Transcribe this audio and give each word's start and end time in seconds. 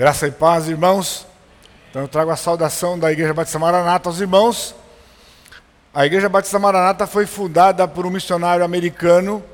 Graça 0.00 0.26
e 0.26 0.30
paz, 0.30 0.66
irmãos. 0.66 1.26
Então 1.90 2.00
eu 2.00 2.08
trago 2.08 2.30
a 2.30 2.36
saudação 2.36 2.98
da 2.98 3.12
Igreja 3.12 3.34
Batista 3.34 3.58
Maranata 3.58 4.08
aos 4.08 4.18
irmãos. 4.18 4.74
A 5.92 6.06
Igreja 6.06 6.26
Batista 6.26 6.58
Maranata 6.58 7.06
foi 7.06 7.26
fundada 7.26 7.86
por 7.86 8.06
um 8.06 8.10
missionário 8.10 8.64
americano 8.64 9.44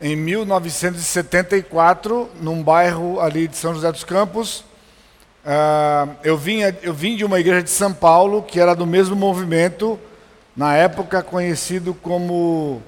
em 0.00 0.14
1974, 0.14 2.30
num 2.40 2.62
bairro 2.62 3.18
ali 3.18 3.48
de 3.48 3.56
São 3.56 3.74
José 3.74 3.90
dos 3.90 4.04
Campos. 4.04 4.60
Uh, 5.44 6.14
eu, 6.22 6.38
vinha, 6.38 6.78
eu 6.84 6.94
vim 6.94 7.16
de 7.16 7.24
uma 7.24 7.40
igreja 7.40 7.64
de 7.64 7.70
São 7.70 7.92
Paulo, 7.92 8.44
que 8.44 8.60
era 8.60 8.76
do 8.76 8.86
mesmo 8.86 9.16
movimento, 9.16 9.98
na 10.56 10.76
época 10.76 11.20
conhecido 11.20 11.94
como 11.94 12.80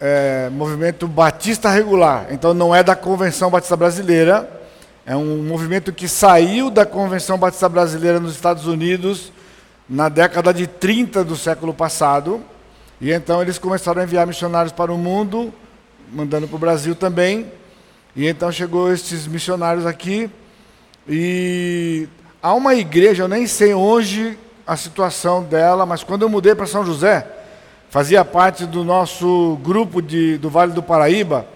é, 0.00 0.50
Movimento 0.50 1.06
Batista 1.06 1.70
Regular. 1.70 2.26
Então 2.30 2.52
não 2.52 2.74
é 2.74 2.82
da 2.82 2.96
Convenção 2.96 3.48
Batista 3.48 3.76
Brasileira 3.76 4.55
é 5.08 5.14
um 5.14 5.40
movimento 5.40 5.92
que 5.92 6.08
saiu 6.08 6.68
da 6.68 6.84
Convenção 6.84 7.38
Batista 7.38 7.68
Brasileira 7.68 8.18
nos 8.18 8.34
Estados 8.34 8.66
Unidos 8.66 9.30
na 9.88 10.08
década 10.08 10.52
de 10.52 10.66
30 10.66 11.22
do 11.22 11.36
século 11.36 11.72
passado. 11.72 12.42
E 13.00 13.12
então 13.12 13.40
eles 13.40 13.56
começaram 13.56 14.00
a 14.00 14.04
enviar 14.04 14.26
missionários 14.26 14.72
para 14.72 14.92
o 14.92 14.98
mundo, 14.98 15.54
mandando 16.12 16.48
para 16.48 16.56
o 16.56 16.58
Brasil 16.58 16.96
também. 16.96 17.46
E 18.16 18.26
então 18.26 18.50
chegou 18.50 18.92
esses 18.92 19.28
missionários 19.28 19.86
aqui. 19.86 20.28
E 21.08 22.08
há 22.42 22.52
uma 22.52 22.74
igreja, 22.74 23.22
eu 23.22 23.28
nem 23.28 23.46
sei 23.46 23.74
hoje 23.74 24.36
a 24.66 24.76
situação 24.76 25.44
dela, 25.44 25.86
mas 25.86 26.02
quando 26.02 26.22
eu 26.22 26.28
mudei 26.28 26.56
para 26.56 26.66
São 26.66 26.84
José, 26.84 27.24
fazia 27.90 28.24
parte 28.24 28.66
do 28.66 28.82
nosso 28.82 29.56
grupo 29.62 30.02
de, 30.02 30.36
do 30.38 30.50
Vale 30.50 30.72
do 30.72 30.82
Paraíba, 30.82 31.46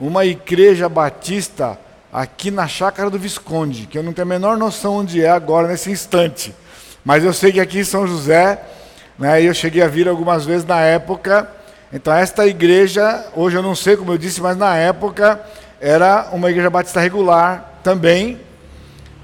uma 0.00 0.24
igreja 0.24 0.88
batista 0.88 1.78
aqui 2.14 2.48
na 2.48 2.68
chácara 2.68 3.10
do 3.10 3.18
Visconde, 3.18 3.88
que 3.88 3.98
eu 3.98 4.02
não 4.02 4.12
tenho 4.12 4.24
a 4.24 4.28
menor 4.28 4.56
noção 4.56 4.98
onde 4.98 5.20
é 5.20 5.28
agora, 5.28 5.66
nesse 5.66 5.90
instante. 5.90 6.54
Mas 7.04 7.24
eu 7.24 7.32
sei 7.32 7.50
que 7.50 7.58
aqui 7.58 7.80
em 7.80 7.84
São 7.84 8.06
José, 8.06 8.62
né, 9.18 9.42
eu 9.42 9.52
cheguei 9.52 9.82
a 9.82 9.88
vir 9.88 10.08
algumas 10.08 10.46
vezes 10.46 10.64
na 10.64 10.80
época. 10.80 11.50
Então, 11.92 12.14
esta 12.14 12.46
igreja, 12.46 13.26
hoje 13.34 13.56
eu 13.56 13.62
não 13.64 13.74
sei 13.74 13.96
como 13.96 14.12
eu 14.12 14.18
disse, 14.18 14.40
mas 14.40 14.56
na 14.56 14.76
época 14.76 15.40
era 15.80 16.28
uma 16.30 16.48
igreja 16.48 16.70
batista 16.70 17.00
regular 17.00 17.80
também. 17.82 18.38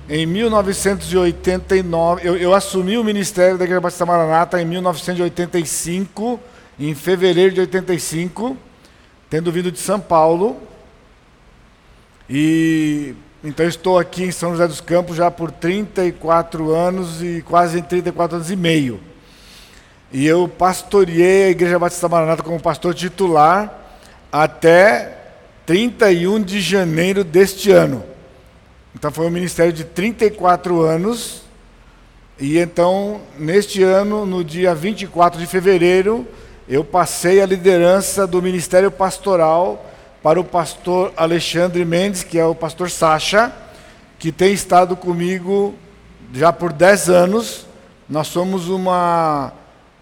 Em 0.09 0.27
1989, 0.27 2.27
eu, 2.27 2.37
eu 2.37 2.53
assumi 2.53 2.99
o 2.99 3.05
ministério 3.05 3.57
da 3.57 3.63
Igreja 3.63 3.81
Batista 3.81 4.05
Maranata 4.05 4.61
em 4.61 4.65
1985, 4.65 6.41
em 6.77 6.93
fevereiro 6.97 7.55
de 7.55 7.61
85, 7.61 8.57
tendo 9.31 9.53
vindo 9.53 9.71
de 9.71 9.79
São 9.79 10.01
Paulo. 10.01 10.70
E 12.33 13.17
então 13.43 13.67
estou 13.67 13.99
aqui 13.99 14.23
em 14.23 14.31
São 14.31 14.53
José 14.53 14.69
dos 14.69 14.81
Campos 14.81 15.17
já 15.17 15.33
por 15.33 15.51
34 15.51 16.73
anos 16.73 17.21
e 17.21 17.43
quase 17.43 17.83
34 17.83 18.37
anos 18.37 18.51
e 18.53 18.55
meio. 18.57 19.01
E 20.13 20.25
eu 20.25 20.47
pastoreei 20.47 21.47
a 21.47 21.51
Igreja 21.51 21.77
Batista 21.77 22.09
Maranata 22.09 22.45
como 22.45 22.61
pastor 22.61 22.95
titular 22.95 23.75
até 24.31 25.19
31 25.67 26.41
de 26.41 26.61
janeiro 26.61 27.25
deste 27.25 27.73
ano. 27.73 28.05
Então 28.95 29.11
foi 29.11 29.27
um 29.27 29.31
ministério 29.31 29.73
de 29.73 29.83
34 29.83 30.83
anos. 30.83 31.43
E 32.39 32.59
então, 32.59 33.23
neste 33.39 33.83
ano, 33.83 34.25
no 34.25 34.45
dia 34.45 34.73
24 34.73 35.41
de 35.41 35.47
fevereiro, 35.47 36.27
eu 36.69 36.85
passei 36.85 37.43
a 37.43 37.47
liderança 37.47 38.25
do 38.25 38.41
ministério 38.41 38.91
pastoral 38.91 39.90
para 40.23 40.39
o 40.39 40.45
pastor 40.45 41.13
Alexandre 41.17 41.85
Mendes, 41.85 42.23
que 42.23 42.39
é 42.39 42.45
o 42.45 42.55
pastor 42.55 42.91
Sacha, 42.91 43.53
que 44.19 44.31
tem 44.31 44.53
estado 44.53 44.95
comigo 44.95 45.75
já 46.33 46.53
por 46.53 46.73
10 46.73 47.09
anos. 47.09 47.67
Nós 48.09 48.27
somos 48.27 48.69
uma, 48.69 49.53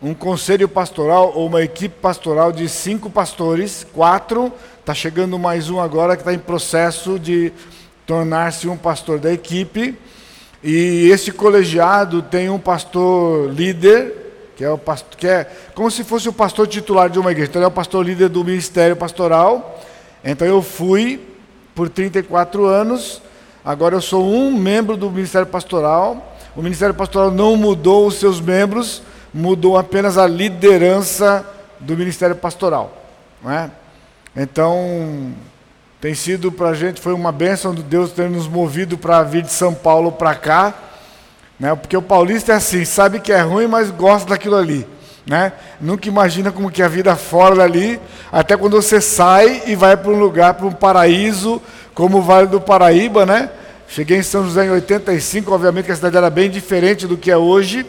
um 0.03 0.13
conselho 0.15 0.69
pastoral 0.69 1.33
ou 1.35 1.47
uma 1.47 1.63
equipe 1.63 1.95
pastoral 2.01 2.51
de 2.51 2.69
cinco 2.69 3.09
pastores, 3.09 3.87
quatro, 3.93 4.53
está 4.81 4.93
chegando 4.93 5.39
mais 5.39 5.71
um 5.71 5.78
agora 5.81 6.17
que 6.17 6.23
está 6.23 6.34
em 6.34 6.39
processo 6.39 7.19
de 7.19 7.53
tornar-se 8.05 8.67
um 8.67 8.77
pastor 8.77 9.21
da 9.21 9.33
equipe. 9.33 9.97
E 10.65 11.09
esse 11.12 11.31
colegiado 11.31 12.23
tem 12.23 12.51
um 12.51 12.59
pastor 12.59 13.53
líder, 13.53 14.53
que 14.57 14.65
é 14.65 14.71
o 14.71 14.78
pastor, 14.78 15.17
que 15.17 15.28
é 15.28 15.49
como 15.77 15.89
se 15.89 16.03
fosse 16.03 16.28
o 16.28 16.33
pastor 16.33 16.67
titular 16.67 17.09
de 17.09 17.21
uma 17.21 17.31
igreja. 17.31 17.51
Então 17.51 17.61
ele 17.61 17.67
é 17.67 17.69
o 17.69 17.73
pastor 17.73 18.05
líder 18.05 18.28
do 18.28 18.43
ministério 18.43 18.97
pastoral. 18.97 19.78
Então 20.25 20.47
eu 20.47 20.62
fui 20.62 21.21
por 21.75 21.89
34 21.89 22.67
anos, 22.67 23.23
agora 23.65 23.95
eu 23.95 24.01
sou 24.01 24.29
um 24.29 24.53
membro 24.53 24.97
do 24.97 25.11
Ministério 25.11 25.47
Pastoral. 25.47 26.37
O 26.56 26.62
Ministério 26.62 26.95
Pastoral 26.95 27.31
não 27.31 27.56
mudou 27.56 28.06
os 28.06 28.17
seus 28.17 28.41
membros, 28.41 29.03
mudou 29.33 29.78
apenas 29.78 30.19
a 30.19 30.27
liderança 30.27 31.47
do 31.78 31.97
Ministério 31.97 32.34
Pastoral. 32.34 32.93
Não 33.43 33.53
é? 33.53 33.71
Então, 34.37 35.33
tem 36.01 36.15
sido 36.15 36.53
para 36.53 36.71
a 36.71 36.75
gente, 36.75 37.01
foi 37.01 37.12
uma 37.12 37.33
bênção 37.33 37.75
de 37.75 37.83
Deus 37.83 38.12
ter 38.12 38.31
nos 38.31 38.47
movido 38.47 38.97
para 38.97 39.23
vir 39.23 39.43
de 39.43 39.53
São 39.53 39.75
Paulo 39.75 40.12
para 40.12 40.34
cá, 40.34 40.75
né? 41.59 41.75
porque 41.75 41.97
o 41.97 42.03
paulista 42.03 42.53
é 42.53 42.57
assim, 42.57 42.84
sabe 42.84 43.19
que 43.19 43.33
é 43.33 43.41
ruim, 43.41 43.67
mas 43.67 43.91
gosta 43.91 44.31
daquilo 44.31 44.57
ali. 44.57 44.87
Né? 45.28 45.53
Nunca 45.78 46.09
imagina 46.09 46.50
como 46.50 46.71
que 46.71 46.81
é 46.81 46.87
a 46.87 46.89
vida 46.89 47.15
fora 47.15 47.56
dali, 47.56 48.00
até 48.33 48.56
quando 48.56 48.81
você 48.81 48.99
sai 48.99 49.62
e 49.66 49.77
vai 49.77 49.94
para 49.94 50.11
um 50.11 50.19
lugar, 50.19 50.55
para 50.55 50.66
um 50.66 50.72
paraíso, 50.72 51.61
como 51.93 52.19
o 52.19 52.22
Vale 52.22 52.47
do 52.47 52.59
Paraíba, 52.59 53.27
né? 53.27 53.50
Cheguei 53.89 54.16
em 54.16 54.22
São 54.22 54.43
José 54.43 54.65
em 54.65 54.71
85, 54.71 55.53
obviamente 55.53 55.84
que 55.84 55.93
a 55.93 55.97
cidade 55.97 56.16
era 56.16 56.31
bem 56.31 56.49
diferente 56.49 57.06
do 57.06 57.19
que 57.19 57.31
é 57.31 57.37
hoje. 57.37 57.84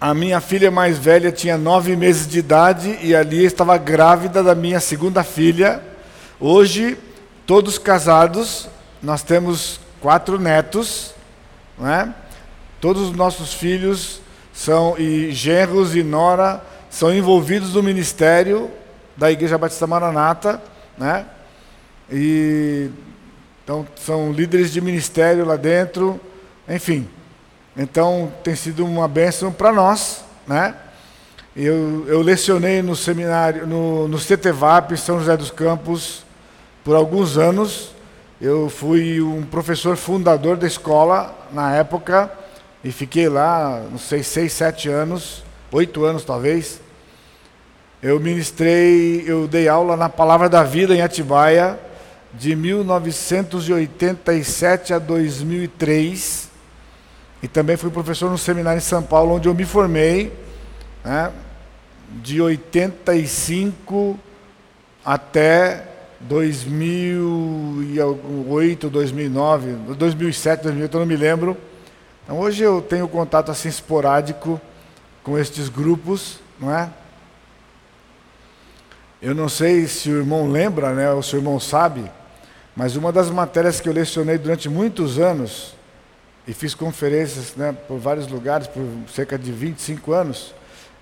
A 0.00 0.14
minha 0.14 0.40
filha 0.40 0.70
mais 0.70 0.98
velha 0.98 1.32
tinha 1.32 1.58
nove 1.58 1.96
meses 1.96 2.28
de 2.28 2.38
idade 2.38 2.96
e 3.02 3.16
ali 3.16 3.44
estava 3.44 3.76
grávida 3.76 4.40
da 4.40 4.54
minha 4.54 4.78
segunda 4.78 5.24
filha. 5.24 5.82
Hoje, 6.38 6.96
todos 7.44 7.76
casados, 7.76 8.68
nós 9.02 9.22
temos 9.22 9.80
quatro 10.00 10.38
netos, 10.38 11.12
né? 11.76 12.14
Todos 12.80 13.08
os 13.08 13.16
nossos 13.16 13.52
filhos 13.52 14.20
são 14.54 14.96
e 14.96 15.32
genros 15.32 15.96
e 15.96 16.02
nora 16.04 16.62
são 16.88 17.12
envolvidos 17.12 17.74
no 17.74 17.82
ministério 17.82 18.70
da 19.16 19.30
Igreja 19.30 19.58
Batista 19.58 19.84
Maranata, 19.84 20.62
né? 20.96 21.26
E 22.10 22.88
então 23.64 23.84
são 23.96 24.30
líderes 24.30 24.72
de 24.72 24.80
ministério 24.80 25.44
lá 25.44 25.56
dentro, 25.56 26.20
enfim. 26.68 27.08
Então 27.76 28.32
tem 28.44 28.54
sido 28.54 28.86
uma 28.86 29.08
bênção 29.08 29.52
para 29.52 29.72
nós, 29.72 30.24
né? 30.46 30.76
Eu, 31.56 32.04
eu 32.06 32.22
lecionei 32.22 32.80
no 32.82 32.94
seminário, 32.94 33.66
no, 33.66 34.06
no 34.06 34.18
CTVAP, 34.18 34.96
São 34.96 35.18
José 35.18 35.36
dos 35.36 35.50
Campos, 35.50 36.24
por 36.84 36.94
alguns 36.94 37.36
anos. 37.36 37.92
Eu 38.40 38.68
fui 38.68 39.20
um 39.20 39.42
professor 39.42 39.96
fundador 39.96 40.56
da 40.56 40.66
escola 40.66 41.34
na 41.52 41.74
época 41.74 42.30
e 42.84 42.92
fiquei 42.92 43.28
lá, 43.30 43.82
não 43.90 43.98
sei, 43.98 44.22
seis, 44.22 44.52
sete 44.52 44.90
anos, 44.90 45.42
oito 45.72 46.04
anos 46.04 46.22
talvez. 46.22 46.82
Eu 48.02 48.20
ministrei, 48.20 49.24
eu 49.26 49.48
dei 49.48 49.66
aula 49.66 49.96
na 49.96 50.10
Palavra 50.10 50.50
da 50.50 50.62
Vida 50.62 50.94
em 50.94 51.00
Atibaia, 51.00 51.80
de 52.34 52.54
1987 52.54 54.92
a 54.92 54.98
2003. 54.98 56.50
E 57.42 57.48
também 57.48 57.78
fui 57.78 57.90
professor 57.90 58.30
no 58.30 58.36
seminário 58.36 58.76
em 58.76 58.82
São 58.82 59.02
Paulo, 59.02 59.36
onde 59.36 59.48
eu 59.48 59.54
me 59.54 59.64
formei, 59.64 60.30
né, 61.02 61.32
de 62.22 62.42
85 62.42 64.20
até 65.02 65.88
2008, 66.20 68.90
2009, 68.90 69.72
2007, 69.96 70.64
2008, 70.64 70.94
eu 70.94 71.00
não 71.00 71.06
me 71.06 71.16
lembro. 71.16 71.56
Então 72.24 72.40
hoje 72.40 72.62
eu 72.62 72.80
tenho 72.80 73.06
contato 73.06 73.50
assim 73.50 73.68
esporádico 73.68 74.58
com 75.22 75.38
estes 75.38 75.68
grupos, 75.68 76.38
não 76.58 76.74
é? 76.74 76.88
Eu 79.20 79.34
não 79.34 79.48
sei 79.48 79.86
se 79.86 80.08
o 80.10 80.18
irmão 80.18 80.50
lembra, 80.50 80.94
né, 80.94 81.10
ou 81.10 81.22
se 81.22 81.36
o 81.36 81.38
irmão 81.38 81.60
sabe, 81.60 82.10
mas 82.74 82.96
uma 82.96 83.12
das 83.12 83.30
matérias 83.30 83.80
que 83.80 83.88
eu 83.88 83.92
lecionei 83.92 84.38
durante 84.38 84.68
muitos 84.68 85.18
anos 85.18 85.74
e 86.46 86.52
fiz 86.52 86.74
conferências, 86.74 87.54
né, 87.56 87.74
por 87.86 87.98
vários 87.98 88.26
lugares 88.26 88.66
por 88.66 88.82
cerca 89.14 89.38
de 89.38 89.52
25 89.52 90.12
anos, 90.12 90.54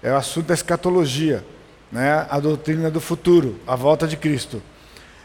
é 0.03 0.13
o 0.13 0.17
assunto 0.17 0.47
da 0.47 0.55
escatologia, 0.55 1.45
né, 1.91 2.27
a 2.31 2.41
doutrina 2.41 2.91
do 2.91 3.01
futuro, 3.01 3.61
a 3.67 3.77
volta 3.77 4.09
de 4.09 4.17
Cristo. 4.17 4.61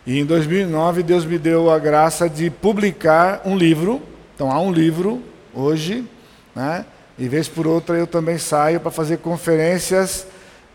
E 0.06 0.20
em 0.20 0.26
2009 0.26 1.02
Deus 1.02 1.26
me 1.26 1.40
deu 1.40 1.72
a 1.72 1.80
graça 1.80 2.30
de 2.30 2.50
publicar 2.50 3.42
um 3.46 3.58
livro. 3.58 4.02
Então 4.36 4.52
há 4.52 4.60
um 4.60 4.72
livro 4.72 5.22
hoje, 5.58 6.08
né? 6.56 6.86
E 7.18 7.28
vez 7.28 7.48
por 7.48 7.66
outra 7.66 7.98
eu 7.98 8.06
também 8.06 8.38
saio 8.38 8.80
para 8.80 8.92
fazer 8.92 9.18
conferências 9.18 10.28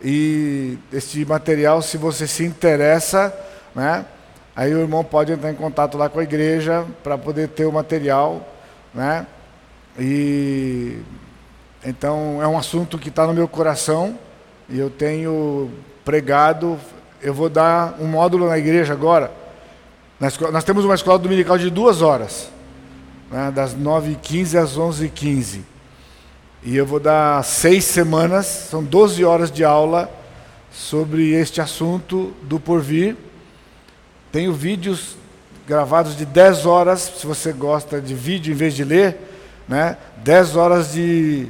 e 0.02 0.76
este 0.92 1.24
material, 1.24 1.80
se 1.80 1.96
você 1.96 2.26
se 2.26 2.44
interessa, 2.44 3.32
né? 3.74 4.04
aí 4.56 4.74
o 4.74 4.80
irmão 4.80 5.04
pode 5.04 5.32
entrar 5.32 5.52
em 5.52 5.54
contato 5.54 5.96
lá 5.96 6.08
com 6.08 6.18
a 6.18 6.22
igreja 6.24 6.84
para 7.04 7.16
poder 7.16 7.48
ter 7.48 7.64
o 7.64 7.72
material, 7.72 8.46
né? 8.92 9.24
E 9.96 10.98
então 11.84 12.42
é 12.42 12.48
um 12.48 12.58
assunto 12.58 12.98
que 12.98 13.08
está 13.08 13.26
no 13.26 13.32
meu 13.32 13.46
coração 13.46 14.18
e 14.68 14.78
eu 14.78 14.90
tenho 14.90 15.70
pregado. 16.04 16.78
Eu 17.20 17.32
vou 17.32 17.48
dar 17.48 17.96
um 18.00 18.06
módulo 18.06 18.48
na 18.48 18.58
igreja 18.58 18.92
agora. 18.92 19.30
Nós 20.18 20.64
temos 20.64 20.84
uma 20.84 20.94
escola 20.94 21.18
dominical 21.18 21.58
de 21.58 21.70
duas 21.70 22.02
horas, 22.02 22.48
né, 23.32 23.50
das 23.50 23.74
9h15 23.74 24.62
às 24.62 24.76
11h15. 24.76 25.60
E 26.62 26.76
eu 26.76 26.86
vou 26.86 27.00
dar 27.00 27.42
seis 27.42 27.84
semanas, 27.84 28.46
são 28.46 28.84
12 28.84 29.24
horas 29.24 29.50
de 29.50 29.64
aula 29.64 30.08
sobre 30.70 31.32
este 31.32 31.60
assunto 31.60 32.32
do 32.42 32.60
porvir. 32.60 33.16
Tenho 34.30 34.52
vídeos 34.52 35.16
gravados 35.66 36.16
de 36.16 36.26
10 36.26 36.66
horas, 36.66 37.12
se 37.18 37.26
você 37.26 37.52
gosta 37.52 38.00
de 38.00 38.14
vídeo 38.14 38.52
em 38.52 38.56
vez 38.56 38.74
de 38.74 38.84
ler, 38.84 39.18
né? 39.66 39.96
10 40.18 40.56
horas 40.56 40.92
de 40.92 41.48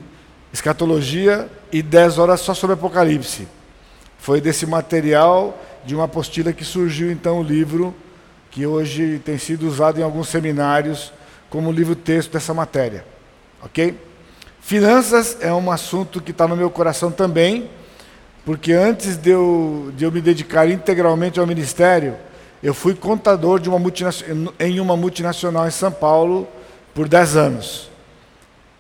escatologia 0.53 1.51
e 1.73 1.83
10 1.83 2.19
horas 2.19 2.41
só 2.41 2.55
sobre 2.55 2.75
Apocalipse. 2.75 3.49
Foi 4.19 4.41
desse 4.41 4.67
material 4.67 5.61
de 5.85 5.95
uma 5.95 6.05
apostila 6.05 6.53
que 6.53 6.65
surgiu 6.65 7.11
então 7.11 7.41
o 7.41 7.43
livro 7.43 7.95
que 8.51 8.67
hoje 8.67 9.21
tem 9.25 9.37
sido 9.37 9.67
usado 9.67 9.99
em 9.99 10.03
alguns 10.03 10.29
seminários 10.29 11.13
como 11.53 11.71
livro-texto 11.71 12.33
dessa 12.33 12.55
matéria. 12.55 13.05
Ok? 13.63 13.95
Finanças 14.63 15.37
é 15.39 15.53
um 15.53 15.71
assunto 15.71 16.19
que 16.19 16.31
está 16.31 16.49
no 16.49 16.57
meu 16.57 16.71
coração 16.71 17.13
também, 17.13 17.69
porque 18.43 18.73
antes 18.73 19.19
de 19.19 19.29
eu, 19.29 19.93
de 19.95 20.05
eu 20.07 20.11
me 20.11 20.23
dedicar 20.23 20.67
integralmente 20.71 21.39
ao 21.39 21.47
ministério, 21.47 22.17
eu 22.63 22.73
fui 22.73 22.95
contador 22.95 23.61
de 23.61 23.69
uma 23.69 23.79
em 24.59 24.81
uma 24.81 24.97
multinacional 24.97 25.69
em 25.69 25.71
São 25.71 25.93
Paulo 25.93 26.49
por 26.95 27.07
10 27.07 27.37
anos. 27.37 27.91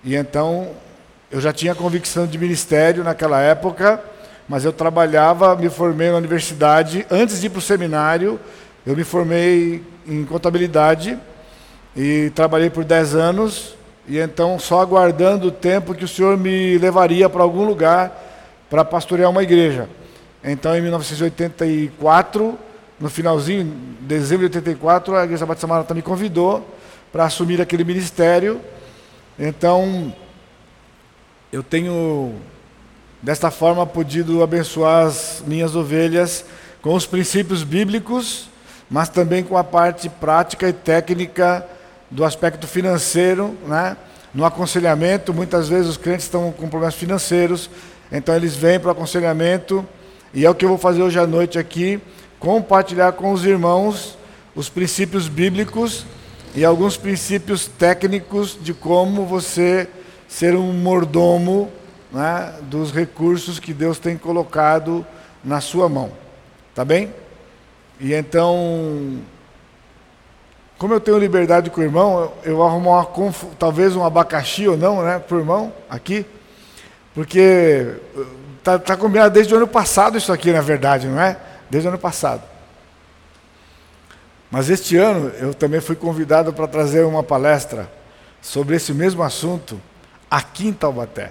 E 0.03 0.17
então 0.17 0.71
eu 1.31 1.43
já 1.43 1.53
tinha 1.53 1.75
convicção 1.75 2.27
de 2.27 2.39
ministério 2.39 3.05
naquela 3.05 3.39
época, 3.43 4.03
mas 4.49 4.65
eu 4.65 4.73
trabalhava, 4.73 5.55
me 5.57 5.69
formei 5.69 6.11
na 6.11 6.17
universidade. 6.17 7.07
Antes 7.11 7.39
de 7.39 7.49
ir 7.49 7.51
para 7.51 7.59
o 7.59 7.63
seminário, 7.63 8.41
eu 8.87 8.97
me 8.97 9.05
formei 9.05 9.85
em 10.07 10.25
contabilidade 10.25 11.19
e 11.97 12.31
trabalhei 12.35 12.71
por 12.71 12.85
10 12.85 13.15
anos. 13.15 13.75
E 14.07 14.19
então, 14.19 14.59
só 14.59 14.81
aguardando 14.81 15.49
o 15.49 15.53
tempo 15.53 15.95
que 15.95 16.05
o 16.05 16.09
Senhor 16.09 16.37
me 16.37 16.77
levaria 16.79 17.29
para 17.29 17.43
algum 17.43 17.65
lugar 17.65 18.67
para 18.69 18.85
pastorear 18.85 19.31
uma 19.31 19.43
igreja. 19.43 19.89
Então, 20.43 20.77
em 20.77 20.81
1984, 20.81 22.59
no 22.99 23.09
finalzinho, 23.09 23.73
dezembro 24.01 24.49
de 24.49 24.59
84, 24.59 25.17
a 25.17 25.25
Igreja 25.25 25.47
Batista 25.47 25.67
Maranata 25.67 25.95
me 25.95 26.03
convidou 26.03 26.67
para 27.13 27.25
assumir 27.25 27.61
aquele 27.61 27.85
ministério. 27.85 28.61
Então, 29.39 30.13
eu 31.53 31.63
tenho, 31.63 32.35
desta 33.21 33.51
forma, 33.51 33.87
podido 33.87 34.43
abençoar 34.43 35.07
as 35.07 35.43
minhas 35.47 35.77
ovelhas 35.77 36.45
com 36.81 36.95
os 36.95 37.07
princípios 37.07 37.63
bíblicos, 37.63 38.49
mas 38.91 39.09
também 39.09 39.45
com 39.45 39.57
a 39.57 39.63
parte 39.63 40.09
prática 40.09 40.69
e 40.69 40.73
técnica 40.73 41.65
do 42.13 42.25
aspecto 42.25 42.67
financeiro, 42.67 43.57
né? 43.67 43.97
no 44.35 44.45
aconselhamento. 44.45 45.33
Muitas 45.33 45.69
vezes 45.69 45.89
os 45.89 45.97
crentes 45.97 46.27
estão 46.27 46.53
com 46.53 46.69
problemas 46.69 46.95
financeiros, 46.95 47.71
então 48.11 48.35
eles 48.35 48.55
vêm 48.55 48.79
para 48.79 48.89
o 48.89 48.93
aconselhamento, 48.93 49.87
e 50.35 50.45
é 50.45 50.51
o 50.51 50.55
que 50.55 50.65
eu 50.65 50.69
vou 50.69 50.79
fazer 50.79 51.03
hoje 51.03 51.19
à 51.19 51.27
noite 51.27 51.59
aqui: 51.59 52.01
compartilhar 52.39 53.13
com 53.13 53.33
os 53.33 53.45
irmãos 53.45 54.17
os 54.55 54.69
princípios 54.69 55.29
bíblicos 55.29 56.05
e 56.55 56.65
alguns 56.65 56.99
princípios 56.99 57.67
técnicos 57.67 58.59
de 58.61 58.75
como 58.75 59.25
você 59.25 59.89
ser 60.29 60.55
um 60.55 60.73
mordomo 60.73 61.71
né, 62.13 62.55
dos 62.63 62.93
recursos 62.93 63.59
que 63.59 63.73
Deus 63.73 63.99
tem 63.99 64.19
colocado 64.19 65.07
na 65.43 65.61
sua 65.63 65.89
mão. 65.89 66.13
Tá 66.75 66.85
bem? 66.85 67.11
E 67.99 68.13
então, 68.13 69.19
como 70.83 70.95
eu 70.95 71.01
tenho 71.01 71.17
liberdade 71.17 71.71
com 71.71 71.81
o 71.81 71.85
irmão, 71.85 72.33
eu 72.43 72.61
arrumo 72.61 72.91
uma, 72.91 73.35
talvez 73.57 73.95
um 73.95 74.05
abacaxi 74.05 74.67
ou 74.67 74.77
não, 74.77 75.01
né, 75.01 75.21
para 75.21 75.37
o 75.37 75.39
irmão 75.39 75.73
aqui, 75.89 76.27
porque 77.15 77.87
tá, 78.65 78.81
tá 78.81 78.97
combinado 78.97 79.33
desde 79.33 79.55
o 79.55 79.59
ano 79.59 79.69
passado 79.69 80.19
isso 80.19 80.33
aqui, 80.33 80.51
na 80.51 80.61
verdade, 80.61 81.07
não 81.07 81.21
é? 81.21 81.37
Desde 81.71 81.87
o 81.87 81.91
ano 81.91 82.01
passado. 82.01 82.43
Mas 84.51 84.69
este 84.71 84.97
ano 84.97 85.31
eu 85.39 85.55
também 85.55 85.81
fui 85.81 85.95
convidado 85.95 86.53
para 86.53 86.67
trazer 86.67 87.05
uma 87.05 87.23
palestra 87.23 87.89
sobre 88.41 88.75
esse 88.75 88.93
mesmo 88.93 89.23
assunto 89.23 89.81
aqui 90.29 90.67
em 90.67 90.73
Taubaté, 90.73 91.31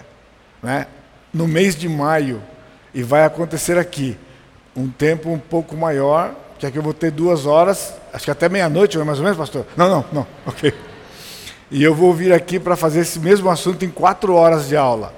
né? 0.64 0.88
no 1.34 1.46
mês 1.46 1.76
de 1.76 1.90
maio, 1.90 2.42
e 2.94 3.04
vai 3.04 3.26
acontecer 3.26 3.78
aqui, 3.78 4.18
um 4.74 4.90
tempo 4.90 5.30
um 5.30 5.40
pouco 5.40 5.76
maior, 5.76 6.34
que 6.58 6.66
aqui 6.66 6.78
eu 6.78 6.84
vou 6.84 6.94
ter 6.94 7.12
duas 7.12 7.46
horas, 7.46 8.00
acho 8.14 8.26
que 8.26 8.32
até 8.32 8.50
meia-noite, 8.50 8.98
mais 9.00 9.18
ou 9.18 9.24
menos, 9.24 9.38
pastor? 9.38 9.66
Não, 9.76 9.90
não, 9.90 10.06
não, 10.12 10.28
ok. 10.46 10.74
E 11.70 11.82
eu 11.84 11.96
vou 11.96 12.14
vir 12.14 12.34
aqui 12.34 12.60
para 12.60 12.76
fazer 12.76 13.02
esse 13.02 13.20
mesmo 13.20 13.50
assunto 13.50 13.86
em 13.86 13.90
quatro 13.90 14.34
horas 14.36 14.68
de 14.68 14.76
aula. 14.76 15.14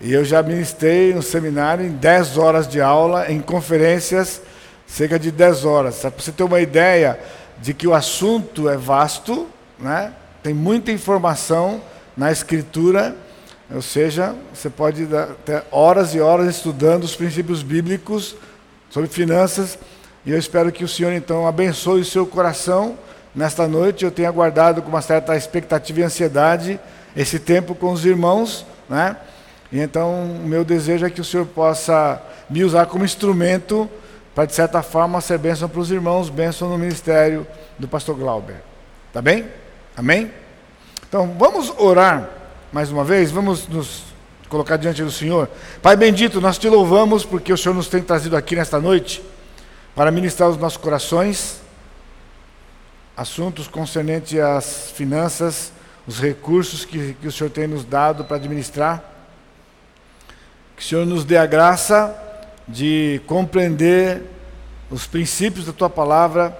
E 0.00 0.12
eu 0.12 0.24
já 0.24 0.42
ministrei 0.42 1.14
no 1.14 1.22
seminário 1.22 1.84
em 1.84 1.90
dez 1.90 2.36
horas 2.36 2.66
de 2.66 2.80
aula, 2.80 3.30
em 3.30 3.40
conferências, 3.40 4.42
cerca 4.86 5.18
de 5.18 5.30
dez 5.30 5.64
horas. 5.64 6.00
Para 6.00 6.10
você 6.10 6.32
ter 6.32 6.42
uma 6.42 6.60
ideia 6.60 7.20
de 7.60 7.72
que 7.72 7.86
o 7.86 7.94
assunto 7.94 8.68
é 8.68 8.76
vasto, 8.76 9.46
né? 9.78 10.12
tem 10.42 10.52
muita 10.52 10.90
informação, 10.90 11.80
na 12.16 12.30
escritura, 12.30 13.16
ou 13.72 13.80
seja, 13.80 14.34
você 14.52 14.68
pode 14.68 15.06
ter 15.44 15.64
horas 15.70 16.14
e 16.14 16.20
horas 16.20 16.56
estudando 16.56 17.04
os 17.04 17.16
princípios 17.16 17.62
bíblicos 17.62 18.36
sobre 18.90 19.08
finanças, 19.08 19.78
e 20.24 20.30
eu 20.30 20.38
espero 20.38 20.70
que 20.70 20.84
o 20.84 20.88
Senhor 20.88 21.12
então 21.12 21.46
abençoe 21.46 22.00
o 22.00 22.04
seu 22.04 22.24
coração 22.24 22.96
nesta 23.34 23.66
noite. 23.66 24.04
Eu 24.04 24.10
tenho 24.10 24.28
aguardado 24.28 24.80
com 24.80 24.88
uma 24.88 25.02
certa 25.02 25.36
expectativa 25.36 26.00
e 26.00 26.02
ansiedade 26.04 26.78
esse 27.16 27.40
tempo 27.40 27.74
com 27.74 27.90
os 27.90 28.04
irmãos, 28.04 28.64
né? 28.88 29.16
E 29.72 29.80
então 29.80 30.12
o 30.24 30.46
meu 30.46 30.64
desejo 30.64 31.04
é 31.04 31.10
que 31.10 31.20
o 31.20 31.24
Senhor 31.24 31.46
possa 31.46 32.22
me 32.48 32.62
usar 32.62 32.86
como 32.86 33.04
instrumento 33.04 33.90
para 34.32 34.46
de 34.46 34.54
certa 34.54 34.80
forma 34.80 35.20
ser 35.20 35.38
bênção 35.38 35.68
para 35.68 35.80
os 35.80 35.90
irmãos, 35.90 36.30
bênção 36.30 36.68
no 36.68 36.78
ministério 36.78 37.44
do 37.76 37.88
pastor 37.88 38.16
Glauber. 38.16 38.62
Tá 39.12 39.20
bem? 39.20 39.46
Amém? 39.96 40.30
Então, 41.08 41.34
vamos 41.38 41.72
orar 41.78 42.30
mais 42.70 42.90
uma 42.90 43.04
vez, 43.04 43.30
vamos 43.30 43.66
nos 43.66 44.04
colocar 44.48 44.76
diante 44.76 45.02
do 45.02 45.10
Senhor. 45.10 45.48
Pai 45.82 45.96
bendito, 45.96 46.40
nós 46.40 46.58
te 46.58 46.68
louvamos 46.68 47.24
porque 47.24 47.52
o 47.52 47.56
Senhor 47.56 47.74
nos 47.74 47.88
tem 47.88 48.02
trazido 48.02 48.36
aqui 48.36 48.54
nesta 48.54 48.80
noite 48.80 49.22
para 49.94 50.10
ministrar 50.10 50.48
os 50.48 50.56
nossos 50.56 50.78
corações 50.78 51.62
assuntos 53.16 53.68
concernentes 53.68 54.38
às 54.38 54.90
finanças, 54.90 55.72
os 56.06 56.18
recursos 56.18 56.84
que, 56.84 57.14
que 57.20 57.28
o 57.28 57.32
Senhor 57.32 57.50
tem 57.50 57.66
nos 57.66 57.84
dado 57.84 58.24
para 58.24 58.36
administrar. 58.36 59.02
Que 60.76 60.82
o 60.82 60.84
Senhor 60.84 61.06
nos 61.06 61.24
dê 61.24 61.36
a 61.36 61.46
graça 61.46 62.16
de 62.66 63.20
compreender 63.26 64.22
os 64.90 65.06
princípios 65.06 65.66
da 65.66 65.72
tua 65.72 65.90
palavra 65.90 66.56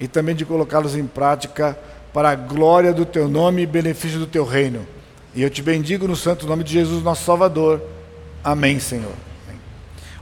e 0.00 0.08
também 0.08 0.34
de 0.34 0.44
colocá-los 0.44 0.96
em 0.96 1.06
prática 1.06 1.78
para 2.12 2.30
a 2.30 2.34
glória 2.34 2.92
do 2.92 3.04
teu 3.04 3.28
nome 3.28 3.62
e 3.62 3.66
benefício 3.66 4.18
do 4.18 4.26
teu 4.26 4.44
reino. 4.44 4.86
E 5.34 5.42
eu 5.42 5.50
te 5.50 5.62
bendigo 5.62 6.08
no 6.08 6.16
santo 6.16 6.46
nome 6.46 6.64
de 6.64 6.72
Jesus, 6.72 7.02
nosso 7.02 7.24
Salvador. 7.24 7.82
Amém, 8.42 8.78
Senhor. 8.80 9.12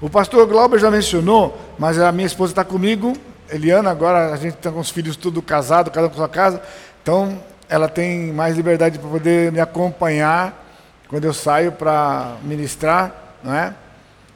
O 0.04 0.10
pastor 0.10 0.46
Glauber 0.46 0.78
já 0.78 0.90
mencionou, 0.90 1.58
mas 1.78 1.98
a 1.98 2.12
minha 2.12 2.26
esposa 2.26 2.52
está 2.52 2.62
comigo, 2.62 3.16
Eliana, 3.50 3.90
agora 3.90 4.34
a 4.34 4.36
gente 4.36 4.52
está 4.52 4.70
com 4.70 4.78
os 4.78 4.90
filhos 4.90 5.16
tudo 5.16 5.40
casado, 5.40 5.90
cada 5.90 6.08
um 6.08 6.10
com 6.10 6.16
sua 6.16 6.28
casa, 6.28 6.60
então 7.02 7.40
ela 7.70 7.88
tem 7.88 8.30
mais 8.30 8.54
liberdade 8.54 8.98
para 8.98 9.08
poder 9.08 9.50
me 9.50 9.60
acompanhar 9.60 10.62
quando 11.08 11.24
eu 11.24 11.32
saio 11.32 11.72
para 11.72 12.36
ministrar, 12.42 13.14
não 13.42 13.54
é? 13.54 13.72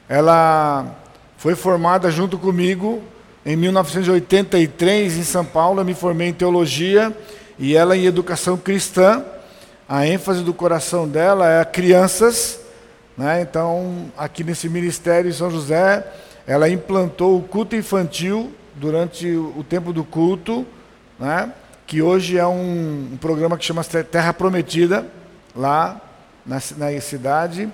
Ela 0.09 0.87
foi 1.37 1.53
formada 1.53 2.09
junto 2.09 2.35
comigo 2.39 3.03
em 3.45 3.55
1983 3.55 5.17
em 5.17 5.23
São 5.23 5.45
Paulo, 5.45 5.81
eu 5.81 5.85
me 5.85 5.93
formei 5.93 6.29
em 6.29 6.33
teologia 6.33 7.15
e 7.59 7.75
ela 7.75 7.95
em 7.95 8.05
educação 8.05 8.57
cristã, 8.57 9.23
a 9.87 10.07
ênfase 10.07 10.41
do 10.41 10.51
coração 10.51 11.07
dela 11.07 11.47
é 11.47 11.63
crianças, 11.63 12.59
né? 13.19 13.41
Então, 13.41 14.09
aqui 14.17 14.45
nesse 14.45 14.69
ministério 14.69 15.29
em 15.29 15.33
São 15.33 15.51
José, 15.51 16.07
ela 16.47 16.69
implantou 16.69 17.37
o 17.37 17.43
culto 17.43 17.75
infantil 17.75 18.49
durante 18.75 19.27
o 19.35 19.61
tempo 19.61 19.91
do 19.91 20.05
culto, 20.05 20.65
né? 21.19 21.51
Que 21.85 22.01
hoje 22.01 22.37
é 22.37 22.47
um, 22.47 23.09
um 23.11 23.17
programa 23.17 23.57
que 23.57 23.65
chama 23.65 23.83
Terra 23.83 24.31
Prometida 24.33 25.05
lá 25.53 25.99
na, 26.45 26.61
na 26.77 27.01
cidade. 27.01 27.69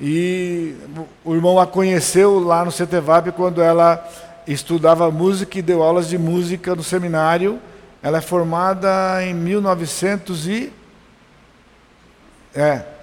E 0.00 0.76
o 1.24 1.34
irmão 1.34 1.58
a 1.58 1.66
conheceu 1.66 2.38
lá 2.38 2.64
no 2.64 2.70
CTVAP 2.70 3.32
quando 3.32 3.60
ela 3.60 4.08
estudava 4.46 5.10
música 5.10 5.58
e 5.58 5.62
deu 5.62 5.82
aulas 5.82 6.08
de 6.08 6.16
música 6.16 6.72
no 6.76 6.84
seminário. 6.84 7.58
Ela 8.00 8.18
é 8.18 8.20
formada 8.20 9.24
em 9.24 9.34
1900 9.34 10.46
e 10.46 10.72
é 12.54 12.93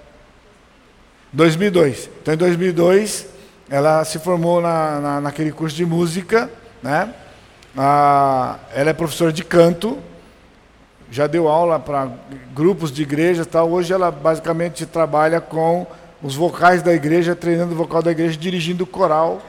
2002. 1.32 2.10
Então, 2.20 2.34
em 2.34 2.36
2002, 2.36 3.26
ela 3.70 4.04
se 4.04 4.18
formou 4.18 4.60
na, 4.60 5.00
na 5.00 5.20
naquele 5.20 5.50
curso 5.50 5.74
de 5.74 5.86
música, 5.86 6.50
né? 6.82 7.14
Ah, 7.76 8.58
ela 8.74 8.90
é 8.90 8.92
professora 8.92 9.32
de 9.32 9.42
canto, 9.42 9.98
já 11.10 11.26
deu 11.26 11.48
aula 11.48 11.78
para 11.78 12.10
grupos 12.54 12.92
de 12.92 13.02
igreja, 13.02 13.44
tal. 13.44 13.70
Hoje 13.70 13.92
ela 13.92 14.10
basicamente 14.10 14.84
trabalha 14.84 15.40
com 15.40 15.86
os 16.22 16.34
vocais 16.34 16.82
da 16.82 16.92
igreja, 16.92 17.34
treinando 17.34 17.72
o 17.72 17.76
vocal 17.76 18.02
da 18.02 18.10
igreja, 18.10 18.36
dirigindo 18.36 18.84
o 18.84 18.86
coral, 18.86 19.40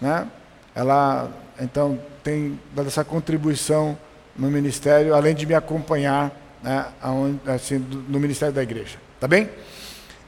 né? 0.00 0.26
Ela 0.74 1.28
então 1.60 1.98
tem 2.22 2.58
dado 2.74 2.88
essa 2.88 3.04
contribuição 3.04 3.96
no 4.36 4.50
ministério, 4.50 5.14
além 5.14 5.34
de 5.34 5.46
me 5.46 5.54
acompanhar 5.54 6.30
né, 6.62 6.86
aonde, 7.02 7.40
assim, 7.46 7.84
no 8.08 8.20
ministério 8.20 8.54
da 8.54 8.62
igreja. 8.62 8.96
Tá 9.18 9.26
bem? 9.26 9.48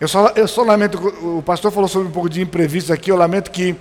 Eu 0.01 0.09
só, 0.09 0.33
eu 0.35 0.49
só 0.49 0.63
lamento, 0.63 0.97
o 0.99 1.43
pastor 1.43 1.71
falou 1.71 1.87
sobre 1.87 2.09
um 2.09 2.11
pouco 2.11 2.31
de 2.31 2.41
imprevisto 2.41 2.91
aqui, 2.91 3.11
eu 3.11 3.17
lamento 3.17 3.51
que 3.51 3.77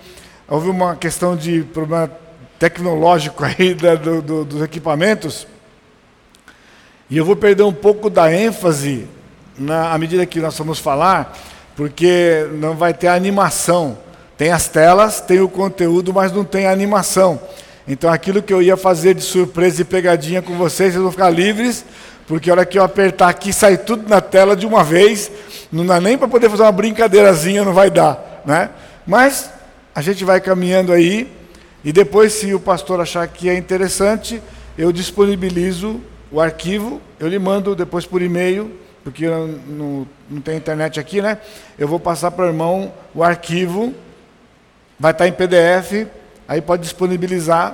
houve 0.49 0.69
uma 0.69 0.93
questão 0.97 1.33
de 1.33 1.63
problema 1.63 2.11
tecnológico 2.59 3.41
aí 3.47 3.73
da, 3.73 3.95
do, 3.95 4.21
do, 4.21 4.43
dos 4.43 4.61
equipamentos, 4.61 5.47
e 7.09 7.15
eu 7.15 7.23
vou 7.23 7.37
perder 7.37 7.63
um 7.63 7.71
pouco 7.71 8.09
da 8.09 8.29
ênfase 8.33 9.07
na, 9.57 9.93
à 9.93 9.97
medida 9.97 10.25
que 10.25 10.41
nós 10.41 10.57
vamos 10.57 10.77
falar, 10.77 11.37
porque 11.73 12.45
não 12.51 12.75
vai 12.75 12.93
ter 12.93 13.07
animação. 13.07 13.97
Tem 14.37 14.51
as 14.51 14.67
telas, 14.67 15.21
tem 15.21 15.39
o 15.39 15.47
conteúdo, 15.47 16.13
mas 16.13 16.33
não 16.33 16.43
tem 16.43 16.67
animação. 16.67 17.39
Então 17.87 18.11
aquilo 18.11 18.43
que 18.43 18.53
eu 18.53 18.61
ia 18.61 18.75
fazer 18.75 19.15
de 19.15 19.21
surpresa 19.21 19.81
e 19.81 19.85
pegadinha 19.85 20.41
com 20.41 20.57
vocês, 20.57 20.91
vocês 20.91 21.01
vão 21.01 21.11
ficar 21.11 21.29
livres, 21.29 21.85
porque 22.29 22.49
a 22.49 22.53
hora 22.53 22.65
que 22.65 22.79
eu 22.79 22.83
apertar 22.83 23.27
aqui 23.27 23.51
sai 23.51 23.77
tudo 23.77 24.07
na 24.07 24.21
tela 24.21 24.55
de 24.55 24.65
uma 24.65 24.85
vez, 24.85 25.29
não 25.69 25.85
dá 25.85 25.99
nem 25.99 26.17
para 26.17 26.29
poder 26.29 26.49
fazer 26.49 26.63
uma 26.63 26.71
brincadeirazinha, 26.71 27.65
não 27.65 27.73
vai 27.73 27.89
dar, 27.89 28.41
né? 28.45 28.69
Mas 29.05 29.51
a 29.93 30.01
gente 30.01 30.23
vai 30.23 30.39
caminhando 30.39 30.93
aí 30.93 31.29
e 31.83 31.91
depois 31.91 32.31
se 32.31 32.53
o 32.53 32.59
pastor 32.59 33.01
achar 33.01 33.27
que 33.27 33.49
é 33.49 33.57
interessante, 33.57 34.41
eu 34.77 34.93
disponibilizo 34.93 35.99
o 36.31 36.39
arquivo, 36.39 37.01
eu 37.19 37.27
lhe 37.27 37.37
mando 37.37 37.75
depois 37.75 38.05
por 38.05 38.21
e-mail, 38.21 38.71
porque 39.03 39.27
não, 39.27 40.07
não 40.29 40.39
tem 40.41 40.55
internet 40.55 41.01
aqui, 41.01 41.21
né? 41.21 41.39
Eu 41.77 41.89
vou 41.89 41.99
passar 41.99 42.31
para 42.31 42.45
o 42.45 42.47
irmão 42.47 42.93
o 43.13 43.21
arquivo 43.21 43.93
Vai 44.99 45.11
estar 45.11 45.29
em 45.29 45.31
PDF, 45.31 46.07
aí 46.45 46.61
pode 46.61 46.83
disponibilizar 46.83 47.73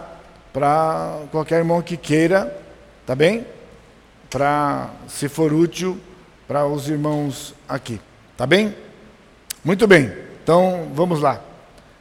para 0.54 1.22
qualquer 1.32 1.58
irmão 1.58 1.82
que 1.82 1.98
queira, 1.98 2.56
tá 3.04 3.16
bem? 3.16 3.48
Para, 4.30 4.90
se 5.08 5.30
for 5.30 5.54
útil, 5.54 6.00
para 6.48 6.66
os 6.66 6.90
irmãos 6.90 7.54
aqui, 7.68 8.00
tá 8.36 8.46
bem? 8.46 8.76
Muito 9.64 9.88
bem, 9.88 10.12
então 10.44 10.92
vamos 10.94 11.22
lá. 11.22 11.42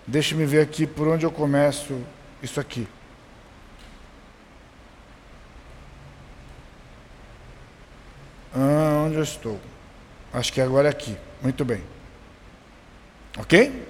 Deixe-me 0.07 0.45
ver 0.45 0.61
aqui 0.61 0.87
por 0.87 1.09
onde 1.09 1.25
eu 1.25 1.31
começo 1.31 1.99
isso 2.43 2.61
aqui. 2.61 2.87
Ah, 8.55 9.05
onde 9.07 9.17
eu 9.17 9.23
estou? 9.23 9.59
Acho 10.33 10.53
que 10.53 10.61
agora 10.61 10.89
é 10.89 10.91
aqui. 10.91 11.17
Muito 11.43 11.65
bem. 11.65 11.83
Ok? 13.39 13.87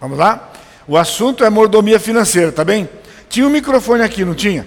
Vamos 0.00 0.18
lá? 0.18 0.52
O 0.86 0.96
assunto 0.96 1.44
é 1.44 1.50
mordomia 1.50 2.00
financeira, 2.00 2.50
tá 2.50 2.64
bem? 2.64 2.88
Tinha 3.28 3.46
um 3.46 3.50
microfone 3.50 4.02
aqui, 4.02 4.24
não 4.24 4.34
tinha? 4.34 4.66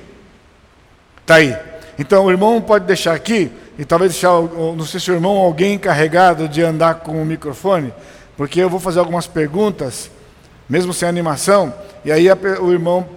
Tá 1.26 1.36
aí. 1.36 1.71
Então 1.98 2.26
o 2.26 2.32
irmão 2.32 2.62
pode 2.62 2.86
deixar 2.86 3.14
aqui 3.14 3.52
e 3.78 3.86
talvez 3.86 4.12
deixar, 4.12 4.30
não 4.32 4.86
sei 4.86 5.00
se 5.00 5.12
o 5.12 5.14
irmão 5.14 5.38
alguém 5.38 5.74
encarregado 5.74 6.48
de 6.48 6.62
andar 6.62 6.96
com 6.96 7.22
o 7.22 7.26
microfone, 7.26 7.94
porque 8.38 8.60
eu 8.60 8.70
vou 8.70 8.80
fazer 8.80 9.00
algumas 9.00 9.28
perguntas, 9.28 10.10
mesmo 10.70 10.94
sem 10.94 11.08
animação, 11.08 11.74
e 12.04 12.12
aí 12.12 12.30
a, 12.30 12.38
o 12.62 12.72
irmão 12.72 13.08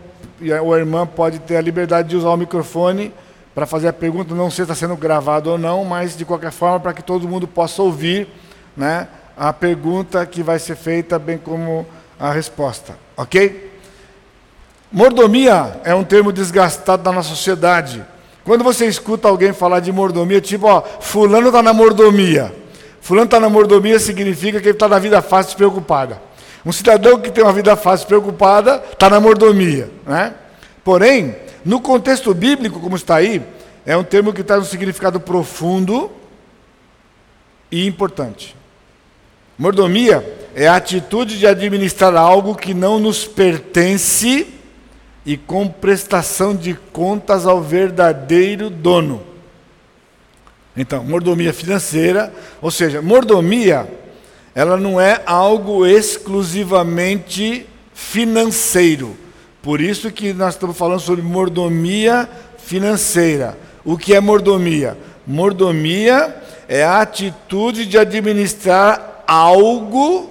ou 0.62 0.74
a 0.74 0.78
irmã 0.78 1.06
pode 1.06 1.38
ter 1.38 1.56
a 1.56 1.60
liberdade 1.60 2.08
de 2.08 2.16
usar 2.16 2.30
o 2.30 2.36
microfone 2.36 3.12
para 3.54 3.66
fazer 3.66 3.88
a 3.88 3.92
pergunta, 3.92 4.34
não 4.34 4.50
sei 4.50 4.64
se 4.64 4.72
está 4.72 4.74
sendo 4.74 4.96
gravado 4.96 5.50
ou 5.50 5.56
não, 5.56 5.84
mas 5.84 6.16
de 6.16 6.24
qualquer 6.24 6.50
forma 6.50 6.80
para 6.80 6.92
que 6.92 7.02
todo 7.02 7.28
mundo 7.28 7.46
possa 7.46 7.82
ouvir, 7.82 8.28
né, 8.76 9.06
a 9.36 9.52
pergunta 9.52 10.24
que 10.26 10.42
vai 10.42 10.58
ser 10.58 10.76
feita, 10.76 11.18
bem 11.18 11.38
como 11.38 11.86
a 12.18 12.32
resposta, 12.32 12.96
ok? 13.16 13.72
Mordomia 14.90 15.80
é 15.84 15.94
um 15.94 16.04
termo 16.04 16.32
desgastado 16.32 17.02
da 17.02 17.10
nossa 17.10 17.28
sociedade. 17.28 18.04
Quando 18.44 18.62
você 18.62 18.86
escuta 18.86 19.26
alguém 19.26 19.54
falar 19.54 19.80
de 19.80 19.90
mordomia, 19.90 20.40
tipo, 20.40 20.66
ó, 20.66 20.82
fulano 21.00 21.48
está 21.48 21.62
na 21.62 21.72
mordomia. 21.72 22.54
Fulano 23.00 23.24
está 23.24 23.40
na 23.40 23.48
mordomia 23.48 23.98
significa 23.98 24.60
que 24.60 24.68
ele 24.68 24.76
está 24.76 24.86
na 24.86 24.98
vida 24.98 25.22
fácil 25.22 25.48
despreocupada. 25.48 26.20
Um 26.64 26.72
cidadão 26.72 27.18
que 27.18 27.30
tem 27.30 27.42
uma 27.42 27.52
vida 27.52 27.74
fácil 27.74 28.06
despreocupada 28.06 28.82
está 28.92 29.08
na 29.08 29.18
mordomia. 29.18 29.90
Né? 30.06 30.34
Porém, 30.82 31.36
no 31.64 31.80
contexto 31.80 32.34
bíblico, 32.34 32.80
como 32.80 32.96
está 32.96 33.16
aí, 33.16 33.42
é 33.86 33.96
um 33.96 34.04
termo 34.04 34.32
que 34.32 34.42
traz 34.42 34.62
um 34.62 34.66
significado 34.66 35.18
profundo 35.18 36.10
e 37.72 37.86
importante. 37.86 38.54
Mordomia 39.58 40.48
é 40.54 40.66
a 40.66 40.76
atitude 40.76 41.38
de 41.38 41.46
administrar 41.46 42.14
algo 42.14 42.54
que 42.54 42.74
não 42.74 42.98
nos 42.98 43.26
pertence 43.26 44.48
e 45.24 45.36
com 45.36 45.66
prestação 45.68 46.54
de 46.54 46.74
contas 46.92 47.46
ao 47.46 47.62
verdadeiro 47.62 48.68
dono. 48.68 49.22
Então, 50.76 51.04
mordomia 51.04 51.52
financeira, 51.52 52.32
ou 52.60 52.70
seja, 52.70 53.00
mordomia, 53.00 53.88
ela 54.54 54.76
não 54.76 55.00
é 55.00 55.22
algo 55.24 55.86
exclusivamente 55.86 57.66
financeiro. 57.94 59.16
Por 59.62 59.80
isso 59.80 60.10
que 60.10 60.32
nós 60.32 60.54
estamos 60.54 60.76
falando 60.76 61.00
sobre 61.00 61.22
mordomia 61.22 62.28
financeira. 62.58 63.56
O 63.84 63.96
que 63.96 64.14
é 64.14 64.20
mordomia? 64.20 64.96
Mordomia 65.26 66.36
é 66.68 66.84
a 66.84 67.00
atitude 67.00 67.86
de 67.86 67.96
administrar 67.96 69.24
algo 69.26 70.30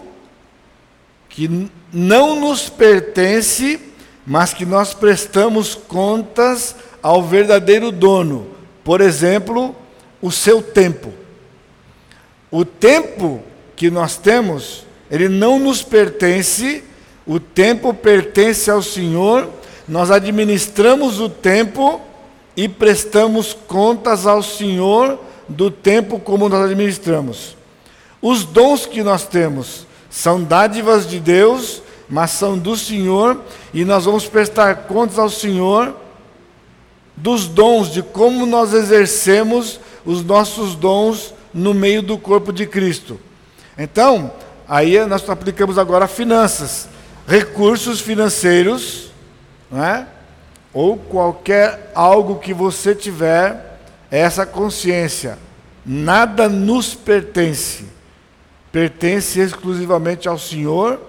que 1.29 1.69
não 1.91 2.39
nos 2.39 2.69
pertence, 2.69 3.79
mas 4.25 4.53
que 4.53 4.65
nós 4.65 4.93
prestamos 4.93 5.75
contas 5.75 6.75
ao 7.01 7.21
verdadeiro 7.23 7.91
dono. 7.91 8.47
Por 8.83 9.01
exemplo, 9.01 9.75
o 10.21 10.31
seu 10.31 10.61
tempo. 10.61 11.13
O 12.49 12.63
tempo 12.63 13.41
que 13.75 13.89
nós 13.89 14.15
temos, 14.15 14.85
ele 15.09 15.27
não 15.27 15.59
nos 15.59 15.81
pertence, 15.81 16.83
o 17.25 17.39
tempo 17.39 17.93
pertence 17.93 18.69
ao 18.69 18.81
Senhor, 18.81 19.49
nós 19.87 20.11
administramos 20.11 21.19
o 21.19 21.27
tempo 21.27 21.99
e 22.55 22.69
prestamos 22.69 23.53
contas 23.67 24.25
ao 24.27 24.43
Senhor 24.43 25.19
do 25.49 25.69
tempo 25.69 26.19
como 26.19 26.47
nós 26.47 26.65
administramos. 26.65 27.57
Os 28.21 28.45
dons 28.45 28.85
que 28.85 29.03
nós 29.03 29.25
temos, 29.25 29.85
são 30.09 30.43
dádivas 30.43 31.07
de 31.07 31.19
Deus, 31.19 31.81
mas 32.13 32.29
são 32.29 32.55
do 32.55 32.77
Senhor, 32.77 33.41
e 33.73 33.83
nós 33.83 34.05
vamos 34.05 34.27
prestar 34.27 34.75
contas 34.83 35.17
ao 35.17 35.31
Senhor 35.31 35.95
dos 37.17 37.47
dons, 37.47 37.91
de 37.91 38.03
como 38.03 38.45
nós 38.45 38.71
exercemos 38.71 39.79
os 40.05 40.23
nossos 40.23 40.75
dons 40.75 41.33
no 41.51 41.73
meio 41.73 42.03
do 42.03 42.15
corpo 42.15 42.53
de 42.53 42.67
Cristo. 42.67 43.19
Então, 43.75 44.31
aí 44.69 45.03
nós 45.07 45.27
aplicamos 45.27 45.79
agora 45.79 46.07
finanças, 46.07 46.87
recursos 47.27 47.99
financeiros, 47.99 49.11
né? 49.71 50.07
ou 50.71 50.97
qualquer 50.97 51.91
algo 51.95 52.35
que 52.35 52.53
você 52.53 52.93
tiver, 52.93 53.79
essa 54.11 54.45
consciência, 54.45 55.39
nada 55.83 56.47
nos 56.47 56.93
pertence 56.93 57.85
pertence 58.73 59.39
exclusivamente 59.39 60.27
ao 60.27 60.39
Senhor, 60.39 60.99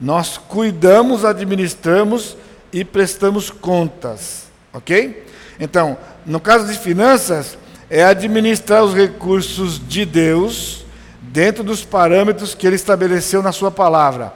nós 0.00 0.38
cuidamos, 0.38 1.24
administramos 1.24 2.36
e 2.72 2.84
prestamos 2.84 3.50
contas, 3.50 4.44
ok? 4.72 5.26
Então, 5.58 5.98
no 6.24 6.40
caso 6.40 6.66
de 6.66 6.78
finanças, 6.78 7.58
é 7.90 8.02
administrar 8.02 8.82
os 8.82 8.94
recursos 8.94 9.80
de 9.86 10.04
Deus 10.04 10.86
dentro 11.20 11.62
dos 11.62 11.84
parâmetros 11.84 12.54
que 12.54 12.66
Ele 12.66 12.76
estabeleceu 12.76 13.42
na 13.42 13.52
Sua 13.52 13.70
palavra. 13.70 14.32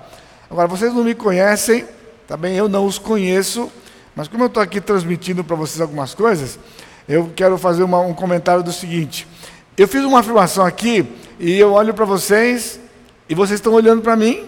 Agora, 0.51 0.69
vocês 0.69 0.93
não 0.93 1.03
me 1.03 1.15
conhecem, 1.15 1.87
também 2.29 2.57
eu 2.57 2.69
não 2.69 2.85
os 2.85 2.99
conheço, 2.99 3.71
mas 4.15 4.29
como 4.29 4.45
eu 4.45 4.49
estou 4.49 4.63
aqui 4.63 4.81
transmitindo 4.81 5.43
para 5.43 5.57
vocês 5.57 5.81
algumas 5.81 6.15
coisas, 6.15 6.59
eu 7.09 7.33
quero 7.35 7.57
fazer 7.59 7.83
uma, 7.83 8.01
um 8.01 8.15
comentário 8.15 8.63
do 8.63 8.73
seguinte. 8.73 9.27
Eu 9.77 9.89
fiz 9.89 10.05
uma 10.05 10.21
afirmação 10.21 10.65
aqui 10.65 11.07
e 11.39 11.59
eu 11.59 11.73
olho 11.73 11.93
para 11.93 12.05
vocês 12.05 12.79
e 13.29 13.35
vocês 13.35 13.59
estão 13.59 13.73
olhando 13.73 14.03
para 14.03 14.15
mim. 14.15 14.45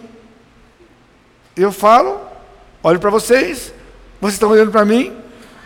Eu 1.56 1.72
falo, 1.72 2.20
olho 2.82 3.00
para 3.00 3.10
vocês, 3.10 3.72
Vocês 4.20 4.34
estão 4.34 4.50
olhando 4.50 4.70
para 4.70 4.84
mim 4.84 5.16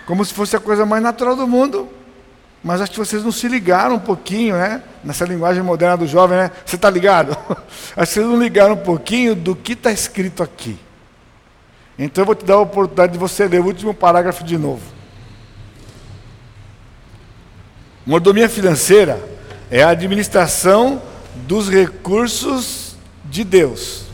como 0.06 0.24
se 0.24 0.34
fosse 0.34 0.56
a 0.56 0.60
coisa 0.60 0.84
mais 0.84 1.02
natural 1.02 1.36
do 1.36 1.46
mundo. 1.46 1.88
Mas 2.62 2.80
acho 2.80 2.92
que 2.92 2.98
vocês 2.98 3.22
não 3.22 3.32
se 3.32 3.48
ligaram 3.48 3.94
um 3.94 4.00
pouquinho, 4.00 4.54
né? 4.54 4.82
Nessa 5.02 5.24
linguagem 5.24 5.62
moderna 5.62 5.96
do 5.96 6.06
jovem, 6.06 6.36
né? 6.36 6.50
Você 6.66 6.76
está 6.76 6.90
ligado? 6.90 7.30
acho 7.96 8.12
que 8.12 8.14
vocês 8.14 8.26
não 8.26 8.36
ligaram 8.36 8.74
um 8.74 8.84
pouquinho 8.84 9.34
do 9.34 9.56
que 9.56 9.72
está 9.72 9.90
escrito 9.90 10.42
aqui. 10.42 10.78
Então 11.98 12.22
eu 12.22 12.26
vou 12.26 12.34
te 12.34 12.44
dar 12.44 12.54
a 12.54 12.60
oportunidade 12.60 13.12
de 13.12 13.18
você 13.18 13.46
ler 13.46 13.60
o 13.60 13.66
último 13.66 13.94
parágrafo 13.94 14.44
de 14.44 14.58
novo. 14.58 14.82
Mordomia 18.04 18.48
financeira 18.48 19.22
é 19.70 19.82
a 19.82 19.90
administração 19.90 21.00
dos 21.46 21.70
recursos 21.70 22.96
de 23.24 23.44
Deus. 23.44 24.09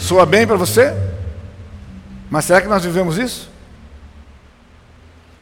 Soa 0.00 0.24
bem 0.24 0.46
para 0.46 0.56
você? 0.56 0.92
Mas 2.30 2.46
será 2.46 2.60
que 2.60 2.68
nós 2.68 2.82
vivemos 2.82 3.18
isso? 3.18 3.50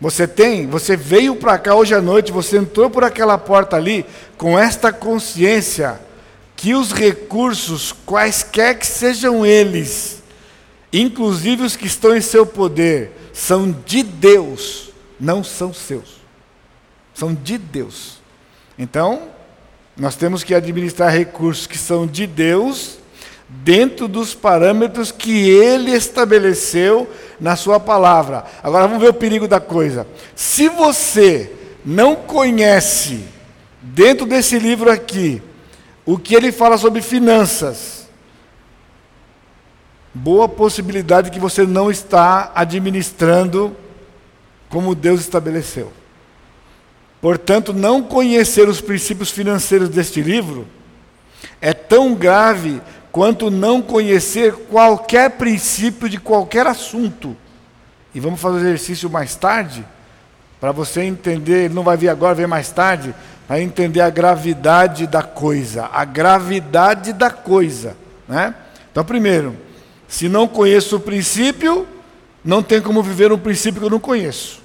Você 0.01 0.27
tem, 0.27 0.67
você 0.67 0.97
veio 0.97 1.37
para 1.37 1.59
cá 1.59 1.75
hoje 1.75 1.95
à 1.95 2.01
noite, 2.01 2.33
você 2.33 2.59
entrou 2.59 2.91
por 2.91 3.05
aquela 3.05 3.39
porta 3.39 3.77
ali 3.77 4.05
com 4.37 4.59
esta 4.59 4.93
consciência 4.93 6.01
que 6.57 6.75
os 6.75 6.93
recursos, 6.93 7.95
quaisquer 8.05 8.79
que 8.79 8.87
sejam 8.87 9.47
eles, 9.47 10.23
inclusive 10.93 11.63
os 11.63 11.77
que 11.77 11.87
estão 11.87 12.17
em 12.17 12.21
seu 12.21 12.45
poder, 12.45 13.13
são 13.33 13.71
de 13.87 14.03
Deus, 14.03 14.91
não 15.21 15.43
são 15.45 15.73
seus. 15.73 16.19
São 17.15 17.33
de 17.33 17.59
Deus. 17.59 18.19
Então, 18.77 19.29
nós 19.97 20.17
temos 20.17 20.43
que 20.45 20.55
administrar 20.55 21.13
recursos 21.13 21.67
que 21.67 21.79
são 21.79 22.07
de 22.07 22.27
Deus, 22.27 22.99
dentro 23.49 24.07
dos 24.07 24.35
parâmetros 24.35 25.11
que 25.11 25.49
Ele 25.49 25.93
estabeleceu 25.93 27.09
na 27.41 27.57
Sua 27.57 27.81
palavra. 27.81 28.45
Agora 28.63 28.87
vamos 28.87 29.03
ver 29.03 29.11
o 29.11 29.15
perigo 29.15 29.49
da 29.49 29.61
coisa. 29.61 30.07
Se 30.35 30.69
você 30.69 31.53
não 31.85 32.15
conhece, 32.15 33.25
dentro 33.81 34.27
desse 34.27 34.59
livro 34.59 34.91
aqui, 34.91 35.43
o 36.05 36.19
que 36.19 36.35
ele 36.35 36.53
fala 36.53 36.77
sobre 36.77 37.03
finanças, 37.03 38.09
boa 40.13 40.49
possibilidade 40.49 41.31
que 41.31 41.39
você 41.39 41.65
não 41.65 41.91
está 41.91 42.51
administrando 42.55 43.77
como 44.69 44.95
Deus 44.95 45.21
estabeleceu. 45.21 45.93
Portanto, 47.21 47.73
não 47.73 48.03
conhecer 48.03 48.69
os 48.69 48.81
princípios 48.81 49.31
financeiros 49.31 49.89
deste 49.89 50.21
livro 50.21 50.67
é 51.61 51.73
tão 51.73 52.15
grave 52.15 52.81
quanto 53.11 53.51
não 53.51 53.81
conhecer 53.81 54.53
qualquer 54.53 55.31
princípio 55.33 56.09
de 56.09 56.19
qualquer 56.19 56.67
assunto. 56.67 57.37
E 58.15 58.21
vamos 58.21 58.41
fazer 58.41 58.57
o 58.57 58.61
exercício 58.61 59.11
mais 59.11 59.35
tarde, 59.35 59.85
para 60.61 60.73
você 60.73 61.03
entender, 61.03 61.67
ele 61.67 61.75
não 61.75 61.85
vai 61.85 61.97
vir 61.97 62.09
agora, 62.09 62.35
vem 62.35 62.47
mais 62.47 62.71
tarde, 62.71 63.15
para 63.47 63.61
entender 63.61 64.01
a 64.01 64.11
gravidade 64.11 65.07
da 65.07 65.23
coisa, 65.23 65.89
a 65.93 66.05
gravidade 66.05 67.13
da 67.13 67.31
coisa, 67.31 67.97
né? 68.29 68.55
Então, 68.91 69.05
primeiro, 69.05 69.57
se 70.09 70.29
não 70.29 70.49
conheço 70.49 70.97
o 70.97 71.01
princípio, 71.01 71.87
não 72.45 72.63
tem 72.63 72.81
como 72.81 73.03
viver 73.03 73.31
um 73.33 73.39
princípio 73.39 73.81
que 73.81 73.87
eu 73.87 73.91
não 73.91 74.01
conheço. 74.01 74.61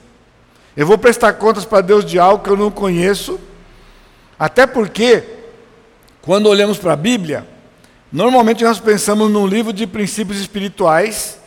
Eu 0.75 0.87
vou 0.87 0.97
prestar 0.97 1.33
contas 1.33 1.63
para 1.63 1.81
Deus 1.81 2.03
de 2.03 2.17
algo 2.17 2.43
que 2.43 2.49
eu 2.49 2.57
não 2.57 2.71
conheço, 2.71 3.39
até 4.39 4.65
porque, 4.65 5.23
quando 6.21 6.47
olhamos 6.47 6.77
para 6.77 6.93
a 6.93 6.97
Bíblia, 6.97 7.47
normalmente 8.13 8.63
nós 8.63 8.79
pensamos 8.79 9.29
num 9.29 9.47
livro 9.47 9.73
de 9.73 9.87
princípios 9.87 10.39
espirituais 10.39 11.39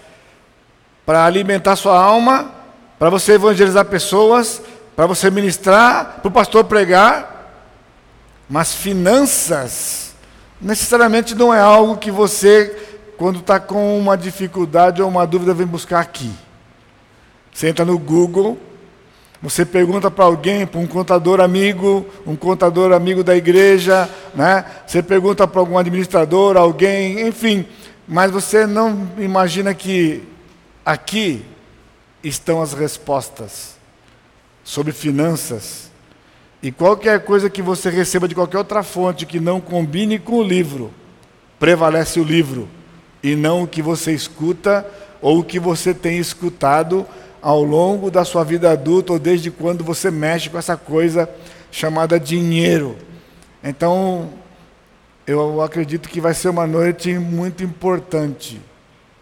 para 1.07 1.25
alimentar 1.25 1.77
sua 1.77 1.97
alma, 1.97 2.51
para 2.99 3.09
você 3.09 3.35
evangelizar 3.35 3.85
pessoas, 3.85 4.61
para 4.97 5.07
você 5.07 5.31
ministrar, 5.31 6.19
para 6.21 6.29
o 6.29 6.33
pastor 6.33 6.65
pregar, 6.65 7.55
mas 8.51 8.75
finanças 8.75 10.15
necessariamente 10.61 11.35
não 11.35 11.55
é 11.55 11.61
algo 11.61 11.97
que 11.97 12.11
você 12.11 12.87
quando 13.17 13.39
está 13.39 13.59
com 13.59 13.99
uma 13.99 14.17
dificuldade 14.17 15.01
ou 15.01 15.09
uma 15.09 15.27
dúvida, 15.27 15.55
vem 15.55 15.67
buscar 15.67 16.01
aqui. 16.01 16.31
Você 17.53 17.69
entra 17.69 17.85
no 17.85 17.99
Google, 17.99 18.59
você 19.49 19.65
pergunta 19.65 20.11
para 20.11 20.25
alguém, 20.25 20.67
para 20.67 20.81
um 20.81 20.89
contador 20.89 21.41
amigo, 21.41 22.05
um 22.27 22.35
contador 22.35 22.91
amigo 22.91 23.23
da 23.23 23.37
igreja, 23.37 24.11
né? 24.35 24.65
Você 24.85 25.01
pergunta 25.01 25.47
para 25.47 25.61
algum 25.61 25.79
administrador, 25.79 26.57
alguém, 26.57 27.29
enfim, 27.29 27.65
mas 28.09 28.33
você 28.33 28.67
não 28.67 29.09
imagina 29.17 29.73
que 29.73 30.25
aqui 30.85 31.45
estão 32.25 32.61
as 32.61 32.73
respostas 32.73 33.77
sobre 34.65 34.93
finanças. 34.93 35.93
E 36.61 36.73
qualquer 36.73 37.21
coisa 37.21 37.49
que 37.49 37.63
você 37.63 37.89
receba 37.89 38.27
de 38.27 38.35
qualquer 38.35 38.59
outra 38.59 38.83
fonte 38.83 39.25
que 39.25 39.39
não 39.39 39.61
combine 39.61 40.19
com 40.19 40.39
o 40.39 40.43
livro, 40.43 40.91
prevalece 41.57 42.19
o 42.19 42.25
livro 42.25 42.69
e 43.23 43.37
não 43.37 43.63
o 43.63 43.69
que 43.69 43.81
você 43.81 44.11
escuta 44.11 44.85
ou 45.23 45.39
o 45.39 45.45
que 45.45 45.61
você 45.61 45.95
tem 45.95 46.19
escutado 46.19 47.07
ao 47.47 47.63
longo 47.63 48.11
da 48.11 48.25
sua 48.25 48.43
vida 48.43 48.73
adulta 48.73 49.13
ou 49.13 49.21
desde 49.21 49.53
quando 49.53 49.85
você 49.85 50.11
mexe 50.11 50.51
com 50.51 50.59
essa 50.59 50.77
coisa 50.77 51.31
chamada 51.71 52.19
dinheiro. 52.19 52.99
Então, 53.63 54.31
eu 55.25 55.63
acredito 55.63 56.09
que 56.09 56.21
vai 56.21 56.35
ser 56.35 56.49
uma 56.49 56.67
noite 56.67 57.17
muito 57.21 57.63
importante 57.63 58.61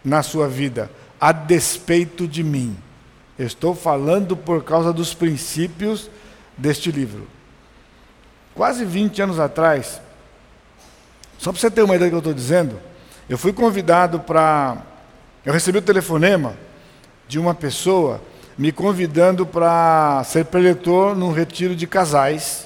na 0.03 0.23
sua 0.23 0.47
vida, 0.47 0.89
a 1.21 1.31
despeito 1.31 2.27
de 2.27 2.43
mim. 2.43 2.75
Eu 3.37 3.45
estou 3.45 3.75
falando 3.75 4.35
por 4.35 4.63
causa 4.63 4.91
dos 4.91 5.13
princípios 5.13 6.09
deste 6.57 6.91
livro. 6.91 7.27
Quase 8.55 8.85
20 8.85 9.21
anos 9.21 9.39
atrás, 9.39 10.01
só 11.37 11.51
para 11.51 11.61
você 11.61 11.69
ter 11.69 11.83
uma 11.83 11.95
ideia 11.95 12.09
do 12.09 12.13
que 12.13 12.15
eu 12.15 12.31
estou 12.31 12.33
dizendo, 12.33 12.79
eu 13.29 13.37
fui 13.37 13.53
convidado 13.53 14.19
para. 14.19 14.77
Eu 15.45 15.53
recebi 15.53 15.77
o 15.77 15.81
telefonema 15.83 16.55
de 17.27 17.39
uma 17.39 17.53
pessoa 17.53 18.21
me 18.57 18.71
convidando 18.71 19.45
para 19.45 20.23
ser 20.23 20.45
preletor 20.45 21.15
num 21.15 21.31
retiro 21.31 21.75
de 21.75 21.85
casais, 21.85 22.65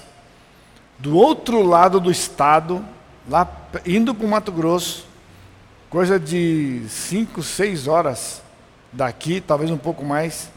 do 1.00 1.16
outro 1.16 1.64
lado 1.64 2.00
do 2.00 2.12
estado, 2.12 2.86
lá 3.28 3.48
indo 3.86 4.14
para 4.14 4.26
o 4.26 4.30
Mato 4.30 4.52
Grosso, 4.52 5.06
coisa 5.90 6.20
de 6.20 6.84
cinco, 6.88 7.42
seis 7.42 7.88
horas 7.88 8.42
daqui, 8.92 9.42
talvez 9.42 9.72
um 9.72 9.78
pouco 9.78 10.04
mais. 10.04 10.52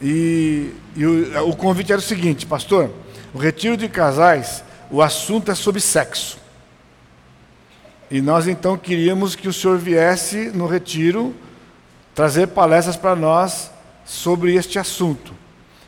E, 0.00 0.72
e 0.94 1.04
o, 1.04 1.48
o 1.48 1.56
convite 1.56 1.90
era 1.90 1.98
o 1.98 2.04
seguinte, 2.04 2.46
pastor, 2.46 2.90
o 3.34 3.38
retiro 3.38 3.76
de 3.76 3.88
casais, 3.88 4.62
o 4.90 5.02
assunto 5.02 5.50
é 5.50 5.54
sobre 5.54 5.80
sexo. 5.80 6.38
E 8.10 8.20
nós 8.20 8.46
então 8.46 8.76
queríamos 8.76 9.34
que 9.34 9.48
o 9.48 9.52
senhor 9.52 9.76
viesse 9.76 10.50
no 10.50 10.66
retiro 10.66 11.34
trazer 12.18 12.48
palestras 12.48 12.96
para 12.96 13.14
nós 13.14 13.70
sobre 14.04 14.56
este 14.56 14.76
assunto. 14.76 15.32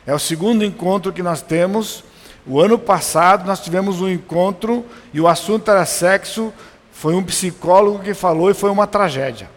É 0.07 0.15
o 0.15 0.19
segundo 0.19 0.63
encontro 0.63 1.11
que 1.11 1.21
nós 1.21 1.41
temos. 1.41 2.05
O 2.47 2.61
ano 2.61 2.79
passado 2.79 3.45
nós 3.45 3.59
tivemos 3.59 3.99
um 3.99 4.07
encontro 4.07 4.85
e 5.13 5.19
o 5.19 5.27
assunto 5.27 5.69
era 5.69 5.85
sexo. 5.85 6.53
Foi 6.93 7.15
um 7.15 7.21
psicólogo 7.21 7.99
que 7.99 8.13
falou 8.13 8.49
e 8.49 8.53
foi 8.53 8.69
uma 8.69 8.87
tragédia. 8.87 9.49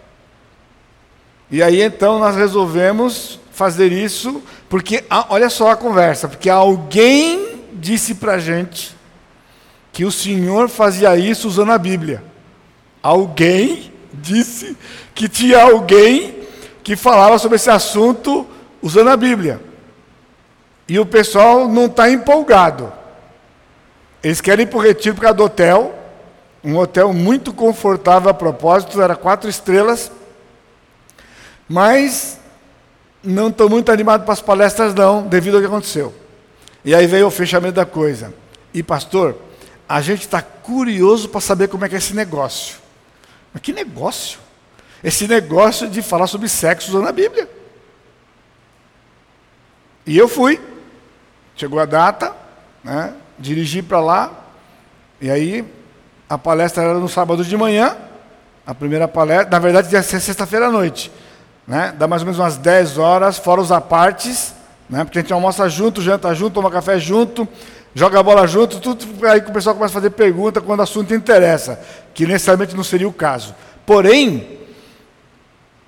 E 1.49 1.63
aí 1.63 1.81
então 1.81 2.19
nós 2.19 2.35
resolvemos 2.35 3.39
fazer 3.53 3.93
isso, 3.93 4.43
porque 4.69 5.05
olha 5.29 5.51
só 5.51 5.71
a 5.71 5.77
conversa, 5.77 6.27
porque 6.27 6.51
alguém 6.51 7.61
disse 7.75 8.17
para 8.17 8.33
a 8.33 8.39
gente 8.41 8.97
que 9.93 10.05
o 10.05 10.11
Senhor 10.11 10.69
fazia 10.69 11.17
isso 11.17 11.47
usando 11.47 11.71
a 11.71 11.79
Bíblia. 11.79 12.25
Alguém 13.01 13.93
disse 14.13 14.77
que 15.15 15.29
tinha 15.29 15.63
alguém 15.63 16.43
que 16.85 16.95
falava 16.95 17.39
sobre 17.39 17.57
esse 17.57 17.71
assunto 17.71 18.47
usando 18.83 19.09
a 19.09 19.17
Bíblia. 19.17 19.61
E 20.87 20.99
o 20.99 21.07
pessoal 21.07 21.67
não 21.67 21.87
está 21.87 22.11
empolgado. 22.11 22.93
Eles 24.23 24.43
querem 24.43 24.65
ir 24.65 24.69
para 24.69 24.77
o 24.77 24.83
retiro 24.83 25.15
por 25.15 25.23
causa 25.23 25.37
do 25.37 25.45
hotel. 25.45 25.99
Um 26.63 26.77
hotel 26.77 27.13
muito 27.15 27.53
confortável 27.53 28.31
a 28.31 28.35
propósito, 28.35 29.01
era 29.01 29.17
quatro 29.17 29.49
estrelas. 29.49 30.13
Mas 31.67 32.39
não 33.23 33.49
estou 33.49 33.71
muito 33.71 33.91
animado 33.91 34.25
para 34.25 34.35
as 34.35 34.43
palestras, 34.43 34.95
não, 34.95 35.27
devido 35.27 35.55
ao 35.55 35.61
que 35.61 35.67
aconteceu. 35.67 36.15
E 36.85 36.95
aí 36.95 37.07
veio 37.07 37.27
o 37.27 37.31
fechamento 37.31 37.75
da 37.75 37.87
coisa. 37.87 38.35
E 38.75 38.83
pastor, 38.83 39.37
a 39.89 40.03
gente 40.03 40.21
está 40.21 40.43
curioso 40.43 41.31
para 41.31 41.41
saber 41.41 41.69
como 41.69 41.87
é 41.87 41.89
que 41.89 41.95
é 41.95 41.99
esse 41.99 42.15
negócio. 42.15 42.77
Mas 43.53 43.63
que 43.63 43.73
negócio? 43.73 44.44
Esse 45.05 45.29
negócio 45.29 45.87
de 45.87 46.01
falar 46.01 46.27
sobre 46.27 46.49
sexo 46.49 46.89
usando 46.89 47.07
a 47.07 47.13
Bíblia. 47.13 47.47
E 50.07 50.17
eu 50.17 50.27
fui. 50.27 50.59
Chegou 51.55 51.79
a 51.79 51.85
data, 51.85 52.33
né? 52.83 53.13
dirigi 53.39 53.83
para 53.83 54.01
lá. 54.01 54.33
E 55.21 55.31
aí, 55.31 55.63
a 56.27 56.39
palestra 56.39 56.83
era 56.83 56.95
no 56.95 57.09
sábado 57.09 57.45
de 57.45 57.55
manhã. 57.55 57.95
A 58.67 58.75
primeira 58.75 59.07
palestra, 59.07 59.51
na 59.51 59.59
verdade, 59.59 59.93
ia 59.93 60.03
ser 60.03 60.21
sexta-feira 60.21 60.69
à 60.69 60.71
noite. 60.71 61.13
né? 61.69 61.95
Dá 61.99 62.09
mais 62.09 62.23
ou 62.23 62.27
menos 62.27 62.39
umas 62.39 62.57
10 62.57 62.97
horas, 62.97 63.37
fora 63.37 63.61
os 63.61 63.71
apartes, 63.71 64.55
né? 64.89 65.05
Porque 65.05 65.19
a 65.19 65.21
gente 65.23 65.35
almoça 65.35 65.69
junto, 65.69 66.01
janta 66.01 66.35
junto, 66.35 66.55
toma 66.55 66.71
café 66.71 66.99
junto, 66.99 67.47
joga 67.95 68.23
bola 68.23 68.47
junto, 68.47 68.81
tudo 68.81 69.07
aí 69.27 69.43
que 69.43 69.51
o 69.51 69.53
pessoal 69.53 69.75
começa 69.75 69.93
a 69.93 70.01
fazer 70.01 70.11
pergunta 70.11 70.63
quando 70.63 70.81
o 70.81 70.83
assunto 70.83 71.15
interessa, 71.15 71.79
que 72.15 72.27
necessariamente 72.27 72.75
não 72.75 72.85
seria 72.85 73.09
o 73.09 73.13
caso. 73.13 73.55
Porém, 73.85 74.64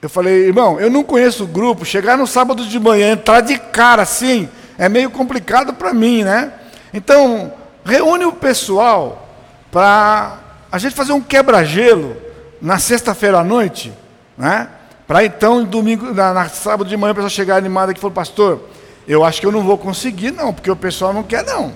eu 0.06 0.10
falei, 0.10 0.46
irmão, 0.46 0.78
eu 0.78 0.88
não 0.88 1.02
conheço 1.02 1.42
o 1.42 1.48
grupo, 1.48 1.84
chegar 1.84 2.16
no 2.16 2.28
sábado 2.28 2.64
de 2.64 2.78
manhã, 2.78 3.10
entrar 3.10 3.40
de 3.40 3.58
cara 3.58 4.02
assim, 4.02 4.48
é 4.78 4.88
meio 4.88 5.10
complicado 5.10 5.74
para 5.74 5.92
mim, 5.92 6.22
né? 6.22 6.52
Então, 6.94 7.52
reúne 7.84 8.24
o 8.24 8.32
pessoal 8.32 9.28
para 9.68 10.38
a 10.70 10.78
gente 10.78 10.94
fazer 10.94 11.12
um 11.12 11.20
quebra-gelo 11.20 12.16
na 12.62 12.78
sexta-feira 12.78 13.40
à 13.40 13.44
noite, 13.44 13.92
né? 14.38 14.68
Para 15.08 15.24
então, 15.24 15.64
domingo, 15.64 16.14
na, 16.14 16.32
na, 16.32 16.48
sábado 16.48 16.88
de 16.88 16.96
manhã, 16.96 17.10
o 17.10 17.14
pessoal 17.16 17.30
chegar 17.30 17.56
animado 17.56 17.90
aqui 17.90 17.98
e 17.98 18.00
falar, 18.00 18.14
pastor, 18.14 18.60
eu 19.08 19.24
acho 19.24 19.40
que 19.40 19.46
eu 19.46 19.52
não 19.52 19.64
vou 19.64 19.76
conseguir, 19.76 20.30
não, 20.30 20.54
porque 20.54 20.70
o 20.70 20.76
pessoal 20.76 21.12
não 21.12 21.24
quer, 21.24 21.44
não. 21.44 21.74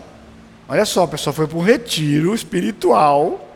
Olha 0.69 0.85
só, 0.85 1.03
o 1.03 1.09
pessoal 1.09 1.35
foi 1.35 1.49
para 1.49 1.59
um 1.59 1.63
retiro 1.63 2.33
espiritual 2.33 3.50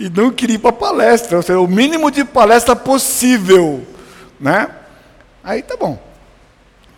e 0.00 0.08
não 0.08 0.30
queria 0.30 0.56
ir 0.56 0.58
para 0.58 0.72
palestra, 0.72 1.36
ou 1.36 1.42
seja, 1.42 1.60
o 1.60 1.68
mínimo 1.68 2.10
de 2.10 2.24
palestra 2.24 2.74
possível, 2.74 3.82
né? 4.40 4.70
Aí 5.44 5.62
tá 5.62 5.76
bom. 5.76 5.98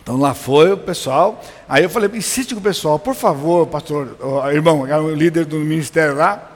Então 0.01 0.15
lá 0.17 0.33
foi 0.33 0.71
o 0.71 0.77
pessoal. 0.77 1.43
Aí 1.67 1.83
eu 1.83 1.89
falei, 1.89 2.09
insiste 2.13 2.53
com 2.53 2.61
o 2.61 2.63
pessoal, 2.63 2.97
por 2.97 3.13
favor, 3.13 3.67
pastor, 3.67 4.17
irmão, 4.53 4.87
é 4.87 4.97
o 4.97 5.13
líder 5.13 5.43
do 5.43 5.57
ministério 5.57 6.15
lá. 6.15 6.51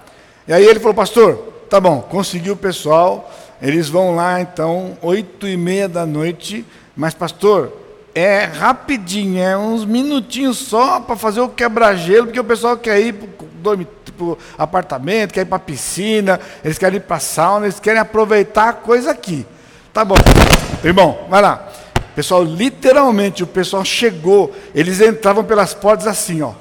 E 0.47 0.53
aí 0.53 0.65
ele 0.65 0.79
falou, 0.79 0.93
pastor, 0.93 1.36
tá 1.69 1.81
bom, 1.81 2.01
conseguiu 2.01 2.53
o 2.53 2.57
pessoal. 2.57 3.29
Eles 3.62 3.89
vão 3.89 4.15
lá 4.15 4.39
então, 4.39 4.97
oito 5.01 5.45
e 5.45 5.57
meia 5.57 5.89
da 5.89 6.05
noite. 6.05 6.65
Mas 6.95 7.13
pastor, 7.13 7.73
é 8.15 8.45
rapidinho, 8.45 9.41
é 9.41 9.57
uns 9.57 9.83
minutinhos 9.83 10.57
só 10.57 11.01
para 11.01 11.17
fazer 11.17 11.41
o 11.41 11.49
quebra-gelo, 11.49 12.27
porque 12.27 12.39
o 12.39 12.43
pessoal 12.43 12.77
quer 12.77 13.01
ir 13.01 13.13
para 13.13 13.46
o 13.73 14.38
apartamento, 14.58 15.34
quer 15.34 15.41
ir 15.41 15.45
para 15.45 15.60
piscina, 15.60 16.39
eles 16.63 16.77
querem 16.77 16.97
ir 16.97 17.01
para 17.01 17.19
sauna, 17.19 17.65
eles 17.65 17.80
querem 17.80 17.99
aproveitar 17.99 18.69
a 18.69 18.73
coisa 18.73 19.12
aqui. 19.12 19.45
Tá 19.93 20.06
bom. 20.06 20.15
Irmão, 20.84 21.25
vai 21.30 21.41
lá. 21.41 21.67
Pessoal, 22.15 22.43
literalmente, 22.43 23.43
o 23.43 23.47
pessoal 23.47 23.86
chegou, 23.86 24.56
eles 24.73 24.99
entravam 25.01 25.43
pelas 25.43 25.73
portas 25.73 26.08
assim, 26.08 26.41
ó. 26.41 26.53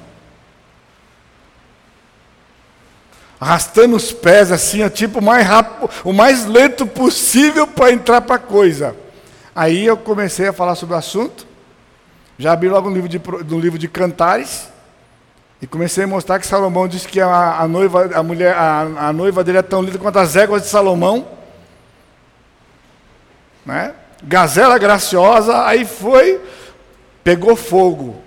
Arrastando 3.39 3.95
os 3.95 4.11
pés 4.11 4.51
assim, 4.51 4.83
ó, 4.83 4.89
tipo 4.89 5.19
o 5.19 5.23
mais 5.23 5.45
rápido, 5.45 5.89
o 6.03 6.11
mais 6.11 6.45
lento 6.45 6.87
possível 6.87 7.67
para 7.67 7.91
entrar 7.91 8.21
para 8.21 8.35
a 8.35 8.39
coisa. 8.39 8.95
Aí 9.55 9.85
eu 9.85 9.97
comecei 9.97 10.47
a 10.47 10.53
falar 10.53 10.75
sobre 10.75 10.93
o 10.93 10.97
assunto. 10.97 11.47
Já 12.37 12.53
abri 12.53 12.69
logo 12.69 12.89
no 12.89 12.95
livro 12.95 13.09
de, 13.09 13.19
no 13.47 13.59
livro 13.59 13.79
de 13.79 13.87
Cantares. 13.87 14.69
E 15.61 15.65
comecei 15.65 16.03
a 16.03 16.07
mostrar 16.07 16.39
que 16.39 16.45
Salomão 16.45 16.87
disse 16.87 17.07
que 17.07 17.19
a, 17.19 17.59
a 17.59 17.67
noiva, 17.67 18.11
a 18.13 18.21
mulher, 18.21 18.53
a, 18.55 18.81
a, 19.07 19.13
noiva 19.13 19.43
dele 19.43 19.57
é 19.57 19.63
tão 19.63 19.81
linda 19.81 19.97
quanto 19.97 20.19
as 20.19 20.35
éguas 20.35 20.61
de 20.61 20.67
Salomão. 20.67 21.27
Né? 23.65 23.93
Gazela 24.23 24.77
graciosa, 24.77 25.65
aí 25.65 25.83
foi, 25.83 26.39
pegou 27.23 27.55
fogo. 27.55 28.21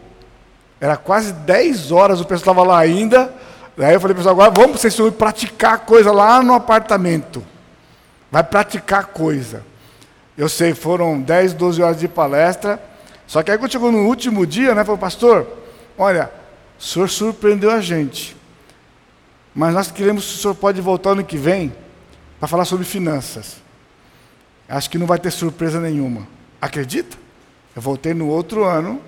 Era 0.81 0.97
quase 0.97 1.33
10 1.33 1.93
horas, 1.93 2.21
o 2.21 2.25
pessoal 2.25 2.55
estava 2.55 2.63
lá 2.65 2.79
ainda. 2.79 3.33
Aí 3.79 3.95
eu 3.95 4.01
falei, 4.01 4.17
pessoal, 4.17 4.35
agora 4.35 4.51
vamos 4.51 4.81
vocês 4.81 4.97
praticar 5.17 5.81
coisa 5.81 6.11
lá 6.11 6.43
no 6.43 6.55
apartamento. 6.55 7.45
Vai 8.31 8.43
praticar 8.43 9.07
coisa. 9.07 9.63
Eu 10.37 10.49
sei, 10.49 10.75
foram 10.75 11.21
10, 11.21 11.55
12 11.55 11.83
horas 11.83 11.99
de 11.99 12.09
palestra. 12.09 12.83
Só 13.27 13.43
que 13.43 13.51
aí 13.51 13.59
quando 13.59 13.71
chegou 13.71 13.93
no 13.93 14.07
último 14.07 14.45
dia, 14.45 14.75
né, 14.75 14.85
falou, 14.85 14.99
pastor, 14.99 15.47
olha, 15.97 16.31
o 16.81 16.83
senhor 16.83 17.11
surpreendeu 17.11 17.71
a 17.71 17.81
gente. 17.83 18.35
Mas 19.55 19.75
nós 19.75 19.91
queremos, 19.91 20.25
se 20.25 20.35
o 20.37 20.39
senhor 20.39 20.55
pode 20.55 20.81
voltar 20.81 21.11
ano 21.11 21.23
que 21.23 21.37
vem 21.37 21.73
para 22.39 22.49
falar 22.49 22.65
sobre 22.65 22.87
finanças. 22.87 23.57
Acho 24.67 24.89
que 24.89 24.97
não 24.97 25.07
vai 25.07 25.19
ter 25.19 25.31
surpresa 25.31 25.79
nenhuma. 25.79 26.27
Acredita? 26.61 27.19
Eu 27.77 27.83
voltei 27.83 28.15
no 28.15 28.29
outro 28.29 28.65
ano, 28.65 28.99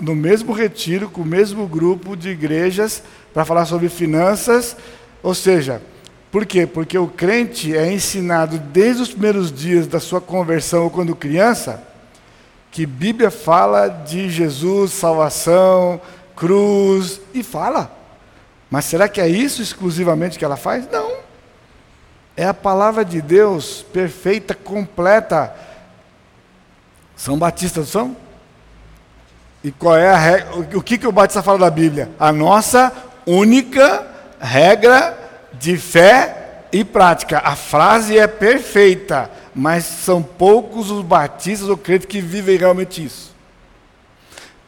no 0.00 0.16
mesmo 0.16 0.52
retiro, 0.52 1.08
com 1.08 1.20
o 1.20 1.24
mesmo 1.26 1.64
grupo 1.68 2.16
de 2.16 2.30
igrejas, 2.30 3.04
para 3.32 3.44
falar 3.44 3.64
sobre 3.64 3.88
finanças. 3.88 4.76
Ou 5.22 5.36
seja, 5.36 5.80
por 6.32 6.44
quê? 6.44 6.66
Porque 6.66 6.98
o 6.98 7.06
crente 7.06 7.76
é 7.76 7.92
ensinado 7.92 8.58
desde 8.58 9.02
os 9.02 9.10
primeiros 9.10 9.52
dias 9.52 9.86
da 9.86 10.00
sua 10.00 10.20
conversão 10.20 10.84
ou 10.84 10.90
quando 10.90 11.14
criança, 11.14 11.82
que 12.72 12.84
Bíblia 12.84 13.30
fala 13.30 13.88
de 13.88 14.28
Jesus, 14.28 14.92
salvação, 14.92 16.00
cruz, 16.38 17.20
e 17.34 17.42
fala. 17.42 17.90
Mas 18.70 18.84
será 18.84 19.08
que 19.08 19.20
é 19.20 19.28
isso 19.28 19.60
exclusivamente 19.60 20.38
que 20.38 20.44
ela 20.44 20.56
faz? 20.56 20.88
Não. 20.90 21.18
É 22.36 22.46
a 22.46 22.54
palavra 22.54 23.04
de 23.04 23.20
Deus 23.20 23.84
perfeita, 23.92 24.54
completa. 24.54 25.52
São 27.16 27.36
batistas, 27.36 27.88
são? 27.88 28.16
E 29.64 29.72
qual 29.72 29.96
é 29.96 30.08
a 30.08 30.16
regra? 30.16 30.78
O 30.78 30.82
que, 30.82 30.96
que 30.96 31.06
o 31.06 31.12
Batista 31.12 31.42
fala 31.42 31.58
da 31.58 31.70
Bíblia? 31.70 32.10
A 32.20 32.32
nossa 32.32 32.92
única 33.26 34.06
regra 34.38 35.18
de 35.54 35.76
fé 35.76 36.62
e 36.70 36.84
prática. 36.84 37.40
A 37.40 37.56
frase 37.56 38.16
é 38.16 38.28
perfeita, 38.28 39.28
mas 39.52 39.84
são 39.84 40.22
poucos 40.22 40.92
os 40.92 41.04
batistas 41.04 41.68
ou 41.68 41.76
crentes 41.76 42.06
que 42.06 42.20
vivem 42.20 42.56
realmente 42.56 43.04
isso. 43.04 43.27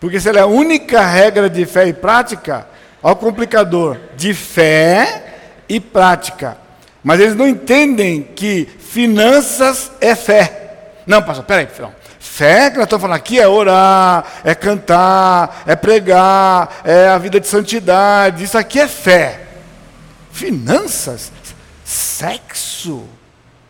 Porque 0.00 0.18
se 0.18 0.28
ela 0.28 0.38
é 0.38 0.42
a 0.42 0.46
única 0.46 1.04
regra 1.04 1.50
de 1.50 1.66
fé 1.66 1.86
e 1.86 1.92
prática, 1.92 2.66
ao 3.02 3.14
complicador, 3.14 3.98
de 4.16 4.32
fé 4.32 5.34
e 5.68 5.78
prática. 5.78 6.56
Mas 7.04 7.20
eles 7.20 7.36
não 7.36 7.46
entendem 7.46 8.22
que 8.22 8.66
finanças 8.78 9.92
é 10.00 10.14
fé. 10.14 11.00
Não, 11.06 11.22
pastor, 11.22 11.44
peraí, 11.44 11.68
não. 11.78 11.92
Fé 12.18 12.70
que 12.70 12.76
nós 12.76 12.84
estamos 12.84 13.02
falando 13.02 13.16
aqui 13.16 13.38
é 13.38 13.46
orar, 13.46 14.24
é 14.44 14.54
cantar, 14.54 15.62
é 15.66 15.76
pregar, 15.76 16.80
é 16.84 17.08
a 17.08 17.18
vida 17.18 17.38
de 17.38 17.46
santidade. 17.46 18.44
Isso 18.44 18.56
aqui 18.56 18.80
é 18.80 18.88
fé. 18.88 19.40
Finanças, 20.32 21.30
sexo, 21.84 23.04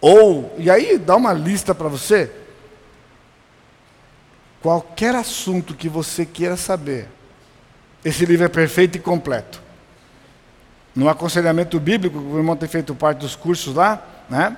ou, 0.01 0.55
e 0.59 0.71
aí 0.71 0.99
dá 0.99 1.17
uma 1.17 1.33
lista 1.33 1.75
para 1.75 1.89
você. 1.89 2.31
Qualquer 4.63 5.15
assunto 5.15 5.75
que 5.75 5.89
você 5.89 6.27
queira 6.27 6.57
saber, 6.57 7.09
esse 8.05 8.25
livro 8.25 8.45
é 8.45 8.49
perfeito 8.49 8.97
e 8.97 9.01
completo 9.01 9.71
no 10.95 11.09
aconselhamento 11.09 11.79
bíblico, 11.79 12.19
o 12.19 12.37
irmão 12.37 12.57
tem 12.57 12.69
feito 12.69 12.95
parte 12.95 13.19
dos 13.19 13.37
cursos 13.37 13.75
lá, 13.75 14.03
né? 14.29 14.57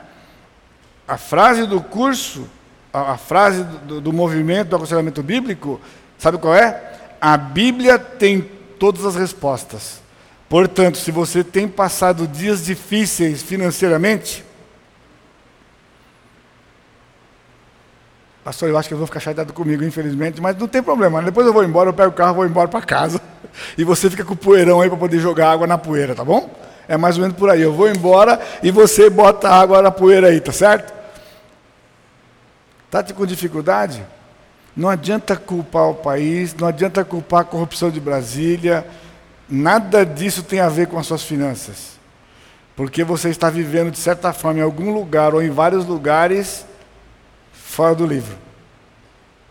A 1.06 1.18
frase 1.18 1.66
do 1.66 1.80
curso, 1.80 2.48
a, 2.92 3.12
a 3.12 3.16
frase 3.16 3.64
do, 3.64 4.00
do 4.00 4.12
movimento 4.12 4.68
do 4.68 4.76
aconselhamento 4.76 5.22
bíblico, 5.22 5.80
sabe 6.18 6.38
qual 6.38 6.54
é? 6.54 6.90
A 7.20 7.36
Bíblia 7.36 7.98
tem 7.98 8.40
todas 8.78 9.04
as 9.04 9.14
respostas. 9.14 10.00
Portanto, 10.48 10.98
se 10.98 11.10
você 11.10 11.44
tem 11.44 11.68
passado 11.68 12.26
dias 12.26 12.64
difíceis 12.64 13.42
financeiramente, 13.42 14.44
Pastor, 18.44 18.68
eu 18.68 18.76
acho 18.76 18.88
que 18.88 18.94
eu 18.94 18.98
vou 18.98 19.06
ficar 19.06 19.20
chateado 19.20 19.52
comigo, 19.52 19.84
infelizmente, 19.84 20.40
mas 20.40 20.56
não 20.56 20.66
tem 20.66 20.82
problema. 20.82 21.22
Depois 21.22 21.46
eu 21.46 21.52
vou 21.52 21.62
embora, 21.62 21.90
eu 21.90 21.94
pego 21.94 22.10
o 22.10 22.12
carro, 22.12 22.34
vou 22.34 22.46
embora 22.46 22.68
para 22.68 22.82
casa. 22.82 23.20
E 23.76 23.84
você 23.84 24.08
fica 24.08 24.24
com 24.24 24.32
o 24.32 24.36
poeirão 24.36 24.80
aí 24.80 24.88
para 24.88 24.96
poder 24.96 25.18
jogar 25.18 25.50
água 25.50 25.66
na 25.66 25.76
poeira, 25.76 26.14
tá 26.14 26.24
bom? 26.24 26.48
É 26.88 26.96
mais 26.96 27.16
ou 27.16 27.22
menos 27.22 27.36
por 27.36 27.50
aí. 27.50 27.60
Eu 27.60 27.74
vou 27.74 27.86
embora 27.86 28.40
e 28.62 28.70
você 28.70 29.10
bota 29.10 29.46
água 29.46 29.82
na 29.82 29.90
poeira 29.90 30.28
aí, 30.28 30.40
tá 30.40 30.52
certo? 30.52 30.90
Está 32.86 33.02
com 33.12 33.26
dificuldade? 33.26 34.02
Não 34.74 34.88
adianta 34.88 35.36
culpar 35.36 35.90
o 35.90 35.94
país, 35.94 36.54
não 36.54 36.66
adianta 36.66 37.04
culpar 37.04 37.40
a 37.40 37.44
corrupção 37.44 37.90
de 37.90 38.00
Brasília. 38.00 38.86
Nada 39.46 40.06
disso 40.06 40.42
tem 40.42 40.60
a 40.60 40.70
ver 40.70 40.86
com 40.86 40.98
as 40.98 41.06
suas 41.06 41.22
finanças. 41.22 41.98
Porque 42.74 43.04
você 43.04 43.28
está 43.28 43.50
vivendo, 43.50 43.90
de 43.90 43.98
certa 43.98 44.32
forma, 44.32 44.60
em 44.60 44.62
algum 44.62 44.94
lugar 44.94 45.34
ou 45.34 45.42
em 45.42 45.50
vários 45.50 45.84
lugares 45.84 46.64
fora 47.72 47.94
do 47.94 48.04
livro. 48.04 48.36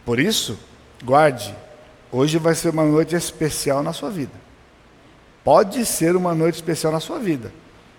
Por 0.05 0.19
isso, 0.19 0.57
guarde, 1.03 1.55
hoje 2.12 2.38
vai 2.38 2.53
ser 2.53 2.69
uma 2.69 2.86
noite 2.86 3.15
especial 3.15 3.81
na 3.81 3.93
sua 3.93 4.12
vida. 4.12 4.34
Pode 5.43 5.84
ser 5.88 6.15
uma 6.15 6.36
noite 6.36 6.55
especial 6.55 6.93
na 6.93 6.99
sua 6.99 7.17
vida, 7.17 7.51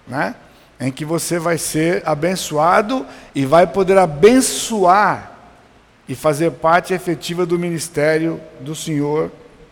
né? 0.07 0.37
Em 0.79 0.93
que 0.93 1.05
você 1.05 1.41
vai 1.41 1.59
ser 1.59 2.05
abençoado 2.07 3.05
e 3.35 3.45
vai 3.45 3.67
poder 3.67 3.99
abençoar 3.99 5.33
e 6.09 6.15
fazer 6.15 6.53
parte 6.53 6.95
efetiva 6.95 7.45
do 7.45 7.59
ministério 7.59 8.41
do 8.61 8.77
Senhor 8.77 9.29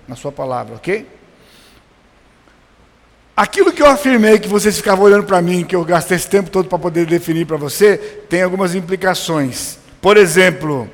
na 0.08 0.16
sua 0.16 0.32
palavra, 0.32 0.74
ok? 0.74 1.06
Aquilo 3.36 3.72
que 3.72 3.82
eu 3.82 3.86
afirmei 3.86 4.40
que 4.40 4.48
vocês 4.48 4.76
ficavam 4.76 5.04
olhando 5.04 5.24
para 5.24 5.40
mim, 5.40 5.64
que 5.64 5.76
eu 5.76 5.84
gastei 5.84 6.16
esse 6.16 6.28
tempo 6.28 6.50
todo 6.50 6.68
para 6.68 6.78
poder 6.78 7.06
definir 7.06 7.46
para 7.46 7.56
você, 7.56 7.96
tem 8.28 8.42
algumas 8.42 8.74
implicações 8.74 9.79
Por 10.00 10.16
exemplo, 10.16 10.88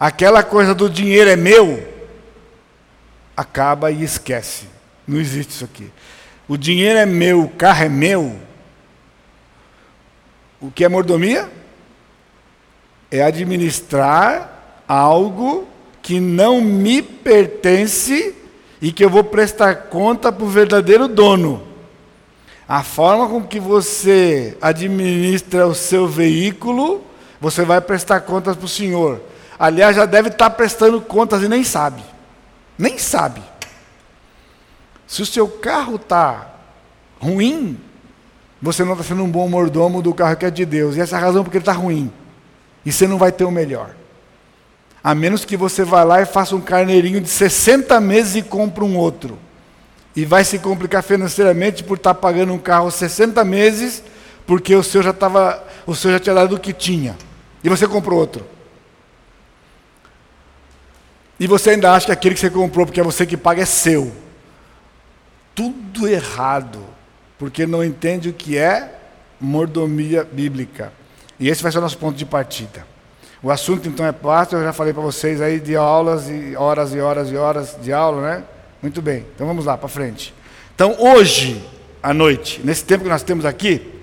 aquela 0.00 0.42
coisa 0.42 0.74
do 0.74 0.88
dinheiro 0.88 1.28
é 1.28 1.36
meu, 1.36 1.86
acaba 3.36 3.90
e 3.90 4.02
esquece. 4.02 4.66
Não 5.06 5.20
existe 5.20 5.50
isso 5.50 5.64
aqui. 5.64 5.90
O 6.48 6.56
dinheiro 6.56 6.98
é 6.98 7.06
meu, 7.06 7.42
o 7.42 7.48
carro 7.48 7.84
é 7.84 7.88
meu. 7.88 8.36
O 10.60 10.70
que 10.70 10.84
é 10.84 10.88
mordomia? 10.88 11.50
É 13.10 13.22
administrar 13.22 14.82
algo 14.88 15.68
que 16.02 16.20
não 16.20 16.60
me 16.60 17.02
pertence 17.02 18.34
e 18.80 18.92
que 18.92 19.04
eu 19.04 19.10
vou 19.10 19.24
prestar 19.24 19.74
conta 19.88 20.30
para 20.30 20.44
o 20.44 20.48
verdadeiro 20.48 21.08
dono. 21.08 21.66
A 22.68 22.82
forma 22.82 23.28
com 23.28 23.42
que 23.42 23.60
você 23.60 24.56
administra 24.60 25.66
o 25.66 25.74
seu 25.74 26.08
veículo, 26.08 27.04
você 27.40 27.64
vai 27.64 27.80
prestar 27.80 28.20
contas 28.20 28.56
para 28.56 28.64
o 28.64 28.68
Senhor. 28.68 29.20
Aliás, 29.58 29.96
já 29.96 30.06
deve 30.06 30.28
estar 30.28 30.50
prestando 30.50 31.00
contas 31.00 31.42
e 31.42 31.48
nem 31.48 31.64
sabe. 31.64 32.02
Nem 32.78 32.98
sabe. 32.98 33.42
Se 35.06 35.22
o 35.22 35.26
seu 35.26 35.48
carro 35.48 35.96
está 35.96 36.48
ruim, 37.20 37.78
você 38.60 38.84
não 38.84 38.92
está 38.92 39.04
sendo 39.04 39.22
um 39.22 39.30
bom 39.30 39.48
mordomo 39.48 40.02
do 40.02 40.12
carro 40.12 40.36
que 40.36 40.46
é 40.46 40.50
de 40.50 40.64
Deus. 40.64 40.96
E 40.96 41.00
essa 41.00 41.16
é 41.16 41.18
a 41.18 41.22
razão 41.22 41.42
porque 41.42 41.58
ele 41.58 41.62
está 41.62 41.72
ruim. 41.72 42.12
E 42.84 42.92
você 42.92 43.06
não 43.06 43.18
vai 43.18 43.32
ter 43.32 43.44
o 43.44 43.50
melhor. 43.50 43.90
A 45.02 45.14
menos 45.14 45.44
que 45.44 45.56
você 45.56 45.84
vá 45.84 46.02
lá 46.02 46.20
e 46.20 46.26
faça 46.26 46.56
um 46.56 46.60
carneirinho 46.60 47.20
de 47.20 47.28
60 47.28 48.00
meses 48.00 48.36
e 48.36 48.42
compre 48.42 48.82
um 48.82 48.96
outro 48.96 49.38
e 50.16 50.24
vai 50.24 50.42
se 50.44 50.58
complicar 50.58 51.02
financeiramente 51.02 51.84
por 51.84 51.98
estar 51.98 52.14
pagando 52.14 52.52
um 52.54 52.58
carro 52.58 52.90
60 52.90 53.44
meses, 53.44 54.02
porque 54.46 54.74
o 54.74 54.82
seu 54.82 55.02
já 55.02 55.10
estava, 55.10 55.62
o 55.86 55.94
seu 55.94 56.10
já 56.10 56.18
tinha 56.18 56.34
dado 56.34 56.56
o 56.56 56.58
que 56.58 56.72
tinha. 56.72 57.14
E 57.62 57.68
você 57.68 57.86
comprou 57.86 58.18
outro. 58.18 58.46
E 61.38 61.46
você 61.46 61.70
ainda 61.70 61.92
acha 61.92 62.06
que 62.06 62.12
aquele 62.12 62.34
que 62.34 62.40
você 62.40 62.50
comprou, 62.50 62.86
porque 62.86 63.00
é 63.00 63.04
você 63.04 63.26
que 63.26 63.36
paga, 63.36 63.62
é 63.62 63.66
seu. 63.66 64.12
Tudo 65.54 66.08
errado, 66.08 66.82
porque 67.38 67.66
não 67.66 67.84
entende 67.84 68.28
o 68.28 68.32
que 68.32 68.56
é 68.56 68.94
mordomia 69.40 70.24
bíblica. 70.24 70.92
E 71.38 71.48
esse 71.48 71.62
vai 71.62 71.70
ser 71.70 71.78
o 71.78 71.82
nosso 71.82 71.98
ponto 71.98 72.16
de 72.16 72.24
partida. 72.24 72.86
O 73.42 73.50
assunto 73.50 73.86
então 73.86 74.06
é 74.06 74.12
fácil, 74.12 74.58
eu 74.58 74.64
já 74.64 74.72
falei 74.72 74.92
para 74.92 75.02
vocês 75.02 75.40
aí 75.40 75.60
de 75.60 75.76
aulas 75.76 76.28
e 76.28 76.56
horas 76.56 76.94
e 76.94 77.00
horas 77.00 77.30
e 77.30 77.36
horas 77.36 77.76
de 77.80 77.92
aula, 77.92 78.22
né? 78.22 78.44
Muito 78.80 79.02
bem, 79.02 79.26
então 79.34 79.46
vamos 79.46 79.66
lá 79.66 79.76
para 79.76 79.88
frente. 79.88 80.34
Então, 80.74 80.96
hoje, 80.98 81.62
à 82.02 82.14
noite, 82.14 82.60
nesse 82.64 82.84
tempo 82.84 83.04
que 83.04 83.10
nós 83.10 83.22
temos 83.22 83.44
aqui, 83.44 83.95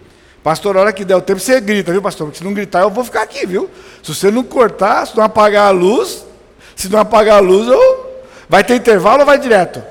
pastor, 0.43 0.77
a 0.77 0.81
hora 0.81 0.93
que 0.93 1.05
der 1.05 1.15
o 1.15 1.21
tempo, 1.21 1.39
você 1.39 1.61
grita, 1.61 1.91
viu, 1.91 2.01
pastor? 2.01 2.27
Porque 2.27 2.39
se 2.39 2.43
não 2.43 2.53
gritar, 2.53 2.81
eu 2.81 2.89
vou 2.89 3.03
ficar 3.03 3.21
aqui, 3.21 3.45
viu? 3.45 3.69
Se 4.03 4.13
você 4.13 4.29
não 4.29 4.43
cortar, 4.43 5.07
se 5.07 5.15
não 5.15 5.23
apagar 5.23 5.67
a 5.67 5.71
luz, 5.71 6.25
se 6.75 6.89
não 6.89 6.99
apagar 6.99 7.37
a 7.37 7.39
luz, 7.39 7.67
eu... 7.67 8.23
vai 8.49 8.63
ter 8.63 8.75
intervalo 8.75 9.21
ou 9.21 9.25
vai 9.25 9.39
direto? 9.39 9.81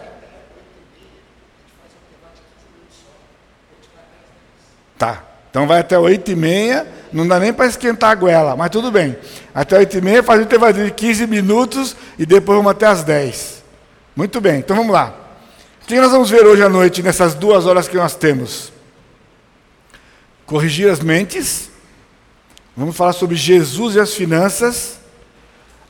Tá. 4.99 5.25
Então 5.51 5.67
vai 5.67 5.81
até 5.81 5.99
oito 5.99 6.31
e 6.31 6.37
meia, 6.37 6.87
não 7.13 7.27
dá 7.27 7.39
nem 7.39 7.53
para 7.53 7.67
esquentar 7.67 8.11
a 8.11 8.15
goela, 8.15 8.57
mas 8.57 8.71
tudo 8.71 8.91
bem. 8.91 9.17
Até 9.55 9.77
oito 9.79 9.99
e 9.99 10.01
meia 10.01 10.23
faz 10.23 10.41
um 10.41 10.45
intervalo 10.45 10.73
de 10.73 10.91
15 10.91 11.27
minutos 11.27 11.95
e 12.19 12.25
depois 12.25 12.57
vamos 12.57 12.73
até 12.73 12.87
as 12.87 13.03
10. 13.03 13.63
Muito 14.17 14.41
bem, 14.41 14.61
então 14.61 14.77
vamos 14.77 14.93
lá. 14.93 15.15
O 15.83 15.87
que 15.87 16.01
nós 16.01 16.11
vamos 16.11 16.31
ver 16.31 16.47
hoje 16.47 16.63
à 16.63 16.69
noite, 16.69 17.03
nessas 17.03 17.35
duas 17.35 17.67
horas 17.67 17.89
que 17.89 17.97
nós 17.97 18.15
temos? 18.15 18.72
Corrigir 20.47 20.91
as 20.91 21.01
mentes, 21.01 21.71
vamos 22.77 22.97
falar 22.97 23.13
sobre 23.13 23.37
Jesus 23.37 23.95
e 23.95 24.01
as 24.01 24.13
finanças, 24.13 24.99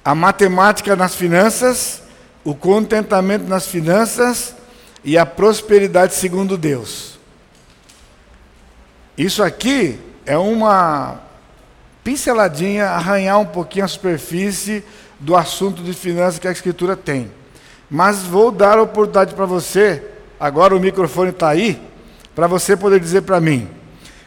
a 0.04 0.14
matemática 0.14 0.94
nas 0.94 1.14
finanças, 1.14 2.02
o 2.44 2.54
contentamento 2.54 3.46
nas 3.46 3.66
finanças 3.66 4.54
e 5.04 5.16
a 5.16 5.24
prosperidade 5.24 6.14
segundo 6.14 6.56
Deus. 6.56 7.18
Isso 9.16 9.42
aqui 9.42 9.98
é 10.24 10.36
uma 10.36 11.20
pinceladinha, 12.02 12.86
arranhar 12.86 13.38
um 13.38 13.46
pouquinho 13.46 13.84
a 13.84 13.88
superfície 13.88 14.84
do 15.20 15.36
assunto 15.36 15.82
de 15.82 15.92
finanças 15.92 16.38
que 16.38 16.48
a 16.48 16.52
Escritura 16.52 16.96
tem. 16.96 17.30
Mas 17.90 18.22
vou 18.22 18.50
dar 18.50 18.78
a 18.78 18.82
oportunidade 18.82 19.34
para 19.34 19.46
você, 19.46 20.02
agora 20.40 20.74
o 20.74 20.80
microfone 20.80 21.30
está 21.30 21.48
aí, 21.48 21.80
para 22.34 22.46
você 22.46 22.76
poder 22.76 22.98
dizer 22.98 23.22
para 23.22 23.40
mim. 23.40 23.68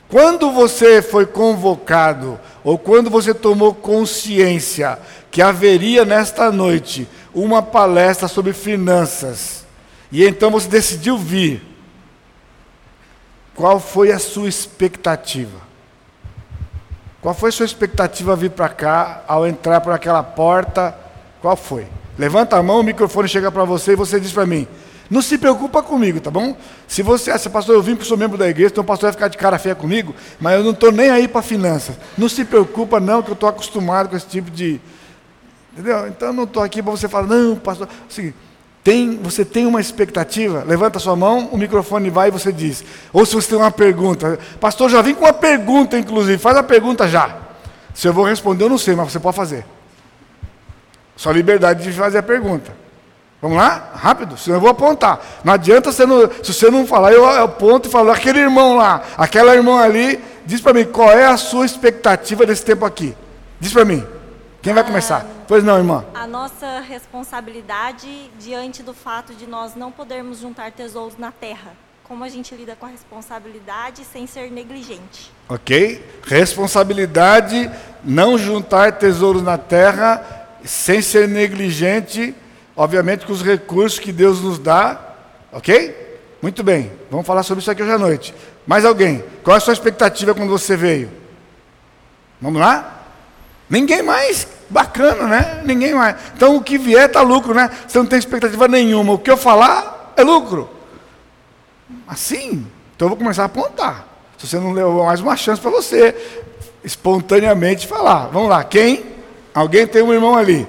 Quando 0.10 0.52
você 0.52 1.02
foi 1.02 1.26
convocado, 1.26 2.40
ou 2.64 2.78
quando 2.78 3.10
você 3.10 3.34
tomou 3.34 3.74
consciência 3.74 5.00
que 5.32 5.42
haveria 5.42 6.06
nesta 6.06 6.52
noite 6.52 7.08
uma 7.34 7.62
palestra 7.62 8.28
sobre 8.28 8.54
finanças, 8.54 9.66
e 10.12 10.24
então 10.24 10.52
você 10.52 10.70
decidiu 10.70 11.18
vir, 11.18 11.62
qual 13.56 13.80
foi 13.80 14.12
a 14.12 14.20
sua 14.20 14.48
expectativa? 14.48 15.66
Qual 17.22 17.34
foi 17.34 17.50
a 17.50 17.52
sua 17.52 17.66
expectativa 17.66 18.36
vir 18.36 18.52
para 18.52 18.70
cá, 18.70 19.24
ao 19.28 19.48
entrar 19.48 19.82
por 19.82 19.92
aquela 19.92 20.22
porta? 20.22 20.96
Qual 21.42 21.56
foi? 21.56 21.88
Levanta 22.18 22.56
a 22.56 22.64
mão, 22.64 22.80
o 22.80 22.84
microfone 22.84 23.28
chega 23.28 23.52
para 23.52 23.64
você 23.64 23.94
e 23.94 23.96
você 23.96 24.20
diz 24.20 24.32
para 24.32 24.46
mim: 24.46 24.68
Não 25.10 25.22
se 25.22 25.38
preocupa 25.38 25.84
comigo, 25.84 26.20
tá 26.20 26.32
bom? 26.32 26.58
Se 26.88 27.02
você 27.02 27.30
acha, 27.32 27.50
pastor, 27.50 27.76
eu 27.76 27.82
vim 27.82 27.94
porque 27.94 28.08
sou 28.08 28.18
membro 28.18 28.38
da 28.38 28.48
igreja, 28.48 28.72
então 28.72 28.84
o 28.84 28.88
pastor 28.88 29.08
vai 29.08 29.14
ficar 29.14 29.28
de 29.28 29.38
cara 29.38 29.60
feia 29.60 29.76
comigo, 29.76 30.16
mas 30.40 30.58
eu 30.58 30.64
não 30.64 30.72
estou 30.72 30.92
nem 30.92 31.10
aí 31.10 31.28
para 31.28 31.42
finanças. 31.42 31.96
Não 32.18 32.28
se 32.28 32.44
preocupa, 32.44 33.00
não, 33.00 33.22
que 33.22 33.30
eu 33.30 33.34
estou 33.34 33.48
acostumado 33.48 34.10
com 34.10 34.16
esse 34.16 34.26
tipo 34.26 34.50
de. 34.50 34.82
Entendeu? 35.74 36.08
Então 36.08 36.30
eu 36.30 36.34
não 36.34 36.44
estou 36.46 36.64
aqui 36.64 36.82
para 36.82 36.92
você 36.92 37.08
falar, 37.08 37.28
não, 37.28 37.56
pastor. 37.56 37.88
É 37.88 38.14
seguinte, 38.14 38.36
tem, 38.86 39.18
você 39.18 39.44
tem 39.44 39.66
uma 39.66 39.82
expectativa? 39.82 40.64
Levanta 40.64 41.00
sua 41.00 41.16
mão, 41.16 41.50
o 41.52 41.58
microfone 41.58 42.12
vai 42.12 42.28
e 42.28 42.32
você 42.32 42.52
diz. 42.52 42.84
Ou 43.12 43.26
se 43.26 43.34
você 43.34 43.50
tem 43.50 43.58
uma 43.58 43.72
pergunta, 43.72 44.38
pastor, 44.60 44.92
já 44.92 45.02
vim 45.02 45.16
com 45.16 45.26
uma 45.26 45.34
pergunta, 45.34 45.98
inclusive, 45.98 46.38
faz 46.38 46.56
a 46.56 46.62
pergunta 46.62 47.08
já. 47.08 47.36
Se 47.96 48.08
eu 48.08 48.14
vou 48.14 48.26
responder, 48.26 48.66
eu 48.66 48.70
não 48.70 48.78
sei, 48.78 48.96
mas 48.96 49.12
você 49.12 49.20
pode 49.20 49.36
fazer. 49.36 49.66
Só 51.16 51.32
liberdade 51.32 51.84
de 51.84 51.92
fazer 51.94 52.20
a 52.20 52.24
pergunta. 52.24 52.85
Vamos 53.42 53.58
lá? 53.58 53.92
Rápido, 53.96 54.38
senão 54.38 54.58
eu 54.58 54.62
vou 54.62 54.70
apontar. 54.70 55.20
Não 55.44 55.54
adianta 55.54 55.92
você 55.92 56.06
não, 56.06 56.22
se 56.44 56.54
você 56.54 56.70
não 56.72 56.88
falar, 56.88 57.12
eu 57.12 57.26
aponto 57.26 57.88
e 57.88 57.92
falo, 57.92 58.12
aquele 58.12 58.40
irmão 58.40 58.76
lá, 58.76 59.04
aquela 59.18 59.56
irmã 59.56 59.82
ali, 59.82 60.24
diz 60.46 60.62
para 60.62 60.74
mim, 60.74 60.86
qual 60.86 61.12
é 61.12 61.26
a 61.26 61.38
sua 61.38 61.66
expectativa 61.66 62.46
desse 62.46 62.66
tempo 62.66 62.86
aqui? 62.86 63.16
Diz 63.60 63.72
para 63.72 63.86
mim. 63.86 64.06
Quem 64.62 64.74
vai 64.74 64.84
começar? 64.84 65.28
Ah, 65.30 65.44
pois 65.48 65.64
não, 65.64 65.78
irmã. 65.78 66.04
A 66.16 66.26
nossa 66.26 66.80
responsabilidade 66.80 68.32
diante 68.40 68.82
do 68.82 68.96
fato 68.96 69.32
de 69.36 69.46
nós 69.46 69.76
não 69.76 69.92
podermos 69.92 70.40
juntar 70.40 70.72
tesouros 70.72 71.20
na 71.20 71.32
terra. 71.32 71.74
Como 72.04 72.24
a 72.24 72.30
gente 72.30 72.56
lida 72.56 72.76
com 72.76 72.88
a 72.88 72.90
responsabilidade 72.90 74.04
sem 74.06 74.26
ser 74.26 74.50
negligente. 74.50 75.32
Ok? 75.48 76.04
Responsabilidade, 76.26 77.70
não 78.04 78.40
juntar 78.40 78.94
tesouros 78.94 79.44
na 79.44 79.58
terra 79.58 80.48
sem 80.64 81.00
ser 81.00 81.28
negligente, 81.28 82.34
obviamente, 82.76 83.26
com 83.26 83.34
os 83.34 83.42
recursos 83.42 84.00
que 84.00 84.12
Deus 84.12 84.42
nos 84.42 84.60
dá, 84.60 85.00
ok? 85.52 86.20
Muito 86.42 86.64
bem, 86.64 86.92
vamos 87.10 87.26
falar 87.26 87.44
sobre 87.44 87.62
isso 87.62 87.72
aqui 87.72 87.82
hoje 87.82 87.92
à 87.92 87.98
noite. 87.98 88.34
Mais 88.68 88.86
alguém? 88.86 89.24
Qual 89.44 89.56
é 89.56 89.58
a 89.58 89.62
sua 89.62 89.74
expectativa 89.74 90.34
quando 90.34 90.50
você 90.50 90.76
veio? 90.76 91.10
Vamos 92.42 92.60
lá? 92.60 93.04
Ninguém 93.70 94.02
mais. 94.02 94.48
Bacana, 94.70 95.28
né? 95.28 95.62
Ninguém 95.64 95.94
mais. 95.94 96.16
Então 96.36 96.56
o 96.56 96.64
que 96.64 96.78
vier 96.78 97.06
está 97.06 97.22
lucro, 97.22 97.54
né? 97.54 97.70
Você 97.88 97.98
não 97.98 98.06
tem 98.06 98.18
expectativa 98.18 98.68
nenhuma. 98.68 99.14
O 99.14 99.20
que 99.20 99.30
eu 99.30 99.38
falar 99.38 100.14
é 100.18 100.24
lucro. 100.24 100.70
Assim. 102.08 102.66
Então 102.96 103.06
eu 103.06 103.10
vou 103.10 103.18
começar 103.18 103.44
a 103.44 103.46
apontar. 103.46 104.08
Se 104.38 104.48
você 104.48 104.60
não 104.60 104.72
levou 104.72 105.06
mais 105.06 105.20
uma 105.20 105.38
chance 105.38 105.62
para 105.62 105.72
você 105.72 106.16
espontaneamente 106.84 107.88
falar. 107.88 108.28
Vamos 108.28 108.50
lá. 108.50 108.64
Quem? 108.64 109.06
Alguém 109.54 109.88
tem 109.88 110.02
um 110.02 110.14
irmão 110.14 110.36
ali. 110.36 110.68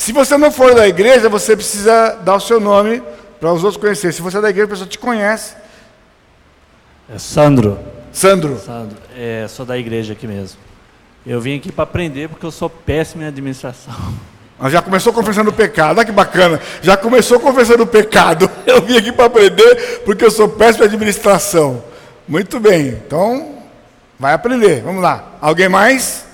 Se 0.00 0.14
você 0.14 0.38
não 0.38 0.50
for 0.50 0.74
da 0.74 0.88
igreja, 0.88 1.28
você 1.28 1.54
precisa 1.54 2.18
dar 2.24 2.36
o 2.36 2.40
seu 2.40 2.58
nome 2.58 3.02
para 3.38 3.52
os 3.52 3.62
outros 3.62 3.78
conhecerem. 3.78 4.16
Se 4.16 4.22
você 4.22 4.38
é 4.38 4.40
da 4.40 4.48
igreja, 4.48 4.64
a 4.64 4.70
pessoa 4.70 4.88
te 4.88 4.98
conhece. 4.98 5.54
É 7.14 7.18
Sandro. 7.18 7.78
Sandro. 8.10 8.58
Sandro. 8.58 8.96
É, 9.14 9.44
sou 9.46 9.66
da 9.66 9.76
igreja 9.76 10.14
aqui 10.14 10.26
mesmo. 10.26 10.58
Eu 11.26 11.38
vim 11.38 11.54
aqui 11.54 11.70
para 11.70 11.84
aprender 11.84 12.30
porque 12.30 12.46
eu 12.46 12.50
sou 12.50 12.70
péssimo 12.70 13.24
em 13.24 13.26
administração. 13.26 13.94
Já 14.70 14.80
começou 14.80 15.12
confessando 15.12 15.50
o 15.50 15.52
pecado, 15.52 15.98
olha 15.98 16.06
que 16.06 16.12
bacana. 16.12 16.58
Já 16.80 16.96
começou 16.96 17.38
confessando 17.38 17.82
o 17.82 17.86
pecado. 17.86 18.50
Eu 18.66 18.80
vim 18.80 18.96
aqui 18.96 19.12
para 19.12 19.26
aprender 19.26 20.00
porque 20.06 20.24
eu 20.24 20.30
sou 20.30 20.48
péssimo 20.48 20.84
em 20.84 20.86
administração. 20.86 21.84
Muito 22.26 22.58
bem, 22.58 22.88
então 22.88 23.56
vai 24.18 24.32
aprender. 24.32 24.80
Vamos 24.80 25.02
lá. 25.02 25.36
Alguém 25.42 25.68
mais? 25.68 26.29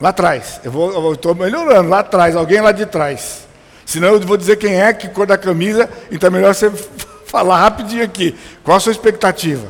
Lá 0.00 0.08
atrás. 0.08 0.60
Eu 0.64 1.12
estou 1.12 1.34
melhorando. 1.34 1.88
Lá 1.88 2.00
atrás, 2.00 2.34
alguém 2.34 2.60
lá 2.60 2.72
de 2.72 2.86
trás. 2.86 3.46
Senão 3.84 4.08
eu 4.08 4.20
vou 4.20 4.36
dizer 4.36 4.56
quem 4.56 4.80
é, 4.80 4.92
que 4.92 5.08
cor 5.08 5.26
da 5.26 5.36
camisa. 5.36 5.88
Então 6.10 6.28
é 6.28 6.30
melhor 6.30 6.54
você 6.54 6.70
falar 7.26 7.60
rapidinho 7.60 8.02
aqui. 8.02 8.36
Qual 8.64 8.76
a 8.76 8.80
sua 8.80 8.92
expectativa? 8.92 9.68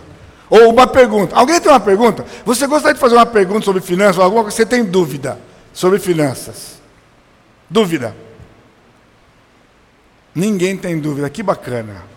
Ou 0.48 0.70
uma 0.70 0.86
pergunta. 0.86 1.34
Alguém 1.34 1.60
tem 1.60 1.70
uma 1.70 1.80
pergunta? 1.80 2.24
Você 2.44 2.66
gostaria 2.66 2.94
de 2.94 3.00
fazer 3.00 3.14
uma 3.14 3.26
pergunta 3.26 3.64
sobre 3.64 3.80
finanças 3.80 4.18
ou 4.18 4.24
alguma 4.24 4.42
coisa? 4.42 4.56
Você 4.56 4.66
tem 4.66 4.84
dúvida 4.84 5.38
sobre 5.72 5.98
finanças? 5.98 6.80
Dúvida? 7.68 8.14
Ninguém 10.34 10.76
tem 10.76 10.98
dúvida. 10.98 11.28
Que 11.30 11.42
bacana. 11.42 12.09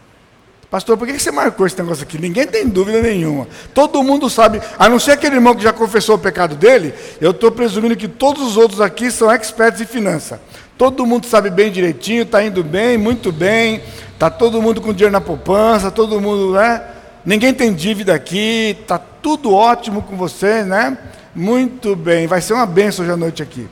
Pastor, 0.73 0.97
por 0.97 1.05
que 1.05 1.19
você 1.19 1.29
marcou 1.29 1.67
esse 1.67 1.77
negócio 1.77 2.01
aqui? 2.01 2.17
Ninguém 2.17 2.47
tem 2.47 2.67
dúvida 2.67 2.99
nenhuma. 2.99 3.47
Todo 3.75 4.01
mundo 4.01 4.27
sabe, 4.27 4.59
a 4.79 4.89
não 4.89 4.97
ser 4.97 5.12
aquele 5.12 5.36
irmão 5.36 5.53
que 5.53 5.62
já 5.62 5.71
confessou 5.71 6.15
o 6.15 6.17
pecado 6.17 6.55
dele, 6.55 6.95
eu 7.21 7.29
estou 7.29 7.51
presumindo 7.51 7.95
que 7.95 8.07
todos 8.07 8.41
os 8.41 8.57
outros 8.57 8.81
aqui 8.81 9.12
são 9.12 9.31
experts 9.31 9.81
em 9.81 9.86
finança. 9.86 10.41
Todo 10.75 11.05
mundo 11.05 11.27
sabe 11.27 11.51
bem 11.51 11.71
direitinho, 11.71 12.23
está 12.23 12.43
indo 12.43 12.63
bem, 12.63 12.97
muito 12.97 13.31
bem, 13.31 13.83
está 14.13 14.31
todo 14.31 14.59
mundo 14.63 14.81
com 14.81 14.91
dinheiro 14.91 15.12
na 15.12 15.21
poupança, 15.21 15.91
todo 15.91 16.19
mundo, 16.19 16.53
né? 16.53 16.81
Ninguém 17.23 17.53
tem 17.53 17.71
dívida 17.71 18.15
aqui, 18.15 18.75
está 18.81 18.97
tudo 18.97 19.53
ótimo 19.53 20.01
com 20.01 20.17
você, 20.17 20.63
né? 20.63 20.97
Muito 21.36 21.95
bem, 21.95 22.25
vai 22.25 22.41
ser 22.41 22.53
uma 22.53 22.65
benção 22.65 23.05
hoje 23.05 23.13
à 23.13 23.15
noite 23.15 23.43
aqui. 23.43 23.67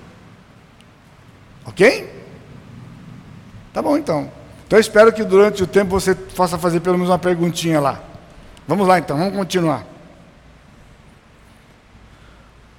Ok? 1.65 2.07
Tá 3.73 3.81
bom 3.81 3.97
então. 3.97 4.40
Então 4.71 4.77
eu 4.77 4.81
espero 4.81 5.12
que 5.12 5.25
durante 5.25 5.62
o 5.62 5.67
tempo 5.67 5.91
você 5.91 6.15
possa 6.15 6.57
fazer 6.57 6.79
pelo 6.79 6.97
menos 6.97 7.10
uma 7.10 7.19
perguntinha 7.19 7.77
lá. 7.81 8.01
Vamos 8.65 8.88
lá 8.88 8.99
então, 8.99 9.17
vamos 9.17 9.36
continuar. 9.36 9.86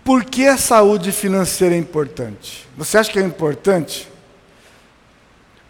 Por 0.03 0.25
que 0.25 0.47
a 0.47 0.57
saúde 0.57 1.13
financeira 1.13 1.75
é 1.75 1.79
importante? 1.79 2.67
Você 2.79 2.97
acha 2.97 3.13
que 3.13 3.19
é 3.19 3.23
importante? 3.23 4.09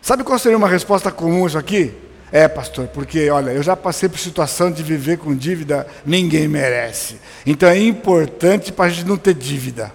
Sabe 0.01 0.23
qual 0.23 0.39
seria 0.39 0.57
uma 0.57 0.69
resposta 0.69 1.11
comum 1.11 1.45
isso 1.45 1.59
aqui? 1.59 1.93
É, 2.31 2.47
pastor, 2.47 2.87
porque 2.87 3.29
olha, 3.29 3.51
eu 3.51 3.63
já 3.65 3.75
passei 3.75 4.09
por 4.09 4.21
situação 4.21 4.71
de 4.71 4.81
viver 4.81 5.19
com 5.19 5.35
dívida, 5.35 5.89
ninguém 6.07 6.47
merece. 6.47 7.21
Então 7.45 7.69
é 7.69 7.81
importante 7.81 8.71
para 8.71 8.85
a 8.85 8.89
gente 8.91 9.09
não 9.09 9.17
ter 9.17 9.35
dívida. 9.35 9.93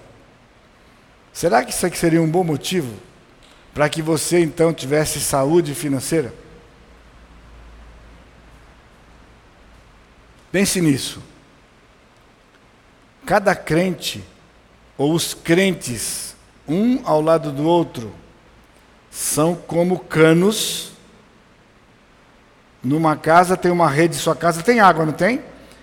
Será 1.32 1.64
que 1.64 1.72
isso 1.72 1.86
aqui 1.86 1.96
seria 1.96 2.20
um 2.20 2.28
bom 2.28 2.44
motivo 2.44 3.07
para 3.78 3.88
que 3.88 4.02
você 4.02 4.40
então 4.40 4.74
tivesse 4.74 5.20
saúde 5.20 5.72
financeira? 5.72 6.34
Pense 10.50 10.80
nisso. 10.80 11.22
Cada 13.24 13.54
crente, 13.54 14.24
ou 14.96 15.14
os 15.14 15.32
crentes, 15.32 16.34
um 16.66 17.06
ao 17.06 17.22
lado 17.22 17.52
do 17.52 17.68
outro, 17.68 18.12
são 19.12 19.54
como 19.54 20.00
canos. 20.00 20.90
Numa 22.82 23.14
casa 23.14 23.56
tem 23.56 23.70
uma 23.70 23.88
rede, 23.88 24.16
sua 24.16 24.34
casa 24.34 24.60
tem 24.60 24.80
água, 24.80 25.06
não 25.06 25.12
tem? 25.12 25.40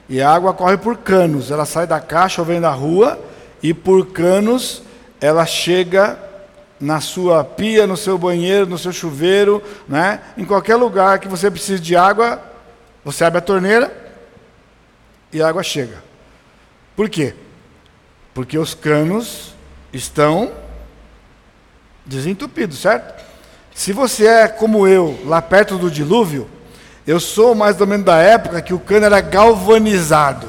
E 0.09 0.21
a 0.21 0.29
água 0.29 0.53
corre 0.53 0.75
por 0.75 0.97
canos. 0.97 1.49
Ela 1.49 1.65
sai 1.65 1.87
da 1.87 2.01
caixa 2.01 2.41
ou 2.41 2.45
vem 2.45 2.59
da 2.59 2.71
rua 2.71 3.17
e 3.63 3.73
por 3.73 4.07
canos 4.07 4.83
ela 5.21 5.45
chega 5.45 6.19
na 6.79 6.99
sua 6.99 7.43
pia, 7.43 7.87
no 7.87 7.95
seu 7.95 8.17
banheiro, 8.17 8.65
no 8.65 8.77
seu 8.77 8.91
chuveiro, 8.91 9.61
né? 9.87 10.21
em 10.37 10.45
qualquer 10.45 10.75
lugar 10.75 11.19
que 11.19 11.27
você 11.27 11.49
precise 11.49 11.81
de 11.81 11.95
água, 11.95 12.41
você 13.03 13.23
abre 13.23 13.39
a 13.39 13.41
torneira 13.41 13.95
e 15.31 15.41
a 15.41 15.47
água 15.47 15.63
chega. 15.63 16.03
Por 16.95 17.09
quê? 17.09 17.33
Porque 18.33 18.57
os 18.57 18.73
canos 18.73 19.53
estão 19.93 20.51
desentupidos, 22.05 22.79
certo? 22.79 23.23
Se 23.73 23.91
você 23.91 24.25
é 24.25 24.47
como 24.47 24.87
eu, 24.87 25.19
lá 25.25 25.41
perto 25.41 25.77
do 25.77 25.91
dilúvio, 25.91 26.49
eu 27.05 27.19
sou 27.19 27.53
mais 27.53 27.79
ou 27.79 27.85
menos 27.87 28.05
da 28.05 28.17
época 28.17 28.61
que 28.61 28.73
o 28.73 28.79
cano 28.79 29.05
era 29.05 29.21
galvanizado. 29.21 30.47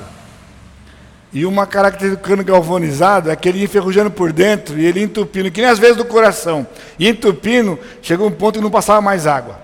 E 1.36 1.44
uma 1.44 1.66
característica 1.66 2.16
do 2.16 2.26
cano 2.26 2.42
galvanizado 2.42 3.30
é 3.30 3.36
que 3.36 3.46
ele 3.46 3.58
ia 3.58 3.64
enferrujando 3.66 4.10
por 4.10 4.32
dentro 4.32 4.78
e 4.78 4.86
ele 4.86 5.02
entupindo, 5.02 5.50
que 5.50 5.60
nem 5.60 5.68
às 5.68 5.78
vezes 5.78 5.94
do 5.94 6.04
coração. 6.06 6.66
E 6.98 7.06
entupindo, 7.06 7.78
chegou 8.00 8.26
um 8.26 8.30
ponto 8.30 8.54
que 8.54 8.62
não 8.62 8.70
passava 8.70 9.02
mais 9.02 9.26
água. 9.26 9.60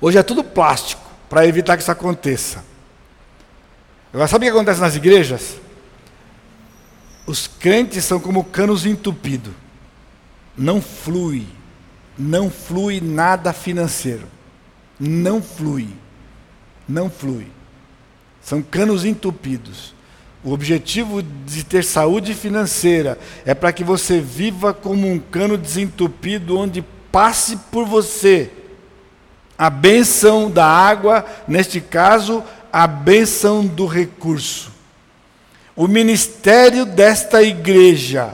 Hoje 0.00 0.18
é 0.18 0.22
tudo 0.22 0.44
plástico, 0.44 1.02
para 1.28 1.48
evitar 1.48 1.76
que 1.76 1.82
isso 1.82 1.90
aconteça. 1.90 2.64
Agora, 4.14 4.28
sabe 4.28 4.46
o 4.46 4.48
que 4.48 4.56
acontece 4.56 4.80
nas 4.80 4.94
igrejas? 4.94 5.56
Os 7.26 7.48
crentes 7.48 8.04
são 8.04 8.20
como 8.20 8.44
canos 8.44 8.86
entupidos. 8.86 9.52
Não 10.56 10.80
flui. 10.80 11.44
Não 12.16 12.48
flui 12.48 13.00
nada 13.00 13.52
financeiro. 13.52 14.28
Não 14.96 15.42
flui. 15.42 15.88
Não 16.88 17.10
flui. 17.10 17.48
São 18.40 18.62
canos 18.62 19.04
entupidos. 19.04 19.98
O 20.42 20.52
objetivo 20.52 21.22
de 21.22 21.62
ter 21.64 21.84
saúde 21.84 22.34
financeira 22.34 23.18
é 23.44 23.54
para 23.54 23.72
que 23.72 23.84
você 23.84 24.20
viva 24.20 24.72
como 24.72 25.06
um 25.06 25.18
cano 25.18 25.58
desentupido, 25.58 26.58
onde 26.58 26.82
passe 27.12 27.56
por 27.70 27.84
você 27.84 28.50
a 29.58 29.68
benção 29.68 30.50
da 30.50 30.64
água, 30.64 31.26
neste 31.46 31.82
caso, 31.82 32.42
a 32.72 32.86
benção 32.86 33.66
do 33.66 33.84
recurso. 33.84 34.72
O 35.76 35.86
ministério 35.86 36.86
desta 36.86 37.42
igreja, 37.42 38.32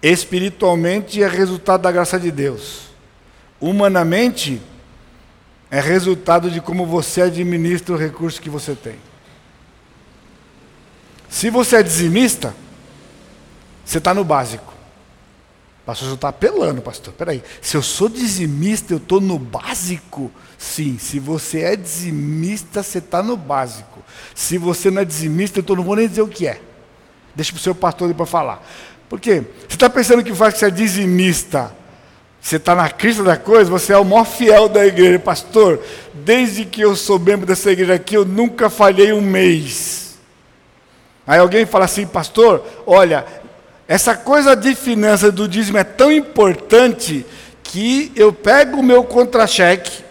espiritualmente, 0.00 1.20
é 1.20 1.26
resultado 1.26 1.82
da 1.82 1.90
graça 1.90 2.20
de 2.20 2.30
Deus. 2.30 2.90
Humanamente, 3.60 4.62
é 5.68 5.80
resultado 5.80 6.48
de 6.48 6.60
como 6.60 6.86
você 6.86 7.22
administra 7.22 7.94
o 7.94 7.98
recurso 7.98 8.40
que 8.40 8.50
você 8.50 8.76
tem. 8.76 8.94
Se 11.32 11.48
você 11.48 11.76
é 11.76 11.82
dizimista, 11.82 12.54
você 13.82 13.96
está 13.96 14.12
no 14.12 14.22
básico. 14.22 14.70
Pastor, 15.84 16.08
você 16.08 16.14
está 16.14 16.28
apelando, 16.28 16.82
pastor. 16.82 17.14
Peraí, 17.14 17.42
se 17.62 17.74
eu 17.74 17.82
sou 17.82 18.10
dizimista, 18.10 18.92
eu 18.92 18.98
estou 18.98 19.18
no 19.18 19.38
básico? 19.38 20.30
Sim, 20.58 20.98
se 20.98 21.18
você 21.18 21.60
é 21.60 21.74
dizimista, 21.74 22.82
você 22.82 22.98
está 22.98 23.22
no 23.22 23.34
básico. 23.34 24.00
Se 24.34 24.58
você 24.58 24.90
não 24.90 25.00
é 25.00 25.06
dizimista, 25.06 25.64
eu 25.66 25.76
não 25.76 25.82
vou 25.82 25.96
nem 25.96 26.06
dizer 26.06 26.20
o 26.20 26.28
que 26.28 26.46
é. 26.46 26.60
Deixa 27.34 27.50
para 27.50 27.58
o 27.58 27.62
seu 27.62 27.74
pastor 27.74 28.12
para 28.12 28.26
falar. 28.26 28.62
Por 29.08 29.18
quê? 29.18 29.42
Você 29.66 29.74
está 29.74 29.88
pensando 29.88 30.22
que 30.22 30.34
faz 30.34 30.52
que 30.52 30.60
você 30.60 30.66
é 30.66 30.70
dizimista? 30.70 31.74
Você 32.42 32.56
está 32.56 32.74
na 32.74 32.90
crista 32.90 33.24
da 33.24 33.38
coisa, 33.38 33.70
você 33.70 33.94
é 33.94 33.98
o 33.98 34.04
maior 34.04 34.26
fiel 34.26 34.68
da 34.68 34.86
igreja. 34.86 35.18
Pastor, 35.18 35.82
desde 36.12 36.66
que 36.66 36.82
eu 36.82 36.94
sou 36.94 37.18
membro 37.18 37.46
dessa 37.46 37.72
igreja 37.72 37.94
aqui, 37.94 38.16
eu 38.18 38.26
nunca 38.26 38.68
falhei 38.68 39.14
um 39.14 39.22
mês. 39.22 40.01
Aí 41.32 41.38
alguém 41.38 41.64
fala 41.64 41.86
assim, 41.86 42.06
pastor, 42.06 42.62
olha, 42.86 43.24
essa 43.88 44.14
coisa 44.14 44.54
de 44.54 44.74
finanças 44.74 45.32
do 45.32 45.48
dízimo 45.48 45.78
é 45.78 45.82
tão 45.82 46.12
importante 46.12 47.24
que 47.62 48.12
eu 48.14 48.34
pego 48.34 48.80
o 48.80 48.82
meu 48.82 49.02
contra-cheque, 49.02 50.04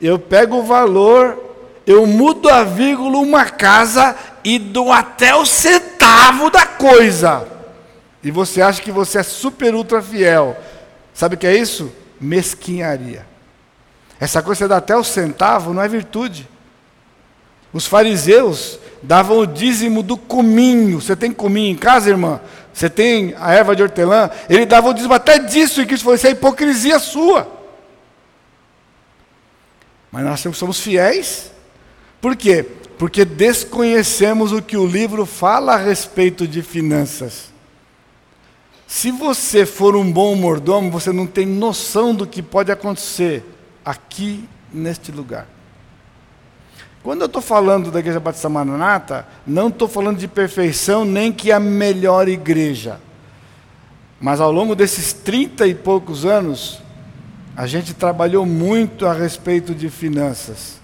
eu 0.00 0.18
pego 0.18 0.56
o 0.56 0.64
valor, 0.64 1.38
eu 1.86 2.04
mudo 2.08 2.48
a 2.48 2.64
vírgula 2.64 3.18
uma 3.18 3.44
casa 3.44 4.16
e 4.42 4.58
dou 4.58 4.90
até 4.90 5.32
o 5.32 5.46
centavo 5.46 6.50
da 6.50 6.66
coisa. 6.66 7.46
E 8.20 8.32
você 8.32 8.60
acha 8.60 8.82
que 8.82 8.90
você 8.90 9.18
é 9.18 9.22
super 9.22 9.76
ultra 9.76 10.02
fiel. 10.02 10.56
Sabe 11.14 11.36
o 11.36 11.38
que 11.38 11.46
é 11.46 11.54
isso? 11.54 11.92
Mesquinharia. 12.20 13.24
Essa 14.18 14.42
coisa 14.42 14.64
de 14.64 14.70
dar 14.70 14.78
até 14.78 14.96
o 14.96 15.04
centavo 15.04 15.72
não 15.72 15.82
é 15.84 15.86
virtude. 15.86 16.48
Os 17.72 17.86
fariseus 17.86 18.80
davam 19.02 19.38
o 19.38 19.46
dízimo 19.46 20.02
do 20.02 20.16
cominho. 20.16 21.00
Você 21.00 21.16
tem 21.16 21.32
cominho 21.32 21.72
em 21.72 21.76
casa, 21.76 22.10
irmã? 22.10 22.40
Você 22.72 22.88
tem 22.88 23.34
a 23.38 23.52
erva 23.52 23.74
de 23.74 23.82
hortelã? 23.82 24.30
Ele 24.48 24.64
dava 24.64 24.88
o 24.88 24.94
dízimo 24.94 25.14
até 25.14 25.38
disso, 25.38 25.82
e 25.82 25.86
que 25.86 25.94
isso 25.94 26.04
fosse 26.04 26.26
a 26.26 26.30
hipocrisia 26.30 26.98
sua. 26.98 27.50
Mas 30.10 30.24
nós 30.24 30.56
somos 30.56 30.80
fiéis. 30.80 31.50
Por 32.20 32.36
quê? 32.36 32.64
Porque 32.98 33.24
desconhecemos 33.24 34.52
o 34.52 34.62
que 34.62 34.76
o 34.76 34.86
livro 34.86 35.26
fala 35.26 35.74
a 35.74 35.78
respeito 35.78 36.46
de 36.46 36.62
finanças. 36.62 37.52
Se 38.86 39.10
você 39.10 39.64
for 39.64 39.96
um 39.96 40.12
bom 40.12 40.34
mordomo, 40.34 40.90
você 40.90 41.12
não 41.12 41.26
tem 41.26 41.46
noção 41.46 42.14
do 42.14 42.26
que 42.26 42.42
pode 42.42 42.70
acontecer 42.70 43.42
aqui 43.84 44.46
neste 44.72 45.10
lugar. 45.10 45.48
Quando 47.02 47.22
eu 47.22 47.26
estou 47.26 47.42
falando 47.42 47.90
da 47.90 47.98
Igreja 47.98 48.20
Batista 48.20 48.48
Maranata, 48.48 49.26
não 49.44 49.68
estou 49.68 49.88
falando 49.88 50.18
de 50.18 50.28
perfeição, 50.28 51.04
nem 51.04 51.32
que 51.32 51.50
a 51.50 51.58
melhor 51.58 52.28
igreja. 52.28 53.00
Mas 54.20 54.40
ao 54.40 54.52
longo 54.52 54.76
desses 54.76 55.12
trinta 55.12 55.66
e 55.66 55.74
poucos 55.74 56.24
anos, 56.24 56.80
a 57.56 57.66
gente 57.66 57.92
trabalhou 57.92 58.46
muito 58.46 59.04
a 59.04 59.12
respeito 59.12 59.74
de 59.74 59.90
finanças. 59.90 60.80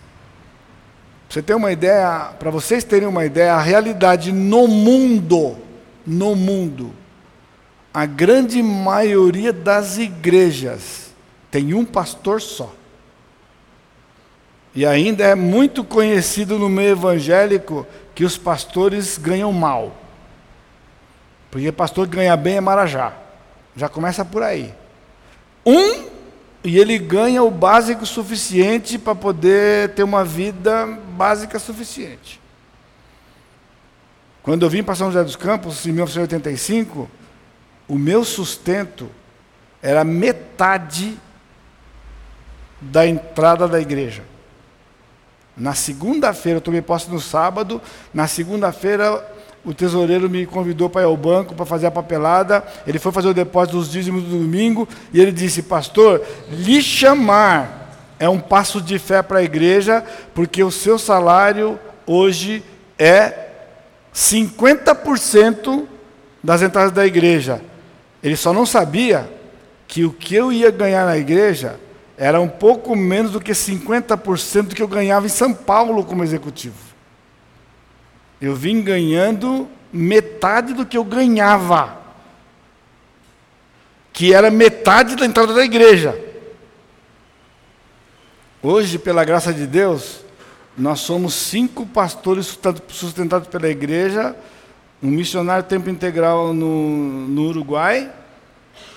Você 1.29 1.41
ter 1.41 1.55
uma 1.55 1.71
ideia, 1.71 2.33
para 2.37 2.51
vocês 2.51 2.83
terem 2.83 3.07
uma 3.07 3.25
ideia, 3.25 3.55
a 3.55 3.61
realidade 3.61 4.33
no 4.33 4.67
mundo, 4.67 5.57
no 6.05 6.35
mundo, 6.35 6.93
a 7.95 8.07
grande 8.07 8.61
maioria 8.61 9.53
das 9.53 9.99
igrejas 9.99 11.13
tem 11.51 11.75
um 11.75 11.85
pastor 11.85 12.41
só. 12.41 12.75
E 14.75 14.87
ainda 14.87 15.25
é 15.25 15.35
muito 15.35 15.83
conhecido 15.83 16.59
no 16.59 16.69
meio 16.69 16.91
evangélico 16.91 17.87
que 18.15 18.25
os 18.25 18.37
pastores 18.37 19.19
ganham 19.19 19.53
mal. 19.53 19.97
Porque 21.51 21.73
pastor 21.73 22.07
que 22.07 22.17
ganha 22.17 22.37
bem 22.37 22.57
é 22.57 22.61
marajá. 22.61 23.13
Já 23.75 23.89
começa 23.89 24.25
por 24.25 24.43
aí. 24.43 24.75
Um, 25.65 26.07
e 26.63 26.79
ele 26.79 26.99
ganha 26.99 27.43
o 27.43 27.51
básico 27.51 28.05
suficiente 28.05 28.99
para 28.99 29.15
poder 29.15 29.91
ter 29.91 30.03
uma 30.03 30.25
vida 30.25 30.87
básica 30.87 31.59
suficiente. 31.59 32.41
Quando 34.43 34.65
eu 34.65 34.71
vim 34.71 34.83
para 34.83 34.95
São 34.95 35.09
José 35.09 35.23
dos 35.23 35.37
Campos, 35.37 35.87
em 35.87 35.93
1985, 35.93 37.09
o 37.87 37.97
meu 37.97 38.25
sustento 38.25 39.11
era 39.83 40.05
metade 40.05 41.19
da 42.81 43.07
entrada 43.07 43.69
da 43.69 43.81
igreja. 43.81 44.23
Na 45.59 45.75
segunda-feira, 45.75 46.59
eu 46.59 46.63
tomei 46.63 46.81
posse 46.81 47.11
no 47.11 47.21
sábado, 47.21 47.83
na 48.15 48.29
segunda-feira 48.29 49.23
o 49.65 49.75
tesoureiro 49.75 50.31
me 50.31 50.47
convidou 50.47 50.89
para 50.89 51.03
ir 51.03 51.05
ao 51.05 51.17
banco 51.17 51.55
para 51.55 51.67
fazer 51.67 51.87
a 51.87 51.91
papelada. 51.91 52.65
Ele 52.87 52.99
foi 52.99 53.13
fazer 53.13 53.29
o 53.29 53.35
depósito 53.35 53.77
dos 53.77 53.91
dízimos 53.91 54.23
do 54.23 54.39
domingo 54.39 54.89
e 55.13 55.21
ele 55.21 55.33
disse: 55.33 55.63
Pastor, 55.63 56.23
lhe 56.49 56.81
chamar 56.81 58.15
é 58.19 58.29
um 58.29 58.41
passo 58.41 58.81
de 58.81 58.99
fé 58.99 59.23
para 59.23 59.41
a 59.41 59.43
igreja, 59.43 60.05
porque 60.35 60.63
o 60.63 60.71
seu 60.71 60.99
salário 60.99 61.79
hoje 62.07 62.63
é 62.99 63.49
50% 64.15 65.85
das 66.43 66.63
entradas 66.63 66.93
da 66.93 67.07
igreja. 67.07 67.61
Ele 68.23 68.37
só 68.37 68.53
não 68.53 68.65
sabia 68.65 69.31
que 69.87 70.05
o 70.05 70.13
que 70.13 70.35
eu 70.35 70.53
ia 70.53 70.71
ganhar 70.71 71.05
na 71.05 71.17
igreja 71.17 71.79
era 72.19 72.41
um 72.41 72.49
pouco 72.49 72.97
menos 72.97 73.31
do 73.31 73.41
que 73.41 73.53
50% 73.53 74.63
do 74.63 74.75
que 74.75 74.83
eu 74.83 74.89
ganhava 74.89 75.27
em 75.27 75.31
São 75.31 75.55
Paulo 75.55 76.05
como 76.05 76.25
executivo. 76.25 76.75
Eu 78.41 78.57
vim 78.57 78.83
ganhando 78.83 79.69
metade 79.93 80.75
do 80.75 80.85
que 80.85 80.99
eu 80.99 81.05
ganhava, 81.05 81.97
que 84.13 84.35
era 84.35 84.51
metade 84.51 85.15
da 85.15 85.25
entrada 85.25 85.55
da 85.55 85.65
igreja. 85.65 86.21
Hoje, 88.61 88.99
pela 88.99 89.25
graça 89.25 89.55
de 89.55 89.65
Deus, 89.65 90.25
nós 90.77 90.99
somos 90.99 91.35
cinco 91.35 91.87
pastores 91.87 92.59
sustentados 92.89 93.47
pela 93.47 93.69
igreja, 93.69 94.35
um 95.01 95.09
missionário 95.09 95.63
tempo 95.63 95.89
integral 95.89 96.53
no, 96.53 97.29
no 97.29 97.43
Uruguai. 97.43 98.11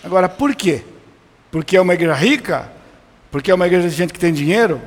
Agora, 0.03 0.27
por 0.27 0.55
quê? 0.55 0.83
Porque 1.51 1.77
é 1.77 1.81
uma 1.81 1.93
igreja 1.93 2.15
rica? 2.15 2.80
Porque 3.31 3.49
é 3.49 3.55
uma 3.55 3.65
igreja 3.65 3.89
de 3.89 3.95
gente 3.95 4.11
que 4.11 4.19
tem 4.19 4.33
dinheiro? 4.33 4.81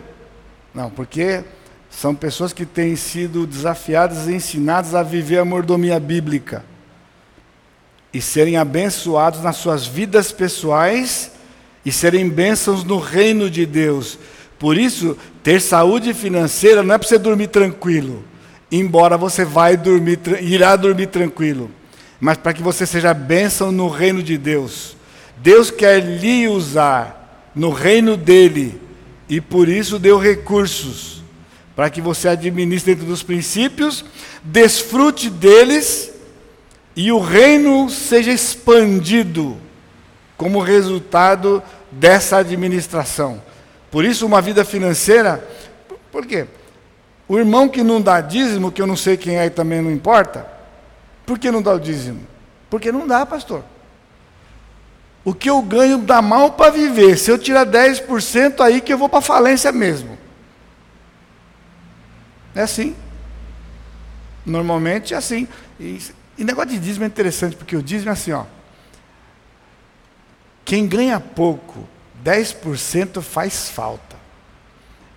Não, 0.74 0.90
porque 0.90 1.42
são 1.88 2.14
pessoas 2.14 2.52
que 2.52 2.66
têm 2.66 2.94
sido 2.94 3.46
desafiadas 3.46 4.28
e 4.28 4.34
ensinadas 4.34 4.94
a 4.94 5.02
viver 5.02 5.38
a 5.38 5.44
mordomia 5.44 5.98
bíblica 5.98 6.64
e 8.12 8.20
serem 8.20 8.56
abençoados 8.56 9.40
nas 9.42 9.56
suas 9.56 9.86
vidas 9.86 10.30
pessoais 10.30 11.32
e 11.84 11.90
serem 11.90 12.28
bênçãos 12.28 12.84
no 12.84 12.98
reino 12.98 13.48
de 13.48 13.64
Deus. 13.64 14.18
Por 14.58 14.76
isso, 14.76 15.16
ter 15.42 15.60
saúde 15.60 16.12
financeira 16.12 16.82
não 16.82 16.94
é 16.94 16.98
para 16.98 17.08
você 17.08 17.18
dormir 17.18 17.48
tranquilo, 17.48 18.24
embora 18.70 19.16
você 19.16 19.44
vai 19.44 19.76
dormir, 19.76 20.18
irá 20.40 20.76
dormir 20.76 21.06
tranquilo, 21.06 21.70
mas 22.20 22.36
para 22.36 22.52
que 22.52 22.62
você 22.62 22.86
seja 22.86 23.14
bênção 23.14 23.72
no 23.72 23.88
reino 23.88 24.22
de 24.22 24.38
Deus. 24.38 24.96
Deus 25.38 25.70
quer 25.70 26.00
lhe 26.00 26.46
usar 26.48 27.23
no 27.54 27.70
reino 27.70 28.16
dele 28.16 28.80
e 29.28 29.40
por 29.40 29.68
isso 29.68 29.98
deu 29.98 30.18
recursos 30.18 31.22
para 31.74 31.90
que 31.90 32.00
você 32.00 32.28
administre 32.28 32.94
dentro 32.94 33.08
dos 33.08 33.22
princípios, 33.22 34.04
desfrute 34.42 35.28
deles 35.28 36.12
e 36.94 37.10
o 37.10 37.18
reino 37.18 37.90
seja 37.90 38.30
expandido 38.30 39.56
como 40.36 40.60
resultado 40.60 41.62
dessa 41.90 42.38
administração. 42.38 43.42
Por 43.90 44.04
isso, 44.04 44.26
uma 44.26 44.40
vida 44.40 44.64
financeira, 44.64 45.46
por 46.12 46.26
quê? 46.26 46.46
O 47.26 47.38
irmão 47.38 47.68
que 47.68 47.82
não 47.82 48.00
dá 48.00 48.20
dízimo, 48.20 48.70
que 48.70 48.82
eu 48.82 48.86
não 48.86 48.96
sei 48.96 49.16
quem 49.16 49.38
é 49.38 49.46
e 49.46 49.50
também 49.50 49.80
não 49.80 49.90
importa, 49.90 50.46
por 51.26 51.38
que 51.38 51.50
não 51.50 51.62
dá 51.62 51.72
o 51.72 51.80
dízimo? 51.80 52.20
Porque 52.68 52.92
não 52.92 53.06
dá, 53.06 53.24
pastor. 53.24 53.64
O 55.24 55.32
que 55.32 55.48
eu 55.48 55.62
ganho 55.62 55.98
dá 55.98 56.20
mal 56.20 56.52
para 56.52 56.70
viver. 56.70 57.16
Se 57.16 57.30
eu 57.30 57.38
tirar 57.38 57.66
10%, 57.66 58.60
aí 58.60 58.80
que 58.80 58.92
eu 58.92 58.98
vou 58.98 59.08
para 59.08 59.22
falência 59.22 59.72
mesmo. 59.72 60.18
É 62.54 62.62
assim. 62.62 62.94
Normalmente 64.44 65.14
é 65.14 65.16
assim. 65.16 65.48
E, 65.80 65.98
e 66.36 66.44
negócio 66.44 66.70
de 66.70 66.78
dízimo 66.78 67.04
é 67.04 67.06
interessante, 67.06 67.56
porque 67.56 67.76
o 67.76 67.82
dízimo 67.82 68.10
é 68.10 68.12
assim, 68.12 68.32
ó. 68.32 68.44
Quem 70.64 70.86
ganha 70.86 71.18
pouco, 71.18 71.88
10% 72.24 73.22
faz 73.22 73.68
falta. 73.70 74.16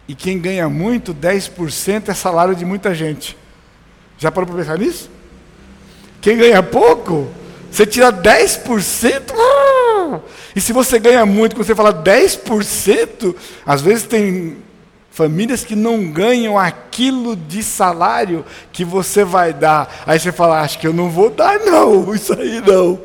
E 0.07 0.15
quem 0.15 0.39
ganha 0.39 0.69
muito, 0.69 1.13
10% 1.13 2.09
é 2.09 2.13
salário 2.13 2.55
de 2.55 2.63
muita 2.63 2.95
gente. 2.95 3.37
Já 4.17 4.31
parou 4.31 4.47
para 4.47 4.57
pensar 4.57 4.77
nisso? 4.77 5.09
Quem 6.21 6.37
ganha 6.37 6.63
pouco, 6.63 7.29
você 7.72 7.86
tira 7.86 8.11
10%. 8.11 9.34
E 10.55 10.61
se 10.61 10.74
você 10.74 10.97
ganha 10.99 11.26
muito, 11.26 11.55
quando 11.55 11.65
você 11.65 11.76
fala 11.76 11.93
10%, 11.93 13.36
às 13.65 13.82
vezes 13.82 14.03
tem 14.03 14.57
famílias 15.11 15.65
que 15.65 15.76
não 15.76 16.11
ganham 16.11 16.59
aquilo 16.59 17.36
de 17.36 17.63
salário 17.63 18.45
que 18.72 18.86
você 18.86 19.24
vai 19.24 19.51
dar. 19.51 20.03
Aí 20.05 20.20
você 20.20 20.32
fala, 20.32 20.61
acho 20.61 20.80
que 20.80 20.86
eu 20.86 20.93
não 20.93 21.09
vou 21.09 21.30
dar, 21.30 21.59
não, 21.59 22.13
isso 22.13 22.34
aí 22.34 22.61
não. 22.61 22.99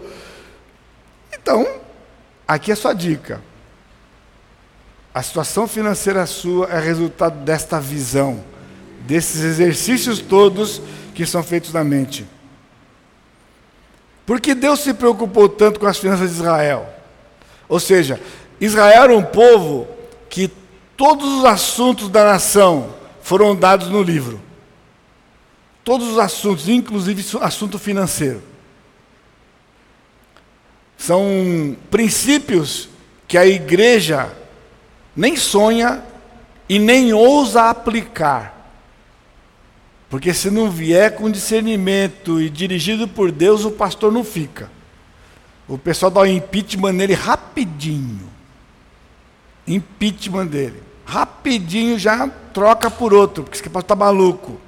Então, 1.32 1.66
aqui 2.46 2.70
é 2.70 2.74
a 2.74 2.76
sua 2.76 2.92
dica. 2.92 3.40
A 5.14 5.22
situação 5.22 5.66
financeira 5.66 6.24
sua 6.26 6.66
é 6.68 6.80
resultado 6.80 7.38
desta 7.44 7.80
visão, 7.80 8.42
desses 9.00 9.42
exercícios 9.42 10.20
todos 10.20 10.80
que 11.14 11.26
são 11.26 11.42
feitos 11.42 11.72
na 11.72 11.82
mente. 11.84 12.26
Por 14.24 14.40
que 14.40 14.54
Deus 14.54 14.80
se 14.80 14.94
preocupou 14.94 15.48
tanto 15.48 15.80
com 15.80 15.86
as 15.86 15.98
finanças 15.98 16.30
de 16.30 16.36
Israel? 16.36 16.88
Ou 17.68 17.80
seja, 17.80 18.20
Israel 18.60 19.02
era 19.04 19.16
um 19.16 19.22
povo 19.22 19.88
que 20.28 20.50
todos 20.96 21.26
os 21.38 21.44
assuntos 21.44 22.08
da 22.08 22.24
nação 22.24 22.94
foram 23.22 23.56
dados 23.56 23.88
no 23.88 24.02
livro. 24.02 24.40
Todos 25.84 26.08
os 26.08 26.18
assuntos, 26.18 26.68
inclusive 26.68 27.24
assunto 27.40 27.78
financeiro. 27.78 28.42
São 30.96 31.76
princípios 31.90 32.88
que 33.26 33.36
a 33.36 33.44
igreja 33.44 34.30
nem 35.16 35.36
sonha 35.36 36.02
e 36.68 36.78
nem 36.78 37.12
ousa 37.12 37.68
aplicar. 37.68 38.61
Porque 40.12 40.34
se 40.34 40.50
não 40.50 40.70
vier 40.70 41.14
com 41.14 41.30
discernimento 41.30 42.38
e 42.38 42.50
dirigido 42.50 43.08
por 43.08 43.32
Deus, 43.32 43.64
o 43.64 43.70
pastor 43.70 44.12
não 44.12 44.22
fica. 44.22 44.70
O 45.66 45.78
pessoal 45.78 46.10
dá 46.10 46.20
o 46.20 46.26
impeachment 46.26 46.92
nele 46.92 47.14
rapidinho. 47.14 48.28
Impeachment 49.66 50.48
dele. 50.48 50.82
Rapidinho 51.06 51.98
já 51.98 52.28
troca 52.28 52.90
por 52.90 53.14
outro, 53.14 53.42
porque 53.42 53.56
esse 53.56 53.62
pastor 53.62 53.80
está 53.80 53.96
maluco. 53.96 54.60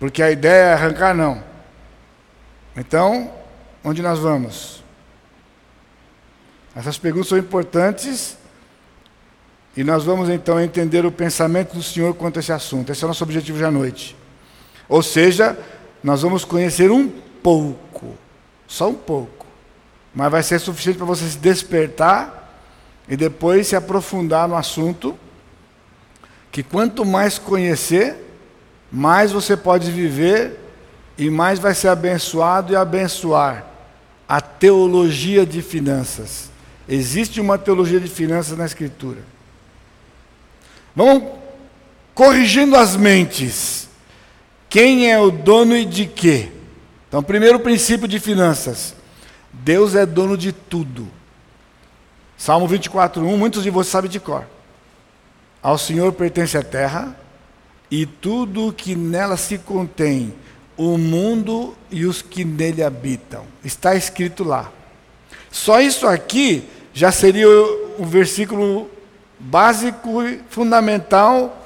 Porque 0.00 0.20
a 0.20 0.32
ideia 0.32 0.64
é 0.64 0.72
arrancar, 0.72 1.14
não. 1.14 1.40
Então, 2.76 3.32
onde 3.84 4.02
nós 4.02 4.18
vamos? 4.18 4.82
Essas 6.74 6.98
perguntas 6.98 7.28
são 7.28 7.38
importantes 7.38 8.36
e 9.76 9.84
nós 9.84 10.04
vamos 10.04 10.30
então 10.30 10.58
entender 10.58 11.04
o 11.04 11.12
pensamento 11.12 11.74
do 11.74 11.82
Senhor 11.82 12.14
quanto 12.14 12.38
a 12.38 12.40
esse 12.40 12.52
assunto. 12.52 12.90
Esse 12.90 13.04
é 13.04 13.06
o 13.06 13.08
nosso 13.08 13.22
objetivo 13.22 13.58
de 13.58 13.64
à 13.64 13.70
noite. 13.70 14.16
Ou 14.88 15.02
seja, 15.02 15.58
nós 16.02 16.22
vamos 16.22 16.44
conhecer 16.44 16.90
um 16.90 17.08
pouco, 17.42 18.14
só 18.66 18.88
um 18.88 18.94
pouco, 18.94 19.46
mas 20.14 20.30
vai 20.30 20.42
ser 20.42 20.58
suficiente 20.60 20.96
para 20.96 21.04
você 21.04 21.28
se 21.28 21.36
despertar 21.36 22.64
e 23.06 23.16
depois 23.16 23.66
se 23.66 23.76
aprofundar 23.76 24.48
no 24.48 24.56
assunto. 24.56 25.16
Que 26.50 26.62
quanto 26.62 27.04
mais 27.04 27.38
conhecer, 27.38 28.16
mais 28.90 29.30
você 29.30 29.56
pode 29.58 29.90
viver 29.90 30.58
e 31.18 31.28
mais 31.28 31.58
vai 31.58 31.74
ser 31.74 31.88
abençoado 31.88 32.72
e 32.72 32.76
abençoar 32.76 33.66
a 34.26 34.40
teologia 34.40 35.44
de 35.44 35.60
finanças. 35.60 36.50
Existe 36.88 37.42
uma 37.42 37.58
teologia 37.58 38.00
de 38.00 38.08
finanças 38.08 38.56
na 38.56 38.64
Escritura. 38.64 39.35
Vamos 40.96 41.24
corrigindo 42.14 42.74
as 42.74 42.96
mentes. 42.96 43.86
Quem 44.70 45.12
é 45.12 45.20
o 45.20 45.30
dono 45.30 45.76
e 45.76 45.84
de 45.84 46.06
quê? 46.06 46.48
Então, 47.06 47.22
primeiro 47.22 47.60
princípio 47.60 48.08
de 48.08 48.18
finanças. 48.18 48.94
Deus 49.52 49.94
é 49.94 50.06
dono 50.06 50.38
de 50.38 50.52
tudo. 50.52 51.06
Salmo 52.38 52.66
24, 52.66 53.22
1, 53.22 53.36
muitos 53.36 53.62
de 53.62 53.68
vocês 53.68 53.92
sabem 53.92 54.10
de 54.10 54.18
cor. 54.18 54.46
Ao 55.62 55.76
Senhor 55.76 56.12
pertence 56.14 56.56
a 56.56 56.62
terra 56.62 57.14
e 57.90 58.06
tudo 58.06 58.68
o 58.68 58.72
que 58.72 58.94
nela 58.94 59.36
se 59.36 59.58
contém, 59.58 60.34
o 60.78 60.96
mundo 60.96 61.76
e 61.90 62.06
os 62.06 62.22
que 62.22 62.42
nele 62.42 62.82
habitam. 62.82 63.44
Está 63.62 63.94
escrito 63.94 64.44
lá. 64.44 64.72
Só 65.50 65.80
isso 65.80 66.06
aqui 66.06 66.64
já 66.94 67.12
seria 67.12 67.48
um 67.98 68.06
versículo 68.06 68.90
básico 69.38 70.22
e 70.22 70.40
fundamental 70.48 71.62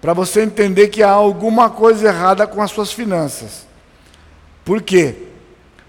para 0.00 0.12
você 0.12 0.42
entender 0.42 0.88
que 0.88 1.02
há 1.02 1.10
alguma 1.10 1.70
coisa 1.70 2.08
errada 2.08 2.46
com 2.46 2.62
as 2.62 2.70
suas 2.70 2.92
finanças. 2.92 3.66
Por 4.64 4.82
quê? 4.82 5.14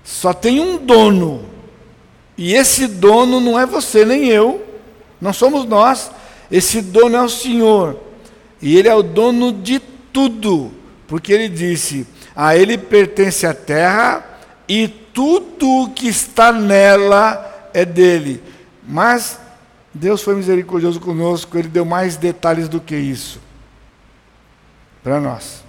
Só 0.04 0.34
tem 0.34 0.60
um 0.60 0.78
dono. 0.78 1.46
E 2.38 2.54
esse 2.54 2.88
dono 2.88 3.40
não 3.40 3.60
é 3.60 3.66
você 3.66 4.06
nem 4.06 4.28
eu, 4.28 4.66
não 5.20 5.34
somos 5.34 5.66
nós. 5.66 6.12
Esse 6.52 6.82
dono 6.82 7.18
é 7.18 7.22
o 7.22 7.30
Senhor. 7.30 8.00
E 8.62 8.78
ele 8.78 8.88
é 8.88 8.96
o 8.96 9.04
dono 9.04 9.52
de 9.52 9.80
tudo, 9.80 10.72
porque 11.08 11.34
ele 11.34 11.50
disse: 11.50 12.08
a 12.36 12.56
ele 12.56 12.78
pertence 12.78 13.46
a 13.46 13.54
terra 13.54 14.24
e 14.68 14.88
tudo 14.88 15.84
o 15.84 15.90
que 15.90 16.08
está 16.08 16.52
nela 16.52 17.70
é 17.74 17.84
dele. 17.84 18.42
Mas 18.88 19.40
Deus 19.98 20.22
foi 20.22 20.36
misericordioso 20.36 21.00
conosco, 21.00 21.58
ele 21.58 21.68
deu 21.68 21.84
mais 21.84 22.16
detalhes 22.16 22.70
do 22.70 22.80
que 22.80 22.95
isso 22.95 23.41
para 25.04 25.20
nós. 25.20 25.64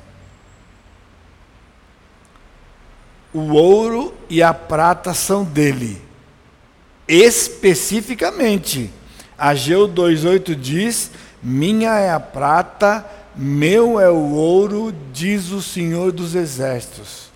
O 3.32 3.52
ouro 3.52 4.14
e 4.28 4.42
a 4.42 4.52
prata 4.52 5.14
são 5.14 5.44
dele. 5.44 6.02
Especificamente, 7.06 8.90
Ageu 9.38 9.86
2:8 9.86 10.54
diz: 10.54 11.10
"Minha 11.42 11.98
é 11.98 12.10
a 12.10 12.20
prata, 12.20 13.06
meu 13.36 14.00
é 14.00 14.10
o 14.10 14.32
ouro", 14.32 14.92
diz 15.12 15.50
o 15.50 15.62
Senhor 15.62 16.10
dos 16.10 16.34
exércitos. 16.34 17.30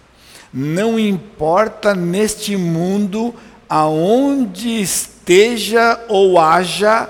Não 0.53 0.99
importa 0.99 1.95
neste 1.95 2.57
mundo 2.57 3.35
aonde 3.75 4.83
esteja 4.83 5.99
ou 6.07 6.39
haja 6.39 7.09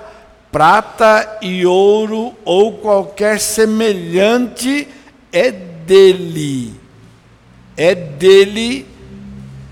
prata 0.53 1.39
e 1.43 1.67
ouro 1.67 2.37
ou 2.45 2.75
qualquer 2.75 3.41
semelhante, 3.41 4.87
é 5.33 5.51
dele. 5.51 6.73
É 7.77 7.97
dele. 7.97 8.87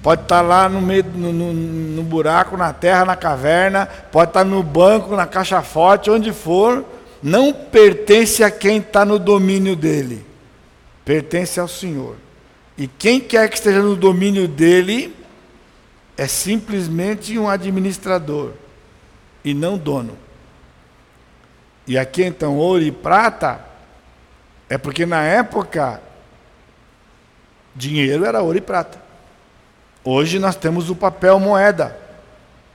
Pode 0.02 0.22
estar 0.22 0.40
lá 0.40 0.68
no 0.68 0.82
meio, 0.82 1.04
no, 1.14 1.32
no, 1.32 1.52
no 1.52 2.02
buraco, 2.02 2.56
na 2.56 2.72
terra, 2.72 3.04
na 3.04 3.14
caverna, 3.14 3.86
pode 4.10 4.30
estar 4.30 4.44
no 4.44 4.60
banco, 4.60 5.14
na 5.14 5.26
caixa 5.28 5.62
forte, 5.62 6.10
onde 6.10 6.32
for, 6.32 6.84
não 7.22 7.52
pertence 7.52 8.42
a 8.42 8.50
quem 8.50 8.78
está 8.78 9.04
no 9.04 9.16
domínio 9.16 9.76
dele, 9.76 10.26
pertence 11.04 11.60
ao 11.60 11.68
Senhor. 11.68 12.16
E 12.76 12.88
quem 12.88 13.20
quer 13.20 13.48
que 13.48 13.54
esteja 13.54 13.80
no 13.80 13.94
domínio 13.94 14.48
dele, 14.48 15.19
é 16.20 16.26
simplesmente 16.26 17.38
um 17.38 17.48
administrador 17.48 18.52
e 19.42 19.54
não 19.54 19.78
dono. 19.78 20.18
E 21.86 21.96
aqui 21.96 22.22
então 22.22 22.58
ouro 22.58 22.82
e 22.82 22.92
prata 22.92 23.58
é 24.68 24.76
porque 24.76 25.06
na 25.06 25.22
época 25.22 26.02
dinheiro 27.74 28.26
era 28.26 28.42
ouro 28.42 28.58
e 28.58 28.60
prata. 28.60 29.00
Hoje 30.04 30.38
nós 30.38 30.56
temos 30.56 30.90
o 30.90 30.94
papel 30.94 31.40
moeda. 31.40 31.98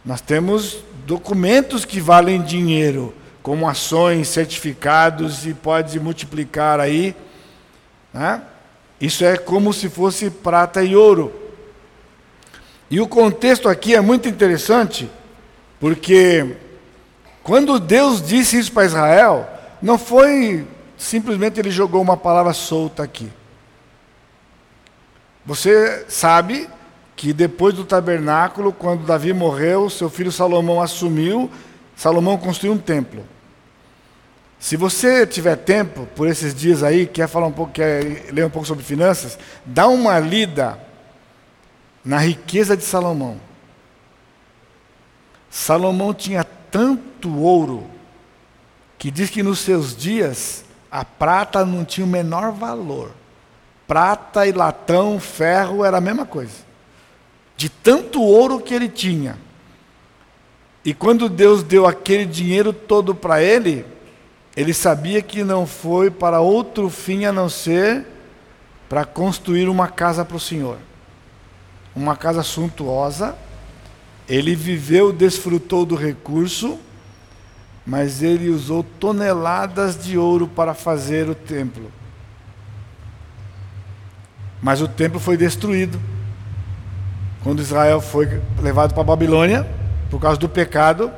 Nós 0.03 0.21
temos 0.21 0.79
documentos 1.05 1.85
que 1.85 2.01
valem 2.01 2.41
dinheiro, 2.41 3.13
como 3.43 3.69
ações, 3.69 4.27
certificados 4.27 5.45
e 5.45 5.53
pode 5.53 5.99
multiplicar 5.99 6.79
aí. 6.79 7.15
Né? 8.11 8.41
Isso 8.99 9.23
é 9.23 9.37
como 9.37 9.71
se 9.71 9.87
fosse 9.87 10.31
prata 10.31 10.81
e 10.81 10.95
ouro. 10.95 11.44
E 12.89 13.01
o 13.01 13.07
contexto 13.07 13.67
aqui 13.67 13.95
é 13.95 14.01
muito 14.01 14.29
interessante, 14.29 15.09
porque 15.79 16.55
quando 17.43 17.79
Deus 17.79 18.21
disse 18.21 18.57
isso 18.57 18.71
para 18.71 18.85
Israel, 18.85 19.49
não 19.81 19.97
foi 19.97 20.67
simplesmente 20.97 21.59
ele 21.59 21.71
jogou 21.71 22.01
uma 22.01 22.17
palavra 22.17 22.53
solta 22.53 23.03
aqui. 23.03 23.29
Você 25.45 26.05
sabe 26.07 26.69
que 27.15 27.31
depois 27.31 27.73
do 27.73 27.85
tabernáculo, 27.85 28.73
quando 28.73 29.05
Davi 29.05 29.33
morreu, 29.33 29.89
seu 29.89 30.09
filho 30.09 30.31
Salomão 30.31 30.81
assumiu, 30.81 31.49
Salomão 31.95 32.37
construiu 32.37 32.73
um 32.73 32.77
templo. 32.77 33.23
Se 34.59 34.75
você 34.75 35.27
tiver 35.27 35.55
tempo 35.57 36.07
por 36.15 36.27
esses 36.27 36.53
dias 36.55 36.81
aí, 36.81 37.05
quer 37.05 37.27
falar 37.27 37.47
um 37.47 37.51
pouco, 37.51 37.73
quer 37.73 38.31
ler 38.31 38.45
um 38.45 38.49
pouco 38.49 38.67
sobre 38.67 38.83
finanças, 38.83 39.37
dá 39.63 39.87
uma 39.87 40.17
lida 40.19 40.79
na 42.05 42.19
riqueza 42.19 42.77
de 42.77 42.83
Salomão. 42.83 43.37
Salomão 45.49 46.13
tinha 46.13 46.43
tanto 46.43 47.35
ouro 47.35 47.85
que 48.97 49.09
diz 49.09 49.29
que 49.29 49.41
nos 49.41 49.59
seus 49.59 49.95
dias 49.95 50.63
a 50.91 51.03
prata 51.03 51.65
não 51.65 51.83
tinha 51.83 52.05
o 52.05 52.09
menor 52.09 52.51
valor. 52.51 53.11
Prata 53.87 54.45
e 54.45 54.51
latão, 54.51 55.19
ferro 55.19 55.83
era 55.83 55.97
a 55.97 56.01
mesma 56.01 56.25
coisa. 56.25 56.65
De 57.57 57.69
tanto 57.69 58.21
ouro 58.21 58.59
que 58.59 58.73
ele 58.73 58.89
tinha. 58.89 59.37
E 60.83 60.93
quando 60.93 61.27
Deus 61.27 61.63
deu 61.63 61.87
aquele 61.87 62.25
dinheiro 62.25 62.71
todo 62.71 63.15
para 63.15 63.41
ele, 63.41 63.85
ele 64.55 64.73
sabia 64.73 65.21
que 65.21 65.43
não 65.43 65.65
foi 65.65 66.11
para 66.11 66.39
outro 66.39 66.89
fim 66.89 67.25
a 67.25 67.31
não 67.31 67.49
ser 67.49 68.05
para 68.87 69.03
construir 69.03 69.67
uma 69.67 69.87
casa 69.87 70.23
para 70.23 70.37
o 70.37 70.39
Senhor 70.39 70.77
uma 71.95 72.15
casa 72.15 72.43
suntuosa, 72.43 73.35
ele 74.27 74.55
viveu, 74.55 75.13
desfrutou 75.13 75.85
do 75.85 75.95
recurso, 75.95 76.77
mas 77.85 78.23
ele 78.23 78.49
usou 78.49 78.83
toneladas 78.83 80.03
de 80.03 80.17
ouro 80.17 80.47
para 80.47 80.73
fazer 80.73 81.29
o 81.29 81.35
templo. 81.35 81.91
Mas 84.61 84.81
o 84.81 84.87
templo 84.87 85.19
foi 85.19 85.37
destruído. 85.37 85.99
Quando 87.43 87.61
Israel 87.61 88.01
foi 88.01 88.41
levado 88.59 88.93
para 88.93 89.01
a 89.01 89.05
Babilônia, 89.05 89.69
por 90.09 90.19
causa 90.19 90.39
do 90.39 90.49
pecado. 90.49 91.11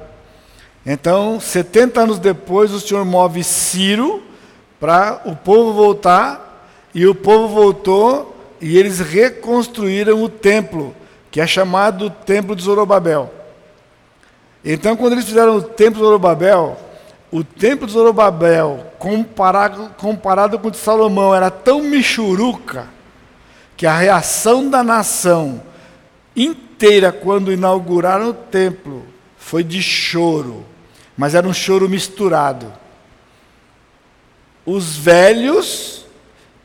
Então, 0.85 1.39
70 1.39 2.01
anos 2.01 2.19
depois, 2.19 2.71
o 2.73 2.79
Senhor 2.79 3.05
move 3.05 3.43
Ciro 3.43 4.23
para 4.79 5.21
o 5.25 5.35
povo 5.35 5.73
voltar, 5.73 6.67
e 6.93 7.05
o 7.07 7.15
povo 7.15 7.47
voltou 7.47 8.36
e 8.59 8.77
eles 8.77 8.99
reconstruíram 8.99 10.23
o 10.23 10.29
templo, 10.29 10.95
que 11.29 11.39
é 11.39 11.47
chamado 11.47 12.09
Templo 12.09 12.55
de 12.55 12.63
Zorobabel. 12.63 13.33
Então, 14.63 14.95
quando 14.95 15.13
eles 15.13 15.25
fizeram 15.25 15.57
o 15.57 15.61
Templo 15.61 15.99
de 15.99 16.05
Zorobabel, 16.05 16.77
o 17.31 17.43
Templo 17.43 17.85
de 17.85 17.93
Zorobabel, 17.93 18.85
comparado, 18.97 19.91
comparado 19.97 20.59
com 20.59 20.69
o 20.69 20.71
de 20.71 20.77
Salomão, 20.77 21.35
era 21.35 21.51
tão 21.51 21.81
michuruca, 21.83 22.87
que 23.75 23.85
a 23.85 23.95
reação 23.95 24.69
da 24.69 24.83
nação 24.83 25.61
inteira, 26.35 27.11
quando 27.11 27.51
inauguraram 27.51 28.29
o 28.29 28.33
templo, 28.33 29.05
foi 29.37 29.63
de 29.63 29.81
choro, 29.83 30.65
mas 31.15 31.35
era 31.35 31.47
um 31.47 31.53
choro 31.53 31.87
misturado. 31.87 32.73
Os 34.65 34.97
velhos 34.97 36.06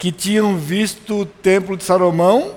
que 0.02 0.10
tinham 0.10 0.56
visto 0.56 1.20
o 1.20 1.24
templo 1.24 1.76
de 1.76 1.84
Salomão 1.84 2.56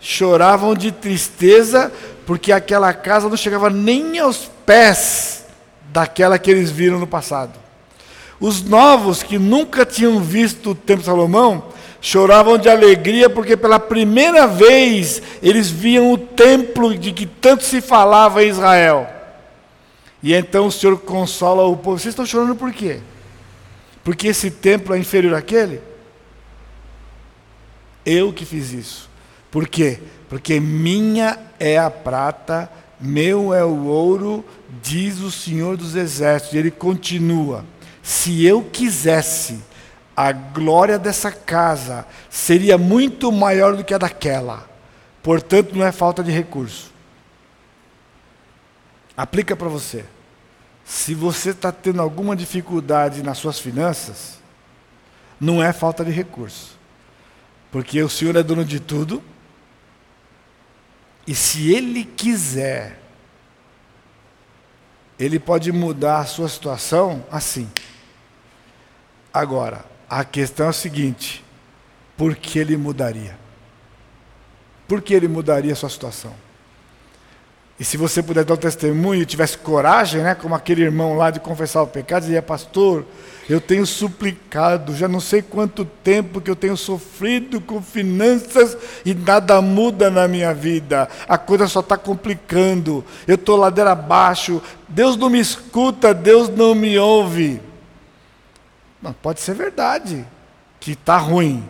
choravam 0.00 0.74
de 0.74 0.90
tristeza 0.90 1.92
porque 2.24 2.50
aquela 2.50 2.94
casa 2.94 3.28
não 3.28 3.36
chegava 3.36 3.68
nem 3.68 4.18
aos 4.18 4.50
pés 4.64 5.44
daquela 5.92 6.38
que 6.38 6.50
eles 6.50 6.70
viram 6.70 6.98
no 6.98 7.06
passado. 7.06 7.52
Os 8.40 8.62
novos 8.62 9.22
que 9.22 9.38
nunca 9.38 9.84
tinham 9.84 10.20
visto 10.20 10.70
o 10.70 10.74
templo 10.74 11.02
de 11.02 11.10
Salomão 11.10 11.64
choravam 12.00 12.56
de 12.56 12.70
alegria 12.70 13.28
porque 13.28 13.58
pela 13.58 13.78
primeira 13.78 14.46
vez 14.46 15.20
eles 15.42 15.68
viam 15.68 16.10
o 16.10 16.16
templo 16.16 16.96
de 16.96 17.12
que 17.12 17.26
tanto 17.26 17.62
se 17.62 17.82
falava 17.82 18.42
em 18.42 18.48
Israel. 18.48 19.06
E 20.22 20.32
então 20.32 20.68
o 20.68 20.72
Senhor 20.72 20.98
consola 21.00 21.62
o 21.64 21.76
povo. 21.76 21.98
Vocês 21.98 22.12
estão 22.12 22.24
chorando 22.24 22.56
por 22.56 22.72
quê? 22.72 23.00
Porque 24.02 24.28
esse 24.28 24.50
templo 24.50 24.94
é 24.94 24.98
inferior 24.98 25.34
àquele? 25.34 25.94
Eu 28.06 28.32
que 28.32 28.44
fiz 28.44 28.72
isso. 28.72 29.10
Por 29.50 29.66
quê? 29.66 30.00
Porque 30.28 30.60
minha 30.60 31.38
é 31.58 31.76
a 31.76 31.90
prata, 31.90 32.70
meu 33.00 33.52
é 33.52 33.64
o 33.64 33.86
ouro, 33.86 34.44
diz 34.82 35.18
o 35.18 35.30
Senhor 35.30 35.76
dos 35.76 35.96
Exércitos. 35.96 36.54
E 36.54 36.58
ele 36.58 36.70
continua: 36.70 37.64
se 38.02 38.46
eu 38.46 38.62
quisesse, 38.62 39.58
a 40.16 40.30
glória 40.30 40.98
dessa 40.98 41.32
casa 41.32 42.06
seria 42.30 42.78
muito 42.78 43.30
maior 43.32 43.76
do 43.76 43.84
que 43.84 43.92
a 43.92 43.98
daquela. 43.98 44.68
Portanto, 45.22 45.76
não 45.76 45.84
é 45.84 45.90
falta 45.90 46.22
de 46.22 46.30
recurso. 46.30 46.92
Aplica 49.16 49.56
para 49.56 49.68
você. 49.68 50.04
Se 50.84 51.14
você 51.14 51.50
está 51.50 51.72
tendo 51.72 52.00
alguma 52.00 52.36
dificuldade 52.36 53.22
nas 53.22 53.38
suas 53.38 53.58
finanças, 53.58 54.38
não 55.40 55.60
é 55.62 55.72
falta 55.72 56.04
de 56.04 56.12
recurso. 56.12 56.75
Porque 57.70 58.02
o 58.02 58.08
Senhor 58.08 58.36
é 58.36 58.42
dono 58.42 58.64
de 58.64 58.80
tudo. 58.80 59.22
E 61.26 61.34
se 61.34 61.72
Ele 61.74 62.04
quiser, 62.04 62.98
Ele 65.18 65.38
pode 65.38 65.72
mudar 65.72 66.18
a 66.18 66.24
sua 66.24 66.48
situação 66.48 67.24
assim. 67.30 67.68
Agora, 69.32 69.84
a 70.08 70.24
questão 70.24 70.66
é 70.66 70.68
a 70.70 70.72
seguinte: 70.72 71.44
por 72.16 72.36
que 72.36 72.58
Ele 72.58 72.76
mudaria? 72.76 73.36
Por 74.86 75.02
que 75.02 75.12
Ele 75.12 75.28
mudaria 75.28 75.72
a 75.72 75.76
sua 75.76 75.90
situação? 75.90 76.34
E 77.78 77.84
se 77.84 77.96
você 77.96 78.22
puder 78.22 78.44
dar 78.44 78.54
um 78.54 78.56
testemunho 78.56 79.20
e 79.20 79.26
tivesse 79.26 79.58
coragem, 79.58 80.22
né, 80.22 80.34
como 80.34 80.54
aquele 80.54 80.82
irmão 80.82 81.14
lá 81.14 81.30
de 81.30 81.40
confessar 81.40 81.82
o 81.82 81.86
pecado, 81.86 82.22
dizia, 82.22 82.40
pastor, 82.40 83.04
eu 83.48 83.60
tenho 83.60 83.86
suplicado, 83.86 84.94
já 84.94 85.06
não 85.06 85.20
sei 85.20 85.40
quanto 85.40 85.84
tempo 85.84 86.40
que 86.40 86.50
eu 86.50 86.56
tenho 86.56 86.76
sofrido 86.76 87.60
com 87.60 87.80
finanças 87.80 88.76
e 89.04 89.14
nada 89.14 89.62
muda 89.62 90.10
na 90.10 90.26
minha 90.26 90.52
vida, 90.52 91.08
a 91.28 91.38
coisa 91.38 91.68
só 91.68 91.80
está 91.80 91.96
complicando, 91.96 93.04
eu 93.26 93.36
estou 93.36 93.56
ladeira 93.56 93.92
abaixo, 93.92 94.60
Deus 94.88 95.16
não 95.16 95.30
me 95.30 95.38
escuta, 95.38 96.12
Deus 96.12 96.48
não 96.48 96.74
me 96.74 96.98
ouve. 96.98 97.60
Não, 99.00 99.12
pode 99.12 99.40
ser 99.40 99.54
verdade 99.54 100.26
que 100.80 100.92
está 100.92 101.16
ruim, 101.16 101.64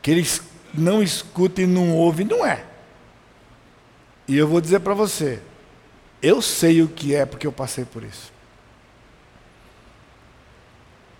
que 0.00 0.10
Ele 0.10 0.26
não 0.72 1.02
escuta 1.02 1.60
e 1.60 1.66
não 1.66 1.92
ouve, 1.92 2.24
não 2.24 2.44
é. 2.46 2.64
E 4.26 4.36
eu 4.36 4.46
vou 4.46 4.60
dizer 4.60 4.80
para 4.80 4.94
você, 4.94 5.40
eu 6.22 6.40
sei 6.40 6.82
o 6.82 6.88
que 6.88 7.14
é 7.14 7.26
porque 7.26 7.46
eu 7.46 7.52
passei 7.52 7.84
por 7.84 8.02
isso. 8.02 8.32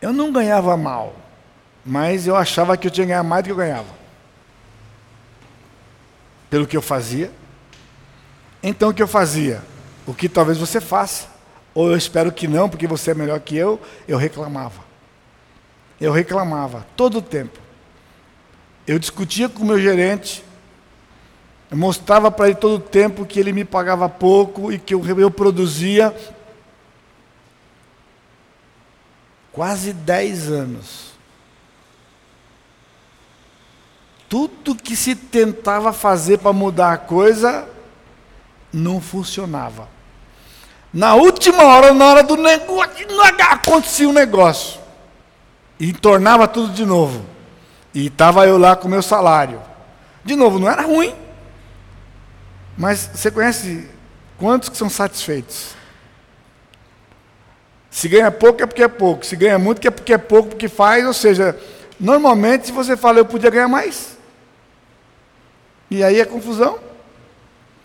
Eu 0.01 0.13
não 0.13 0.33
ganhava 0.33 0.77
mal, 0.77 1.15
mas 1.85 2.27
eu 2.27 2.35
achava 2.35 2.77
que 2.77 2.87
eu 2.87 2.91
tinha 2.91 3.07
que 3.07 3.13
ganhar 3.13 3.23
mais 3.23 3.43
do 3.43 3.47
que 3.47 3.53
eu 3.53 3.57
ganhava. 3.57 4.01
Pelo 6.49 6.67
que 6.67 6.77
eu 6.77 6.83
fazia. 6.83 7.31
Então 8.63 8.91
o 8.91 8.95
que 8.95 9.03
eu 9.03 9.09
fazia? 9.09 9.63
O 10.07 10.15
que 10.15 10.29
talvez 10.29 10.59
você 10.59 10.81
faça, 10.81 11.29
ou 11.75 11.91
eu 11.91 11.97
espero 11.97 12.33
que 12.33 12.49
não, 12.49 12.69
porque 12.69 12.87
você 12.87 13.13
é 13.13 13.15
melhor 13.15 13.39
que 13.41 13.57
eu, 13.57 13.81
eu 14.09 14.17
reclamava. 14.17 14.83
Eu 16.01 16.13
reclamava 16.13 16.87
todo 16.97 17.19
o 17.19 17.23
tempo. 17.23 17.59
Eu 18.87 18.99
discutia 18.99 19.49
com 19.49 19.63
o 19.63 19.67
meu 19.67 19.79
gerente, 19.79 20.43
eu 21.71 21.77
mostrava 21.77 22.31
para 22.31 22.47
ele 22.47 22.57
todo 22.57 22.77
o 22.77 22.81
tempo 22.81 23.25
que 23.25 23.39
ele 23.39 23.53
me 23.53 23.65
pagava 23.65 24.09
pouco 24.09 24.73
e 24.73 24.79
que 24.79 24.95
eu, 24.95 25.05
eu 25.21 25.31
produzia 25.31 26.15
quase 29.53 29.93
10 29.93 30.51
anos. 30.51 31.11
Tudo 34.29 34.77
que 34.77 34.95
se 34.95 35.15
tentava 35.15 35.93
fazer 35.93 36.39
para 36.39 36.53
mudar 36.53 36.93
a 36.93 36.99
coisa 36.99 37.69
não 38.73 39.01
funcionava. 39.01 39.89
Na 40.93 41.15
última 41.15 41.65
hora, 41.65 41.93
na 41.93 42.05
hora 42.05 42.23
do 42.23 42.37
negócio, 42.37 43.07
acontecia 43.51 44.09
um 44.09 44.13
negócio. 44.13 44.81
E 45.79 45.93
tornava 45.93 46.47
tudo 46.47 46.73
de 46.73 46.85
novo. 46.85 47.25
E 47.95 48.07
estava 48.07 48.47
eu 48.47 48.59
lá 48.59 48.77
com 48.77 48.87
o 48.87 48.91
meu 48.91 49.03
salário. 49.03 49.61
De 50.25 50.37
novo, 50.37 50.59
não 50.59 50.69
era 50.69 50.83
ruim. 50.83 51.15
Mas 52.77 53.11
você 53.13 53.31
conhece 53.31 53.89
quantos 54.39 54.69
que 54.69 54.77
são 54.77 54.89
satisfeitos? 54.89 55.75
Se 57.91 58.09
ganha 58.09 58.31
pouco 58.31 58.63
é 58.63 58.67
porque 58.67 58.83
é 58.83 58.89
pouco, 58.89 59.27
se 59.27 59.35
ganha 59.35 59.59
muito 59.59 59.87
é 59.87 59.91
porque 59.91 60.13
é 60.13 60.19
pouco, 60.19 60.51
porque 60.51 60.69
faz, 60.69 61.05
ou 61.05 61.13
seja, 61.13 61.59
normalmente 61.99 62.67
se 62.67 62.73
você 62.73 62.97
fala 62.97 63.19
eu 63.19 63.25
podia 63.25 63.51
ganhar 63.51 63.69
mais. 63.69 64.17
E 65.91 66.05
aí 66.05 66.21
é 66.21 66.25
confusão. 66.25 66.79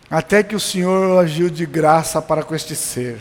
Até 0.09 0.43
que 0.43 0.55
o 0.55 0.59
Senhor 0.59 1.19
agiu 1.19 1.49
de 1.49 1.65
graça 1.65 2.21
para 2.21 2.43
com 2.43 2.53
este 2.53 2.75
ser. 2.75 3.19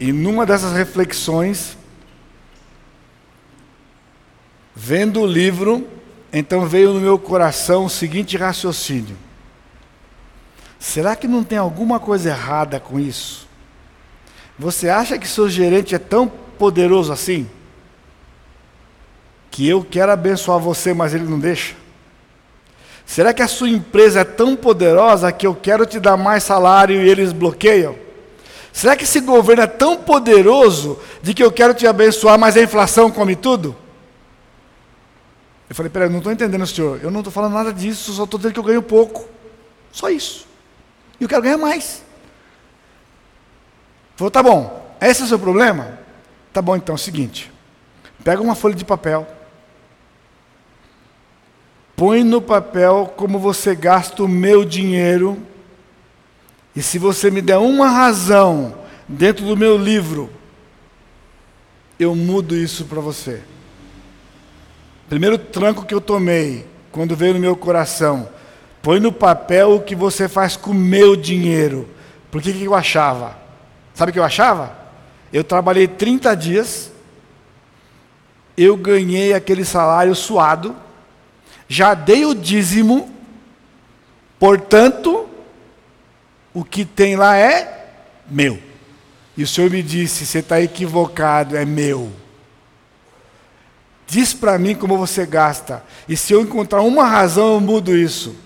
E 0.00 0.10
numa 0.10 0.46
dessas 0.46 0.72
reflexões, 0.72 1.76
vendo 4.74 5.20
o 5.20 5.26
livro, 5.26 5.86
então 6.32 6.66
veio 6.66 6.94
no 6.94 7.00
meu 7.00 7.18
coração 7.18 7.84
o 7.84 7.90
seguinte 7.90 8.36
raciocínio: 8.38 9.16
será 10.78 11.14
que 11.14 11.28
não 11.28 11.44
tem 11.44 11.58
alguma 11.58 12.00
coisa 12.00 12.30
errada 12.30 12.80
com 12.80 12.98
isso? 12.98 13.46
Você 14.62 14.88
acha 14.88 15.18
que 15.18 15.26
seu 15.26 15.48
gerente 15.50 15.92
é 15.92 15.98
tão 15.98 16.28
poderoso 16.28 17.12
assim? 17.12 17.50
Que 19.50 19.68
eu 19.68 19.84
quero 19.84 20.12
abençoar 20.12 20.60
você, 20.60 20.94
mas 20.94 21.12
ele 21.12 21.24
não 21.24 21.40
deixa? 21.40 21.74
Será 23.04 23.34
que 23.34 23.42
a 23.42 23.48
sua 23.48 23.68
empresa 23.68 24.20
é 24.20 24.24
tão 24.24 24.54
poderosa 24.54 25.32
que 25.32 25.44
eu 25.44 25.52
quero 25.52 25.84
te 25.84 25.98
dar 25.98 26.16
mais 26.16 26.44
salário 26.44 27.02
e 27.02 27.08
eles 27.08 27.32
bloqueiam? 27.32 27.96
Será 28.72 28.94
que 28.94 29.02
esse 29.02 29.20
governo 29.20 29.64
é 29.64 29.66
tão 29.66 29.96
poderoso 29.96 30.96
de 31.20 31.34
que 31.34 31.42
eu 31.42 31.50
quero 31.50 31.74
te 31.74 31.84
abençoar, 31.84 32.38
mas 32.38 32.56
a 32.56 32.62
inflação 32.62 33.10
come 33.10 33.34
tudo? 33.34 33.74
Eu 35.68 35.74
falei, 35.74 35.90
peraí, 35.90 36.08
não 36.08 36.18
estou 36.18 36.32
entendendo, 36.32 36.64
senhor. 36.68 37.00
Eu 37.02 37.10
não 37.10 37.18
estou 37.18 37.32
falando 37.32 37.54
nada 37.54 37.72
disso, 37.72 38.12
só 38.12 38.22
estou 38.22 38.38
dizendo 38.38 38.52
que 38.52 38.60
eu 38.60 38.64
ganho 38.64 38.82
pouco. 38.82 39.28
Só 39.90 40.08
isso. 40.08 40.46
E 41.18 41.24
eu 41.24 41.28
quero 41.28 41.42
ganhar 41.42 41.58
mais. 41.58 42.04
Falou, 44.22 44.30
tá 44.30 44.40
bom, 44.40 44.96
esse 45.00 45.20
é 45.20 45.24
o 45.24 45.26
seu 45.26 45.38
problema? 45.38 45.98
Tá 46.52 46.62
bom, 46.62 46.76
então, 46.76 46.92
é 46.92 46.96
o 46.96 46.98
seguinte. 46.98 47.50
Pega 48.22 48.40
uma 48.40 48.54
folha 48.54 48.76
de 48.76 48.84
papel. 48.84 49.26
Põe 51.96 52.22
no 52.22 52.40
papel 52.40 53.12
como 53.16 53.40
você 53.40 53.74
gasta 53.74 54.22
o 54.22 54.28
meu 54.28 54.64
dinheiro. 54.64 55.42
E 56.76 56.80
se 56.80 57.00
você 57.00 57.32
me 57.32 57.42
der 57.42 57.58
uma 57.58 57.88
razão 57.88 58.76
dentro 59.08 59.44
do 59.44 59.56
meu 59.56 59.76
livro, 59.76 60.30
eu 61.98 62.14
mudo 62.14 62.54
isso 62.54 62.84
para 62.84 63.00
você. 63.00 63.42
Primeiro 65.08 65.36
tranco 65.36 65.84
que 65.84 65.94
eu 65.94 66.00
tomei, 66.00 66.64
quando 66.92 67.16
veio 67.16 67.34
no 67.34 67.40
meu 67.40 67.56
coração, 67.56 68.28
põe 68.82 69.00
no 69.00 69.10
papel 69.10 69.74
o 69.74 69.82
que 69.82 69.96
você 69.96 70.28
faz 70.28 70.56
com 70.56 70.70
o 70.70 70.74
meu 70.74 71.16
dinheiro. 71.16 71.88
Por 72.30 72.40
que, 72.40 72.52
que 72.52 72.62
eu 72.62 72.74
achava? 72.76 73.41
Sabe 73.94 74.10
o 74.10 74.12
que 74.12 74.18
eu 74.18 74.24
achava? 74.24 74.76
Eu 75.32 75.44
trabalhei 75.44 75.88
30 75.88 76.34
dias, 76.34 76.90
eu 78.56 78.76
ganhei 78.76 79.32
aquele 79.32 79.64
salário 79.64 80.14
suado, 80.14 80.76
já 81.68 81.94
dei 81.94 82.24
o 82.24 82.34
dízimo, 82.34 83.10
portanto, 84.38 85.28
o 86.52 86.64
que 86.64 86.84
tem 86.84 87.16
lá 87.16 87.36
é 87.36 87.90
meu. 88.28 88.58
E 89.36 89.42
o 89.42 89.46
Senhor 89.46 89.70
me 89.70 89.82
disse: 89.82 90.26
você 90.26 90.40
está 90.40 90.60
equivocado, 90.60 91.56
é 91.56 91.64
meu. 91.64 92.12
Diz 94.06 94.34
para 94.34 94.58
mim 94.58 94.74
como 94.74 94.98
você 94.98 95.24
gasta. 95.24 95.82
E 96.06 96.16
se 96.16 96.34
eu 96.34 96.42
encontrar 96.42 96.82
uma 96.82 97.04
razão, 97.04 97.54
eu 97.54 97.60
mudo 97.60 97.96
isso. 97.96 98.36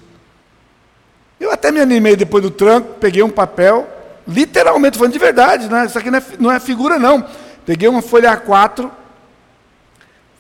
Eu 1.41 1.51
até 1.51 1.73
me 1.73 1.81
animei 1.81 2.15
depois 2.15 2.43
do 2.43 2.51
tranco, 2.51 2.95
peguei 3.01 3.23
um 3.23 3.31
papel, 3.31 3.96
literalmente, 4.27 4.99
falando 4.99 5.13
de 5.13 5.19
verdade, 5.19 5.69
né? 5.69 5.87
isso 5.87 5.99
aqui 5.99 6.11
não 6.11 6.19
é, 6.19 6.23
não 6.39 6.53
é 6.53 6.61
figura, 6.61 6.99
não. 6.99 7.27
Peguei 7.65 7.89
uma 7.89 8.03
folha 8.03 8.37
A4, 8.37 8.91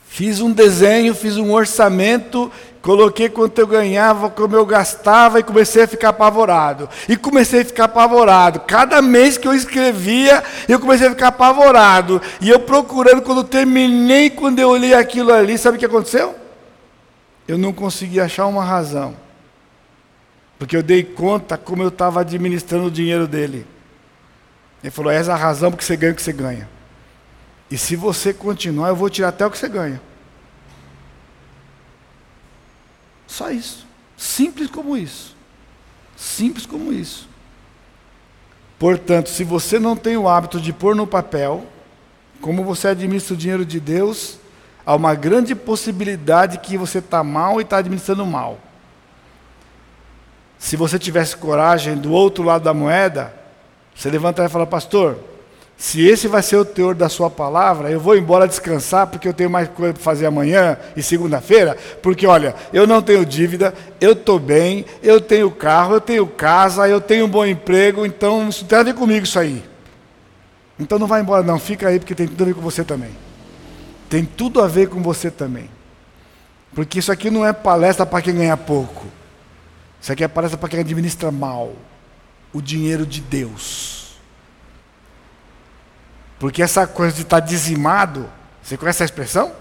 fiz 0.09 0.41
um 0.41 0.53
desenho, 0.53 1.15
fiz 1.15 1.37
um 1.37 1.53
orçamento 1.53 2.51
Coloquei 2.87 3.29
quanto 3.29 3.59
eu 3.59 3.67
ganhava, 3.67 4.31
como 4.31 4.55
eu 4.55 4.65
gastava 4.65 5.41
e 5.41 5.43
comecei 5.43 5.83
a 5.83 5.89
ficar 5.89 6.11
apavorado. 6.11 6.89
E 7.09 7.17
comecei 7.17 7.63
a 7.63 7.65
ficar 7.65 7.87
apavorado. 7.87 8.61
Cada 8.61 9.03
mês 9.03 9.37
que 9.37 9.49
eu 9.49 9.53
escrevia, 9.53 10.45
eu 10.69 10.79
comecei 10.79 11.09
a 11.09 11.11
ficar 11.11 11.27
apavorado. 11.27 12.23
E 12.41 12.49
eu 12.49 12.61
procurando, 12.61 13.23
quando 13.23 13.43
terminei, 13.43 14.31
quando 14.31 14.61
eu 14.61 14.69
olhei 14.69 14.95
aquilo 14.95 15.33
ali, 15.33 15.59
sabe 15.59 15.77
o 15.77 15.81
que 15.81 15.85
aconteceu? 15.85 16.37
Eu 17.49 17.59
não 17.59 17.73
consegui 17.73 18.21
achar 18.21 18.47
uma 18.47 18.63
razão. 18.63 19.17
Porque 20.57 20.77
eu 20.77 20.83
dei 20.85 21.03
conta 21.03 21.59
como 21.59 21.83
eu 21.83 21.89
estava 21.89 22.21
administrando 22.21 22.87
o 22.87 22.91
dinheiro 22.91 23.27
dele. 23.27 23.67
Ele 24.87 24.93
falou: 24.93 25.11
essa 25.11 25.33
é 25.33 25.35
a 25.35 25.37
razão 25.37 25.73
porque 25.73 25.85
você 25.85 25.97
ganha 25.97 26.13
o 26.13 26.15
que 26.15 26.23
você 26.23 26.33
ganha. 26.33 26.69
E 27.69 27.77
se 27.77 27.97
você 27.97 28.33
continuar, 28.33 28.91
eu 28.91 28.95
vou 28.95 29.11
tirar 29.11 29.31
até 29.31 29.45
o 29.45 29.51
que 29.51 29.59
você 29.59 29.69
ganha. 29.69 30.01
Só 33.27 33.51
isso. 33.51 33.85
Simples 34.17 34.71
como 34.71 34.97
isso. 34.97 35.35
Simples 36.17 36.67
como 36.67 36.93
isso. 36.93 37.29
Portanto, 38.79 39.29
se 39.29 39.43
você 39.43 39.81
não 39.81 39.97
tem 39.97 40.17
o 40.17 40.29
hábito 40.29 40.61
de 40.61 40.73
pôr 40.73 40.95
no 40.95 41.05
papel, 41.05 41.67
como 42.41 42.63
você 42.63 42.87
administra 42.87 43.35
o 43.35 43.37
dinheiro 43.37 43.67
de 43.67 43.81
Deus, 43.81 44.39
há 44.85 44.95
uma 44.95 45.17
grande 45.17 45.57
possibilidade 45.57 46.59
que 46.59 46.79
você 46.79 46.99
está 46.99 47.25
mal 47.25 47.59
e 47.59 47.65
está 47.65 47.79
administrando 47.79 48.25
mal. 48.25 48.61
Se 50.61 50.77
você 50.77 50.97
tivesse 50.97 51.37
coragem 51.37 51.97
do 51.97 52.13
outro 52.13 52.45
lado 52.45 52.63
da 52.63 52.73
moeda, 52.73 53.46
Você 53.97 54.11
levanta 54.11 54.45
e 54.45 54.49
fala, 54.49 54.67
pastor, 54.67 55.17
se 55.79 56.07
esse 56.07 56.29
vai 56.29 56.43
ser 56.43 56.57
o 56.57 56.65
teor 56.65 56.95
da 56.95 57.09
sua 57.09 57.31
palavra, 57.31 57.91
eu 57.91 57.99
vou 57.99 58.17
embora 58.17 58.47
descansar 58.47 59.07
porque 59.07 59.27
eu 59.27 59.33
tenho 59.33 59.49
mais 59.49 59.69
coisa 59.69 59.95
para 59.95 60.03
fazer 60.03 60.27
amanhã 60.27 60.77
e 60.95 61.03
segunda-feira, 61.03 61.77
porque 62.03 62.27
olha, 62.27 62.55
eu 62.73 62.87
não 62.87 63.01
tenho 63.01 63.25
dívida, 63.25 63.75
eu 63.99 64.13
estou 64.13 64.39
bem, 64.39 64.85
eu 65.03 65.19
tenho 65.19 65.51
carro, 65.51 65.95
eu 65.95 66.01
tenho 66.01 66.27
casa, 66.27 66.87
eu 66.87 67.01
tenho 67.01 67.25
um 67.25 67.29
bom 67.29 67.45
emprego, 67.45 68.05
então 68.05 68.49
isso 68.51 68.67
tem 68.67 68.79
a 68.79 68.83
ver 68.83 68.95
comigo 68.95 69.25
isso 69.25 69.39
aí. 69.39 69.65
Então 70.79 70.99
não 70.99 71.07
vai 71.07 71.23
embora 71.23 71.43
não, 71.43 71.59
fica 71.59 71.89
aí 71.89 71.99
porque 71.99 72.15
tem 72.15 72.27
tudo 72.27 72.43
a 72.43 72.47
ver 72.47 72.55
com 72.55 72.61
você 72.61 72.85
também. 72.85 73.11
Tem 74.11 74.25
tudo 74.25 74.63
a 74.63 74.67
ver 74.67 74.89
com 74.89 75.03
você 75.03 75.31
também. 75.31 75.71
Porque 76.75 76.99
isso 76.99 77.11
aqui 77.11 77.31
não 77.31 77.47
é 77.47 77.53
palestra 77.53 78.05
para 78.05 78.21
quem 78.21 78.35
ganha 78.35 78.57
pouco. 78.57 79.07
Isso 80.01 80.13
aqui 80.13 80.23
é 80.23 80.29
palestra 80.29 80.59
para 80.59 80.69
quem 80.69 80.81
administra 80.81 81.31
mal 81.31 81.73
o 82.57 82.63
dinheiro 82.63 83.05
de 83.05 83.21
Deus. 83.21 84.17
Porque 86.39 86.63
essa 86.63 86.87
coisa 86.87 87.15
de 87.15 87.23
estar 87.23 87.41
tá 87.41 87.47
dizimado, 87.47 88.31
você 88.63 88.77
conhece 88.79 89.03
a 89.03 89.07
expressão? 89.07 89.53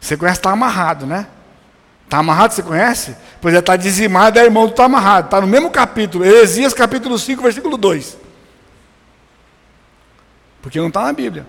Você 0.00 0.16
conhece 0.16 0.38
estar 0.38 0.48
tá 0.48 0.54
amarrado, 0.54 1.06
né? 1.06 1.26
Está 2.04 2.18
amarrado, 2.18 2.54
você 2.54 2.62
conhece? 2.62 3.14
Pois 3.40 3.54
é, 3.54 3.58
está 3.58 3.76
dizimado, 3.76 4.38
é 4.38 4.44
irmão 4.44 4.64
do 4.64 4.70
está 4.70 4.84
amarrado. 4.84 5.26
Está 5.26 5.40
no 5.42 5.46
mesmo 5.46 5.70
capítulo, 5.70 6.24
Heresias 6.24 6.72
capítulo 6.72 7.18
5, 7.18 7.42
versículo 7.42 7.76
2. 7.76 8.16
Porque 10.62 10.80
não 10.80 10.88
está 10.88 11.02
na 11.02 11.12
Bíblia. 11.12 11.46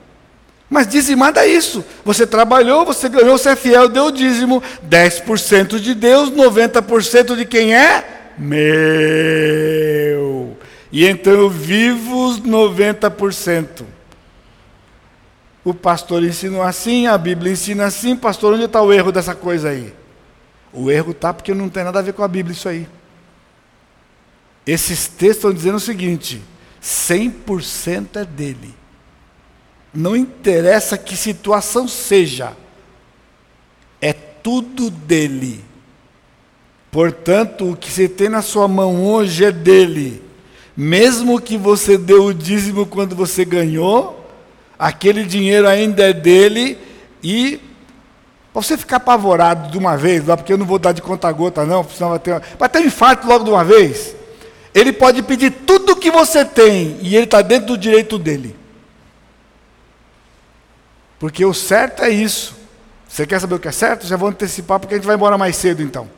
Mas 0.70 0.88
dizimado 0.88 1.40
é 1.40 1.48
isso. 1.48 1.84
Você 2.04 2.28
trabalhou, 2.28 2.86
você 2.86 3.08
ganhou, 3.08 3.38
você 3.38 3.50
é 3.50 3.56
fiel, 3.56 3.88
deu 3.88 4.12
dízimo. 4.12 4.62
10% 4.88 5.80
de 5.80 5.94
Deus, 5.94 6.30
90% 6.30 7.36
de 7.38 7.46
quem 7.46 7.74
é? 7.74 8.34
Meu. 8.38 9.91
E 10.92 11.08
então 11.08 11.32
eu 11.34 11.50
vivo 11.50 12.28
os 12.28 12.42
90%. 12.42 13.86
O 15.64 15.74
pastor 15.74 16.24
ensinou 16.24 16.62
assim, 16.62 17.08
a 17.08 17.18
Bíblia 17.18 17.52
ensina 17.52 17.86
assim. 17.86 18.16
Pastor, 18.16 18.54
onde 18.54 18.64
está 18.64 18.82
o 18.82 18.92
erro 18.92 19.12
dessa 19.12 19.36
coisa 19.36 19.70
aí? 19.70 19.94
O 20.74 20.90
erro 20.90 21.12
está 21.12 21.34
porque 21.34 21.54
não 21.54 21.70
tem 21.70 21.84
nada 21.84 22.00
a 22.00 22.02
ver 22.02 22.14
com 22.14 22.24
a 22.24 22.28
Bíblia 22.28 22.54
isso 22.54 22.68
aí. 22.68 22.88
Esses 24.66 25.08
textos 25.08 25.38
estão 25.38 25.54
dizendo 25.54 25.76
o 25.76 25.80
seguinte: 25.80 26.42
100% 26.82 28.22
é 28.22 28.26
dele. 28.26 28.76
Não 29.94 30.16
interessa 30.16 30.98
que 30.98 31.16
situação 31.16 31.88
seja, 31.88 32.56
é 34.02 34.14
tudo 34.14 34.90
dele. 34.90 35.64
Portanto, 36.90 37.72
o 37.72 37.76
que 37.76 37.92
você 37.92 38.08
tem 38.08 38.30
na 38.30 38.42
sua 38.42 38.68
mão 38.68 39.06
hoje 39.06 39.46
é 39.46 39.52
dele. 39.52 40.31
Mesmo 40.76 41.40
que 41.42 41.58
você 41.58 41.98
deu 41.98 42.26
o 42.26 42.34
dízimo 42.34 42.86
quando 42.86 43.16
você 43.16 43.44
ganhou, 43.44 44.26
aquele 44.80 45.26
dinheiro 45.26 45.68
ainda 45.68 46.10
é 46.10 46.14
dele 46.14 46.78
e 47.24 47.60
para 48.54 48.62
você 48.62 48.78
ficar 48.78 48.98
apavorado 48.98 49.72
de 49.72 49.78
uma 49.78 49.96
vez, 49.96 50.24
porque 50.26 50.52
eu 50.52 50.58
não 50.58 50.66
vou 50.66 50.78
dar 50.78 50.92
de 50.92 51.02
conta 51.02 51.32
gota 51.32 51.66
não, 51.66 51.84
vai 51.84 52.20
ter, 52.20 52.42
vai 52.60 52.68
ter 52.68 52.80
um 52.80 52.86
infarto 52.86 53.28
logo 53.28 53.46
de 53.46 53.50
uma 53.50 53.64
vez. 53.64 54.16
Ele 54.74 54.92
pode 54.92 55.22
pedir 55.24 55.52
tudo 55.52 55.94
o 55.94 55.96
que 55.96 56.12
você 56.12 56.44
tem 56.44 56.98
e 57.02 57.16
ele 57.16 57.26
está 57.26 57.42
dentro 57.42 57.68
do 57.68 57.78
direito 57.78 58.18
dele. 58.18 58.56
Porque 61.20 61.46
o 61.46 61.54
certo 61.54 62.04
é 62.04 62.10
isso. 62.10 62.56
Você 63.08 63.28
quer 63.28 63.40
saber 63.40 63.56
o 63.56 63.60
que 63.60 63.68
é 63.68 63.72
certo? 63.72 64.08
Já 64.08 64.18
vou 64.18 64.30
antecipar 64.30 64.80
porque 64.80 64.96
a 64.96 64.98
gente 64.98 65.06
vai 65.06 65.16
embora 65.16 65.38
mais 65.38 65.56
cedo 65.56 65.84
então. 65.84 66.10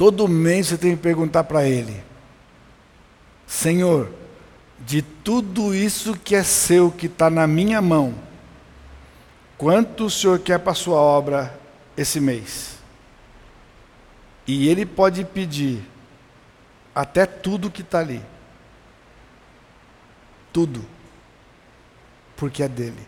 Todo 0.00 0.26
mês 0.26 0.68
você 0.68 0.78
tem 0.78 0.96
que 0.96 1.02
perguntar 1.02 1.44
para 1.44 1.68
ele: 1.68 2.02
Senhor, 3.46 4.10
de 4.78 5.02
tudo 5.02 5.74
isso 5.74 6.16
que 6.16 6.34
é 6.34 6.42
seu, 6.42 6.90
que 6.90 7.04
está 7.04 7.28
na 7.28 7.46
minha 7.46 7.82
mão, 7.82 8.14
quanto 9.58 10.06
o 10.06 10.10
Senhor 10.10 10.38
quer 10.38 10.58
para 10.58 10.72
a 10.72 10.74
sua 10.74 10.96
obra 10.96 11.54
esse 11.98 12.18
mês? 12.18 12.78
E 14.46 14.68
ele 14.70 14.86
pode 14.86 15.22
pedir 15.22 15.86
até 16.94 17.26
tudo 17.26 17.70
que 17.70 17.82
está 17.82 17.98
ali. 17.98 18.22
Tudo. 20.50 20.82
Porque 22.38 22.62
é 22.62 22.68
dele. 22.68 23.06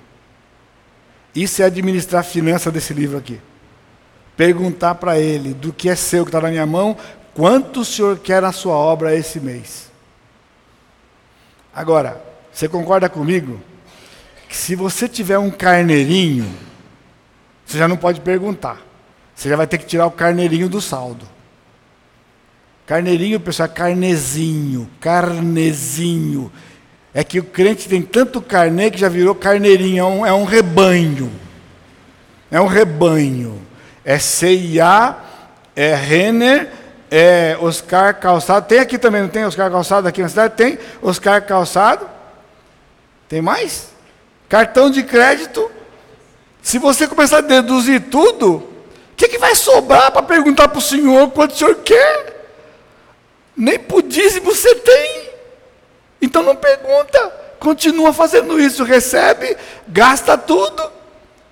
Isso 1.35 1.63
é 1.63 1.65
administrar 1.65 2.21
a 2.21 2.23
finança 2.23 2.71
desse 2.71 2.93
livro 2.93 3.17
aqui. 3.17 3.41
Perguntar 4.43 4.97
para 4.97 5.21
ele 5.21 5.55
do 5.55 5.73
que 5.73 5.89
é 5.89 5.95
seu, 5.95 6.25
que 6.25 6.31
está 6.31 6.41
na 6.41 6.51
minha 6.51 6.67
mão, 6.67 6.97
quanto 7.33 7.83
o 7.83 7.85
Senhor 7.85 8.19
quer 8.19 8.43
na 8.43 8.51
sua 8.51 8.75
obra 8.75 9.15
esse 9.15 9.39
mês. 9.39 9.89
Agora, 11.73 12.21
você 12.53 12.69
concorda 12.69 13.09
comigo? 13.09 13.61
Que 14.49 14.57
se 14.57 14.75
você 14.75 15.09
tiver 15.09 15.39
um 15.39 15.49
carneirinho, 15.49 16.53
você 17.65 17.79
já 17.79 17.87
não 17.87 17.97
pode 17.97 18.21
perguntar. 18.21 18.83
Você 19.33 19.49
já 19.49 19.55
vai 19.55 19.69
ter 19.69 19.79
que 19.79 19.87
tirar 19.87 20.07
o 20.07 20.11
carneirinho 20.11 20.69
do 20.69 20.81
saldo. 20.81 21.25
Carneirinho, 22.85 23.39
pessoal, 23.39 23.69
é 23.69 23.73
carnezinho, 23.73 24.91
carnezinho. 24.99 26.51
É 27.15 27.23
que 27.23 27.39
o 27.39 27.45
crente 27.45 27.89
tem 27.89 28.03
tanto 28.03 28.43
carnê 28.43 28.91
que 28.91 28.99
já 28.99 29.09
virou 29.09 29.37
carneirinho, 29.37 30.01
é 30.01 30.05
um, 30.05 30.27
é 30.27 30.33
um 30.33 30.43
rebanho. 30.43 31.31
É 32.51 32.61
um 32.61 32.67
rebanho. 32.67 33.71
É 34.05 34.19
CIA, 34.19 35.17
é 35.77 35.95
Renner, 35.95 36.71
é, 37.11 37.57
Oscar 37.61 38.19
Calçado. 38.19 38.67
Tem 38.67 38.79
aqui 38.79 38.99
também, 38.99 39.23
não 39.23 39.29
tem 39.29 39.45
Oscar 39.45 39.71
Calçado 39.71 40.09
aqui 40.09 40.23
na 40.23 40.29
cidade? 40.29 40.55
Tem 40.55 40.79
Oscar 41.01 41.45
Calçado. 41.47 42.09
Tem 43.29 43.41
mais? 43.41 43.89
Cartão 44.49 44.91
de 44.91 45.03
crédito. 45.03 45.71
Se 46.63 46.79
você 46.79 47.07
começar 47.07 47.39
a 47.39 47.43
deduzir 47.43 48.03
tudo, 48.11 48.57
o 48.57 49.17
que, 49.17 49.29
que 49.29 49.39
vai 49.39 49.55
sobrar 49.55 50.11
para 50.11 50.23
perguntar 50.23 50.69
para 50.69 50.79
o 50.79 50.83
senhor 50.83 51.31
quanto 51.31 51.53
o 51.53 51.57
senhor 51.57 51.77
quer? 51.77 52.33
Nem 53.57 53.79
por 53.79 54.03
você 54.43 54.75
tem. 54.77 55.31
Então 56.21 56.43
não 56.43 56.57
pergunta. 56.57 57.33
Continua 57.59 58.13
fazendo 58.13 58.61
isso. 58.61 58.85
Recebe, 58.85 59.57
gasta 59.89 60.37
tudo 60.37 60.91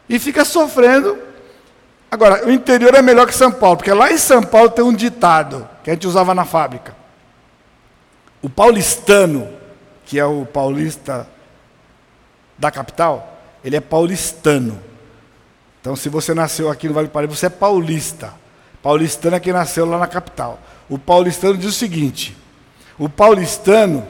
e 0.08 0.18
fica 0.18 0.44
sofrendo 0.44 1.18
Agora, 2.10 2.44
o 2.44 2.50
interior 2.50 2.92
é 2.94 3.00
melhor 3.00 3.26
que 3.26 3.34
São 3.34 3.52
Paulo, 3.52 3.76
porque 3.76 3.92
lá 3.92 4.10
em 4.10 4.18
São 4.18 4.42
Paulo 4.42 4.68
tem 4.68 4.84
um 4.84 4.92
ditado 4.92 5.68
que 5.84 5.90
a 5.90 5.94
gente 5.94 6.08
usava 6.08 6.34
na 6.34 6.44
fábrica. 6.44 6.96
O 8.42 8.50
paulistano, 8.50 9.48
que 10.04 10.18
é 10.18 10.24
o 10.24 10.44
paulista 10.44 11.28
da 12.58 12.70
capital, 12.70 13.38
ele 13.62 13.76
é 13.76 13.80
paulistano. 13.80 14.80
Então, 15.80 15.94
se 15.94 16.08
você 16.08 16.34
nasceu 16.34 16.68
aqui 16.68 16.88
no 16.88 16.94
Vale 16.94 17.06
do 17.06 17.12
Paraíba, 17.12 17.34
você 17.34 17.46
é 17.46 17.50
paulista. 17.50 18.34
Paulistano 18.82 19.36
é 19.36 19.40
quem 19.40 19.52
nasceu 19.52 19.86
lá 19.86 19.96
na 19.96 20.08
capital. 20.08 20.58
O 20.88 20.98
paulistano 20.98 21.56
diz 21.56 21.66
o 21.66 21.72
seguinte: 21.72 22.36
o 22.98 23.08
paulistano 23.08 24.04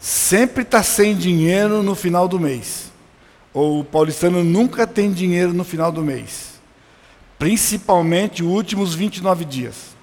sempre 0.00 0.62
está 0.62 0.82
sem 0.82 1.14
dinheiro 1.14 1.80
no 1.82 1.94
final 1.94 2.26
do 2.26 2.40
mês. 2.40 2.90
Ou 3.54 3.80
o 3.80 3.84
paulistano 3.84 4.42
nunca 4.42 4.86
tem 4.86 5.12
dinheiro 5.12 5.54
no 5.54 5.64
final 5.64 5.92
do 5.92 6.02
mês 6.02 6.57
principalmente 7.38 8.42
os 8.42 8.48
últimos 8.48 8.94
29 8.94 9.44
dias. 9.44 9.96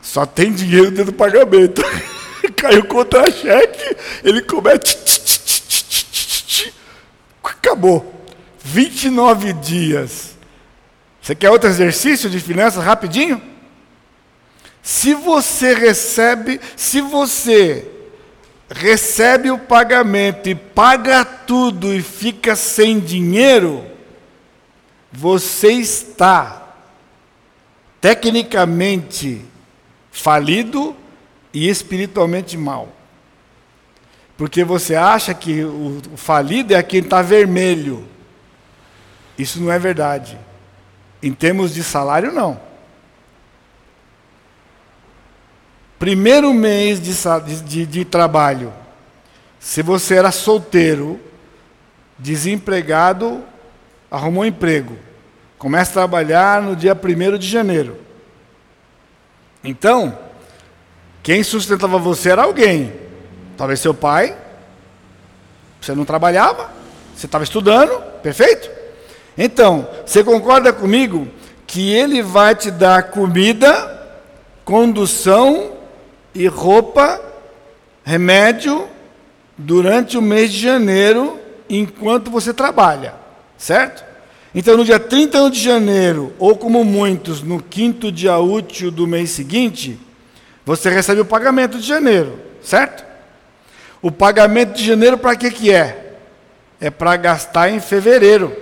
Só 0.00 0.24
tem 0.24 0.52
dinheiro 0.52 0.90
dentro 0.90 1.06
do 1.06 1.12
pagamento. 1.12 1.82
Caiu 2.54 2.84
contra-cheque, 2.84 3.96
ele 4.22 4.40
comete. 4.42 4.96
Acabou. 7.42 8.14
29 8.62 9.52
dias. 9.54 10.36
Você 11.20 11.34
quer 11.34 11.50
outro 11.50 11.68
exercício 11.68 12.30
de 12.30 12.38
finanças 12.38 12.84
rapidinho? 12.84 13.42
Se 14.80 15.12
você 15.14 15.74
recebe, 15.74 16.60
se 16.76 17.00
você 17.00 17.90
recebe 18.70 19.50
o 19.50 19.58
pagamento 19.58 20.48
e 20.48 20.54
paga 20.54 21.24
tudo 21.24 21.92
e 21.92 22.00
fica 22.00 22.54
sem 22.54 23.00
dinheiro, 23.00 23.95
você 25.12 25.72
está 25.72 26.66
tecnicamente 28.00 29.44
falido 30.10 30.96
e 31.52 31.68
espiritualmente 31.68 32.56
mal. 32.56 32.88
Porque 34.36 34.62
você 34.64 34.94
acha 34.94 35.32
que 35.32 35.64
o 35.64 36.02
falido 36.16 36.74
é 36.74 36.82
quem 36.82 37.00
está 37.00 37.22
vermelho. 37.22 38.06
Isso 39.38 39.60
não 39.60 39.72
é 39.72 39.78
verdade. 39.78 40.38
Em 41.22 41.32
termos 41.32 41.72
de 41.72 41.82
salário, 41.82 42.32
não. 42.32 42.60
Primeiro 45.98 46.52
mês 46.52 47.00
de, 47.00 47.62
de, 47.62 47.86
de 47.86 48.04
trabalho, 48.04 48.72
se 49.58 49.80
você 49.82 50.16
era 50.16 50.30
solteiro, 50.30 51.18
desempregado, 52.18 53.42
arrumou 54.10 54.42
um 54.42 54.46
emprego. 54.46 54.96
Começa 55.58 55.90
a 55.90 55.94
trabalhar 55.94 56.62
no 56.62 56.76
dia 56.76 56.94
1 56.94 57.38
de 57.38 57.48
janeiro. 57.48 57.98
Então, 59.64 60.16
Quem 61.22 61.42
sustentava 61.42 61.98
você 61.98 62.30
era 62.30 62.44
alguém. 62.44 62.92
Talvez 63.56 63.80
seu 63.80 63.92
pai. 63.92 64.36
Você 65.80 65.92
não 65.92 66.04
trabalhava, 66.04 66.70
você 67.16 67.26
estava 67.26 67.42
estudando, 67.42 68.00
perfeito? 68.22 68.70
Então, 69.36 69.88
você 70.04 70.22
concorda 70.22 70.72
comigo 70.72 71.26
que 71.66 71.92
ele 71.92 72.22
vai 72.22 72.54
te 72.54 72.70
dar 72.70 73.10
comida, 73.10 74.08
condução 74.64 75.72
e 76.32 76.46
roupa, 76.46 77.20
remédio 78.04 78.88
durante 79.58 80.16
o 80.16 80.22
mês 80.22 80.52
de 80.52 80.60
janeiro, 80.60 81.40
enquanto 81.68 82.30
você 82.30 82.54
trabalha, 82.54 83.14
certo? 83.56 84.04
Então, 84.54 84.76
no 84.76 84.84
dia 84.84 84.98
31 84.98 85.50
de 85.50 85.60
janeiro, 85.60 86.32
ou 86.38 86.56
como 86.56 86.84
muitos, 86.84 87.42
no 87.42 87.62
quinto 87.62 88.10
dia 88.10 88.38
útil 88.38 88.90
do 88.90 89.06
mês 89.06 89.30
seguinte, 89.30 89.98
você 90.64 90.88
recebe 90.88 91.20
o 91.20 91.26
pagamento 91.26 91.78
de 91.78 91.86
janeiro, 91.86 92.40
certo? 92.62 93.04
O 94.00 94.10
pagamento 94.10 94.74
de 94.74 94.84
janeiro 94.84 95.18
para 95.18 95.36
que, 95.36 95.50
que 95.50 95.70
é? 95.70 96.14
É 96.80 96.90
para 96.90 97.16
gastar 97.16 97.70
em 97.70 97.80
fevereiro. 97.80 98.56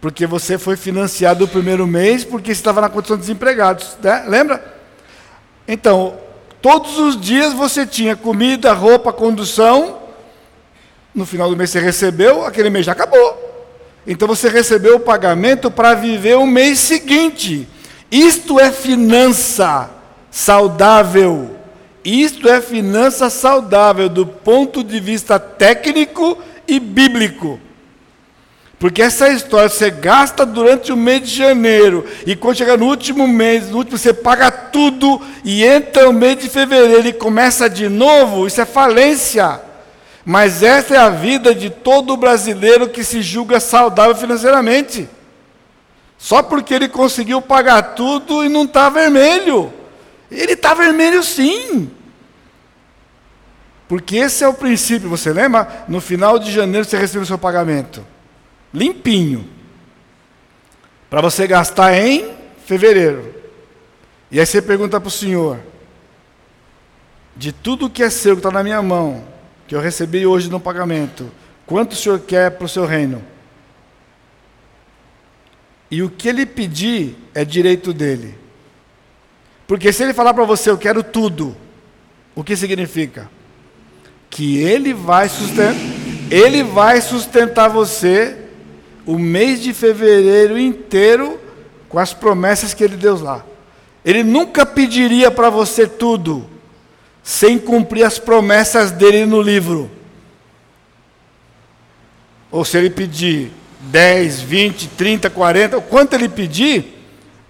Porque 0.00 0.26
você 0.26 0.56
foi 0.56 0.76
financiado 0.76 1.44
o 1.44 1.48
primeiro 1.48 1.86
mês 1.86 2.24
porque 2.24 2.52
estava 2.52 2.80
na 2.80 2.88
condição 2.88 3.16
de 3.16 3.22
desempregados. 3.22 3.96
Né? 4.02 4.24
Lembra? 4.28 4.76
Então, 5.66 6.16
todos 6.62 6.98
os 6.98 7.20
dias 7.20 7.52
você 7.52 7.84
tinha 7.84 8.14
comida, 8.14 8.72
roupa, 8.72 9.12
condução. 9.12 9.97
No 11.14 11.26
final 11.26 11.48
do 11.50 11.56
mês 11.56 11.70
você 11.70 11.80
recebeu, 11.80 12.44
aquele 12.44 12.70
mês 12.70 12.86
já 12.86 12.92
acabou. 12.92 13.48
Então 14.06 14.28
você 14.28 14.48
recebeu 14.48 14.96
o 14.96 15.00
pagamento 15.00 15.70
para 15.70 15.94
viver 15.94 16.36
o 16.36 16.46
mês 16.46 16.78
seguinte. 16.78 17.68
Isto 18.10 18.58
é 18.58 18.70
finança 18.70 19.90
saudável. 20.30 21.56
Isto 22.04 22.48
é 22.48 22.60
finança 22.60 23.28
saudável 23.28 24.08
do 24.08 24.24
ponto 24.24 24.82
de 24.82 24.98
vista 25.00 25.38
técnico 25.38 26.38
e 26.66 26.80
bíblico. 26.80 27.60
Porque 28.78 29.02
essa 29.02 29.28
história 29.28 29.68
você 29.68 29.90
gasta 29.90 30.46
durante 30.46 30.92
o 30.92 30.96
mês 30.96 31.28
de 31.28 31.36
janeiro, 31.36 32.06
e 32.24 32.36
quando 32.36 32.56
chegar 32.56 32.78
no 32.78 32.86
último 32.86 33.26
mês, 33.26 33.68
no 33.68 33.78
último 33.78 33.98
você 33.98 34.14
paga 34.14 34.52
tudo, 34.52 35.20
e 35.44 35.64
entra 35.64 36.08
o 36.08 36.12
mês 36.12 36.38
de 36.38 36.48
fevereiro 36.48 37.08
e 37.08 37.12
começa 37.12 37.68
de 37.68 37.88
novo, 37.88 38.46
isso 38.46 38.60
é 38.60 38.64
falência. 38.64 39.67
Mas 40.28 40.62
essa 40.62 40.94
é 40.94 40.98
a 40.98 41.08
vida 41.08 41.54
de 41.54 41.70
todo 41.70 42.14
brasileiro 42.14 42.90
que 42.90 43.02
se 43.02 43.22
julga 43.22 43.58
saudável 43.58 44.14
financeiramente. 44.14 45.08
Só 46.18 46.42
porque 46.42 46.74
ele 46.74 46.86
conseguiu 46.86 47.40
pagar 47.40 47.94
tudo 47.94 48.44
e 48.44 48.48
não 48.50 48.64
está 48.64 48.90
vermelho. 48.90 49.72
Ele 50.30 50.52
está 50.52 50.74
vermelho 50.74 51.22
sim. 51.22 51.90
Porque 53.88 54.16
esse 54.16 54.44
é 54.44 54.48
o 54.48 54.52
princípio, 54.52 55.08
você 55.08 55.32
lembra? 55.32 55.86
No 55.88 55.98
final 55.98 56.38
de 56.38 56.52
janeiro 56.52 56.84
você 56.84 56.98
recebe 56.98 57.24
o 57.24 57.26
seu 57.26 57.38
pagamento 57.38 58.04
limpinho, 58.74 59.48
para 61.08 61.22
você 61.22 61.46
gastar 61.46 61.94
em 61.94 62.36
fevereiro. 62.66 63.34
E 64.30 64.38
aí 64.38 64.44
você 64.44 64.60
pergunta 64.60 65.00
para 65.00 65.08
o 65.08 65.10
Senhor: 65.10 65.58
de 67.34 67.50
tudo 67.50 67.88
que 67.88 68.02
é 68.02 68.10
seu, 68.10 68.34
que 68.34 68.40
está 68.40 68.50
na 68.50 68.62
minha 68.62 68.82
mão, 68.82 69.24
que 69.68 69.74
eu 69.74 69.80
recebi 69.80 70.26
hoje 70.26 70.48
no 70.48 70.58
pagamento, 70.58 71.30
quanto 71.66 71.92
o 71.92 71.96
Senhor 71.96 72.18
quer 72.20 72.52
para 72.52 72.64
o 72.64 72.68
seu 72.68 72.86
reino? 72.86 73.22
E 75.90 76.02
o 76.02 76.08
que 76.08 76.26
ele 76.26 76.46
pedir 76.46 77.16
é 77.34 77.44
direito 77.44 77.92
dele. 77.92 78.34
Porque 79.66 79.92
se 79.92 80.02
ele 80.02 80.14
falar 80.14 80.32
para 80.32 80.44
você, 80.44 80.70
eu 80.70 80.78
quero 80.78 81.02
tudo, 81.02 81.54
o 82.34 82.42
que 82.42 82.56
significa? 82.56 83.30
Que 84.30 84.58
ele 84.58 84.94
vai 84.94 85.28
sustentar, 85.28 85.74
ele 86.30 86.62
vai 86.62 87.02
sustentar 87.02 87.68
você 87.68 88.38
o 89.04 89.18
mês 89.18 89.62
de 89.62 89.74
fevereiro 89.74 90.58
inteiro 90.58 91.38
com 91.90 91.98
as 91.98 92.14
promessas 92.14 92.72
que 92.72 92.82
ele 92.82 92.96
deu 92.96 93.22
lá. 93.22 93.44
Ele 94.02 94.24
nunca 94.24 94.64
pediria 94.64 95.30
para 95.30 95.50
você 95.50 95.86
tudo 95.86 96.48
sem 97.28 97.58
cumprir 97.58 98.04
as 98.04 98.18
promessas 98.18 98.90
dele 98.90 99.26
no 99.26 99.42
livro. 99.42 99.90
Ou 102.50 102.64
se 102.64 102.78
ele 102.78 102.88
pedir 102.88 103.52
10, 103.80 104.40
20, 104.40 104.88
30, 104.96 105.28
40, 105.28 105.78
quanto 105.82 106.14
ele 106.14 106.26
pedir, 106.26 107.04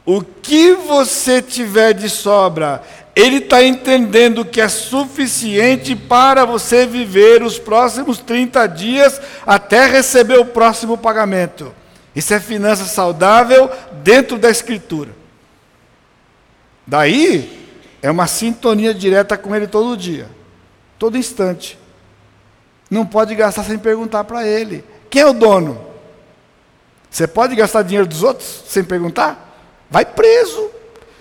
o 0.04 0.20
que 0.20 0.72
você 0.72 1.40
tiver 1.40 1.94
de 1.94 2.10
sobra, 2.10 2.82
ele 3.14 3.36
está 3.36 3.62
entendendo 3.62 4.44
que 4.44 4.60
é 4.60 4.68
suficiente 4.68 5.94
para 5.94 6.44
você 6.44 6.84
viver 6.84 7.44
os 7.44 7.56
próximos 7.56 8.18
30 8.18 8.66
dias 8.66 9.20
até 9.46 9.86
receber 9.86 10.40
o 10.40 10.46
próximo 10.46 10.98
pagamento. 10.98 11.72
Isso 12.16 12.34
é 12.34 12.40
finança 12.40 12.84
saudável 12.84 13.70
dentro 14.02 14.38
da 14.38 14.50
Escritura. 14.50 15.10
Daí, 16.84 17.67
é 18.00 18.10
uma 18.10 18.26
sintonia 18.26 18.94
direta 18.94 19.36
com 19.36 19.54
ele 19.54 19.66
todo 19.66 19.96
dia, 19.96 20.28
todo 20.98 21.16
instante. 21.16 21.78
Não 22.90 23.04
pode 23.04 23.34
gastar 23.34 23.64
sem 23.64 23.78
perguntar 23.78 24.24
para 24.24 24.46
ele: 24.46 24.84
quem 25.10 25.22
é 25.22 25.26
o 25.26 25.32
dono? 25.32 25.86
Você 27.10 27.26
pode 27.26 27.54
gastar 27.54 27.82
dinheiro 27.82 28.06
dos 28.06 28.22
outros 28.22 28.64
sem 28.66 28.84
perguntar? 28.84 29.58
Vai 29.90 30.04
preso. 30.04 30.70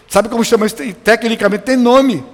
Sabe 0.07 0.29
como 0.29 0.43
chama 0.43 0.65
isso? 0.65 0.75
Tecnicamente 0.75 1.63
tem 1.63 1.77
nome. 1.77 2.25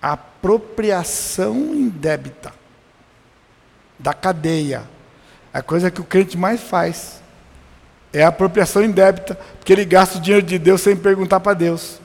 Apropriação 0.00 1.54
indébita 1.54 2.52
da 3.98 4.14
cadeia. 4.14 4.82
A 5.52 5.62
coisa 5.62 5.90
que 5.90 6.00
o 6.00 6.04
crente 6.04 6.36
mais 6.36 6.60
faz 6.60 7.20
é 8.12 8.22
a 8.24 8.28
apropriação 8.28 8.82
indébita, 8.82 9.34
porque 9.58 9.72
ele 9.72 9.84
gasta 9.84 10.18
o 10.18 10.20
dinheiro 10.20 10.44
de 10.44 10.58
Deus 10.58 10.80
sem 10.80 10.96
perguntar 10.96 11.40
para 11.40 11.54
Deus. 11.54 12.00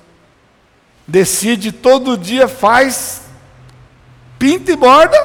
Decide 1.07 1.71
todo 1.71 2.17
dia, 2.17 2.47
faz, 2.47 3.21
pinta 4.39 4.71
e 4.71 4.75
borda, 4.75 5.17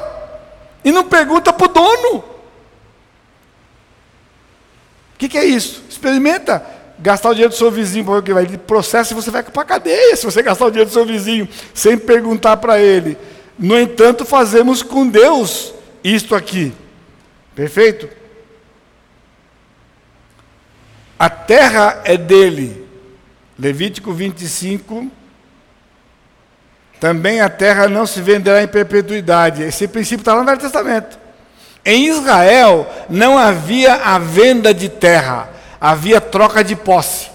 e 0.83 0.91
não 0.91 1.03
pergunta 1.03 1.51
para 1.51 1.65
o 1.65 1.73
dono. 1.73 2.17
O 2.19 2.23
que, 5.17 5.29
que 5.29 5.37
é 5.37 5.45
isso? 5.45 5.83
Experimenta 5.89 6.65
gastar 7.01 7.29
o 7.29 7.33
dinheiro 7.33 7.53
do 7.53 7.57
seu 7.57 7.71
vizinho 7.71 8.05
para 8.05 8.19
o 8.19 8.23
que 8.23 8.33
vai. 8.33 8.43
Ele 8.43 8.57
processa 8.57 9.13
e 9.13 9.15
você 9.15 9.31
vai 9.31 9.43
para 9.43 9.61
a 9.61 9.65
cadeia 9.65 10.15
se 10.15 10.25
você 10.25 10.41
gastar 10.41 10.65
o 10.65 10.71
dinheiro 10.71 10.89
do 10.89 10.93
seu 10.93 11.05
vizinho 11.05 11.49
sem 11.73 11.97
perguntar 11.97 12.57
para 12.57 12.79
ele. 12.79 13.17
No 13.57 13.79
entanto, 13.79 14.25
fazemos 14.25 14.81
com 14.81 15.07
Deus 15.07 15.73
isto 16.03 16.35
aqui. 16.35 16.73
Perfeito? 17.55 18.09
A 21.17 21.29
terra 21.29 22.01
é 22.03 22.17
dele. 22.17 22.87
Levítico 23.59 24.11
25. 24.11 25.11
Também 27.01 27.41
a 27.41 27.49
terra 27.49 27.89
não 27.89 28.05
se 28.05 28.21
venderá 28.21 28.63
em 28.63 28.67
perpetuidade. 28.67 29.63
Esse 29.63 29.89
princípio 29.89 30.21
está 30.21 30.33
lá 30.33 30.39
no 30.39 30.45
Velho 30.45 30.61
Testamento. 30.61 31.19
Em 31.83 32.07
Israel 32.07 32.89
não 33.09 33.37
havia 33.37 33.95
a 33.95 34.17
venda 34.17 34.73
de 34.73 34.87
terra 34.87 35.49
havia 35.81 36.21
troca 36.21 36.63
de 36.63 36.75
posse. 36.75 37.31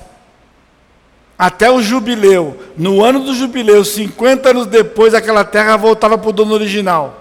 Até 1.37 1.69
o 1.69 1.83
jubileu. 1.83 2.62
No 2.77 3.05
ano 3.05 3.19
do 3.21 3.35
jubileu, 3.35 3.85
50 3.85 4.51
anos 4.51 4.67
depois, 4.69 5.12
aquela 5.12 5.45
terra 5.45 5.77
voltava 5.77 6.17
para 6.17 6.31
o 6.31 6.33
dono 6.33 6.55
original. 6.55 7.19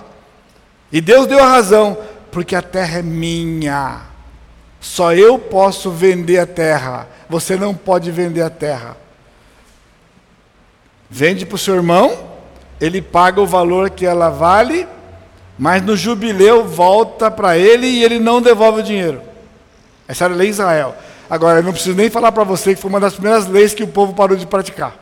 E 0.92 1.02
Deus 1.02 1.26
deu 1.26 1.44
a 1.44 1.48
razão, 1.48 1.98
porque 2.32 2.56
a 2.56 2.62
terra 2.62 3.00
é 3.00 3.02
minha. 3.02 4.02
Só 4.80 5.14
eu 5.14 5.40
posso 5.40 5.90
vender 5.90 6.38
a 6.38 6.46
terra. 6.46 7.08
Você 7.28 7.58
não 7.58 7.74
pode 7.74 8.12
vender 8.12 8.44
a 8.44 8.50
terra. 8.52 8.96
Vende 11.10 11.46
para 11.46 11.56
o 11.56 11.60
seu 11.60 11.76
irmão, 11.76 12.35
ele 12.80 13.02
paga 13.02 13.42
o 13.42 13.46
valor 13.46 13.90
que 13.90 14.06
ela 14.06 14.30
vale, 14.30 14.88
mas 15.58 15.82
no 15.82 15.96
jubileu 15.96 16.66
volta 16.66 17.32
para 17.32 17.58
ele 17.58 17.88
e 17.88 18.04
ele 18.04 18.20
não 18.20 18.42
devolve 18.42 18.82
o 18.82 18.84
dinheiro. 18.84 19.22
Essa 20.08 20.26
era 20.26 20.34
a 20.34 20.38
lei 20.38 20.50
Israel. 20.50 20.96
Agora, 21.30 21.60
eu 21.60 21.64
não 21.64 21.72
preciso 21.72 21.96
nem 21.96 22.10
falar 22.10 22.32
para 22.32 22.44
você 22.44 22.76
que 22.76 22.82
foi 22.82 22.90
uma 22.90 23.00
das 23.00 23.14
primeiras 23.14 23.48
leis 23.48 23.74
que 23.74 23.84
o 23.84 23.88
povo 23.88 24.14
parou 24.14 24.38
de 24.38 24.46
praticar. 24.46 24.96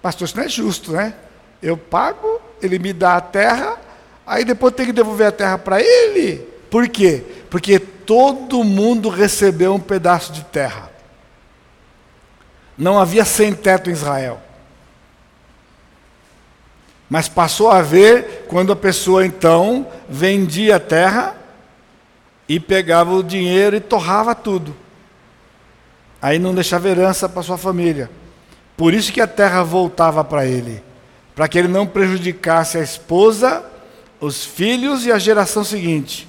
Pastor, 0.00 0.26
isso 0.26 0.36
não 0.36 0.44
é 0.44 0.48
justo, 0.48 0.92
né? 0.92 1.14
Eu 1.62 1.76
pago, 1.76 2.40
ele 2.62 2.78
me 2.78 2.92
dá 2.92 3.16
a 3.16 3.20
terra, 3.20 3.76
aí 4.26 4.44
depois 4.44 4.74
tem 4.74 4.86
que 4.86 4.92
devolver 4.92 5.26
a 5.26 5.32
terra 5.32 5.58
para 5.58 5.80
ele. 5.80 6.38
Por 6.70 6.88
quê? 6.88 7.24
Porque 7.50 7.78
todo 7.78 8.62
mundo 8.62 9.08
recebeu 9.08 9.74
um 9.74 9.80
pedaço 9.80 10.32
de 10.32 10.44
terra. 10.44 10.90
Não 12.78 12.98
havia 12.98 13.24
sem 13.24 13.52
teto 13.52 13.90
em 13.90 13.92
Israel. 13.92 14.40
Mas 17.10 17.28
passou 17.28 17.68
a 17.68 17.78
haver 17.78 18.46
quando 18.46 18.72
a 18.72 18.76
pessoa 18.76 19.26
então 19.26 19.88
vendia 20.08 20.76
a 20.76 20.80
terra 20.80 21.36
e 22.48 22.60
pegava 22.60 23.12
o 23.12 23.22
dinheiro 23.22 23.74
e 23.74 23.80
torrava 23.80 24.32
tudo. 24.32 24.74
Aí 26.22 26.38
não 26.38 26.54
deixava 26.54 26.88
herança 26.88 27.28
para 27.28 27.42
sua 27.42 27.58
família. 27.58 28.08
Por 28.76 28.94
isso 28.94 29.12
que 29.12 29.20
a 29.20 29.26
terra 29.26 29.64
voltava 29.64 30.22
para 30.22 30.46
ele, 30.46 30.82
para 31.34 31.48
que 31.48 31.58
ele 31.58 31.68
não 31.68 31.84
prejudicasse 31.84 32.78
a 32.78 32.82
esposa, 32.82 33.64
os 34.20 34.44
filhos 34.44 35.04
e 35.04 35.10
a 35.10 35.18
geração 35.18 35.64
seguinte. 35.64 36.28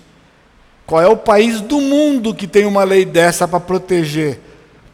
Qual 0.86 1.00
é 1.00 1.08
o 1.08 1.16
país 1.16 1.62
do 1.62 1.80
mundo 1.80 2.34
que 2.34 2.48
tem 2.48 2.66
uma 2.66 2.84
lei 2.84 3.06
dessa 3.06 3.48
para 3.48 3.60
proteger? 3.60 4.40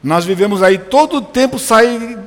Nós 0.04 0.26
vivemos 0.26 0.62
aí 0.62 0.78
todo 0.78 1.18
o 1.18 1.22
tempo 1.22 1.58
sai 1.58 2.20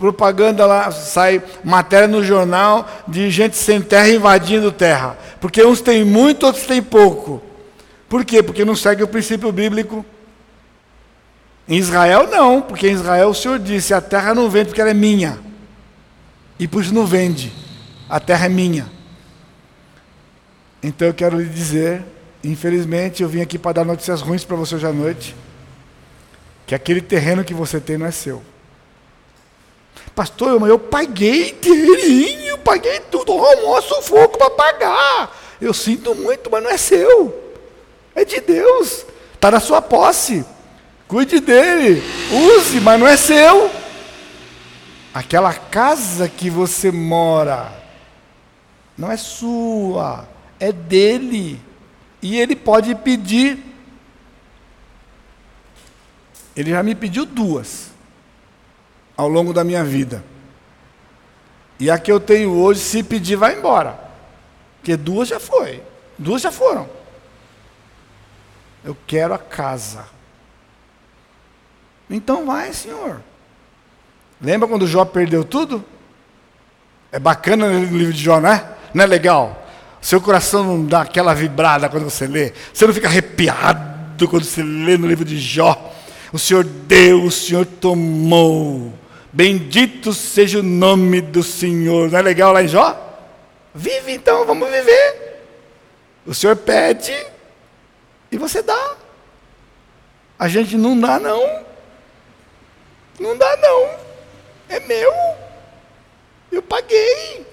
propaganda 0.00 0.64
lá, 0.64 0.90
sai 0.90 1.42
matéria 1.62 2.08
no 2.08 2.24
jornal 2.24 2.88
de 3.06 3.30
gente 3.30 3.54
sem 3.54 3.82
terra 3.82 4.08
invadindo 4.08 4.72
terra. 4.72 5.16
Porque 5.38 5.62
uns 5.62 5.82
têm 5.82 6.02
muito, 6.04 6.46
outros 6.46 6.64
têm 6.64 6.82
pouco. 6.82 7.42
Por 8.08 8.24
quê? 8.24 8.42
Porque 8.42 8.64
não 8.64 8.74
segue 8.74 9.02
o 9.02 9.08
princípio 9.08 9.52
bíblico. 9.52 10.04
Em 11.68 11.76
Israel 11.76 12.26
não, 12.28 12.62
porque 12.62 12.88
em 12.88 12.94
Israel 12.94 13.28
o 13.28 13.34
Senhor 13.34 13.58
disse: 13.58 13.92
a 13.92 14.00
terra 14.00 14.34
não 14.34 14.48
vende 14.48 14.68
porque 14.68 14.80
ela 14.80 14.90
é 14.90 14.94
minha. 14.94 15.38
E 16.58 16.66
por 16.66 16.82
isso 16.82 16.94
não 16.94 17.06
vende. 17.06 17.52
A 18.08 18.18
terra 18.18 18.46
é 18.46 18.48
minha. 18.48 18.90
Então 20.82 21.06
eu 21.06 21.14
quero 21.14 21.38
lhe 21.38 21.48
dizer, 21.48 22.02
infelizmente 22.42 23.22
eu 23.22 23.28
vim 23.28 23.42
aqui 23.42 23.58
para 23.58 23.74
dar 23.74 23.84
notícias 23.84 24.22
ruins 24.22 24.44
para 24.44 24.56
você 24.56 24.74
hoje 24.74 24.86
à 24.86 24.92
noite, 24.92 25.36
que 26.66 26.74
aquele 26.74 27.02
terreno 27.02 27.44
que 27.44 27.52
você 27.52 27.78
tem 27.78 27.98
não 27.98 28.06
é 28.06 28.10
seu. 28.10 28.42
Pastor, 30.20 30.68
eu 30.68 30.78
paguei 30.78 31.48
inteirinho, 31.48 32.58
paguei 32.58 33.00
tudo, 33.10 33.32
almoço 33.32 34.02
fogo 34.02 34.36
para 34.36 34.50
pagar. 34.50 35.34
Eu 35.58 35.72
sinto 35.72 36.14
muito, 36.14 36.50
mas 36.50 36.62
não 36.62 36.68
é 36.68 36.76
seu. 36.76 37.54
É 38.14 38.22
de 38.22 38.38
Deus. 38.38 39.06
Está 39.32 39.50
na 39.50 39.60
sua 39.60 39.80
posse. 39.80 40.44
Cuide 41.08 41.40
dele. 41.40 42.02
Use, 42.30 42.82
mas 42.82 43.00
não 43.00 43.08
é 43.08 43.16
seu. 43.16 43.70
Aquela 45.14 45.54
casa 45.54 46.28
que 46.28 46.50
você 46.50 46.92
mora 46.92 47.72
não 48.98 49.10
é 49.10 49.16
sua, 49.16 50.28
é 50.58 50.70
dele. 50.70 51.58
E 52.20 52.38
ele 52.38 52.54
pode 52.54 52.94
pedir. 52.94 53.58
Ele 56.54 56.72
já 56.72 56.82
me 56.82 56.94
pediu 56.94 57.24
duas 57.24 57.89
ao 59.20 59.28
longo 59.28 59.52
da 59.52 59.62
minha 59.62 59.84
vida. 59.84 60.24
E 61.78 61.90
a 61.90 61.98
que 61.98 62.10
eu 62.10 62.18
tenho 62.18 62.52
hoje, 62.52 62.80
se 62.80 63.02
pedir, 63.02 63.36
vai 63.36 63.54
embora. 63.54 63.98
Porque 64.78 64.96
duas 64.96 65.28
já 65.28 65.38
foi. 65.38 65.82
Duas 66.18 66.40
já 66.40 66.50
foram. 66.50 66.88
Eu 68.82 68.96
quero 69.06 69.34
a 69.34 69.38
casa. 69.38 70.06
Então 72.08 72.46
vai, 72.46 72.72
Senhor. 72.72 73.22
Lembra 74.40 74.66
quando 74.66 74.86
Jó 74.86 75.04
perdeu 75.04 75.44
tudo? 75.44 75.84
É 77.12 77.18
bacana 77.18 77.68
no 77.68 77.98
livro 77.98 78.14
de 78.14 78.22
Jó, 78.22 78.40
né? 78.40 78.70
Não 78.94 79.04
é 79.04 79.06
legal? 79.06 79.66
Seu 80.00 80.18
coração 80.18 80.64
não 80.64 80.86
dá 80.86 81.02
aquela 81.02 81.34
vibrada 81.34 81.90
quando 81.90 82.04
você 82.04 82.26
lê. 82.26 82.54
Você 82.72 82.86
não 82.86 82.94
fica 82.94 83.06
arrepiado 83.06 84.26
quando 84.28 84.44
você 84.44 84.62
lê 84.62 84.96
no 84.96 85.06
livro 85.06 85.26
de 85.26 85.38
Jó. 85.38 85.92
O 86.32 86.38
Senhor 86.38 86.64
deu, 86.64 87.24
o 87.24 87.30
Senhor 87.30 87.66
tomou. 87.66 88.98
Bendito 89.32 90.12
seja 90.12 90.58
o 90.58 90.62
nome 90.62 91.20
do 91.20 91.42
Senhor. 91.42 92.10
Não 92.10 92.18
é 92.18 92.22
legal 92.22 92.52
lá 92.52 92.62
em 92.62 92.68
Jó? 92.68 93.08
Vive 93.74 94.12
então, 94.12 94.44
vamos 94.44 94.68
viver. 94.68 95.40
O 96.26 96.34
Senhor 96.34 96.56
pede 96.56 97.14
e 98.30 98.36
você 98.36 98.62
dá. 98.62 98.96
A 100.38 100.48
gente 100.48 100.76
não 100.76 100.98
dá, 100.98 101.18
não. 101.18 101.62
Não 103.20 103.36
dá, 103.36 103.56
não. 103.56 103.90
É 104.68 104.80
meu. 104.80 105.12
Eu 106.50 106.62
paguei. 106.62 107.46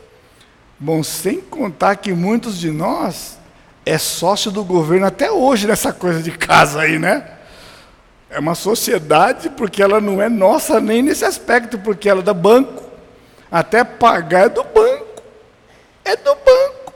Bom, 0.80 1.04
sem 1.04 1.42
contar 1.42 1.96
que 1.98 2.14
muitos 2.14 2.58
de 2.58 2.72
nós 2.72 3.38
é 3.86 3.98
sócio 3.98 4.52
do 4.52 4.64
governo 4.64 5.06
até 5.06 5.32
hoje 5.32 5.68
nessa 5.68 5.94
coisa 5.94 6.22
de 6.22 6.32
casa 6.32 6.82
aí, 6.82 6.98
né? 6.98 7.37
É 8.30 8.40
uma 8.40 8.56
sociedade 8.56 9.50
porque 9.50 9.82
ela 9.82 10.02
não 10.02 10.22
é 10.22 10.28
nossa 10.28 10.80
nem 10.82 11.02
nesse 11.02 11.24
aspecto, 11.24 11.80
porque 11.80 12.10
ela 12.10 12.20
é 12.20 12.24
do 12.24 12.34
banco. 12.34 12.84
Até 13.50 13.84
pagar 13.84 14.46
é 14.46 14.50
do 14.50 14.64
banco. 14.64 15.24
É 16.04 16.16
do 16.16 16.36
banco. 16.36 16.94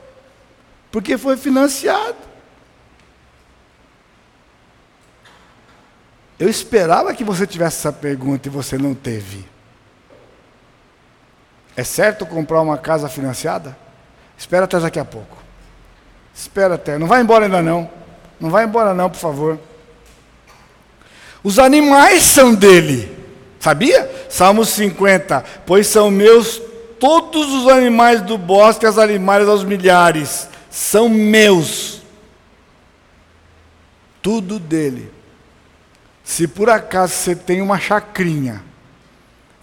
Porque 0.90 1.16
foi 1.16 1.36
financiado. 1.36 2.16
Eu 6.38 6.48
esperava 6.48 7.14
que 7.14 7.24
você 7.24 7.46
tivesse 7.46 7.78
essa 7.78 7.92
pergunta 7.92 8.48
e 8.48 8.50
você 8.50 8.76
não 8.76 8.94
teve. 8.94 9.46
É 11.76 11.84
certo 11.84 12.26
comprar 12.26 12.60
uma 12.60 12.76
casa 12.76 13.08
financiada? 13.08 13.76
Espera 14.36 14.64
até 14.64 14.78
daqui 14.78 14.98
a 14.98 15.04
pouco. 15.04 15.36
Espera 16.34 16.74
até. 16.74 16.98
Não 16.98 17.06
vai 17.06 17.22
embora 17.22 17.44
ainda 17.44 17.62
não. 17.62 17.88
Não 18.40 18.50
vai 18.50 18.64
embora 18.64 18.92
não, 18.92 19.08
por 19.08 19.18
favor. 19.18 19.58
Os 21.42 21.58
animais 21.58 22.22
são 22.22 22.54
dele. 22.54 23.10
Sabia? 23.58 24.10
Salmo 24.28 24.64
50. 24.64 25.44
Pois 25.66 25.86
são 25.86 26.10
meus 26.10 26.60
todos 26.98 27.52
os 27.52 27.68
animais 27.68 28.22
do 28.22 28.38
bosque, 28.38 28.86
as 28.86 28.98
animais 28.98 29.48
aos 29.48 29.64
milhares. 29.64 30.48
São 30.70 31.08
meus. 31.08 32.02
Tudo 34.20 34.58
dele. 34.58 35.10
Se 36.22 36.46
por 36.46 36.70
acaso 36.70 37.12
você 37.12 37.34
tem 37.34 37.60
uma 37.60 37.78
chacrinha, 37.78 38.62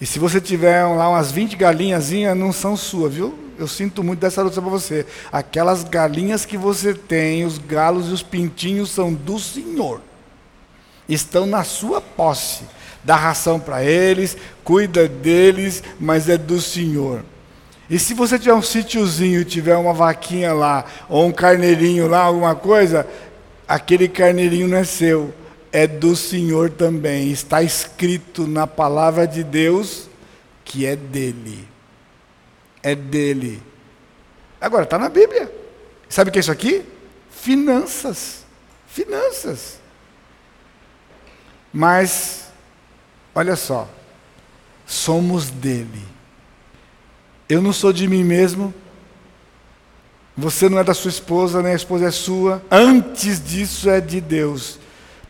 e 0.01 0.05
se 0.05 0.19
você 0.19 0.41
tiver 0.41 0.85
lá 0.85 1.09
umas 1.09 1.31
20 1.31 1.55
galinhazinhas, 1.55 2.37
não 2.37 2.51
são 2.51 2.75
suas, 2.75 3.13
viu? 3.13 3.37
Eu 3.57 3.67
sinto 3.67 4.03
muito 4.03 4.19
dessa 4.19 4.43
notícia 4.43 4.61
para 4.61 4.71
você. 4.71 5.05
Aquelas 5.31 5.83
galinhas 5.83 6.45
que 6.45 6.57
você 6.57 6.93
tem, 6.93 7.45
os 7.45 7.57
galos 7.57 8.09
e 8.09 8.11
os 8.11 8.23
pintinhos 8.23 8.91
são 8.91 9.13
do 9.13 9.39
Senhor 9.39 10.01
estão 11.09 11.45
na 11.45 11.63
sua 11.63 11.99
posse. 11.99 12.63
Dá 13.03 13.15
ração 13.15 13.59
para 13.59 13.83
eles, 13.83 14.37
cuida 14.63 15.07
deles, 15.07 15.83
mas 15.99 16.29
é 16.29 16.37
do 16.37 16.61
Senhor. 16.61 17.23
E 17.89 17.97
se 17.97 18.13
você 18.13 18.37
tiver 18.37 18.53
um 18.53 18.61
sítiozinho, 18.61 19.43
tiver 19.43 19.75
uma 19.75 19.93
vaquinha 19.93 20.53
lá, 20.53 20.85
ou 21.09 21.25
um 21.25 21.31
carneirinho 21.31 22.07
lá, 22.07 22.19
alguma 22.21 22.53
coisa, 22.53 23.07
aquele 23.67 24.07
carneirinho 24.07 24.67
não 24.67 24.77
é 24.77 24.83
seu, 24.83 25.33
é 25.71 25.87
do 25.87 26.15
Senhor 26.15 26.69
também. 26.69 27.31
Está 27.31 27.63
escrito 27.63 28.45
na 28.45 28.67
palavra 28.67 29.25
de 29.25 29.43
Deus 29.43 30.07
que 30.63 30.85
é 30.85 30.95
dele. 30.95 31.67
É 32.83 32.93
dele. 32.93 33.61
Agora, 34.61 34.83
está 34.83 34.99
na 34.99 35.09
Bíblia. 35.09 35.51
Sabe 36.07 36.29
o 36.29 36.33
que 36.33 36.37
é 36.37 36.41
isso 36.41 36.51
aqui? 36.51 36.85
Finanças. 37.31 38.45
Finanças. 38.87 39.78
Mas, 41.71 42.51
olha 43.33 43.55
só, 43.55 43.87
somos 44.85 45.49
dele. 45.49 46.03
Eu 47.47 47.61
não 47.61 47.73
sou 47.73 47.93
de 47.93 48.07
mim 48.07 48.23
mesmo, 48.23 48.73
você 50.39 50.69
não 50.69 50.79
é 50.79 50.83
da 50.83 50.93
sua 50.93 51.09
esposa, 51.09 51.61
nem 51.61 51.73
a 51.73 51.75
esposa 51.75 52.07
é 52.07 52.11
sua. 52.11 52.63
Antes 52.71 53.43
disso 53.43 53.89
é 53.89 53.99
de 53.99 54.21
Deus. 54.21 54.79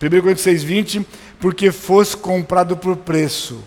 1 0.02 0.22
Coríntios 0.22 0.42
6, 0.42 0.64
20, 0.64 1.08
porque 1.40 1.72
fosse 1.72 2.16
comprado 2.16 2.78
por 2.78 2.96
preço. 2.96 3.64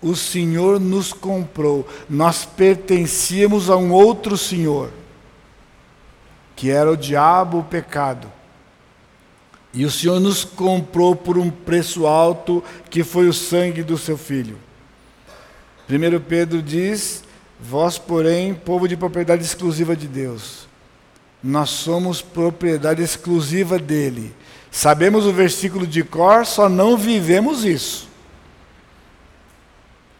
O 0.00 0.16
Senhor 0.16 0.80
nos 0.80 1.12
comprou. 1.12 1.88
Nós 2.10 2.44
pertencíamos 2.44 3.70
a 3.70 3.76
um 3.76 3.92
outro 3.92 4.36
Senhor, 4.36 4.90
que 6.56 6.68
era 6.68 6.90
o 6.90 6.96
diabo, 6.96 7.60
o 7.60 7.64
pecado. 7.64 8.30
E 9.74 9.84
o 9.86 9.90
Senhor 9.90 10.20
nos 10.20 10.44
comprou 10.44 11.16
por 11.16 11.38
um 11.38 11.50
preço 11.50 12.06
alto, 12.06 12.62
que 12.90 13.02
foi 13.02 13.26
o 13.26 13.32
sangue 13.32 13.82
do 13.82 13.96
seu 13.96 14.18
filho. 14.18 14.58
1 15.88 16.20
Pedro 16.20 16.62
diz: 16.62 17.24
Vós, 17.58 17.96
porém, 17.96 18.54
povo 18.54 18.86
de 18.86 18.96
propriedade 18.96 19.42
exclusiva 19.42 19.96
de 19.96 20.06
Deus. 20.06 20.66
Nós 21.42 21.70
somos 21.70 22.20
propriedade 22.20 23.02
exclusiva 23.02 23.78
dele. 23.78 24.34
Sabemos 24.70 25.26
o 25.26 25.32
versículo 25.32 25.86
de 25.86 26.02
cor, 26.02 26.46
só 26.46 26.68
não 26.68 26.96
vivemos 26.96 27.64
isso. 27.64 28.08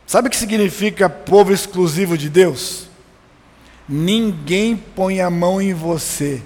Sabe 0.07 0.29
o 0.29 0.31
que 0.31 0.37
significa 0.37 1.09
povo 1.09 1.53
exclusivo 1.53 2.19
de 2.19 2.29
Deus? 2.29 2.87
Ninguém 3.89 4.77
põe 4.77 5.21
a 5.21 5.31
mão 5.31 5.61
em 5.61 5.73
você 5.73 6.43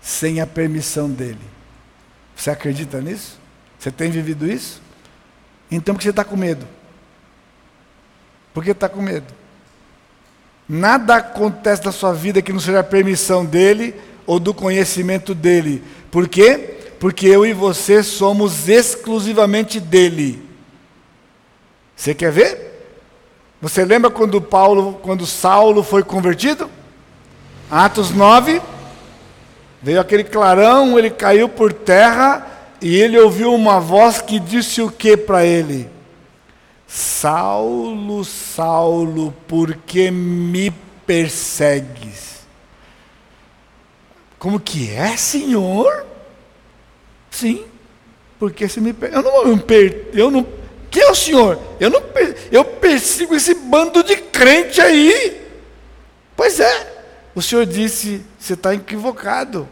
sem 0.00 0.40
a 0.40 0.46
permissão 0.46 1.08
dele. 1.08 1.51
Você 2.36 2.50
acredita 2.50 3.00
nisso? 3.00 3.38
Você 3.78 3.90
tem 3.90 4.10
vivido 4.10 4.50
isso? 4.50 4.80
Então 5.70 5.94
por 5.94 6.00
que 6.00 6.04
você 6.04 6.10
está 6.10 6.24
com 6.24 6.36
medo? 6.36 6.66
Por 8.52 8.62
que 8.62 8.70
está 8.70 8.88
com 8.88 9.00
medo? 9.00 9.32
Nada 10.68 11.16
acontece 11.16 11.84
na 11.84 11.92
sua 11.92 12.12
vida 12.12 12.40
que 12.40 12.52
não 12.52 12.60
seja 12.60 12.80
a 12.80 12.84
permissão 12.84 13.44
dele 13.44 13.94
ou 14.26 14.38
do 14.38 14.54
conhecimento 14.54 15.34
dele. 15.34 15.82
Por 16.10 16.28
quê? 16.28 16.94
Porque 17.00 17.26
eu 17.26 17.44
e 17.44 17.52
você 17.52 18.02
somos 18.02 18.68
exclusivamente 18.68 19.80
dele. 19.80 20.48
Você 21.96 22.14
quer 22.14 22.30
ver? 22.30 22.72
Você 23.60 23.84
lembra 23.84 24.10
quando 24.10 24.40
Paulo, 24.40 24.94
quando 25.02 25.26
Saulo 25.26 25.82
foi 25.82 26.02
convertido? 26.02 26.70
Atos 27.70 28.10
9. 28.10 28.60
Veio 29.82 30.00
aquele 30.00 30.24
clarão, 30.24 30.98
ele 30.98 31.10
caiu 31.10 31.48
por 31.48 31.72
terra 31.72 32.46
e 32.80 32.96
ele 33.00 33.18
ouviu 33.18 33.54
uma 33.54 33.80
voz 33.80 34.20
que 34.20 34.38
disse 34.38 34.80
o 34.80 34.90
que 34.90 35.16
para 35.16 35.44
ele? 35.44 35.88
Saulo, 36.86 38.24
Saulo, 38.24 39.34
por 39.48 39.74
que 39.74 40.10
me 40.10 40.70
persegues? 41.06 42.42
Como 44.38 44.60
que 44.60 44.90
é, 44.90 45.16
Senhor? 45.16 46.06
Sim, 47.30 47.64
porque 48.38 48.68
se 48.68 48.80
me. 48.80 48.94
Eu 49.00 49.22
não, 49.22 49.42
eu 49.44 49.58
per... 49.58 50.08
eu 50.12 50.30
não. 50.30 50.46
Que 50.90 51.00
é 51.00 51.10
o 51.10 51.14
Senhor? 51.14 51.58
Eu 51.80 51.88
não 51.88 52.02
eu 52.50 52.64
persigo 52.64 53.34
esse 53.34 53.54
bando 53.54 54.04
de 54.04 54.16
crente 54.16 54.80
aí. 54.80 55.40
Pois 56.36 56.60
é. 56.60 56.91
O 57.34 57.42
Senhor 57.42 57.66
disse: 57.66 58.22
você 58.38 58.54
está 58.54 58.74
equivocado. 58.74 59.68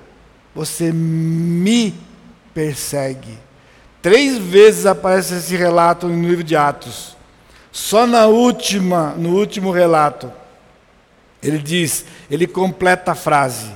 Você 0.55 0.93
me 0.93 1.95
persegue. 2.53 3.39
Três 4.03 4.39
vezes 4.39 4.87
aparece 4.87 5.35
esse 5.35 5.55
relato 5.55 6.09
no 6.09 6.29
livro 6.29 6.43
de 6.43 6.57
Atos. 6.57 7.17
Só 7.71 8.07
na 8.07 8.27
última, 8.27 9.11
no 9.17 9.37
último 9.37 9.71
relato, 9.71 10.33
ele 11.43 11.59
diz, 11.59 12.05
ele 12.31 12.47
completa 12.47 13.13
a 13.13 13.15
frase. 13.15 13.71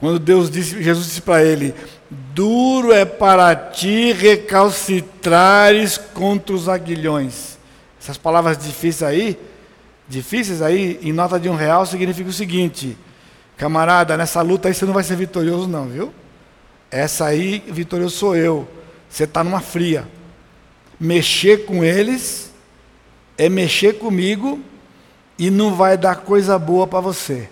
Quando 0.00 0.18
Deus 0.18 0.50
disse, 0.50 0.82
Jesus 0.82 1.06
disse 1.06 1.20
para 1.20 1.44
ele: 1.44 1.74
Duro 2.10 2.92
é 2.92 3.04
para 3.04 3.54
ti 3.54 4.12
recalcitrares 4.12 5.98
contra 5.98 6.54
os 6.54 6.68
aguilhões. 6.68 7.58
Essas 8.00 8.16
palavras 8.16 8.58
difíceis 8.58 9.02
aí, 9.02 9.38
difíceis 10.12 10.60
aí, 10.60 11.00
em 11.02 11.12
nota 11.12 11.40
de 11.40 11.48
um 11.48 11.54
real, 11.54 11.86
significa 11.86 12.28
o 12.28 12.32
seguinte: 12.32 12.96
camarada, 13.56 14.16
nessa 14.16 14.42
luta 14.42 14.68
aí 14.68 14.74
você 14.74 14.84
não 14.84 14.92
vai 14.92 15.02
ser 15.02 15.16
vitorioso, 15.16 15.66
não, 15.66 15.88
viu? 15.88 16.12
Essa 16.90 17.26
aí, 17.26 17.64
vitorioso 17.66 18.16
sou 18.16 18.36
eu. 18.36 18.68
Você 19.08 19.24
está 19.24 19.42
numa 19.42 19.60
fria. 19.60 20.06
Mexer 21.00 21.64
com 21.64 21.82
eles 21.82 22.52
é 23.36 23.48
mexer 23.48 23.98
comigo 23.98 24.60
e 25.38 25.50
não 25.50 25.74
vai 25.74 25.96
dar 25.96 26.16
coisa 26.16 26.58
boa 26.58 26.86
para 26.86 27.00
você. 27.00 27.48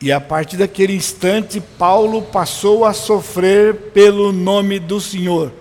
E 0.00 0.10
a 0.10 0.20
partir 0.20 0.56
daquele 0.56 0.94
instante, 0.94 1.60
Paulo 1.60 2.22
passou 2.22 2.84
a 2.84 2.94
sofrer 2.94 3.74
pelo 3.92 4.32
nome 4.32 4.78
do 4.78 5.00
Senhor. 5.00 5.52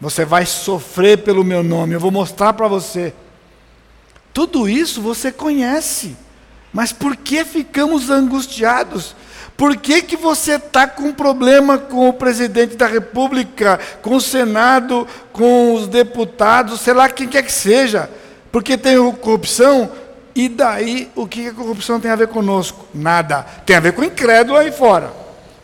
Você 0.00 0.24
vai 0.24 0.46
sofrer 0.46 1.18
pelo 1.18 1.42
meu 1.42 1.64
nome, 1.64 1.94
eu 1.94 2.00
vou 2.00 2.12
mostrar 2.12 2.52
para 2.52 2.68
você. 2.68 3.12
Tudo 4.38 4.68
isso 4.68 5.02
você 5.02 5.32
conhece, 5.32 6.16
mas 6.72 6.92
por 6.92 7.16
que 7.16 7.44
ficamos 7.44 8.08
angustiados? 8.08 9.16
Por 9.56 9.76
que, 9.76 10.00
que 10.00 10.16
você 10.16 10.52
está 10.52 10.86
com 10.86 11.12
problema 11.12 11.76
com 11.76 12.08
o 12.08 12.12
presidente 12.12 12.76
da 12.76 12.86
República, 12.86 13.80
com 14.00 14.14
o 14.14 14.20
Senado, 14.20 15.08
com 15.32 15.74
os 15.74 15.88
deputados, 15.88 16.82
sei 16.82 16.94
lá 16.94 17.08
quem 17.08 17.26
quer 17.26 17.42
que 17.42 17.50
seja? 17.50 18.08
Porque 18.52 18.78
tem 18.78 18.96
corrupção? 19.14 19.90
E 20.36 20.48
daí, 20.48 21.10
o 21.16 21.26
que 21.26 21.48
a 21.48 21.52
corrupção 21.52 21.98
tem 21.98 22.12
a 22.12 22.14
ver 22.14 22.28
conosco? 22.28 22.86
Nada. 22.94 23.44
Tem 23.66 23.74
a 23.74 23.80
ver 23.80 23.90
com 23.90 24.02
o 24.02 24.04
incrédulo 24.04 24.56
aí 24.56 24.70
fora. 24.70 25.12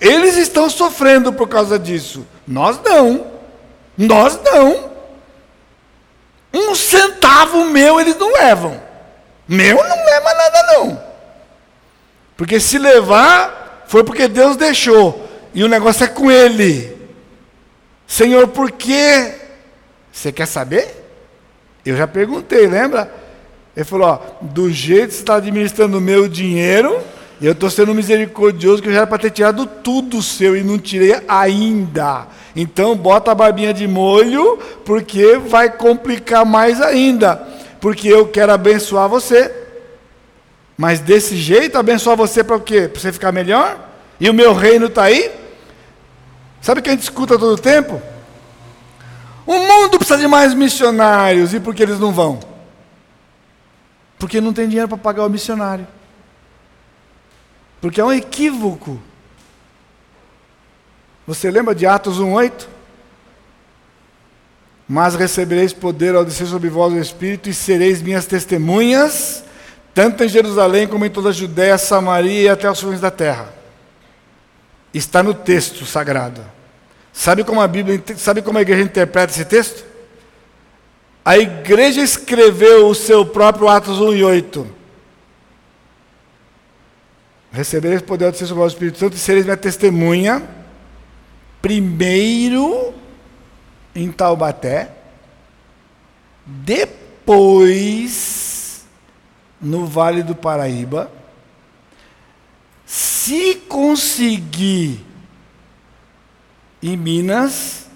Eles 0.00 0.36
estão 0.36 0.68
sofrendo 0.68 1.32
por 1.32 1.48
causa 1.48 1.78
disso. 1.78 2.26
Nós 2.44 2.80
não. 2.84 3.24
Nós 3.96 4.36
não. 4.44 4.93
Centavo 7.44 7.64
meu 7.66 8.00
eles 8.00 8.16
não 8.16 8.32
levam. 8.32 8.80
Meu 9.46 9.76
não 9.76 10.04
leva 10.04 10.34
nada, 10.34 10.62
não. 10.72 11.02
Porque 12.36 12.58
se 12.58 12.78
levar, 12.78 13.84
foi 13.86 14.02
porque 14.02 14.26
Deus 14.26 14.56
deixou. 14.56 15.28
E 15.54 15.62
o 15.62 15.68
negócio 15.68 16.04
é 16.04 16.08
com 16.08 16.30
ele. 16.30 16.96
Senhor, 18.06 18.48
por 18.48 18.70
quê? 18.70 19.34
Você 20.10 20.32
quer 20.32 20.46
saber? 20.46 21.04
Eu 21.84 21.96
já 21.96 22.06
perguntei, 22.06 22.66
lembra? 22.66 23.12
Ele 23.76 23.84
falou: 23.84 24.08
ó, 24.08 24.20
do 24.40 24.70
jeito 24.70 25.08
que 25.08 25.14
você 25.14 25.20
está 25.20 25.36
administrando 25.36 25.98
o 25.98 26.00
meu 26.00 26.26
dinheiro, 26.28 27.00
eu 27.40 27.52
estou 27.52 27.68
sendo 27.70 27.94
misericordioso, 27.94 28.82
que 28.82 28.88
eu 28.88 28.92
já 28.92 29.00
era 29.00 29.06
para 29.06 29.18
ter 29.18 29.30
tirado 29.30 29.66
tudo 29.66 30.22
seu 30.22 30.56
e 30.56 30.62
não 30.62 30.78
tirei 30.78 31.20
ainda. 31.28 32.26
Então 32.54 32.96
bota 32.96 33.32
a 33.32 33.34
barbinha 33.34 33.74
de 33.74 33.86
molho, 33.86 34.58
porque 34.84 35.38
vai 35.38 35.70
complicar 35.70 36.44
mais 36.44 36.80
ainda. 36.80 37.36
Porque 37.80 38.08
eu 38.08 38.28
quero 38.28 38.52
abençoar 38.52 39.08
você. 39.08 39.52
Mas 40.76 41.00
desse 41.00 41.36
jeito, 41.36 41.78
abençoar 41.78 42.16
você 42.16 42.42
para 42.42 42.56
o 42.56 42.60
quê? 42.60 42.88
Para 42.88 43.00
você 43.00 43.12
ficar 43.12 43.32
melhor? 43.32 43.78
E 44.20 44.30
o 44.30 44.34
meu 44.34 44.54
reino 44.54 44.86
está 44.86 45.04
aí? 45.04 45.30
Sabe 46.60 46.80
o 46.80 46.82
que 46.82 46.88
a 46.88 46.92
gente 46.92 47.02
escuta 47.02 47.38
todo 47.38 47.54
o 47.54 47.58
tempo? 47.58 48.00
O 49.46 49.58
mundo 49.58 49.98
precisa 49.98 50.18
de 50.18 50.26
mais 50.26 50.54
missionários. 50.54 51.52
E 51.52 51.60
por 51.60 51.74
que 51.74 51.82
eles 51.82 52.00
não 52.00 52.12
vão? 52.12 52.40
Porque 54.18 54.40
não 54.40 54.52
tem 54.52 54.68
dinheiro 54.68 54.88
para 54.88 54.96
pagar 54.96 55.24
o 55.24 55.30
missionário. 55.30 55.86
Porque 57.80 58.00
é 58.00 58.04
um 58.04 58.12
equívoco. 58.12 58.98
Você 61.26 61.50
lembra 61.50 61.74
de 61.74 61.86
Atos 61.86 62.18
1,8? 62.18 62.66
Mas 64.86 65.14
recebereis 65.14 65.72
poder 65.72 66.14
ao 66.14 66.24
descer 66.24 66.46
sobre 66.46 66.68
vós 66.68 66.92
o 66.92 66.98
Espírito 66.98 67.48
e 67.48 67.54
sereis 67.54 68.02
minhas 68.02 68.26
testemunhas 68.26 69.44
tanto 69.94 70.24
em 70.24 70.28
Jerusalém 70.28 70.88
como 70.88 71.06
em 71.06 71.10
toda 71.10 71.28
a 71.28 71.32
Judéia, 71.32 71.78
Samaria 71.78 72.42
e 72.42 72.48
até 72.48 72.68
os 72.68 72.80
fins 72.80 73.00
da 73.00 73.12
terra. 73.12 73.48
Está 74.92 75.22
no 75.22 75.32
texto 75.32 75.86
sagrado. 75.86 76.44
Sabe 77.12 77.44
como 77.44 77.60
a 77.60 77.68
Bíblia, 77.68 78.02
sabe 78.16 78.42
como 78.42 78.58
a 78.58 78.62
igreja 78.62 78.82
interpreta 78.82 79.32
esse 79.32 79.44
texto? 79.44 79.84
A 81.24 81.38
igreja 81.38 82.02
escreveu 82.02 82.88
o 82.88 82.94
seu 82.94 83.24
próprio 83.24 83.68
Atos 83.68 84.00
1 84.00 84.14
e 84.14 84.24
8. 84.24 84.66
Recebereis 87.52 88.02
poder 88.02 88.32
do 88.32 88.36
sobre 88.36 88.64
o 88.64 88.66
Espírito 88.66 88.98
Santo 88.98 89.14
e 89.14 89.18
sereis 89.18 89.44
minha 89.44 89.56
testemunha, 89.56 90.42
primeiro 91.64 92.92
em 93.94 94.12
Taubaté, 94.12 94.90
depois 96.44 97.64
no 99.58 99.86
Vale 99.86 100.22
do 100.22 100.34
Paraíba, 100.34 101.10
se 102.84 103.54
conseguir 103.66 105.02
em 106.82 106.98
Minas 106.98 107.86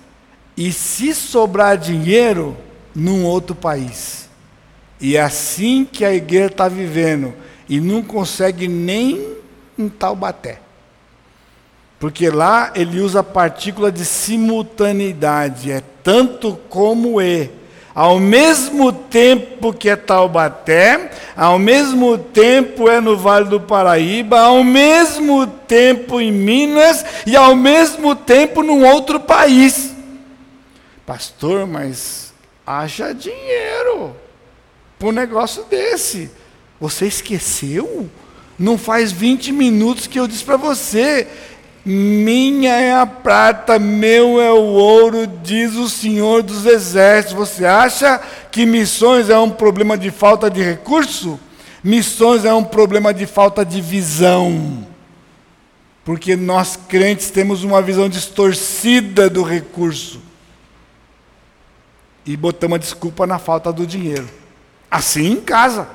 e 0.57 0.73
se 0.73 1.15
sobrar 1.15 1.77
dinheiro 1.77 2.57
num 2.95 3.27
outro 3.27 3.55
país. 3.55 4.31
E 4.99 5.15
é 5.15 5.20
assim 5.20 5.85
que 5.85 6.07
a 6.07 6.15
igreja 6.15 6.47
está 6.47 6.69
vivendo 6.69 7.35
e 7.69 7.82
não 7.82 8.03
consegue 8.03 8.66
nem 8.66 9.36
em 9.78 9.90
Taubaté. 9.90 10.68
Porque 11.99 12.31
lá 12.31 12.73
ele 12.75 13.01
usa 13.01 13.20
a 13.20 13.25
partícula 13.25 13.91
de 13.91 14.05
simultaneidade, 14.05 15.73
é 15.73 15.83
tanto 16.03 16.59
como 16.69 17.20
e. 17.20 17.51
Ao 17.95 18.20
mesmo 18.20 18.93
tempo 18.93 19.73
que 19.73 19.89
é 19.89 19.97
Taubaté, 19.97 21.11
ao 21.37 21.59
mesmo 21.59 22.16
tempo 22.16 22.89
é 22.89 23.01
no 23.01 23.16
Vale 23.16 23.49
do 23.49 23.61
Paraíba, 23.61 24.39
ao 24.39 24.62
mesmo 24.62 25.49
tempo 25.49 26.20
em 26.20 26.31
Minas 26.31 27.05
e 27.27 27.35
ao 27.35 27.57
mesmo 27.57 28.15
tempo 28.15 28.62
num 28.62 28.87
outro 28.87 29.19
país. 29.19 29.93
Pastor, 31.05 31.66
mas 31.66 32.33
haja 32.65 33.12
dinheiro 33.12 34.15
para 34.97 35.09
um 35.09 35.12
negócio 35.12 35.65
desse. 35.65 36.31
Você 36.81 37.07
esqueceu? 37.07 38.09
Não 38.57 38.79
faz 38.79 39.11
20 39.11 39.51
minutos 39.51 40.07
que 40.07 40.20
eu 40.20 40.29
disse 40.29 40.45
para 40.45 40.57
você. 40.57 41.27
Minha 41.90 42.74
é 42.74 42.93
a 42.93 43.06
prata, 43.06 43.78
meu 43.78 44.39
é 44.43 44.52
o 44.52 44.74
ouro, 44.74 45.27
diz 45.27 45.74
o 45.74 45.89
Senhor 45.89 46.43
dos 46.43 46.66
Exércitos. 46.66 47.48
Você 47.48 47.65
acha 47.65 48.20
que 48.52 48.66
missões 48.66 49.31
é 49.31 49.39
um 49.39 49.48
problema 49.48 49.97
de 49.97 50.10
falta 50.10 50.51
de 50.51 50.62
recurso? 50.62 51.40
Missões 51.82 52.44
é 52.44 52.52
um 52.52 52.62
problema 52.62 53.15
de 53.15 53.24
falta 53.24 53.65
de 53.65 53.81
visão. 53.81 54.86
Porque 56.05 56.36
nós 56.36 56.77
crentes 56.77 57.31
temos 57.31 57.65
uma 57.65 57.81
visão 57.81 58.06
distorcida 58.06 59.31
do 59.31 59.43
recurso. 59.43 60.20
E 62.27 62.36
botamos 62.36 62.77
a 62.77 62.81
desculpa 62.81 63.27
na 63.27 63.39
falta 63.39 63.73
do 63.73 63.86
dinheiro. 63.86 64.28
Assim 64.90 65.32
em 65.32 65.40
casa. 65.40 65.89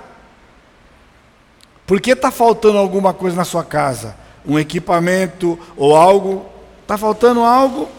Por 1.86 2.02
que 2.02 2.14
está 2.14 2.32
faltando 2.32 2.80
alguma 2.80 3.14
coisa 3.14 3.38
na 3.38 3.46
sua 3.46 3.64
casa? 3.64 4.23
Um 4.46 4.58
equipamento 4.60 5.58
ou 5.76 5.96
algo. 5.96 6.46
Está 6.82 6.98
faltando 6.98 7.42
algo? 7.42 7.90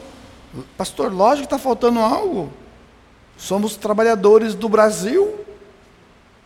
Pastor, 0.76 1.12
lógico 1.12 1.48
que 1.48 1.54
está 1.54 1.58
faltando 1.58 2.00
algo. 2.00 2.52
Somos 3.36 3.76
trabalhadores 3.76 4.54
do 4.54 4.68
Brasil. 4.68 5.34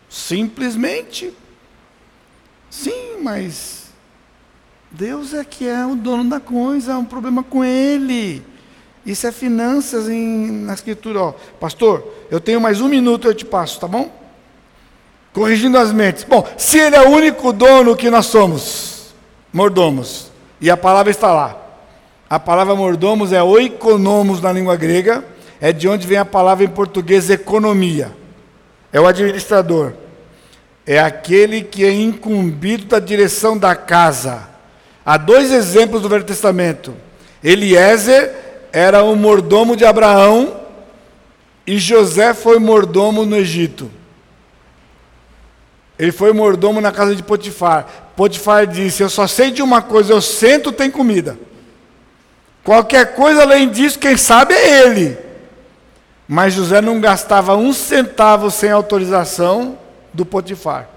Simplesmente. 0.09 1.33
Sim, 2.69 3.21
mas 3.21 3.89
Deus 4.91 5.33
é 5.33 5.43
que 5.43 5.67
é 5.67 5.85
o 5.85 5.95
dono 5.95 6.27
da 6.27 6.39
coisa, 6.39 6.95
há 6.95 6.97
um 6.97 7.05
problema 7.05 7.43
com 7.43 7.63
Ele. 7.63 8.43
Isso 9.05 9.25
é 9.27 9.31
finanças 9.31 10.09
em, 10.09 10.51
na 10.51 10.73
escritura. 10.73 11.21
Ó, 11.21 11.31
pastor, 11.59 12.03
eu 12.29 12.39
tenho 12.39 12.59
mais 12.59 12.81
um 12.81 12.87
minuto, 12.87 13.27
eu 13.27 13.33
te 13.33 13.45
passo, 13.45 13.79
tá 13.79 13.87
bom? 13.87 14.11
Corrigindo 15.31 15.77
as 15.77 15.91
mentes. 15.91 16.23
Bom, 16.23 16.47
se 16.57 16.79
Ele 16.79 16.95
é 16.95 17.01
o 17.01 17.11
único 17.11 17.53
dono 17.53 17.95
que 17.95 18.09
nós 18.09 18.25
somos, 18.25 18.88
mordomos, 19.51 20.31
e 20.61 20.69
a 20.69 20.77
palavra 20.77 21.11
está 21.11 21.31
lá. 21.31 21.57
A 22.29 22.39
palavra 22.39 22.75
mordomos 22.75 23.33
é 23.33 23.41
oikonomos 23.41 24.41
na 24.41 24.51
língua 24.51 24.75
grega, 24.75 25.23
é 25.59 25.73
de 25.73 25.87
onde 25.87 26.05
vem 26.05 26.17
a 26.17 26.25
palavra 26.25 26.63
em 26.63 26.69
português 26.69 27.29
economia. 27.29 28.11
É 28.93 28.99
o 28.99 29.07
administrador. 29.07 29.93
É 30.85 30.99
aquele 30.99 31.61
que 31.61 31.83
é 31.83 31.91
incumbido 31.91 32.85
da 32.85 32.99
direção 32.99 33.57
da 33.57 33.75
casa. 33.75 34.47
Há 35.05 35.17
dois 35.17 35.51
exemplos 35.51 36.01
do 36.01 36.09
Velho 36.09 36.23
Testamento. 36.23 36.93
Eliezer 37.43 38.31
era 38.71 39.03
o 39.03 39.15
mordomo 39.15 39.75
de 39.75 39.85
Abraão 39.85 40.55
e 41.65 41.77
José 41.77 42.33
foi 42.33 42.59
mordomo 42.59 43.25
no 43.25 43.35
Egito. 43.35 43.89
Ele 45.99 46.13
foi 46.13 46.31
mordomo 46.31 46.79
na 46.79 46.93
casa 46.93 47.13
de 47.13 47.21
Potifar. 47.21 47.85
Potifar 48.15 48.65
disse: 48.65 49.03
Eu 49.03 49.09
só 49.09 49.27
sei 49.27 49.51
de 49.51 49.61
uma 49.61 49.81
coisa, 49.81 50.13
eu 50.13 50.21
sento, 50.21 50.71
tem 50.71 50.89
comida. 50.89 51.37
Qualquer 52.63 53.13
coisa 53.15 53.41
além 53.41 53.69
disso, 53.69 53.99
quem 53.99 54.15
sabe 54.15 54.53
é 54.53 54.85
ele. 54.85 55.17
Mas 56.25 56.53
José 56.53 56.79
não 56.79 57.01
gastava 57.01 57.57
um 57.57 57.73
centavo 57.73 58.49
sem 58.49 58.71
autorização 58.71 59.77
do 60.13 60.25
Potifar. 60.25 60.87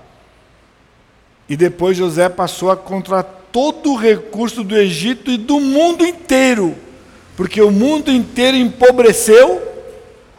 E 1.48 1.56
depois 1.56 1.96
José 1.96 2.28
passou 2.28 2.70
a 2.70 2.76
contratar 2.76 3.42
todo 3.50 3.92
o 3.92 3.96
recurso 3.96 4.62
do 4.62 4.76
Egito 4.76 5.30
e 5.30 5.36
do 5.36 5.60
mundo 5.60 6.06
inteiro, 6.06 6.74
porque 7.36 7.60
o 7.60 7.70
mundo 7.70 8.10
inteiro 8.10 8.56
empobreceu 8.56 9.60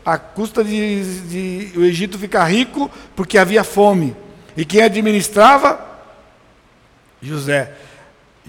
à 0.04 0.18
custa 0.18 0.64
de, 0.64 1.22
de 1.22 1.80
o 1.80 1.84
Egito 1.84 2.18
ficar 2.18 2.46
rico, 2.46 2.90
porque 3.16 3.38
havia 3.38 3.64
fome. 3.64 4.16
E 4.56 4.66
quem 4.66 4.82
administrava? 4.82 5.80
José. 7.22 7.74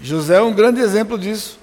José 0.01 0.37
é 0.37 0.41
um 0.41 0.53
grande 0.53 0.81
exemplo 0.81 1.17
disso. 1.17 1.59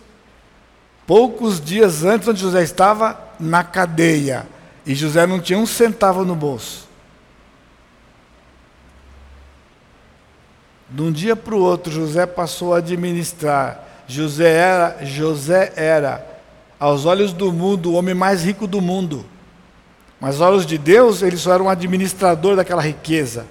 Poucos 1.07 1.61
dias 1.61 2.05
antes, 2.05 2.27
onde 2.27 2.41
José 2.41 2.63
estava 2.63 3.19
na 3.39 3.63
cadeia, 3.63 4.47
e 4.87 4.95
José 4.95 5.27
não 5.27 5.41
tinha 5.41 5.59
um 5.59 5.67
centavo 5.67 6.25
no 6.25 6.35
bolso. 6.35 6.89
De 10.89 11.03
um 11.03 11.11
dia 11.11 11.35
para 11.35 11.55
o 11.55 11.61
outro, 11.61 11.93
José 11.93 12.27
passou 12.27 12.75
a 12.75 12.79
administrar. 12.79 13.83
José 14.07 14.53
era, 14.53 15.05
José 15.05 15.73
era, 15.75 16.27
aos 16.79 17.07
olhos 17.07 17.33
do 17.33 17.53
mundo, 17.53 17.93
o 17.93 17.95
homem 17.95 18.15
mais 18.15 18.45
rico 18.45 18.67
do 18.67 18.81
mundo. 18.81 19.25
Mas 20.21 20.41
aos 20.41 20.53
olhos 20.53 20.67
de 20.67 20.77
Deus, 20.77 21.23
ele 21.23 21.37
só 21.37 21.55
era 21.55 21.63
um 21.63 21.69
administrador 21.69 22.57
daquela 22.57 22.83
riqueza. 22.83 23.47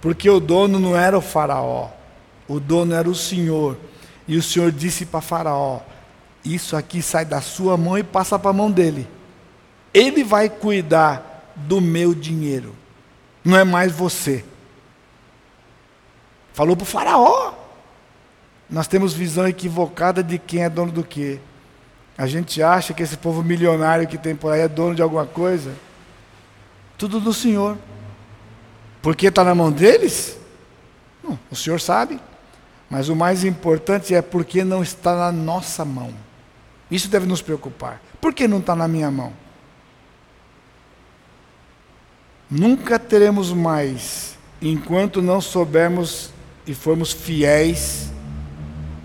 Porque 0.00 0.28
o 0.28 0.40
dono 0.40 0.78
não 0.78 0.96
era 0.96 1.16
o 1.16 1.22
faraó, 1.22 1.90
o 2.48 2.60
dono 2.60 2.94
era 2.94 3.08
o 3.08 3.14
Senhor. 3.14 3.76
E 4.28 4.36
o 4.36 4.42
Senhor 4.42 4.72
disse 4.72 5.06
para 5.06 5.20
Faraó: 5.20 5.80
Isso 6.44 6.76
aqui 6.76 7.00
sai 7.00 7.24
da 7.24 7.40
sua 7.40 7.76
mão 7.76 7.96
e 7.96 8.02
passa 8.02 8.38
para 8.38 8.50
a 8.50 8.54
mão 8.54 8.70
dele. 8.70 9.08
Ele 9.94 10.22
vai 10.24 10.48
cuidar 10.48 11.52
do 11.54 11.80
meu 11.80 12.14
dinheiro, 12.14 12.74
não 13.44 13.56
é 13.56 13.64
mais 13.64 13.92
você. 13.92 14.44
Falou 16.52 16.76
para 16.76 16.84
o 16.84 16.86
faraó. 16.86 17.52
Nós 18.68 18.88
temos 18.88 19.12
visão 19.12 19.46
equivocada 19.46 20.22
de 20.22 20.38
quem 20.38 20.64
é 20.64 20.70
dono 20.70 20.90
do 20.90 21.04
quê. 21.04 21.38
A 22.18 22.26
gente 22.26 22.62
acha 22.62 22.94
que 22.94 23.02
esse 23.02 23.16
povo 23.16 23.42
milionário 23.42 24.08
que 24.08 24.18
tem 24.18 24.34
por 24.34 24.52
aí 24.52 24.62
é 24.62 24.68
dono 24.68 24.94
de 24.94 25.02
alguma 25.02 25.26
coisa. 25.26 25.72
Tudo 26.96 27.20
do 27.20 27.32
Senhor. 27.32 27.76
Porque 29.06 29.28
está 29.28 29.44
na 29.44 29.54
mão 29.54 29.70
deles? 29.70 30.36
Não, 31.22 31.38
o 31.48 31.54
Senhor 31.54 31.80
sabe. 31.80 32.18
Mas 32.90 33.08
o 33.08 33.14
mais 33.14 33.44
importante 33.44 34.12
é 34.12 34.20
porque 34.20 34.64
não 34.64 34.82
está 34.82 35.14
na 35.14 35.30
nossa 35.30 35.84
mão. 35.84 36.12
Isso 36.90 37.06
deve 37.06 37.24
nos 37.24 37.40
preocupar. 37.40 38.02
Por 38.20 38.34
que 38.34 38.48
não 38.48 38.58
está 38.58 38.74
na 38.74 38.88
minha 38.88 39.08
mão? 39.08 39.32
Nunca 42.50 42.98
teremos 42.98 43.52
mais 43.52 44.36
enquanto 44.60 45.22
não 45.22 45.40
soubermos 45.40 46.32
e 46.66 46.74
formos 46.74 47.12
fiéis 47.12 48.10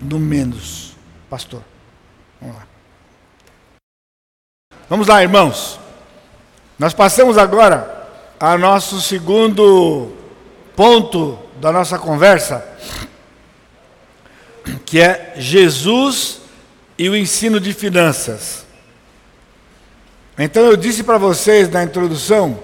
no 0.00 0.18
menos. 0.18 0.96
Pastor, 1.30 1.62
vamos 2.40 2.56
lá. 2.56 2.66
Vamos 4.88 5.06
lá, 5.06 5.22
irmãos. 5.22 5.78
Nós 6.76 6.92
passamos 6.92 7.38
agora 7.38 8.01
a 8.42 8.58
nosso 8.58 9.00
segundo 9.00 10.10
ponto 10.74 11.38
da 11.60 11.70
nossa 11.70 11.96
conversa, 11.96 12.66
que 14.84 15.00
é 15.00 15.34
Jesus 15.36 16.40
e 16.98 17.08
o 17.08 17.14
ensino 17.14 17.60
de 17.60 17.72
finanças. 17.72 18.66
Então 20.36 20.64
eu 20.64 20.76
disse 20.76 21.04
para 21.04 21.18
vocês 21.18 21.70
na 21.70 21.84
introdução 21.84 22.58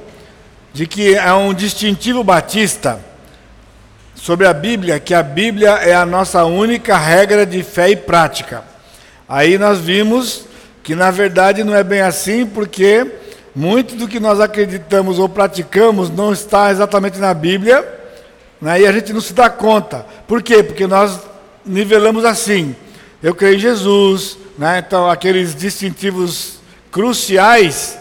de 0.73 0.85
que 0.85 1.15
é 1.15 1.33
um 1.33 1.55
distintivo 1.55 2.25
batista 2.25 2.99
sobre 4.17 4.49
a 4.49 4.53
Bíblia, 4.53 4.99
que 4.99 5.15
a 5.15 5.23
Bíblia 5.23 5.75
é 5.75 5.95
a 5.95 6.05
nossa 6.05 6.45
única 6.45 6.99
regra 6.99 7.47
de 7.47 7.63
fé 7.63 7.91
e 7.91 7.95
prática. 7.95 8.65
Aí 9.29 9.57
nós 9.57 9.79
vimos 9.79 10.45
que 10.83 10.97
na 10.97 11.13
verdade 11.13 11.63
não 11.63 11.77
é 11.77 11.85
bem 11.85 12.01
assim, 12.01 12.45
porque 12.45 13.28
muito 13.59 13.97
do 13.97 14.07
que 14.07 14.21
nós 14.21 14.39
acreditamos 14.39 15.19
ou 15.19 15.29
praticamos 15.29 16.09
não 16.09 16.33
está 16.33 16.71
exatamente 16.71 17.19
na 17.19 17.35
Bíblia, 17.35 17.85
né, 18.63 18.83
e 18.83 18.87
a 18.87 18.93
gente 18.93 19.13
não 19.13 19.21
se 19.21 19.33
dá 19.33 19.51
conta. 19.51 20.07
Por 20.29 20.45
quê? 20.45 20.63
Porque 20.63 20.87
nós 20.87 21.19
nivelamos 21.67 22.25
assim. 22.25 22.77
Eu 23.21 23.35
creio 23.35 23.57
em 23.57 23.59
Jesus, 23.59 24.39
né, 24.57 24.79
então 24.79 25.11
aqueles 25.11 25.57
distintivos 25.57 26.61
cruciais, 26.93 27.99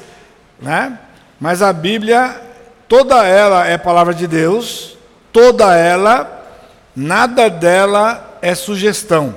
né, 0.62 1.00
mas 1.40 1.64
a 1.64 1.74
Bíblia, 1.74 2.40
toda 2.88 3.26
ela 3.26 3.66
é 3.66 3.80
palavra 3.80 4.14
de 4.14 4.28
Deus, 4.28 4.96
toda 5.34 5.76
ela, 5.76 6.48
nada 6.96 7.50
dela 7.50 8.38
é 8.44 8.54
sugestão. 8.54 9.36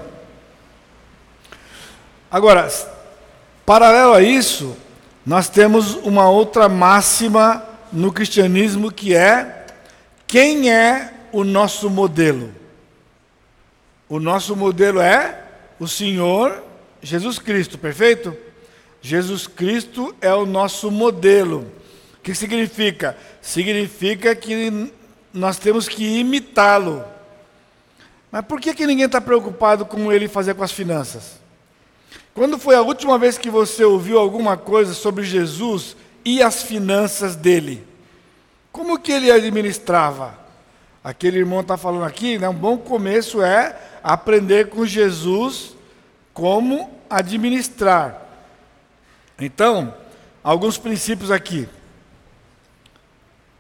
Agora, 2.31 2.69
paralelo 3.65 4.13
a 4.13 4.21
isso, 4.21 4.77
nós 5.25 5.49
temos 5.49 5.95
uma 5.97 6.29
outra 6.29 6.69
máxima 6.69 7.65
no 7.93 8.13
cristianismo 8.13 8.91
que 8.91 9.15
é: 9.15 9.67
quem 10.27 10.71
é 10.71 11.13
o 11.33 11.45
nosso 11.45 11.91
modelo? 11.91 12.51
O 14.09 14.19
nosso 14.19 14.57
modelo 14.57 15.01
é 15.01 15.45
o 15.79 15.87
Senhor 15.87 16.65
Jesus 17.03 17.39
Cristo, 17.39 17.79
perfeito? 17.79 18.37
Jesus 19.01 19.47
Cristo 19.47 20.15
é 20.21 20.35
o 20.35 20.45
nosso 20.45 20.91
modelo. 20.91 21.67
O 22.19 22.23
que 22.23 22.35
significa? 22.35 23.17
Significa 23.41 24.35
que 24.35 24.93
nós 25.33 25.59
temos 25.59 25.89
que 25.89 26.19
imitá-lo. 26.19 27.03
Mas 28.31 28.45
por 28.45 28.61
que, 28.61 28.75
que 28.75 28.87
ninguém 28.87 29.07
está 29.07 29.21
preocupado 29.21 29.87
com 29.87 30.13
ele 30.13 30.29
fazer 30.29 30.55
com 30.55 30.63
as 30.63 30.73
finanças? 30.73 31.40
Quando 32.35 32.59
foi 32.59 32.75
a 32.75 32.83
última 32.83 33.19
vez 33.19 33.37
que 33.37 33.51
você 33.51 33.85
ouviu 33.85 34.19
alguma 34.19 34.57
coisa 34.57 34.95
sobre 34.95 35.25
Jesus 35.25 35.97
e 36.25 36.43
as 36.43 36.63
finanças 36.63 37.35
dele? 37.35 37.87
Como 38.71 38.99
que 38.99 39.13
ele 39.13 39.31
administrava? 39.31 40.39
Aquele 41.03 41.39
irmão 41.39 41.61
está 41.61 41.77
falando 41.77 42.05
aqui, 42.05 42.39
né, 42.39 42.49
um 42.49 42.55
bom 42.55 42.77
começo 42.77 43.43
é 43.43 43.77
aprender 44.03 44.69
com 44.69 44.87
Jesus 44.87 45.75
como 46.33 46.91
administrar. 47.09 48.23
Então, 49.39 49.95
alguns 50.45 50.79
princípios 50.79 51.31
aqui. 51.31 51.69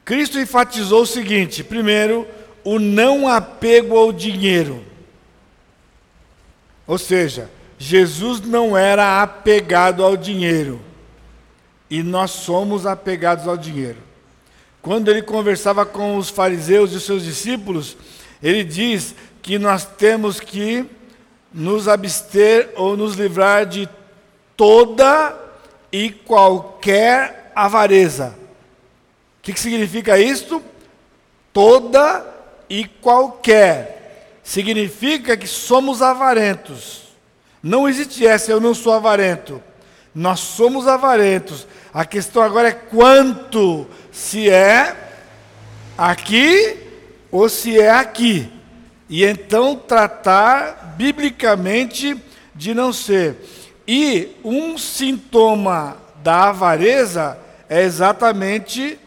Cristo 0.04 0.38
enfatizou 0.38 1.02
o 1.02 1.06
seguinte: 1.06 1.64
primeiro, 1.64 2.26
o 2.62 2.78
não 2.78 3.26
apego 3.26 3.96
ao 3.96 4.12
dinheiro. 4.12 4.84
Ou 6.86 6.98
seja, 6.98 7.50
Jesus 7.82 8.42
não 8.42 8.76
era 8.76 9.22
apegado 9.22 10.04
ao 10.04 10.14
dinheiro. 10.14 10.78
E 11.88 12.02
nós 12.02 12.30
somos 12.30 12.84
apegados 12.84 13.48
ao 13.48 13.56
dinheiro. 13.56 13.96
Quando 14.82 15.10
ele 15.10 15.22
conversava 15.22 15.86
com 15.86 16.18
os 16.18 16.28
fariseus 16.28 16.92
e 16.92 16.96
os 16.96 17.04
seus 17.04 17.24
discípulos, 17.24 17.96
ele 18.42 18.62
diz 18.64 19.14
que 19.40 19.58
nós 19.58 19.86
temos 19.86 20.38
que 20.38 20.84
nos 21.54 21.88
abster 21.88 22.68
ou 22.76 22.98
nos 22.98 23.14
livrar 23.14 23.64
de 23.64 23.88
toda 24.54 25.34
e 25.90 26.10
qualquer 26.10 27.50
avareza. 27.56 28.36
O 29.38 29.42
que, 29.42 29.58
significa 29.58 30.18
isto? 30.18 30.62
Toda 31.50 32.26
e 32.68 32.84
qualquer. 32.84 34.36
Significa 34.44 35.34
que 35.34 35.46
somos 35.46 36.02
avarentos. 36.02 36.99
Não 37.62 37.88
existe 37.88 38.26
essa, 38.26 38.50
eu 38.50 38.60
não 38.60 38.74
sou 38.74 38.92
avarento. 38.92 39.62
Nós 40.14 40.40
somos 40.40 40.88
avarentos. 40.88 41.66
A 41.92 42.04
questão 42.04 42.42
agora 42.42 42.68
é 42.68 42.72
quanto, 42.72 43.86
se 44.10 44.48
é 44.48 44.96
aqui 45.96 46.76
ou 47.30 47.48
se 47.48 47.78
é 47.78 47.90
aqui. 47.90 48.50
E 49.08 49.24
então 49.24 49.76
tratar 49.76 50.94
biblicamente 50.96 52.16
de 52.54 52.74
não 52.74 52.92
ser. 52.92 53.36
E 53.86 54.36
um 54.44 54.78
sintoma 54.78 55.96
da 56.22 56.50
avareza 56.50 57.38
é 57.68 57.82
exatamente 57.82 58.98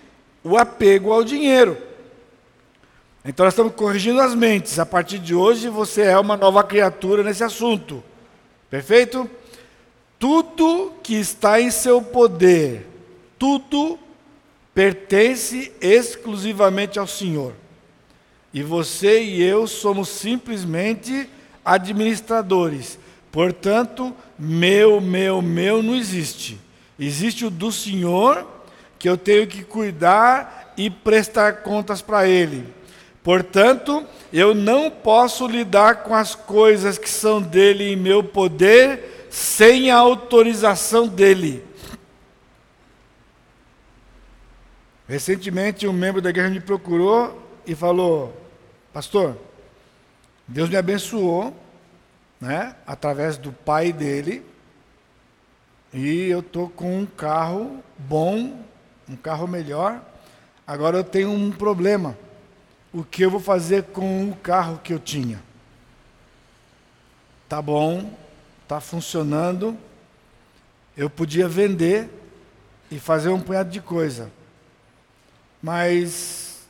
o 0.43 0.57
apego 0.57 1.11
ao 1.11 1.23
dinheiro. 1.23 1.77
Então 3.25 3.45
nós 3.45 3.53
estamos 3.53 3.73
corrigindo 3.73 4.19
as 4.21 4.35
mentes. 4.35 4.77
A 4.77 4.85
partir 4.85 5.19
de 5.19 5.33
hoje 5.33 5.69
você 5.69 6.01
é 6.03 6.19
uma 6.19 6.35
nova 6.35 6.63
criatura 6.63 7.23
nesse 7.23 7.43
assunto. 7.43 8.03
Perfeito? 8.73 9.29
Tudo 10.17 10.93
que 11.03 11.13
está 11.13 11.61
em 11.61 11.69
seu 11.69 12.01
poder, 12.01 12.87
tudo 13.37 13.99
pertence 14.73 15.71
exclusivamente 15.79 16.97
ao 16.97 17.05
Senhor. 17.05 17.53
E 18.51 18.63
você 18.63 19.21
e 19.21 19.43
eu 19.43 19.67
somos 19.67 20.09
simplesmente 20.09 21.29
administradores. 21.63 22.97
Portanto, 23.31 24.11
meu, 24.39 24.99
meu, 24.99 25.39
meu 25.39 25.83
não 25.83 25.95
existe. 25.95 26.59
Existe 26.97 27.45
o 27.45 27.51
do 27.51 27.71
Senhor, 27.71 28.43
que 28.97 29.07
eu 29.07 29.17
tenho 29.17 29.45
que 29.45 29.63
cuidar 29.63 30.73
e 30.75 30.89
prestar 30.89 31.57
contas 31.57 32.01
para 32.01 32.27
Ele. 32.27 32.65
Portanto, 33.23 34.05
eu 34.33 34.53
não 34.53 34.91
posso 34.91 35.47
lidar 35.47 36.03
com 36.03 36.13
as 36.13 36.35
coisas 36.35 36.97
que 36.97 37.09
são 37.09 37.41
dele 37.41 37.93
em 37.93 37.95
meu 37.95 38.21
poder 38.21 39.27
sem 39.29 39.89
a 39.89 39.97
autorização 39.97 41.07
dele. 41.07 41.65
Recentemente, 45.07 45.87
um 45.87 45.93
membro 45.93 46.21
da 46.21 46.29
igreja 46.29 46.49
me 46.49 46.59
procurou 46.59 47.41
e 47.65 47.73
falou: 47.73 48.35
Pastor, 48.91 49.37
Deus 50.45 50.69
me 50.69 50.75
abençoou, 50.75 51.55
né, 52.41 52.75
através 52.85 53.37
do 53.37 53.53
pai 53.53 53.93
dele, 53.93 54.45
e 55.93 56.27
eu 56.27 56.39
estou 56.41 56.69
com 56.69 56.99
um 56.99 57.05
carro 57.05 57.81
bom, 57.97 58.59
um 59.07 59.15
carro 59.15 59.47
melhor. 59.47 60.01
Agora 60.67 60.97
eu 60.97 61.03
tenho 61.03 61.29
um 61.29 61.51
problema 61.51 62.17
o 62.93 63.03
que 63.03 63.23
eu 63.23 63.31
vou 63.31 63.39
fazer 63.39 63.83
com 63.85 64.29
o 64.29 64.35
carro 64.35 64.79
que 64.83 64.93
eu 64.93 64.99
tinha. 64.99 65.41
Tá 67.49 67.59
bom, 67.61 68.13
tá 68.67 68.79
funcionando. 68.79 69.75
Eu 70.95 71.09
podia 71.09 71.49
vender 71.49 72.07
e 72.91 72.99
fazer 72.99 73.29
um 73.29 73.41
punhado 73.41 73.71
de 73.71 73.81
coisa. 73.81 74.31
Mas 75.61 76.61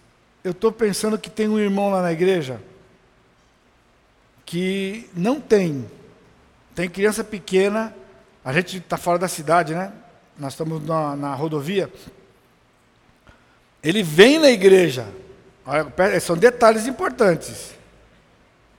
eu 0.43 0.51
estou 0.51 0.71
pensando 0.71 1.17
que 1.17 1.29
tem 1.29 1.49
um 1.49 1.59
irmão 1.59 1.89
lá 1.89 2.01
na 2.01 2.13
igreja 2.13 2.61
que 4.45 5.09
não 5.13 5.41
tem. 5.41 5.89
Tem 6.73 6.89
criança 6.89 7.23
pequena. 7.23 7.93
A 8.45 8.53
gente 8.53 8.77
está 8.77 8.95
fora 8.95 9.19
da 9.19 9.27
cidade, 9.27 9.73
né? 9.73 9.91
Nós 10.37 10.53
estamos 10.53 10.85
na, 10.85 11.15
na 11.15 11.35
rodovia. 11.35 11.91
Ele 13.81 14.01
vem 14.01 14.39
na 14.39 14.49
igreja 14.49 15.07
são 16.21 16.37
detalhes 16.37 16.87
importantes. 16.87 17.73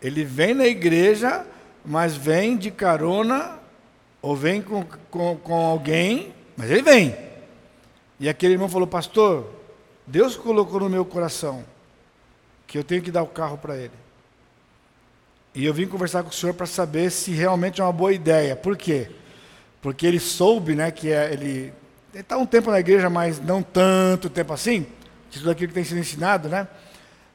Ele 0.02 0.24
vem 0.24 0.54
na 0.54 0.66
igreja, 0.66 1.46
mas 1.84 2.16
vem 2.16 2.56
de 2.56 2.70
carona, 2.70 3.58
ou 4.20 4.36
vem 4.36 4.60
com, 4.60 4.84
com, 5.10 5.36
com 5.36 5.54
alguém, 5.54 6.34
mas 6.56 6.70
ele 6.70 6.82
vem. 6.82 7.16
E 8.20 8.28
aquele 8.28 8.54
irmão 8.54 8.68
falou, 8.68 8.86
pastor, 8.86 9.50
Deus 10.06 10.36
colocou 10.36 10.80
no 10.80 10.90
meu 10.90 11.04
coração 11.04 11.64
que 12.66 12.76
eu 12.76 12.84
tenho 12.84 13.02
que 13.02 13.10
dar 13.10 13.22
o 13.22 13.26
carro 13.26 13.56
para 13.56 13.76
ele. 13.76 13.92
E 15.54 15.64
eu 15.64 15.72
vim 15.72 15.86
conversar 15.86 16.22
com 16.22 16.30
o 16.30 16.32
senhor 16.32 16.52
para 16.52 16.66
saber 16.66 17.10
se 17.10 17.30
realmente 17.30 17.80
é 17.80 17.84
uma 17.84 17.92
boa 17.92 18.12
ideia. 18.12 18.56
Por 18.56 18.76
quê? 18.76 19.10
Porque 19.80 20.06
ele 20.06 20.18
soube, 20.18 20.74
né, 20.74 20.90
que 20.90 21.10
é, 21.10 21.32
ele 21.32 21.72
está 22.12 22.36
um 22.36 22.46
tempo 22.46 22.70
na 22.70 22.80
igreja, 22.80 23.08
mas 23.08 23.40
não 23.40 23.62
tanto 23.62 24.28
tempo 24.28 24.52
assim 24.52 24.86
de 25.34 25.40
tudo 25.40 25.50
aquilo 25.50 25.68
que 25.68 25.74
tem 25.74 25.84
sido 25.84 25.98
ensinado, 25.98 26.48
né? 26.48 26.68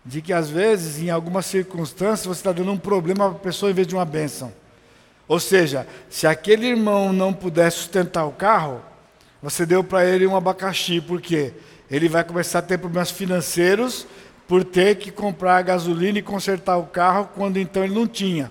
De 0.06 0.22
que 0.22 0.32
às 0.32 0.50
vezes, 0.50 1.00
em 1.00 1.10
algumas 1.10 1.46
circunstâncias, 1.46 2.26
você 2.26 2.40
está 2.40 2.54
dando 2.54 2.72
um 2.72 2.78
problema 2.78 3.30
para 3.30 3.38
a 3.38 3.42
pessoa 3.42 3.70
em 3.70 3.74
vez 3.74 3.86
de 3.86 3.94
uma 3.94 4.06
bênção. 4.06 4.54
Ou 5.28 5.40
seja, 5.40 5.86
se 6.10 6.26
aquele 6.26 6.66
irmão 6.66 7.12
não 7.12 7.34
puder 7.34 7.70
sustentar 7.72 8.26
o 8.26 8.32
carro, 8.32 8.82
você 9.44 9.66
deu 9.66 9.84
para 9.84 10.06
ele 10.06 10.26
um 10.26 10.36
abacaxi, 10.36 11.02
por 11.02 11.22
quê? 11.22 11.54
Ele 11.92 12.08
vai 12.08 12.24
começar 12.24 12.60
a 12.60 12.62
ter 12.62 12.78
problemas 12.78 13.12
financeiros 13.12 14.08
por 14.48 14.64
ter 14.64 14.96
que 14.96 15.12
comprar 15.12 15.62
gasolina 15.62 16.20
e 16.20 16.24
consertar 16.24 16.78
o 16.78 16.88
carro 16.88 17.30
quando 17.36 17.58
então 17.58 17.84
ele 17.84 17.94
não 17.94 18.08
tinha. 18.08 18.50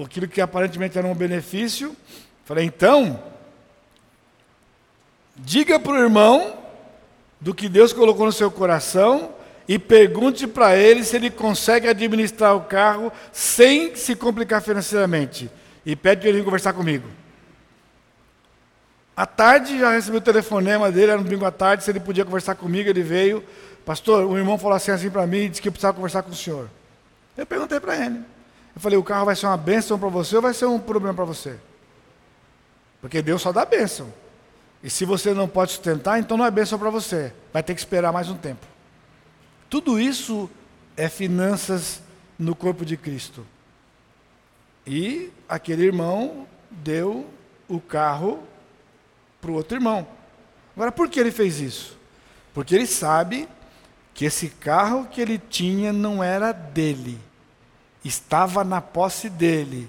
Aquilo 0.00 0.28
que 0.28 0.40
aparentemente 0.40 0.96
era 0.96 1.06
um 1.06 1.14
benefício. 1.14 1.96
Falei, 2.44 2.64
então, 2.64 3.20
diga 5.36 5.80
para 5.80 5.92
o 5.92 5.98
irmão 5.98 6.65
do 7.40 7.54
que 7.54 7.68
Deus 7.68 7.92
colocou 7.92 8.26
no 8.26 8.32
seu 8.32 8.50
coração 8.50 9.30
e 9.68 9.78
pergunte 9.78 10.46
para 10.46 10.76
ele 10.76 11.04
se 11.04 11.16
ele 11.16 11.30
consegue 11.30 11.88
administrar 11.88 12.54
o 12.54 12.62
carro 12.62 13.12
sem 13.32 13.94
se 13.96 14.14
complicar 14.14 14.62
financeiramente. 14.62 15.50
E 15.84 15.94
pede 15.94 16.22
para 16.22 16.30
ele 16.30 16.42
conversar 16.42 16.72
comigo. 16.72 17.08
À 19.16 19.24
tarde 19.24 19.78
já 19.78 19.92
recebi 19.92 20.18
o 20.18 20.20
telefonema 20.20 20.92
dele, 20.92 21.12
era 21.12 21.18
no 21.18 21.24
domingo 21.24 21.44
à 21.46 21.50
tarde, 21.50 21.82
se 21.82 21.90
ele 21.90 22.00
podia 22.00 22.24
conversar 22.24 22.54
comigo, 22.54 22.88
ele 22.88 23.02
veio. 23.02 23.42
Pastor, 23.84 24.26
o 24.26 24.36
irmão 24.36 24.58
falou 24.58 24.76
assim, 24.76 24.90
assim 24.90 25.10
para 25.10 25.26
mim 25.26 25.38
e 25.38 25.48
disse 25.48 25.62
que 25.62 25.68
eu 25.68 25.72
precisava 25.72 25.94
conversar 25.94 26.22
com 26.22 26.30
o 26.30 26.34
senhor. 26.34 26.68
Eu 27.36 27.46
perguntei 27.46 27.80
para 27.80 27.96
ele. 27.96 28.20
Eu 28.74 28.80
falei, 28.80 28.98
o 28.98 29.02
carro 29.02 29.24
vai 29.24 29.34
ser 29.34 29.46
uma 29.46 29.56
bênção 29.56 29.98
para 29.98 30.08
você 30.08 30.36
ou 30.36 30.42
vai 30.42 30.52
ser 30.52 30.66
um 30.66 30.78
problema 30.78 31.14
para 31.14 31.24
você? 31.24 31.56
Porque 33.00 33.22
Deus 33.22 33.40
só 33.40 33.52
dá 33.52 33.64
bênção. 33.64 34.12
E 34.86 34.90
se 34.90 35.04
você 35.04 35.34
não 35.34 35.48
pode 35.48 35.72
sustentar, 35.72 36.20
então 36.20 36.36
não 36.36 36.46
é 36.46 36.50
bênção 36.50 36.78
para 36.78 36.90
você. 36.90 37.32
Vai 37.52 37.60
ter 37.60 37.74
que 37.74 37.80
esperar 37.80 38.12
mais 38.12 38.28
um 38.28 38.36
tempo. 38.36 38.64
Tudo 39.68 39.98
isso 39.98 40.48
é 40.96 41.08
finanças 41.08 42.00
no 42.38 42.54
corpo 42.54 42.84
de 42.84 42.96
Cristo. 42.96 43.44
E 44.86 45.32
aquele 45.48 45.82
irmão 45.82 46.46
deu 46.70 47.28
o 47.66 47.80
carro 47.80 48.44
para 49.40 49.50
o 49.50 49.54
outro 49.54 49.76
irmão. 49.76 50.06
Agora, 50.76 50.92
por 50.92 51.08
que 51.08 51.18
ele 51.18 51.32
fez 51.32 51.58
isso? 51.58 51.98
Porque 52.54 52.72
ele 52.72 52.86
sabe 52.86 53.48
que 54.14 54.24
esse 54.24 54.50
carro 54.50 55.08
que 55.10 55.20
ele 55.20 55.36
tinha 55.36 55.92
não 55.92 56.22
era 56.22 56.52
dele, 56.52 57.18
estava 58.04 58.62
na 58.62 58.80
posse 58.80 59.28
dele. 59.28 59.88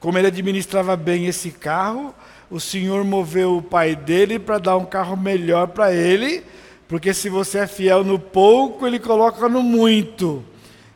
Como 0.00 0.16
ele 0.16 0.28
administrava 0.28 0.96
bem 0.96 1.26
esse 1.26 1.50
carro, 1.50 2.14
o 2.50 2.58
Senhor 2.58 3.04
moveu 3.04 3.56
o 3.56 3.62
pai 3.62 3.94
dele 3.94 4.38
para 4.38 4.58
dar 4.58 4.76
um 4.76 4.84
carro 4.84 5.16
melhor 5.16 5.68
para 5.68 5.92
ele, 5.92 6.42
porque 6.86 7.12
se 7.12 7.28
você 7.28 7.58
é 7.58 7.66
fiel 7.66 8.02
no 8.02 8.18
pouco, 8.18 8.86
ele 8.86 8.98
coloca 8.98 9.48
no 9.48 9.62
muito. 9.62 10.44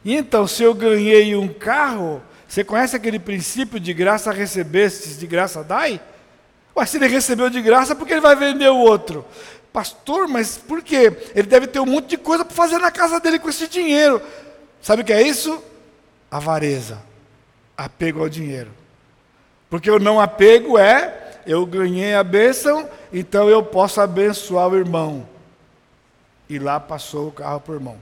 E 0.04 0.14
então, 0.16 0.46
se 0.46 0.62
eu 0.62 0.74
ganhei 0.74 1.36
um 1.36 1.48
carro, 1.48 2.22
você 2.48 2.64
conhece 2.64 2.96
aquele 2.96 3.18
princípio 3.18 3.78
de 3.78 3.92
graça 3.92 4.32
recebestes, 4.32 5.18
de 5.18 5.26
graça 5.26 5.62
dai? 5.62 6.00
Mas 6.74 6.90
se 6.90 6.96
ele 6.96 7.06
recebeu 7.06 7.50
de 7.50 7.60
graça, 7.60 7.94
por 7.94 8.06
que 8.06 8.14
ele 8.14 8.20
vai 8.20 8.34
vender 8.34 8.70
o 8.70 8.78
outro? 8.78 9.24
Pastor, 9.72 10.26
mas 10.28 10.56
por 10.56 10.82
quê? 10.82 11.12
Ele 11.34 11.46
deve 11.46 11.66
ter 11.66 11.80
um 11.80 11.86
monte 11.86 12.08
de 12.08 12.16
coisa 12.16 12.44
para 12.44 12.54
fazer 12.54 12.78
na 12.78 12.90
casa 12.90 13.20
dele 13.20 13.38
com 13.38 13.48
esse 13.48 13.68
dinheiro. 13.68 14.20
Sabe 14.80 15.02
o 15.02 15.04
que 15.04 15.12
é 15.12 15.22
isso? 15.22 15.62
Avareza, 16.30 17.02
apego 17.76 18.20
ao 18.20 18.28
dinheiro. 18.28 18.70
Porque 19.70 19.90
o 19.90 19.98
não 19.98 20.20
apego 20.20 20.78
é 20.78 21.31
eu 21.46 21.64
ganhei 21.66 22.14
a 22.14 22.24
bênção, 22.24 22.88
então 23.12 23.48
eu 23.48 23.62
posso 23.62 24.00
abençoar 24.00 24.68
o 24.68 24.76
irmão. 24.76 25.26
E 26.48 26.58
lá 26.58 26.78
passou 26.78 27.28
o 27.28 27.32
carro 27.32 27.60
para 27.60 27.72
o 27.72 27.76
irmão. 27.76 27.96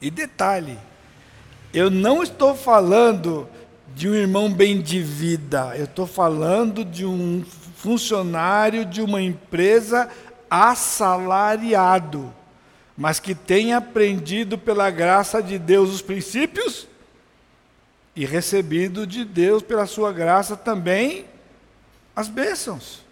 E 0.00 0.10
detalhe, 0.10 0.78
eu 1.72 1.90
não 1.90 2.22
estou 2.22 2.54
falando 2.54 3.48
de 3.94 4.08
um 4.08 4.14
irmão 4.14 4.52
bem 4.52 4.80
de 4.80 5.00
vida, 5.00 5.72
eu 5.76 5.84
estou 5.84 6.06
falando 6.06 6.84
de 6.84 7.06
um 7.06 7.44
funcionário 7.76 8.84
de 8.84 9.00
uma 9.00 9.22
empresa 9.22 10.08
assalariado, 10.50 12.32
mas 12.96 13.20
que 13.20 13.34
tem 13.34 13.72
aprendido 13.72 14.58
pela 14.58 14.90
graça 14.90 15.42
de 15.42 15.58
Deus 15.58 15.90
os 15.90 16.02
princípios 16.02 16.88
e 18.16 18.24
recebido 18.24 19.06
de 19.06 19.24
Deus 19.24 19.62
pela 19.62 19.86
sua 19.86 20.12
graça 20.12 20.56
também 20.56 21.26
as 22.14 22.28
bênçãos. 22.28 23.02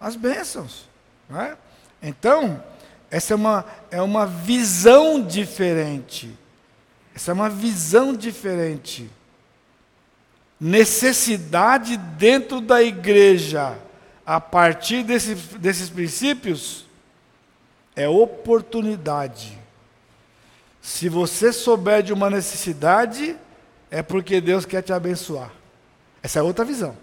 As 0.00 0.16
bênçãos. 0.16 0.88
É? 1.30 1.56
Então, 2.02 2.62
essa 3.10 3.34
é 3.34 3.36
uma, 3.36 3.64
é 3.90 4.02
uma 4.02 4.26
visão 4.26 5.22
diferente. 5.22 6.36
Essa 7.14 7.30
é 7.30 7.34
uma 7.34 7.48
visão 7.50 8.14
diferente. 8.14 9.10
Necessidade 10.60 11.96
dentro 11.96 12.60
da 12.60 12.82
igreja, 12.82 13.76
a 14.24 14.40
partir 14.40 15.02
desse, 15.02 15.34
desses 15.34 15.90
princípios, 15.90 16.86
é 17.94 18.08
oportunidade. 18.08 19.58
Se 20.80 21.08
você 21.08 21.52
souber 21.52 22.02
de 22.02 22.12
uma 22.12 22.30
necessidade, 22.30 23.36
é 23.90 24.02
porque 24.02 24.40
Deus 24.40 24.64
quer 24.64 24.82
te 24.82 24.92
abençoar. 24.92 25.52
Essa 26.22 26.38
é 26.38 26.42
outra 26.42 26.64
visão. 26.64 26.96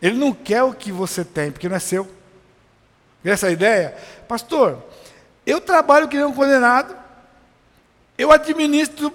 Ele 0.00 0.16
não 0.16 0.32
quer 0.32 0.62
o 0.62 0.72
que 0.72 0.90
você 0.90 1.24
tem, 1.24 1.50
porque 1.50 1.68
não 1.68 1.76
é 1.76 1.80
seu. 1.80 2.08
Essa 3.24 3.50
ideia? 3.50 3.96
Pastor, 4.26 4.82
eu 5.44 5.60
trabalho 5.60 6.08
que 6.08 6.16
nem 6.16 6.24
um 6.24 6.32
condenado, 6.32 6.96
eu 8.16 8.32
administro 8.32 9.12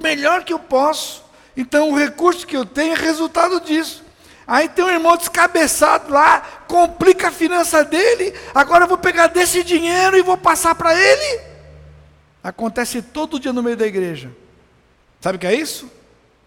melhor 0.00 0.44
que 0.44 0.52
eu 0.52 0.58
posso, 0.58 1.24
então 1.56 1.90
o 1.90 1.96
recurso 1.96 2.46
que 2.46 2.56
eu 2.56 2.64
tenho 2.64 2.92
é 2.92 2.96
resultado 2.96 3.60
disso. 3.60 4.04
Aí 4.46 4.68
tem 4.68 4.84
um 4.84 4.90
irmão 4.90 5.16
descabeçado 5.16 6.12
lá, 6.12 6.40
complica 6.66 7.28
a 7.28 7.32
finança 7.32 7.84
dele, 7.84 8.32
agora 8.54 8.84
eu 8.84 8.88
vou 8.88 8.96
pegar 8.96 9.26
desse 9.26 9.62
dinheiro 9.62 10.16
e 10.16 10.22
vou 10.22 10.36
passar 10.36 10.74
para 10.74 10.94
ele. 10.94 11.40
Acontece 12.42 13.02
todo 13.02 13.40
dia 13.40 13.52
no 13.52 13.62
meio 13.62 13.76
da 13.76 13.86
igreja. 13.86 14.30
Sabe 15.20 15.36
o 15.36 15.38
que 15.38 15.46
é 15.46 15.54
isso? 15.54 15.90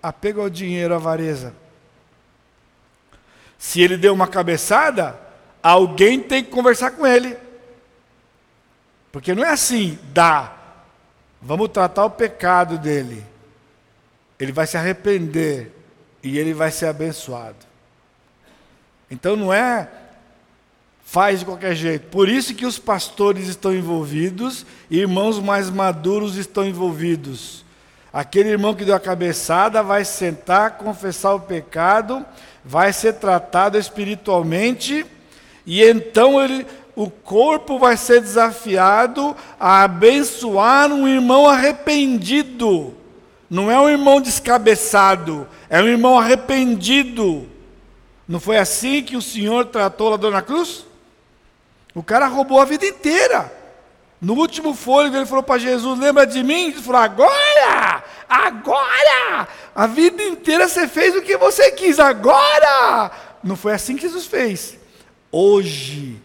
Apego 0.02 0.42
ao 0.42 0.50
dinheiro, 0.50 0.96
avareza. 0.96 1.54
Se 3.62 3.80
ele 3.80 3.96
deu 3.96 4.12
uma 4.12 4.26
cabeçada, 4.26 5.16
alguém 5.62 6.20
tem 6.20 6.44
que 6.44 6.50
conversar 6.50 6.90
com 6.90 7.06
ele. 7.06 7.38
Porque 9.12 9.36
não 9.36 9.46
é 9.46 9.52
assim, 9.52 10.00
dá. 10.12 10.52
Vamos 11.40 11.70
tratar 11.70 12.06
o 12.06 12.10
pecado 12.10 12.80
dele. 12.80 13.24
Ele 14.40 14.52
vai 14.52 14.66
se 14.66 14.78
arrepender 14.78 15.72
e 16.24 16.40
ele 16.40 16.56
vai 16.56 16.72
ser 16.72 16.88
abençoado. 16.88 17.68
Então 19.12 19.36
não 19.36 19.54
é 19.54 19.88
faz 21.06 21.42
de 21.42 21.46
qualquer 21.46 21.76
jeito. 21.76 22.08
Por 22.08 22.28
isso 22.28 22.56
que 22.56 22.66
os 22.66 22.80
pastores 22.80 23.48
estão 23.48 23.76
envolvidos 23.76 24.66
e 24.90 24.98
irmãos 24.98 25.38
mais 25.38 25.70
maduros 25.70 26.36
estão 26.36 26.66
envolvidos. 26.66 27.64
Aquele 28.12 28.50
irmão 28.50 28.74
que 28.74 28.84
deu 28.84 28.96
a 28.96 29.00
cabeçada 29.00 29.84
vai 29.84 30.04
sentar, 30.04 30.80
confessar 30.80 31.36
o 31.36 31.40
pecado 31.40 32.26
vai 32.64 32.94
ser 32.94 33.14
tratado 33.14 33.78
espiritualmente 33.78 35.06
e 35.66 35.84
então 35.84 36.42
ele, 36.44 36.66
o 36.96 37.10
corpo 37.10 37.78
vai 37.78 37.98
ser 37.98 38.22
desafiado 38.22 39.36
a 39.60 39.84
abençoar 39.84 40.92
um 40.92 41.08
irmão 41.08 41.48
arrependido. 41.48 42.96
Não 43.50 43.70
é 43.70 43.80
um 43.80 43.90
irmão 43.90 44.22
descabeçado, 44.22 45.48
é 45.70 45.82
um 45.82 45.88
irmão 45.88 46.18
arrependido. 46.18 47.48
Não 48.28 48.40
foi 48.40 48.58
assim 48.58 49.04
que 49.04 49.18
o 49.18 49.22
Senhor 49.22 49.66
tratou 49.66 50.10
lá 50.10 50.16
Dona 50.16 50.42
Cruz? 50.42 50.86
O 51.94 52.02
cara 52.02 52.28
roubou 52.28 52.62
a 52.62 52.66
vida 52.66 52.86
inteira. 52.86 53.52
No 54.22 54.36
último 54.36 54.76
fôlego 54.76 55.16
ele 55.16 55.26
falou 55.26 55.44
para 55.44 55.60
Jesus: 55.60 56.00
Lembra 56.00 56.28
de 56.28 56.44
mim? 56.44 56.68
Ele 56.68 56.82
falou: 56.82 57.02
Agora! 57.02 58.04
Agora! 58.30 59.48
A 59.74 59.88
vida 59.88 60.22
inteira 60.22 60.68
você 60.68 60.88
fez 60.88 61.16
o 61.16 61.24
que 61.24 61.36
você 61.38 61.72
quis, 61.72 62.00
agora! 62.00 63.12
Não 63.44 63.56
foi 63.56 63.74
assim 63.74 63.96
que 63.96 64.04
Jesus 64.04 64.28
fez. 64.28 64.78
Hoje, 65.32 66.22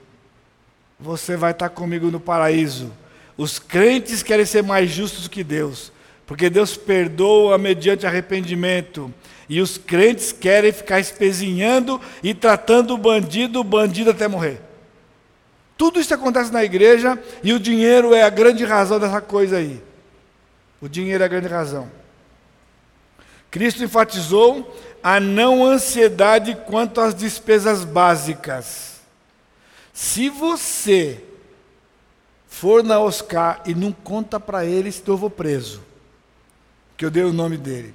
você 1.00 1.36
vai 1.36 1.52
estar 1.52 1.70
comigo 1.70 2.10
no 2.10 2.20
paraíso. 2.20 2.92
Os 3.36 3.58
crentes 3.58 4.22
querem 4.22 4.44
ser 4.44 4.62
mais 4.62 4.90
justos 4.90 5.26
que 5.26 5.42
Deus, 5.42 5.90
porque 6.26 6.50
Deus 6.50 6.76
perdoa 6.76 7.56
mediante 7.56 8.06
arrependimento. 8.06 9.12
E 9.48 9.60
os 9.60 9.78
crentes 9.78 10.32
querem 10.32 10.72
ficar 10.72 11.00
espezinhando 11.00 12.00
e 12.22 12.34
tratando 12.34 12.94
o 12.94 12.98
bandido, 12.98 13.60
o 13.60 13.64
bandido 13.64 14.10
até 14.10 14.28
morrer. 14.28 14.60
Tudo 15.76 16.00
isso 16.00 16.14
acontece 16.14 16.52
na 16.52 16.64
igreja 16.64 17.22
e 17.42 17.52
o 17.52 17.60
dinheiro 17.60 18.14
é 18.14 18.22
a 18.22 18.30
grande 18.30 18.64
razão 18.64 18.98
dessa 18.98 19.20
coisa 19.20 19.58
aí. 19.58 19.82
O 20.80 20.88
dinheiro 20.88 21.22
é 21.22 21.26
a 21.26 21.28
grande 21.28 21.48
razão. 21.48 21.90
Cristo 23.50 23.84
enfatizou 23.84 24.74
a 25.02 25.20
não 25.20 25.64
ansiedade 25.64 26.56
quanto 26.66 27.00
às 27.00 27.14
despesas 27.14 27.84
básicas. 27.84 29.00
Se 29.92 30.28
você 30.28 31.22
for 32.48 32.82
na 32.82 32.98
Oscar 32.98 33.62
e 33.66 33.74
não 33.74 33.92
conta 33.92 34.40
para 34.40 34.64
eles 34.64 34.98
que 34.98 35.10
eu 35.10 35.16
vou 35.16 35.30
preso, 35.30 35.82
que 36.96 37.04
eu 37.04 37.10
dei 37.10 37.22
o 37.22 37.32
nome 37.32 37.56
dele. 37.56 37.94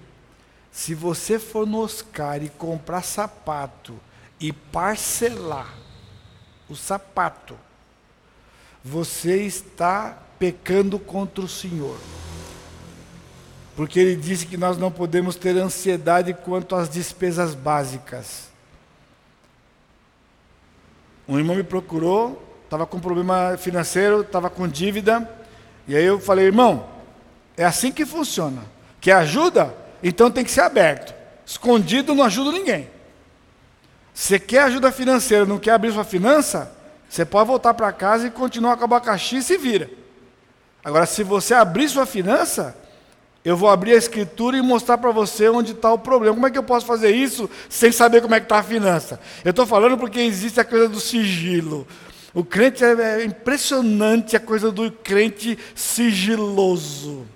Se 0.71 0.93
você 0.93 1.37
for 1.39 1.67
no 1.67 1.81
Oscar 1.81 2.41
e 2.43 2.49
comprar 2.49 3.03
sapato 3.03 3.99
e 4.39 4.53
parcelar 4.53 5.73
o 6.69 6.75
sapato, 6.75 7.57
você 8.83 9.43
está 9.43 10.17
pecando 10.39 10.97
contra 10.97 11.43
o 11.43 11.47
Senhor. 11.47 11.97
Porque 13.75 13.99
ele 13.99 14.15
disse 14.15 14.45
que 14.45 14.57
nós 14.57 14.77
não 14.77 14.91
podemos 14.91 15.35
ter 15.35 15.55
ansiedade 15.57 16.33
quanto 16.33 16.75
às 16.75 16.89
despesas 16.89 17.55
básicas. 17.55 18.49
Um 21.27 21.37
irmão 21.37 21.55
me 21.55 21.63
procurou, 21.63 22.43
estava 22.63 22.85
com 22.85 22.99
problema 22.99 23.57
financeiro, 23.57 24.21
estava 24.21 24.49
com 24.49 24.67
dívida, 24.67 25.29
e 25.87 25.95
aí 25.95 26.03
eu 26.03 26.19
falei, 26.19 26.45
irmão, 26.45 26.87
é 27.55 27.63
assim 27.63 27.91
que 27.91 28.05
funciona. 28.05 28.63
Quer 28.99 29.13
ajuda? 29.13 29.75
Então 30.03 30.31
tem 30.31 30.43
que 30.43 30.51
ser 30.51 30.61
aberto. 30.61 31.13
Escondido 31.45 32.15
não 32.15 32.23
ajuda 32.23 32.51
ninguém. 32.51 32.89
Você 34.13 34.39
quer 34.39 34.63
ajuda 34.63 34.91
financeira, 34.91 35.45
não 35.45 35.57
quer 35.59 35.71
abrir 35.71 35.91
sua 35.91 36.03
finança? 36.03 36.71
Você 37.11 37.25
pode 37.25 37.45
voltar 37.45 37.73
para 37.73 37.91
casa 37.91 38.27
e 38.27 38.31
continuar 38.31 38.77
com 38.77 38.83
a 38.83 38.85
abacaxi 38.85 39.35
e 39.35 39.43
se 39.43 39.57
vira. 39.57 39.89
Agora, 40.81 41.05
se 41.05 41.23
você 41.23 41.53
abrir 41.53 41.89
sua 41.89 42.05
finança, 42.05 42.73
eu 43.43 43.57
vou 43.57 43.69
abrir 43.69 43.91
a 43.91 43.97
escritura 43.97 44.55
e 44.55 44.61
mostrar 44.61 44.97
para 44.97 45.11
você 45.11 45.49
onde 45.49 45.73
está 45.73 45.91
o 45.91 45.99
problema. 45.99 46.33
Como 46.35 46.47
é 46.47 46.49
que 46.49 46.57
eu 46.57 46.63
posso 46.63 46.85
fazer 46.85 47.11
isso 47.11 47.49
sem 47.67 47.91
saber 47.91 48.21
como 48.21 48.33
é 48.33 48.39
que 48.39 48.45
está 48.45 48.59
a 48.59 48.63
finança? 48.63 49.19
Eu 49.43 49.49
estou 49.49 49.67
falando 49.67 49.97
porque 49.97 50.21
existe 50.21 50.61
a 50.61 50.63
coisa 50.63 50.87
do 50.87 51.01
sigilo. 51.01 51.85
O 52.33 52.45
crente 52.45 52.81
é, 52.81 52.93
é 52.93 53.25
impressionante 53.25 54.37
a 54.37 54.39
coisa 54.39 54.71
do 54.71 54.89
crente 54.89 55.59
sigiloso. 55.75 57.27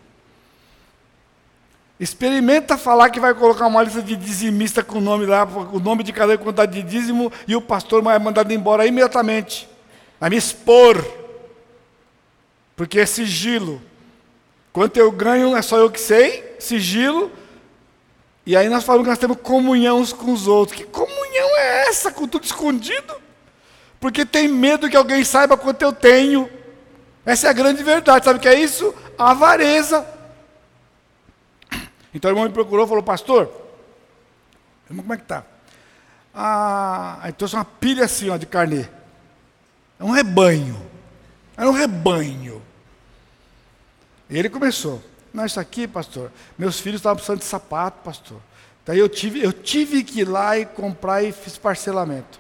Experimenta 2.00 2.78
falar 2.78 3.10
que 3.10 3.20
vai 3.20 3.34
colocar 3.34 3.68
uma 3.68 3.82
lista 3.82 4.02
de 4.02 4.16
dizimista 4.18 4.84
com 4.84 4.98
o 4.98 5.02
nome 5.02 5.26
lá, 5.26 5.46
o 5.46 5.80
nome 5.80 6.04
de 6.04 6.12
cada 6.12 6.38
quantidade 6.38 6.74
de 6.74 6.84
dízimo, 6.84 7.32
e 7.48 7.56
o 7.56 7.62
pastor 7.62 8.02
vai 8.02 8.20
mandar 8.20 8.50
embora 8.52 8.86
imediatamente. 8.86 9.70
Vai 10.20 10.30
me 10.30 10.36
expor. 10.36 11.04
Porque 12.76 13.00
é 13.00 13.06
sigilo. 13.06 13.82
Quanto 14.74 14.98
eu 14.98 15.10
ganho 15.10 15.56
é 15.56 15.62
só 15.62 15.78
eu 15.78 15.90
que 15.90 16.02
sei, 16.02 16.56
sigilo. 16.60 17.32
E 18.46 18.58
aí 18.58 18.68
nós 18.68 18.84
falamos 18.84 19.06
que 19.06 19.10
nós 19.10 19.20
temos 19.20 19.38
comunhão 19.42 20.00
uns 20.00 20.12
com 20.12 20.34
os 20.34 20.48
outros. 20.48 20.78
Que 20.78 20.84
comunhão 20.84 21.58
é 21.58 21.88
essa 21.88 22.12
com 22.12 22.28
tudo 22.28 22.44
escondido? 22.44 23.16
Porque 24.02 24.26
tem 24.26 24.50
medo 24.50 24.90
que 24.90 24.98
alguém 24.98 25.24
saiba 25.24 25.56
quanto 25.56 25.82
eu 25.82 25.94
tenho. 25.94 26.50
Essa 27.26 27.48
é 27.48 27.50
a 27.50 27.54
grande 27.54 27.82
verdade. 27.82 28.26
Sabe 28.26 28.38
o 28.38 28.42
que 28.42 28.50
é 28.50 28.60
isso? 28.60 28.94
A 29.18 29.32
avareza. 29.32 30.06
Então 32.16 32.32
o 32.32 32.32
irmão 32.32 32.46
me 32.46 32.54
procurou 32.54 32.86
e 32.86 32.88
falou, 32.88 33.04
pastor, 33.04 33.52
irmão, 34.90 35.04
como 35.04 35.14
é 35.14 35.18
que 35.18 35.24
está? 35.24 35.44
Ah, 36.34 37.20
aí 37.22 37.34
trouxe 37.34 37.56
uma 37.56 37.66
pilha 37.66 38.06
assim 38.06 38.30
ó, 38.30 38.38
de 38.38 38.46
carne. 38.46 38.90
É 40.00 40.04
um 40.04 40.12
rebanho. 40.12 40.82
Era 41.58 41.70
um 41.70 41.74
rebanho. 41.74 42.62
E 44.30 44.38
ele 44.40 44.50
começou. 44.50 45.04
Não, 45.34 45.46
isso 45.46 45.60
aqui, 45.60 45.86
pastor, 45.90 46.32
meus 46.58 46.80
filhos 46.80 47.00
estavam 47.00 47.18
precisando 47.18 47.40
de 47.40 47.46
sapato, 47.46 48.02
pastor. 48.02 48.40
Daí 48.86 48.98
eu 48.98 49.10
tive, 49.10 49.44
eu 49.44 49.52
tive 49.52 50.02
que 50.02 50.22
ir 50.22 50.26
lá 50.30 50.58
e 50.58 50.66
comprar 50.66 51.22
e 51.22 51.34
fiz 51.34 51.58
parcelamento. 51.58 52.40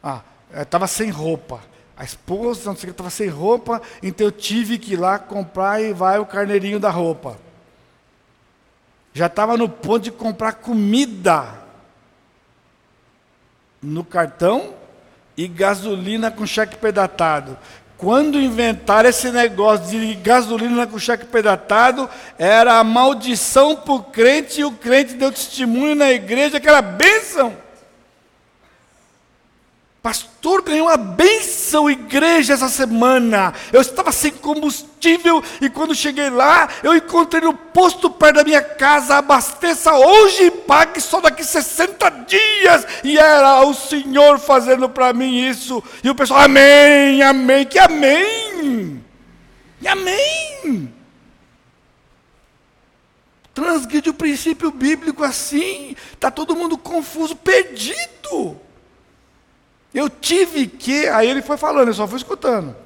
Ah, 0.00 0.20
estava 0.54 0.86
sem 0.86 1.10
roupa. 1.10 1.60
A 1.96 2.04
esposa, 2.04 2.70
não 2.70 2.76
sei 2.76 2.84
o 2.84 2.86
que, 2.86 2.90
estava 2.92 3.10
sem 3.10 3.28
roupa, 3.28 3.82
então 4.00 4.28
eu 4.28 4.32
tive 4.32 4.78
que 4.78 4.92
ir 4.92 4.96
lá 4.96 5.18
comprar 5.18 5.82
e 5.82 5.92
vai 5.92 6.20
o 6.20 6.24
carneirinho 6.24 6.78
da 6.78 6.88
roupa. 6.88 7.36
Já 9.12 9.26
estava 9.26 9.56
no 9.56 9.68
ponto 9.68 10.00
de 10.00 10.10
comprar 10.10 10.52
comida 10.52 11.60
no 13.82 14.04
cartão 14.04 14.74
e 15.36 15.48
gasolina 15.48 16.30
com 16.30 16.46
cheque 16.46 16.76
pedatado. 16.76 17.56
Quando 17.96 18.40
inventaram 18.40 19.10
esse 19.10 19.30
negócio 19.30 19.86
de 19.86 20.14
gasolina 20.14 20.86
com 20.86 20.98
cheque 20.98 21.26
pedatado, 21.26 22.08
era 22.38 22.78
a 22.78 22.84
maldição 22.84 23.76
para 23.76 23.92
o 23.92 24.02
crente 24.02 24.60
e 24.60 24.64
o 24.64 24.72
crente 24.72 25.14
deu 25.14 25.30
testemunho 25.30 25.94
na 25.94 26.10
igreja 26.10 26.58
que 26.58 26.68
era 26.68 26.80
bênção. 26.80 27.54
Pastor, 30.02 30.62
ganhei 30.62 30.80
uma 30.80 30.96
bênção, 30.96 31.90
igreja, 31.90 32.54
essa 32.54 32.70
semana. 32.70 33.52
Eu 33.70 33.82
estava 33.82 34.10
sem 34.10 34.30
combustível 34.30 35.44
e 35.60 35.68
quando 35.68 35.94
cheguei 35.94 36.30
lá, 36.30 36.70
eu 36.82 36.94
encontrei 36.94 37.42
no 37.42 37.52
posto 37.52 38.08
perto 38.08 38.36
da 38.36 38.44
minha 38.44 38.62
casa. 38.62 39.16
Abasteça 39.16 39.92
hoje 39.92 40.44
e 40.44 40.50
pague 40.50 41.02
só 41.02 41.20
daqui 41.20 41.44
60 41.44 42.08
dias. 42.26 42.86
E 43.04 43.18
era 43.18 43.62
o 43.62 43.74
Senhor 43.74 44.38
fazendo 44.38 44.88
para 44.88 45.12
mim 45.12 45.36
isso. 45.36 45.84
E 46.02 46.08
o 46.08 46.14
pessoal, 46.14 46.40
amém, 46.40 47.22
amém, 47.22 47.66
que 47.66 47.78
amém. 47.78 49.04
E 49.82 49.86
amém. 49.86 50.94
Transgride 53.52 54.08
o 54.08 54.14
princípio 54.14 54.70
bíblico 54.70 55.22
assim. 55.22 55.94
Está 56.14 56.30
todo 56.30 56.56
mundo 56.56 56.78
confuso, 56.78 57.36
perdido. 57.36 58.58
Eu 59.92 60.08
tive 60.08 60.66
que. 60.66 61.06
Aí 61.08 61.28
ele 61.28 61.42
foi 61.42 61.56
falando, 61.56 61.88
eu 61.88 61.94
só 61.94 62.06
fui 62.06 62.18
escutando. 62.18 62.76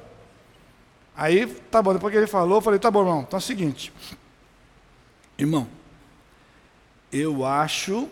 Aí, 1.17 1.47
tá 1.71 1.81
bom, 1.81 1.93
depois 1.93 2.11
que 2.11 2.19
ele 2.19 2.27
falou, 2.27 2.59
eu 2.59 2.63
falei, 2.63 2.81
tá 2.81 2.91
bom, 2.91 3.01
irmão, 3.01 3.21
então 3.23 3.37
é 3.37 3.39
o 3.39 3.43
seguinte. 3.43 3.93
Irmão, 5.39 5.69
eu 7.13 7.45
acho 7.45 8.09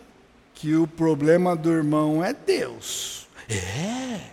que 0.54 0.76
o 0.76 0.86
problema 0.86 1.56
do 1.56 1.72
irmão 1.72 2.24
é 2.24 2.32
Deus. 2.32 3.26
É. 3.48 4.32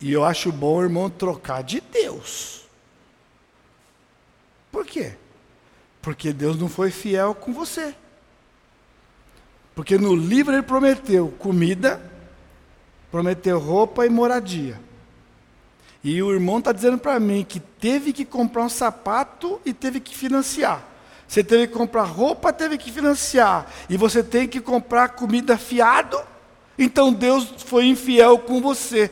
E 0.00 0.12
eu 0.12 0.24
acho 0.24 0.50
bom 0.50 0.76
o 0.76 0.82
irmão 0.82 1.10
trocar 1.10 1.62
de 1.62 1.80
Deus. 1.80 2.66
Por 4.70 4.86
quê? 4.86 5.14
Porque 6.00 6.32
Deus 6.32 6.58
não 6.58 6.68
foi 6.68 6.90
fiel 6.90 7.34
com 7.34 7.52
você. 7.52 7.94
Porque 9.74 9.98
no 9.98 10.14
livro 10.14 10.54
ele 10.54 10.62
prometeu 10.62 11.28
comida, 11.38 12.00
prometeu 13.10 13.58
roupa 13.58 14.06
e 14.06 14.08
moradia. 14.08 14.80
E 16.02 16.22
o 16.22 16.32
irmão 16.32 16.58
está 16.58 16.72
dizendo 16.72 16.98
para 16.98 17.18
mim 17.18 17.44
que 17.46 17.60
teve 17.60 18.12
que 18.12 18.24
comprar 18.24 18.64
um 18.64 18.68
sapato 18.68 19.60
e 19.64 19.72
teve 19.72 20.00
que 20.00 20.14
financiar. 20.14 20.82
Você 21.26 21.44
teve 21.44 21.66
que 21.66 21.74
comprar 21.74 22.04
roupa, 22.04 22.52
teve 22.52 22.78
que 22.78 22.90
financiar. 22.90 23.66
E 23.90 23.96
você 23.96 24.22
tem 24.22 24.48
que 24.48 24.60
comprar 24.60 25.10
comida 25.10 25.58
fiado. 25.58 26.18
Então 26.78 27.12
Deus 27.12 27.52
foi 27.58 27.86
infiel 27.86 28.38
com 28.38 28.60
você. 28.62 29.10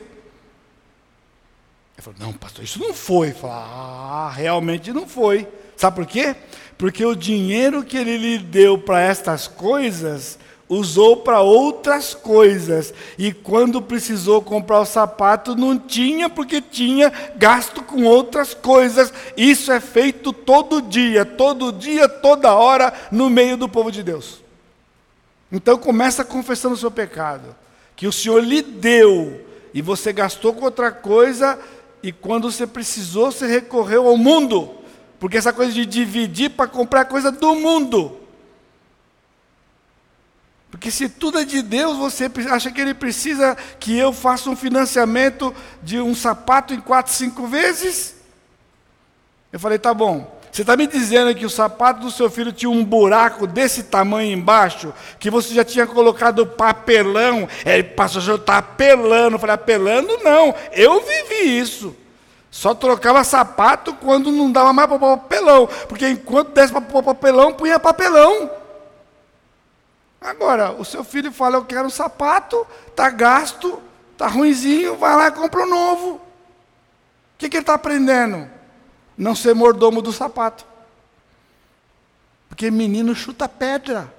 Eu 1.97 2.03
falei, 2.03 2.19
não, 2.21 2.33
pastor, 2.33 2.65
isso 2.65 2.79
não 2.79 2.95
foi. 2.95 3.33
Falei, 3.33 3.57
ah, 3.57 4.33
realmente 4.35 4.93
não 4.93 5.07
foi. 5.07 5.47
Sabe 5.77 5.97
por 5.97 6.07
quê? 6.07 6.35
Porque 6.79 7.05
o 7.05 7.15
dinheiro 7.15 7.83
que 7.83 7.97
ele 7.97 8.17
lhe 8.17 8.39
deu 8.39 8.79
para 8.79 9.01
estas 9.01 9.47
coisas 9.47 10.39
usou 10.69 11.19
para 11.19 11.41
outras 11.41 12.15
coisas. 12.15 12.93
E 13.19 13.33
quando 13.33 13.81
precisou 13.81 14.43
comprar 14.43 14.81
o 14.81 14.87
sapato, 14.87 15.55
não 15.55 15.79
tinha, 15.79 16.29
porque 16.29 16.61
tinha 16.61 17.13
gasto 17.37 17.83
com 17.83 18.05
outras 18.05 18.55
coisas. 18.55 19.13
Isso 19.37 19.71
é 19.71 19.81
feito 19.81 20.33
todo 20.33 20.83
dia, 20.83 21.25
todo 21.25 21.73
dia, 21.73 22.09
toda 22.09 22.55
hora, 22.55 22.93
no 23.11 23.31
meio 23.31 23.57
do 23.57 23.69
povo 23.69 23.91
de 23.93 24.03
Deus. 24.03 24.43
Então 25.51 25.79
começa 25.79 26.25
confessando 26.25 26.75
o 26.75 26.79
seu 26.79 26.91
pecado, 26.91 27.55
que 27.95 28.07
o 28.07 28.13
Senhor 28.13 28.43
lhe 28.43 28.61
deu, 28.61 29.41
e 29.73 29.81
você 29.81 30.13
gastou 30.13 30.53
com 30.53 30.65
outra 30.65 30.91
coisa, 30.91 31.59
e 32.03 32.11
quando 32.11 32.51
você 32.51 32.67
precisou, 32.67 33.31
você 33.31 33.47
recorreu 33.47 34.09
ao 34.09 34.17
mundo. 34.17 34.71
Porque 35.19 35.37
essa 35.37 35.53
coisa 35.53 35.73
de 35.73 35.87
dividir 35.87 36.51
para 36.51 36.67
comprar 36.67 37.05
coisa 37.07 37.31
do 37.31 37.55
mundo. 37.55 38.26
Porque 40.77 40.91
se 40.91 41.09
tudo 41.09 41.39
é 41.39 41.45
de 41.45 41.63
Deus, 41.63 41.97
você 41.97 42.31
acha 42.51 42.71
que 42.71 42.79
Ele 42.79 42.93
precisa 42.93 43.57
que 43.81 43.97
eu 43.97 44.13
faça 44.13 44.51
um 44.51 44.55
financiamento 44.55 45.55
de 45.83 45.99
um 45.99 46.15
sapato 46.15 46.75
em 46.75 46.81
quatro, 46.83 47.15
cinco 47.15 47.47
vezes? 47.47 48.15
Eu 49.51 49.59
falei, 49.59 49.79
tá 49.79 49.95
bom. 49.95 50.39
Você 50.53 50.61
está 50.61 50.77
me 50.77 50.87
dizendo 50.87 51.35
que 51.35 51.47
o 51.47 51.51
sapato 51.51 52.01
do 52.01 52.11
seu 52.11 52.29
filho 52.29 52.53
tinha 52.53 52.69
um 52.69 52.85
buraco 52.85 53.47
desse 53.47 53.85
tamanho 53.85 54.37
embaixo, 54.37 54.93
que 55.19 55.31
você 55.31 55.55
já 55.55 55.65
tinha 55.65 55.87
colocado 55.87 56.47
pastor 56.47 57.07
Ele 57.65 57.83
passou 57.83 58.35
a 58.35 58.37
estar 58.37 58.59
apelando. 58.59 59.37
Eu 59.37 59.41
falei, 59.41 59.55
apelando 59.55 60.19
não, 60.23 60.55
eu 60.73 61.01
vivi 61.01 61.59
isso. 61.59 61.97
Só 62.51 62.75
trocava 62.75 63.25
sapato 63.25 63.95
quando 63.95 64.31
não 64.31 64.53
dava 64.53 64.75
mais 64.75 64.89
para 64.89 64.99
papelão, 64.99 65.67
porque 65.89 66.07
enquanto 66.07 66.53
desse 66.53 66.71
para 66.71 67.03
papelão, 67.03 67.55
punha 67.55 67.81
papelão. 67.81 68.66
Agora, 70.21 70.73
o 70.73 70.85
seu 70.85 71.05
filho 71.05 71.31
fala, 71.31 71.57
eu 71.57 71.65
quero 71.65 71.87
um 71.87 71.91
sapato, 71.91 72.67
está 72.89 73.11
gasto, 73.11 73.83
está 74.13 74.27
ruinzinho, 74.27 74.97
vai 74.97 75.15
lá 75.15 75.29
e 75.29 75.33
compra 75.33 75.63
um 75.63 75.69
novo. 75.69 76.15
O 76.15 76.21
que, 77.39 77.49
que 77.49 77.57
ele 77.57 77.63
está 77.63 77.75
aprendendo? 77.75 78.51
Não 79.17 79.35
ser 79.35 79.55
mordomo 79.55 80.01
do 80.01 80.13
sapato. 80.13 80.67
Porque 82.49 82.71
menino 82.71 83.15
chuta 83.15 83.49
pedra. 83.49 84.13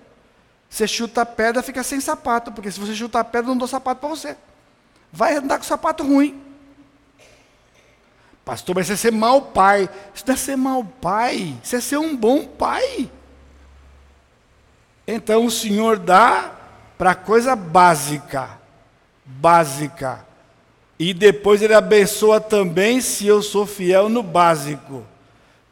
Você 0.70 0.88
chuta 0.88 1.26
pedra, 1.26 1.64
fica 1.64 1.82
sem 1.82 2.00
sapato, 2.00 2.52
porque 2.52 2.72
se 2.72 2.80
você 2.80 2.94
chutar 2.94 3.24
pedra, 3.24 3.48
não 3.48 3.58
dou 3.58 3.68
sapato 3.68 4.02
para 4.02 4.10
você. 4.10 4.38
Vai 5.12 5.38
andar 5.38 5.58
com 5.58 5.64
sapato 5.64 6.04
ruim. 6.04 6.42
Pastor, 8.46 8.76
mas 8.76 8.88
você 8.88 8.94
é 8.94 8.96
ser 8.96 9.12
mau 9.12 9.42
pai. 9.42 9.90
Isso 10.14 10.24
não 10.28 10.34
é 10.34 10.38
ser 10.38 10.56
mau 10.56 10.84
pai, 10.84 11.58
isso 11.64 11.76
é 11.76 11.82
ser 11.82 11.98
um 11.98 12.16
bom 12.16 12.46
pai. 12.46 13.12
Então 15.08 15.46
o 15.46 15.52
Senhor 15.52 15.98
dá 15.98 16.52
para 16.98 17.16
coisa 17.16 17.56
básica, 17.56 18.50
básica. 19.24 20.26
E 21.00 21.14
depois 21.14 21.62
ele 21.62 21.74
abençoa 21.74 22.42
também 22.42 23.00
se 23.00 23.26
eu 23.26 23.42
sou 23.42 23.66
fiel 23.66 24.10
no 24.10 24.22
básico. 24.22 25.06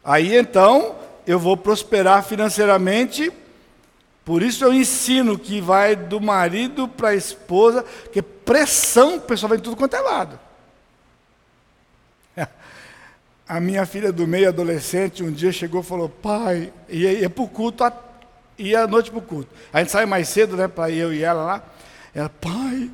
Aí 0.03 0.37
então 0.37 0.95
eu 1.27 1.37
vou 1.37 1.57
prosperar 1.57 2.23
financeiramente. 2.23 3.31
Por 4.23 4.41
isso 4.41 4.63
eu 4.63 4.73
ensino 4.73 5.37
que 5.37 5.59
vai 5.59 5.95
do 5.95 6.21
marido 6.21 6.87
para 6.87 7.09
a 7.09 7.15
esposa, 7.15 7.83
que 8.13 8.21
pressão, 8.21 9.17
o 9.17 9.21
pessoal 9.21 9.49
vem 9.49 9.59
tudo 9.59 9.75
quanto 9.75 9.95
é 9.95 9.99
lado. 9.99 10.39
A 13.47 13.59
minha 13.59 13.85
filha 13.85 14.11
do 14.11 14.25
meio, 14.25 14.49
adolescente, 14.49 15.21
um 15.21 15.31
dia 15.31 15.51
chegou 15.51 15.81
e 15.81 15.83
falou: 15.83 16.09
Pai, 16.09 16.73
ia, 16.89 17.13
ia 17.13 17.29
para 17.29 17.43
o 17.43 17.47
culto 17.47 17.83
ia 18.57 18.81
à 18.81 18.87
noite 18.87 19.09
para 19.09 19.19
o 19.19 19.21
culto. 19.21 19.49
A 19.71 19.79
gente 19.79 19.91
sai 19.91 20.05
mais 20.05 20.29
cedo, 20.29 20.55
né, 20.55 20.67
para 20.67 20.91
eu 20.91 21.13
e 21.13 21.23
ela 21.23 21.43
lá. 21.43 21.63
Ela, 22.13 22.29
pai, 22.29 22.89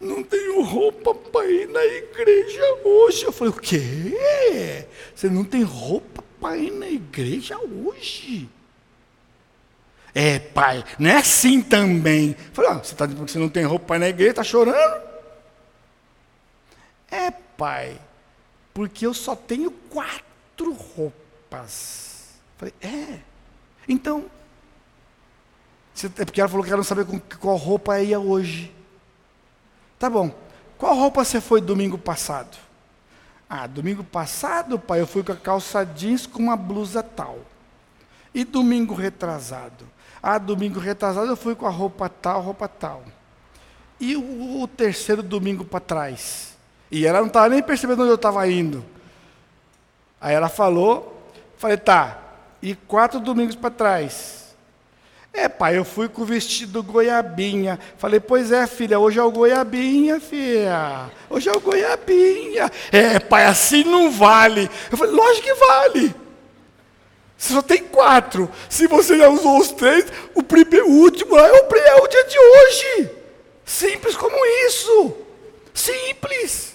não 0.00 0.22
tenho 0.22 0.62
roupa 0.62 1.14
para 1.14 1.46
ir 1.46 1.68
na 1.68 1.84
igreja 1.84 2.62
hoje. 2.84 3.24
Eu 3.24 3.32
falei, 3.32 3.52
o 3.52 3.56
quê? 3.56 4.86
Você 5.14 5.28
não 5.28 5.44
tem 5.44 5.62
roupa 5.62 6.22
para 6.40 6.56
ir 6.56 6.70
na 6.70 6.88
igreja 6.88 7.58
hoje? 7.58 8.48
É, 10.14 10.38
pai, 10.38 10.84
não 10.98 11.10
é 11.10 11.16
assim 11.16 11.62
também. 11.62 12.30
Eu 12.30 12.54
falei, 12.54 12.70
ah, 12.70 12.74
você 12.74 12.92
está 12.92 13.06
dizendo 13.06 13.24
que 13.24 13.32
você 13.32 13.38
não 13.38 13.48
tem 13.48 13.64
roupa 13.64 13.86
para 13.86 13.96
ir 13.96 14.00
na 14.00 14.08
igreja, 14.08 14.30
está 14.30 14.44
chorando? 14.44 15.02
É, 17.10 17.30
pai, 17.30 18.00
porque 18.72 19.06
eu 19.06 19.14
só 19.14 19.34
tenho 19.34 19.70
quatro 19.70 20.72
roupas. 20.72 22.38
Eu 22.58 22.58
falei, 22.58 22.74
é. 22.82 23.18
Então, 23.88 24.30
é 26.18 26.24
porque 26.24 26.40
ela 26.40 26.48
falou 26.48 26.64
que 26.64 26.70
ela 26.70 26.78
não 26.78 26.84
sabia 26.84 27.04
com 27.04 27.20
qual 27.38 27.56
roupa 27.56 28.00
ia 28.00 28.18
hoje. 28.18 28.72
Tá 29.98 30.08
bom. 30.08 30.34
Qual 30.78 30.94
roupa 30.94 31.24
você 31.24 31.40
foi 31.40 31.60
domingo 31.60 31.98
passado? 31.98 32.56
Ah, 33.48 33.66
domingo 33.66 34.02
passado, 34.02 34.78
pai, 34.78 35.00
eu 35.00 35.06
fui 35.06 35.22
com 35.22 35.32
a 35.32 35.36
calça 35.36 35.84
jeans 35.84 36.26
com 36.26 36.40
uma 36.40 36.56
blusa 36.56 37.02
tal. 37.02 37.40
E 38.32 38.44
domingo 38.44 38.94
retrasado? 38.94 39.84
Ah, 40.22 40.38
domingo 40.38 40.78
retrasado 40.78 41.26
eu 41.26 41.36
fui 41.36 41.54
com 41.54 41.66
a 41.66 41.70
roupa 41.70 42.08
tal, 42.08 42.40
roupa 42.40 42.68
tal. 42.68 43.02
E 43.98 44.16
o, 44.16 44.62
o 44.62 44.68
terceiro 44.68 45.22
domingo 45.22 45.64
para 45.64 45.80
trás? 45.80 46.56
E 46.90 47.04
ela 47.04 47.20
não 47.20 47.26
estava 47.26 47.48
nem 47.48 47.62
percebendo 47.62 48.02
onde 48.02 48.12
eu 48.12 48.16
estava 48.16 48.48
indo. 48.48 48.84
Aí 50.20 50.34
ela 50.34 50.48
falou, 50.48 51.30
falei, 51.58 51.76
tá, 51.76 52.18
e 52.62 52.74
quatro 52.74 53.20
domingos 53.20 53.56
para 53.56 53.70
trás? 53.70 54.49
É, 55.32 55.48
pai, 55.48 55.78
eu 55.78 55.84
fui 55.84 56.08
com 56.08 56.22
o 56.22 56.24
vestido 56.24 56.82
goiabinha. 56.82 57.78
Falei, 57.96 58.18
pois 58.18 58.50
é, 58.50 58.66
filha, 58.66 58.98
hoje 58.98 59.18
é 59.18 59.22
o 59.22 59.30
goiabinha, 59.30 60.20
filha. 60.20 61.10
Hoje 61.28 61.48
é 61.48 61.52
o 61.52 61.60
goiabinha. 61.60 62.70
É, 62.90 63.18
pai, 63.20 63.46
assim 63.46 63.84
não 63.84 64.10
vale. 64.10 64.68
Eu 64.90 64.98
falei, 64.98 65.14
lógico 65.14 65.46
que 65.46 65.54
vale. 65.54 66.14
Você 67.38 67.54
só 67.54 67.62
tem 67.62 67.84
quatro. 67.84 68.50
Se 68.68 68.86
você 68.86 69.16
já 69.16 69.28
usou 69.28 69.58
os 69.58 69.68
três, 69.70 70.04
o 70.34 70.42
primeiro, 70.42 70.88
o 70.88 71.00
último 71.00 71.38
é 71.38 71.52
o, 71.52 71.76
é 71.76 71.94
o 72.02 72.08
dia 72.08 72.24
de 72.24 72.38
hoje. 72.38 73.10
Simples 73.64 74.16
como 74.16 74.36
isso. 74.66 75.16
Simples. 75.72 76.74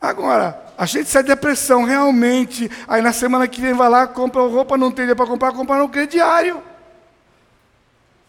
Agora, 0.00 0.71
a 0.82 0.84
gente 0.84 1.08
sai 1.08 1.22
depressão, 1.22 1.84
realmente. 1.84 2.68
Aí 2.88 3.00
na 3.00 3.12
semana 3.12 3.46
que 3.46 3.60
vem 3.60 3.72
vai 3.72 3.88
lá, 3.88 4.04
compra 4.04 4.42
roupa, 4.42 4.76
não 4.76 4.90
tem 4.90 5.04
dinheiro 5.04 5.16
para 5.16 5.28
comprar, 5.28 5.52
compra 5.52 5.78
no 5.78 5.88
crediário. 5.88 6.60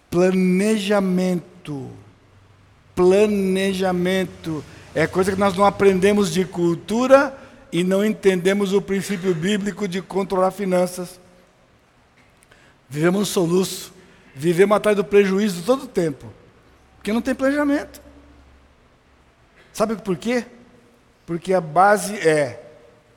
Planejamento. 0.08 1.90
Planejamento. 2.94 4.64
É 4.94 5.08
coisa 5.08 5.32
que 5.32 5.40
nós 5.40 5.58
não 5.58 5.66
aprendemos 5.66 6.32
de 6.32 6.46
cultura 6.46 7.36
e 7.72 7.84
não 7.84 8.06
entendemos 8.06 8.72
o 8.72 8.80
princípio 8.80 9.34
bíblico 9.34 9.88
de 9.88 10.00
controlar 10.00 10.52
finanças. 10.52 11.20
Vivemos 12.88 13.22
um 13.22 13.26
soluço, 13.26 13.92
vivemos 14.36 14.78
atrás 14.78 14.96
do 14.96 15.04
prejuízo 15.04 15.64
todo 15.64 15.86
o 15.86 15.88
tempo, 15.88 16.32
porque 16.98 17.12
não 17.12 17.20
tem 17.20 17.34
planejamento. 17.34 18.00
Sabe 19.74 19.96
por 19.96 20.16
quê? 20.16 20.46
Porque 21.26 21.54
a 21.54 21.62
base 21.62 22.16
é 22.18 22.62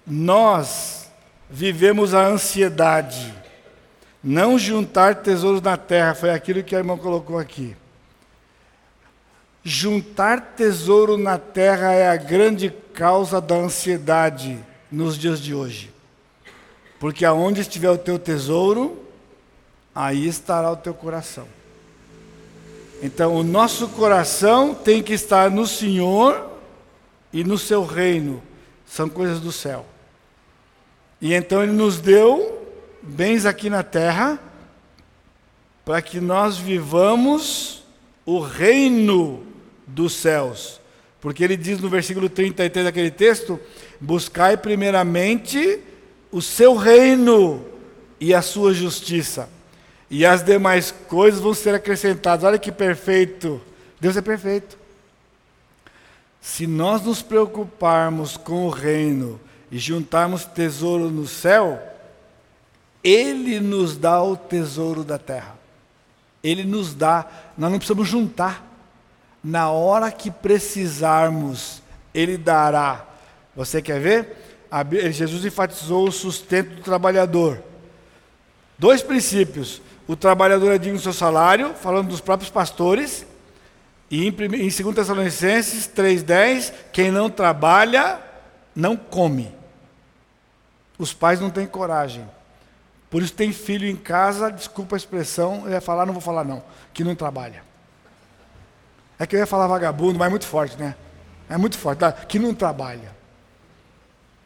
nós 0.07 1.11
vivemos 1.51 2.15
a 2.15 2.25
ansiedade. 2.27 3.35
Não 4.23 4.59
juntar 4.59 5.17
tesouros 5.17 5.63
na 5.63 5.77
terra, 5.77 6.15
foi 6.15 6.31
aquilo 6.31 6.63
que 6.63 6.75
a 6.75 6.79
irmã 6.79 6.97
colocou 6.97 7.39
aqui. 7.39 7.77
Juntar 9.63 10.55
tesouro 10.57 11.17
na 11.17 11.39
terra 11.39 11.93
é 11.93 12.09
a 12.09 12.17
grande 12.17 12.71
causa 12.95 13.41
da 13.41 13.57
ansiedade 13.57 14.59
nos 14.91 15.19
dias 15.19 15.41
de 15.41 15.55
hoje. 15.55 15.93
Porque 17.01 17.25
aonde 17.25 17.61
estiver 17.61 17.91
o 17.91 17.99
teu 17.99 18.19
tesouro, 18.19 19.05
aí 19.95 20.27
estará 20.27 20.71
o 20.71 20.77
teu 20.77 20.95
coração. 20.95 21.47
Então, 23.03 23.35
o 23.35 23.43
nosso 23.43 23.89
coração 23.89 24.75
tem 24.75 25.03
que 25.03 25.13
estar 25.13 25.51
no 25.51 25.67
Senhor 25.67 26.56
e 27.37 27.45
no 27.45 27.59
seu 27.59 27.85
reino, 27.85 28.43
são 28.87 29.11
coisas 29.11 29.41
do 29.41 29.53
céu. 29.53 29.85
E 31.21 31.35
então 31.35 31.63
Ele 31.63 31.73
nos 31.73 32.01
deu 32.01 32.67
bens 33.03 33.45
aqui 33.45 33.69
na 33.69 33.83
terra, 33.83 34.41
para 35.85 36.01
que 36.01 36.19
nós 36.19 36.57
vivamos 36.57 37.85
o 38.25 38.41
reino 38.41 39.45
dos 39.87 40.15
céus. 40.15 40.81
Porque 41.21 41.45
ele 41.45 41.59
diz 41.59 41.79
no 41.79 41.91
versículo 41.91 42.31
33 42.31 42.87
daquele 42.87 43.11
texto: 43.11 43.61
Buscai 44.01 44.57
primeiramente 44.57 45.79
o 46.33 46.41
seu 46.41 46.75
reino 46.75 47.67
e 48.19 48.33
a 48.33 48.41
sua 48.41 48.73
justiça, 48.73 49.47
e 50.11 50.25
as 50.25 50.43
demais 50.43 50.91
coisas 51.07 51.39
vão 51.39 51.53
ser 51.53 51.75
acrescentadas. 51.75 52.45
Olha 52.45 52.59
que 52.59 52.73
perfeito! 52.73 53.61
Deus 54.01 54.17
é 54.17 54.23
perfeito. 54.23 54.86
Se 56.47 56.65
nós 56.65 57.03
nos 57.03 57.23
preocuparmos 57.23 58.37
com 58.37 58.67
o 58.67 58.71
reino 58.71 59.41
e 59.69 59.81
juntarmos 59.81 60.45
tesouro 60.45 61.11
no 61.11 61.27
céu, 61.27 61.83
Ele 63.03 63.59
nos 63.59 63.97
dá 63.97 64.23
o 64.23 64.37
tesouro 64.37 65.03
da 65.03 65.19
terra. 65.19 65.57
Ele 66.45 66.63
nos 66.63 66.95
dá, 66.95 67.27
nós 67.59 67.69
não 67.69 67.79
precisamos 67.79 68.09
juntar 68.09 68.65
na 69.43 69.71
hora 69.71 70.13
que 70.13 70.31
precisarmos, 70.31 71.83
Ele 72.15 72.39
dará. 72.39 73.05
Você 73.57 73.83
quer 73.83 74.01
ver? 74.01 74.69
Jesus 75.11 75.45
enfatizou 75.45 76.07
o 76.07 76.13
sustento 76.13 76.77
do 76.77 76.83
trabalhador. 76.83 77.61
Dois 78.79 79.03
princípios. 79.03 79.83
O 80.07 80.15
trabalhador 80.15 80.73
é 80.73 80.79
digno 80.79 80.97
do 80.97 81.03
seu 81.03 81.13
salário, 81.13 81.75
falando 81.75 82.07
dos 82.07 82.21
próprios 82.21 82.51
pastores. 82.53 83.27
E 84.11 84.27
em, 84.27 84.29
em 84.29 84.69
2 84.69 84.95
Tessalonicenses 84.95 85.89
3,10, 85.89 86.73
quem 86.93 87.11
não 87.11 87.29
trabalha, 87.29 88.21
não 88.75 88.97
come. 88.97 89.55
Os 90.99 91.13
pais 91.13 91.41
não 91.41 91.51
têm 91.51 91.67
coragem. 91.67 92.29
Por 93.11 93.23
isso 93.23 93.33
tem 93.33 93.53
filho 93.53 93.89
em 93.89 93.97
casa, 93.97 94.51
desculpa 94.51 94.97
a 94.97 94.99
expressão, 94.99 95.63
eu 95.65 95.73
ia 95.73 95.81
falar, 95.81 96.07
não 96.07 96.13
vou 96.13 96.23
falar 96.23 96.45
não, 96.45 96.63
que 96.93 97.05
não 97.05 97.15
trabalha. 97.15 97.63
É 99.19 99.27
que 99.27 99.35
eu 99.35 99.41
ia 99.41 99.47
falar 99.47 99.67
vagabundo, 99.67 100.19
mas 100.19 100.27
é 100.27 100.31
muito 100.31 100.47
forte, 100.47 100.77
né? 100.77 100.95
É 101.49 101.57
muito 101.57 101.79
forte, 101.79 102.01
tá? 102.01 102.13
que 102.13 102.39
não 102.39 102.55
trabalha. 102.55 103.15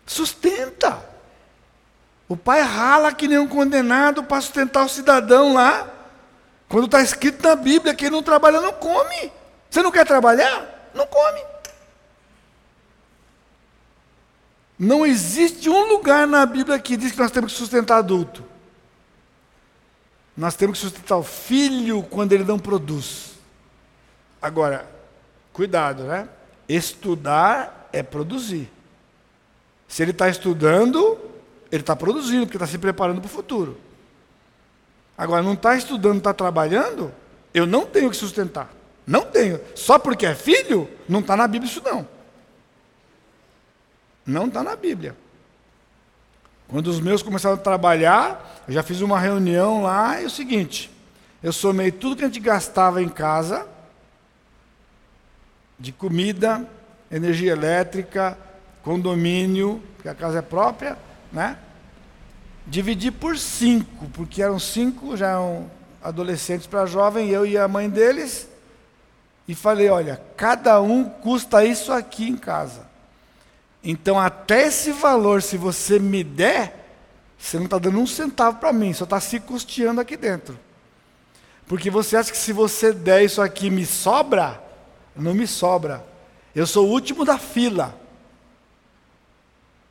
Sustenta. 0.06 1.02
O 2.28 2.36
pai 2.36 2.60
rala 2.62 3.12
que 3.12 3.26
nem 3.26 3.38
um 3.38 3.48
condenado 3.48 4.22
para 4.22 4.40
sustentar 4.40 4.84
o 4.84 4.88
cidadão 4.88 5.54
lá. 5.54 5.88
Quando 6.68 6.84
está 6.84 7.00
escrito 7.00 7.42
na 7.42 7.56
Bíblia 7.56 7.94
que 7.94 8.04
ele 8.04 8.14
não 8.14 8.22
trabalha, 8.22 8.60
não 8.60 8.72
come. 8.72 9.32
Você 9.70 9.82
não 9.82 9.92
quer 9.92 10.04
trabalhar? 10.04 10.90
Não 10.92 11.06
come. 11.06 11.40
Não 14.76 15.06
existe 15.06 15.68
um 15.68 15.84
lugar 15.86 16.26
na 16.26 16.44
Bíblia 16.44 16.78
que 16.78 16.96
diz 16.96 17.12
que 17.12 17.18
nós 17.18 17.30
temos 17.30 17.52
que 17.52 17.58
sustentar 17.58 17.98
adulto. 17.98 18.42
Nós 20.36 20.56
temos 20.56 20.78
que 20.78 20.86
sustentar 20.86 21.16
o 21.16 21.22
filho 21.22 22.02
quando 22.02 22.32
ele 22.32 22.44
não 22.44 22.58
produz. 22.58 23.34
Agora, 24.40 24.88
cuidado, 25.52 26.04
né? 26.04 26.28
Estudar 26.68 27.88
é 27.92 28.02
produzir. 28.02 28.70
Se 29.86 30.02
ele 30.02 30.12
está 30.12 30.28
estudando, 30.28 31.18
ele 31.70 31.82
está 31.82 31.94
produzindo, 31.94 32.46
porque 32.46 32.56
está 32.56 32.66
se 32.66 32.78
preparando 32.78 33.20
para 33.20 33.28
o 33.28 33.30
futuro. 33.30 33.78
Agora, 35.16 35.42
não 35.42 35.52
está 35.52 35.76
estudando, 35.76 36.18
está 36.18 36.32
trabalhando, 36.32 37.12
eu 37.52 37.66
não 37.66 37.84
tenho 37.84 38.08
que 38.08 38.16
sustentar. 38.16 38.79
Não 39.10 39.26
tenho. 39.26 39.60
Só 39.74 39.98
porque 39.98 40.24
é 40.24 40.36
filho, 40.36 40.88
não 41.08 41.18
está 41.18 41.36
na 41.36 41.48
Bíblia 41.48 41.68
isso 41.68 41.82
não. 41.84 42.06
Não 44.24 44.46
está 44.46 44.62
na 44.62 44.76
Bíblia. 44.76 45.16
Quando 46.68 46.86
os 46.86 47.00
meus 47.00 47.20
começaram 47.20 47.56
a 47.56 47.58
trabalhar, 47.58 48.62
eu 48.68 48.72
já 48.72 48.84
fiz 48.84 49.00
uma 49.00 49.18
reunião 49.18 49.82
lá, 49.82 50.20
e 50.20 50.22
é 50.22 50.26
o 50.28 50.30
seguinte, 50.30 50.88
eu 51.42 51.52
somei 51.52 51.90
tudo 51.90 52.14
que 52.14 52.22
a 52.22 52.28
gente 52.28 52.38
gastava 52.38 53.02
em 53.02 53.08
casa, 53.08 53.66
de 55.76 55.90
comida, 55.90 56.64
energia 57.10 57.50
elétrica, 57.50 58.38
condomínio, 58.84 59.82
porque 59.96 60.08
a 60.08 60.14
casa 60.14 60.38
é 60.38 60.42
própria, 60.42 60.96
né? 61.32 61.58
Dividi 62.64 63.10
por 63.10 63.36
cinco, 63.36 64.08
porque 64.10 64.40
eram 64.40 64.60
cinco, 64.60 65.16
já 65.16 65.30
eram 65.30 65.68
adolescentes 66.00 66.68
para 66.68 66.86
jovem, 66.86 67.28
eu 67.30 67.44
e 67.44 67.58
a 67.58 67.66
mãe 67.66 67.90
deles, 67.90 68.49
e 69.50 69.54
falei: 69.54 69.88
olha, 69.88 70.22
cada 70.36 70.80
um 70.80 71.04
custa 71.04 71.64
isso 71.64 71.92
aqui 71.92 72.28
em 72.28 72.36
casa. 72.36 72.88
Então, 73.82 74.18
até 74.18 74.68
esse 74.68 74.92
valor, 74.92 75.42
se 75.42 75.56
você 75.56 75.98
me 75.98 76.22
der, 76.22 76.86
você 77.36 77.56
não 77.56 77.64
está 77.64 77.76
dando 77.78 77.98
um 77.98 78.06
centavo 78.06 78.58
para 78.58 78.72
mim, 78.72 78.92
só 78.92 79.02
está 79.02 79.18
se 79.18 79.40
custeando 79.40 80.00
aqui 80.00 80.16
dentro. 80.16 80.56
Porque 81.66 81.90
você 81.90 82.16
acha 82.16 82.30
que 82.30 82.38
se 82.38 82.52
você 82.52 82.92
der 82.92 83.24
isso 83.24 83.42
aqui 83.42 83.70
me 83.70 83.84
sobra, 83.84 84.62
não 85.16 85.34
me 85.34 85.48
sobra. 85.48 86.04
Eu 86.54 86.66
sou 86.66 86.86
o 86.86 86.90
último 86.90 87.24
da 87.24 87.38
fila. 87.38 87.98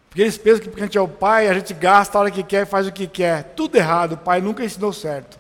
Porque 0.10 0.22
eles 0.22 0.38
pensam 0.38 0.62
que 0.62 0.70
porque 0.70 0.84
a 0.84 0.86
gente 0.86 0.98
é 0.98 1.02
o 1.02 1.08
pai, 1.08 1.50
a 1.50 1.54
gente 1.54 1.74
gasta 1.74 2.18
a 2.18 2.22
hora 2.22 2.32
que 2.32 2.44
quer 2.44 2.64
e 2.64 2.66
faz 2.66 2.88
o 2.88 2.92
que 2.92 3.08
quer. 3.08 3.44
Tudo 3.56 3.76
errado, 3.76 4.14
o 4.14 4.18
pai 4.18 4.40
nunca 4.40 4.64
ensinou 4.64 4.94
certo. 4.94 5.39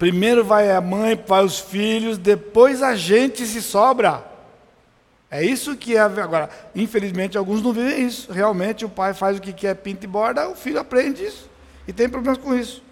Primeiro 0.00 0.44
vai 0.44 0.72
a 0.72 0.80
mãe, 0.80 1.14
vai 1.24 1.44
os 1.44 1.60
filhos, 1.60 2.18
depois 2.18 2.82
a 2.82 2.96
gente 2.96 3.46
se 3.46 3.62
sobra. 3.62 4.24
É 5.30 5.44
isso 5.44 5.76
que 5.76 5.96
é. 5.96 6.00
Agora, 6.00 6.50
infelizmente, 6.74 7.38
alguns 7.38 7.62
não 7.62 7.72
vivem 7.72 8.04
isso. 8.04 8.32
Realmente, 8.32 8.84
o 8.84 8.88
pai 8.88 9.14
faz 9.14 9.38
o 9.38 9.40
que 9.40 9.52
quer, 9.52 9.76
pinta 9.76 10.06
e 10.06 10.08
borda, 10.08 10.48
o 10.48 10.56
filho 10.56 10.80
aprende 10.80 11.24
isso. 11.24 11.48
E 11.86 11.92
tem 11.92 12.08
problemas 12.08 12.38
com 12.38 12.52
isso. 12.52 12.82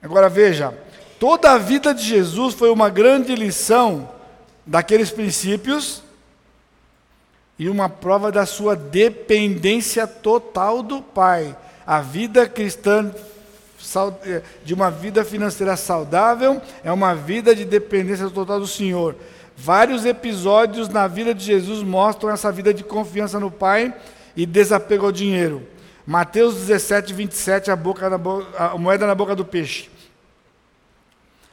Agora 0.00 0.28
veja, 0.28 0.72
Toda 1.18 1.52
a 1.52 1.58
vida 1.58 1.94
de 1.94 2.02
Jesus 2.02 2.54
foi 2.54 2.70
uma 2.70 2.90
grande 2.90 3.34
lição 3.34 4.08
daqueles 4.66 5.10
princípios 5.10 6.02
e 7.58 7.70
uma 7.70 7.88
prova 7.88 8.30
da 8.30 8.44
sua 8.44 8.76
dependência 8.76 10.06
total 10.06 10.82
do 10.82 11.00
Pai. 11.00 11.56
A 11.86 12.02
vida 12.02 12.46
cristã 12.46 13.14
de 14.64 14.74
uma 14.74 14.90
vida 14.90 15.24
financeira 15.24 15.76
saudável 15.76 16.60
é 16.82 16.90
uma 16.90 17.14
vida 17.14 17.54
de 17.54 17.64
dependência 17.64 18.28
total 18.30 18.60
do 18.60 18.66
Senhor. 18.66 19.14
Vários 19.56 20.04
episódios 20.04 20.88
na 20.88 21.06
vida 21.06 21.34
de 21.34 21.44
Jesus 21.44 21.82
mostram 21.82 22.30
essa 22.30 22.52
vida 22.52 22.74
de 22.74 22.84
confiança 22.84 23.40
no 23.40 23.50
Pai 23.50 23.94
e 24.36 24.44
desapego 24.44 25.06
ao 25.06 25.12
dinheiro. 25.12 25.66
Mateus 26.06 26.54
17, 26.54 27.12
27, 27.12 27.70
a, 27.70 27.76
boca 27.76 28.08
na 28.08 28.18
a 28.58 28.78
moeda 28.78 29.06
na 29.06 29.14
boca 29.14 29.34
do 29.34 29.44
peixe. 29.44 29.88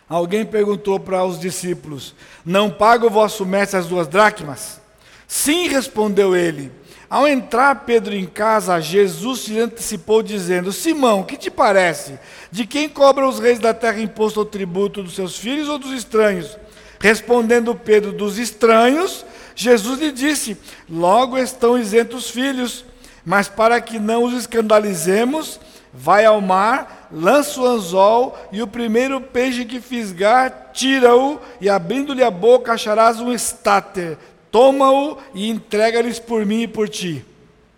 Alguém 0.07 0.45
perguntou 0.45 0.99
para 0.99 1.23
os 1.23 1.39
discípulos: 1.39 2.13
Não 2.45 2.69
paga 2.69 3.07
o 3.07 3.09
vosso 3.09 3.45
mestre 3.45 3.79
as 3.79 3.87
duas 3.87 4.07
dracmas? 4.07 4.79
Sim, 5.27 5.67
respondeu 5.69 6.35
ele. 6.35 6.71
Ao 7.13 7.27
entrar 7.27 7.85
Pedro 7.85 8.15
em 8.15 8.25
casa, 8.25 8.81
Jesus 8.81 9.41
se 9.41 9.59
antecipou, 9.59 10.23
dizendo: 10.23 10.73
Simão, 10.73 11.21
que 11.21 11.37
te 11.37 11.51
parece? 11.51 12.17
De 12.51 12.65
quem 12.65 12.89
cobram 12.89 13.29
os 13.29 13.37
reis 13.37 13.59
da 13.59 13.71
terra 13.71 14.01
imposto 14.01 14.39
ou 14.39 14.45
tributo 14.47 15.03
dos 15.03 15.13
seus 15.13 15.37
filhos 15.37 15.69
ou 15.69 15.77
dos 15.77 15.91
estranhos? 15.91 16.57
Respondendo 16.99 17.75
Pedro: 17.75 18.11
Dos 18.11 18.39
estranhos, 18.39 19.23
Jesus 19.55 19.99
lhe 19.99 20.11
disse: 20.11 20.57
Logo 20.89 21.37
estão 21.37 21.77
isentos 21.77 22.25
os 22.25 22.31
filhos, 22.31 22.83
mas 23.23 23.47
para 23.47 23.79
que 23.79 23.99
não 23.99 24.23
os 24.23 24.33
escandalizemos, 24.33 25.59
Vai 25.95 26.25
ao 26.25 26.41
mar, 26.41 27.07
lança 27.11 27.61
o 27.61 27.67
anzol, 27.67 28.35
e 28.51 28.63
o 28.63 28.67
primeiro 28.67 29.21
peixe 29.21 29.63
que 29.63 29.79
fisgar, 29.79 30.71
tira-o, 30.73 31.39
e 31.61 31.69
abrindo-lhe 31.69 32.23
a 32.23 32.31
boca, 32.31 32.73
acharás 32.73 33.19
um 33.19 33.31
estáter. 33.31 34.17
Toma-o 34.53 35.17
e 35.33 35.49
entrega-lhes 35.49 36.19
por 36.19 36.45
mim 36.45 36.61
e 36.61 36.67
por 36.67 36.87
ti. 36.87 37.25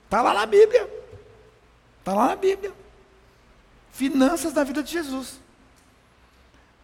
Está 0.03 0.21
lá 0.21 0.33
na 0.33 0.45
Bíblia. 0.45 0.89
Está 1.99 2.13
lá 2.13 2.27
na 2.27 2.35
Bíblia. 2.35 2.73
Finanças 3.93 4.51
da 4.51 4.61
vida 4.65 4.83
de 4.83 4.91
Jesus. 4.91 5.39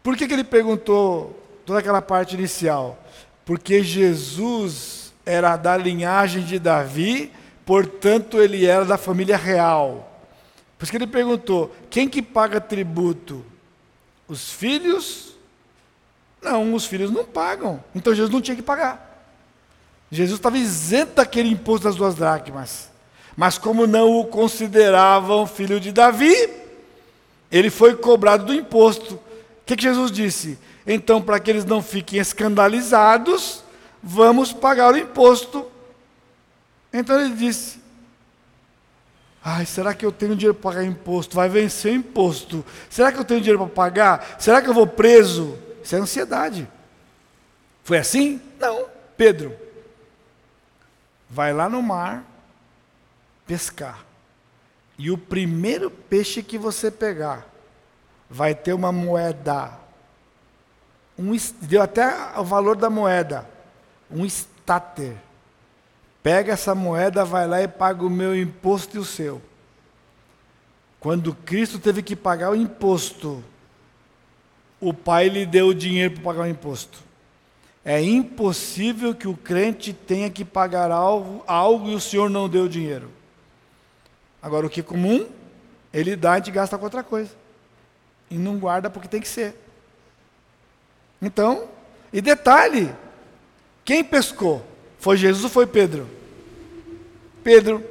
Por 0.02 0.16
que, 0.16 0.30
que 0.30 0.34
ele 0.34 0.46
perguntou 0.46 1.38
toda 1.66 1.80
aquela 1.80 2.02
parte 2.02 2.36
inicial? 2.36 2.98
Porque 3.44 3.84
Jesus 3.84 5.14
era 5.26 5.58
da 5.58 5.76
linhagem 5.76 6.46
de 6.46 6.58
Davi, 6.58 7.30
portanto 7.66 8.40
ele 8.40 8.66
era 8.66 8.86
da 8.86 8.98
família 8.98 9.36
real. 9.36 10.10
Por 10.78 10.86
isso 10.86 10.92
que 10.92 10.98
ele 10.98 11.06
perguntou: 11.06 11.76
quem 11.90 12.08
que 12.08 12.22
paga 12.22 12.62
tributo? 12.62 13.46
Os 14.26 14.54
filhos? 14.54 15.36
Não, 16.42 16.74
os 16.74 16.86
filhos 16.86 17.12
não 17.12 17.26
pagam. 17.26 17.84
Então 17.94 18.16
Jesus 18.16 18.32
não 18.32 18.40
tinha 18.40 18.56
que 18.56 18.64
pagar. 18.64 19.11
Jesus 20.12 20.40
estava 20.40 20.58
isento 20.58 21.16
daquele 21.16 21.50
imposto 21.50 21.86
das 21.86 21.96
duas 21.96 22.16
dracmas. 22.16 22.90
Mas 23.36 23.58
como 23.58 23.88
não 23.88 24.20
o 24.20 24.26
consideravam 24.26 25.48
filho 25.48 25.80
de 25.80 25.92
Davi, 25.92 26.36
ele 27.52 27.70
foi 27.70 27.96
cobrado 27.96 28.46
do 28.46 28.54
imposto. 28.54 29.16
O 29.16 29.20
que, 29.66 29.76
que 29.76 29.84
Jesus 29.84 30.12
disse? 30.12 30.60
Então, 30.86 31.22
para 31.22 31.40
que 31.40 31.50
eles 31.50 31.64
não 31.64 31.82
fiquem 31.82 32.20
escandalizados, 32.20 33.64
vamos 34.04 34.52
pagar 34.52 34.94
o 34.94 34.98
imposto. 34.98 35.66
Então 36.92 37.20
ele 37.20 37.34
disse: 37.34 37.80
Ai, 39.44 39.66
será 39.66 39.94
que 39.94 40.06
eu 40.06 40.12
tenho 40.12 40.36
dinheiro 40.36 40.54
para 40.54 40.72
pagar 40.72 40.84
imposto? 40.84 41.36
Vai 41.36 41.48
vencer 41.48 41.94
o 41.94 41.96
imposto. 41.96 42.66
Será 42.90 43.12
que 43.12 43.20
eu 43.20 43.24
tenho 43.24 43.40
dinheiro 43.40 43.60
para 43.60 43.70
pagar? 43.70 44.36
Será 44.38 44.62
que 44.62 44.70
eu 44.70 44.74
vou 44.74 44.86
preso? 44.86 45.58
Isso 45.84 45.96
é 45.96 46.00
ansiedade. 46.00 46.68
Foi 47.84 47.98
assim? 47.98 48.42
Não. 48.60 48.86
Pedro, 49.16 49.56
vai 51.32 51.54
lá 51.54 51.70
no 51.70 51.82
mar 51.82 52.26
pescar. 53.48 54.06
E 54.98 55.10
o 55.10 55.18
primeiro 55.18 55.90
peixe 55.90 56.44
que 56.44 56.58
você 56.58 56.92
pegar 56.92 57.48
vai 58.30 58.54
ter 58.54 58.74
uma 58.74 58.92
moeda. 58.92 59.72
Um, 61.18 61.32
deu 61.62 61.82
até 61.82 62.38
o 62.38 62.44
valor 62.44 62.76
da 62.76 62.90
moeda. 62.90 63.50
Um 64.12 64.26
estáter. 64.26 65.16
Pega 66.22 66.52
essa 66.52 66.76
moeda, 66.76 67.24
vai 67.24 67.48
lá 67.48 67.62
e 67.62 67.68
paga 67.68 68.06
o 68.06 68.10
meu 68.10 68.40
imposto 68.40 68.98
e 68.98 69.00
o 69.00 69.06
seu. 69.06 69.42
Quando 71.00 71.34
Cristo 71.34 71.80
teve 71.80 72.04
que 72.04 72.16
pagar 72.16 72.52
o 72.52 72.56
imposto, 72.56 73.44
o 74.80 74.94
Pai 74.94 75.30
lhe 75.30 75.46
deu 75.46 75.68
o 75.68 75.74
dinheiro 75.74 76.16
para 76.16 76.24
pagar 76.24 76.42
o 76.44 76.48
imposto. 76.48 77.00
É 77.84 78.02
impossível 78.02 79.16
que 79.16 79.28
o 79.28 79.36
crente 79.36 79.92
tenha 79.92 80.30
que 80.30 80.46
pagar 80.46 80.92
algo, 80.92 81.44
algo 81.48 81.90
e 81.90 81.96
o 81.96 82.00
Senhor 82.00 82.30
não 82.30 82.48
deu 82.48 82.68
dinheiro. 82.68 83.10
Agora, 84.42 84.68
o 84.68 84.70
que 84.70 84.82
é 84.82 84.84
comum, 84.84 85.28
ele 85.94 86.16
dá 86.16 86.34
e 86.34 86.38
gente 86.38 86.52
gasta 86.52 86.78
com 86.78 86.84
outra 86.84 87.04
coisa. 87.04 87.32
E 88.30 88.36
não 88.36 88.58
guarda 88.58 88.90
porque 88.90 89.08
tem 89.08 89.22
que 89.22 89.28
ser. 89.28 89.56
Então, 91.22 91.68
e 92.14 92.22
detalhe: 92.22 92.94
quem 93.84 94.04
pescou? 94.04 94.66
Foi 95.00 95.18
Jesus 95.18 95.44
ou 95.44 95.50
foi 95.50 95.66
Pedro? 95.66 96.08
Pedro. 97.44 97.84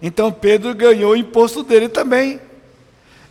Então 0.00 0.32
Pedro 0.32 0.74
ganhou 0.74 1.12
o 1.12 1.16
imposto 1.16 1.62
dele 1.62 1.88
também. 1.88 2.40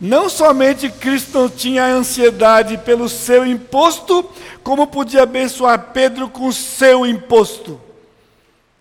Não 0.00 0.28
somente 0.28 0.90
Cristo 0.90 1.38
não 1.38 1.48
tinha 1.48 1.86
ansiedade 1.86 2.76
pelo 2.78 3.08
seu 3.08 3.46
imposto, 3.46 4.28
como 4.62 4.86
podia 4.86 5.22
abençoar 5.22 5.92
Pedro 5.92 6.28
com 6.28 6.46
o 6.46 6.52
seu 6.52 7.06
imposto. 7.06 7.80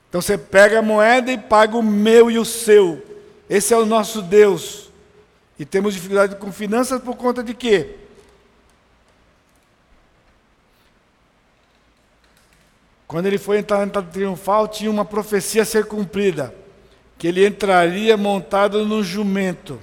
Então 0.10 0.22
você 0.22 0.38
pega 0.38 0.80
a 0.80 0.82
moeda 0.82 1.32
e 1.32 1.38
paga 1.38 1.78
o 1.78 1.84
meu 1.84 2.30
e 2.30 2.38
o 2.38 2.46
seu. 2.46 3.02
Esse 3.50 3.74
é 3.74 3.78
o 3.78 3.86
nosso 3.86 4.22
Deus. 4.22 4.90
E 5.58 5.66
temos 5.66 5.94
dificuldade 5.94 6.36
com 6.36 6.52
finanças 6.52 7.02
por 7.02 7.16
conta 7.16 7.44
de 7.44 7.54
quê? 7.54 7.96
Quando 13.08 13.28
ele 13.28 13.38
foi 13.38 13.60
entrar 13.60 13.78
na 13.78 13.86
entrada 13.86 14.10
triunfal, 14.12 14.68
tinha 14.68 14.90
uma 14.90 15.06
profecia 15.06 15.62
a 15.62 15.66
ser 15.66 15.86
cumprida, 15.86 16.54
que 17.18 17.28
ele 17.28 17.46
entraria 17.46 18.18
montado 18.18 18.84
no 18.86 19.04
jumento. 19.04 19.80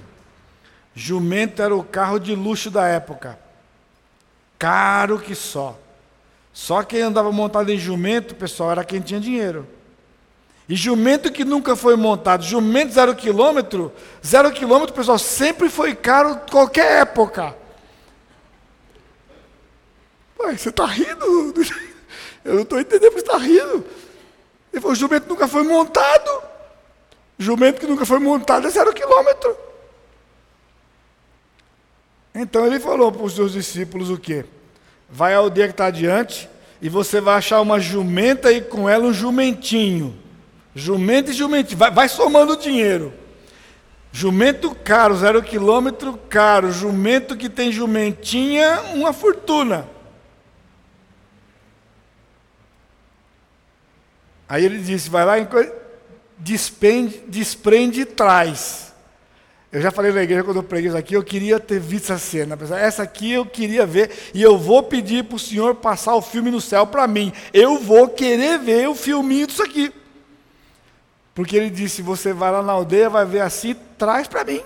Jumento 0.95 1.63
era 1.63 1.75
o 1.75 1.85
carro 1.85 2.19
de 2.19 2.35
luxo 2.35 2.71
da 2.71 2.87
época. 2.87 3.39
Caro 4.59 5.19
que 5.19 5.35
só. 5.35 5.79
Só 6.53 6.83
quem 6.83 7.01
andava 7.01 7.31
montado 7.31 7.71
em 7.71 7.79
jumento, 7.79 8.35
pessoal, 8.35 8.73
era 8.73 8.85
quem 8.85 9.01
tinha 9.01 9.21
dinheiro. 9.21 9.67
E 10.69 10.77
jumento 10.77 11.33
que 11.33 11.45
nunca 11.45 11.75
foi 11.75 11.97
montado, 11.97 12.45
jumento 12.45 12.93
zero 12.93 13.15
quilômetro, 13.15 13.93
zero 14.25 14.53
quilômetro, 14.53 14.95
pessoal, 14.95 15.19
sempre 15.19 15.69
foi 15.69 15.95
caro 15.95 16.41
qualquer 16.49 17.01
época. 17.01 17.57
Pai, 20.39 20.57
você 20.57 20.69
está 20.69 20.87
rindo? 20.87 21.55
Eu 22.45 22.55
não 22.55 22.63
estou 22.63 22.81
entendendo 22.81 23.13
porque 23.13 23.27
você 23.27 23.37
está 23.37 23.39
rindo. 23.39 23.85
Ele 24.73 24.81
falou, 24.81 24.95
jumento 24.95 25.29
nunca 25.29 25.49
foi 25.49 25.63
montado. 25.63 26.43
Jumento 27.39 27.81
que 27.81 27.87
nunca 27.87 28.07
foi 28.07 28.19
montado 28.19 28.67
é 28.67 28.71
zero 28.71 28.93
quilômetro. 28.93 29.57
Então 32.35 32.67
ele 32.67 32.79
falou 32.79 33.11
para 33.11 33.25
os 33.25 33.35
seus 33.35 33.53
discípulos 33.53 34.11
o 34.11 34.19
quê? 34.19 34.45
Vai 35.09 35.35
ao 35.35 35.51
dia 35.51 35.67
que 35.67 35.73
está 35.73 35.87
adiante 35.87 36.49
e 36.81 36.89
você 36.89 37.21
vai 37.21 37.37
achar 37.37 37.61
uma 37.61 37.81
jumenta 37.81 38.53
e 38.53 38.61
com 38.61 38.89
ela 38.89 39.05
um 39.05 39.13
jumentinho. 39.13 40.17
Jumento 40.75 41.31
e 41.31 41.35
jumentinho. 41.35 41.79
Vai, 41.79 41.91
vai 41.91 42.09
somando 42.09 42.57
dinheiro. 42.57 43.13
Jumento 44.13 44.75
caro, 44.75 45.17
zero 45.17 45.43
quilômetro 45.43 46.19
caro. 46.29 46.73
Jumento 46.73 47.37
que 47.37 47.49
tem 47.49 47.71
jumentinha, 47.71 48.81
uma 48.95 49.13
fortuna. 49.13 49.89
Aí 54.49 54.65
ele 54.65 54.79
disse: 54.79 55.09
vai 55.11 55.25
lá, 55.25 55.35
despende, 56.39 57.23
desprende 57.29 58.01
e 58.01 58.05
traz. 58.05 58.90
Eu 59.73 59.81
já 59.81 59.93
falei 59.93 60.11
na 60.11 60.23
igreja 60.23 60.43
quando 60.43 60.57
eu 60.57 60.63
preguei 60.65 60.89
isso 60.89 60.99
aqui, 60.99 61.15
eu 61.15 61.23
queria 61.23 61.61
ter 61.61 61.79
visto 61.79 62.13
essa 62.13 62.19
cena. 62.19 62.59
Essa 62.77 63.05
aqui 63.05 63.33
eu 63.33 63.47
queria 63.47 63.87
ver, 63.87 64.11
e 64.35 64.43
eu 64.43 64.59
vou 64.59 64.83
pedir 64.83 65.25
para 65.25 65.37
o 65.37 65.39
Senhor 65.39 65.77
passar 65.77 66.15
o 66.17 66.23
filme 66.23 66.51
no 66.51 66.61
céu 66.61 66.87
para 66.87 67.07
mim. 67.07 67.33
Eu 67.55 67.79
vou 67.79 68.09
querer 68.09 68.59
ver 68.59 68.89
o 68.89 68.97
filminho 68.97 69.47
disso 69.47 69.63
aqui. 69.63 69.95
Porque 71.35 71.57
ele 71.57 71.71
disse: 71.71 72.03
você 72.03 72.33
vai 72.33 72.51
lá 72.51 72.63
na 72.63 72.73
aldeia, 72.73 73.09
vai 73.09 73.25
ver 73.25 73.41
assim, 73.41 73.77
traz 73.97 74.27
para 74.27 74.43
mim. 74.43 74.61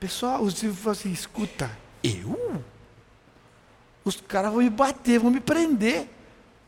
Pessoal, 0.00 0.40
os 0.40 0.54
discípulos 0.54 0.80
falaram 0.80 1.00
assim: 1.00 1.12
escuta, 1.12 1.70
eu? 2.02 2.62
Os 4.02 4.18
caras 4.22 4.52
vão 4.52 4.62
me 4.62 4.70
bater, 4.70 5.18
vão 5.18 5.30
me 5.30 5.40
prender. 5.40 6.08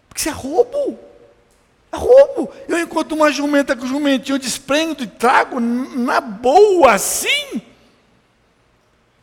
Porque 0.08 0.20
isso 0.20 0.28
é 0.28 0.32
roubo. 0.32 0.98
Roubo. 1.96 2.50
Eu 2.68 2.78
encontro 2.78 3.16
uma 3.16 3.30
jumenta 3.32 3.74
com 3.74 3.86
jumentinho, 3.86 4.36
eu 4.36 4.38
desprendo 4.38 5.02
e 5.02 5.06
trago 5.06 5.58
na 5.60 6.20
boa 6.20 6.92
assim. 6.92 7.62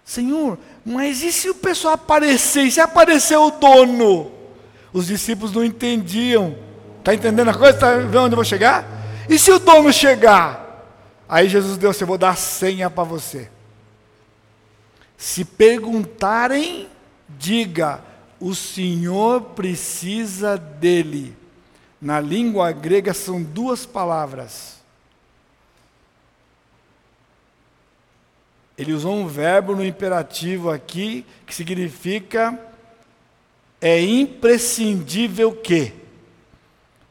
Senhor, 0.04 0.58
mas 0.86 1.24
e 1.24 1.32
se 1.32 1.50
o 1.50 1.56
pessoal 1.56 1.96
aparecer? 1.96 2.64
E 2.64 2.72
se 2.72 2.80
aparecer 2.80 3.38
o 3.38 3.52
dono? 3.52 4.32
Os 4.94 5.08
discípulos 5.08 5.52
não 5.52 5.64
entendiam. 5.64 6.56
Está 7.00 7.14
entendendo 7.14 7.50
a 7.50 7.54
coisa? 7.54 7.72
Está 7.72 7.98
vendo 7.98 8.20
onde 8.20 8.34
eu 8.34 8.38
vou 8.38 8.46
chegar? 8.46 8.86
E 9.28 9.38
se 9.38 9.52
o 9.52 9.60
dono 9.60 9.92
chegar? 9.92 10.66
Aí 11.28 11.50
Jesus 11.50 11.78
deu, 11.78 11.92
eu 11.92 12.08
vou 12.08 12.18
dar 12.18 12.30
a 12.30 12.36
senha 12.36 12.90
para 12.90 13.04
você. 13.04 13.50
Se 15.18 15.44
perguntarem, 15.44 16.88
diga, 17.28 18.02
o 18.40 18.54
Senhor 18.54 19.42
precisa 19.42 20.58
dele. 20.58 21.36
Na 22.02 22.20
língua 22.20 22.72
grega 22.72 23.14
são 23.14 23.42
duas 23.42 23.86
palavras. 23.86 24.76
Ele 28.78 28.94
usou 28.94 29.16
um 29.16 29.28
verbo 29.28 29.76
no 29.76 29.86
imperativo 29.86 30.70
aqui 30.70 31.26
que 31.46 31.56
significa 31.56 32.60
é 33.80 34.02
imprescindível 34.02 35.52
que, 35.52 35.94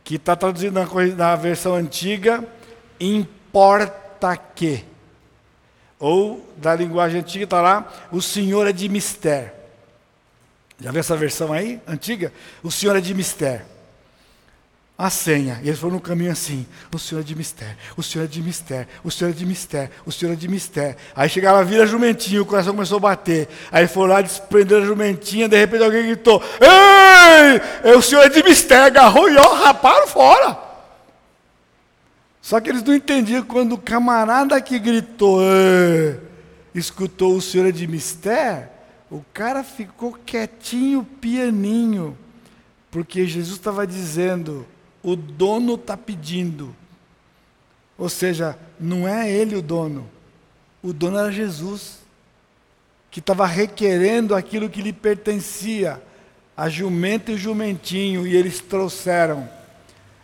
que 0.03 0.17
está 0.17 0.35
traduzido 0.35 0.75
na, 0.75 0.87
na 1.15 1.37
versão 1.37 1.75
antiga, 1.75 2.45
importa 2.99 4.37
que. 4.37 4.85
Ou 5.99 6.45
da 6.57 6.75
linguagem 6.75 7.21
antiga 7.21 7.45
está 7.45 7.63
lá, 7.63 7.93
o 8.11 8.21
Senhor 8.21 8.67
é 8.67 8.73
de 8.73 8.89
mistério. 8.89 9.53
Já 10.81 10.91
viu 10.91 11.01
essa 11.01 11.17
versão 11.17 11.53
aí, 11.53 11.81
antiga? 11.87 12.33
O 12.63 12.71
Senhor 12.71 12.97
é 12.97 13.01
de 13.01 13.15
mistério. 13.15 13.65
A 14.97 15.11
senha. 15.11 15.61
E 15.63 15.69
eles 15.69 15.79
foram 15.79 15.95
no 15.95 16.01
caminho 16.01 16.31
assim: 16.31 16.67
o 16.93 16.99
senhor 16.99 17.21
é 17.21 17.25
de 17.25 17.35
mistério, 17.35 17.77
o 17.97 18.03
senhor 18.03 18.25
é 18.25 18.29
de 18.29 18.43
mistério, 18.43 18.89
o 19.03 19.11
senhor 19.11 19.31
é 19.31 19.35
de 19.35 19.47
mistério, 19.47 19.91
o 20.07 20.13
senhor 20.13 20.33
é 20.33 20.37
de 20.37 20.49
mistério. 20.49 20.97
Aí 21.15 21.29
chegava, 21.29 21.65
vira 21.65 21.87
jumentinho, 21.87 22.43
o 22.43 22.47
coração 22.47 22.75
começou 22.75 22.99
a 22.99 23.01
bater. 23.01 23.49
Aí 23.73 23.89
foi 23.89 24.09
lá, 24.09 24.21
desprendeu 24.21 24.79
a 24.79 24.87
jumentinha, 24.87 25.49
de 25.49 25.59
repente 25.59 25.83
alguém 25.83 26.07
gritou: 26.07 26.43
Ei, 26.61 27.93
o 27.93 28.03
senhor 28.03 28.23
é 28.23 28.29
de 28.29 28.43
mistério, 28.43 28.87
agarrou 28.87 29.29
e 29.31 29.37
ó, 29.37 29.55
raparam 29.55 30.07
fora. 30.07 30.59
Só 32.41 32.61
que 32.61 32.69
eles 32.69 32.83
não 32.83 32.95
entendiam 32.95 33.43
quando 33.43 33.73
o 33.73 33.79
camarada 33.79 34.61
que 34.61 34.79
gritou, 34.79 35.41
escutou 36.75 37.37
o 37.37 37.41
senhor 37.41 37.69
é 37.69 37.73
de 37.73 37.87
mistério, 37.87 38.69
o 39.11 39.25
cara 39.33 39.65
ficou 39.65 40.13
quietinho, 40.13 41.05
pianinho, 41.21 42.17
porque 42.91 43.27
Jesus 43.27 43.57
estava 43.57 43.87
dizendo: 43.87 44.67
o 45.05 45.15
dono 45.15 45.75
está 45.75 45.97
pedindo. 45.97 46.75
Ou 47.97 48.09
seja, 48.09 48.59
não 48.81 49.07
é 49.07 49.31
ele 49.31 49.55
o 49.55 49.63
dono, 49.63 50.11
o 50.83 50.93
dono 50.93 51.19
era 51.19 51.31
Jesus, 51.31 51.99
que 53.11 53.21
estava 53.21 53.47
requerendo 53.47 54.35
aquilo 54.35 54.69
que 54.69 54.83
lhe 54.83 54.93
pertencia, 54.93 56.03
a 56.57 56.69
jumenta 56.69 57.31
e 57.31 57.35
o 57.35 57.39
jumentinho, 57.39 58.27
e 58.27 58.35
eles 58.35 58.61
trouxeram. 58.61 59.49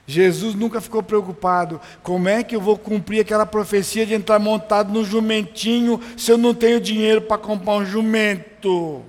Jesus 0.06 0.56
nunca 0.56 0.80
ficou 0.80 1.02
preocupado. 1.02 1.80
Como 2.02 2.28
é 2.28 2.42
que 2.42 2.56
eu 2.56 2.60
vou 2.60 2.76
cumprir 2.76 3.20
aquela 3.20 3.46
profecia 3.46 4.04
de 4.04 4.14
entrar 4.14 4.40
montado 4.40 4.92
no 4.92 5.04
jumentinho 5.04 6.00
se 6.16 6.32
eu 6.32 6.38
não 6.38 6.52
tenho 6.52 6.80
dinheiro 6.80 7.22
para 7.22 7.38
comprar 7.38 7.74
um 7.74 7.86
jumento? 7.86 9.04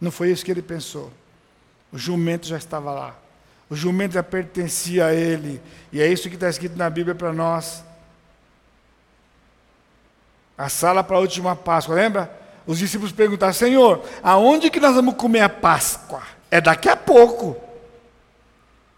Não 0.00 0.10
foi 0.10 0.32
isso 0.32 0.44
que 0.44 0.50
ele 0.50 0.62
pensou. 0.62 1.12
O 1.92 1.98
jumento 1.98 2.48
já 2.48 2.56
estava 2.56 2.90
lá. 2.92 3.27
O 3.70 3.76
jumento 3.76 4.14
já 4.14 4.22
pertencia 4.22 5.06
a 5.06 5.14
ele. 5.14 5.60
E 5.92 6.00
é 6.00 6.06
isso 6.06 6.28
que 6.28 6.34
está 6.34 6.48
escrito 6.48 6.76
na 6.76 6.88
Bíblia 6.88 7.14
para 7.14 7.32
nós. 7.32 7.84
A 10.56 10.68
sala 10.68 11.04
para 11.04 11.16
a 11.16 11.20
última 11.20 11.54
Páscoa, 11.54 11.94
lembra? 11.94 12.36
Os 12.66 12.78
discípulos 12.78 13.12
perguntaram: 13.12 13.52
Senhor, 13.52 14.04
aonde 14.22 14.70
que 14.70 14.80
nós 14.80 14.94
vamos 14.94 15.14
comer 15.14 15.40
a 15.40 15.48
Páscoa? 15.48 16.22
É 16.50 16.60
daqui 16.60 16.88
a 16.88 16.96
pouco. 16.96 17.56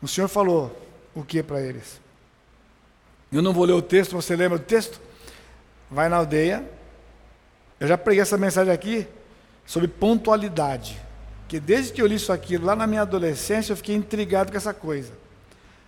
O 0.01 0.09
Senhor 0.09 0.29
falou 0.29 0.75
o 1.15 1.23
que 1.23 1.43
para 1.43 1.61
eles? 1.61 2.01
Eu 3.31 3.43
não 3.43 3.53
vou 3.53 3.65
ler 3.65 3.75
o 3.75 3.83
texto, 3.83 4.13
você 4.13 4.35
lembra 4.35 4.59
do 4.59 4.65
texto? 4.65 5.01
Vai 5.91 6.09
na 6.09 6.17
aldeia. 6.17 6.65
Eu 7.79 7.87
já 7.87 7.99
preguei 7.99 8.23
essa 8.23 8.39
mensagem 8.39 8.73
aqui 8.73 9.07
sobre 9.67 9.89
pontualidade. 9.89 11.01
Que 11.51 11.59
desde 11.59 11.93
que 11.93 12.01
eu 12.01 12.07
li 12.07 12.15
isso 12.15 12.33
aqui, 12.33 12.57
lá 12.57 12.77
na 12.77 12.87
minha 12.87 13.03
adolescência, 13.03 13.73
eu 13.73 13.77
fiquei 13.77 13.97
intrigado 13.97 14.53
com 14.53 14.57
essa 14.57 14.73
coisa. 14.73 15.13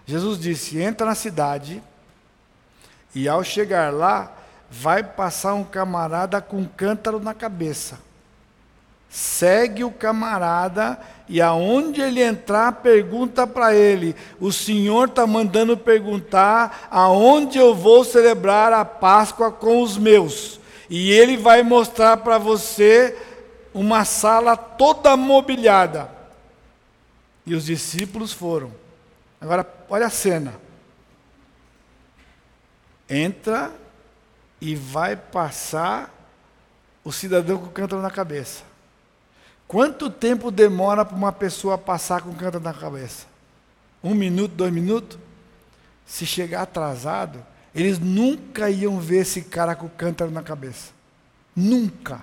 Jesus 0.04 0.36
disse: 0.40 0.80
entra 0.80 1.06
na 1.06 1.14
cidade, 1.14 1.80
e 3.14 3.28
ao 3.28 3.44
chegar 3.44 3.92
lá, 3.92 4.32
vai 4.68 5.04
passar 5.04 5.54
um 5.54 5.62
camarada 5.62 6.40
com 6.40 6.56
um 6.56 6.64
cântaro 6.64 7.20
na 7.20 7.32
cabeça. 7.32 8.00
Segue 9.08 9.84
o 9.84 9.92
camarada 9.92 10.98
e 11.28 11.40
aonde 11.40 12.00
ele 12.00 12.20
entrar, 12.20 12.72
pergunta 12.72 13.46
para 13.46 13.72
ele: 13.72 14.16
O 14.40 14.50
Senhor 14.50 15.06
está 15.06 15.28
mandando 15.28 15.76
perguntar 15.76 16.88
aonde 16.90 17.56
eu 17.56 17.72
vou 17.72 18.02
celebrar 18.02 18.72
a 18.72 18.84
Páscoa 18.84 19.52
com 19.52 19.80
os 19.80 19.96
meus. 19.96 20.58
E 20.90 21.12
ele 21.12 21.36
vai 21.36 21.62
mostrar 21.62 22.16
para 22.16 22.36
você 22.36 23.16
uma 23.74 24.04
sala 24.04 24.56
toda 24.56 25.16
mobiliada. 25.16 26.10
E 27.44 27.54
os 27.54 27.64
discípulos 27.64 28.32
foram. 28.32 28.72
Agora, 29.40 29.66
olha 29.88 30.06
a 30.06 30.10
cena. 30.10 30.54
Entra 33.08 33.72
e 34.60 34.76
vai 34.76 35.16
passar 35.16 36.10
o 37.04 37.10
cidadão 37.10 37.58
com 37.58 37.66
o 37.66 37.70
cântaro 37.70 38.00
na 38.00 38.10
cabeça. 38.10 38.62
Quanto 39.66 40.10
tempo 40.10 40.50
demora 40.50 41.04
para 41.04 41.16
uma 41.16 41.32
pessoa 41.32 41.76
passar 41.76 42.22
com 42.22 42.30
o 42.30 42.36
cântaro 42.36 42.62
na 42.62 42.74
cabeça? 42.74 43.26
Um 44.02 44.14
minuto, 44.14 44.54
dois 44.54 44.72
minutos? 44.72 45.18
Se 46.06 46.26
chegar 46.26 46.62
atrasado, 46.62 47.44
eles 47.74 47.98
nunca 47.98 48.70
iam 48.70 49.00
ver 49.00 49.22
esse 49.22 49.42
cara 49.42 49.74
com 49.74 49.86
o 49.86 49.90
cântaro 49.90 50.30
na 50.30 50.42
cabeça. 50.42 50.92
Nunca. 51.56 52.20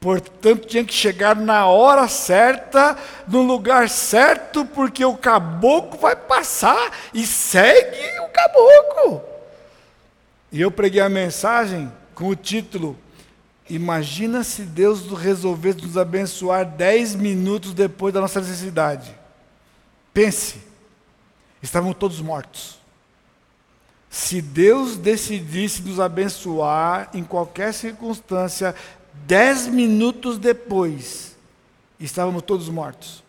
Portanto, 0.00 0.66
tinha 0.66 0.82
que 0.82 0.94
chegar 0.94 1.36
na 1.36 1.66
hora 1.66 2.08
certa, 2.08 2.96
no 3.28 3.42
lugar 3.42 3.90
certo, 3.90 4.64
porque 4.64 5.04
o 5.04 5.14
caboclo 5.14 6.00
vai 6.00 6.16
passar 6.16 6.90
e 7.12 7.26
segue 7.26 7.98
o 8.20 8.28
caboclo. 8.30 9.22
E 10.50 10.58
eu 10.58 10.70
preguei 10.70 11.02
a 11.02 11.08
mensagem 11.10 11.92
com 12.14 12.28
o 12.28 12.34
título: 12.34 12.98
Imagina 13.68 14.42
se 14.42 14.62
Deus 14.62 15.06
resolvesse 15.12 15.82
nos 15.82 15.98
abençoar 15.98 16.64
dez 16.64 17.14
minutos 17.14 17.74
depois 17.74 18.14
da 18.14 18.22
nossa 18.22 18.40
necessidade. 18.40 19.14
Pense, 20.14 20.62
estavam 21.62 21.92
todos 21.92 22.22
mortos. 22.22 22.80
Se 24.08 24.42
Deus 24.42 24.96
decidisse 24.96 25.82
nos 25.82 26.00
abençoar 26.00 27.08
em 27.14 27.22
qualquer 27.22 27.72
circunstância, 27.72 28.74
Dez 29.26 29.66
minutos 29.66 30.38
depois, 30.38 31.36
estávamos 31.98 32.42
todos 32.42 32.68
mortos. 32.68 33.22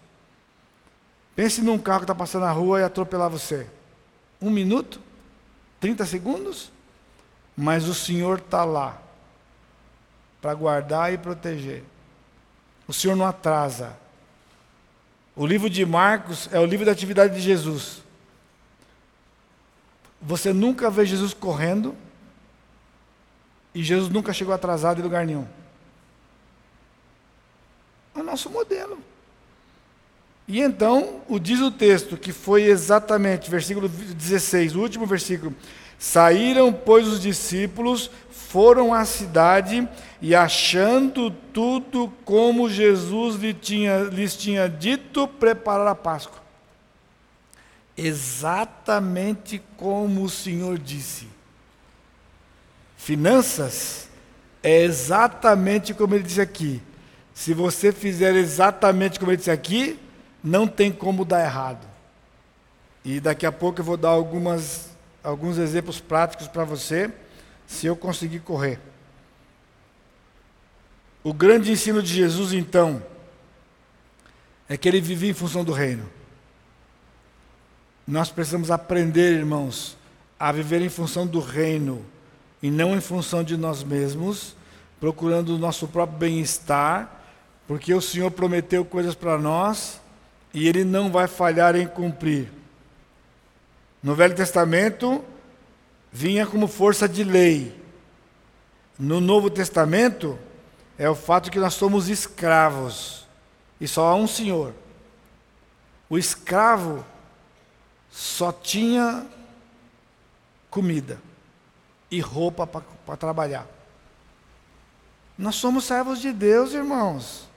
Pense 1.35 1.61
num 1.61 1.77
carro 1.77 1.99
que 1.99 2.03
está 2.05 2.15
passando 2.15 2.43
na 2.43 2.51
rua 2.51 2.79
e 2.79 2.83
atropelar 2.83 3.29
você. 3.29 3.67
Um 4.41 4.49
minuto? 4.49 4.99
30 5.79 6.05
segundos? 6.05 6.71
Mas 7.55 7.87
o 7.87 7.93
Senhor 7.93 8.39
está 8.39 8.63
lá 8.63 9.01
para 10.41 10.53
guardar 10.53 11.13
e 11.13 11.17
proteger. 11.17 11.83
O 12.87 12.93
Senhor 12.93 13.15
não 13.15 13.25
atrasa. 13.25 13.95
O 15.35 15.45
livro 15.45 15.69
de 15.69 15.85
Marcos 15.85 16.49
é 16.51 16.59
o 16.59 16.65
livro 16.65 16.85
da 16.85 16.91
atividade 16.91 17.35
de 17.35 17.41
Jesus. 17.41 18.01
Você 20.21 20.53
nunca 20.53 20.89
vê 20.89 21.05
Jesus 21.05 21.33
correndo 21.33 21.95
e 23.73 23.83
Jesus 23.83 24.09
nunca 24.11 24.33
chegou 24.33 24.53
atrasado 24.53 24.99
em 24.99 25.03
lugar 25.03 25.25
nenhum. 25.25 25.47
É 28.15 28.19
o 28.19 28.23
nosso 28.23 28.49
modelo. 28.49 28.97
E 30.47 30.59
então, 30.59 31.21
o 31.29 31.39
diz 31.39 31.61
o 31.61 31.71
texto, 31.71 32.17
que 32.17 32.33
foi 32.33 32.63
exatamente, 32.63 33.49
versículo 33.49 33.87
16, 33.87 34.75
o 34.75 34.81
último 34.81 35.05
versículo. 35.05 35.55
Saíram, 35.97 36.73
pois, 36.73 37.07
os 37.07 37.21
discípulos, 37.21 38.09
foram 38.29 38.93
à 38.93 39.05
cidade 39.05 39.87
e, 40.21 40.35
achando 40.35 41.31
tudo 41.53 42.11
como 42.25 42.69
Jesus 42.69 43.37
lhe 43.37 43.53
tinha, 43.53 43.99
lhes 44.03 44.35
tinha 44.35 44.67
dito, 44.67 45.25
prepararam 45.25 45.91
a 45.91 45.95
Páscoa. 45.95 46.41
Exatamente 47.95 49.61
como 49.77 50.23
o 50.23 50.29
Senhor 50.29 50.77
disse. 50.77 51.29
Finanças 52.97 54.09
é 54.61 54.81
exatamente 54.81 55.93
como 55.93 56.13
ele 56.13 56.23
disse 56.23 56.41
aqui. 56.41 56.81
Se 57.41 57.55
você 57.55 57.91
fizer 57.91 58.35
exatamente 58.35 59.19
como 59.19 59.31
ele 59.31 59.37
disse 59.37 59.49
aqui, 59.49 59.99
não 60.43 60.67
tem 60.67 60.91
como 60.91 61.25
dar 61.25 61.43
errado. 61.43 61.87
E 63.03 63.19
daqui 63.19 63.47
a 63.47 63.51
pouco 63.51 63.81
eu 63.81 63.83
vou 63.83 63.97
dar 63.97 64.09
algumas, 64.09 64.91
alguns 65.23 65.57
exemplos 65.57 65.99
práticos 65.99 66.47
para 66.47 66.63
você, 66.63 67.11
se 67.65 67.87
eu 67.87 67.95
conseguir 67.95 68.41
correr. 68.41 68.79
O 71.23 71.33
grande 71.33 71.71
ensino 71.71 72.03
de 72.03 72.13
Jesus, 72.13 72.53
então, 72.53 73.01
é 74.69 74.77
que 74.77 74.87
ele 74.87 75.01
vivia 75.01 75.31
em 75.31 75.33
função 75.33 75.63
do 75.63 75.71
reino. 75.71 76.07
Nós 78.05 78.29
precisamos 78.29 78.69
aprender, 78.69 79.33
irmãos, 79.33 79.97
a 80.39 80.51
viver 80.51 80.83
em 80.83 80.89
função 80.89 81.25
do 81.25 81.39
reino 81.39 82.05
e 82.61 82.69
não 82.69 82.95
em 82.95 83.01
função 83.01 83.43
de 83.43 83.57
nós 83.57 83.83
mesmos, 83.83 84.55
procurando 84.99 85.55
o 85.55 85.57
nosso 85.57 85.87
próprio 85.87 86.19
bem-estar 86.19 87.17
porque 87.67 87.93
o 87.93 88.01
Senhor 88.01 88.31
prometeu 88.31 88.83
coisas 88.83 89.15
para 89.15 89.37
nós 89.37 90.01
e 90.53 90.67
Ele 90.67 90.83
não 90.83 91.11
vai 91.11 91.27
falhar 91.27 91.75
em 91.75 91.87
cumprir. 91.87 92.51
No 94.01 94.15
Velho 94.15 94.35
Testamento, 94.35 95.23
vinha 96.11 96.45
como 96.45 96.67
força 96.67 97.07
de 97.07 97.23
lei. 97.23 97.79
No 98.97 99.21
Novo 99.21 99.49
Testamento, 99.49 100.37
é 100.97 101.09
o 101.09 101.15
fato 101.15 101.49
que 101.49 101.59
nós 101.59 101.73
somos 101.73 102.09
escravos 102.09 103.25
e 103.79 103.87
só 103.87 104.07
há 104.07 104.15
um 104.15 104.27
Senhor. 104.27 104.73
O 106.09 106.17
escravo 106.17 107.05
só 108.09 108.51
tinha 108.51 109.25
comida 110.69 111.19
e 112.09 112.19
roupa 112.19 112.67
para 112.67 113.17
trabalhar. 113.17 113.67
Nós 115.37 115.55
somos 115.55 115.85
servos 115.85 116.19
de 116.19 116.33
Deus, 116.33 116.73
irmãos 116.73 117.50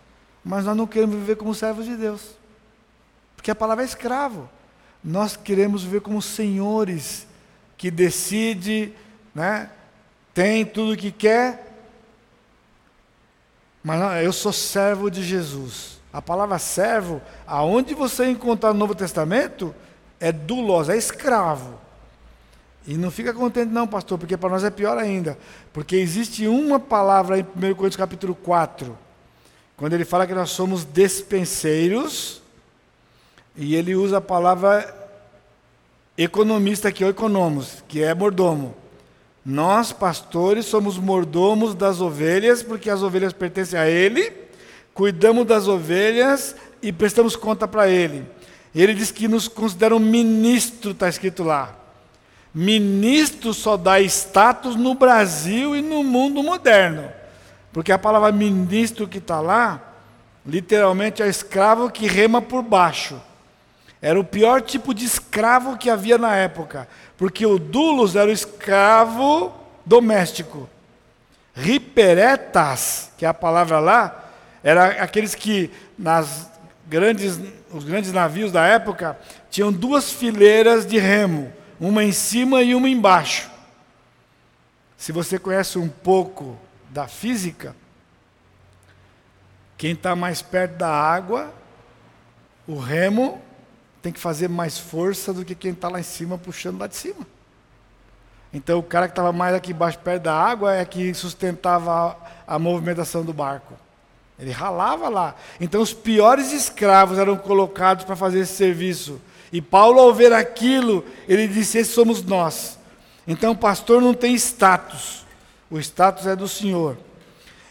mas 0.45 0.65
nós 0.65 0.77
não 0.77 0.87
queremos 0.87 1.16
viver 1.16 1.37
como 1.37 1.55
servos 1.55 1.87
de 1.87 1.97
Deus. 1.97 2.37
Porque 3.35 3.51
a 3.51 3.55
palavra 3.55 3.83
é 3.83 3.87
escravo. 3.87 4.49
Nós 5.03 5.37
queremos 5.37 5.83
viver 5.83 6.01
como 6.01 6.21
senhores 6.21 7.27
que 7.77 7.91
decide, 7.91 8.93
né? 9.35 9.71
Tem 10.33 10.65
tudo 10.65 10.93
o 10.93 10.97
que 10.97 11.11
quer. 11.11 11.73
Mas 13.83 14.01
não, 14.01 14.16
eu 14.16 14.33
sou 14.33 14.53
servo 14.53 15.11
de 15.11 15.23
Jesus. 15.23 16.01
A 16.12 16.23
palavra 16.23 16.59
servo, 16.59 17.21
aonde 17.47 17.95
você 17.95 18.27
encontrar 18.27 18.73
no 18.73 18.79
Novo 18.79 18.95
Testamento, 18.95 19.75
é 20.21 20.31
dulos, 20.31 20.89
é 20.89 20.97
escravo. 20.97 21.79
E 22.87 22.97
não 22.97 23.11
fica 23.11 23.33
contente 23.33 23.73
não, 23.73 23.87
pastor, 23.87 24.19
porque 24.19 24.37
para 24.37 24.51
nós 24.51 24.62
é 24.62 24.71
pior 24.71 24.97
ainda. 24.99 25.39
Porque 25.73 25.97
existe 25.97 26.47
uma 26.47 26.79
palavra 26.79 27.39
em 27.39 27.43
1 27.43 27.47
Coríntios 27.75 27.97
capítulo 27.97 28.35
4, 28.35 28.97
quando 29.77 29.95
ele 29.95 30.05
fala 30.05 30.27
que 30.27 30.35
nós 30.35 30.51
somos 30.51 30.85
despenseiros, 30.85 32.43
e 33.57 33.75
ele 33.75 33.95
usa 33.95 34.19
a 34.19 34.21
palavra 34.21 34.95
economista 36.17 36.89
aqui, 36.89 37.05
ou 37.05 37.11
economos, 37.11 37.83
que 37.89 38.03
é 38.03 38.15
mordomo. 38.15 38.75
Nós, 39.45 39.93
pastores, 39.93 40.65
somos 40.65 40.97
mordomos 40.97 41.75
das 41.75 42.01
ovelhas, 42.01 42.63
porque 42.63 42.89
as 42.89 43.03
ovelhas 43.03 43.33
pertencem 43.33 43.79
a 43.79 43.89
ele, 43.89 44.33
cuidamos 44.95 45.45
das 45.47 45.69
ovelhas 45.69 46.57
e 46.81 46.93
prestamos 46.93 47.37
conta 47.37 47.69
para 47.69 47.89
ele. 47.89 48.25
Ele 48.75 48.95
diz 48.95 49.11
que 49.11 49.29
nos 49.29 49.47
consideram 49.49 49.99
ministro, 49.99 50.93
está 50.93 51.09
escrito 51.09 51.45
lá. 51.45 51.77
Ministro 52.55 53.53
só 53.53 53.77
dá 53.77 54.01
status 54.01 54.77
no 54.77 54.95
Brasil 54.95 55.77
e 55.77 55.83
no 55.83 56.03
mundo 56.03 56.43
moderno. 56.43 57.11
Porque 57.75 57.91
a 57.91 57.99
palavra 57.99 58.31
ministro 58.31 59.09
que 59.09 59.19
está 59.19 59.41
lá, 59.41 59.83
literalmente 60.47 61.25
é 61.25 61.27
escravo 61.27 61.91
que 61.91 62.07
rema 62.07 62.41
por 62.41 62.63
baixo. 62.63 63.21
Era 64.01 64.19
o 64.19 64.23
pior 64.23 64.63
tipo 64.63 64.95
de 64.95 65.05
escravo 65.05 65.77
que 65.77 65.91
havia 65.91 66.17
na 66.17 66.37
época. 66.37 66.89
Porque 67.19 67.45
o 67.45 67.59
dulos 67.59 68.15
era 68.15 68.31
o 68.31 68.33
escravo 68.33 69.53
doméstico. 69.85 70.71
Riperetas, 71.53 73.11
que 73.19 73.27
é 73.27 73.29
a 73.29 73.35
palavra 73.35 73.81
lá, 73.81 74.31
era 74.63 75.03
aqueles 75.03 75.35
que 75.35 75.69
nas 75.99 76.49
grandes, 76.87 77.41
os 77.73 77.83
grandes 77.83 78.13
navios 78.13 78.53
da 78.53 78.65
época 78.65 79.19
tinham 79.51 79.73
duas 79.73 80.13
fileiras 80.13 80.87
de 80.87 80.99
remo 80.99 81.53
uma 81.81 82.05
em 82.05 82.13
cima 82.13 82.63
e 82.63 82.73
uma 82.73 82.89
embaixo. 82.89 83.51
Se 84.97 85.11
você 85.11 85.41
conhece 85.41 85.77
um 85.77 85.89
pouco 85.89 86.57
da 86.95 87.09
física, 87.09 87.75
quem 89.77 89.93
está 89.93 90.15
mais 90.15 90.41
perto 90.41 90.77
da 90.77 90.89
água, 90.89 91.53
o 92.66 92.79
remo 92.79 93.43
tem 94.01 94.12
que 94.12 94.21
fazer 94.21 94.49
mais 94.49 94.79
força 94.79 95.33
do 95.33 95.45
que 95.45 95.55
quem 95.55 95.73
está 95.73 95.89
lá 95.89 95.99
em 95.99 96.05
cima 96.05 96.39
puxando 96.39 96.79
lá 96.79 96.87
de 96.87 96.97
cima. 96.97 97.27
Então 98.53 98.79
o 98.79 98.83
cara 98.83 99.09
que 99.09 99.12
estava 99.12 99.33
mais 99.33 99.55
aqui 99.55 99.73
embaixo, 99.73 99.99
perto 99.99 100.23
da 100.23 100.35
água, 100.35 100.73
é 100.75 100.85
que 100.85 101.12
sustentava 101.12 102.16
a, 102.47 102.55
a 102.55 102.59
movimentação 102.59 103.25
do 103.25 103.33
barco. 103.33 103.75
Ele 104.39 104.53
ralava 104.53 105.09
lá. 105.09 105.35
Então 105.61 105.83
os 105.83 105.93
piores 105.93 106.53
escravos 106.53 107.19
eram 107.19 107.37
colocados 107.37 108.05
para 108.05 108.15
fazer 108.15 108.41
esse 108.41 108.55
serviço. 108.55 109.21
E 109.53 109.61
Paulo, 109.61 109.99
ao 109.99 110.15
ver 110.15 110.33
aquilo, 110.33 111.05
ele 111.29 111.49
disse: 111.49 111.79
Esses 111.79 111.95
somos 111.95 112.23
nós. 112.23 112.79
Então, 113.27 113.53
o 113.53 113.57
pastor 113.57 114.03
não 114.03 114.12
tem 114.12 114.35
status, 114.35 115.24
o 115.70 115.78
status 115.78 116.27
é 116.27 116.36
do 116.36 116.49
Senhor. 116.49 116.97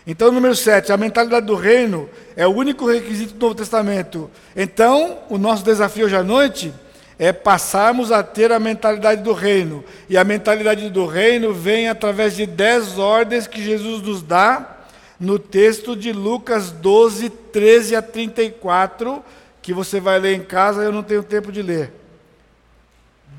Então, 0.05 0.31
número 0.31 0.55
7, 0.55 0.91
a 0.91 0.97
mentalidade 0.97 1.45
do 1.45 1.55
reino 1.55 2.09
é 2.35 2.45
o 2.45 2.51
único 2.51 2.85
requisito 2.85 3.33
do 3.33 3.39
Novo 3.39 3.55
Testamento. 3.55 4.29
Então, 4.55 5.19
o 5.29 5.37
nosso 5.37 5.63
desafio 5.63 6.05
hoje 6.05 6.15
à 6.15 6.23
noite 6.23 6.73
é 7.17 7.31
passarmos 7.31 8.11
a 8.11 8.21
ter 8.21 8.51
a 8.51 8.59
mentalidade 8.59 9.21
do 9.21 9.31
reino. 9.31 9.83
E 10.09 10.17
a 10.17 10.23
mentalidade 10.23 10.89
do 10.89 11.05
reino 11.05 11.53
vem 11.53 11.87
através 11.87 12.35
de 12.35 12.45
dez 12.45 12.99
ordens 12.99 13.47
que 13.47 13.63
Jesus 13.63 14.01
nos 14.01 14.21
dá 14.21 14.79
no 15.19 15.39
texto 15.39 15.95
de 15.95 16.11
Lucas 16.11 16.71
12, 16.71 17.29
13 17.29 17.95
a 17.95 18.01
34 18.01 19.23
que 19.63 19.73
você 19.73 20.01
vai 20.01 20.19
ler 20.19 20.35
em 20.35 20.43
casa, 20.43 20.83
eu 20.83 20.91
não 20.91 21.01
tenho 21.01 21.23
tempo 21.23 21.49
de 21.49 21.61
ler. 21.61 21.93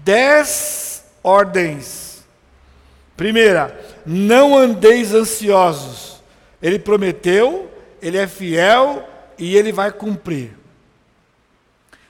Dez 0.02 1.05
ordens. 1.22 2.24
Primeira, 3.14 3.78
não 4.05 4.56
andeis 4.56 5.14
ansiosos. 5.14 6.22
Ele 6.60 6.78
prometeu, 6.78 7.70
ele 8.01 8.16
é 8.16 8.26
fiel 8.26 9.09
e 9.39 9.56
ele 9.56 9.72
vai 9.72 9.93
cumprir. 9.93 10.56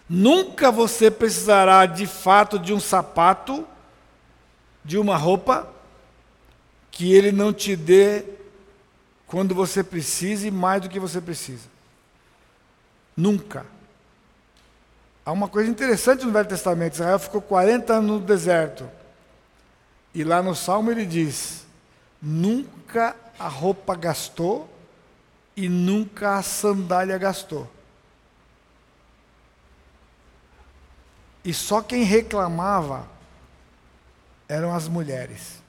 Nunca 0.08 0.70
você 0.70 1.10
precisará 1.10 1.86
de 1.86 2.06
fato 2.06 2.58
de 2.58 2.72
um 2.72 2.80
sapato, 2.80 3.66
de 4.84 4.98
uma 4.98 5.16
roupa, 5.16 5.68
que 6.90 7.12
ele 7.12 7.32
não 7.32 7.52
te 7.52 7.74
dê 7.74 8.24
quando 9.26 9.54
você 9.54 9.82
precise 9.82 10.50
mais 10.50 10.82
do 10.82 10.88
que 10.88 11.00
você 11.00 11.20
precisa. 11.20 11.68
Nunca. 13.16 13.66
Há 15.26 15.32
uma 15.32 15.48
coisa 15.48 15.70
interessante 15.70 16.24
no 16.24 16.32
Velho 16.32 16.48
Testamento: 16.48 16.94
Israel 16.94 17.18
ficou 17.18 17.40
40 17.40 17.94
anos 17.94 18.10
no 18.10 18.20
deserto. 18.20 18.88
E 20.14 20.22
lá 20.22 20.42
no 20.42 20.54
Salmo 20.54 20.90
ele 20.90 21.06
diz: 21.06 21.63
nunca 22.24 23.14
a 23.38 23.46
roupa 23.46 23.94
gastou 23.94 24.68
e 25.54 25.68
nunca 25.68 26.38
a 26.38 26.42
sandália 26.42 27.18
gastou. 27.18 27.70
E 31.44 31.52
só 31.52 31.82
quem 31.82 32.02
reclamava 32.02 33.06
eram 34.48 34.74
as 34.74 34.88
mulheres. 34.88 35.62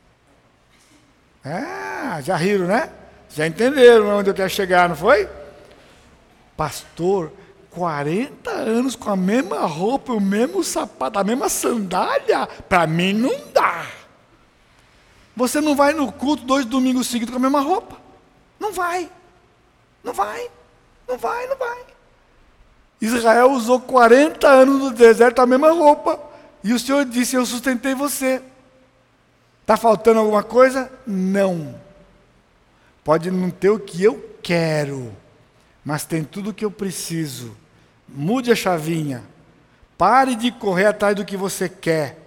Ah, 1.44 2.22
já 2.22 2.38
riram, 2.38 2.68
né? 2.68 2.90
Já 3.30 3.46
entenderam 3.46 4.18
onde 4.18 4.30
eu 4.30 4.34
quero 4.34 4.50
chegar, 4.50 4.88
não 4.88 4.96
foi? 4.96 5.30
Pastor, 6.56 7.34
40 7.72 8.50
anos 8.50 8.96
com 8.96 9.10
a 9.10 9.18
mesma 9.18 9.60
roupa, 9.66 10.14
o 10.14 10.22
mesmo 10.22 10.64
sapato, 10.64 11.20
a 11.20 11.24
mesma 11.24 11.50
sandália, 11.50 12.48
para 12.48 12.88
mim 12.88 13.12
não 13.12 13.52
dá. 13.52 13.86
Você 15.36 15.60
não 15.60 15.76
vai 15.76 15.94
no 15.94 16.12
culto 16.12 16.46
dois 16.46 16.66
domingos 16.66 17.08
seguidos 17.08 17.32
com 17.32 17.38
a 17.38 17.42
mesma 17.42 17.60
roupa. 17.60 17.98
Não 18.60 18.72
vai. 18.72 19.10
Não 20.04 20.14
vai. 20.14 20.50
Não 21.08 21.18
vai, 21.18 21.48
não 21.48 21.58
vai. 21.58 21.84
Israel 23.02 23.52
usou 23.52 23.80
40 23.80 24.48
anos 24.48 24.80
no 24.80 24.92
deserto 24.92 25.40
a 25.40 25.46
mesma 25.46 25.72
roupa. 25.72 26.20
E 26.64 26.74
o 26.74 26.80
Senhor 26.80 27.06
disse: 27.06 27.36
Eu 27.36 27.46
sustentei 27.46 27.94
você. 27.94 28.42
Está 29.62 29.76
faltando 29.76 30.20
alguma 30.20 30.44
coisa? 30.44 30.92
Não. 31.06 31.80
Pode 33.04 33.30
não 33.30 33.50
ter 33.50 33.70
o 33.70 33.80
que 33.80 34.04
eu 34.04 34.38
quero, 34.42 35.12
mas 35.84 36.06
tem 36.06 36.24
tudo 36.24 36.50
o 36.50 36.54
que 36.54 36.66
eu 36.66 36.72
preciso. 36.72 37.56
Mude 38.08 38.52
a 38.52 38.56
chavinha. 38.56 39.24
Pare 39.98 40.36
de 40.36 40.52
correr 40.52 40.86
atrás 40.86 41.16
do 41.16 41.26
que 41.26 41.38
você 41.38 41.70
quer. 41.70 42.25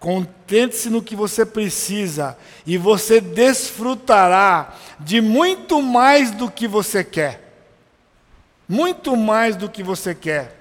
Contente-se 0.00 0.88
no 0.88 1.02
que 1.02 1.14
você 1.14 1.44
precisa 1.44 2.36
e 2.66 2.78
você 2.78 3.20
desfrutará 3.20 4.74
de 4.98 5.20
muito 5.20 5.82
mais 5.82 6.30
do 6.30 6.50
que 6.50 6.66
você 6.66 7.04
quer. 7.04 7.68
Muito 8.66 9.14
mais 9.14 9.56
do 9.56 9.68
que 9.68 9.82
você 9.82 10.14
quer. 10.14 10.56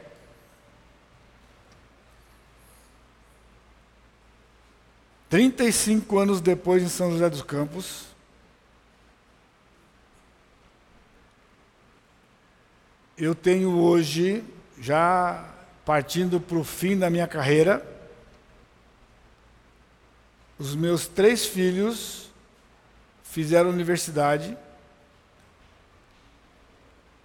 Trinta 5.30 5.64
e 5.64 5.72
cinco 5.72 6.18
anos 6.18 6.41
depois 6.41 6.84
em 6.84 6.90
São 6.90 7.11
José 7.11 7.30
dos 7.30 7.44
Campos, 7.44 8.07
eu 13.18 13.34
tenho 13.34 13.78
hoje, 13.78 14.44
já 14.82 15.45
partindo 15.86 16.41
para 16.41 16.57
o 16.57 16.64
fim 16.64 16.98
da 16.98 17.10
minha 17.10 17.28
carreira, 17.28 17.98
os 20.60 20.76
meus 20.76 21.07
três 21.07 21.45
filhos 21.45 22.30
fizeram 23.23 23.69
universidade. 23.69 24.57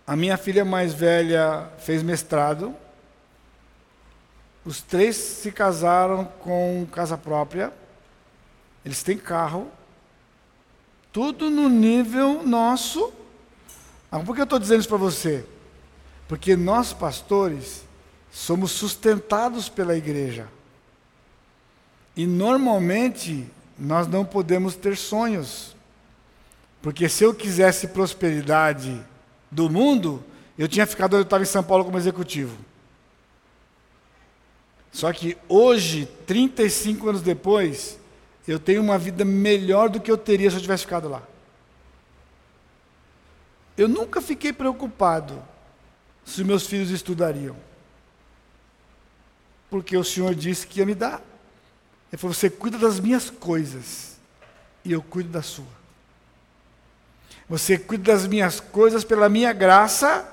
A 0.06 0.14
minha 0.14 0.36
filha 0.36 0.64
mais 0.64 0.94
velha 0.94 1.68
fez 1.78 2.00
mestrado. 2.00 2.72
Os 4.64 4.80
três 4.80 5.16
se 5.16 5.50
casaram 5.50 6.24
com 6.24 6.86
casa 6.92 7.18
própria. 7.18 7.72
Eles 8.84 9.02
têm 9.02 9.18
carro. 9.18 9.68
Tudo 11.12 11.50
no 11.50 11.68
nível 11.68 12.44
nosso. 12.44 13.12
Ah, 14.12 14.20
por 14.20 14.36
que 14.36 14.42
eu 14.42 14.44
estou 14.44 14.60
dizendo 14.60 14.80
isso 14.80 14.88
para 14.88 14.96
você? 14.96 15.44
Porque 16.28 16.54
nós, 16.54 16.92
pastores, 16.92 17.84
somos 18.30 18.70
sustentados 18.70 19.68
pela 19.68 19.96
igreja. 19.96 20.48
E 22.16 22.26
normalmente 22.26 23.46
nós 23.78 24.06
não 24.06 24.24
podemos 24.24 24.76
ter 24.76 24.96
sonhos. 24.96 25.74
Porque 26.80 27.08
se 27.08 27.24
eu 27.24 27.34
quisesse 27.34 27.88
prosperidade 27.88 29.00
do 29.50 29.70
mundo, 29.70 30.22
eu 30.58 30.68
tinha 30.68 30.86
ficado 30.86 31.16
eu 31.16 31.22
estava 31.22 31.42
em 31.42 31.46
São 31.46 31.62
Paulo 31.62 31.84
como 31.84 31.98
executivo. 31.98 32.56
Só 34.92 35.12
que 35.12 35.36
hoje, 35.48 36.06
35 36.26 37.08
anos 37.08 37.22
depois, 37.22 37.98
eu 38.46 38.60
tenho 38.60 38.80
uma 38.80 38.96
vida 38.96 39.24
melhor 39.24 39.88
do 39.88 40.00
que 40.00 40.10
eu 40.10 40.16
teria 40.16 40.50
se 40.50 40.56
eu 40.56 40.62
tivesse 40.62 40.84
ficado 40.84 41.08
lá. 41.08 41.22
Eu 43.76 43.88
nunca 43.88 44.20
fiquei 44.20 44.52
preocupado 44.52 45.42
se 46.24 46.44
meus 46.44 46.66
filhos 46.66 46.90
estudariam. 46.90 47.56
Porque 49.68 49.96
o 49.96 50.04
Senhor 50.04 50.32
disse 50.34 50.66
que 50.66 50.78
ia 50.78 50.86
me 50.86 50.94
dar. 50.94 51.20
Ele 52.14 52.20
falou: 52.20 52.32
Você 52.32 52.48
cuida 52.48 52.78
das 52.78 53.00
minhas 53.00 53.28
coisas, 53.28 54.12
e 54.84 54.92
eu 54.92 55.02
cuido 55.02 55.30
da 55.30 55.42
sua. 55.42 55.66
Você 57.48 57.76
cuida 57.76 58.12
das 58.12 58.24
minhas 58.24 58.60
coisas 58.60 59.02
pela 59.02 59.28
minha 59.28 59.52
graça, 59.52 60.24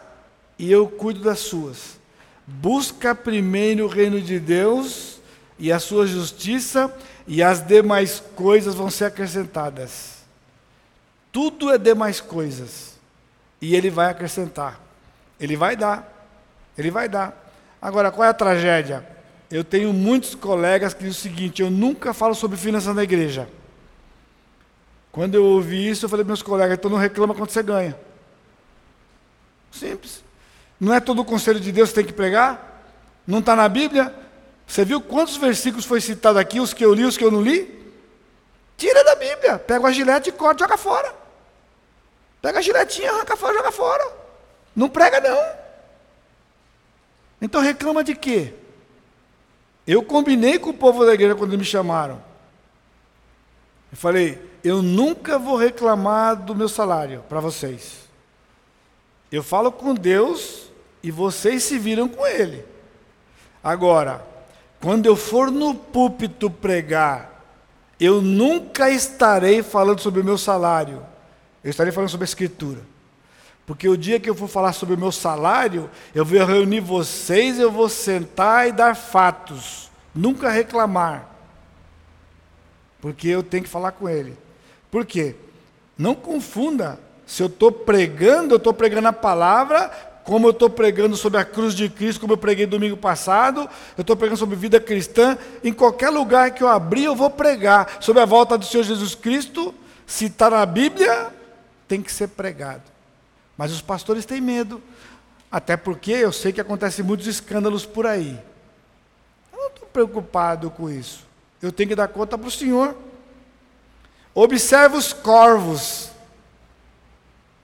e 0.59 0.71
eu 0.71 0.87
cuido 0.87 1.21
das 1.21 1.39
suas. 1.39 1.99
Busca 2.45 3.15
primeiro 3.15 3.85
o 3.85 3.87
reino 3.87 4.21
de 4.21 4.39
Deus 4.39 5.19
e 5.57 5.71
a 5.71 5.79
sua 5.79 6.05
justiça, 6.05 6.95
e 7.25 7.41
as 7.41 7.65
demais 7.65 8.21
coisas 8.35 8.75
vão 8.75 8.91
ser 8.91 9.05
acrescentadas. 9.05 10.17
Tudo 11.31 11.71
é 11.73 11.79
demais 11.79 12.21
coisas. 12.21 12.91
E 13.59 13.75
ele 13.75 13.89
vai 13.89 14.11
acrescentar. 14.11 14.79
Ele 15.39 15.57
vai 15.57 15.75
dar. 15.75 16.29
Ele 16.77 16.91
vai 16.91 17.09
dar. 17.09 17.35
Agora, 17.81 18.11
qual 18.11 18.27
é 18.27 18.29
a 18.29 18.35
tragédia? 18.35 19.03
Eu 19.51 19.65
tenho 19.65 19.91
muitos 19.91 20.33
colegas 20.33 20.93
que 20.93 21.03
dizem 21.03 21.19
o 21.19 21.21
seguinte: 21.21 21.61
eu 21.61 21.69
nunca 21.69 22.13
falo 22.13 22.33
sobre 22.33 22.57
finanças 22.57 22.95
na 22.95 23.03
igreja. 23.03 23.49
Quando 25.11 25.35
eu 25.35 25.43
ouvi 25.43 25.89
isso, 25.89 26.05
eu 26.05 26.09
falei 26.09 26.23
para 26.23 26.29
meus 26.29 26.41
colegas: 26.41 26.77
então 26.77 26.89
não 26.89 26.97
reclama 26.97 27.35
quando 27.35 27.49
você 27.49 27.61
ganha. 27.61 27.99
Simples. 29.71 30.23
Não 30.79 30.93
é 30.93 30.99
todo 30.99 31.21
o 31.21 31.25
conselho 31.25 31.59
de 31.59 31.71
Deus 31.71 31.89
que 31.89 31.95
tem 31.95 32.05
que 32.05 32.13
pregar? 32.13 32.83
Não 33.27 33.39
está 33.39 33.55
na 33.55 33.67
Bíblia? 33.67 34.15
Você 34.65 34.85
viu 34.85 35.01
quantos 35.01 35.35
versículos 35.35 35.85
foi 35.85 35.99
citado 35.99 36.39
aqui, 36.39 36.59
os 36.59 36.73
que 36.73 36.83
eu 36.83 36.93
li, 36.93 37.03
os 37.03 37.17
que 37.17 37.23
eu 37.23 37.29
não 37.29 37.41
li? 37.41 37.79
Tira 38.77 39.03
da 39.03 39.15
Bíblia, 39.15 39.59
pega 39.59 39.87
a 39.87 39.91
gilete 39.91 40.29
e 40.29 40.31
corta, 40.31 40.63
joga 40.63 40.77
fora. 40.77 41.13
Pega 42.41 42.59
a 42.59 42.61
giletinha, 42.61 43.11
arranca 43.11 43.35
fora, 43.35 43.53
joga 43.53 43.71
fora. 43.71 44.11
Não 44.75 44.89
prega 44.89 45.19
não. 45.19 45.61
Então 47.41 47.61
reclama 47.61 48.03
de 48.03 48.15
quê? 48.15 48.53
Eu 49.85 50.03
combinei 50.03 50.59
com 50.59 50.69
o 50.69 50.73
povo 50.73 51.05
da 51.05 51.13
igreja 51.13 51.35
quando 51.35 51.57
me 51.57 51.65
chamaram. 51.65 52.21
Eu 53.91 53.97
falei, 53.97 54.41
eu 54.63 54.81
nunca 54.81 55.37
vou 55.37 55.57
reclamar 55.57 56.35
do 56.35 56.55
meu 56.55 56.69
salário 56.69 57.23
para 57.27 57.39
vocês. 57.39 58.01
Eu 59.31 59.43
falo 59.43 59.71
com 59.71 59.93
Deus 59.93 60.69
e 61.01 61.09
vocês 61.09 61.63
se 61.63 61.77
viram 61.77 62.07
com 62.07 62.25
Ele. 62.25 62.65
Agora, 63.63 64.25
quando 64.79 65.05
eu 65.05 65.15
for 65.15 65.51
no 65.51 65.75
púlpito 65.75 66.49
pregar, 66.49 67.43
eu 67.99 68.21
nunca 68.21 68.89
estarei 68.89 69.61
falando 69.61 69.99
sobre 69.99 70.21
o 70.21 70.23
meu 70.23 70.37
salário. 70.37 71.05
Eu 71.63 71.69
estarei 71.69 71.91
falando 71.91 72.09
sobre 72.09 72.23
a 72.23 72.25
Escritura. 72.25 72.90
Porque 73.65 73.87
o 73.87 73.97
dia 73.97 74.19
que 74.19 74.29
eu 74.29 74.35
for 74.35 74.47
falar 74.47 74.73
sobre 74.73 74.95
o 74.95 74.97
meu 74.97 75.11
salário, 75.11 75.89
eu 76.13 76.25
vou 76.25 76.45
reunir 76.45 76.79
vocês, 76.79 77.59
eu 77.59 77.71
vou 77.71 77.87
sentar 77.87 78.67
e 78.67 78.71
dar 78.71 78.95
fatos. 78.95 79.89
Nunca 80.13 80.49
reclamar. 80.49 81.29
Porque 82.99 83.27
eu 83.27 83.41
tenho 83.41 83.63
que 83.63 83.69
falar 83.69 83.93
com 83.93 84.09
ele. 84.09 84.37
Por 84.89 85.05
quê? 85.05 85.35
Não 85.97 86.13
confunda. 86.13 86.99
Se 87.25 87.41
eu 87.41 87.47
estou 87.47 87.71
pregando, 87.71 88.53
eu 88.53 88.57
estou 88.57 88.73
pregando 88.73 89.07
a 89.07 89.13
palavra, 89.13 89.89
como 90.23 90.47
eu 90.47 90.51
estou 90.51 90.69
pregando 90.69 91.15
sobre 91.15 91.39
a 91.39 91.45
cruz 91.45 91.73
de 91.73 91.89
Cristo, 91.89 92.19
como 92.19 92.33
eu 92.33 92.37
preguei 92.37 92.65
domingo 92.65 92.97
passado, 92.97 93.69
eu 93.97 94.01
estou 94.01 94.15
pregando 94.15 94.37
sobre 94.37 94.55
vida 94.55 94.79
cristã. 94.79 95.37
Em 95.63 95.71
qualquer 95.71 96.09
lugar 96.09 96.51
que 96.51 96.63
eu 96.63 96.67
abrir, 96.67 97.05
eu 97.05 97.15
vou 97.15 97.29
pregar 97.29 97.97
sobre 97.99 98.21
a 98.21 98.25
volta 98.25 98.57
do 98.57 98.65
Senhor 98.65 98.83
Jesus 98.83 99.15
Cristo. 99.15 99.73
Se 100.05 100.25
está 100.25 100.49
na 100.49 100.65
Bíblia, 100.65 101.29
tem 101.87 102.01
que 102.01 102.11
ser 102.11 102.27
pregado. 102.27 102.83
Mas 103.61 103.71
os 103.71 103.79
pastores 103.79 104.25
têm 104.25 104.41
medo, 104.41 104.81
até 105.51 105.77
porque 105.77 106.11
eu 106.11 106.31
sei 106.31 106.51
que 106.51 106.59
acontecem 106.59 107.05
muitos 107.05 107.27
escândalos 107.27 107.85
por 107.85 108.07
aí. 108.07 108.43
Eu 109.53 109.59
não 109.59 109.67
estou 109.67 109.87
preocupado 109.87 110.71
com 110.71 110.89
isso. 110.89 111.27
Eu 111.61 111.71
tenho 111.71 111.89
que 111.89 111.95
dar 111.95 112.07
conta 112.07 112.39
para 112.39 112.47
o 112.47 112.51
Senhor. 112.51 112.97
Observe 114.33 114.97
os 114.97 115.13
corvos. 115.13 116.09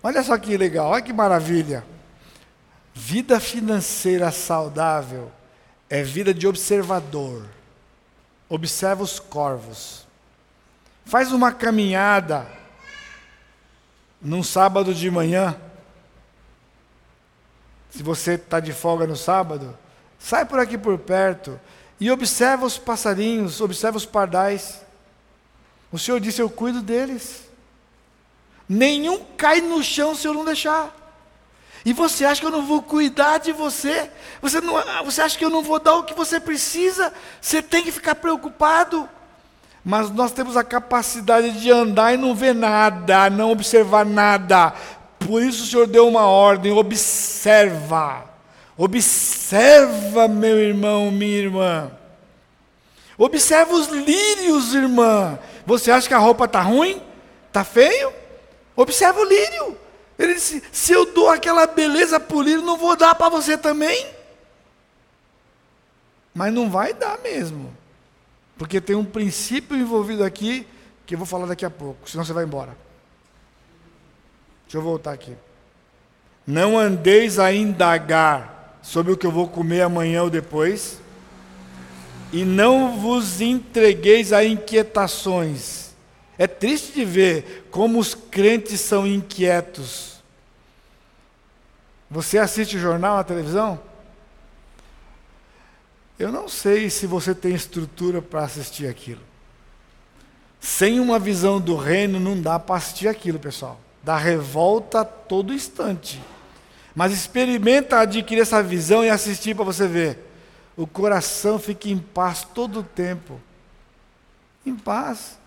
Olha 0.04 0.22
só 0.22 0.38
que 0.38 0.56
legal, 0.56 0.92
olha 0.92 1.02
que 1.02 1.12
maravilha. 1.12 1.84
Vida 2.94 3.40
financeira 3.40 4.32
saudável 4.32 5.32
é 5.90 6.04
vida 6.04 6.32
de 6.32 6.46
observador. 6.46 7.44
Observa 8.48 9.02
os 9.02 9.18
corvos. 9.18 10.06
Faz 11.06 11.32
uma 11.32 11.52
caminhada 11.52 12.48
num 14.22 14.44
sábado 14.44 14.94
de 14.94 15.10
manhã. 15.10 15.60
Se 17.98 18.04
você 18.04 18.34
está 18.34 18.60
de 18.60 18.72
folga 18.74 19.08
no 19.08 19.16
sábado, 19.16 19.76
sai 20.20 20.46
por 20.46 20.60
aqui 20.60 20.78
por 20.78 21.00
perto 21.00 21.60
e 22.00 22.12
observa 22.12 22.64
os 22.64 22.78
passarinhos, 22.78 23.60
observa 23.60 23.98
os 23.98 24.06
pardais. 24.06 24.82
O 25.92 25.98
Senhor 25.98 26.20
disse: 26.20 26.40
Eu 26.40 26.48
cuido 26.48 26.84
deles. 26.84 27.42
Nenhum 28.70 29.24
cai 29.36 29.62
no 29.62 29.84
chão 29.84 30.14
se 30.14 30.28
eu 30.28 30.34
não 30.36 30.46
deixar. 30.46 30.96
E 31.84 31.92
você 31.92 32.24
acha 32.24 32.40
que 32.40 32.46
eu 32.46 32.52
não 32.52 32.68
vou 32.68 32.84
cuidar 32.84 33.40
de 33.40 33.52
você? 33.52 34.12
Você, 34.44 34.62
não, 34.62 34.76
você 35.04 35.24
acha 35.24 35.36
que 35.36 35.44
eu 35.44 35.50
não 35.50 35.64
vou 35.64 35.80
dar 35.80 35.96
o 35.96 36.04
que 36.04 36.14
você 36.14 36.40
precisa? 36.40 37.12
Você 37.42 37.64
tem 37.64 37.84
que 37.84 37.92
ficar 37.92 38.14
preocupado. 38.14 39.10
Mas 39.84 40.12
nós 40.12 40.32
temos 40.34 40.56
a 40.56 40.64
capacidade 40.64 41.62
de 41.62 41.72
andar 41.72 42.14
e 42.14 42.18
não 42.18 42.36
ver 42.36 42.54
nada, 42.54 43.30
não 43.30 43.52
observar 43.52 44.06
nada. 44.06 44.74
Por 45.28 45.44
isso 45.44 45.66
o 45.66 45.68
Senhor 45.68 45.88
deu 45.88 46.08
uma 46.08 46.26
ordem: 46.26 46.72
observa. 46.72 48.24
Observa, 48.78 50.26
meu 50.28 50.58
irmão, 50.58 51.12
minha 51.12 51.38
irmã. 51.38 51.92
Observa 53.18 53.74
os 53.74 53.88
lírios, 53.88 54.74
irmã. 54.74 55.38
Você 55.66 55.92
acha 55.92 56.08
que 56.08 56.14
a 56.14 56.18
roupa 56.18 56.46
está 56.46 56.62
ruim? 56.62 57.02
Está 57.48 57.66
feio? 57.66 58.14
Observa 58.74 59.20
o 59.20 59.26
lírio. 59.26 59.78
Ele 60.18 60.36
disse: 60.36 60.64
se 60.72 60.94
eu 60.94 61.14
dou 61.14 61.30
aquela 61.30 61.68
beleza 61.68 62.22
para 62.22 62.38
o 62.38 62.42
lírio, 62.42 62.62
não 62.62 62.78
vou 62.78 62.96
dar 62.96 63.14
para 63.14 63.28
você 63.28 63.58
também. 63.58 64.08
Mas 66.34 66.54
não 66.54 66.70
vai 66.70 66.94
dar 66.94 67.20
mesmo. 67.20 67.76
Porque 68.58 68.80
tem 68.80 68.96
um 68.96 69.04
princípio 69.04 69.76
envolvido 69.76 70.24
aqui 70.24 70.66
que 71.06 71.16
eu 71.16 71.18
vou 71.18 71.28
falar 71.28 71.48
daqui 71.48 71.66
a 71.66 71.70
pouco, 71.70 72.10
senão 72.10 72.24
você 72.24 72.32
vai 72.32 72.46
embora. 72.46 72.87
Deixa 74.68 74.80
eu 74.80 74.82
voltar 74.82 75.14
aqui. 75.14 75.34
Não 76.46 76.78
andeis 76.78 77.40
a 77.40 77.54
indagar 77.54 78.78
sobre 78.82 79.14
o 79.14 79.18
que 79.18 79.26
eu 79.26 79.32
vou 79.32 79.48
comer 79.48 79.82
amanhã 79.82 80.24
ou 80.24 80.30
depois, 80.30 81.00
e 82.34 82.44
não 82.44 83.00
vos 83.00 83.40
entregueis 83.40 84.34
a 84.34 84.44
inquietações. 84.44 85.96
É 86.38 86.46
triste 86.48 86.92
de 86.94 87.06
ver 87.06 87.68
como 87.72 87.98
os 87.98 88.14
crentes 88.14 88.82
são 88.82 89.08
inquietos. 89.08 90.22
Você 92.12 92.38
assiste 92.38 92.78
jornal 92.78 93.16
na 93.16 93.24
televisão? 93.24 93.80
Eu 96.20 96.30
não 96.30 96.50
sei 96.50 96.90
se 96.90 97.08
você 97.08 97.34
tem 97.34 97.54
estrutura 97.54 98.22
para 98.22 98.44
assistir 98.44 98.88
aquilo. 98.88 99.22
Sem 100.60 101.00
uma 101.00 101.20
visão 101.20 101.62
do 101.62 101.78
reino, 101.78 102.20
não 102.20 102.40
dá 102.42 102.60
para 102.60 102.76
assistir 102.76 103.08
aquilo, 103.08 103.40
pessoal. 103.40 103.80
Dá 104.04 104.18
revolta 104.18 105.02
a 105.02 105.06
todo 105.06 105.54
instante. 105.54 106.22
Mas 106.96 107.12
experimenta 107.12 108.00
adquirir 108.00 108.42
essa 108.42 108.62
visão 108.64 109.04
e 109.04 109.10
assistir 109.10 109.56
para 109.56 109.66
você 109.66 109.88
ver. 109.88 110.20
O 110.76 110.88
coração 110.88 111.60
fica 111.60 111.90
em 111.90 111.98
paz 111.98 112.44
todo 112.44 112.80
o 112.80 112.84
tempo. 112.84 113.40
Em 114.66 114.76
paz. 114.76 115.38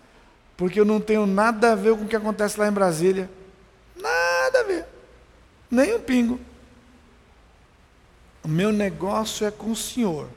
Porque 0.55 0.79
eu 0.79 0.85
não 0.85 0.99
tenho 0.99 1.25
nada 1.25 1.71
a 1.71 1.75
ver 1.75 1.95
com 1.95 2.05
o 2.05 2.07
que 2.07 2.15
acontece 2.15 2.59
lá 2.59 2.67
em 2.67 2.71
Brasília. 2.71 3.29
Nada 3.95 4.59
a 4.59 4.63
ver. 4.63 4.85
Nem 5.69 5.95
um 5.95 5.99
pingo. 5.99 6.39
O 8.43 8.47
meu 8.47 8.71
negócio 8.71 9.45
é 9.45 9.51
com 9.51 9.71
o 9.71 9.75
Senhor 9.75 10.27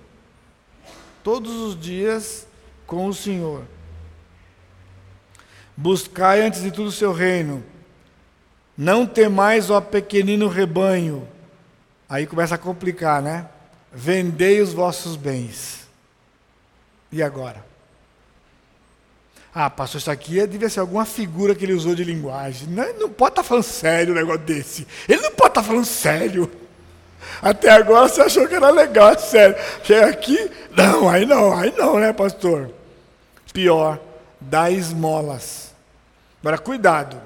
todos 1.24 1.54
os 1.54 1.80
dias 1.80 2.46
com 2.86 3.06
o 3.06 3.14
Senhor. 3.14 3.64
Buscai 5.74 6.42
antes 6.42 6.62
de 6.62 6.70
tudo 6.70 6.88
o 6.88 6.92
seu 6.92 7.12
reino. 7.12 7.64
Não 8.76 9.06
temais, 9.06 9.70
ó 9.70 9.80
pequenino 9.80 10.48
rebanho. 10.48 11.26
Aí 12.08 12.26
começa 12.26 12.56
a 12.56 12.58
complicar, 12.58 13.22
né? 13.22 13.46
Vendei 13.92 14.60
os 14.60 14.72
vossos 14.72 15.16
bens. 15.16 15.86
E 17.12 17.22
agora? 17.22 17.64
Ah, 19.54 19.70
pastor, 19.70 20.00
isso 20.00 20.10
aqui 20.10 20.40
é, 20.40 20.46
devia 20.48 20.68
ser 20.68 20.80
alguma 20.80 21.04
figura 21.04 21.54
que 21.54 21.64
ele 21.64 21.72
usou 21.72 21.94
de 21.94 22.02
linguagem. 22.02 22.66
Não, 22.68 22.92
não 22.94 23.08
pode 23.08 23.32
estar 23.32 23.42
tá 23.42 23.48
falando 23.48 23.62
sério 23.62 24.12
um 24.12 24.16
negócio 24.16 24.40
desse. 24.40 24.86
Ele 25.08 25.22
não 25.22 25.30
pode 25.30 25.50
estar 25.50 25.62
tá 25.62 25.66
falando 25.66 25.84
sério. 25.84 26.50
Até 27.40 27.70
agora 27.70 28.08
você 28.08 28.20
achou 28.20 28.48
que 28.48 28.54
era 28.54 28.70
legal, 28.70 29.16
sério. 29.16 29.56
Chega 29.84 30.06
aqui, 30.06 30.50
não, 30.76 31.08
aí 31.08 31.24
não, 31.24 31.56
aí 31.56 31.72
não, 31.76 32.00
né, 32.00 32.12
pastor? 32.12 32.70
Pior, 33.52 34.00
dá 34.40 34.70
esmolas. 34.70 35.72
Agora, 36.42 36.58
cuidado. 36.58 37.23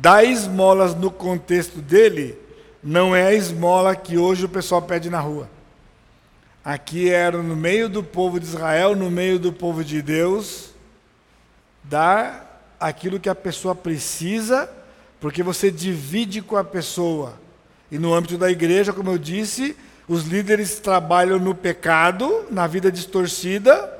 Dar 0.00 0.24
esmolas 0.24 0.94
no 0.94 1.10
contexto 1.10 1.80
dele 1.80 2.36
não 2.82 3.14
é 3.14 3.28
a 3.28 3.34
esmola 3.34 3.94
que 3.94 4.18
hoje 4.18 4.44
o 4.44 4.48
pessoal 4.48 4.82
pede 4.82 5.08
na 5.08 5.20
rua. 5.20 5.48
Aqui 6.64 7.10
era 7.10 7.42
no 7.42 7.54
meio 7.54 7.88
do 7.88 8.02
povo 8.02 8.40
de 8.40 8.46
Israel, 8.46 8.96
no 8.96 9.10
meio 9.10 9.38
do 9.38 9.52
povo 9.52 9.84
de 9.84 10.02
Deus, 10.02 10.70
dar 11.82 12.74
aquilo 12.80 13.20
que 13.20 13.28
a 13.28 13.34
pessoa 13.34 13.74
precisa, 13.74 14.68
porque 15.20 15.42
você 15.42 15.70
divide 15.70 16.42
com 16.42 16.56
a 16.56 16.64
pessoa. 16.64 17.34
E 17.90 17.98
no 17.98 18.12
âmbito 18.12 18.36
da 18.36 18.50
igreja, 18.50 18.92
como 18.92 19.10
eu 19.10 19.18
disse, 19.18 19.76
os 20.08 20.24
líderes 20.24 20.80
trabalham 20.80 21.38
no 21.38 21.54
pecado, 21.54 22.46
na 22.50 22.66
vida 22.66 22.90
distorcida, 22.90 23.92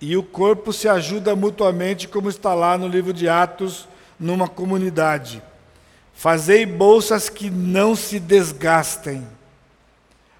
e 0.00 0.16
o 0.16 0.22
corpo 0.22 0.72
se 0.72 0.88
ajuda 0.88 1.36
mutuamente, 1.36 2.08
como 2.08 2.28
está 2.28 2.52
lá 2.52 2.76
no 2.76 2.88
livro 2.88 3.12
de 3.12 3.28
Atos, 3.28 3.88
numa 4.18 4.48
comunidade. 4.48 5.42
Fazei 6.14 6.64
bolsas 6.64 7.28
que 7.28 7.50
não 7.50 7.96
se 7.96 8.20
desgastem. 8.20 9.26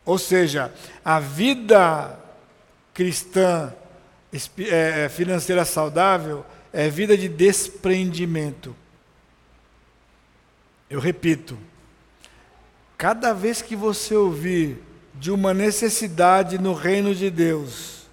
Ou 0.05 0.19
seja, 0.19 0.73
a 1.05 1.19
vida 1.19 2.19
cristã 2.93 3.73
é, 4.71 5.09
financeira 5.09 5.65
saudável 5.65 6.45
é 6.73 6.89
vida 6.89 7.17
de 7.17 7.29
desprendimento. 7.29 8.75
Eu 10.89 11.01
repito, 11.01 11.59
cada 12.97 13.33
vez 13.33 13.63
que 13.63 13.75
você 13.75 14.15
ouvir 14.15 14.83
de 15.15 15.31
uma 15.31 15.55
necessidade 15.55 16.59
no 16.59 16.75
reino 16.75 17.15
de 17.15 17.31
Deus, 17.31 18.07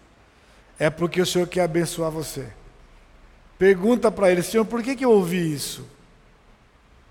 é 0.79 0.89
porque 0.89 1.21
o 1.21 1.25
Senhor 1.25 1.47
quer 1.47 1.63
abençoar 1.63 2.09
você. 2.09 2.47
Pergunta 3.61 4.11
para 4.11 4.31
ele, 4.31 4.41
Senhor, 4.41 4.65
por 4.65 4.81
que, 4.81 4.95
que 4.95 5.05
eu 5.05 5.11
ouvi 5.11 5.53
isso? 5.53 5.87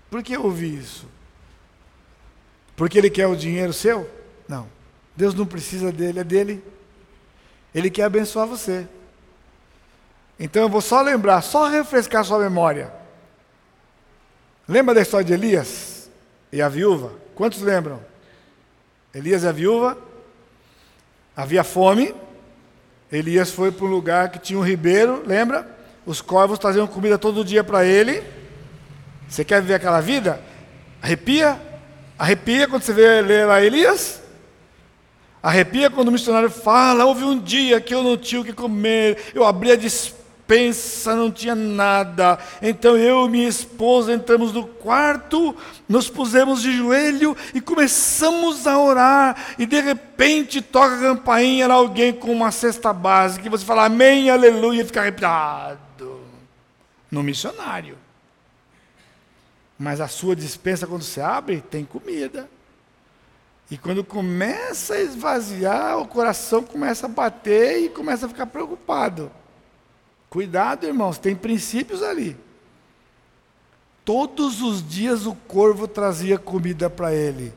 Por 0.09 0.21
que 0.21 0.33
eu 0.33 0.43
ouvi 0.43 0.77
isso? 0.77 1.07
Porque 2.75 2.97
ele 2.97 3.09
quer 3.09 3.25
o 3.25 3.37
dinheiro 3.37 3.71
seu? 3.71 4.05
Não. 4.49 4.67
Deus 5.15 5.33
não 5.33 5.45
precisa 5.45 5.93
dele, 5.93 6.19
é 6.19 6.25
dele. 6.25 6.61
Ele 7.73 7.89
quer 7.89 8.03
abençoar 8.03 8.45
você. 8.45 8.85
Então 10.37 10.63
eu 10.63 10.67
vou 10.67 10.81
só 10.81 11.01
lembrar, 11.01 11.41
só 11.41 11.69
refrescar 11.69 12.25
sua 12.25 12.39
memória. 12.39 12.91
Lembra 14.67 14.93
da 14.93 15.01
história 15.03 15.25
de 15.25 15.31
Elias 15.31 16.09
e 16.51 16.61
a 16.61 16.67
viúva? 16.67 17.13
Quantos 17.33 17.61
lembram? 17.61 18.03
Elias 19.13 19.43
e 19.43 19.47
a 19.47 19.53
viúva. 19.53 19.97
Havia 21.33 21.63
fome. 21.63 22.13
Elias 23.09 23.51
foi 23.51 23.71
para 23.71 23.85
um 23.85 23.89
lugar 23.89 24.31
que 24.31 24.37
tinha 24.37 24.59
um 24.59 24.65
ribeiro, 24.65 25.23
lembra? 25.25 25.79
Os 26.11 26.19
corvos 26.19 26.59
traziam 26.59 26.85
comida 26.85 27.17
todo 27.17 27.41
dia 27.41 27.63
para 27.63 27.85
ele. 27.85 28.21
Você 29.29 29.45
quer 29.45 29.61
viver 29.61 29.75
aquela 29.75 30.01
vida? 30.01 30.41
Arrepia? 31.01 31.57
Arrepia 32.19 32.67
quando 32.67 32.83
você 32.83 32.91
vê 32.91 33.21
ler 33.21 33.47
lá 33.47 33.63
Elias? 33.63 34.21
Arrepia 35.41 35.89
quando 35.89 36.09
o 36.09 36.11
missionário 36.11 36.49
fala: 36.49 37.05
houve 37.05 37.23
um 37.23 37.39
dia 37.39 37.79
que 37.79 37.95
eu 37.95 38.03
não 38.03 38.17
tinha 38.17 38.41
o 38.41 38.43
que 38.43 38.51
comer, 38.51 39.31
eu 39.33 39.45
abri 39.45 39.71
a 39.71 39.77
dispensa, 39.77 41.15
não 41.15 41.31
tinha 41.31 41.55
nada. 41.55 42.37
Então 42.61 42.97
eu 42.97 43.25
e 43.27 43.29
minha 43.29 43.47
esposa 43.47 44.11
entramos 44.11 44.51
no 44.51 44.67
quarto, 44.67 45.55
nos 45.87 46.09
pusemos 46.09 46.61
de 46.61 46.73
joelho 46.73 47.37
e 47.53 47.61
começamos 47.61 48.67
a 48.67 48.77
orar. 48.77 49.37
E 49.57 49.65
de 49.65 49.79
repente 49.79 50.61
toca 50.61 50.95
a 50.95 50.99
campainha, 50.99 51.63
era 51.63 51.73
alguém 51.75 52.11
com 52.11 52.33
uma 52.33 52.51
cesta 52.51 52.91
básica, 52.91 53.47
e 53.47 53.49
você 53.49 53.63
fala 53.63 53.85
amém, 53.85 54.29
aleluia, 54.29 54.81
e 54.81 54.85
fica 54.85 54.99
arrepiado 54.99 55.90
no 57.11 57.21
missionário. 57.21 57.97
Mas 59.77 59.99
a 59.99 60.07
sua 60.07 60.35
dispensa, 60.35 60.87
quando 60.87 61.03
você 61.03 61.19
abre, 61.19 61.59
tem 61.59 61.83
comida. 61.83 62.49
E 63.69 63.77
quando 63.77 64.03
começa 64.03 64.93
a 64.93 65.01
esvaziar, 65.01 65.97
o 65.97 66.07
coração 66.07 66.63
começa 66.63 67.05
a 67.05 67.09
bater 67.09 67.83
e 67.83 67.89
começa 67.89 68.25
a 68.25 68.29
ficar 68.29 68.45
preocupado. 68.45 69.31
Cuidado, 70.29 70.85
irmãos, 70.85 71.17
tem 71.17 71.35
princípios 71.35 72.01
ali. 72.01 72.37
Todos 74.05 74.61
os 74.61 74.87
dias 74.87 75.25
o 75.25 75.33
corvo 75.33 75.87
trazia 75.87 76.37
comida 76.37 76.89
para 76.89 77.13
ele. 77.13 77.53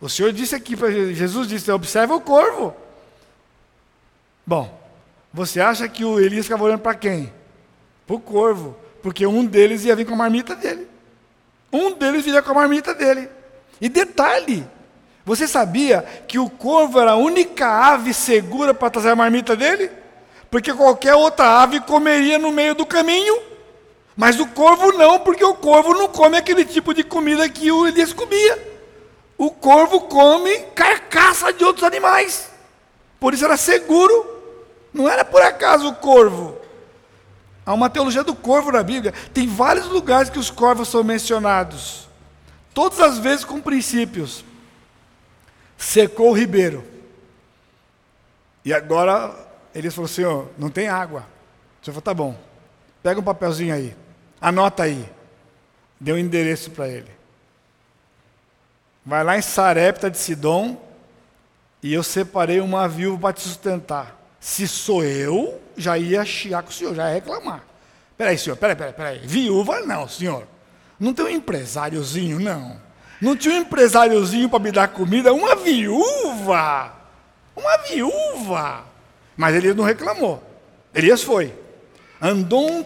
O 0.00 0.08
Senhor 0.08 0.32
disse 0.32 0.54
aqui 0.54 0.76
para 0.76 0.90
Jesus 0.90 1.48
disse: 1.48 1.70
observa 1.70 2.14
o 2.14 2.20
corvo. 2.20 2.74
Bom, 4.46 4.78
você 5.32 5.60
acha 5.60 5.88
que 5.88 6.04
o 6.04 6.20
Elias 6.20 6.46
ficava 6.46 6.64
olhando 6.64 6.80
para 6.80 6.94
quem? 6.94 7.32
Para 8.08 8.16
o 8.16 8.20
corvo, 8.20 8.74
porque 9.02 9.26
um 9.26 9.44
deles 9.44 9.84
ia 9.84 9.94
vir 9.94 10.06
com 10.06 10.14
a 10.14 10.16
marmita 10.16 10.56
dele. 10.56 10.88
Um 11.70 11.92
deles 11.92 12.24
viria 12.24 12.40
com 12.40 12.50
a 12.52 12.54
marmita 12.54 12.94
dele. 12.94 13.28
E 13.78 13.86
detalhe, 13.86 14.66
você 15.26 15.46
sabia 15.46 16.00
que 16.26 16.38
o 16.38 16.48
corvo 16.48 16.98
era 16.98 17.12
a 17.12 17.16
única 17.16 17.68
ave 17.68 18.14
segura 18.14 18.72
para 18.72 18.88
trazer 18.88 19.10
a 19.10 19.16
marmita 19.16 19.54
dele? 19.54 19.90
Porque 20.50 20.72
qualquer 20.72 21.14
outra 21.14 21.60
ave 21.62 21.80
comeria 21.80 22.38
no 22.38 22.50
meio 22.50 22.74
do 22.74 22.86
caminho. 22.86 23.38
Mas 24.16 24.40
o 24.40 24.46
corvo 24.46 24.90
não, 24.92 25.20
porque 25.20 25.44
o 25.44 25.54
corvo 25.54 25.92
não 25.92 26.08
come 26.08 26.38
aquele 26.38 26.64
tipo 26.64 26.94
de 26.94 27.04
comida 27.04 27.46
que 27.46 27.70
o 27.70 27.86
Elias 27.86 28.14
comia. 28.14 28.58
O 29.36 29.50
corvo 29.50 30.00
come 30.00 30.60
carcaça 30.74 31.52
de 31.52 31.62
outros 31.62 31.84
animais. 31.84 32.48
Por 33.20 33.34
isso 33.34 33.44
era 33.44 33.58
seguro. 33.58 34.26
Não 34.94 35.06
era 35.06 35.26
por 35.26 35.42
acaso 35.42 35.88
o 35.88 35.94
corvo. 35.94 36.58
Há 37.68 37.74
uma 37.74 37.90
teologia 37.90 38.24
do 38.24 38.34
corvo 38.34 38.72
na 38.72 38.82
Bíblia. 38.82 39.12
Tem 39.34 39.46
vários 39.46 39.88
lugares 39.88 40.30
que 40.30 40.38
os 40.38 40.50
corvos 40.50 40.88
são 40.88 41.04
mencionados. 41.04 42.08
Todas 42.72 42.98
as 42.98 43.18
vezes 43.18 43.44
com 43.44 43.60
princípios. 43.60 44.42
Secou 45.76 46.30
o 46.30 46.32
ribeiro. 46.32 46.82
E 48.64 48.72
agora 48.72 49.34
ele 49.74 49.90
falou: 49.90 50.08
Senhor, 50.08 50.50
não 50.56 50.70
tem 50.70 50.88
água. 50.88 51.26
O 51.82 51.84
senhor 51.84 51.92
falou: 51.92 52.00
tá 52.00 52.14
bom. 52.14 52.40
Pega 53.02 53.20
um 53.20 53.22
papelzinho 53.22 53.74
aí. 53.74 53.94
Anota 54.40 54.84
aí. 54.84 55.06
Deu 56.00 56.16
um 56.16 56.18
endereço 56.18 56.70
para 56.70 56.88
ele. 56.88 57.10
Vai 59.04 59.22
lá 59.22 59.36
em 59.36 59.42
Sarepta 59.42 60.10
de 60.10 60.16
Sidom. 60.16 60.80
E 61.82 61.92
eu 61.92 62.02
separei 62.02 62.60
uma 62.60 62.88
viúva 62.88 63.20
para 63.20 63.34
te 63.34 63.42
sustentar. 63.42 64.18
Se 64.40 64.66
sou 64.66 65.04
eu, 65.04 65.60
já 65.78 65.96
ia 65.96 66.24
chiar 66.24 66.62
com 66.62 66.70
o 66.70 66.72
senhor, 66.72 66.94
já 66.94 67.08
ia 67.08 67.14
reclamar. 67.14 67.62
Peraí, 68.16 68.36
senhor, 68.36 68.56
peraí, 68.56 68.74
peraí, 68.74 68.92
peraí. 68.92 69.18
Viúva 69.24 69.80
não, 69.80 70.08
senhor. 70.08 70.46
Não 70.98 71.14
tem 71.14 71.24
um 71.24 71.28
empresáriozinho, 71.28 72.40
não. 72.40 72.80
Não 73.20 73.36
tinha 73.36 73.54
um 73.54 73.58
empresáriozinho 73.58 74.48
para 74.48 74.58
me 74.58 74.72
dar 74.72 74.88
comida, 74.88 75.32
uma 75.32 75.54
viúva. 75.54 76.92
Uma 77.54 77.76
viúva. 77.88 78.84
Mas 79.36 79.54
Elias 79.54 79.76
não 79.76 79.84
reclamou. 79.84 80.42
Elias 80.92 81.22
foi. 81.22 81.54
Andou 82.20 82.68
um 82.68 82.84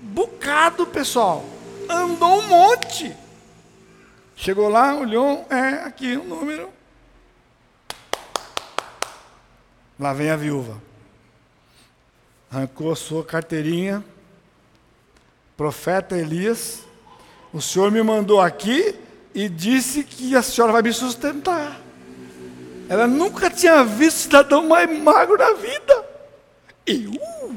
bocado, 0.00 0.86
pessoal. 0.86 1.44
Andou 1.88 2.40
um 2.40 2.42
monte. 2.42 3.16
Chegou 4.36 4.68
lá, 4.68 4.94
olhou, 4.94 5.46
é 5.48 5.84
aqui 5.86 6.16
o 6.16 6.22
um 6.22 6.26
número. 6.26 6.68
Lá 9.98 10.12
vem 10.12 10.28
a 10.28 10.36
viúva 10.36 10.85
arrancou 12.50 12.92
a 12.92 12.96
sua 12.96 13.24
carteirinha, 13.24 14.04
profeta 15.56 16.16
Elias, 16.16 16.80
o 17.52 17.60
Senhor 17.60 17.90
me 17.90 18.02
mandou 18.02 18.40
aqui 18.40 18.94
e 19.34 19.48
disse 19.48 20.02
que 20.02 20.34
a 20.34 20.42
senhora 20.42 20.72
vai 20.72 20.82
me 20.82 20.92
sustentar. 20.92 21.80
Ela 22.88 23.06
nunca 23.06 23.50
tinha 23.50 23.84
visto 23.84 24.18
cidadão 24.18 24.68
mais 24.68 24.88
magro 24.98 25.36
na 25.36 25.52
vida. 25.54 26.04
E 26.86 27.06
uh! 27.06 27.56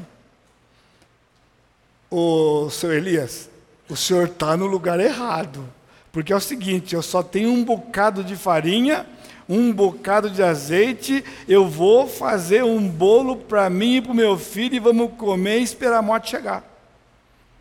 Ô, 2.10 2.68
seu 2.70 2.92
Elias, 2.92 3.48
o 3.88 3.96
senhor 3.96 4.26
está 4.26 4.56
no 4.56 4.66
lugar 4.66 4.98
errado. 4.98 5.66
Porque 6.10 6.32
é 6.32 6.36
o 6.36 6.40
seguinte, 6.40 6.94
eu 6.94 7.02
só 7.02 7.22
tenho 7.22 7.50
um 7.50 7.64
bocado 7.64 8.24
de 8.24 8.34
farinha 8.34 9.06
um 9.50 9.72
bocado 9.72 10.30
de 10.30 10.40
azeite, 10.44 11.24
eu 11.48 11.66
vou 11.66 12.06
fazer 12.06 12.62
um 12.62 12.88
bolo 12.88 13.34
para 13.34 13.68
mim 13.68 13.96
e 13.96 14.00
para 14.00 14.12
o 14.12 14.14
meu 14.14 14.38
filho 14.38 14.76
e 14.76 14.78
vamos 14.78 15.10
comer 15.14 15.58
e 15.58 15.64
esperar 15.64 15.98
a 15.98 16.02
morte 16.02 16.30
chegar. 16.30 16.64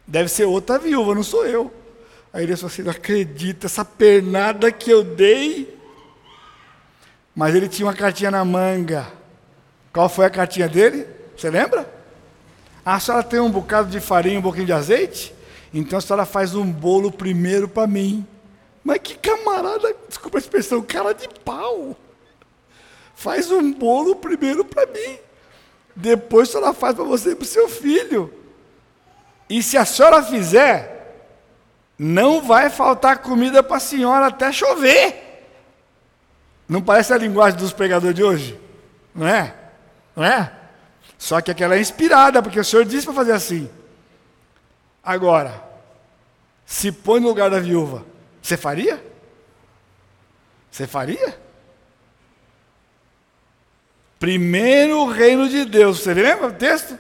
Deve 0.05 0.29
ser 0.29 0.45
outra 0.45 0.77
viúva, 0.77 1.15
não 1.15 1.23
sou 1.23 1.47
eu. 1.47 1.73
Aí 2.31 2.43
ele 2.43 2.55
falou 2.55 2.71
assim: 2.71 2.83
não 2.83 2.91
acredita, 2.91 3.65
essa 3.65 3.83
pernada 3.83 4.71
que 4.71 4.91
eu 4.91 5.03
dei. 5.03 5.75
Mas 7.35 7.55
ele 7.55 7.67
tinha 7.67 7.87
uma 7.87 7.93
cartinha 7.95 8.29
na 8.29 8.45
manga. 8.45 9.07
Qual 9.91 10.07
foi 10.07 10.27
a 10.27 10.29
cartinha 10.29 10.69
dele? 10.69 11.07
Você 11.35 11.49
lembra? 11.49 11.91
Ah, 12.85 12.95
a 12.95 12.99
senhora 12.99 13.23
tem 13.23 13.39
um 13.39 13.49
bocado 13.49 13.89
de 13.89 13.99
farinha, 13.99 14.37
um 14.37 14.43
pouquinho 14.43 14.67
de 14.67 14.73
azeite? 14.73 15.33
Então 15.73 15.97
a 15.97 16.01
senhora 16.01 16.25
faz 16.25 16.53
um 16.53 16.71
bolo 16.71 17.11
primeiro 17.11 17.67
para 17.67 17.87
mim. 17.87 18.27
Mas 18.89 18.97
que 19.03 19.13
camarada, 19.13 19.95
desculpa 20.07 20.39
a 20.39 20.41
expressão, 20.41 20.81
cara 20.81 21.13
de 21.13 21.29
pau. 21.45 21.95
Faz 23.13 23.51
um 23.51 23.71
bolo 23.71 24.15
primeiro 24.15 24.65
para 24.65 24.87
mim. 24.87 25.19
Depois 25.95 26.49
a 26.49 26.51
senhora 26.53 26.73
faz 26.73 26.95
para 26.95 27.03
você 27.03 27.33
e 27.33 27.35
para 27.35 27.43
o 27.43 27.47
seu 27.47 27.69
filho. 27.69 28.33
E 29.47 29.61
se 29.61 29.77
a 29.77 29.85
senhora 29.85 30.23
fizer, 30.23 31.21
não 31.99 32.41
vai 32.41 32.71
faltar 32.71 33.19
comida 33.19 33.61
para 33.61 33.77
a 33.77 33.79
senhora 33.79 34.25
até 34.25 34.51
chover. 34.51 35.45
Não 36.67 36.81
parece 36.81 37.13
a 37.13 37.17
linguagem 37.19 37.59
dos 37.59 37.71
pregadores 37.71 38.15
de 38.15 38.23
hoje? 38.23 38.59
Não 39.13 39.27
é? 39.27 39.53
Não 40.15 40.23
é? 40.23 40.51
Só 41.15 41.39
que 41.41 41.51
aquela 41.51 41.75
é 41.75 41.79
inspirada, 41.79 42.41
porque 42.41 42.59
o 42.59 42.65
Senhor 42.65 42.85
disse 42.85 43.05
para 43.05 43.13
fazer 43.13 43.33
assim. 43.33 43.69
Agora, 45.03 45.63
se 46.65 46.91
põe 46.91 47.19
no 47.19 47.27
lugar 47.27 47.51
da 47.51 47.59
viúva, 47.59 48.03
você 48.49 48.57
faria? 48.57 48.99
Você 50.71 50.87
faria? 50.87 51.37
Primeiro 54.19 55.01
o 55.01 55.07
reino 55.07 55.47
de 55.47 55.65
Deus. 55.65 55.99
Você 55.99 56.15
lembra 56.15 56.47
o 56.47 56.53
texto? 56.53 56.97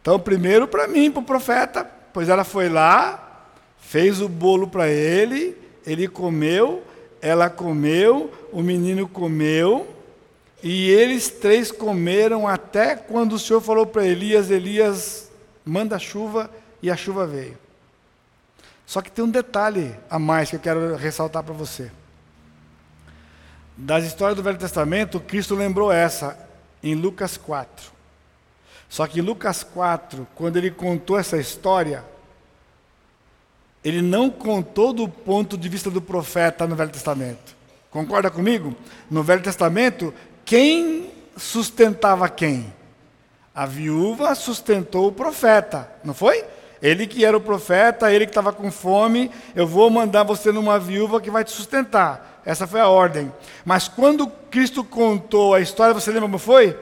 Então, 0.00 0.18
primeiro 0.18 0.66
para 0.66 0.88
mim, 0.88 1.10
para 1.10 1.20
o 1.20 1.24
profeta, 1.24 1.84
pois 2.14 2.30
ela 2.30 2.44
foi 2.44 2.70
lá, 2.70 3.46
fez 3.78 4.22
o 4.22 4.28
bolo 4.28 4.68
para 4.68 4.88
ele, 4.88 5.54
ele 5.86 6.08
comeu, 6.08 6.82
ela 7.20 7.50
comeu, 7.50 8.32
o 8.50 8.62
menino 8.62 9.06
comeu, 9.06 9.86
e 10.62 10.88
eles 10.90 11.28
três 11.28 11.70
comeram 11.70 12.48
até 12.48 12.96
quando 12.96 13.34
o 13.34 13.38
Senhor 13.38 13.60
falou 13.60 13.84
para 13.84 14.06
Elias: 14.06 14.50
Elias, 14.50 15.30
manda 15.62 15.98
chuva, 15.98 16.50
e 16.82 16.90
a 16.90 16.96
chuva 16.96 17.26
veio. 17.26 17.67
Só 18.88 19.02
que 19.02 19.10
tem 19.10 19.22
um 19.22 19.30
detalhe 19.30 19.94
a 20.08 20.18
mais 20.18 20.48
que 20.48 20.56
eu 20.56 20.60
quero 20.60 20.96
ressaltar 20.96 21.42
para 21.42 21.52
você. 21.52 21.90
Das 23.76 24.02
histórias 24.02 24.34
do 24.34 24.42
Velho 24.42 24.56
Testamento, 24.56 25.20
Cristo 25.20 25.54
lembrou 25.54 25.92
essa 25.92 26.38
em 26.82 26.94
Lucas 26.94 27.36
4. 27.36 27.92
Só 28.88 29.06
que 29.06 29.18
em 29.18 29.22
Lucas 29.22 29.62
4, 29.62 30.26
quando 30.34 30.56
ele 30.56 30.70
contou 30.70 31.18
essa 31.18 31.36
história, 31.36 32.02
ele 33.84 34.00
não 34.00 34.30
contou 34.30 34.94
do 34.94 35.06
ponto 35.06 35.58
de 35.58 35.68
vista 35.68 35.90
do 35.90 36.00
profeta 36.00 36.66
no 36.66 36.74
Velho 36.74 36.90
Testamento. 36.90 37.54
Concorda 37.90 38.30
comigo? 38.30 38.74
No 39.10 39.22
Velho 39.22 39.42
Testamento, 39.42 40.14
quem 40.46 41.12
sustentava 41.36 42.26
quem? 42.30 42.72
A 43.54 43.66
viúva 43.66 44.34
sustentou 44.34 45.08
o 45.08 45.12
profeta, 45.12 45.92
não 46.02 46.14
foi? 46.14 46.42
Ele 46.82 47.06
que 47.06 47.24
era 47.24 47.36
o 47.36 47.40
profeta, 47.40 48.12
ele 48.12 48.24
que 48.24 48.30
estava 48.30 48.52
com 48.52 48.70
fome, 48.70 49.30
eu 49.54 49.66
vou 49.66 49.90
mandar 49.90 50.22
você 50.22 50.52
numa 50.52 50.78
viúva 50.78 51.20
que 51.20 51.30
vai 51.30 51.44
te 51.44 51.50
sustentar. 51.50 52.40
Essa 52.44 52.66
foi 52.66 52.80
a 52.80 52.88
ordem. 52.88 53.32
Mas 53.64 53.88
quando 53.88 54.28
Cristo 54.50 54.84
contou 54.84 55.54
a 55.54 55.60
história, 55.60 55.92
você 55.92 56.10
lembra 56.10 56.28
como 56.28 56.38
foi? 56.38 56.76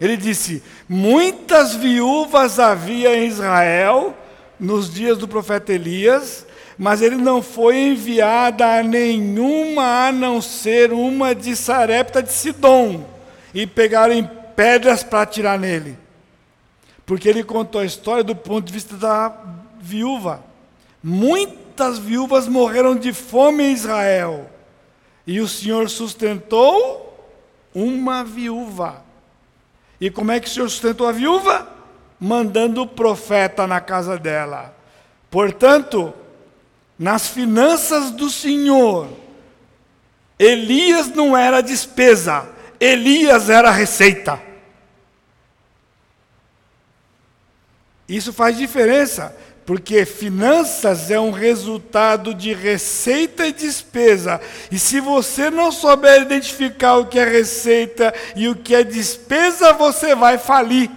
Ele 0.00 0.16
disse: 0.16 0.62
Muitas 0.88 1.74
viúvas 1.74 2.58
havia 2.58 3.14
em 3.16 3.26
Israel 3.26 4.14
nos 4.58 4.92
dias 4.92 5.18
do 5.18 5.28
profeta 5.28 5.72
Elias, 5.72 6.46
mas 6.78 7.02
ele 7.02 7.16
não 7.16 7.42
foi 7.42 7.76
enviado 7.76 8.62
a 8.62 8.82
nenhuma 8.82 10.06
a 10.06 10.12
não 10.12 10.40
ser 10.40 10.92
uma 10.92 11.34
de 11.34 11.54
Sarepta 11.56 12.22
de 12.22 12.32
Sidom, 12.32 13.04
e 13.52 13.66
pegaram 13.66 14.30
pedras 14.54 15.02
para 15.02 15.22
atirar 15.22 15.58
nele. 15.58 15.98
Porque 17.10 17.28
ele 17.28 17.42
contou 17.42 17.80
a 17.80 17.84
história 17.84 18.22
do 18.22 18.36
ponto 18.36 18.66
de 18.66 18.72
vista 18.72 18.96
da 18.96 19.34
viúva. 19.80 20.44
Muitas 21.02 21.98
viúvas 21.98 22.46
morreram 22.46 22.94
de 22.94 23.12
fome 23.12 23.64
em 23.64 23.72
Israel, 23.72 24.48
e 25.26 25.40
o 25.40 25.48
Senhor 25.48 25.90
sustentou 25.90 27.28
uma 27.74 28.22
viúva. 28.22 29.02
E 30.00 30.08
como 30.08 30.30
é 30.30 30.38
que 30.38 30.46
o 30.46 30.50
Senhor 30.52 30.70
sustentou 30.70 31.08
a 31.08 31.10
viúva? 31.10 31.66
Mandando 32.20 32.82
o 32.82 32.86
profeta 32.86 33.66
na 33.66 33.80
casa 33.80 34.16
dela. 34.16 34.72
Portanto, 35.28 36.14
nas 36.96 37.26
finanças 37.26 38.12
do 38.12 38.30
Senhor, 38.30 39.08
Elias 40.38 41.08
não 41.08 41.36
era 41.36 41.60
despesa, 41.60 42.48
Elias 42.78 43.50
era 43.50 43.72
receita. 43.72 44.49
Isso 48.10 48.32
faz 48.32 48.58
diferença, 48.58 49.36
porque 49.64 50.04
finanças 50.04 51.12
é 51.12 51.20
um 51.20 51.30
resultado 51.30 52.34
de 52.34 52.52
receita 52.52 53.46
e 53.46 53.52
despesa. 53.52 54.40
E 54.68 54.80
se 54.80 54.98
você 54.98 55.48
não 55.48 55.70
souber 55.70 56.22
identificar 56.22 56.96
o 56.96 57.06
que 57.06 57.20
é 57.20 57.24
receita 57.24 58.12
e 58.34 58.48
o 58.48 58.56
que 58.56 58.74
é 58.74 58.82
despesa, 58.82 59.72
você 59.72 60.12
vai 60.16 60.38
falir. 60.38 60.90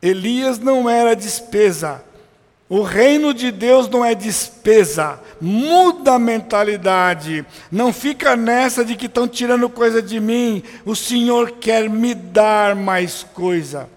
Elias 0.00 0.60
não 0.60 0.88
era 0.88 1.16
despesa, 1.16 2.00
o 2.68 2.82
reino 2.82 3.34
de 3.34 3.50
Deus 3.50 3.88
não 3.88 4.04
é 4.04 4.14
despesa. 4.14 5.18
Muda 5.40 6.14
a 6.14 6.18
mentalidade. 6.18 7.44
Não 7.72 7.92
fica 7.92 8.36
nessa 8.36 8.84
de 8.84 8.94
que 8.94 9.06
estão 9.06 9.26
tirando 9.26 9.68
coisa 9.68 10.00
de 10.00 10.20
mim. 10.20 10.62
O 10.84 10.94
Senhor 10.94 11.52
quer 11.52 11.90
me 11.90 12.14
dar 12.14 12.76
mais 12.76 13.26
coisa. 13.34 13.88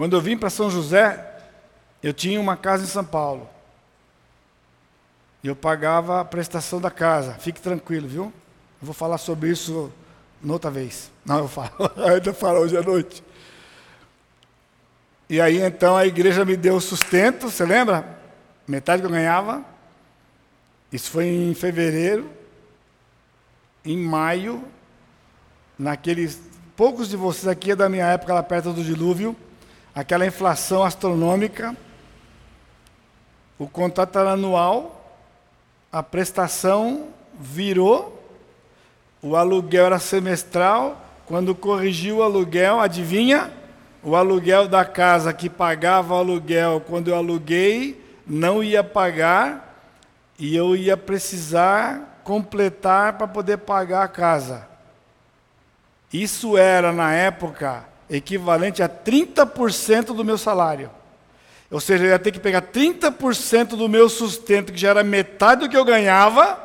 Quando 0.00 0.16
eu 0.16 0.20
vim 0.22 0.34
para 0.34 0.48
São 0.48 0.70
José, 0.70 1.42
eu 2.02 2.14
tinha 2.14 2.40
uma 2.40 2.56
casa 2.56 2.84
em 2.84 2.86
São 2.86 3.04
Paulo. 3.04 3.46
E 5.44 5.46
eu 5.46 5.54
pagava 5.54 6.22
a 6.22 6.24
prestação 6.24 6.80
da 6.80 6.90
casa. 6.90 7.34
Fique 7.34 7.60
tranquilo, 7.60 8.08
viu? 8.08 8.24
Eu 8.24 8.32
vou 8.80 8.94
falar 8.94 9.18
sobre 9.18 9.50
isso 9.50 9.92
noutra 10.40 10.70
vez. 10.70 11.12
Não, 11.22 11.40
eu 11.40 11.48
falo. 11.48 11.70
Ainda 12.10 12.32
falo 12.32 12.60
hoje 12.60 12.78
à 12.78 12.80
noite. 12.80 13.22
E 15.28 15.38
aí 15.38 15.60
então 15.60 15.94
a 15.94 16.06
igreja 16.06 16.46
me 16.46 16.56
deu 16.56 16.80
sustento, 16.80 17.50
você 17.50 17.66
lembra? 17.66 18.18
Metade 18.66 19.02
que 19.02 19.06
eu 19.06 19.12
ganhava. 19.12 19.62
Isso 20.90 21.10
foi 21.10 21.26
em 21.26 21.52
fevereiro. 21.52 22.26
Em 23.84 23.98
maio, 23.98 24.64
naqueles. 25.78 26.40
Poucos 26.74 27.06
de 27.06 27.18
vocês 27.18 27.46
aqui 27.46 27.72
é 27.72 27.76
da 27.76 27.90
minha 27.90 28.06
época, 28.06 28.32
lá 28.32 28.42
perto 28.42 28.72
do 28.72 28.82
dilúvio, 28.82 29.36
aquela 30.00 30.26
inflação 30.26 30.82
astronômica. 30.82 31.76
O 33.58 33.68
contrato 33.68 34.18
era 34.18 34.32
anual, 34.32 35.14
a 35.92 36.02
prestação 36.02 37.08
virou, 37.38 38.18
o 39.22 39.36
aluguel 39.36 39.86
era 39.86 39.98
semestral. 39.98 41.06
Quando 41.26 41.54
corrigiu 41.54 42.16
o 42.16 42.22
aluguel, 42.22 42.80
adivinha? 42.80 43.52
O 44.02 44.16
aluguel 44.16 44.66
da 44.66 44.84
casa 44.84 45.32
que 45.32 45.50
pagava 45.50 46.14
o 46.14 46.16
aluguel 46.16 46.82
quando 46.88 47.08
eu 47.08 47.14
aluguei 47.14 48.02
não 48.26 48.64
ia 48.64 48.82
pagar 48.82 49.84
e 50.38 50.56
eu 50.56 50.74
ia 50.74 50.96
precisar 50.96 52.20
completar 52.24 53.18
para 53.18 53.28
poder 53.28 53.58
pagar 53.58 54.02
a 54.02 54.08
casa. 54.08 54.66
Isso 56.10 56.56
era, 56.56 56.90
na 56.90 57.12
época, 57.12 57.84
equivalente 58.10 58.82
a 58.82 58.88
30% 58.88 60.06
do 60.06 60.24
meu 60.24 60.36
salário. 60.36 60.90
Ou 61.70 61.80
seja, 61.80 62.04
eu 62.04 62.08
ia 62.08 62.18
ter 62.18 62.32
que 62.32 62.40
pegar 62.40 62.62
30% 62.62 63.68
do 63.76 63.88
meu 63.88 64.08
sustento, 64.08 64.72
que 64.72 64.78
já 64.78 64.90
era 64.90 65.04
metade 65.04 65.60
do 65.60 65.68
que 65.68 65.76
eu 65.76 65.84
ganhava, 65.84 66.60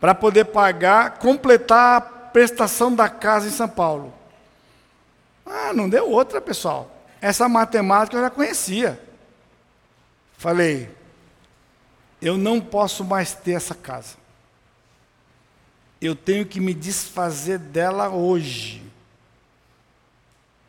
para 0.00 0.14
poder 0.14 0.46
pagar, 0.46 1.18
completar 1.18 1.96
a 1.96 2.00
prestação 2.00 2.94
da 2.94 3.08
casa 3.10 3.46
em 3.46 3.52
São 3.52 3.68
Paulo. 3.68 4.12
Ah, 5.44 5.72
não 5.74 5.88
deu 5.88 6.10
outra, 6.10 6.40
pessoal. 6.40 6.90
Essa 7.20 7.48
matemática 7.48 8.16
eu 8.16 8.22
já 8.22 8.30
conhecia. 8.30 8.98
Falei, 10.38 10.90
eu 12.20 12.38
não 12.38 12.60
posso 12.60 13.04
mais 13.04 13.34
ter 13.34 13.52
essa 13.52 13.74
casa. 13.74 14.16
Eu 16.00 16.16
tenho 16.16 16.46
que 16.46 16.58
me 16.58 16.72
desfazer 16.72 17.58
dela 17.58 18.08
hoje. 18.08 18.82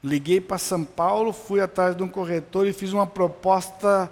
Liguei 0.04 0.42
para 0.42 0.58
São 0.58 0.84
Paulo, 0.84 1.32
fui 1.32 1.62
atrás 1.62 1.96
de 1.96 2.04
um 2.04 2.10
corretor 2.10 2.68
e 2.68 2.74
fiz 2.74 2.92
uma 2.92 3.08
proposta 3.08 4.12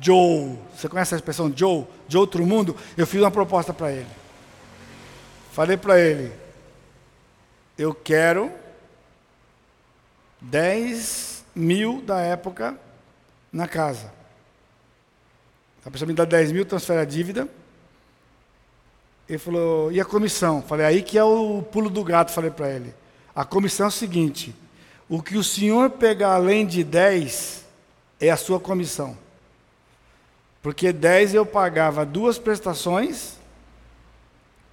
Joe. 0.00 0.58
Você 0.74 0.88
conhece 0.88 1.14
a 1.14 1.18
expressão 1.18 1.52
Joe? 1.54 1.86
De 2.08 2.16
outro 2.16 2.44
mundo? 2.46 2.74
Eu 2.96 3.06
fiz 3.06 3.20
uma 3.20 3.30
proposta 3.30 3.74
para 3.74 3.92
ele. 3.92 4.08
Falei 5.52 5.76
para 5.76 6.00
ele: 6.00 6.32
eu 7.76 7.94
quero 7.94 8.50
10 10.40 11.44
mil 11.54 12.00
da 12.02 12.20
época 12.20 12.78
na 13.52 13.68
casa. 13.68 14.12
A 15.84 15.90
pessoa 15.90 16.08
me 16.08 16.14
dá 16.14 16.24
10 16.24 16.52
mil, 16.52 16.64
transfere 16.64 17.00
a 17.00 17.04
dívida. 17.04 17.48
Ele 19.28 19.38
falou, 19.38 19.90
e 19.92 20.00
a 20.00 20.04
comissão? 20.04 20.62
Falei, 20.62 20.86
aí 20.86 21.02
que 21.02 21.18
é 21.18 21.24
o 21.24 21.62
pulo 21.62 21.90
do 21.90 22.02
gato, 22.02 22.32
falei 22.32 22.50
para 22.50 22.70
ele. 22.70 22.94
A 23.34 23.44
comissão 23.44 23.86
é 23.86 23.88
o 23.88 23.92
seguinte: 23.92 24.54
o 25.08 25.22
que 25.22 25.36
o 25.36 25.44
senhor 25.44 25.90
pegar 25.90 26.34
além 26.34 26.66
de 26.66 26.82
10 26.82 27.64
é 28.20 28.30
a 28.30 28.36
sua 28.36 28.58
comissão. 28.58 29.16
Porque 30.62 30.92
10 30.92 31.34
eu 31.34 31.46
pagava 31.46 32.04
duas 32.04 32.38
prestações 32.38 33.36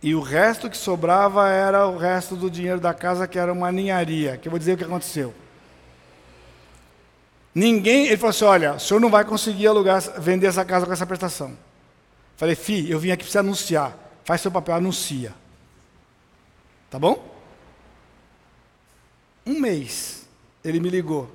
e 0.01 0.13
o 0.13 0.21
resto 0.21 0.69
que 0.69 0.75
sobrava 0.75 1.47
era 1.49 1.87
o 1.87 1.97
resto 1.97 2.35
do 2.35 2.49
dinheiro 2.49 2.79
da 2.79 2.93
casa, 2.93 3.27
que 3.27 3.39
era 3.39 3.53
uma 3.53 3.71
ninharia. 3.71 4.37
Que 4.37 4.47
eu 4.47 4.49
vou 4.49 4.59
dizer 4.59 4.73
o 4.73 4.77
que 4.77 4.83
aconteceu. 4.83 5.33
Ninguém, 7.55 8.07
ele 8.07 8.17
falou 8.17 8.31
assim: 8.31 8.45
olha, 8.45 8.73
o 8.73 8.79
senhor 8.79 8.99
não 8.99 9.09
vai 9.09 9.23
conseguir 9.23 9.67
alugar, 9.67 10.01
vender 10.19 10.47
essa 10.47 10.65
casa 10.65 10.85
com 10.85 10.91
essa 10.91 11.05
prestação. 11.05 11.55
Falei, 12.35 12.55
fi, 12.55 12.89
eu 12.89 12.99
vim 12.99 13.11
aqui 13.11 13.23
para 13.23 13.31
você 13.31 13.37
anunciar. 13.37 13.95
Faz 14.25 14.41
seu 14.41 14.51
papel, 14.51 14.75
anuncia. 14.75 15.33
Tá 16.89 16.99
bom? 16.99 17.31
Um 19.45 19.59
mês, 19.59 20.22
ele 20.63 20.79
me 20.79 20.89
ligou. 20.89 21.29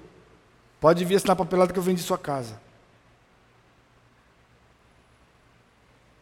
Pode 0.80 1.04
vir 1.04 1.16
assinar 1.16 1.36
papelada 1.36 1.72
que 1.72 1.78
eu 1.78 1.82
vendi 1.82 2.02
sua 2.02 2.18
casa. 2.18 2.60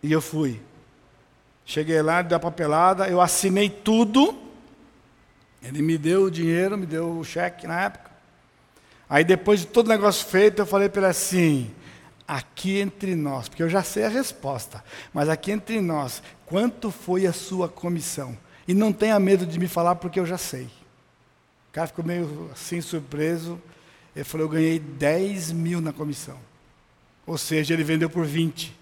E 0.03 0.11
eu 0.11 0.21
fui. 0.21 0.61
Cheguei 1.65 2.01
lá, 2.01 2.23
dei 2.23 2.37
a 2.37 2.41
papelada, 2.41 3.09
eu 3.09 3.21
assinei 3.21 3.69
tudo. 3.69 4.39
Ele 5.63 5.83
me 5.83 5.99
deu 5.99 6.25
o 6.25 6.31
dinheiro, 6.31 6.79
me 6.79 6.87
deu 6.87 7.19
o 7.19 7.25
cheque 7.25 7.67
na 7.67 7.83
época. 7.83 8.11
Aí 9.09 9.25
depois 9.25 9.61
de 9.61 9.67
todo 9.67 9.87
o 9.87 9.91
negócio 9.91 10.27
feito, 10.27 10.61
eu 10.61 10.67
falei 10.67 10.89
para 10.89 11.03
ele 11.03 11.11
assim: 11.11 11.71
aqui 12.27 12.79
entre 12.79 13.15
nós, 13.15 13.49
porque 13.49 13.63
eu 13.63 13.69
já 13.69 13.83
sei 13.83 14.05
a 14.05 14.09
resposta, 14.09 14.83
mas 15.13 15.29
aqui 15.29 15.53
entre 15.53 15.81
nós, 15.81 16.23
quanto 16.45 16.91
foi 16.91 17.27
a 17.27 17.33
sua 17.33 17.69
comissão? 17.69 18.37
E 18.67 18.75
não 18.75 18.93
tenha 18.93 19.19
medo 19.21 19.47
de 19.47 19.59
me 19.59 19.69
falar, 19.69 19.97
porque 19.97 20.19
eu 20.19 20.27
já 20.27 20.39
sei. 20.39 20.69
Cara 21.77 21.89
ficou 21.89 22.07
meio 22.07 22.51
assim 22.55 22.81
surpreso. 22.81 23.61
Ele 24.15 24.25
falou: 24.25 24.47
eu 24.47 24.51
ganhei 24.51 24.79
10 24.79 25.53
mil 25.53 25.79
na 25.79 25.93
comissão. 25.93 26.39
Ou 27.27 27.37
seja, 27.37 27.75
ele 27.75 27.85
vendeu 27.85 28.09
por 28.09 28.25
20. 28.25 28.75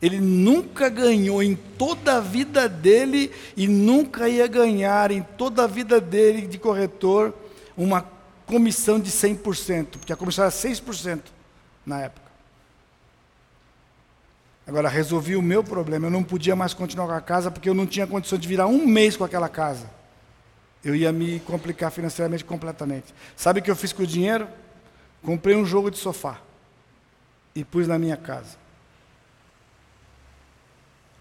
Ele 0.00 0.18
nunca 0.18 0.88
ganhou 0.88 1.42
em 1.42 1.54
toda 1.54 2.16
a 2.16 2.20
vida 2.20 2.66
dele 2.66 3.30
e 3.54 3.68
nunca 3.68 4.30
ia 4.30 4.46
ganhar 4.46 5.10
em 5.10 5.20
toda 5.20 5.64
a 5.64 5.66
vida 5.66 6.00
dele 6.00 6.46
de 6.46 6.56
corretor 6.56 7.34
uma 7.76 8.00
comissão 8.46 8.98
de 8.98 9.10
100%, 9.10 9.98
porque 9.98 10.14
a 10.14 10.16
comissão 10.16 10.44
era 10.44 10.50
6% 10.50 11.20
na 11.84 12.00
época. 12.00 12.30
Agora, 14.66 14.88
resolvi 14.88 15.36
o 15.36 15.42
meu 15.42 15.62
problema. 15.62 16.06
Eu 16.06 16.10
não 16.10 16.22
podia 16.22 16.56
mais 16.56 16.72
continuar 16.72 17.08
com 17.08 17.12
a 17.12 17.20
casa 17.20 17.50
porque 17.50 17.68
eu 17.68 17.74
não 17.74 17.86
tinha 17.86 18.06
condição 18.06 18.38
de 18.38 18.48
virar 18.48 18.68
um 18.68 18.86
mês 18.86 19.18
com 19.18 19.24
aquela 19.24 19.50
casa. 19.50 19.99
Eu 20.84 20.94
ia 20.94 21.12
me 21.12 21.40
complicar 21.40 21.90
financeiramente 21.90 22.44
completamente. 22.44 23.14
Sabe 23.36 23.60
o 23.60 23.62
que 23.62 23.70
eu 23.70 23.76
fiz 23.76 23.92
com 23.92 24.02
o 24.02 24.06
dinheiro? 24.06 24.48
Comprei 25.22 25.54
um 25.54 25.66
jogo 25.66 25.90
de 25.90 25.98
sofá 25.98 26.40
e 27.54 27.64
pus 27.64 27.86
na 27.86 27.98
minha 27.98 28.16
casa. 28.16 28.56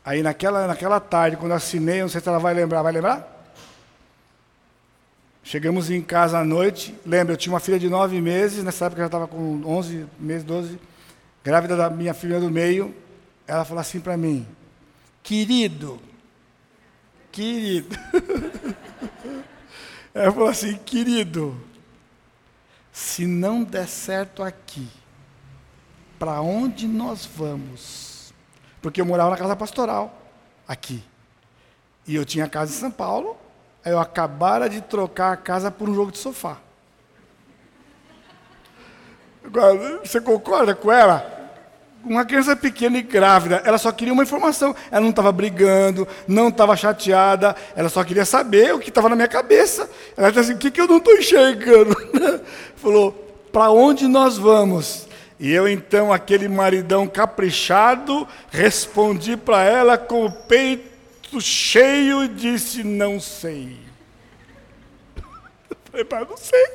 Aí 0.04 0.24
naquela, 0.24 0.66
naquela 0.66 1.00
tarde, 1.00 1.38
quando 1.38 1.52
assinei, 1.52 2.02
não 2.02 2.10
sei 2.10 2.22
se 2.22 2.30
ela 2.30 2.40
vai 2.40 2.54
lembrar, 2.54 2.82
vai 2.82 2.94
lembrar? 2.94 3.40
Chegamos 5.44 5.90
em 5.90 6.02
casa 6.02 6.40
à 6.40 6.44
noite. 6.46 6.96
Lembra, 7.06 7.34
eu 7.34 7.38
tinha 7.38 7.52
uma 7.52 7.60
filha 7.60 7.78
de 7.78 7.90
nove 7.90 8.22
meses, 8.22 8.64
nessa 8.64 8.86
época 8.86 9.02
eu 9.02 9.04
já 9.04 9.08
estava 9.08 9.28
com 9.28 9.62
onze 9.66 10.06
meses, 10.20 10.44
doze, 10.44 10.80
grávida 11.44 11.76
da 11.76 11.90
minha 11.90 12.14
filha 12.14 12.40
do 12.40 12.50
meio. 12.50 12.96
Ela 13.46 13.66
falou 13.66 13.82
assim 13.82 14.00
para 14.00 14.16
mim: 14.16 14.48
Querido, 15.22 16.00
querido. 17.32 17.90
Ela 20.22 20.32
falou 20.32 20.50
assim: 20.50 20.76
Querido, 20.78 21.60
se 22.92 23.26
não 23.26 23.64
der 23.64 23.88
certo 23.88 24.44
aqui, 24.44 24.88
para 26.18 26.42
onde 26.42 26.88
nós 26.88 27.26
vamos? 27.26 28.34
Porque 28.82 29.02
eu 29.02 29.06
morava 29.06 29.32
na 29.32 29.38
casa 29.38 29.56
pastoral, 29.56 30.22
aqui. 30.68 31.04
E 32.08 32.16
eu 32.16 32.26
tinha 32.26 32.50
casa 32.50 32.72
em 32.74 32.76
São 32.76 32.92
Paulo, 32.92 33.38
Aí 33.84 33.94
eu 33.94 34.00
acabara 34.00 34.70
de 34.70 34.82
trocar 34.82 35.32
a 35.32 35.38
casa 35.38 35.72
por 35.72 35.90
um 35.90 35.96
jogo 35.96 36.12
de 36.12 36.18
sofá. 36.18 36.58
Agora, 39.44 40.00
você 40.00 40.20
concorda 40.20 40.76
com 40.76 40.92
ela? 40.92 41.39
Uma 42.10 42.26
criança 42.26 42.56
pequena 42.56 42.98
e 42.98 43.04
grávida, 43.04 43.62
ela 43.64 43.78
só 43.78 43.92
queria 43.92 44.12
uma 44.12 44.24
informação. 44.24 44.76
Ela 44.90 45.02
não 45.02 45.12
estava 45.12 45.32
brigando, 45.32 46.08
não 46.28 46.50
estava 46.50 46.76
chateada, 46.76 47.56
ela 47.76 47.88
só 47.88 48.04
queria 48.04 48.26
saber 48.26 48.74
o 48.74 48.80
que 48.80 48.90
estava 48.90 49.08
na 49.08 49.16
minha 49.16 49.28
cabeça. 49.28 49.88
Ela 50.18 50.30
disse 50.32 50.40
assim: 50.40 50.54
o 50.56 50.58
que, 50.58 50.72
que 50.72 50.82
eu 50.82 50.88
não 50.88 50.98
estou 50.98 51.14
enxergando? 51.14 51.96
Falou: 52.78 53.12
para 53.54 53.70
onde 53.70 54.08
nós 54.08 54.40
vamos? 54.40 55.08
E 55.40 55.52
eu, 55.52 55.70
então, 55.70 56.12
aquele 56.12 56.48
maridão 56.48 57.08
caprichado, 57.08 58.28
respondi 58.50 59.38
para 59.38 59.64
ela 59.64 59.96
com 59.96 60.26
o 60.26 60.32
peito 60.32 61.40
cheio 61.40 62.24
e 62.24 62.28
disse: 62.28 62.84
Não 62.84 63.20
sei. 63.20 63.78
Eu 65.70 65.78
falei 65.92 66.06
para 66.06 66.18
ela: 66.18 66.28
Não 66.28 66.38
sei. 66.38 66.68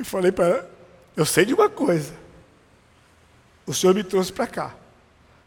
E 0.00 0.02
falei 0.02 0.32
para 0.32 0.46
ela: 0.48 0.77
Eu 1.18 1.26
sei 1.26 1.44
de 1.44 1.52
uma 1.52 1.68
coisa. 1.68 2.14
O 3.66 3.74
Senhor 3.74 3.92
me 3.92 4.04
trouxe 4.04 4.32
para 4.32 4.46
cá. 4.46 4.76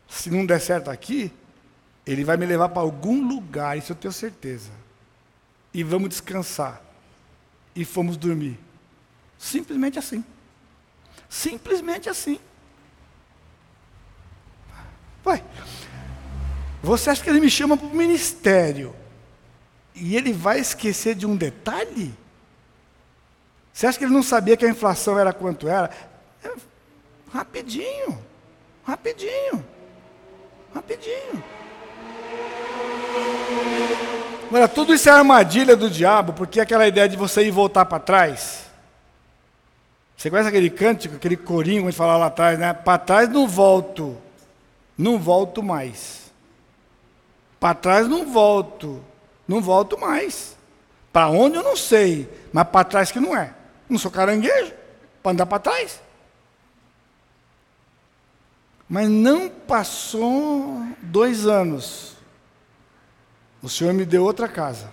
Se 0.10 0.30
não 0.30 0.46
der 0.46 0.60
certo 0.60 0.92
aqui, 0.92 1.32
Ele 2.06 2.26
vai 2.26 2.36
me 2.36 2.46
levar 2.46 2.68
para 2.68 2.82
algum 2.82 3.26
lugar, 3.26 3.78
isso 3.78 3.94
eu 3.94 3.96
tenho 3.96 4.12
certeza. 4.12 4.70
E 5.74 5.82
vamos 5.82 6.10
descansar. 6.10 6.82
E 7.74 7.86
fomos 7.86 8.18
dormir. 8.18 8.60
Simplesmente 9.40 9.98
assim. 9.98 10.26
Simplesmente 11.30 12.10
assim. 12.10 12.38
Vai. 15.24 15.42
Você 16.84 17.12
acha 17.12 17.24
que 17.24 17.30
ele 17.30 17.40
me 17.40 17.50
chama 17.50 17.78
para 17.78 17.88
o 17.88 17.96
ministério 17.96 18.94
e 19.96 20.18
ele 20.18 20.34
vai 20.34 20.60
esquecer 20.60 21.16
de 21.16 21.26
um 21.26 21.38
detalhe? 21.38 22.14
Você 23.74 23.88
acha 23.88 23.98
que 23.98 24.04
ele 24.04 24.14
não 24.14 24.24
sabia 24.24 24.58
que 24.58 24.66
a 24.66 24.70
inflação 24.70 25.18
era 25.18 25.32
quanto 25.34 25.68
era? 25.68 25.90
É, 26.44 26.50
rapidinho, 27.32 28.20
rapidinho, 28.84 29.66
rapidinho. 30.74 31.44
Agora, 34.48 34.68
tudo 34.68 34.94
isso 34.94 35.08
é 35.08 35.12
armadilha 35.12 35.76
do 35.76 35.90
diabo, 35.90 36.34
porque 36.34 36.60
aquela 36.60 36.88
ideia 36.88 37.08
de 37.08 37.16
você 37.16 37.44
ir 37.44 37.52
voltar 37.52 37.86
para 37.86 38.00
trás. 38.00 38.66
Você 40.18 40.30
conhece 40.30 40.50
aquele 40.50 40.70
cântico, 40.70 41.16
aquele 41.16 41.38
corinho 41.38 41.86
gente 41.86 41.96
falava 41.96 42.20
lá 42.20 42.26
atrás, 42.28 42.60
né? 42.60 42.74
Para 42.74 42.98
trás 42.98 43.30
não 43.30 43.48
volto, 43.48 44.18
não 44.98 45.18
volto 45.18 45.64
mais. 45.64 46.22
Para 47.62 47.76
trás 47.76 48.08
não 48.08 48.26
volto. 48.26 49.04
Não 49.48 49.62
volto 49.62 50.00
mais. 50.00 50.58
Para 51.14 51.30
onde 51.30 51.58
eu 51.58 51.64
não 51.64 51.76
sei. 51.76 52.28
Mas 52.52 52.68
para 52.68 52.84
trás 52.84 53.12
que 53.12 53.20
não 53.20 53.38
é. 53.38 53.54
Não 53.92 54.00
sou 54.00 54.10
caranguejo. 54.10 54.72
Para 55.22 55.34
andar 55.34 55.46
para 55.46 55.60
trás. 55.60 56.00
Mas 58.88 59.10
não 59.10 59.50
passou 59.50 60.82
dois 61.02 61.46
anos. 61.46 62.16
O 63.62 63.68
Senhor 63.68 63.94
me 63.94 64.06
deu 64.06 64.24
outra 64.24 64.48
casa. 64.48 64.90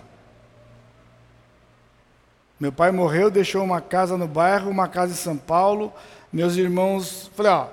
Meu 2.59 2.73
pai 2.73 2.91
morreu, 2.91 3.31
deixou 3.31 3.63
uma 3.63 3.79
casa 3.79 4.17
no 4.17 4.27
bairro, 4.27 4.69
uma 4.69 4.89
casa 4.89 5.13
em 5.13 5.15
São 5.15 5.37
Paulo. 5.37 5.93
Meus 6.31 6.57
irmãos, 6.57 7.31
falei, 7.35 7.53
ó, 7.53 7.67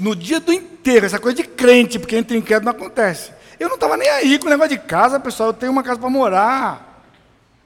no 0.00 0.16
dia 0.16 0.40
do 0.40 0.50
inteiro, 0.50 1.04
essa 1.04 1.18
coisa 1.18 1.36
de 1.36 1.44
crente, 1.44 1.98
porque 1.98 2.16
entre 2.16 2.38
incrédulo 2.38 2.72
não 2.72 2.80
acontece. 2.80 3.32
Eu 3.60 3.68
não 3.68 3.74
estava 3.74 3.98
nem 3.98 4.08
aí 4.08 4.38
com 4.38 4.46
o 4.46 4.50
negócio 4.50 4.70
de 4.70 4.78
casa, 4.78 5.20
pessoal. 5.20 5.50
Eu 5.50 5.54
tenho 5.54 5.72
uma 5.72 5.82
casa 5.82 6.00
para 6.00 6.08
morar. 6.08 7.04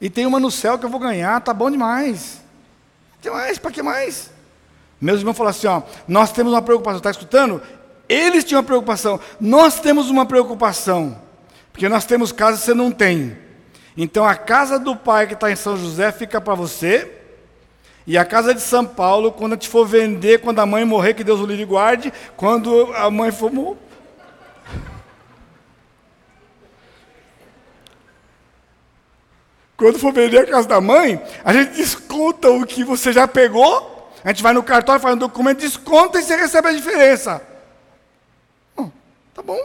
E 0.00 0.10
tem 0.10 0.26
uma 0.26 0.40
no 0.40 0.50
céu 0.50 0.76
que 0.76 0.84
eu 0.84 0.90
vou 0.90 0.98
ganhar, 0.98 1.40
tá 1.40 1.54
bom 1.54 1.70
demais. 1.70 2.41
Tem 3.22 3.30
mais, 3.30 3.56
para 3.56 3.70
que 3.70 3.82
mais? 3.82 4.30
Meus 5.00 5.20
irmãos 5.20 5.36
falaram 5.36 5.56
assim: 5.56 5.68
ó, 5.68 5.82
nós 6.08 6.32
temos 6.32 6.52
uma 6.52 6.60
preocupação, 6.60 6.98
está 6.98 7.10
escutando? 7.10 7.62
Eles 8.08 8.42
tinham 8.42 8.60
uma 8.60 8.66
preocupação, 8.66 9.20
nós 9.40 9.78
temos 9.78 10.10
uma 10.10 10.26
preocupação, 10.26 11.16
porque 11.72 11.88
nós 11.88 12.04
temos 12.04 12.32
casa 12.32 12.58
que 12.58 12.64
você 12.64 12.74
não 12.74 12.90
tem. 12.90 13.38
Então 13.96 14.24
a 14.24 14.34
casa 14.34 14.76
do 14.76 14.96
pai 14.96 15.28
que 15.28 15.34
está 15.34 15.50
em 15.50 15.56
São 15.56 15.76
José 15.76 16.10
fica 16.10 16.40
para 16.40 16.54
você, 16.54 17.10
e 18.04 18.18
a 18.18 18.24
casa 18.24 18.52
de 18.52 18.60
São 18.60 18.84
Paulo, 18.84 19.30
quando 19.30 19.52
a 19.52 19.54
gente 19.54 19.68
for 19.68 19.86
vender, 19.86 20.40
quando 20.40 20.58
a 20.58 20.66
mãe 20.66 20.84
morrer, 20.84 21.14
que 21.14 21.22
Deus 21.22 21.40
o 21.40 21.46
livre 21.46 21.62
e 21.62 21.66
guarde, 21.66 22.12
quando 22.36 22.92
a 22.94 23.08
mãe 23.08 23.30
for 23.30 23.52
Quando 29.82 29.98
for 29.98 30.12
vender 30.12 30.38
a 30.38 30.46
casa 30.46 30.68
da 30.68 30.80
mãe, 30.80 31.20
a 31.44 31.52
gente 31.52 31.72
desconta 31.72 32.48
o 32.48 32.64
que 32.64 32.84
você 32.84 33.12
já 33.12 33.26
pegou, 33.26 34.12
a 34.22 34.28
gente 34.28 34.40
vai 34.40 34.52
no 34.52 34.62
cartório, 34.62 35.02
faz 35.02 35.16
um 35.16 35.18
documento, 35.18 35.58
desconta 35.58 36.20
e 36.20 36.22
você 36.22 36.36
recebe 36.36 36.68
a 36.68 36.72
diferença. 36.72 37.44
Bom, 38.76 38.92
tá 39.34 39.42
bom. 39.42 39.58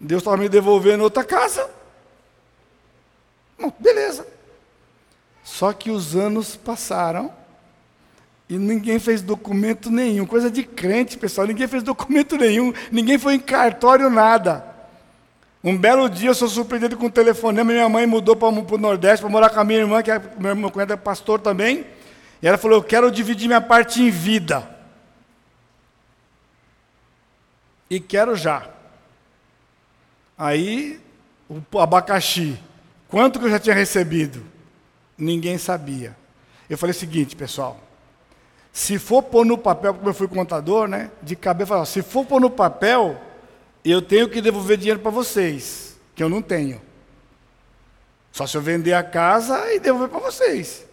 Deus 0.00 0.22
estava 0.22 0.38
me 0.38 0.48
devolvendo 0.48 1.04
outra 1.04 1.22
casa. 1.22 1.68
Bom, 3.60 3.70
beleza. 3.78 4.26
Só 5.44 5.74
que 5.74 5.90
os 5.90 6.16
anos 6.16 6.56
passaram 6.56 7.30
E 8.48 8.56
ninguém 8.56 8.98
fez 8.98 9.20
documento 9.20 9.90
nenhum, 9.90 10.24
coisa 10.24 10.50
de 10.50 10.62
crente, 10.64 11.18
pessoal. 11.18 11.46
Ninguém 11.46 11.68
fez 11.68 11.82
documento 11.82 12.38
nenhum, 12.38 12.72
ninguém 12.90 13.18
foi 13.18 13.34
em 13.34 13.38
cartório, 13.38 14.08
nada. 14.08 14.71
Um 15.64 15.76
belo 15.76 16.08
dia 16.08 16.30
eu 16.30 16.34
sou 16.34 16.48
surpreendido 16.48 16.96
com 16.96 17.06
um 17.06 17.10
telefonema. 17.10 17.72
Minha 17.72 17.88
mãe 17.88 18.06
mudou 18.06 18.34
para 18.34 18.48
o 18.48 18.78
Nordeste 18.78 19.22
para 19.22 19.30
morar 19.30 19.50
com 19.50 19.60
a 19.60 19.64
minha 19.64 19.78
irmã, 19.78 20.02
que 20.02 20.10
é, 20.10 20.20
meu, 20.38 20.70
cunhado 20.70 20.92
é 20.92 20.96
pastor 20.96 21.40
também. 21.40 21.86
E 22.42 22.48
ela 22.48 22.58
falou: 22.58 22.78
Eu 22.78 22.82
quero 22.82 23.10
dividir 23.10 23.46
minha 23.46 23.60
parte 23.60 24.02
em 24.02 24.10
vida. 24.10 24.68
E 27.88 28.00
quero 28.00 28.34
já. 28.34 28.68
Aí, 30.36 31.00
o 31.48 31.78
abacaxi. 31.78 32.58
Quanto 33.08 33.38
que 33.38 33.44
eu 33.44 33.50
já 33.50 33.60
tinha 33.60 33.74
recebido? 33.74 34.42
Ninguém 35.16 35.58
sabia. 35.58 36.16
Eu 36.68 36.76
falei 36.76 36.92
o 36.92 36.98
seguinte, 36.98 37.36
pessoal. 37.36 37.78
Se 38.72 38.98
for 38.98 39.22
pôr 39.22 39.44
no 39.44 39.58
papel, 39.58 39.94
como 39.94 40.08
eu 40.08 40.14
fui 40.14 40.26
contador, 40.26 40.88
né? 40.88 41.10
De 41.22 41.36
cabeça, 41.36 41.84
se 41.84 42.02
for 42.02 42.24
pôr 42.24 42.40
no 42.40 42.50
papel, 42.50 43.20
eu 43.90 44.00
tenho 44.00 44.28
que 44.28 44.40
devolver 44.40 44.76
dinheiro 44.76 45.00
para 45.00 45.10
vocês, 45.10 45.96
que 46.14 46.22
eu 46.22 46.28
não 46.28 46.40
tenho. 46.40 46.80
Só 48.30 48.46
se 48.46 48.56
eu 48.56 48.62
vender 48.62 48.94
a 48.94 49.02
casa 49.02 49.72
e 49.74 49.80
devolver 49.80 50.08
para 50.08 50.20
vocês. 50.20 50.86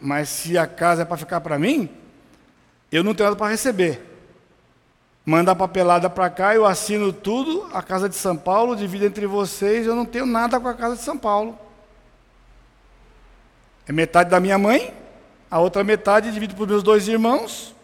Mas 0.00 0.28
se 0.28 0.56
a 0.56 0.66
casa 0.66 1.02
é 1.02 1.04
para 1.04 1.16
ficar 1.16 1.40
para 1.40 1.58
mim, 1.58 1.90
eu 2.90 3.02
não 3.02 3.14
tenho 3.14 3.28
nada 3.28 3.38
para 3.38 3.50
receber. 3.50 4.00
Manda 5.26 5.52
a 5.52 5.56
papelada 5.56 6.08
para 6.08 6.30
cá, 6.30 6.54
eu 6.54 6.64
assino 6.64 7.12
tudo, 7.12 7.68
a 7.74 7.82
casa 7.82 8.08
de 8.08 8.14
São 8.14 8.36
Paulo, 8.36 8.74
divido 8.74 9.04
entre 9.04 9.26
vocês, 9.26 9.86
eu 9.86 9.94
não 9.94 10.06
tenho 10.06 10.24
nada 10.24 10.58
com 10.58 10.68
a 10.68 10.74
casa 10.74 10.96
de 10.96 11.02
São 11.02 11.18
Paulo. 11.18 11.58
É 13.86 13.92
metade 13.92 14.30
da 14.30 14.40
minha 14.40 14.56
mãe, 14.56 14.94
a 15.50 15.58
outra 15.58 15.84
metade 15.84 16.32
divido 16.32 16.54
para 16.54 16.62
os 16.62 16.68
meus 16.68 16.82
dois 16.82 17.08
irmãos. 17.08 17.74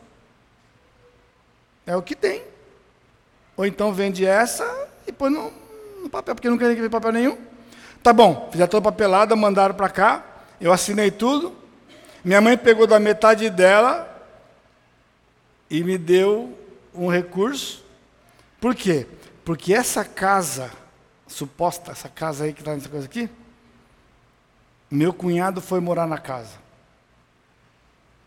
É 1.87 1.95
o 1.97 2.03
que 2.03 2.15
tem. 2.15 2.54
Ou 3.57 3.65
então 3.65 3.93
vende 3.93 4.27
essa 4.27 4.65
e 5.07 5.13
põe 5.13 5.31
no, 5.31 5.53
no 6.03 6.11
papel, 6.11 6.35
porque 6.35 6.49
não 6.49 6.59
queria 6.59 6.75
ver 6.75 6.91
papel 6.91 7.13
nenhum. 7.13 7.39
Tá 8.03 8.13
bom, 8.13 8.49
fizeram 8.51 8.71
toda 8.71 8.89
a 8.89 8.93
papelada, 8.93 9.35
mandaram 9.37 9.75
para 9.75 9.89
cá, 9.89 10.25
eu 10.61 10.73
assinei 10.73 11.11
tudo. 11.11 11.55
Minha 12.25 12.41
mãe 12.41 12.57
pegou 12.57 12.87
da 12.87 12.99
metade 12.99 13.49
dela 13.51 14.11
e 15.71 15.83
me 15.83 15.97
deu 15.97 16.57
um 16.95 17.09
recurso. 17.09 17.85
Por 18.61 18.75
quê? 18.75 19.07
Porque 19.45 19.75
essa 19.75 20.05
casa, 20.05 20.71
suposta, 21.27 21.93
essa 21.93 22.09
casa 22.09 22.45
aí 22.45 22.53
que 22.53 22.61
está 22.61 22.75
nessa 22.75 22.89
coisa 22.89 23.07
aqui, 23.07 23.29
meu 24.91 25.13
cunhado 25.13 25.61
foi 25.61 25.81
morar 25.81 26.07
na 26.07 26.19
casa. 26.19 26.63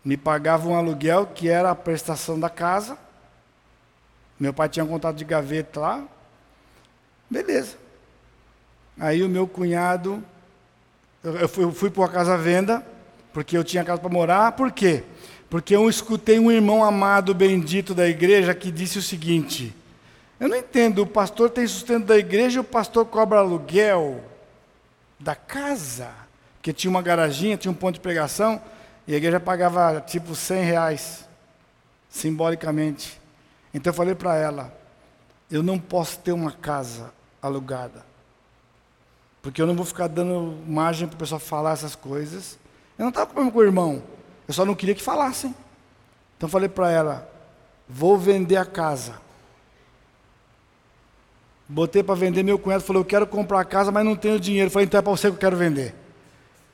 Me 0.04 0.16
pagava 0.16 0.68
um 0.68 0.76
aluguel 0.76 1.26
que 1.26 1.48
era 1.48 1.70
a 1.70 1.74
prestação 1.74 2.38
da 2.38 2.48
casa 2.48 2.98
meu 4.38 4.52
pai 4.52 4.68
tinha 4.68 4.84
um 4.84 4.88
contato 4.88 5.16
de 5.16 5.24
gaveta 5.24 5.80
lá. 5.80 6.04
Beleza. 7.28 7.76
Aí 8.98 9.22
o 9.22 9.28
meu 9.28 9.46
cunhado, 9.46 10.22
eu 11.22 11.48
fui, 11.48 11.70
fui 11.72 11.90
para 11.90 12.02
uma 12.02 12.08
casa 12.08 12.36
venda, 12.36 12.84
porque 13.32 13.56
eu 13.56 13.64
tinha 13.64 13.84
casa 13.84 14.00
para 14.00 14.10
morar. 14.10 14.52
Por 14.52 14.72
quê? 14.72 15.04
Porque 15.50 15.74
eu 15.74 15.88
escutei 15.88 16.38
um 16.38 16.50
irmão 16.50 16.84
amado, 16.84 17.34
bendito 17.34 17.94
da 17.94 18.08
igreja, 18.08 18.54
que 18.54 18.70
disse 18.70 18.98
o 18.98 19.02
seguinte: 19.02 19.74
Eu 20.38 20.48
não 20.48 20.56
entendo, 20.56 21.02
o 21.02 21.06
pastor 21.06 21.50
tem 21.50 21.66
sustento 21.66 22.06
da 22.06 22.18
igreja 22.18 22.58
e 22.58 22.60
o 22.60 22.64
pastor 22.64 23.06
cobra 23.06 23.38
aluguel 23.38 24.22
da 25.18 25.34
casa. 25.34 26.10
Porque 26.56 26.72
tinha 26.72 26.90
uma 26.90 27.02
garaginha, 27.02 27.56
tinha 27.56 27.72
um 27.72 27.74
ponto 27.74 27.94
de 27.94 28.00
pregação, 28.00 28.60
e 29.06 29.14
a 29.14 29.16
igreja 29.16 29.40
pagava 29.40 30.00
tipo 30.00 30.34
100 30.34 30.64
reais, 30.64 31.28
simbolicamente. 32.08 33.18
Então 33.72 33.90
eu 33.90 33.94
falei 33.94 34.14
para 34.14 34.36
ela: 34.36 34.72
eu 35.50 35.62
não 35.62 35.78
posso 35.78 36.18
ter 36.18 36.32
uma 36.32 36.52
casa 36.52 37.12
alugada, 37.40 38.04
porque 39.42 39.60
eu 39.60 39.66
não 39.66 39.74
vou 39.74 39.84
ficar 39.84 40.08
dando 40.08 40.58
margem 40.66 41.06
para 41.06 41.16
o 41.16 41.18
pessoal 41.18 41.40
falar 41.40 41.72
essas 41.72 41.94
coisas. 41.94 42.58
Eu 42.98 43.04
não 43.04 43.10
estava 43.10 43.32
com 43.32 43.50
com 43.50 43.58
o 43.58 43.64
irmão, 43.64 44.02
eu 44.46 44.54
só 44.54 44.64
não 44.64 44.74
queria 44.74 44.94
que 44.94 45.02
falassem. 45.02 45.54
Então 46.36 46.46
eu 46.46 46.52
falei 46.52 46.68
para 46.68 46.90
ela: 46.90 47.30
vou 47.88 48.18
vender 48.18 48.56
a 48.56 48.64
casa. 48.64 49.20
Botei 51.68 52.02
para 52.02 52.14
vender, 52.14 52.42
meu 52.42 52.58
cunhado 52.58 52.82
falou: 52.82 53.02
Eu 53.02 53.06
quero 53.06 53.26
comprar 53.26 53.60
a 53.60 53.64
casa, 53.64 53.92
mas 53.92 54.04
não 54.04 54.16
tenho 54.16 54.40
dinheiro. 54.40 54.68
Eu 54.68 54.70
falei: 54.70 54.86
Então 54.86 54.98
é 54.98 55.02
para 55.02 55.12
você 55.12 55.28
que 55.28 55.34
eu 55.34 55.40
quero 55.40 55.56
vender. 55.56 55.94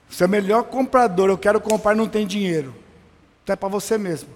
Você 0.09 0.23
é 0.23 0.27
o 0.27 0.31
melhor 0.31 0.65
comprador, 0.65 1.29
eu 1.29 1.39
quero 1.39 1.61
comprar 1.61 1.95
e 1.95 1.97
não 1.97 2.09
tem 2.09 2.27
dinheiro. 2.27 2.73
Então 3.43 3.53
é 3.53 3.57
para 3.57 3.69
você 3.69 3.99
mesmo. 3.99 4.29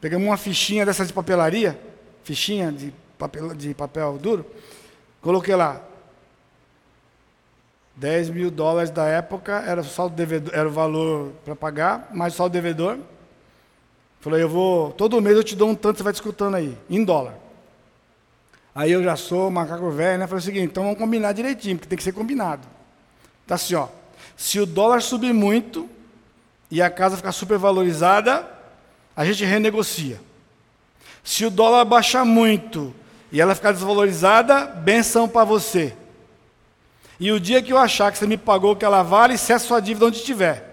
Pegamos 0.00 0.26
uma 0.26 0.36
fichinha 0.36 0.86
dessas 0.86 1.08
de 1.08 1.12
papelaria, 1.12 1.78
fichinha 2.24 2.72
de 2.72 2.92
papel, 3.18 3.54
de 3.54 3.74
papel 3.74 4.18
duro, 4.18 4.46
coloquei 5.20 5.54
lá. 5.54 5.82
10 7.96 8.30
mil 8.30 8.50
dólares 8.50 8.90
da 8.90 9.04
época 9.04 9.62
era, 9.66 9.82
só 9.82 10.06
o, 10.06 10.08
devedor, 10.08 10.54
era 10.54 10.66
o 10.66 10.72
valor 10.72 11.32
para 11.44 11.54
pagar, 11.54 12.08
mais 12.14 12.32
só 12.32 12.46
o 12.46 12.48
devedor. 12.48 12.98
Falei, 14.20 14.42
eu 14.42 14.48
vou, 14.48 14.92
todo 14.92 15.20
mês 15.20 15.36
eu 15.36 15.44
te 15.44 15.54
dou 15.54 15.68
um 15.68 15.74
tanto, 15.74 15.98
você 15.98 16.02
vai 16.02 16.12
discutindo 16.12 16.54
aí, 16.54 16.76
em 16.88 17.04
dólar. 17.04 17.34
Aí 18.74 18.92
eu 18.92 19.02
já 19.02 19.16
sou 19.16 19.50
macaco 19.50 19.90
velho, 19.90 20.18
né? 20.18 20.26
Falei 20.26 20.40
o 20.40 20.44
seguinte, 20.44 20.66
então 20.66 20.84
vamos 20.84 20.98
combinar 20.98 21.32
direitinho, 21.32 21.76
porque 21.76 21.88
tem 21.88 21.98
que 21.98 22.04
ser 22.04 22.12
combinado. 22.12 22.66
Tá 23.46 23.56
assim, 23.56 23.74
ó. 23.74 23.88
Se 24.36 24.58
o 24.60 24.64
dólar 24.64 25.02
subir 25.02 25.34
muito 25.34 25.88
e 26.70 26.80
a 26.80 26.88
casa 26.88 27.16
ficar 27.16 27.32
super 27.32 27.58
valorizada, 27.58 28.48
a 29.16 29.24
gente 29.24 29.44
renegocia. 29.44 30.20
Se 31.22 31.44
o 31.44 31.50
dólar 31.50 31.84
baixar 31.84 32.24
muito 32.24 32.94
e 33.30 33.40
ela 33.40 33.54
ficar 33.54 33.72
desvalorizada, 33.72 34.66
benção 34.66 35.28
para 35.28 35.44
você. 35.44 35.94
E 37.18 37.30
o 37.30 37.38
dia 37.38 37.60
que 37.60 37.72
eu 37.72 37.78
achar 37.78 38.10
que 38.10 38.18
você 38.18 38.26
me 38.26 38.38
pagou 38.38 38.72
o 38.72 38.76
que 38.76 38.84
ela 38.84 39.02
vale, 39.02 39.36
cessa 39.36 39.66
sua 39.66 39.80
dívida 39.80 40.06
onde 40.06 40.16
estiver. 40.16 40.70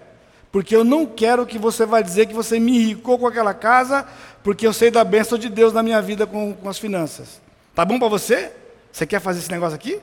Porque 0.50 0.74
eu 0.74 0.82
não 0.82 1.04
quero 1.04 1.44
que 1.44 1.58
você 1.58 1.84
vá 1.84 2.00
dizer 2.00 2.26
que 2.26 2.32
você 2.32 2.58
me 2.58 2.78
enricou 2.78 3.18
com 3.18 3.26
aquela 3.26 3.52
casa, 3.52 4.06
porque 4.42 4.66
eu 4.66 4.72
sei 4.72 4.90
da 4.90 5.04
bênção 5.04 5.36
de 5.36 5.50
Deus 5.50 5.74
na 5.74 5.82
minha 5.82 6.00
vida 6.00 6.26
com, 6.26 6.54
com 6.54 6.68
as 6.68 6.78
finanças. 6.78 7.40
Tá 7.74 7.84
bom 7.84 7.98
para 7.98 8.08
você? 8.08 8.50
Você 8.90 9.06
quer 9.06 9.20
fazer 9.20 9.40
esse 9.40 9.50
negócio 9.50 9.76
aqui? 9.76 10.00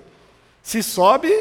Se 0.62 0.84
sobe, 0.84 1.34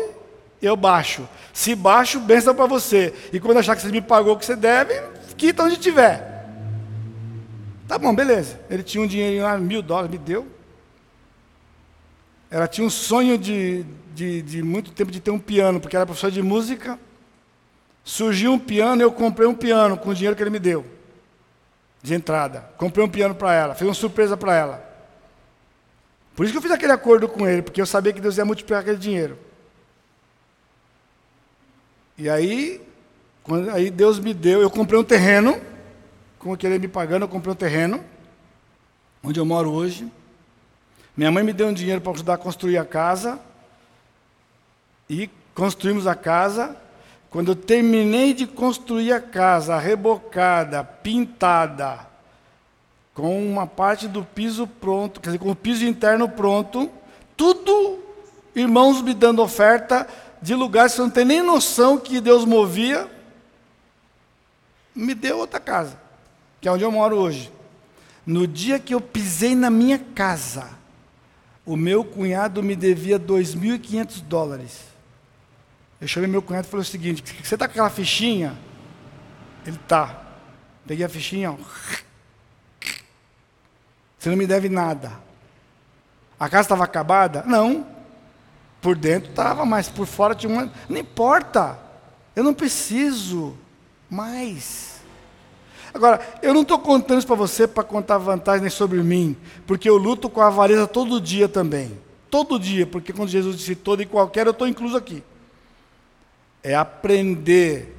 eu 0.61 0.75
baixo. 0.75 1.29
Se 1.53 1.75
baixo, 1.75 2.19
benção 2.19 2.55
para 2.55 2.67
você. 2.67 3.13
E 3.31 3.39
quando 3.39 3.59
achar 3.59 3.77
que 3.77 3.83
você 3.83 3.89
me 3.89 4.01
pagou 4.01 4.35
o 4.35 4.39
que 4.39 4.47
você 4.47 4.57
deve, 4.57 5.01
quita 5.37 5.65
onde 5.65 5.75
estiver. 5.75 6.34
Tá 7.95 7.99
bom, 7.99 8.13
beleza. 8.13 8.59
Ele 8.69 8.83
tinha 8.83 9.05
um 9.05 9.07
dinheirinho 9.07 9.45
lá, 9.45 9.57
mil 9.57 9.81
dólares, 9.81 10.11
me 10.11 10.19
deu. 10.19 10.49
Ela 12.51 12.67
tinha 12.67 12.85
um 12.85 12.91
sonho 12.91 13.39
de, 13.39 13.85
de, 14.13 14.43
de 14.43 14.65
muito 14.65 14.91
tempo 14.91 15.13
de 15.13 15.21
ter 15.21 15.31
um 15.31 15.39
piano, 15.39 15.79
porque 15.79 15.95
era 15.95 16.05
professora 16.05 16.33
de 16.33 16.43
música. 16.43 16.99
Surgiu 18.03 18.53
um 18.53 18.59
piano, 18.59 19.01
eu 19.01 19.13
comprei 19.13 19.47
um 19.47 19.55
piano 19.55 19.97
com 19.97 20.11
o 20.11 20.15
dinheiro 20.15 20.35
que 20.35 20.43
ele 20.43 20.51
me 20.51 20.59
deu. 20.59 20.85
De 22.03 22.15
entrada. 22.15 22.69
Comprei 22.77 23.05
um 23.05 23.09
piano 23.09 23.33
para 23.33 23.55
ela, 23.55 23.77
fiz 23.77 23.87
uma 23.87 23.95
surpresa 23.95 24.37
para 24.37 24.57
ela. 24.57 24.97
Por 26.35 26.43
isso 26.43 26.53
que 26.53 26.59
eu 26.59 26.63
fiz 26.63 26.73
aquele 26.73 26.91
acordo 26.91 27.29
com 27.29 27.47
ele, 27.47 27.63
porque 27.63 27.81
eu 27.81 27.87
sabia 27.87 28.13
que 28.13 28.21
Deus 28.21 28.37
ia 28.37 28.45
multiplicar 28.45 28.81
aquele 28.81 28.99
dinheiro. 28.99 29.39
E 32.19 32.29
aí, 32.29 32.83
quando, 33.45 33.71
aí 33.71 33.89
Deus 33.89 34.19
me 34.19 34.35
deu, 34.35 34.61
eu 34.61 34.69
comprei 34.69 34.99
um 34.99 35.05
terreno 35.05 35.74
com 36.45 36.53
o 36.53 36.79
me 36.79 36.89
pagando, 36.89 37.23
eu 37.23 37.29
comprei 37.29 37.55
um 37.55 37.57
terreno, 37.57 38.05
onde 39.23 39.41
eu 39.41 39.47
moro 39.47 39.73
hoje. 39.73 40.13
Minha 41.17 41.33
mãe 41.33 41.43
me 41.43 41.55
deu 41.55 41.69
um 41.69 41.73
dinheiro 41.73 42.03
para 42.03 42.13
ajudar 42.13 42.35
a 42.35 42.39
construir 42.39 42.77
a 42.77 42.85
casa. 42.85 43.41
E 45.09 45.31
construímos 45.55 46.07
a 46.07 46.15
casa. 46.15 46.77
Quando 47.31 47.53
eu 47.53 47.57
terminei 47.57 48.35
de 48.35 48.47
construir 48.47 49.15
a 49.15 49.23
casa, 49.23 49.79
rebocada, 49.79 50.85
pintada, 50.85 52.07
com 53.15 53.43
uma 53.43 53.67
parte 53.67 54.07
do 54.07 54.23
piso 54.23 54.67
pronto, 54.67 55.23
quer 55.23 55.31
dizer, 55.31 55.39
com 55.39 55.51
o 55.51 55.57
piso 55.57 55.87
interno 55.87 56.29
pronto, 56.29 56.91
tudo, 57.39 58.01
irmãos 58.55 59.01
me 59.01 59.15
dando 59.15 59.41
oferta 59.41 60.07
de 60.43 60.55
lugares 60.55 60.93
que 60.93 60.97
você 60.97 61.03
não 61.03 61.11
tem 61.11 61.25
nem 61.25 61.43
noção 61.43 61.99
que 61.99 62.21
Deus 62.21 62.45
movia, 62.45 63.11
me 64.95 65.15
deu 65.15 65.39
outra 65.39 65.59
casa 65.59 66.04
que 66.65 66.69
é 66.69 66.73
onde 66.73 66.83
eu 66.83 66.91
moro 66.91 67.19
hoje. 67.19 67.53
No 68.25 68.47
dia 68.47 68.79
que 68.79 68.95
eu 68.95 69.01
pisei 69.03 69.55
na 69.55 69.69
minha 69.69 69.99
casa, 69.99 70.71
o 71.63 71.77
meu 71.77 72.03
cunhado 72.03 72.63
me 72.63 72.75
devia 72.75 73.21
2.500 73.21 74.23
dólares. 74.23 74.81
Eu 76.01 76.09
chamei 76.09 76.27
meu 76.27 76.41
cunhado 76.41 76.67
e 76.67 76.71
falei 76.71 76.81
o 76.81 76.89
seguinte: 76.89 77.23
você 77.23 77.55
está 77.55 77.69
com 77.69 77.73
aquela 77.73 77.91
fichinha? 77.91 78.59
Ele 79.67 79.79
tá. 79.87 80.23
Peguei 80.87 81.05
a 81.05 81.09
fichinha, 81.11 81.53
ó. 81.53 81.57
Você 84.19 84.31
não 84.31 84.37
me 84.39 84.47
deve 84.47 84.71
nada. 84.71 85.13
A 86.41 86.49
casa 86.49 86.63
estava 86.63 86.85
acabada? 86.85 87.43
Não. 87.47 87.87
Por 88.81 88.97
dentro 88.97 89.29
estava, 89.29 89.67
mas 89.67 89.91
por 89.91 90.07
fora 90.07 90.35
tinha 90.35 90.51
uma. 90.51 90.73
Não 90.89 90.97
importa. 90.97 91.79
Eu 92.35 92.43
não 92.43 92.55
preciso 92.55 93.55
mais. 94.09 94.94
Agora, 95.95 96.21
eu 96.43 96.53
não 96.53 96.63
estou 96.63 96.77
contando 96.81 97.19
isso 97.19 97.27
para 97.27 97.37
você 97.37 97.69
para 97.69 97.85
contar 97.85 98.19
vantagens 98.19 98.75
sobre 98.75 99.01
mim, 99.01 99.37
porque 99.65 99.89
eu 99.89 99.97
luto 99.97 100.29
com 100.29 100.41
a 100.41 100.49
avareza 100.49 100.89
todo 100.89 101.21
dia 101.21 101.49
também. 101.49 101.97
Todo 102.29 102.59
dia, 102.59 102.85
porque 102.85 103.13
quando 103.13 103.29
Jesus 103.29 103.57
disse 103.57 103.77
todo 103.77 104.03
e 104.03 104.07
qualquer, 104.07 104.45
eu 104.45 104.51
estou 104.51 104.67
incluso 104.67 104.97
aqui. 104.97 105.23
É 106.65 106.75
aprender. 106.75 107.95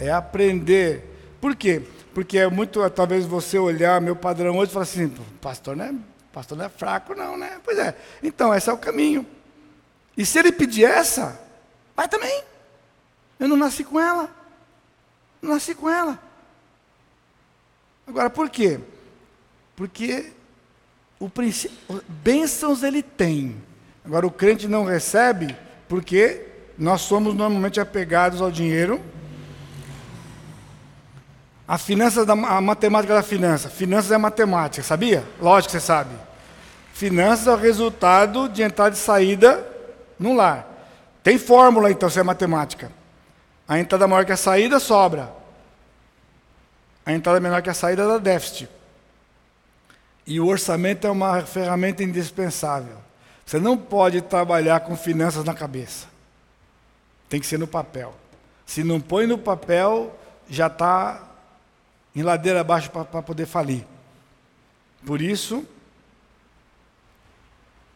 É 0.00 0.10
aprender. 0.10 1.36
Por 1.40 1.54
quê? 1.54 1.80
Porque 2.12 2.38
é 2.38 2.48
muito, 2.48 2.90
talvez 2.90 3.24
você 3.24 3.56
olhar 3.56 4.00
meu 4.00 4.16
padrão 4.16 4.58
hoje 4.58 4.70
e 4.70 4.72
falar 4.72 4.82
assim, 4.82 5.08
pastor 5.40 5.76
não 5.76 5.84
é, 5.84 5.94
pastor 6.32 6.58
não 6.58 6.64
é 6.64 6.68
fraco 6.68 7.14
não, 7.14 7.38
né? 7.38 7.60
Pois 7.62 7.78
é. 7.78 7.94
Então, 8.20 8.52
esse 8.52 8.68
é 8.68 8.72
o 8.72 8.78
caminho. 8.78 9.24
E 10.16 10.26
se 10.26 10.40
ele 10.40 10.50
pedir 10.50 10.84
essa, 10.84 11.40
vai 11.94 12.08
também. 12.08 12.42
Eu 13.38 13.46
não 13.46 13.56
nasci 13.56 13.84
com 13.84 14.00
ela. 14.00 14.28
Não 15.40 15.52
nasci 15.54 15.72
com 15.72 15.88
ela. 15.88 16.25
Agora, 18.06 18.30
por 18.30 18.48
quê? 18.48 18.80
Porque 19.74 20.32
o 21.18 21.28
princípio, 21.28 22.02
bênçãos 22.08 22.82
ele 22.82 23.02
tem. 23.02 23.56
Agora, 24.04 24.26
o 24.26 24.30
crente 24.30 24.68
não 24.68 24.84
recebe 24.84 25.56
porque 25.88 26.46
nós 26.78 27.00
somos 27.00 27.34
normalmente 27.34 27.80
apegados 27.80 28.40
ao 28.40 28.50
dinheiro. 28.50 29.00
A 31.66 31.78
finança 31.78 32.24
da, 32.24 32.34
a 32.34 32.60
matemática 32.60 33.14
da 33.14 33.22
finança. 33.22 33.68
Finanças 33.68 34.12
é 34.12 34.18
matemática, 34.18 34.84
sabia? 34.84 35.24
Lógico 35.40 35.72
que 35.72 35.80
você 35.80 35.84
sabe. 35.84 36.14
Finanças 36.92 37.48
é 37.48 37.52
o 37.52 37.56
resultado 37.56 38.48
de 38.48 38.62
entrada 38.62 38.94
e 38.94 38.98
saída 38.98 39.66
no 40.18 40.34
lar. 40.34 40.66
Tem 41.22 41.38
fórmula, 41.38 41.90
então, 41.90 42.08
se 42.08 42.20
é 42.20 42.22
matemática. 42.22 42.92
A 43.66 43.80
entrada 43.80 44.06
maior 44.06 44.24
que 44.24 44.32
a 44.32 44.36
saída 44.36 44.78
sobra. 44.78 45.30
A 47.06 47.12
entrada 47.12 47.38
menor 47.38 47.62
que 47.62 47.70
a 47.70 47.74
saída 47.74 48.06
dá 48.06 48.18
déficit. 48.18 48.68
E 50.26 50.40
o 50.40 50.46
orçamento 50.46 51.06
é 51.06 51.10
uma 51.10 51.40
ferramenta 51.42 52.02
indispensável. 52.02 52.96
Você 53.44 53.60
não 53.60 53.78
pode 53.78 54.20
trabalhar 54.22 54.80
com 54.80 54.96
finanças 54.96 55.44
na 55.44 55.54
cabeça. 55.54 56.08
Tem 57.28 57.38
que 57.38 57.46
ser 57.46 57.60
no 57.60 57.68
papel. 57.68 58.12
Se 58.66 58.82
não 58.82 59.00
põe 59.00 59.24
no 59.24 59.38
papel, 59.38 60.18
já 60.50 60.66
está 60.66 61.22
em 62.14 62.22
ladeira 62.22 62.60
abaixo 62.60 62.90
para 62.90 63.22
poder 63.22 63.46
falir. 63.46 63.86
Por 65.04 65.22
isso, 65.22 65.64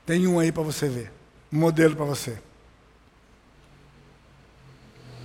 tem 0.06 0.28
um 0.28 0.38
aí 0.38 0.52
para 0.52 0.62
você 0.62 0.88
ver. 0.88 1.12
Um 1.52 1.58
modelo 1.58 1.96
para 1.96 2.04
você. 2.04 2.38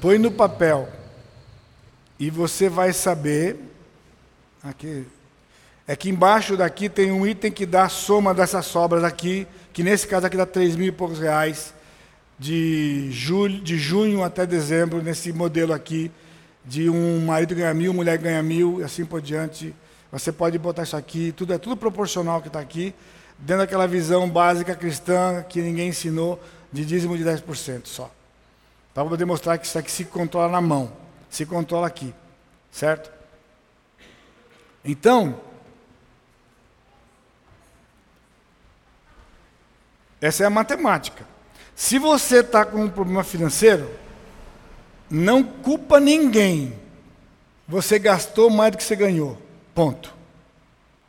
Põe 0.01 0.17
no 0.17 0.31
papel. 0.31 0.89
E 2.17 2.31
você 2.31 2.67
vai 2.67 2.91
saber 2.93 3.59
Aqui. 4.65 5.05
É 5.87 5.95
que 5.95 6.09
embaixo 6.09 6.57
daqui 6.57 6.89
tem 6.89 7.11
um 7.11 7.27
item 7.27 7.51
que 7.51 7.67
dá 7.67 7.83
a 7.83 7.89
soma 7.89 8.33
dessas 8.33 8.65
sobras 8.65 9.03
aqui, 9.03 9.47
que 9.71 9.83
nesse 9.83 10.07
caso 10.07 10.25
aqui 10.25 10.35
dá 10.35 10.45
3 10.45 10.75
mil 10.75 10.87
e 10.87 10.91
poucos 10.91 11.19
reais, 11.19 11.71
de, 12.39 13.11
julho, 13.11 13.61
de 13.61 13.77
junho 13.77 14.23
até 14.23 14.43
dezembro, 14.43 15.03
nesse 15.03 15.31
modelo 15.31 15.71
aqui, 15.71 16.11
de 16.65 16.89
um 16.89 17.23
marido 17.23 17.53
ganha 17.53 17.75
mil, 17.75 17.93
mulher 17.93 18.17
ganha 18.17 18.41
mil, 18.41 18.81
e 18.81 18.83
assim 18.83 19.05
por 19.05 19.21
diante. 19.21 19.71
Você 20.11 20.31
pode 20.31 20.57
botar 20.57 20.81
isso 20.81 20.97
aqui, 20.97 21.31
tudo 21.31 21.53
é 21.53 21.59
tudo 21.59 21.77
proporcional 21.77 22.41
que 22.41 22.47
está 22.47 22.59
aqui, 22.59 22.91
dentro 23.37 23.61
daquela 23.61 23.87
visão 23.87 24.27
básica 24.27 24.73
cristã 24.73 25.45
que 25.47 25.61
ninguém 25.61 25.89
ensinou, 25.89 26.41
de 26.73 26.83
dízimo 26.83 27.15
de 27.15 27.23
10% 27.23 27.81
só. 27.85 28.11
Para 28.95 29.05
poder 29.07 29.25
mostrar 29.25 29.59
que 29.59 29.67
isso 29.67 29.77
aqui 29.77 29.91
se 29.91 30.05
controla 30.05 30.49
na 30.49 30.61
mão, 30.61 30.91
se 31.29 31.45
controla 31.45 31.85
aqui, 31.85 32.11
certo? 32.71 33.14
Então, 34.85 35.41
essa 40.21 40.43
é 40.43 40.45
a 40.45 40.49
matemática. 40.49 41.25
Se 41.75 41.97
você 41.97 42.39
está 42.39 42.63
com 42.63 42.83
um 42.83 42.89
problema 42.89 43.23
financeiro, 43.23 43.89
não 45.09 45.43
culpa 45.43 45.99
ninguém. 45.99 46.77
Você 47.67 47.97
gastou 47.97 48.49
mais 48.49 48.71
do 48.71 48.77
que 48.77 48.83
você 48.83 48.95
ganhou. 48.95 49.37
Ponto. 49.73 50.14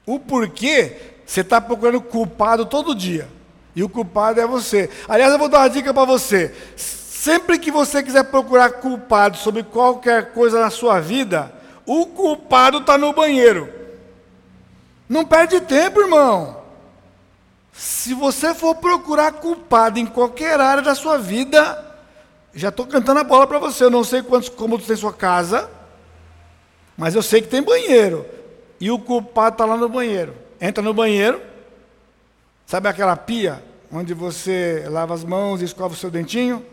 O 0.06 0.18
porquê, 0.18 0.96
você 1.26 1.42
está 1.42 1.60
procurando 1.60 2.00
culpado 2.00 2.64
todo 2.64 2.94
dia. 2.94 3.28
E 3.74 3.82
o 3.82 3.88
culpado 3.88 4.40
é 4.40 4.46
você. 4.46 4.88
Aliás, 5.06 5.30
eu 5.32 5.38
vou 5.38 5.48
dar 5.48 5.58
uma 5.58 5.68
dica 5.68 5.92
para 5.92 6.04
você. 6.04 6.54
Sempre 6.76 7.58
que 7.58 7.70
você 7.70 8.02
quiser 8.02 8.24
procurar 8.24 8.70
culpado 8.70 9.36
sobre 9.36 9.62
qualquer 9.62 10.32
coisa 10.32 10.60
na 10.60 10.70
sua 10.70 10.98
vida, 10.98 11.52
o 11.86 12.06
culpado 12.06 12.78
está 12.78 12.98
no 12.98 13.12
banheiro. 13.12 13.72
Não 15.08 15.24
perde 15.24 15.60
tempo, 15.60 16.00
irmão. 16.00 16.62
Se 17.72 18.12
você 18.12 18.54
for 18.54 18.74
procurar 18.74 19.32
culpado 19.32 19.98
em 19.98 20.06
qualquer 20.06 20.58
área 20.60 20.82
da 20.82 20.94
sua 20.94 21.16
vida, 21.16 21.84
já 22.52 22.70
estou 22.70 22.86
cantando 22.86 23.20
a 23.20 23.24
bola 23.24 23.46
para 23.46 23.58
você. 23.58 23.84
Eu 23.84 23.90
não 23.90 24.02
sei 24.02 24.22
quantos 24.22 24.48
cômodos 24.48 24.86
tem 24.86 24.96
sua 24.96 25.12
casa, 25.12 25.70
mas 26.96 27.14
eu 27.14 27.22
sei 27.22 27.40
que 27.40 27.48
tem 27.48 27.62
banheiro. 27.62 28.26
E 28.80 28.90
o 28.90 28.98
culpado 28.98 29.54
está 29.54 29.64
lá 29.64 29.76
no 29.76 29.88
banheiro. 29.88 30.34
Entra 30.60 30.82
no 30.82 30.92
banheiro, 30.92 31.40
sabe 32.66 32.88
aquela 32.88 33.16
pia 33.16 33.62
onde 33.92 34.14
você 34.14 34.86
lava 34.88 35.14
as 35.14 35.22
mãos 35.22 35.60
e 35.60 35.64
escova 35.64 35.94
o 35.94 35.96
seu 35.96 36.10
dentinho? 36.10 36.64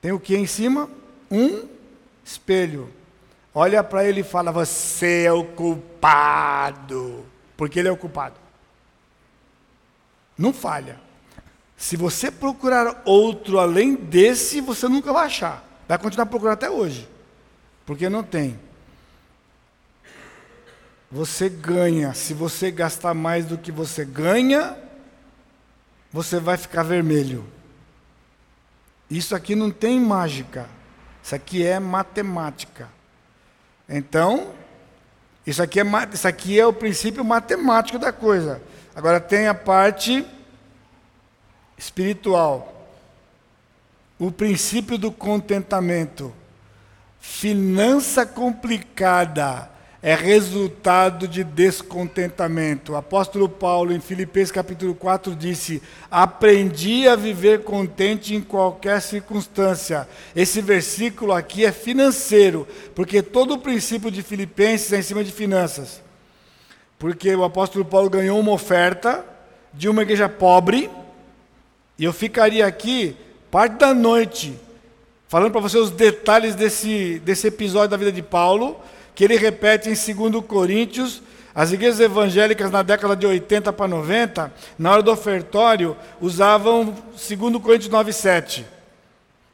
Tem 0.00 0.12
o 0.12 0.20
que 0.20 0.36
em 0.36 0.46
cima? 0.46 0.88
Um 1.30 1.64
espelho 2.24 2.88
olha 3.56 3.82
para 3.82 4.04
ele 4.04 4.20
e 4.20 4.24
fala: 4.24 4.52
Você 4.52 5.24
é 5.24 5.32
o 5.32 5.42
culpado. 5.42 7.24
Porque 7.56 7.78
ele 7.78 7.88
é 7.88 7.92
o 7.92 7.96
culpado. 7.96 8.36
Não 10.36 10.52
falha. 10.52 11.00
Se 11.74 11.96
você 11.96 12.30
procurar 12.30 13.02
outro 13.06 13.58
além 13.58 13.94
desse, 13.94 14.60
você 14.60 14.86
nunca 14.86 15.12
vai 15.12 15.26
achar. 15.26 15.64
Vai 15.88 15.98
continuar 15.98 16.26
procurando 16.26 16.54
até 16.54 16.70
hoje. 16.70 17.08
Porque 17.86 18.08
não 18.08 18.22
tem. 18.22 18.58
Você 21.10 21.48
ganha. 21.48 22.12
Se 22.12 22.34
você 22.34 22.70
gastar 22.70 23.14
mais 23.14 23.46
do 23.46 23.56
que 23.56 23.72
você 23.72 24.04
ganha, 24.04 24.76
você 26.12 26.38
vai 26.38 26.58
ficar 26.58 26.82
vermelho. 26.82 27.46
Isso 29.10 29.34
aqui 29.34 29.54
não 29.54 29.70
tem 29.70 29.98
mágica. 29.98 30.68
Isso 31.22 31.34
aqui 31.34 31.64
é 31.64 31.78
matemática. 31.78 32.95
Então, 33.88 34.52
isso 35.46 35.62
aqui, 35.62 35.80
é, 35.80 35.84
isso 36.12 36.26
aqui 36.26 36.58
é 36.58 36.66
o 36.66 36.72
princípio 36.72 37.24
matemático 37.24 37.98
da 37.98 38.12
coisa. 38.12 38.60
Agora 38.94 39.20
tem 39.20 39.46
a 39.46 39.54
parte 39.54 40.26
espiritual. 41.78 42.88
O 44.18 44.32
princípio 44.32 44.98
do 44.98 45.12
contentamento. 45.12 46.32
Finança 47.20 48.24
complicada 48.24 49.75
é 50.06 50.14
resultado 50.14 51.26
de 51.26 51.42
descontentamento. 51.42 52.92
O 52.92 52.96
apóstolo 52.96 53.48
Paulo, 53.48 53.92
em 53.92 53.98
Filipenses 53.98 54.52
capítulo 54.52 54.94
4, 54.94 55.34
disse: 55.34 55.82
Aprendi 56.08 57.08
a 57.08 57.16
viver 57.16 57.64
contente 57.64 58.32
em 58.32 58.40
qualquer 58.40 59.02
circunstância. 59.02 60.08
Esse 60.36 60.60
versículo 60.60 61.32
aqui 61.32 61.64
é 61.64 61.72
financeiro, 61.72 62.68
porque 62.94 63.20
todo 63.20 63.54
o 63.54 63.58
princípio 63.58 64.08
de 64.08 64.22
Filipenses 64.22 64.92
é 64.92 65.00
em 65.00 65.02
cima 65.02 65.24
de 65.24 65.32
finanças. 65.32 66.00
Porque 67.00 67.34
o 67.34 67.42
apóstolo 67.42 67.84
Paulo 67.84 68.08
ganhou 68.08 68.38
uma 68.38 68.52
oferta 68.52 69.24
de 69.74 69.88
uma 69.88 70.02
igreja 70.02 70.28
pobre, 70.28 70.88
e 71.98 72.04
eu 72.04 72.12
ficaria 72.12 72.64
aqui 72.64 73.16
parte 73.50 73.72
da 73.78 73.92
noite 73.92 74.56
falando 75.26 75.50
para 75.50 75.60
você 75.60 75.78
os 75.78 75.90
detalhes 75.90 76.54
desse, 76.54 77.20
desse 77.24 77.48
episódio 77.48 77.88
da 77.88 77.96
vida 77.96 78.12
de 78.12 78.22
Paulo 78.22 78.76
que 79.16 79.24
ele 79.24 79.36
repete 79.36 79.88
em 79.88 79.94
2 80.30 80.44
Coríntios, 80.44 81.22
as 81.54 81.72
igrejas 81.72 82.00
evangélicas 82.00 82.70
na 82.70 82.82
década 82.82 83.16
de 83.16 83.26
80 83.26 83.72
para 83.72 83.88
90, 83.88 84.52
na 84.78 84.92
hora 84.92 85.02
do 85.02 85.10
ofertório, 85.10 85.96
usavam 86.20 86.94
2 87.12 87.62
Coríntios 87.62 87.88
9, 87.88 88.12
7. 88.12 88.66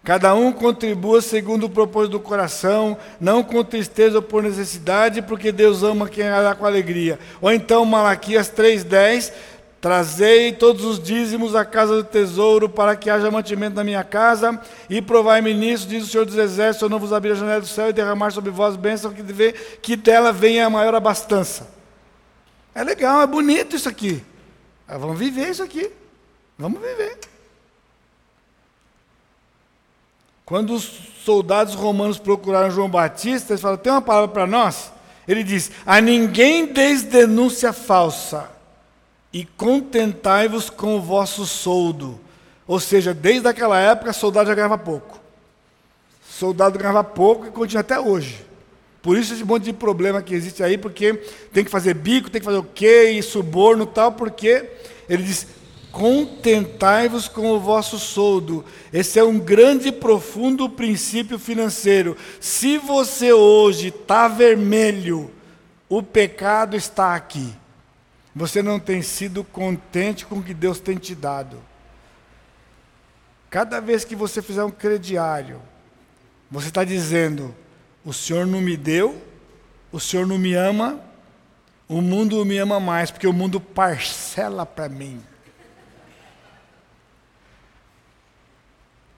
Cada 0.02 0.34
um 0.34 0.50
contribua 0.50 1.22
segundo 1.22 1.66
o 1.66 1.70
propósito 1.70 2.12
do 2.12 2.20
coração, 2.20 2.96
não 3.20 3.40
com 3.40 3.62
tristeza 3.62 4.16
ou 4.16 4.22
por 4.22 4.42
necessidade, 4.42 5.22
porque 5.22 5.52
Deus 5.52 5.84
ama 5.84 6.08
quem 6.08 6.24
dá 6.24 6.56
com 6.56 6.66
alegria. 6.66 7.20
Ou 7.40 7.52
então 7.52 7.84
Malaquias 7.84 8.50
3,10, 8.50 9.32
Trazei 9.82 10.52
todos 10.52 10.84
os 10.84 11.02
dízimos 11.02 11.56
à 11.56 11.64
casa 11.64 11.96
do 11.96 12.04
tesouro, 12.04 12.68
para 12.68 12.94
que 12.94 13.10
haja 13.10 13.28
mantimento 13.32 13.74
na 13.74 13.82
minha 13.82 14.04
casa, 14.04 14.62
e 14.88 15.02
provai-me 15.02 15.52
nisso, 15.52 15.88
diz 15.88 16.04
o 16.04 16.06
Senhor 16.06 16.24
dos 16.24 16.36
Exércitos, 16.36 16.82
eu 16.82 16.88
não 16.88 17.00
vos 17.00 17.12
abrir 17.12 17.32
a 17.32 17.34
janela 17.34 17.60
do 17.60 17.66
céu 17.66 17.88
e 17.88 17.92
derramar 17.92 18.30
sobre 18.30 18.52
vós 18.52 18.76
bênção, 18.76 19.12
que, 19.12 19.24
deve, 19.24 19.54
que 19.82 19.96
dela 19.96 20.32
venha 20.32 20.66
a 20.66 20.70
maior 20.70 20.94
abastança. 20.94 21.68
É 22.72 22.84
legal, 22.84 23.22
é 23.22 23.26
bonito 23.26 23.74
isso 23.74 23.88
aqui. 23.88 24.22
Ah, 24.86 24.96
vamos 24.96 25.18
viver 25.18 25.50
isso 25.50 25.64
aqui. 25.64 25.90
Vamos 26.56 26.80
viver. 26.80 27.18
Quando 30.44 30.74
os 30.74 30.84
soldados 31.24 31.74
romanos 31.74 32.20
procuraram 32.20 32.70
João 32.70 32.88
Batista, 32.88 33.52
eles 33.52 33.60
falaram: 33.60 33.82
tem 33.82 33.92
uma 33.92 34.00
palavra 34.00 34.28
para 34.28 34.46
nós? 34.46 34.92
Ele 35.26 35.42
diz: 35.42 35.72
A 35.84 36.00
ninguém 36.00 36.66
deis 36.66 37.02
denúncia 37.02 37.72
falsa, 37.72 38.48
e 39.32 39.44
contentai-vos 39.44 40.68
com 40.68 40.96
o 40.96 41.00
vosso 41.00 41.46
soldo. 41.46 42.20
Ou 42.66 42.78
seja, 42.78 43.14
desde 43.14 43.48
aquela 43.48 43.78
época, 43.78 44.12
soldado 44.12 44.48
já 44.48 44.54
ganhava 44.54 44.78
pouco. 44.78 45.20
Soldado 46.28 46.78
ganhava 46.78 47.02
pouco 47.02 47.46
e 47.46 47.50
continua 47.50 47.80
até 47.80 47.98
hoje. 47.98 48.44
Por 49.00 49.18
isso 49.18 49.34
esse 49.34 49.44
monte 49.44 49.64
de 49.64 49.72
problema 49.72 50.22
que 50.22 50.34
existe 50.34 50.62
aí, 50.62 50.78
porque 50.78 51.14
tem 51.52 51.64
que 51.64 51.70
fazer 51.70 51.94
bico, 51.94 52.30
tem 52.30 52.40
que 52.40 52.44
fazer 52.44 52.58
o 52.58 52.62
quê, 52.62 53.10
e 53.10 53.22
suborno 53.22 53.84
tal, 53.84 54.12
porque 54.12 54.68
ele 55.08 55.24
diz, 55.24 55.46
contentai-vos 55.90 57.26
com 57.26 57.50
o 57.50 57.58
vosso 57.58 57.98
soldo. 57.98 58.64
Esse 58.92 59.18
é 59.18 59.24
um 59.24 59.38
grande 59.38 59.88
e 59.88 59.92
profundo 59.92 60.68
princípio 60.68 61.38
financeiro. 61.38 62.16
Se 62.40 62.78
você 62.78 63.32
hoje 63.32 63.88
está 63.88 64.28
vermelho, 64.28 65.30
o 65.88 66.02
pecado 66.02 66.76
está 66.76 67.14
aqui. 67.14 67.52
Você 68.34 68.62
não 68.62 68.80
tem 68.80 69.02
sido 69.02 69.44
contente 69.44 70.24
com 70.24 70.36
o 70.38 70.42
que 70.42 70.54
Deus 70.54 70.80
tem 70.80 70.96
te 70.96 71.14
dado. 71.14 71.62
Cada 73.50 73.80
vez 73.80 74.04
que 74.04 74.16
você 74.16 74.40
fizer 74.40 74.64
um 74.64 74.70
crediário, 74.70 75.60
você 76.50 76.68
está 76.68 76.82
dizendo: 76.82 77.54
o 78.04 78.12
Senhor 78.12 78.46
não 78.46 78.60
me 78.60 78.76
deu, 78.76 79.22
o 79.90 80.00
Senhor 80.00 80.26
não 80.26 80.38
me 80.38 80.54
ama, 80.54 80.98
o 81.86 82.00
mundo 82.00 82.42
me 82.44 82.56
ama 82.56 82.80
mais, 82.80 83.10
porque 83.10 83.26
o 83.26 83.32
mundo 83.32 83.60
parcela 83.60 84.64
para 84.64 84.88
mim. 84.88 85.22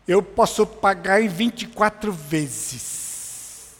Eu 0.07 0.23
posso 0.23 0.67
pagar 0.67 1.23
em 1.23 1.29
24 1.29 2.13
vezes. 2.13 3.77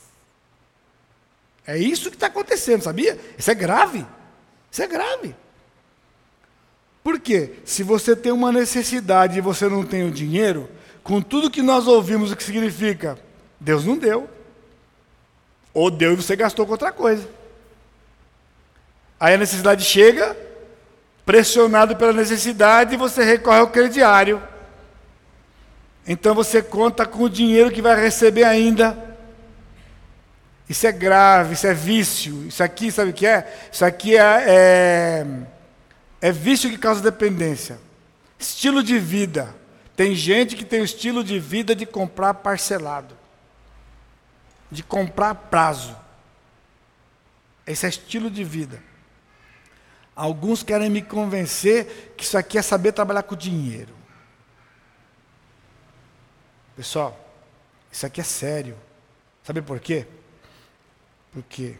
É 1.67 1.77
isso 1.77 2.09
que 2.09 2.15
está 2.15 2.27
acontecendo, 2.27 2.81
sabia? 2.81 3.19
Isso 3.37 3.51
é 3.51 3.55
grave. 3.55 4.05
Isso 4.75 4.83
é 4.83 4.87
grave. 4.87 5.33
Por 7.01 7.17
quê? 7.17 7.53
Se 7.63 7.81
você 7.81 8.13
tem 8.13 8.33
uma 8.33 8.51
necessidade 8.51 9.37
e 9.37 9.41
você 9.41 9.69
não 9.69 9.85
tem 9.85 10.05
o 10.05 10.11
dinheiro, 10.11 10.69
com 11.01 11.21
tudo 11.21 11.49
que 11.49 11.61
nós 11.61 11.87
ouvimos, 11.87 12.29
o 12.29 12.35
que 12.35 12.43
significa? 12.43 13.17
Deus 13.57 13.85
não 13.85 13.97
deu. 13.97 14.29
Ou 15.73 15.89
deu 15.89 16.11
e 16.11 16.17
você 16.17 16.35
gastou 16.35 16.65
com 16.65 16.73
outra 16.73 16.91
coisa. 16.91 17.25
Aí 19.17 19.35
a 19.35 19.37
necessidade 19.37 19.85
chega, 19.85 20.35
pressionado 21.25 21.95
pela 21.95 22.11
necessidade, 22.11 22.97
você 22.97 23.23
recorre 23.23 23.59
ao 23.59 23.69
crediário. 23.69 24.43
Então 26.05 26.35
você 26.35 26.61
conta 26.61 27.05
com 27.05 27.23
o 27.23 27.29
dinheiro 27.29 27.71
que 27.71 27.81
vai 27.81 27.95
receber 27.95 28.43
ainda. 28.43 29.14
Isso 30.67 30.87
é 30.87 30.91
grave, 30.91 31.53
isso 31.53 31.67
é 31.67 31.73
vício. 31.73 32.47
Isso 32.47 32.63
aqui, 32.63 32.91
sabe 32.91 33.11
o 33.11 33.13
que 33.13 33.27
é? 33.27 33.67
Isso 33.71 33.85
aqui 33.85 34.17
é, 34.17 34.43
é, 34.47 35.25
é 36.21 36.31
vício 36.31 36.69
que 36.69 36.77
causa 36.77 37.01
dependência. 37.01 37.79
Estilo 38.39 38.81
de 38.83 38.97
vida. 38.97 39.55
Tem 39.95 40.13
gente 40.15 40.55
que 40.55 40.65
tem 40.65 40.81
o 40.81 40.85
estilo 40.85 41.23
de 41.23 41.39
vida 41.39 41.75
de 41.75 41.85
comprar 41.85 42.33
parcelado 42.35 43.15
de 44.71 44.83
comprar 44.83 45.33
prazo. 45.33 45.95
Esse 47.65 47.85
é 47.85 47.89
estilo 47.89 48.29
de 48.29 48.43
vida. 48.43 48.81
Alguns 50.15 50.63
querem 50.63 50.89
me 50.89 51.01
convencer 51.01 52.13
que 52.15 52.23
isso 52.23 52.37
aqui 52.37 52.57
é 52.57 52.61
saber 52.61 52.91
trabalhar 52.91 53.23
com 53.23 53.35
dinheiro. 53.35 53.93
Pessoal, 56.75 57.17
isso 57.91 58.05
aqui 58.05 58.21
é 58.21 58.23
sério. 58.23 58.77
Sabe 59.43 59.61
por 59.61 59.79
quê? 59.79 60.05
Porque 61.35 61.75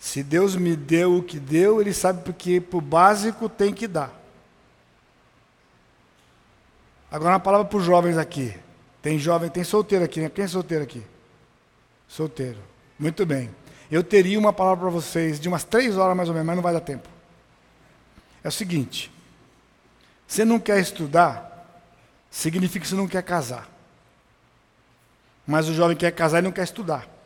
se 0.00 0.20
Deus 0.24 0.56
me 0.56 0.74
deu 0.74 1.18
o 1.18 1.22
que 1.22 1.38
deu, 1.38 1.80
Ele 1.80 1.94
sabe 1.94 2.24
porque 2.24 2.60
para 2.60 2.78
o 2.78 2.80
básico 2.80 3.48
tem 3.48 3.72
que 3.72 3.86
dar. 3.86 4.12
Agora 7.08 7.34
uma 7.34 7.40
palavra 7.40 7.68
para 7.68 7.78
os 7.78 7.84
jovens 7.84 8.18
aqui. 8.18 8.52
Tem 9.00 9.16
jovem, 9.16 9.48
tem 9.48 9.62
solteiro 9.62 10.04
aqui, 10.04 10.20
né? 10.20 10.28
Quem 10.28 10.44
é 10.44 10.48
solteiro 10.48 10.82
aqui? 10.82 11.04
Solteiro. 12.08 12.58
Muito 12.98 13.24
bem. 13.24 13.48
Eu 13.88 14.02
teria 14.02 14.38
uma 14.38 14.52
palavra 14.52 14.80
para 14.80 14.90
vocês 14.90 15.38
de 15.38 15.46
umas 15.46 15.62
três 15.62 15.96
horas 15.96 16.16
mais 16.16 16.28
ou 16.28 16.34
menos, 16.34 16.46
mas 16.48 16.56
não 16.56 16.62
vai 16.64 16.72
dar 16.72 16.80
tempo. 16.80 17.08
É 18.42 18.48
o 18.48 18.52
seguinte: 18.52 19.12
você 20.26 20.44
não 20.44 20.58
quer 20.58 20.80
estudar, 20.80 21.84
significa 22.28 22.82
que 22.82 22.88
você 22.88 22.96
não 22.96 23.06
quer 23.06 23.22
casar. 23.22 23.68
Mas 25.46 25.68
o 25.68 25.74
jovem 25.74 25.96
quer 25.96 26.10
casar 26.10 26.40
e 26.40 26.42
não 26.42 26.52
quer 26.52 26.64
estudar. 26.64 27.19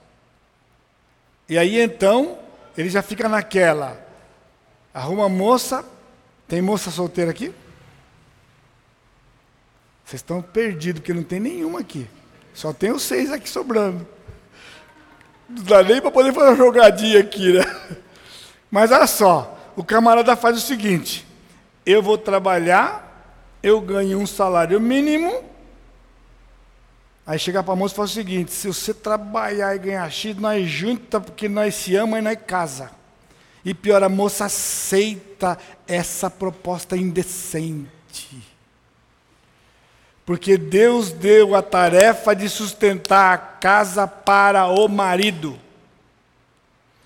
E 1.48 1.58
aí 1.58 1.80
então, 1.80 2.38
ele 2.76 2.88
já 2.88 3.02
fica 3.02 3.28
naquela. 3.28 3.98
Arruma 4.92 5.28
moça. 5.28 5.84
Tem 6.46 6.60
moça 6.60 6.90
solteira 6.90 7.30
aqui? 7.30 7.52
Vocês 10.04 10.20
estão 10.20 10.42
perdidos, 10.42 11.00
porque 11.00 11.14
não 11.14 11.22
tem 11.22 11.40
nenhuma 11.40 11.80
aqui. 11.80 12.06
Só 12.52 12.72
tem 12.72 12.92
os 12.92 13.02
seis 13.02 13.32
aqui 13.32 13.48
sobrando. 13.48 14.06
Não 15.48 15.62
dá 15.62 15.82
nem 15.82 16.00
para 16.00 16.10
poder 16.10 16.32
fazer 16.32 16.48
uma 16.48 16.56
jogadinha 16.56 17.20
aqui, 17.20 17.52
né? 17.52 17.64
Mas 18.70 18.90
olha 18.90 19.06
só, 19.06 19.58
o 19.76 19.84
camarada 19.84 20.36
faz 20.36 20.56
o 20.56 20.60
seguinte: 20.60 21.26
eu 21.84 22.02
vou 22.02 22.18
trabalhar, 22.18 23.34
eu 23.62 23.80
ganho 23.80 24.18
um 24.18 24.26
salário 24.26 24.80
mínimo. 24.80 25.53
Aí 27.26 27.38
chega 27.38 27.62
para 27.62 27.72
a 27.72 27.76
moça 27.76 27.94
e 27.94 27.96
fala 27.96 28.06
o 28.06 28.10
seguinte: 28.10 28.52
se 28.52 28.66
você 28.68 28.92
trabalhar 28.92 29.74
e 29.74 29.78
ganhar 29.78 30.10
X, 30.10 30.36
nós 30.36 30.68
junta 30.68 31.20
porque 31.20 31.48
nós 31.48 31.74
se 31.74 31.96
amamos 31.96 32.18
e 32.18 32.22
nós 32.22 32.38
casa. 32.46 32.90
E 33.64 33.72
pior, 33.72 34.02
a 34.02 34.08
moça 34.10 34.44
aceita 34.44 35.58
essa 35.86 36.28
proposta 36.28 36.96
indecente. 36.96 38.42
Porque 40.26 40.58
Deus 40.58 41.12
deu 41.12 41.54
a 41.54 41.62
tarefa 41.62 42.34
de 42.34 42.48
sustentar 42.48 43.32
a 43.32 43.38
casa 43.38 44.06
para 44.06 44.66
o 44.66 44.86
marido. 44.86 45.58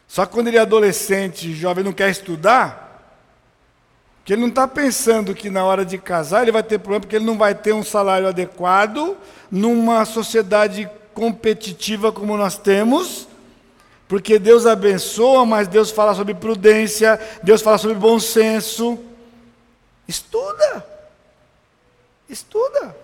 Só 0.08 0.24
que 0.24 0.32
quando 0.32 0.48
ele 0.48 0.56
é 0.56 0.60
adolescente, 0.60 1.54
jovem, 1.54 1.84
não 1.84 1.92
quer 1.92 2.10
estudar, 2.10 2.87
que 4.28 4.34
ele 4.34 4.42
não 4.42 4.50
está 4.50 4.68
pensando 4.68 5.34
que 5.34 5.48
na 5.48 5.64
hora 5.64 5.86
de 5.86 5.96
casar 5.96 6.42
ele 6.42 6.52
vai 6.52 6.62
ter 6.62 6.78
problema, 6.78 7.00
porque 7.00 7.16
ele 7.16 7.24
não 7.24 7.38
vai 7.38 7.54
ter 7.54 7.72
um 7.72 7.82
salário 7.82 8.28
adequado 8.28 9.16
numa 9.50 10.04
sociedade 10.04 10.86
competitiva 11.14 12.12
como 12.12 12.36
nós 12.36 12.58
temos, 12.58 13.26
porque 14.06 14.38
Deus 14.38 14.66
abençoa, 14.66 15.46
mas 15.46 15.66
Deus 15.66 15.90
fala 15.90 16.14
sobre 16.14 16.34
prudência, 16.34 17.18
Deus 17.42 17.62
fala 17.62 17.78
sobre 17.78 17.96
bom 17.96 18.20
senso. 18.20 18.98
Estuda. 20.06 20.86
Estuda. 22.28 22.94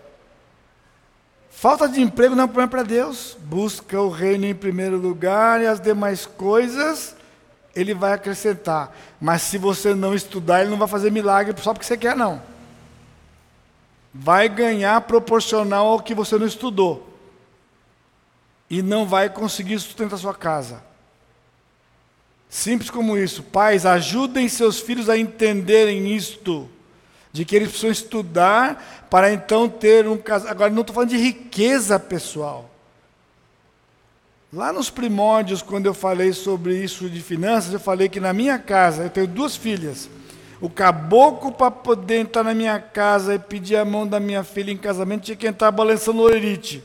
Falta 1.48 1.88
de 1.88 2.02
emprego 2.02 2.34
não 2.34 2.42
é 2.42 2.44
um 2.44 2.48
problema 2.48 2.70
para 2.70 2.82
Deus. 2.82 3.34
Busca 3.40 3.98
o 3.98 4.10
reino 4.10 4.44
em 4.44 4.54
primeiro 4.54 4.98
lugar 4.98 5.62
e 5.62 5.66
as 5.66 5.80
demais 5.80 6.26
coisas 6.26 7.13
ele 7.74 7.94
vai 7.94 8.12
acrescentar. 8.12 8.94
Mas 9.20 9.42
se 9.42 9.58
você 9.58 9.94
não 9.94 10.14
estudar, 10.14 10.60
ele 10.60 10.70
não 10.70 10.78
vai 10.78 10.88
fazer 10.88 11.10
milagre 11.10 11.54
só 11.60 11.72
porque 11.72 11.86
você 11.86 11.96
quer, 11.96 12.16
não. 12.16 12.40
Vai 14.12 14.48
ganhar 14.48 15.00
proporcional 15.02 15.86
ao 15.86 16.00
que 16.00 16.14
você 16.14 16.38
não 16.38 16.46
estudou. 16.46 17.10
E 18.70 18.80
não 18.82 19.06
vai 19.06 19.28
conseguir 19.28 19.78
sustentar 19.78 20.16
sua 20.16 20.34
casa. 20.34 20.82
Simples 22.48 22.90
como 22.90 23.16
isso. 23.16 23.42
Pais, 23.42 23.84
ajudem 23.84 24.48
seus 24.48 24.78
filhos 24.78 25.08
a 25.08 25.18
entenderem 25.18 26.14
isto 26.14 26.68
de 27.32 27.44
que 27.44 27.56
eles 27.56 27.68
precisam 27.68 27.90
estudar 27.90 29.06
para 29.10 29.32
então 29.32 29.68
ter 29.68 30.06
um 30.06 30.16
casamento. 30.16 30.52
Agora, 30.52 30.70
não 30.70 30.82
estou 30.82 30.94
falando 30.94 31.10
de 31.10 31.16
riqueza 31.16 31.98
pessoal. 31.98 32.70
Lá 34.54 34.72
nos 34.72 34.88
primórdios, 34.88 35.62
quando 35.62 35.86
eu 35.86 35.92
falei 35.92 36.32
sobre 36.32 36.76
isso 36.76 37.10
de 37.10 37.20
finanças, 37.20 37.72
eu 37.72 37.80
falei 37.80 38.08
que 38.08 38.20
na 38.20 38.32
minha 38.32 38.56
casa, 38.56 39.02
eu 39.02 39.10
tenho 39.10 39.26
duas 39.26 39.56
filhas. 39.56 40.08
O 40.60 40.70
caboclo, 40.70 41.50
para 41.50 41.72
poder 41.72 42.20
entrar 42.20 42.44
na 42.44 42.54
minha 42.54 42.78
casa 42.78 43.34
e 43.34 43.38
pedir 43.38 43.74
a 43.74 43.84
mão 43.84 44.06
da 44.06 44.20
minha 44.20 44.44
filha 44.44 44.70
em 44.70 44.76
casamento, 44.76 45.24
tinha 45.24 45.36
que 45.36 45.48
entrar 45.48 45.72
balançando 45.72 46.20
o 46.20 46.22
orelite. 46.22 46.84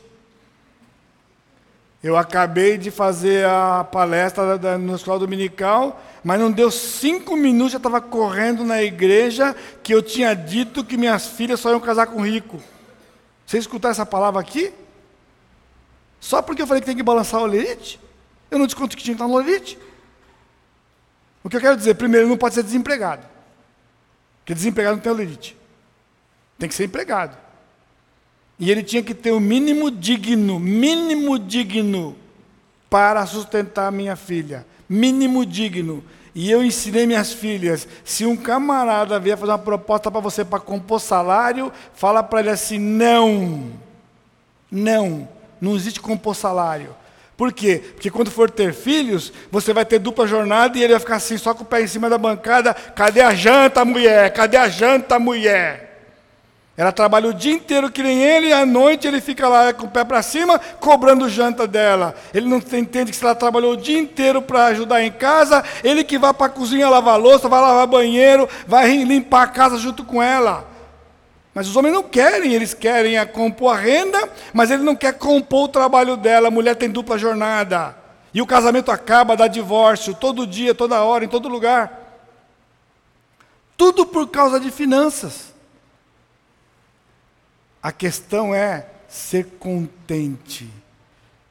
Eu 2.01 2.17
acabei 2.17 2.75
de 2.75 2.89
fazer 2.89 3.45
a 3.45 3.83
palestra 3.83 4.47
da, 4.47 4.57
da, 4.57 4.77
na 4.79 4.95
escola 4.95 5.19
dominical, 5.19 6.01
mas 6.23 6.39
não 6.39 6.51
deu 6.51 6.71
cinco 6.71 7.37
minutos, 7.37 7.73
já 7.73 7.77
estava 7.77 8.01
correndo 8.01 8.63
na 8.63 8.81
igreja 8.81 9.55
que 9.83 9.93
eu 9.93 10.01
tinha 10.01 10.33
dito 10.33 10.83
que 10.83 10.97
minhas 10.97 11.27
filhas 11.27 11.59
só 11.59 11.69
iam 11.69 11.79
casar 11.79 12.07
com 12.07 12.25
rico. 12.25 12.59
Vocês 13.45 13.61
escutaram 13.61 13.91
essa 13.91 14.07
palavra 14.07 14.41
aqui? 14.41 14.73
Só 16.19 16.41
porque 16.41 16.61
eu 16.61 16.67
falei 16.67 16.81
que 16.81 16.87
tem 16.87 16.95
que 16.95 17.03
balançar 17.03 17.41
o 17.41 17.45
lerite? 17.45 17.99
Eu 18.51 18.59
não 18.59 18.65
desconto 18.65 18.97
que 18.97 19.03
tinha 19.03 19.15
que 19.15 19.21
estar 19.21 19.31
no 19.31 19.37
lerite. 19.39 19.77
O 21.43 21.49
que 21.49 21.55
eu 21.55 21.61
quero 21.61 21.77
dizer, 21.77 21.95
primeiro, 21.95 22.27
não 22.27 22.37
pode 22.37 22.55
ser 22.55 22.63
desempregado. 22.63 23.25
Porque 24.39 24.53
desempregado 24.53 24.97
não 24.97 25.03
tem 25.03 25.11
o 25.11 25.15
lerite. 25.15 25.55
Tem 26.57 26.67
que 26.67 26.75
ser 26.75 26.85
empregado. 26.85 27.37
E 28.57 28.69
ele 28.69 28.83
tinha 28.83 29.01
que 29.01 29.13
ter 29.13 29.31
o 29.31 29.39
mínimo 29.39 29.89
digno, 29.89 30.59
mínimo 30.59 31.39
digno 31.39 32.17
para 32.89 33.25
sustentar 33.25 33.91
minha 33.91 34.17
filha. 34.17 34.65
Mínimo 34.89 35.45
digno. 35.45 36.03
E 36.35 36.51
eu 36.51 36.63
ensinei 36.63 37.07
minhas 37.07 37.31
filhas: 37.31 37.87
se 38.03 38.25
um 38.25 38.35
camarada 38.35 39.19
vier 39.19 39.37
fazer 39.37 39.53
uma 39.53 39.57
proposta 39.57 40.11
para 40.11 40.19
você 40.19 40.43
para 40.43 40.59
compor 40.59 40.99
salário, 40.99 41.71
fala 41.93 42.21
para 42.21 42.41
ele 42.41 42.49
assim: 42.49 42.77
não, 42.77 43.71
não, 44.69 45.27
não 45.59 45.75
existe 45.75 45.99
compor 45.99 46.35
salário. 46.35 46.95
Por 47.35 47.53
quê? 47.53 47.81
Porque 47.93 48.11
quando 48.11 48.29
for 48.29 48.51
ter 48.51 48.73
filhos, 48.73 49.31
você 49.49 49.73
vai 49.73 49.85
ter 49.85 49.97
dupla 49.97 50.27
jornada 50.27 50.77
e 50.77 50.83
ele 50.83 50.91
vai 50.91 50.99
ficar 50.99 51.15
assim, 51.15 51.37
só 51.37 51.53
com 51.53 51.63
o 51.63 51.65
pé 51.65 51.81
em 51.81 51.87
cima 51.87 52.09
da 52.09 52.17
bancada: 52.17 52.73
cadê 52.73 53.21
a 53.21 53.33
janta, 53.33 53.85
mulher? 53.85 54.33
Cadê 54.33 54.57
a 54.57 54.67
janta, 54.67 55.17
mulher? 55.17 55.89
Ela 56.79 56.93
trabalha 56.93 57.27
o 57.27 57.33
dia 57.33 57.51
inteiro 57.51 57.91
que 57.91 58.01
nem 58.01 58.21
ele, 58.21 58.47
e 58.47 58.53
à 58.53 58.65
noite 58.65 59.05
ele 59.05 59.19
fica 59.19 59.49
lá 59.49 59.73
com 59.73 59.85
o 59.85 59.89
pé 59.89 60.05
para 60.05 60.21
cima, 60.21 60.57
cobrando 60.79 61.27
janta 61.27 61.67
dela. 61.67 62.15
Ele 62.33 62.47
não 62.47 62.57
entende 62.57 63.11
que 63.11 63.17
se 63.17 63.23
ela 63.23 63.35
trabalhou 63.35 63.73
o 63.73 63.77
dia 63.77 63.99
inteiro 63.99 64.41
para 64.41 64.67
ajudar 64.67 65.03
em 65.03 65.11
casa, 65.11 65.61
ele 65.83 66.05
que 66.05 66.17
vai 66.17 66.33
para 66.33 66.45
a 66.45 66.49
cozinha 66.49 66.89
lavar 66.89 67.19
louça, 67.19 67.49
vai 67.49 67.59
lavar 67.59 67.85
banheiro, 67.85 68.47
vai 68.65 68.95
limpar 69.03 69.43
a 69.43 69.47
casa 69.47 69.77
junto 69.77 70.05
com 70.05 70.23
ela. 70.23 70.68
Mas 71.53 71.67
os 71.67 71.75
homens 71.75 71.93
não 71.93 72.03
querem, 72.03 72.53
eles 72.53 72.73
querem 72.73 73.17
a 73.17 73.25
compor 73.25 73.73
a 73.75 73.79
renda, 73.79 74.29
mas 74.53 74.69
ele 74.69 74.83
não 74.83 74.95
quer 74.95 75.13
compor 75.13 75.65
o 75.65 75.67
trabalho 75.69 76.15
dela. 76.15 76.47
A 76.47 76.51
mulher 76.51 76.75
tem 76.75 76.89
dupla 76.89 77.17
jornada. 77.17 77.97
E 78.33 78.41
o 78.41 78.47
casamento 78.47 78.91
acaba, 78.91 79.35
dá 79.35 79.47
divórcio, 79.47 80.13
todo 80.13 80.45
dia, 80.45 80.75
toda 80.75 81.01
hora, 81.01 81.25
em 81.25 81.27
todo 81.27 81.49
lugar. 81.49 81.99
Tudo 83.75 84.05
por 84.05 84.27
causa 84.29 84.59
de 84.59 84.69
finanças. 84.69 85.53
A 87.81 87.91
questão 87.91 88.53
é 88.53 88.85
ser 89.07 89.45
contente. 89.57 90.69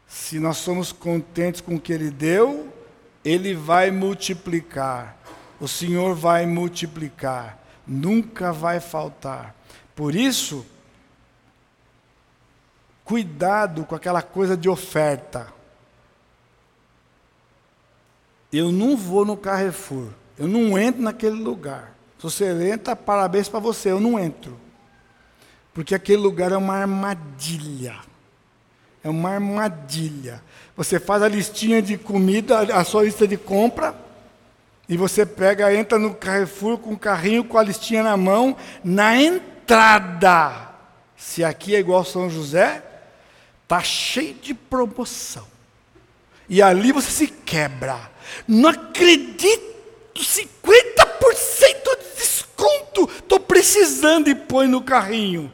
Se 0.07 0.39
nós 0.39 0.59
somos 0.59 0.93
contentes 0.93 1.61
com 1.61 1.75
o 1.75 1.81
que 1.81 1.93
Ele 1.93 2.11
deu, 2.11 2.73
Ele 3.25 3.55
vai 3.55 3.91
multiplicar. 3.91 5.17
O 5.59 5.67
Senhor 5.67 6.15
vai 6.15 6.47
multiplicar. 6.47 7.59
Nunca 7.87 8.53
vai 8.53 8.79
faltar. 8.79 9.58
Por 9.99 10.15
isso, 10.15 10.65
cuidado 13.05 13.85
com 13.85 13.97
aquela 13.97 14.23
coisa 14.23 14.57
de 14.57 14.69
oferta. 14.69 15.53
Eu 18.53 18.71
não 18.71 18.97
vou 18.97 19.25
no 19.25 19.37
Carrefour. 19.37 20.07
Eu 20.39 20.47
não 20.47 20.79
entro 20.79 21.03
naquele 21.03 21.35
lugar. 21.35 21.97
Se 22.17 22.23
você 22.23 22.71
entra, 22.71 22.95
parabéns 22.95 23.49
para 23.49 23.59
você. 23.59 23.91
Eu 23.91 23.99
não 23.99 24.17
entro. 24.17 24.57
Porque 25.75 25.97
aquele 25.97 26.23
lugar 26.23 26.53
é 26.53 26.57
uma 26.57 26.77
armadilha. 26.77 27.97
É 29.03 29.09
uma 29.09 29.31
armadilha. 29.31 30.41
Você 30.77 31.01
faz 31.01 31.25
a 31.25 31.29
listinha 31.29 31.83
de 31.83 31.99
comida, 31.99 32.61
a 32.73 32.85
sua 32.85 33.03
lista 33.03 33.27
de 33.27 33.37
compra, 33.37 33.97
e 34.89 34.97
você 34.97 35.27
pega, 35.27 35.75
entra 35.75 35.99
no 35.99 36.15
Carrefour 36.15 36.79
com 36.79 36.93
o 36.93 36.99
carrinho 36.99 37.43
com 37.43 37.59
a 37.59 37.65
listinha 37.65 38.05
na 38.05 38.17
mão, 38.17 38.57
na 38.85 39.21
entrada. 39.21 39.58
Se 41.17 41.45
aqui 41.45 41.75
é 41.75 41.79
igual 41.79 42.05
São 42.05 42.31
José, 42.31 42.83
tá 43.67 43.83
cheio 43.83 44.35
de 44.35 44.55
promoção. 44.55 45.47
E 46.49 46.63
ali 46.63 46.93
você 46.93 47.11
se 47.11 47.27
quebra. 47.27 48.11
Não 48.47 48.71
acredito, 48.71 49.69
50% 50.15 50.49
de 52.01 52.17
desconto. 52.17 53.11
Estou 53.19 53.39
precisando 53.39 54.29
e 54.29 54.35
põe 54.35 54.67
no 54.67 54.83
carrinho. 54.83 55.53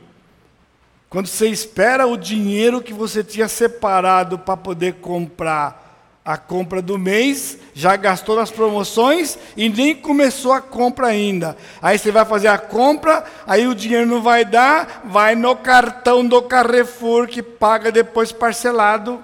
Quando 1.11 1.27
você 1.27 1.49
espera 1.49 2.07
o 2.07 2.17
dinheiro 2.17 2.83
que 2.83 2.93
você 2.93 3.23
tinha 3.23 3.49
separado 3.49 4.39
para 4.39 4.57
poder 4.57 4.95
comprar 4.95 5.84
a 6.25 6.39
compra 6.39 6.81
do 6.81 6.99
mês, 6.99 7.59
já 7.75 7.97
gastou 7.97 8.35
nas 8.35 8.51
promoções 8.51 9.39
e 9.57 9.69
nem 9.69 9.95
começou 9.95 10.53
a 10.53 10.61
compra 10.61 11.09
ainda. 11.09 11.55
Aí 11.83 11.99
você 11.99 12.11
vai 12.11 12.25
fazer 12.25 12.49
a 12.49 12.57
compra, 12.57 13.25
aí 13.47 13.67
o 13.67 13.75
dinheiro 13.75 14.07
não 14.07 14.23
vai 14.23 14.43
dar, 14.43 15.03
vai 15.05 15.35
no 15.35 15.55
cartão 15.55 16.27
do 16.27 16.41
Carrefour 16.41 17.27
que 17.27 17.43
paga 17.43 17.93
depois 17.93 18.33
parcelado, 18.33 19.23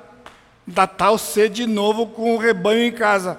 da 0.67 0.87
tal 0.87 1.17
C 1.17 1.49
de 1.49 1.67
novo 1.67 2.07
com 2.07 2.35
o 2.35 2.39
rebanho 2.39 2.83
em 2.83 2.93
casa. 2.93 3.39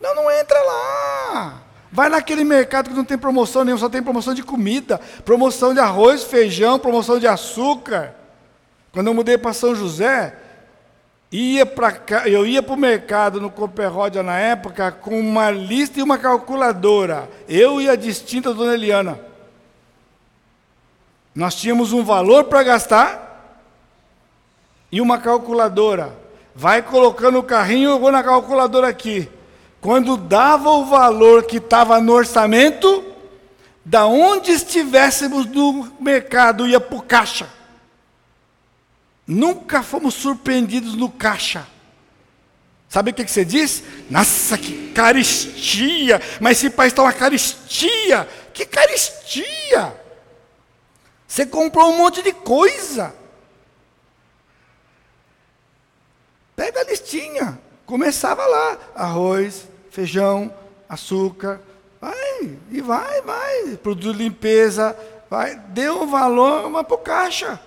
Não, 0.00 0.12
não 0.14 0.30
entra 0.30 0.60
lá. 0.60 1.62
Vai 1.92 2.08
naquele 2.08 2.42
mercado 2.42 2.90
que 2.90 2.96
não 2.96 3.04
tem 3.04 3.16
promoção 3.16 3.64
nenhuma, 3.64 3.78
só 3.78 3.88
tem 3.88 4.02
promoção 4.02 4.34
de 4.34 4.42
comida, 4.42 5.00
promoção 5.24 5.72
de 5.72 5.78
arroz, 5.78 6.24
feijão, 6.24 6.80
promoção 6.80 7.18
de 7.18 7.28
açúcar. 7.28 8.12
Quando 8.92 9.06
eu 9.06 9.14
mudei 9.14 9.38
para 9.38 9.52
São 9.52 9.74
José, 9.74 10.36
ia 11.36 11.66
para 11.66 12.26
eu 12.26 12.46
ia 12.46 12.62
para 12.62 12.74
o 12.74 12.78
mercado 12.78 13.40
no 13.40 13.50
Cooperódia 13.50 14.22
na 14.22 14.38
época 14.38 14.90
com 14.90 15.20
uma 15.20 15.50
lista 15.50 16.00
e 16.00 16.02
uma 16.02 16.16
calculadora. 16.16 17.28
Eu 17.48 17.80
e 17.80 17.88
a 17.88 17.94
distinta 17.94 18.54
Dona 18.54 18.74
Eliana. 18.74 19.20
Nós 21.34 21.54
tínhamos 21.54 21.92
um 21.92 22.02
valor 22.02 22.44
para 22.44 22.62
gastar 22.62 23.60
e 24.90 25.00
uma 25.00 25.18
calculadora. 25.18 26.16
Vai 26.54 26.80
colocando 26.80 27.38
o 27.38 27.42
carrinho, 27.42 27.90
eu 27.90 27.98
vou 27.98 28.10
na 28.10 28.22
calculadora 28.22 28.88
aqui. 28.88 29.28
Quando 29.78 30.16
dava 30.16 30.70
o 30.70 30.86
valor 30.86 31.44
que 31.44 31.58
estava 31.58 32.00
no 32.00 32.12
orçamento, 32.12 33.04
da 33.84 34.06
onde 34.06 34.52
estivéssemos 34.52 35.44
no 35.46 35.92
mercado, 36.00 36.66
ia 36.66 36.80
para 36.80 36.96
o 36.96 37.02
caixa. 37.02 37.46
Nunca 39.26 39.82
fomos 39.82 40.14
surpreendidos 40.14 40.94
no 40.94 41.10
caixa. 41.10 41.66
Sabe 42.88 43.10
o 43.10 43.14
que, 43.14 43.26
você 43.26 43.44
diz? 43.44 43.82
Nossa, 44.08 44.56
que 44.56 44.92
caristia! 44.92 46.20
Mas 46.40 46.58
esse 46.58 46.70
país 46.70 46.92
está 46.92 47.02
uma 47.02 47.12
caristia! 47.12 48.28
Que 48.54 48.64
caristia! 48.64 50.00
Você 51.26 51.44
comprou 51.44 51.92
um 51.92 51.98
monte 51.98 52.22
de 52.22 52.32
coisa. 52.32 53.14
Pega 56.54 56.80
a 56.80 56.84
listinha. 56.84 57.60
Começava 57.84 58.46
lá: 58.46 58.78
arroz, 58.94 59.68
feijão, 59.90 60.52
açúcar, 60.88 61.60
vai, 62.00 62.58
e 62.70 62.80
vai, 62.80 63.20
vai, 63.22 63.76
produto 63.76 64.16
de 64.16 64.24
limpeza, 64.24 64.96
vai, 65.28 65.56
deu 65.56 66.02
um 66.02 66.06
valor, 66.06 66.70
para 66.84 66.94
o 66.94 66.98
caixa. 66.98 67.60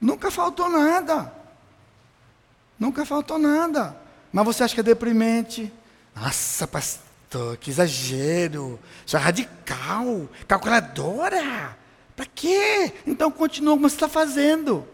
Nunca 0.00 0.30
faltou 0.30 0.68
nada. 0.68 1.32
Nunca 2.78 3.04
faltou 3.04 3.38
nada. 3.38 3.96
Mas 4.32 4.44
você 4.44 4.64
acha 4.64 4.74
que 4.74 4.80
é 4.80 4.84
deprimente? 4.84 5.72
Nossa, 6.14 6.66
pastor, 6.66 7.56
que 7.56 7.70
exagero. 7.70 8.78
Isso 9.04 9.16
é 9.16 9.20
radical. 9.20 10.28
Calculadora. 10.46 11.76
Para 12.14 12.26
quê? 12.26 12.92
Então 13.06 13.30
continua 13.30 13.74
como 13.74 13.88
você 13.88 13.96
está 13.96 14.08
fazendo. 14.08 14.86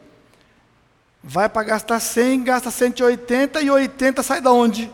Vai 1.23 1.49
para 1.49 1.63
gastar 1.63 2.01
100, 2.01 2.43
gasta 2.43 2.71
180 2.71 3.63
e 3.63 3.71
80 3.71 4.23
sai 4.23 4.41
da 4.41 4.53
onde? 4.53 4.91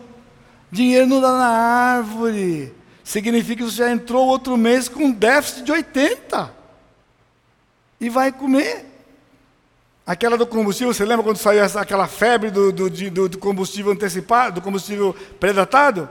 Dinheiro 0.71 1.07
não 1.07 1.21
dá 1.21 1.33
na 1.33 1.49
árvore. 1.49 2.75
Significa 3.03 3.65
que 3.65 3.71
você 3.71 3.79
já 3.79 3.91
entrou 3.91 4.27
outro 4.27 4.55
mês 4.57 4.89
com 4.89 5.05
um 5.05 5.11
déficit 5.11 5.65
de 5.65 5.73
80. 5.73 6.53
E 7.99 8.11
vai 8.11 8.31
comer. 8.31 8.85
Aquela 10.09 10.39
do 10.39 10.47
combustível, 10.47 10.95
você 10.95 11.05
lembra 11.05 11.23
quando 11.23 11.37
saiu 11.37 11.63
aquela 11.63 12.07
febre 12.07 12.51
do, 12.51 12.73
do, 12.73 12.89
do, 12.89 13.29
do 13.29 13.37
combustível 13.37 13.93
antecipado, 13.93 14.55
do 14.55 14.63
combustível 14.63 15.15
predatado? 15.39 16.09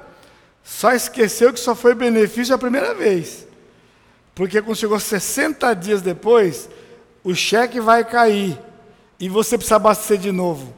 Só 0.63 0.91
esqueceu 0.91 1.51
que 1.51 1.59
só 1.59 1.73
foi 1.73 1.95
benefício 1.95 2.53
a 2.53 2.59
primeira 2.59 2.93
vez. 2.93 3.47
Porque 4.35 4.61
quando 4.61 4.77
chegou 4.77 4.99
60 4.99 5.73
dias 5.73 6.03
depois, 6.03 6.69
o 7.23 7.33
cheque 7.33 7.79
vai 7.79 8.05
cair. 8.05 8.59
E 9.19 9.27
você 9.27 9.57
precisa 9.57 9.77
abastecer 9.77 10.19
de 10.19 10.31
novo. 10.31 10.75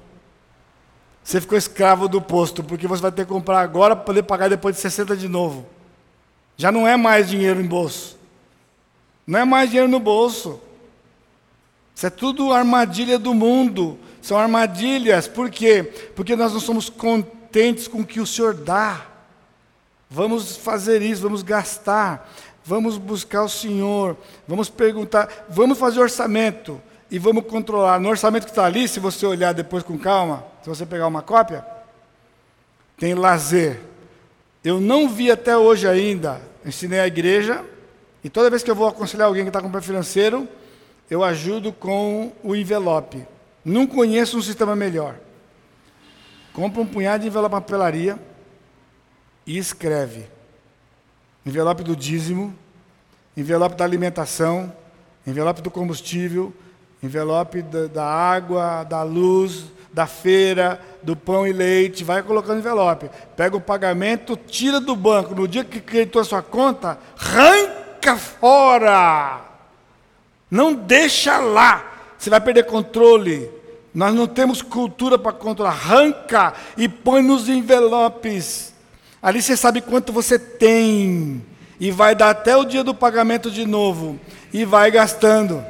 Você 1.21 1.41
ficou 1.41 1.57
escravo 1.57 2.07
do 2.07 2.21
posto, 2.21 2.63
porque 2.63 2.87
você 2.87 3.01
vai 3.01 3.11
ter 3.11 3.25
que 3.25 3.33
comprar 3.33 3.59
agora 3.59 3.97
para 3.97 4.05
poder 4.05 4.23
pagar 4.23 4.49
depois 4.49 4.77
de 4.77 4.81
60 4.81 5.17
de 5.17 5.27
novo. 5.27 5.67
Já 6.55 6.71
não 6.71 6.87
é 6.87 6.95
mais 6.95 7.27
dinheiro 7.27 7.59
em 7.59 7.67
bolso. 7.67 8.17
Não 9.27 9.39
é 9.39 9.43
mais 9.43 9.69
dinheiro 9.69 9.89
no 9.89 9.99
bolso. 9.99 10.61
Isso 11.99 12.07
é 12.07 12.09
tudo 12.09 12.53
armadilha 12.53 13.19
do 13.19 13.33
mundo. 13.33 13.99
São 14.21 14.37
armadilhas. 14.37 15.27
Por 15.27 15.49
quê? 15.49 15.83
Porque 16.15 16.33
nós 16.33 16.53
não 16.53 16.59
somos 16.61 16.89
contentes 16.89 17.89
com 17.89 17.99
o 17.99 18.05
que 18.05 18.21
o 18.21 18.25
Senhor 18.25 18.53
dá. 18.53 19.05
Vamos 20.09 20.55
fazer 20.55 21.01
isso, 21.01 21.21
vamos 21.21 21.43
gastar, 21.43 22.31
vamos 22.63 22.97
buscar 22.97 23.43
o 23.43 23.49
Senhor, 23.49 24.15
vamos 24.47 24.69
perguntar, 24.69 25.45
vamos 25.49 25.77
fazer 25.77 25.99
orçamento 25.99 26.81
e 27.11 27.19
vamos 27.19 27.45
controlar. 27.45 27.99
No 27.99 28.07
orçamento 28.07 28.45
que 28.45 28.51
está 28.51 28.63
ali, 28.63 28.87
se 28.87 29.01
você 29.01 29.25
olhar 29.25 29.53
depois 29.53 29.83
com 29.83 29.99
calma, 29.99 30.45
se 30.63 30.69
você 30.69 30.85
pegar 30.85 31.05
uma 31.05 31.21
cópia, 31.21 31.65
tem 32.97 33.13
lazer. 33.13 33.81
Eu 34.63 34.79
não 34.79 35.09
vi 35.09 35.29
até 35.29 35.57
hoje 35.57 35.85
ainda, 35.85 36.39
ensinei 36.65 37.01
a 37.01 37.07
igreja, 37.07 37.61
e 38.23 38.29
toda 38.29 38.49
vez 38.49 38.63
que 38.63 38.71
eu 38.71 38.75
vou 38.75 38.87
aconselhar 38.87 39.27
alguém 39.27 39.43
que 39.43 39.49
está 39.49 39.61
com 39.61 39.69
pé 39.69 39.81
financeiro, 39.81 40.47
eu 41.09 41.23
ajudo 41.23 41.73
com 41.73 42.31
o 42.43 42.55
envelope. 42.55 43.25
Não 43.65 43.87
conheço 43.87 44.37
um 44.37 44.41
sistema 44.41 44.75
melhor. 44.75 45.15
compra 46.53 46.81
um 46.81 46.85
punhado 46.85 47.21
de 47.21 47.27
envelope 47.27 47.53
na 47.53 47.61
papelaria 47.61 48.19
e 49.45 49.57
escreve: 49.57 50.27
envelope 51.45 51.83
do 51.83 51.95
dízimo, 51.95 52.53
envelope 53.35 53.75
da 53.75 53.83
alimentação, 53.83 54.71
envelope 55.25 55.61
do 55.61 55.71
combustível, 55.71 56.53
envelope 57.01 57.61
da, 57.61 57.87
da 57.87 58.05
água, 58.05 58.83
da 58.83 59.03
luz, 59.03 59.65
da 59.91 60.05
feira, 60.05 60.79
do 61.01 61.15
pão 61.15 61.47
e 61.47 61.51
leite, 61.51 62.03
vai 62.03 62.21
colocando 62.21 62.59
envelope. 62.59 63.09
Pega 63.35 63.57
o 63.57 63.61
pagamento, 63.61 64.35
tira 64.35 64.79
do 64.79 64.95
banco. 64.95 65.33
No 65.33 65.47
dia 65.47 65.63
que 65.63 65.81
creditou 65.81 66.21
a 66.21 66.25
sua 66.25 66.41
conta, 66.41 66.99
arranca 67.17 68.15
fora. 68.15 69.48
Não 70.49 70.73
deixa 70.73 71.37
lá. 71.37 71.85
Você 72.17 72.29
vai 72.29 72.41
perder 72.41 72.65
controle. 72.65 73.49
Nós 73.93 74.13
não 74.13 74.27
temos 74.27 74.61
cultura 74.61 75.17
para 75.17 75.31
controlar. 75.31 75.71
Arranca 75.71 76.53
e 76.77 76.87
põe 76.87 77.21
nos 77.21 77.47
envelopes. 77.47 78.73
Ali 79.21 79.41
você 79.41 79.55
sabe 79.55 79.81
quanto 79.81 80.13
você 80.13 80.39
tem. 80.39 81.43
E 81.79 81.91
vai 81.91 82.15
dar 82.15 82.31
até 82.31 82.55
o 82.57 82.65
dia 82.65 82.83
do 82.83 82.93
pagamento 82.93 83.49
de 83.49 83.65
novo. 83.65 84.19
E 84.51 84.65
vai 84.65 84.91
gastando. 84.91 85.63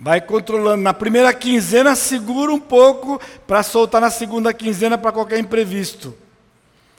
Vai 0.00 0.20
controlando. 0.20 0.82
Na 0.82 0.94
primeira 0.94 1.32
quinzena, 1.34 1.94
segura 1.96 2.52
um 2.52 2.60
pouco 2.60 3.20
para 3.46 3.62
soltar 3.62 4.00
na 4.00 4.10
segunda 4.10 4.52
quinzena 4.52 4.96
para 4.96 5.12
qualquer 5.12 5.38
imprevisto. 5.38 6.14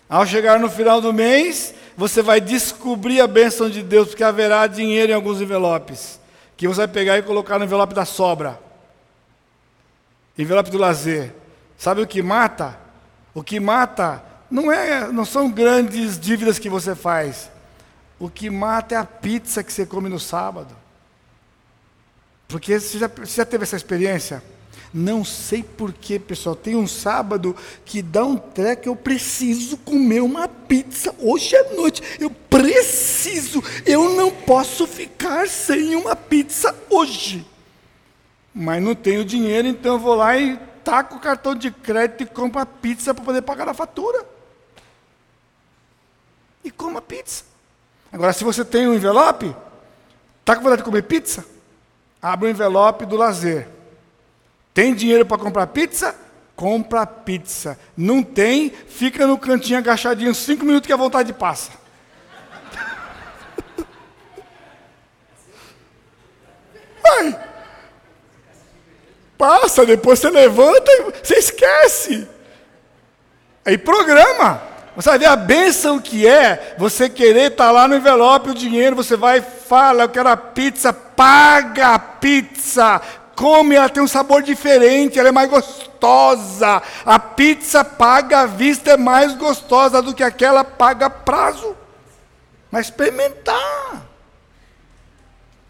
Ao 0.09 0.25
chegar 0.25 0.59
no 0.59 0.69
final 0.69 0.99
do 0.99 1.13
mês, 1.13 1.73
você 1.99 2.21
vai 2.21 2.39
descobrir 2.39 3.19
a 3.19 3.27
bênção 3.27 3.69
de 3.69 3.83
Deus, 3.83 4.07
porque 4.07 4.23
haverá 4.23 4.65
dinheiro 4.67 5.11
em 5.11 5.15
alguns 5.15 5.41
envelopes, 5.41 6.17
que 6.55 6.65
você 6.65 6.77
vai 6.77 6.87
pegar 6.87 7.17
e 7.17 7.23
colocar 7.23 7.59
no 7.59 7.65
envelope 7.65 7.93
da 7.93 8.05
sobra. 8.05 8.57
Envelope 10.37 10.71
do 10.71 10.77
lazer. 10.77 11.35
Sabe 11.77 12.01
o 12.01 12.07
que 12.07 12.21
mata? 12.21 12.79
O 13.33 13.43
que 13.43 13.59
mata 13.59 14.23
não 14.49 14.71
é, 14.71 15.11
não 15.11 15.25
são 15.25 15.51
grandes 15.51 16.17
dívidas 16.17 16.57
que 16.57 16.69
você 16.69 16.95
faz. 16.95 17.51
O 18.17 18.29
que 18.29 18.49
mata 18.49 18.95
é 18.95 18.97
a 18.97 19.03
pizza 19.03 19.61
que 19.61 19.73
você 19.73 19.85
come 19.85 20.07
no 20.07 20.21
sábado. 20.21 20.73
Porque 22.47 22.79
você 22.79 22.97
já, 22.97 23.07
você 23.09 23.35
já 23.35 23.45
teve 23.45 23.63
essa 23.63 23.75
experiência? 23.75 24.41
Não 24.93 25.23
sei 25.23 25.61
porquê, 25.61 26.17
pessoal. 26.17 26.55
Tem 26.55 26.75
um 26.75 26.87
sábado 26.87 27.55
que 27.85 28.01
dá 28.01 28.23
um 28.23 28.35
treco. 28.35 28.89
Eu 28.89 28.95
preciso 28.95 29.77
comer 29.77 30.21
uma 30.21 30.47
pizza 30.47 31.13
hoje 31.19 31.55
à 31.55 31.73
noite. 31.75 32.01
Eu 32.19 32.31
preciso. 32.31 33.63
Eu 33.85 34.15
não 34.15 34.31
posso 34.31 34.87
ficar 34.87 35.47
sem 35.47 35.95
uma 35.95 36.15
pizza 36.15 36.75
hoje. 36.89 37.45
Mas 38.53 38.81
não 38.81 38.95
tenho 38.95 39.23
dinheiro, 39.23 39.67
então 39.67 39.93
eu 39.93 39.99
vou 39.99 40.15
lá 40.15 40.35
e 40.37 40.57
taco 40.83 41.17
o 41.17 41.19
cartão 41.19 41.53
de 41.53 41.69
crédito 41.69 42.23
e 42.23 42.25
compro 42.25 42.59
a 42.59 42.65
pizza 42.65 43.13
para 43.13 43.23
poder 43.23 43.43
pagar 43.43 43.69
a 43.69 43.73
fatura. 43.75 44.25
E 46.63 46.71
como 46.71 46.97
a 46.97 47.01
pizza. 47.01 47.43
Agora, 48.11 48.33
se 48.33 48.43
você 48.43 48.65
tem 48.65 48.87
um 48.87 48.95
envelope, 48.95 49.55
está 50.39 50.55
com 50.55 50.63
vontade 50.63 50.81
de 50.81 50.85
comer 50.85 51.03
pizza? 51.03 51.45
Abre 52.19 52.47
o 52.47 52.49
envelope 52.49 53.05
do 53.05 53.15
lazer. 53.15 53.67
Tem 54.73 54.93
dinheiro 54.93 55.25
para 55.25 55.37
comprar 55.37 55.67
pizza? 55.67 56.15
Compra 56.55 57.05
pizza. 57.05 57.79
Não 57.95 58.21
tem? 58.21 58.69
Fica 58.69 59.25
no 59.25 59.37
cantinho 59.37 59.79
agachadinho 59.79 60.35
cinco 60.35 60.65
minutos 60.65 60.87
que 60.87 60.93
a 60.93 60.97
vontade 60.97 61.31
passa. 61.33 61.71
Vai. 67.01 67.39
Passa, 69.37 69.85
depois 69.85 70.19
você 70.19 70.29
levanta 70.29 70.91
e 70.91 71.11
você 71.23 71.35
esquece. 71.35 72.27
Aí 73.65 73.77
programa. 73.77 74.69
Você 74.95 75.09
vai 75.11 75.19
ver 75.19 75.27
a 75.27 75.35
bênção 75.37 75.97
que 75.97 76.27
é 76.27 76.75
você 76.77 77.07
querer 77.07 77.51
estar 77.51 77.67
tá 77.67 77.71
lá 77.71 77.87
no 77.87 77.95
envelope 77.95 78.49
o 78.49 78.53
dinheiro, 78.53 78.97
você 78.97 79.15
vai 79.15 79.37
e 79.37 79.41
fala, 79.41 80.03
eu 80.03 80.09
quero 80.09 80.27
a 80.27 80.35
pizza, 80.35 80.91
paga 80.91 81.93
a 81.93 81.99
pizza, 81.99 83.01
come, 83.39 83.75
ela 83.75 83.87
tem 83.87 84.03
um 84.03 84.07
sabor 84.07 84.43
diferente, 84.43 85.17
ela 85.17 85.29
é 85.29 85.31
mais 85.31 85.49
gostosa. 85.49 86.83
A 87.05 87.17
pizza 87.17 87.85
paga 87.85 88.41
à 88.41 88.45
vista 88.45 88.91
é 88.91 88.97
mais 88.97 89.33
gostosa 89.33 90.01
do 90.01 90.13
que 90.13 90.21
aquela 90.21 90.65
paga 90.65 91.09
prazo. 91.09 91.73
Mas 92.69 92.87
experimentar. 92.87 94.09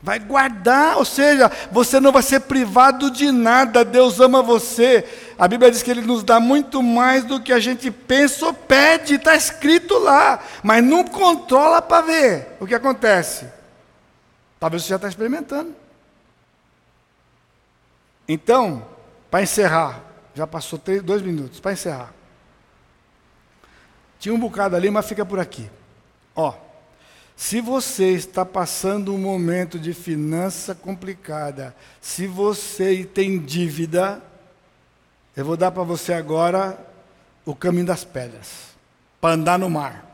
Vai 0.02 0.18
guardar, 0.18 0.98
ou 0.98 1.06
seja, 1.06 1.52
você 1.72 2.00
não 2.00 2.12
vai 2.12 2.24
ser 2.24 2.40
privado 2.40 3.12
de 3.12 3.32
nada, 3.32 3.86
Deus 3.86 4.20
ama 4.20 4.42
você. 4.42 5.06
A 5.38 5.48
Bíblia 5.48 5.70
diz 5.70 5.84
que 5.84 5.92
Ele 5.92 6.02
nos 6.02 6.24
dá 6.24 6.40
muito 6.40 6.82
mais 6.82 7.24
do 7.24 7.40
que 7.40 7.54
a 7.54 7.60
gente 7.60 7.92
pensa 7.92 8.48
ou 8.48 8.54
pede, 8.54 9.16
está 9.16 9.36
escrito 9.36 10.00
lá, 10.00 10.40
mas 10.64 10.84
não 10.84 11.04
controla 11.04 11.82
para 11.82 12.02
ver 12.02 12.48
o 12.60 12.66
que 12.66 12.74
acontece. 12.74 13.46
Talvez 14.60 14.84
você 14.84 14.90
já 14.90 14.96
está 14.96 15.08
experimentando. 15.08 15.79
Então, 18.32 18.88
para 19.32 19.42
encerrar, 19.42 20.04
já 20.36 20.46
passou 20.46 20.78
três, 20.78 21.02
dois 21.02 21.24
minutos, 21.24 21.60
para 21.60 21.74
encerrar. 21.74 22.14
Tinha 24.20 24.36
um 24.36 24.40
bocado 24.40 24.76
ali, 24.76 24.92
mas 24.92 25.08
fica 25.08 25.26
por 25.26 25.40
aqui. 25.40 25.68
Ó. 26.36 26.54
Se 27.36 27.60
você 27.60 28.12
está 28.12 28.46
passando 28.46 29.16
um 29.16 29.18
momento 29.18 29.80
de 29.80 29.94
finança 29.94 30.76
complicada, 30.76 31.76
se 32.00 32.28
você 32.28 33.04
tem 33.04 33.40
dívida, 33.40 34.22
eu 35.36 35.44
vou 35.44 35.58
dar 35.58 35.72
para 35.72 35.84
você 35.84 36.14
agora 36.14 36.78
o 37.46 37.56
caminho 37.56 37.86
das 37.86 38.04
pedras, 38.04 38.76
para 39.20 39.36
andar 39.36 39.58
no 39.58 39.70
mar. 39.70 40.06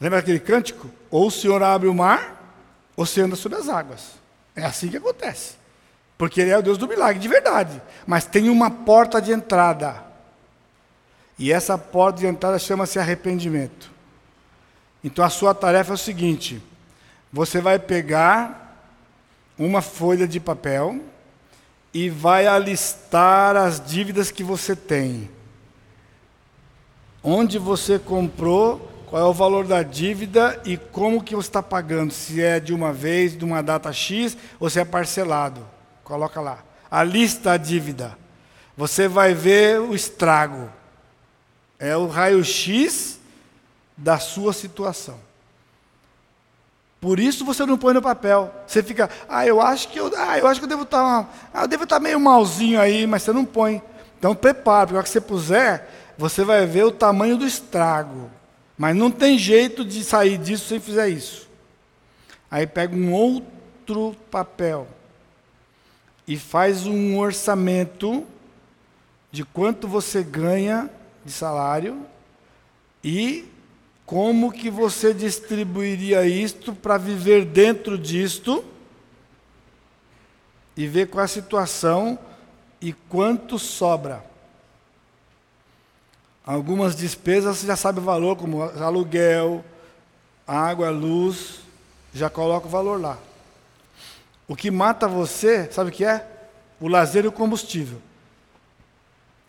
Lembra 0.00 0.20
aquele 0.20 0.40
cântico? 0.40 0.88
Ou 1.10 1.26
o 1.26 1.30
Senhor 1.30 1.62
abre 1.62 1.88
o 1.88 1.94
mar, 1.94 2.54
ou 2.96 3.04
você 3.04 3.20
anda 3.20 3.36
sobre 3.36 3.58
as 3.58 3.68
águas. 3.68 4.12
É 4.56 4.64
assim 4.64 4.88
que 4.88 4.96
acontece. 4.96 5.59
Porque 6.20 6.42
Ele 6.42 6.50
é 6.50 6.58
o 6.58 6.62
Deus 6.62 6.76
do 6.76 6.86
milagre, 6.86 7.18
de 7.18 7.28
verdade. 7.28 7.80
Mas 8.06 8.26
tem 8.26 8.50
uma 8.50 8.70
porta 8.70 9.22
de 9.22 9.32
entrada. 9.32 10.04
E 11.38 11.50
essa 11.50 11.78
porta 11.78 12.18
de 12.18 12.26
entrada 12.26 12.58
chama-se 12.58 12.98
arrependimento. 12.98 13.90
Então 15.02 15.24
a 15.24 15.30
sua 15.30 15.54
tarefa 15.54 15.92
é 15.92 15.94
o 15.94 15.96
seguinte: 15.96 16.62
você 17.32 17.58
vai 17.58 17.78
pegar 17.78 18.84
uma 19.58 19.80
folha 19.80 20.28
de 20.28 20.38
papel 20.38 21.00
e 21.94 22.10
vai 22.10 22.46
alistar 22.46 23.56
as 23.56 23.80
dívidas 23.82 24.30
que 24.30 24.44
você 24.44 24.76
tem. 24.76 25.30
Onde 27.24 27.58
você 27.58 27.98
comprou, 27.98 28.92
qual 29.06 29.22
é 29.22 29.24
o 29.24 29.32
valor 29.32 29.66
da 29.66 29.82
dívida 29.82 30.60
e 30.66 30.76
como 30.76 31.24
que 31.24 31.34
você 31.34 31.48
está 31.48 31.62
pagando, 31.62 32.12
se 32.12 32.42
é 32.42 32.60
de 32.60 32.74
uma 32.74 32.92
vez, 32.92 33.34
de 33.34 33.42
uma 33.42 33.62
data 33.62 33.90
X, 33.90 34.36
ou 34.60 34.68
se 34.68 34.78
é 34.78 34.84
parcelado. 34.84 35.79
Coloca 36.10 36.40
lá. 36.40 36.58
A 36.90 37.04
lista 37.04 37.50
da 37.50 37.56
dívida. 37.56 38.18
Você 38.76 39.06
vai 39.06 39.32
ver 39.32 39.80
o 39.80 39.94
estrago. 39.94 40.68
É 41.78 41.96
o 41.96 42.08
raio-x 42.08 43.20
da 43.96 44.18
sua 44.18 44.52
situação. 44.52 45.20
Por 47.00 47.20
isso 47.20 47.44
você 47.44 47.64
não 47.64 47.78
põe 47.78 47.94
no 47.94 48.02
papel. 48.02 48.52
Você 48.66 48.82
fica, 48.82 49.08
ah, 49.28 49.46
eu 49.46 49.60
acho 49.60 49.86
que 49.86 50.00
eu, 50.00 50.10
ah, 50.16 50.36
eu 50.36 50.48
acho 50.48 50.58
que 50.58 50.64
eu 50.64 50.68
devo 50.68 50.82
estar, 50.82 51.22
tá, 51.22 51.30
ah, 51.54 51.62
eu 51.62 51.68
devo 51.68 51.84
estar 51.84 51.96
tá 51.96 52.02
meio 52.02 52.18
malzinho 52.18 52.80
aí, 52.80 53.06
mas 53.06 53.22
você 53.22 53.32
não 53.32 53.44
põe. 53.44 53.80
Então 54.18 54.34
prepara, 54.34 54.88
porque 54.88 54.96
hora 54.96 55.04
que 55.04 55.10
você 55.10 55.20
puser, 55.20 55.88
você 56.18 56.42
vai 56.42 56.66
ver 56.66 56.86
o 56.86 56.90
tamanho 56.90 57.36
do 57.36 57.46
estrago. 57.46 58.28
Mas 58.76 58.96
não 58.96 59.12
tem 59.12 59.38
jeito 59.38 59.84
de 59.84 60.02
sair 60.02 60.38
disso 60.38 60.66
sem 60.66 60.80
fizer 60.80 61.08
isso. 61.08 61.48
Aí 62.50 62.66
pega 62.66 62.96
um 62.96 63.12
outro 63.12 64.16
papel 64.28 64.88
e 66.30 66.36
faz 66.36 66.86
um 66.86 67.18
orçamento 67.18 68.24
de 69.32 69.44
quanto 69.44 69.88
você 69.88 70.22
ganha 70.22 70.88
de 71.24 71.32
salário 71.32 72.06
e 73.02 73.48
como 74.06 74.52
que 74.52 74.70
você 74.70 75.12
distribuiria 75.12 76.24
isto 76.24 76.72
para 76.72 76.96
viver 76.98 77.44
dentro 77.44 77.98
disto 77.98 78.64
e 80.76 80.86
ver 80.86 81.08
qual 81.08 81.22
é 81.22 81.24
a 81.24 81.28
situação 81.28 82.16
e 82.80 82.92
quanto 82.92 83.58
sobra? 83.58 84.24
Algumas 86.46 86.94
despesas 86.94 87.58
você 87.58 87.66
já 87.66 87.74
sabe 87.74 87.98
o 87.98 88.04
valor, 88.04 88.36
como 88.36 88.62
aluguel, 88.62 89.64
água, 90.46 90.90
luz, 90.90 91.58
já 92.14 92.30
coloca 92.30 92.68
o 92.68 92.70
valor 92.70 93.00
lá. 93.00 93.18
O 94.50 94.56
que 94.56 94.68
mata 94.68 95.06
você, 95.06 95.70
sabe 95.70 95.90
o 95.90 95.92
que 95.92 96.04
é? 96.04 96.26
O 96.80 96.88
lazer 96.88 97.24
e 97.24 97.28
o 97.28 97.32
combustível. 97.32 98.02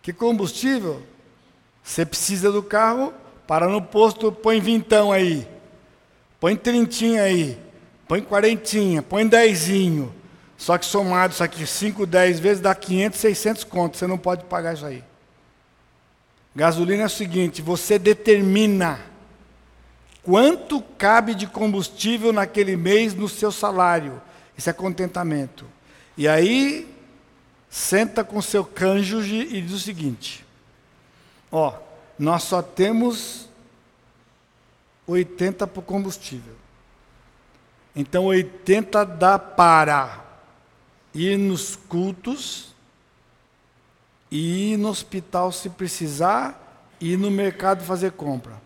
Que 0.00 0.12
combustível? 0.12 1.02
Você 1.82 2.06
precisa 2.06 2.52
do 2.52 2.62
carro 2.62 3.12
para 3.44 3.66
no 3.66 3.82
posto, 3.82 4.30
põe 4.30 4.60
vintão 4.60 5.10
aí. 5.10 5.44
Põe 6.38 6.54
trintinha 6.54 7.24
aí. 7.24 7.58
Põe 8.06 8.22
quarentinha, 8.22 9.02
põe 9.02 9.26
dezinho. 9.26 10.14
Só 10.56 10.78
que 10.78 10.86
somado 10.86 11.32
isso 11.32 11.42
aqui 11.42 11.66
5, 11.66 12.06
10 12.06 12.38
vezes 12.38 12.62
dá 12.62 12.72
500, 12.72 13.18
600 13.18 13.64
contos. 13.64 13.98
Você 13.98 14.06
não 14.06 14.16
pode 14.16 14.44
pagar 14.44 14.74
isso 14.74 14.86
aí. 14.86 15.02
Gasolina 16.54 17.02
é 17.02 17.06
o 17.06 17.10
seguinte: 17.10 17.60
você 17.60 17.98
determina 17.98 19.00
quanto 20.22 20.80
cabe 20.96 21.34
de 21.34 21.48
combustível 21.48 22.32
naquele 22.32 22.76
mês 22.76 23.16
no 23.16 23.28
seu 23.28 23.50
salário. 23.50 24.22
Isso 24.56 24.68
é 24.68 24.72
contentamento. 24.72 25.66
E 26.16 26.28
aí, 26.28 26.94
senta 27.70 28.22
com 28.22 28.40
seu 28.42 28.64
cônjuge 28.64 29.48
e 29.50 29.62
diz 29.62 29.72
o 29.72 29.78
seguinte: 29.78 30.44
Ó, 31.50 31.74
nós 32.18 32.42
só 32.42 32.62
temos 32.62 33.48
80 35.06 35.66
para 35.66 35.80
o 35.80 35.82
combustível. 35.82 36.54
Então 37.94 38.26
80 38.26 39.04
dá 39.04 39.38
para 39.38 40.24
ir 41.14 41.36
nos 41.36 41.76
cultos, 41.76 42.74
ir 44.30 44.78
no 44.78 44.88
hospital 44.88 45.52
se 45.52 45.68
precisar, 45.68 46.88
ir 47.00 47.18
no 47.18 47.30
mercado 47.30 47.84
fazer 47.84 48.12
compra. 48.12 48.60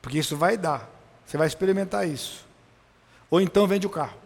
Porque 0.00 0.18
isso 0.18 0.36
vai 0.36 0.56
dar. 0.56 0.88
Você 1.26 1.36
vai 1.36 1.46
experimentar 1.46 2.08
isso. 2.08 2.46
Ou 3.30 3.40
então 3.40 3.66
vende 3.66 3.86
o 3.86 3.90
carro. 3.90 4.23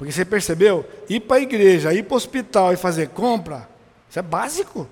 Porque 0.00 0.14
você 0.14 0.24
percebeu? 0.24 0.88
Ir 1.10 1.20
para 1.20 1.36
a 1.36 1.40
igreja, 1.40 1.92
ir 1.92 2.04
para 2.04 2.14
o 2.14 2.16
hospital 2.16 2.72
e 2.72 2.76
fazer 2.78 3.10
compra, 3.10 3.68
isso 4.08 4.18
é 4.18 4.22
básico. 4.22 4.88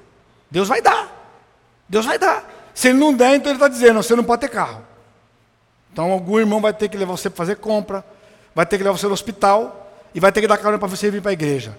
Deus 0.50 0.68
vai 0.68 0.82
dar. 0.82 1.08
Deus 1.88 2.04
vai 2.04 2.18
dar. 2.18 2.46
Se 2.74 2.88
ele 2.88 2.98
não 2.98 3.14
der, 3.14 3.34
então 3.36 3.50
ele 3.50 3.56
está 3.56 3.68
dizendo: 3.68 4.02
você 4.02 4.14
não 4.14 4.22
pode 4.22 4.42
ter 4.42 4.50
carro. 4.50 4.84
Então 5.90 6.12
algum 6.12 6.38
irmão 6.38 6.60
vai 6.60 6.74
ter 6.74 6.90
que 6.90 6.98
levar 6.98 7.12
você 7.12 7.30
para 7.30 7.38
fazer 7.38 7.56
compra, 7.56 8.04
vai 8.54 8.66
ter 8.66 8.76
que 8.76 8.84
levar 8.84 8.98
você 8.98 9.06
no 9.06 9.14
hospital 9.14 9.90
e 10.14 10.20
vai 10.20 10.30
ter 10.30 10.42
que 10.42 10.46
dar 10.46 10.58
carona 10.58 10.78
para 10.78 10.88
você 10.88 11.10
vir 11.10 11.22
para 11.22 11.30
a 11.30 11.32
igreja. 11.32 11.74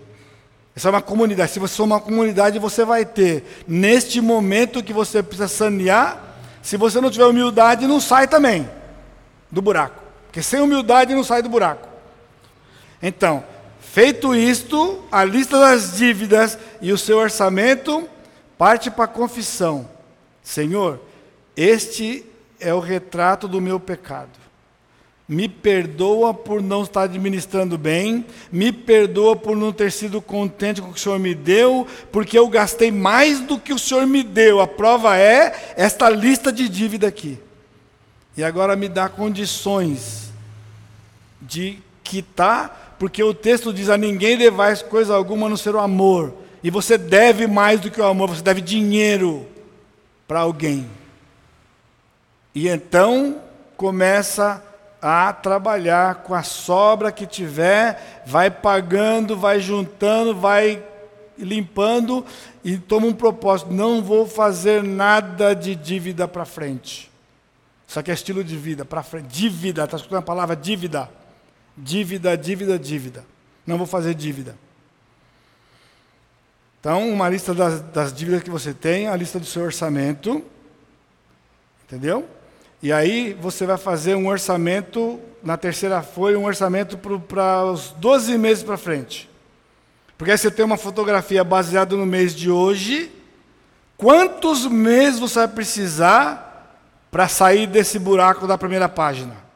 Essa 0.76 0.88
é 0.88 0.90
uma 0.90 1.00
comunidade. 1.00 1.52
Se 1.52 1.60
você 1.60 1.76
for 1.76 1.84
uma 1.84 2.00
comunidade, 2.00 2.58
você 2.58 2.84
vai 2.84 3.06
ter, 3.06 3.64
neste 3.68 4.22
momento 4.22 4.82
que 4.82 4.92
você 4.92 5.22
precisa 5.22 5.48
sanear, 5.48 6.20
se 6.64 6.78
você 6.78 7.00
não 7.00 7.12
tiver 7.12 7.26
humildade, 7.26 7.86
não 7.86 8.00
sai 8.00 8.28
também 8.28 8.68
do 9.52 9.62
buraco. 9.62 10.02
Porque 10.26 10.42
sem 10.42 10.60
humildade 10.60 11.14
não 11.14 11.24
sai 11.24 11.44
do 11.44 11.50
buraco. 11.50 11.89
Então, 13.02 13.44
feito 13.80 14.36
isto, 14.36 15.04
a 15.12 15.24
lista 15.24 15.60
das 15.60 15.98
dívidas 15.98 16.58
e 16.82 16.92
o 16.92 16.98
seu 16.98 17.18
orçamento 17.18 18.08
parte 18.58 18.92
para 18.92 19.06
a 19.06 19.08
confissão. 19.08 19.90
Senhor, 20.44 21.00
este 21.56 22.26
é 22.60 22.74
o 22.74 22.80
retrato 22.80 23.48
do 23.48 23.62
meu 23.62 23.80
pecado. 23.80 24.38
Me 25.28 25.48
perdoa 25.48 26.34
por 26.34 26.62
não 26.62 26.84
estar 26.84 27.04
administrando 27.04 27.78
bem, 27.78 28.26
me 28.52 28.72
perdoa 28.72 29.36
por 29.36 29.56
não 29.56 29.72
ter 29.72 29.92
sido 29.92 30.20
contente 30.20 30.82
com 30.82 30.90
o 30.90 30.94
que 30.94 31.00
o 31.00 31.02
Senhor 31.02 31.20
me 31.20 31.36
deu, 31.36 31.88
porque 32.12 32.38
eu 32.38 32.48
gastei 32.48 32.92
mais 32.92 33.40
do 33.40 33.60
que 33.60 33.72
o 33.72 33.78
Senhor 33.78 34.08
me 34.08 34.24
deu. 34.24 34.60
A 34.60 34.68
prova 34.68 35.16
é 35.18 35.74
esta 35.78 36.10
lista 36.10 36.52
de 36.52 36.68
dívida 36.68 37.08
aqui. 37.08 37.38
E 38.36 38.44
agora 38.44 38.76
me 38.76 38.90
dá 38.90 39.08
condições 39.08 40.32
de 41.42 41.78
quitar, 42.04 42.89
porque 43.00 43.24
o 43.24 43.34
texto 43.34 43.74
diz: 43.74 43.90
a 43.90 43.98
ninguém 43.98 44.38
devais 44.38 44.84
coisa 44.84 45.16
alguma 45.16 45.48
no 45.50 45.58
ser 45.58 45.74
o 45.74 45.80
amor. 45.80 46.34
E 46.62 46.70
você 46.70 46.98
deve 46.98 47.48
mais 47.48 47.80
do 47.80 47.90
que 47.90 48.02
o 48.02 48.06
amor, 48.06 48.30
você 48.30 48.42
deve 48.42 48.60
dinheiro 48.60 49.48
para 50.28 50.42
alguém. 50.42 50.88
E 52.54 52.68
então 52.68 53.42
começa 53.78 54.62
a 55.02 55.32
trabalhar 55.32 56.16
com 56.16 56.36
a 56.36 56.44
sobra 56.44 57.14
que 57.14 57.26
tiver, 57.26 58.24
vai 58.26 58.52
pagando, 58.52 59.38
vai 59.38 59.62
juntando, 59.62 60.36
vai 60.36 60.84
limpando 61.38 62.26
e 62.66 62.78
toma 62.78 63.08
um 63.08 63.14
propósito: 63.14 63.72
não 63.72 64.04
vou 64.04 64.28
fazer 64.28 64.84
nada 64.84 65.54
de 65.54 65.74
dívida 65.74 66.28
para 66.28 66.44
frente. 66.44 67.10
Isso 67.88 67.98
aqui 67.98 68.12
é 68.12 68.14
estilo 68.14 68.44
de 68.44 68.58
vida, 68.58 68.84
para 68.84 69.02
frente. 69.02 69.28
Dívida, 69.28 69.86
está 69.86 69.96
escutando 69.96 70.20
a 70.20 70.22
palavra 70.22 70.56
dívida? 70.56 71.10
Dívida, 71.82 72.38
dívida, 72.38 72.78
dívida. 72.78 73.26
Não 73.66 73.78
vou 73.78 73.88
fazer 73.88 74.14
dívida. 74.14 74.56
Então, 76.80 77.10
uma 77.10 77.30
lista 77.30 77.54
das, 77.54 77.82
das 77.82 78.14
dívidas 78.14 78.44
que 78.44 78.50
você 78.50 78.74
tem, 78.74 79.08
a 79.08 79.16
lista 79.16 79.40
do 79.40 79.46
seu 79.46 79.64
orçamento. 79.64 80.44
Entendeu? 81.86 82.28
E 82.82 82.92
aí 82.92 83.34
você 83.34 83.66
vai 83.66 83.78
fazer 83.78 84.16
um 84.16 84.28
orçamento, 84.28 85.20
na 85.44 85.58
terceira 85.58 86.02
folha, 86.02 86.40
um 86.40 86.46
orçamento 86.46 86.98
para 86.98 87.66
os 87.66 87.92
12 87.92 88.38
meses 88.38 88.64
para 88.64 88.78
frente. 88.78 89.30
Porque 90.18 90.32
aí 90.32 90.38
você 90.38 90.52
tem 90.52 90.66
uma 90.66 90.78
fotografia 90.78 91.44
baseada 91.44 91.96
no 91.96 92.06
mês 92.06 92.36
de 92.36 92.50
hoje. 92.50 93.12
Quantos 93.98 94.66
meses 94.66 95.20
você 95.20 95.40
vai 95.40 95.48
precisar 95.48 96.78
para 97.10 97.28
sair 97.28 97.68
desse 97.68 97.98
buraco 97.98 98.46
da 98.46 98.58
primeira 98.58 98.88
página? 98.88 99.49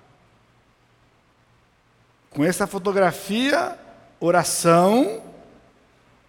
Com 2.33 2.43
essa 2.43 2.65
fotografia, 2.65 3.77
oração, 4.19 5.21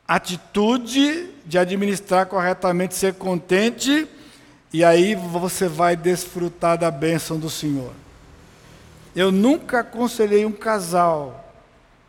atitude 0.06 1.30
de 1.46 1.58
administrar 1.58 2.26
corretamente, 2.26 2.94
ser 2.94 3.14
contente 3.14 4.06
e 4.72 4.84
aí 4.84 5.14
você 5.14 5.68
vai 5.68 5.96
desfrutar 5.96 6.76
da 6.76 6.90
bênção 6.90 7.38
do 7.38 7.48
Senhor. 7.48 7.92
Eu 9.14 9.30
nunca 9.30 9.80
aconselhei 9.80 10.44
um 10.44 10.52
casal 10.52 11.44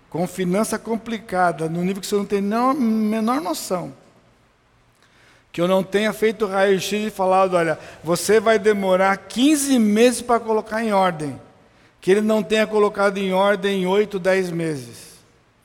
com 0.10 0.26
finança 0.28 0.80
complicada, 0.80 1.70
no 1.70 1.84
nível 1.84 2.02
que 2.02 2.08
você 2.08 2.16
não 2.16 2.26
tem 2.26 2.40
a 2.54 2.74
menor 2.74 3.40
noção. 3.40 3.94
Que 5.52 5.62
eu 5.62 5.68
não 5.68 5.84
tenha 5.84 6.12
feito 6.12 6.48
raio-x 6.48 7.08
e 7.08 7.10
falado, 7.12 7.56
olha, 7.56 7.78
você 8.04 8.40
vai 8.40 8.58
demorar 8.58 9.16
15 9.18 9.78
meses 9.78 10.22
para 10.22 10.40
colocar 10.40 10.84
em 10.84 10.92
ordem. 10.92 11.40
Que 12.06 12.12
ele 12.12 12.22
não 12.22 12.44
tenha 12.44 12.68
colocado 12.68 13.18
em 13.18 13.34
ordem 13.34 13.82
em 13.82 13.88
8, 13.88 14.20
10 14.20 14.52
meses. 14.52 15.15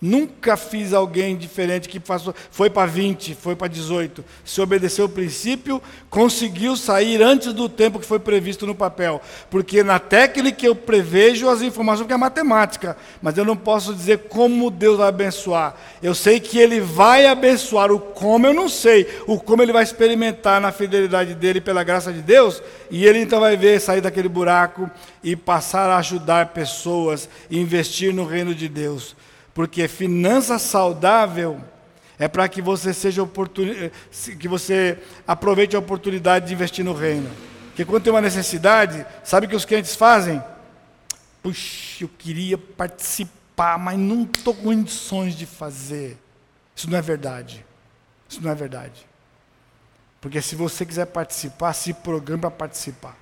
Nunca 0.00 0.56
fiz 0.56 0.94
alguém 0.94 1.36
diferente 1.36 1.86
que 1.86 2.00
passou, 2.00 2.34
foi 2.50 2.70
para 2.70 2.90
20, 2.90 3.34
foi 3.34 3.54
para 3.54 3.68
18. 3.68 4.24
Se 4.46 4.58
obedeceu 4.58 5.04
o 5.04 5.10
princípio, 5.10 5.82
conseguiu 6.08 6.74
sair 6.74 7.22
antes 7.22 7.52
do 7.52 7.68
tempo 7.68 7.98
que 7.98 8.06
foi 8.06 8.18
previsto 8.18 8.66
no 8.66 8.74
papel. 8.74 9.20
Porque 9.50 9.82
na 9.82 9.98
técnica 9.98 10.64
eu 10.64 10.74
prevejo 10.74 11.50
as 11.50 11.60
informações, 11.60 12.04
porque 12.04 12.14
é 12.14 12.16
matemática. 12.16 12.96
Mas 13.20 13.36
eu 13.36 13.44
não 13.44 13.54
posso 13.54 13.94
dizer 13.94 14.20
como 14.30 14.70
Deus 14.70 14.96
vai 14.96 15.08
abençoar. 15.08 15.76
Eu 16.02 16.14
sei 16.14 16.40
que 16.40 16.58
Ele 16.58 16.80
vai 16.80 17.26
abençoar. 17.26 17.92
O 17.92 18.00
como 18.00 18.46
eu 18.46 18.54
não 18.54 18.70
sei. 18.70 19.06
O 19.26 19.38
como 19.38 19.62
Ele 19.62 19.72
vai 19.72 19.82
experimentar 19.82 20.62
na 20.62 20.72
fidelidade 20.72 21.34
dEle, 21.34 21.60
pela 21.60 21.84
graça 21.84 22.10
de 22.10 22.22
Deus. 22.22 22.62
E 22.90 23.04
Ele 23.04 23.18
então 23.18 23.38
vai 23.38 23.54
ver 23.54 23.78
sair 23.78 24.00
daquele 24.00 24.30
buraco 24.30 24.90
e 25.22 25.36
passar 25.36 25.90
a 25.90 25.98
ajudar 25.98 26.54
pessoas, 26.54 27.28
investir 27.50 28.14
no 28.14 28.24
reino 28.24 28.54
de 28.54 28.66
Deus. 28.66 29.14
Porque 29.52 29.88
finança 29.88 30.58
saudável 30.58 31.60
é 32.18 32.28
para 32.28 32.48
que 32.48 32.60
você 32.60 32.92
seja 32.92 33.22
eh, 33.22 33.90
que 34.36 34.46
você 34.46 34.98
aproveite 35.26 35.74
a 35.74 35.78
oportunidade 35.78 36.48
de 36.48 36.54
investir 36.54 36.84
no 36.84 36.92
reino. 36.92 37.30
Porque 37.68 37.84
quando 37.84 38.02
tem 38.02 38.12
uma 38.12 38.20
necessidade, 38.20 39.06
sabe 39.24 39.46
o 39.46 39.48
que 39.48 39.56
os 39.56 39.64
clientes 39.64 39.96
fazem? 39.96 40.42
Puxa, 41.42 42.04
eu 42.04 42.08
queria 42.18 42.58
participar, 42.58 43.78
mas 43.78 43.98
não 43.98 44.24
estou 44.24 44.54
com 44.54 44.64
condições 44.64 45.34
de 45.34 45.46
fazer. 45.46 46.18
Isso 46.76 46.90
não 46.90 46.98
é 46.98 47.02
verdade. 47.02 47.64
Isso 48.28 48.42
não 48.42 48.50
é 48.50 48.54
verdade. 48.54 49.06
Porque 50.20 50.42
se 50.42 50.54
você 50.54 50.84
quiser 50.84 51.06
participar, 51.06 51.72
se 51.72 51.94
programa 51.94 52.42
para 52.42 52.50
participar. 52.50 53.16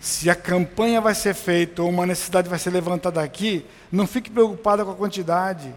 Se 0.00 0.30
a 0.30 0.34
campanha 0.34 1.00
vai 1.00 1.14
ser 1.14 1.34
feita 1.34 1.82
ou 1.82 1.88
uma 1.88 2.06
necessidade 2.06 2.48
vai 2.48 2.58
ser 2.58 2.70
levantada 2.70 3.20
aqui, 3.20 3.66
não 3.90 4.06
fique 4.06 4.30
preocupada 4.30 4.84
com 4.84 4.92
a 4.92 4.96
quantidade. 4.96 5.74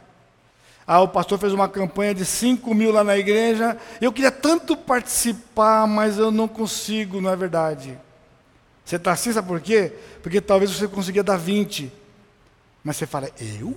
Ah, 0.85 1.01
o 1.01 1.07
pastor 1.07 1.39
fez 1.39 1.53
uma 1.53 1.69
campanha 1.69 2.13
de 2.13 2.25
5 2.25 2.73
mil 2.73 2.91
lá 2.91 3.03
na 3.03 3.17
igreja. 3.17 3.77
Eu 3.99 4.11
queria 4.11 4.31
tanto 4.31 4.75
participar, 4.75 5.87
mas 5.87 6.17
eu 6.17 6.31
não 6.31 6.47
consigo, 6.47 7.21
não 7.21 7.29
é 7.29 7.35
verdade. 7.35 7.97
Você 8.83 8.97
está 8.97 9.13
assim, 9.13 9.31
sabe 9.31 9.47
por 9.47 9.61
quê? 9.61 9.93
Porque 10.21 10.41
talvez 10.41 10.71
você 10.71 10.87
consiga 10.87 11.23
dar 11.23 11.37
20. 11.37 11.91
Mas 12.83 12.97
você 12.97 13.05
fala, 13.05 13.29
eu? 13.39 13.75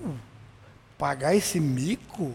Pagar 0.98 1.34
esse 1.34 1.60
mico? 1.60 2.32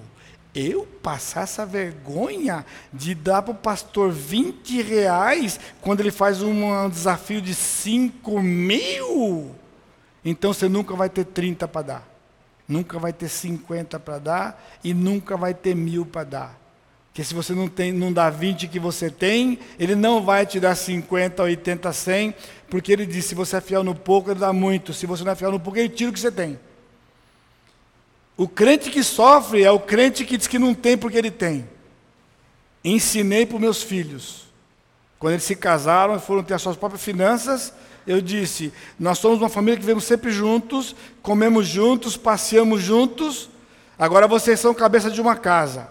Eu 0.54 0.88
passar 1.04 1.44
essa 1.44 1.66
vergonha 1.66 2.66
de 2.92 3.14
dar 3.14 3.42
para 3.42 3.52
o 3.52 3.56
pastor 3.56 4.12
20 4.12 4.82
reais 4.82 5.60
quando 5.82 6.00
ele 6.00 6.12
faz 6.12 6.42
um 6.42 6.90
desafio 6.90 7.42
de 7.42 7.54
5 7.54 8.42
mil? 8.42 9.56
Então 10.24 10.54
você 10.54 10.68
nunca 10.68 10.96
vai 10.96 11.10
ter 11.10 11.26
30 11.26 11.68
para 11.68 11.82
dar, 11.82 12.10
nunca 12.68 13.00
vai 13.00 13.14
ter 13.14 13.30
50 13.30 14.00
para 14.00 14.20
dar 14.20 14.80
e 14.84 14.94
nunca 14.94 15.38
vai 15.38 15.54
ter 15.54 15.76
mil 15.76 16.06
para 16.06 16.24
dar. 16.24 16.60
Que 17.14 17.24
se 17.24 17.34
você 17.34 17.54
não, 17.54 17.68
tem, 17.68 17.92
não 17.92 18.14
dá 18.14 18.30
20 18.30 18.68
que 18.68 18.80
você 18.80 19.10
tem, 19.10 19.60
ele 19.78 19.96
não 19.96 20.24
vai 20.24 20.46
te 20.46 20.60
dar 20.60 20.76
50, 20.76 21.42
80, 21.44 21.92
100, 21.92 22.36
porque 22.70 22.94
ele 22.94 23.06
diz: 23.06 23.26
se 23.26 23.36
você 23.36 23.58
é 23.58 23.62
fiel 23.62 23.84
no 23.84 23.96
pouco, 23.96 24.32
ele 24.32 24.40
dá 24.40 24.54
muito. 24.54 24.94
Se 24.94 25.06
você 25.06 25.24
não 25.24 25.32
é 25.32 25.36
fiel 25.36 25.52
no 25.52 25.60
pouco, 25.60 25.78
ele 25.78 25.90
tira 25.90 26.12
o 26.12 26.14
que 26.14 26.20
você 26.20 26.32
tem. 26.32 26.60
O 28.40 28.48
crente 28.48 28.90
que 28.90 29.04
sofre 29.04 29.66
é 29.66 29.70
o 29.70 29.82
crente 29.82 30.24
que 30.24 30.38
diz 30.38 30.48
que 30.48 30.58
não 30.58 30.74
tem 30.74 30.98
porque 30.98 31.18
ele 31.18 31.30
tem. 31.30 31.68
Ensinei 32.82 33.46
para 33.46 33.56
os 33.56 33.62
meus 33.62 33.84
filhos. 33.84 34.46
Quando 35.20 35.34
eles 35.34 35.44
se 35.44 35.58
casaram 35.58 36.16
e 36.16 36.20
foram 36.22 36.42
ter 36.42 36.54
as 36.54 36.62
suas 36.62 36.78
próprias 36.78 37.04
finanças, 37.04 37.74
eu 38.08 38.22
disse: 38.22 38.72
Nós 38.98 39.18
somos 39.18 39.40
uma 39.40 39.50
família 39.50 39.76
que 39.76 39.82
vivemos 39.82 40.06
sempre 40.06 40.32
juntos, 40.32 40.96
comemos 41.22 41.68
juntos, 41.68 42.16
passeamos 42.16 42.82
juntos. 42.82 43.50
Agora 43.98 44.26
vocês 44.26 44.58
são 44.58 44.74
cabeça 44.74 45.12
de 45.12 45.20
uma 45.20 45.36
casa. 45.36 45.90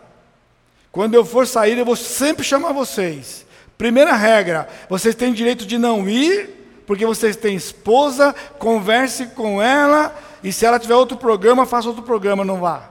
Quando 0.90 1.12
eu 1.12 1.26
for 1.26 1.46
sair, 1.46 1.76
eu 1.76 1.84
vou 1.84 1.96
sempre 1.96 2.42
chamar 2.42 2.72
vocês. 2.72 3.44
Primeira 3.76 4.14
regra: 4.14 4.66
vocês 4.88 5.14
têm 5.14 5.34
direito 5.34 5.66
de 5.66 5.76
não 5.76 6.08
ir, 6.08 6.48
porque 6.86 7.04
vocês 7.04 7.36
têm 7.36 7.56
esposa, 7.56 8.34
converse 8.58 9.26
com 9.26 9.60
ela, 9.60 10.16
e 10.42 10.52
se 10.52 10.64
ela 10.64 10.78
tiver 10.78 10.94
outro 10.94 11.16
programa, 11.16 11.66
faça 11.66 11.88
outro 11.88 12.02
programa, 12.02 12.44
não 12.44 12.60
vá. 12.60 12.90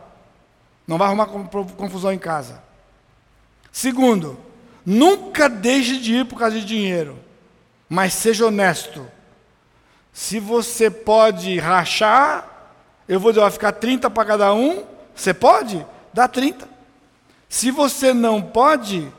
Não 0.87 0.97
vá 0.97 1.05
arrumar 1.05 1.25
confusão 1.25 2.11
em 2.11 2.19
casa. 2.19 2.61
Segundo, 3.71 4.37
nunca 4.85 5.49
deixe 5.49 5.99
de 5.99 6.15
ir 6.15 6.25
por 6.25 6.39
causa 6.39 6.59
de 6.59 6.65
dinheiro, 6.65 7.17
mas 7.89 8.13
seja 8.13 8.47
honesto. 8.47 9.05
Se 10.11 10.39
você 10.39 10.89
pode 10.89 11.59
rachar, 11.59 12.47
eu 13.07 13.19
vou 13.19 13.31
dizer, 13.31 13.41
vai 13.41 13.51
ficar 13.51 13.71
30 13.73 14.09
para 14.09 14.25
cada 14.25 14.53
um, 14.53 14.83
você 15.15 15.33
pode? 15.33 15.85
Dá 16.13 16.27
30. 16.27 16.67
Se 17.49 17.71
você 17.71 18.13
não 18.13 18.41
pode, 18.41 19.11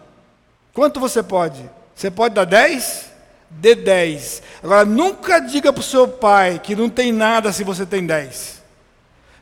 quanto 0.74 1.00
você 1.00 1.22
pode? 1.22 1.68
Você 1.94 2.10
pode 2.10 2.34
dar 2.34 2.44
10? 2.44 3.07
Dê 3.50 3.74
10. 3.74 4.42
Agora, 4.62 4.84
nunca 4.84 5.40
diga 5.40 5.72
para 5.72 5.80
o 5.80 5.84
seu 5.84 6.06
pai 6.06 6.58
que 6.58 6.76
não 6.76 6.88
tem 6.88 7.12
nada 7.12 7.52
se 7.52 7.64
você 7.64 7.86
tem 7.86 8.06
10. 8.06 8.62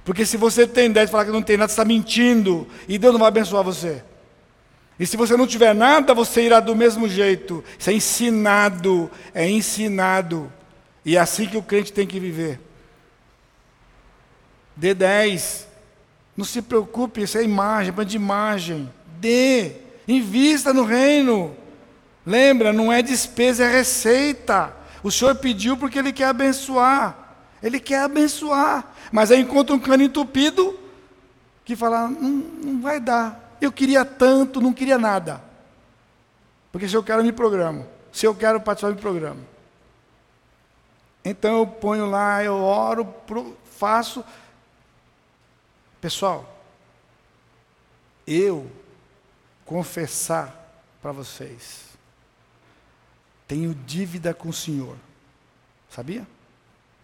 Porque 0.05 0.25
se 0.25 0.37
você 0.37 0.67
tem 0.67 0.91
10 0.91 1.09
e 1.09 1.13
falar 1.13 1.25
que 1.25 1.33
não 1.33 1.43
tem 1.43 1.57
nada, 1.57 1.69
você 1.69 1.73
está 1.73 1.85
mentindo. 1.85 2.67
E 2.89 2.97
Deus 2.97 3.13
não 3.13 3.19
vai 3.19 3.29
abençoar 3.29 3.65
você. 3.65 4.03
E 4.99 5.07
se 5.07 5.17
você 5.17 5.37
não 5.37 5.47
tiver 5.47 5.75
nada, 5.75 6.15
você 6.15 6.43
irá 6.43 6.61
do 6.61 6.77
mesmo 6.77 7.09
jeito. 7.09 7.63
Isso 7.79 7.91
é 7.91 7.93
ensinado. 7.93 9.11
É 9.35 9.49
ensinado. 9.49 10.51
E 11.05 11.17
é 11.17 11.21
assim 11.21 11.47
que 11.47 11.57
o 11.57 11.63
crente 11.63 11.93
tem 11.93 12.07
que 12.07 12.21
viver. 12.21 12.61
Dê 14.77 14.95
10. 14.95 15.67
Não 16.37 16.45
se 16.45 16.63
preocupe, 16.63 17.23
isso 17.23 17.39
é 17.39 17.43
imagem, 17.43 17.93
é 17.97 18.05
de 18.05 18.17
imagem. 18.17 18.93
Dê. 19.19 19.73
Invista 20.07 20.73
no 20.73 20.85
reino. 20.85 21.57
Lembra, 22.27 22.73
não 22.73 22.93
é 22.93 23.01
despesa, 23.03 23.65
é 23.65 23.71
receita. 23.71 24.75
O 25.01 25.13
Senhor 25.13 25.37
pediu 25.37 25.77
porque 25.77 25.97
Ele 25.97 26.13
quer 26.13 26.25
abençoar. 26.25 27.17
Ele 27.63 27.79
quer 27.79 28.01
abençoar. 28.01 28.93
Mas 29.13 29.31
aí 29.31 29.41
encontra 29.41 29.77
um 29.77 29.79
cano 29.79 30.03
entupido 30.03 30.77
que 31.65 31.77
fala: 31.77 32.09
não, 32.09 32.29
não 32.29 32.81
vai 32.83 32.99
dar. 32.99 33.57
Eu 33.61 33.71
queria 33.71 34.05
tanto, 34.05 34.61
não 34.61 34.73
queria 34.73 34.99
nada. 34.99 35.41
Porque 36.73 36.89
se 36.89 36.97
eu 36.97 37.03
quero, 37.03 37.21
eu 37.21 37.25
me 37.25 37.33
programo. 37.33 37.87
Se 38.13 38.27
eu 38.27 38.35
quero 38.35 38.61
participar, 38.61 38.89
eu 38.89 38.97
me 38.97 39.01
programo. 39.01 39.47
Então 41.25 41.59
eu 41.59 41.67
ponho 41.67 42.07
lá, 42.07 42.43
eu 42.43 42.57
oro, 42.57 43.15
faço. 43.79 44.25
Pessoal, 46.01 46.61
eu 48.27 48.71
confessar 49.65 50.55
para 51.01 51.13
vocês 51.13 51.86
tenho 53.47 53.75
dívida 53.75 54.35
com 54.35 54.49
o 54.49 54.53
Senhor. 54.53 54.97
Sabia? 55.91 56.27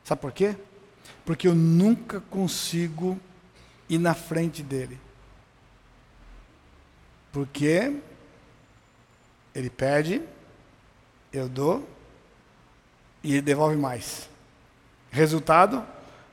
Sabe 0.04 0.20
por 0.20 0.32
quê? 0.32 0.56
Porque 1.24 1.46
eu 1.46 1.54
nunca 1.54 2.20
consigo 2.20 3.18
ir 3.88 3.98
na 3.98 4.14
frente 4.14 4.62
dele. 4.62 4.98
Porque 7.30 7.96
ele 9.54 9.70
pede, 9.70 10.22
eu 11.32 11.48
dou 11.48 11.88
e 13.22 13.32
ele 13.32 13.42
devolve 13.42 13.76
mais. 13.76 14.28
Resultado, 15.10 15.86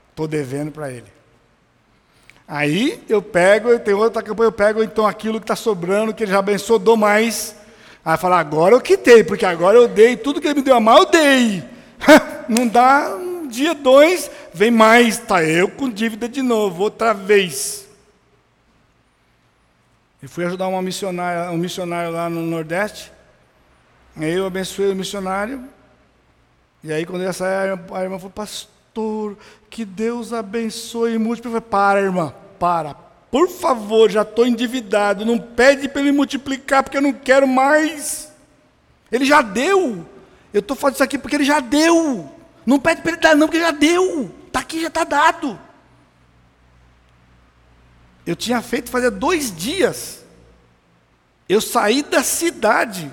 estou 0.09 0.27
devendo 0.27 0.71
para 0.71 0.91
ele. 0.91 1.11
Aí 2.47 3.03
eu 3.07 3.21
pego, 3.21 3.69
eu 3.69 3.79
tenho 3.79 3.99
outra 3.99 4.23
campanha, 4.23 4.47
eu 4.47 4.51
pego 4.51 4.83
então 4.83 5.05
aquilo 5.05 5.39
que 5.39 5.43
está 5.43 5.55
sobrando, 5.55 6.13
que 6.13 6.23
ele 6.23 6.31
já 6.31 6.39
abençoou, 6.39 6.79
dou 6.79 6.97
mais 6.97 7.55
Aí 8.03 8.17
fala, 8.17 8.39
agora 8.39 8.75
eu 8.75 8.81
quitei, 8.81 9.23
porque 9.23 9.45
agora 9.45 9.77
eu 9.77 9.87
dei, 9.87 10.15
tudo 10.15 10.39
que 10.39 10.47
ele 10.47 10.55
me 10.55 10.61
deu 10.61 10.75
a 10.75 10.79
mal, 10.79 10.99
eu 10.99 11.05
dei. 11.05 11.63
Não 12.47 12.67
dá, 12.67 13.15
um 13.15 13.47
dia, 13.47 13.75
dois, 13.75 14.29
vem 14.53 14.71
mais, 14.71 15.17
tá 15.17 15.43
eu 15.43 15.69
com 15.69 15.89
dívida 15.89 16.27
de 16.27 16.41
novo, 16.41 16.83
outra 16.83 17.13
vez. 17.13 17.87
E 20.21 20.27
fui 20.27 20.45
ajudar 20.45 20.67
uma 20.67 20.81
missionária, 20.81 21.51
um 21.51 21.57
missionário 21.57 22.11
lá 22.11 22.29
no 22.29 22.41
Nordeste. 22.41 23.11
Aí 24.17 24.33
eu 24.33 24.45
abençoei 24.45 24.91
o 24.91 24.95
missionário. 24.95 25.63
E 26.83 26.91
aí 26.91 27.05
quando 27.05 27.21
eu 27.21 27.27
ia 27.27 27.33
sair, 27.33 27.79
a 27.93 28.03
irmã 28.03 28.17
falou, 28.17 28.31
pastor, 28.31 29.37
que 29.69 29.85
Deus 29.85 30.33
abençoe 30.33 31.13
e 31.13 31.17
multiplique. 31.17 31.61
Para, 31.61 32.01
irmã, 32.01 32.33
para, 32.59 32.95
por 33.31 33.47
favor, 33.47 34.09
já 34.09 34.23
estou 34.23 34.45
endividado. 34.45 35.25
Não 35.25 35.37
pede 35.37 35.87
para 35.87 36.01
ele 36.01 36.11
multiplicar, 36.11 36.83
porque 36.83 36.97
eu 36.97 37.01
não 37.01 37.13
quero 37.13 37.47
mais. 37.47 38.31
Ele 39.11 39.25
já 39.25 39.41
deu. 39.41 40.05
Eu 40.53 40.59
estou 40.59 40.75
fazendo 40.75 40.95
isso 40.95 41.03
aqui 41.03 41.17
porque 41.17 41.35
ele 41.35 41.43
já 41.43 41.59
deu. 41.59 42.31
Não 42.65 42.79
pede 42.79 43.01
para 43.01 43.11
ele 43.11 43.21
dar, 43.21 43.35
não, 43.35 43.47
porque 43.47 43.59
já 43.59 43.71
deu. 43.71 44.31
Está 44.47 44.59
aqui, 44.59 44.81
já 44.81 44.87
está 44.87 45.03
dado. 45.03 45.59
Eu 48.25 48.35
tinha 48.35 48.61
feito 48.61 48.89
fazer 48.89 49.11
dois 49.11 49.55
dias. 49.55 50.23
Eu 51.47 51.61
saí 51.61 52.03
da 52.03 52.23
cidade 52.23 53.11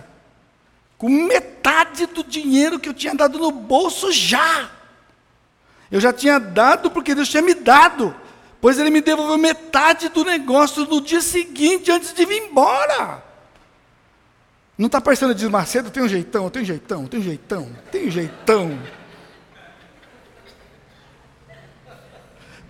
com 0.98 1.08
metade 1.08 2.06
do 2.06 2.24
dinheiro 2.24 2.78
que 2.78 2.88
eu 2.88 2.94
tinha 2.94 3.14
dado 3.14 3.38
no 3.38 3.50
bolso 3.50 4.10
já. 4.12 4.70
Eu 5.90 6.00
já 6.00 6.12
tinha 6.12 6.38
dado 6.38 6.90
porque 6.90 7.14
Deus 7.14 7.28
tinha 7.28 7.42
me 7.42 7.54
dado 7.54 8.14
pois 8.60 8.78
ele 8.78 8.90
me 8.90 9.00
devolveu 9.00 9.38
metade 9.38 10.08
do 10.08 10.24
negócio 10.24 10.84
no 10.84 11.00
dia 11.00 11.20
seguinte, 11.20 11.90
antes 11.90 12.12
de 12.12 12.24
vir 12.24 12.42
embora. 12.42 13.22
Não 14.76 14.86
está 14.86 15.00
parecendo 15.00 15.34
de 15.34 15.48
Macedo? 15.48 15.90
Tem 15.90 16.02
um 16.02 16.08
jeitão, 16.08 16.50
tem 16.50 16.62
um 16.62 16.64
jeitão, 16.64 17.06
tem 17.06 17.20
um 17.20 17.22
jeitão, 17.22 17.68
tem 17.90 18.08
um 18.08 18.10
jeitão. 18.10 18.78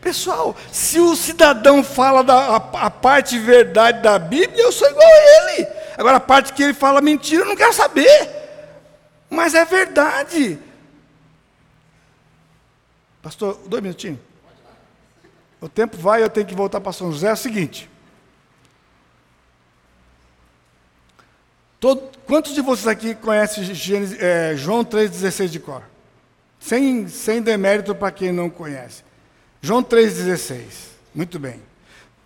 Pessoal, 0.01 0.55
se 0.71 1.01
o 1.01 1.17
cidadão 1.17 1.83
fala 1.83 2.23
da, 2.23 2.35
a, 2.35 2.57
a, 2.57 2.91
parte 2.91 3.41
verdade 3.41 4.03
da 4.03 4.21
Bíblia, 4.21 4.63
eu 4.63 4.71
sou 4.71 4.89
igual 4.89 5.05
a 5.05 5.53
ele. 5.53 5.69
Agora, 5.99 6.19
a 6.19 6.21
parte 6.21 6.53
que 6.53 6.63
ele 6.63 6.75
fala 6.75 7.01
mentira, 7.01 7.43
eu 7.43 7.49
não 7.49 7.57
quero 7.57 7.73
saber. 7.73 8.31
Mas 9.29 9.53
é 9.53 9.65
verdade. 9.65 10.61
Pastor, 13.21 13.59
dois 13.67 13.83
minutinhos. 13.83 14.21
O 15.60 15.68
tempo 15.68 15.97
vai, 15.97 16.23
eu 16.23 16.28
tenho 16.28 16.47
que 16.47 16.55
voltar 16.55 16.81
para 16.81 16.93
São 16.93 17.10
José. 17.10 17.28
É 17.28 17.33
o 17.33 17.36
seguinte. 17.36 17.89
Todo, 21.81 22.02
quantos 22.26 22.55
de 22.55 22.60
vocês 22.60 22.86
aqui 22.86 23.15
conhecem 23.15 23.62
Gênesis, 23.65 24.20
é, 24.20 24.57
João 24.57 24.85
3,16 24.85 25.49
de 25.49 25.60
cor? 25.60 25.83
Sem, 26.59 27.07
sem 27.09 27.41
demérito 27.41 27.94
para 27.94 28.10
quem 28.10 28.33
não 28.33 28.51
conhece. 28.51 29.05
João 29.60 29.83
3,16. 29.83 30.62
Muito 31.15 31.39
bem. 31.39 31.62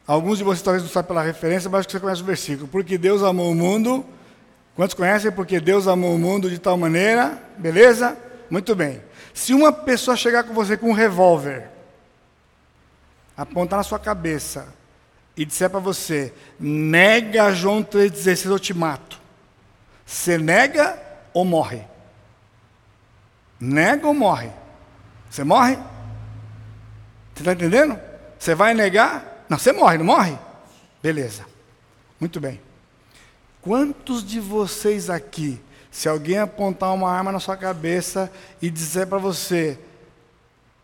Alguns 0.07 0.39
de 0.39 0.45
vocês 0.45 0.63
talvez 0.63 0.83
não 0.83 0.91
sabem 0.91 1.09
pela 1.09 1.23
referência, 1.23 1.71
mas 1.71 1.81
acho 1.81 1.89
que 1.89 1.93
você 1.93 2.01
conhece 2.01 2.23
o 2.23 2.25
versículo. 2.25 2.69
Porque 2.69 2.99
Deus 2.99 3.23
amou 3.23 3.51
o 3.51 3.55
mundo. 3.55 4.05
Quantos 4.75 4.95
conhecem? 4.95 5.31
Porque 5.31 5.61
Deus 5.61 5.87
amou 5.87 6.15
o 6.15 6.19
mundo 6.19 6.51
de 6.51 6.59
tal 6.59 6.77
maneira. 6.77 7.41
Beleza? 7.59 8.17
Muito 8.49 8.75
bem. 8.75 9.01
Se 9.33 9.55
uma 9.55 9.73
pessoa 9.73 10.17
chegar 10.17 10.45
com 10.45 10.53
você 10.53 10.77
com 10.77 10.91
um 10.91 10.95
revólver 10.95 11.69
apontar 13.41 13.79
na 13.79 13.83
sua 13.83 13.99
cabeça 13.99 14.69
e 15.35 15.47
disser 15.47 15.71
para 15.71 15.81
você, 15.81 16.35
nega 16.59 17.53
João 17.55 17.83
3,16, 17.83 18.51
eu 18.51 18.59
te 18.59 18.75
mato. 18.75 19.19
Você 20.05 20.37
nega 20.37 21.01
ou 21.33 21.45
morre? 21.45 21.83
Nega 23.59 24.07
ou 24.07 24.13
morre? 24.13 24.51
Você 25.31 25.43
morre? 25.43 25.77
Você 27.35 27.41
está 27.41 27.53
entendendo? 27.53 27.99
Você 28.39 28.55
vai 28.55 28.75
negar? 28.75 29.47
Não, 29.49 29.57
você 29.57 29.73
morre, 29.73 29.97
não 29.97 30.05
morre? 30.05 30.37
Beleza. 31.03 31.47
Muito 32.19 32.39
bem. 32.41 32.61
Quantos 33.63 34.23
de 34.23 34.39
vocês 34.39 35.09
aqui, 35.09 35.59
se 35.91 36.11
alguém 36.11 36.39
apontar 36.39 36.93
uma 36.93 37.11
arma 37.11 37.33
na 37.33 37.41
sua 37.41 37.57
cabeça 37.57 38.31
e 38.61 38.69
dizer 38.69 39.07
para 39.07 39.17
você, 39.17 39.79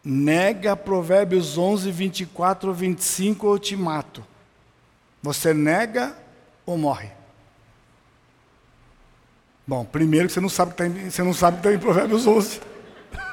Nega 0.09 0.77
Provérbios 0.77 1.59
11, 1.59 1.91
24 1.91 2.69
ou 2.69 2.75
25, 2.75 3.45
eu 3.45 3.59
te 3.59 3.75
mato. 3.77 4.25
Você 5.21 5.53
nega 5.53 6.17
ou 6.65 6.79
morre? 6.79 7.11
Bom, 9.67 9.85
primeiro 9.85 10.29
que 10.29 10.35
você 10.35 10.41
não 10.41 10.49
sabe 10.49 10.75
que 10.75 10.81
está 10.81 10.87
em, 10.87 11.11
você 11.11 11.23
não 11.25 11.35
sabe 11.35 11.57
que 11.57 11.67
está 11.67 11.77
em 11.77 11.81
Provérbios 11.81 12.25
11. 12.25 12.61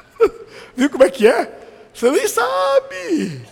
Viu 0.76 0.90
como 0.90 1.04
é 1.04 1.10
que 1.10 1.28
é? 1.28 1.60
Você 1.94 2.10
nem 2.10 2.26
sabe. 2.26 3.46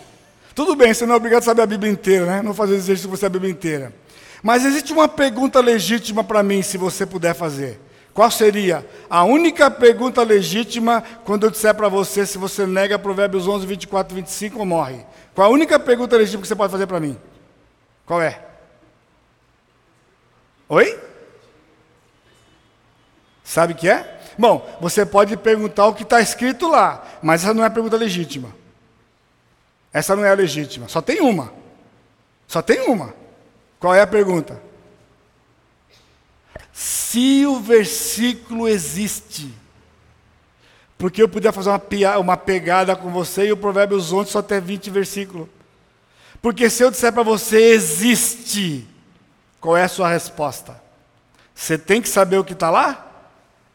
Tudo 0.52 0.74
bem, 0.74 0.92
você 0.92 1.06
não 1.06 1.14
é 1.14 1.16
obrigado 1.16 1.42
a 1.42 1.44
saber 1.44 1.62
a 1.62 1.66
Bíblia 1.66 1.92
inteira, 1.92 2.26
né? 2.26 2.42
Não 2.42 2.52
fazer 2.52 2.74
exercício 2.74 3.08
com 3.08 3.16
você 3.16 3.26
a 3.26 3.28
Bíblia 3.28 3.52
inteira. 3.52 3.94
Mas 4.42 4.64
existe 4.64 4.92
uma 4.92 5.06
pergunta 5.06 5.60
legítima 5.60 6.24
para 6.24 6.42
mim, 6.42 6.60
se 6.60 6.76
você 6.76 7.06
puder 7.06 7.36
fazer. 7.36 7.78
Qual 8.14 8.30
seria? 8.30 8.86
A 9.08 9.24
única 9.24 9.70
pergunta 9.70 10.22
legítima 10.22 11.02
quando 11.24 11.44
eu 11.44 11.50
disser 11.50 11.74
para 11.74 11.88
você 11.88 12.26
se 12.26 12.36
você 12.36 12.66
nega 12.66 12.98
Provérbios 12.98 13.48
11, 13.48 13.66
24 13.66 14.12
e 14.12 14.20
25 14.20 14.58
ou 14.58 14.66
morre. 14.66 15.04
Qual 15.34 15.48
a 15.48 15.52
única 15.52 15.78
pergunta 15.78 16.16
legítima 16.16 16.42
que 16.42 16.48
você 16.48 16.54
pode 16.54 16.70
fazer 16.70 16.86
para 16.86 17.00
mim? 17.00 17.18
Qual 18.04 18.20
é? 18.20 18.44
Oi? 20.68 20.98
Sabe 23.42 23.72
o 23.72 23.76
que 23.76 23.88
é? 23.88 24.20
Bom, 24.38 24.66
você 24.80 25.04
pode 25.04 25.36
perguntar 25.36 25.86
o 25.86 25.94
que 25.94 26.02
está 26.02 26.20
escrito 26.20 26.68
lá, 26.68 27.04
mas 27.22 27.42
essa 27.42 27.54
não 27.54 27.62
é 27.62 27.66
a 27.66 27.70
pergunta 27.70 27.96
legítima. 27.96 28.54
Essa 29.92 30.16
não 30.16 30.24
é 30.24 30.30
a 30.30 30.34
legítima. 30.34 30.88
Só 30.88 31.02
tem 31.02 31.20
uma. 31.20 31.52
Só 32.46 32.62
tem 32.62 32.80
uma. 32.88 33.14
Qual 33.78 33.94
é 33.94 34.00
a 34.00 34.06
pergunta? 34.06 34.60
Se 36.72 37.44
o 37.46 37.60
versículo 37.60 38.66
existe, 38.66 39.52
porque 40.96 41.22
eu 41.22 41.28
podia 41.28 41.52
fazer 41.52 41.68
uma, 41.68 42.18
uma 42.18 42.36
pegada 42.36 42.96
com 42.96 43.10
você 43.10 43.46
e 43.46 43.52
o 43.52 43.56
Provérbios 43.56 44.12
11 44.12 44.30
só 44.30 44.40
tem 44.40 44.60
20 44.60 44.90
versículos. 44.90 45.48
Porque 46.40 46.70
se 46.70 46.82
eu 46.82 46.90
disser 46.90 47.12
para 47.12 47.22
você 47.22 47.72
existe, 47.72 48.86
qual 49.60 49.76
é 49.76 49.84
a 49.84 49.88
sua 49.88 50.08
resposta? 50.08 50.80
Você 51.54 51.76
tem 51.76 52.00
que 52.00 52.08
saber 52.08 52.38
o 52.38 52.44
que 52.44 52.52
está 52.52 52.70
lá? 52.70 53.06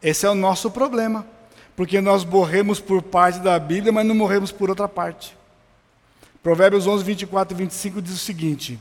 Esse 0.02 0.26
é 0.26 0.30
o 0.30 0.34
nosso 0.34 0.70
problema. 0.70 1.26
Porque 1.76 2.00
nós 2.00 2.24
morremos 2.24 2.80
por 2.80 3.02
parte 3.02 3.38
da 3.38 3.58
Bíblia, 3.58 3.92
mas 3.92 4.04
não 4.06 4.14
morremos 4.14 4.50
por 4.50 4.68
outra 4.68 4.88
parte. 4.88 5.36
Provérbios 6.42 6.86
11, 6.86 7.04
24 7.04 7.54
e 7.54 7.58
25 7.58 8.02
diz 8.02 8.14
o 8.14 8.18
seguinte: 8.18 8.78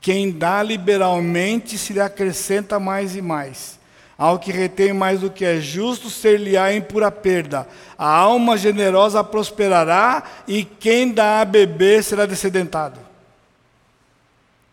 Quem 0.00 0.30
dá 0.30 0.62
liberalmente 0.62 1.76
se 1.76 1.92
lhe 1.92 2.00
acrescenta 2.00 2.80
mais 2.80 3.14
e 3.14 3.20
mais. 3.20 3.78
Ao 4.16 4.38
que 4.38 4.52
retém 4.52 4.92
mais 4.92 5.20
do 5.20 5.30
que 5.30 5.44
é 5.44 5.60
justo, 5.60 6.10
ser-lhe-á 6.10 6.72
em 6.72 6.82
pura 6.82 7.10
perda. 7.10 7.66
A 7.96 8.06
alma 8.06 8.56
generosa 8.56 9.24
prosperará, 9.24 10.22
e 10.46 10.64
quem 10.64 11.12
dá 11.12 11.40
a 11.40 11.44
beber 11.44 12.02
será 12.02 12.26
descedentado. 12.26 13.00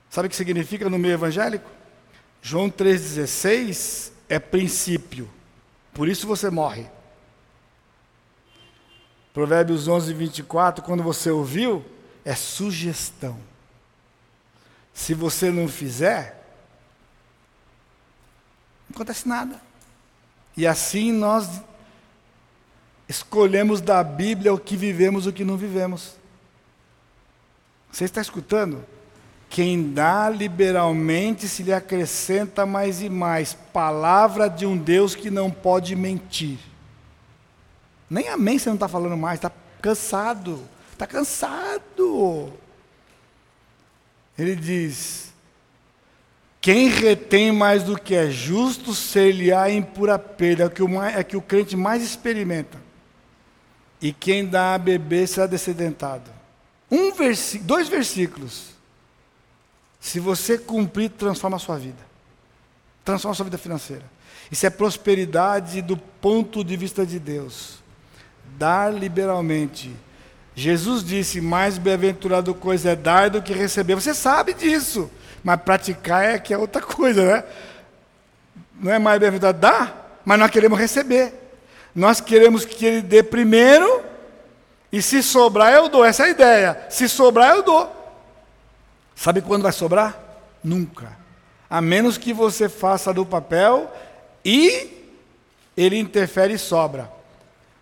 Sabe 0.09 0.27
o 0.27 0.29
que 0.29 0.35
significa 0.35 0.89
no 0.89 0.97
meio 0.97 1.13
evangélico? 1.13 1.69
João 2.41 2.69
3,16 2.69 4.11
é 4.27 4.39
princípio. 4.39 5.29
Por 5.93 6.07
isso 6.07 6.27
você 6.27 6.49
morre. 6.49 6.85
Provérbios 9.33 9.87
11, 9.87 10.13
24, 10.13 10.83
quando 10.83 11.03
você 11.03 11.29
ouviu, 11.29 11.85
é 12.25 12.35
sugestão. 12.35 13.37
Se 14.97 15.13
você 15.13 15.51
não 15.51 15.67
fizer, 15.67 16.43
não 18.89 18.95
acontece 18.95 19.27
nada. 19.27 19.61
E 20.57 20.65
assim 20.65 21.11
nós 21.11 21.61
escolhemos 23.07 23.79
da 23.79 24.03
Bíblia 24.03 24.51
o 24.51 24.59
que 24.59 24.75
vivemos 24.75 25.25
e 25.25 25.29
o 25.29 25.33
que 25.33 25.45
não 25.45 25.55
vivemos. 25.55 26.15
Você 27.91 28.05
está 28.05 28.19
escutando? 28.19 28.83
Quem 29.47 29.93
dá 29.93 30.31
liberalmente 30.31 31.47
se 31.47 31.61
lhe 31.61 31.71
acrescenta 31.71 32.65
mais 32.65 32.99
e 32.99 33.07
mais. 33.07 33.53
Palavra 33.53 34.49
de 34.49 34.65
um 34.65 34.75
Deus 34.75 35.13
que 35.13 35.29
não 35.29 35.51
pode 35.51 35.95
mentir. 35.95 36.57
Nem 38.09 38.29
amém 38.29 38.57
você 38.57 38.67
não 38.67 38.75
está 38.75 38.87
falando 38.87 39.15
mais, 39.15 39.37
está 39.37 39.51
cansado. 39.79 40.59
Está 40.91 41.05
cansado. 41.05 42.51
Ele 44.37 44.55
diz: 44.55 45.33
Quem 46.61 46.89
retém 46.89 47.51
mais 47.51 47.83
do 47.83 47.99
que 47.99 48.15
é 48.15 48.29
justo, 48.29 48.93
ser-lhe-á 48.93 49.69
em 49.69 49.81
pura 49.81 50.19
perda. 50.19 50.65
É 50.65 50.69
que 50.69 50.83
o, 50.83 51.03
é 51.03 51.23
que 51.23 51.37
o 51.37 51.41
crente 51.41 51.75
mais 51.75 52.03
experimenta. 52.03 52.77
E 54.01 54.13
quem 54.13 54.45
dá 54.45 54.75
a 54.75 54.77
beber 54.77 55.27
será 55.27 55.47
descedentado. 55.47 56.31
Um 56.89 57.11
dois 57.63 57.89
versículos 57.89 58.77
se 59.99 60.19
você 60.19 60.57
cumprir, 60.57 61.09
transforma 61.09 61.57
a 61.57 61.59
sua 61.59 61.77
vida. 61.77 61.99
Transforma 63.03 63.33
a 63.33 63.35
sua 63.35 63.43
vida 63.45 63.57
financeira. 63.57 64.03
Isso 64.51 64.65
é 64.65 64.69
prosperidade 64.69 65.81
do 65.81 65.97
ponto 65.97 66.63
de 66.63 66.77
vista 66.77 67.05
de 67.05 67.19
Deus. 67.19 67.79
Dar 68.57 68.93
liberalmente. 68.93 69.93
Jesus 70.57 71.03
disse: 71.03 71.39
mais 71.39 71.77
bem-aventurado 71.77 72.51
coisa 72.55 72.89
é 72.89 72.95
dar 72.95 73.29
do 73.29 73.43
que 73.43 73.53
receber. 73.53 73.93
Você 73.93 74.11
sabe 74.11 74.55
disso, 74.55 75.07
mas 75.43 75.61
praticar 75.61 76.25
é 76.25 76.39
que 76.39 76.51
é 76.51 76.57
outra 76.57 76.81
coisa, 76.81 77.23
né? 77.23 77.43
Não 78.81 78.91
é 78.91 78.97
mais 78.97 79.19
bem-aventurado 79.19 79.59
dar, 79.59 80.19
mas 80.25 80.39
nós 80.39 80.49
queremos 80.49 80.79
receber. 80.79 81.31
Nós 81.93 82.19
queremos 82.19 82.65
que 82.65 82.83
ele 82.83 83.01
dê 83.03 83.21
primeiro, 83.21 84.03
e 84.91 84.99
se 84.99 85.21
sobrar 85.21 85.71
eu 85.73 85.89
dou. 85.89 86.03
Essa 86.03 86.23
é 86.23 86.25
a 86.25 86.29
ideia. 86.29 86.87
Se 86.89 87.07
sobrar 87.07 87.55
eu 87.55 87.61
dou. 87.61 87.95
Sabe 89.15 89.41
quando 89.41 89.61
vai 89.61 89.71
sobrar? 89.71 90.17
Nunca. 90.63 91.15
A 91.69 91.81
menos 91.81 92.17
que 92.17 92.33
você 92.33 92.67
faça 92.67 93.13
do 93.13 93.23
papel 93.23 93.93
e 94.43 95.13
ele 95.75 95.99
interfere 95.99 96.55
e 96.55 96.57
sobra. 96.57 97.11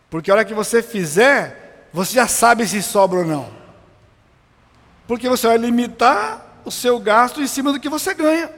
Porque 0.10 0.30
a 0.30 0.34
hora 0.34 0.46
que 0.46 0.54
você 0.54 0.84
fizer, 0.84 1.65
você 1.96 2.16
já 2.16 2.28
sabe 2.28 2.68
se 2.68 2.84
sobra 2.84 3.20
ou 3.20 3.26
não. 3.26 3.50
Porque 5.08 5.30
você 5.30 5.48
vai 5.48 5.58
limitar 5.58 6.46
o 6.66 6.70
seu 6.70 7.00
gasto 7.00 7.42
em 7.42 7.48
cima 7.48 7.72
do 7.72 7.80
que 7.80 7.88
você 7.88 8.14
ganha. 8.14 8.52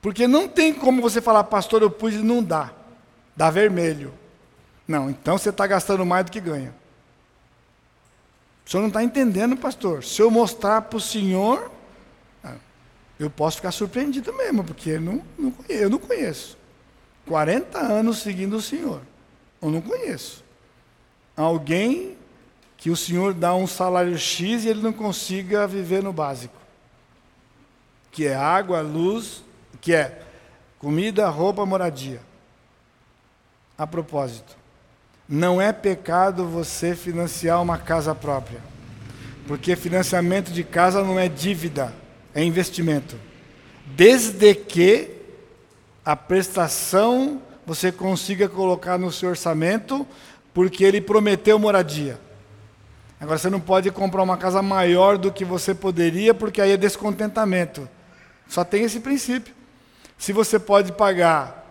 Porque 0.00 0.26
não 0.26 0.48
tem 0.48 0.74
como 0.74 1.00
você 1.00 1.20
falar, 1.20 1.44
pastor, 1.44 1.80
eu 1.80 1.88
pus 1.88 2.14
e 2.14 2.18
não 2.18 2.42
dá. 2.42 2.72
Dá 3.36 3.50
vermelho. 3.50 4.12
Não, 4.88 5.08
então 5.08 5.38
você 5.38 5.50
está 5.50 5.64
gastando 5.64 6.04
mais 6.04 6.24
do 6.24 6.32
que 6.32 6.40
ganha. 6.40 6.74
O 8.66 8.70
senhor 8.70 8.80
não 8.80 8.88
está 8.88 9.00
entendendo, 9.00 9.56
pastor. 9.56 10.02
Se 10.02 10.20
eu 10.22 10.28
mostrar 10.28 10.82
para 10.82 10.96
o 10.96 11.00
senhor, 11.00 11.70
eu 13.16 13.30
posso 13.30 13.58
ficar 13.58 13.70
surpreendido 13.70 14.32
mesmo, 14.32 14.64
porque 14.64 14.90
eu 14.90 15.00
não, 15.00 15.22
não, 15.38 15.54
eu 15.68 15.88
não 15.88 16.00
conheço. 16.00 16.58
40 17.28 17.78
anos 17.78 18.18
seguindo 18.18 18.56
o 18.56 18.60
senhor. 18.60 19.02
Eu 19.62 19.70
não 19.70 19.80
conheço. 19.80 20.42
Alguém 21.36 22.16
que 22.76 22.90
o 22.90 22.96
senhor 22.96 23.32
dá 23.32 23.54
um 23.54 23.66
salário 23.66 24.18
X 24.18 24.64
e 24.64 24.68
ele 24.68 24.82
não 24.82 24.92
consiga 24.92 25.68
viver 25.68 26.02
no 26.02 26.12
básico. 26.12 26.56
Que 28.10 28.26
é 28.26 28.34
água, 28.34 28.80
luz, 28.80 29.44
que 29.80 29.94
é 29.94 30.20
comida, 30.80 31.28
roupa, 31.28 31.64
moradia. 31.64 32.20
A 33.78 33.86
propósito, 33.86 34.56
não 35.28 35.62
é 35.62 35.72
pecado 35.72 36.44
você 36.44 36.96
financiar 36.96 37.62
uma 37.62 37.78
casa 37.78 38.14
própria. 38.14 38.60
Porque 39.46 39.76
financiamento 39.76 40.52
de 40.52 40.64
casa 40.64 41.04
não 41.04 41.18
é 41.18 41.28
dívida, 41.28 41.94
é 42.34 42.42
investimento. 42.42 43.16
Desde 43.86 44.54
que 44.54 45.10
a 46.04 46.16
prestação 46.16 47.40
você 47.66 47.92
consiga 47.92 48.48
colocar 48.48 48.98
no 48.98 49.12
seu 49.12 49.30
orçamento, 49.30 50.06
porque 50.52 50.84
ele 50.84 51.00
prometeu 51.00 51.58
moradia. 51.58 52.18
Agora 53.20 53.38
você 53.38 53.48
não 53.48 53.60
pode 53.60 53.90
comprar 53.90 54.22
uma 54.22 54.36
casa 54.36 54.60
maior 54.60 55.16
do 55.16 55.30
que 55.30 55.44
você 55.44 55.74
poderia, 55.74 56.34
porque 56.34 56.60
aí 56.60 56.72
é 56.72 56.76
descontentamento. 56.76 57.88
Só 58.48 58.64
tem 58.64 58.82
esse 58.82 58.98
princípio. 58.98 59.54
Se 60.18 60.32
você 60.32 60.58
pode 60.58 60.92
pagar 60.92 61.62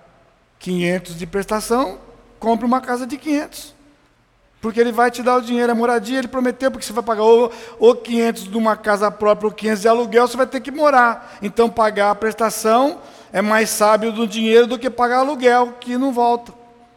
500 0.60 1.18
de 1.18 1.28
prestação, 1.28 2.00
compre 2.40 2.66
uma 2.66 2.80
casa 2.80 3.06
de 3.06 3.18
500. 3.18 3.76
Porque 4.62 4.80
ele 4.80 4.92
vai 4.92 5.10
te 5.10 5.24
dar 5.24 5.38
o 5.38 5.42
dinheiro, 5.42 5.72
a 5.72 5.76
moradia, 5.76 6.20
ele 6.20 6.28
prometeu, 6.28 6.70
porque 6.72 6.86
você 6.86 6.94
vai 6.94 7.04
pagar 7.04 7.24
ou, 7.24 7.52
ou 7.80 7.96
500 7.96 8.44
de 8.44 8.58
uma 8.58 8.78
casa 8.78 9.10
própria 9.10 9.48
ou 9.48 9.54
500 9.54 9.82
de 9.82 9.88
aluguel, 9.88 10.28
você 10.28 10.38
vai 10.38 10.46
ter 10.46 10.62
que 10.62 10.72
morar. 10.72 11.38
Então, 11.42 11.70
pagar 11.70 12.12
a 12.12 12.16
prestação 12.16 13.00
é 13.34 13.42
mais 13.42 13.70
sábio 13.70 14.12
do 14.12 14.28
dinheiro 14.28 14.68
do 14.68 14.78
que 14.78 14.90
pagar 14.90 15.20
aluguel, 15.20 15.74
que 15.80 15.98
não 15.98 16.12
volta. 16.12 16.54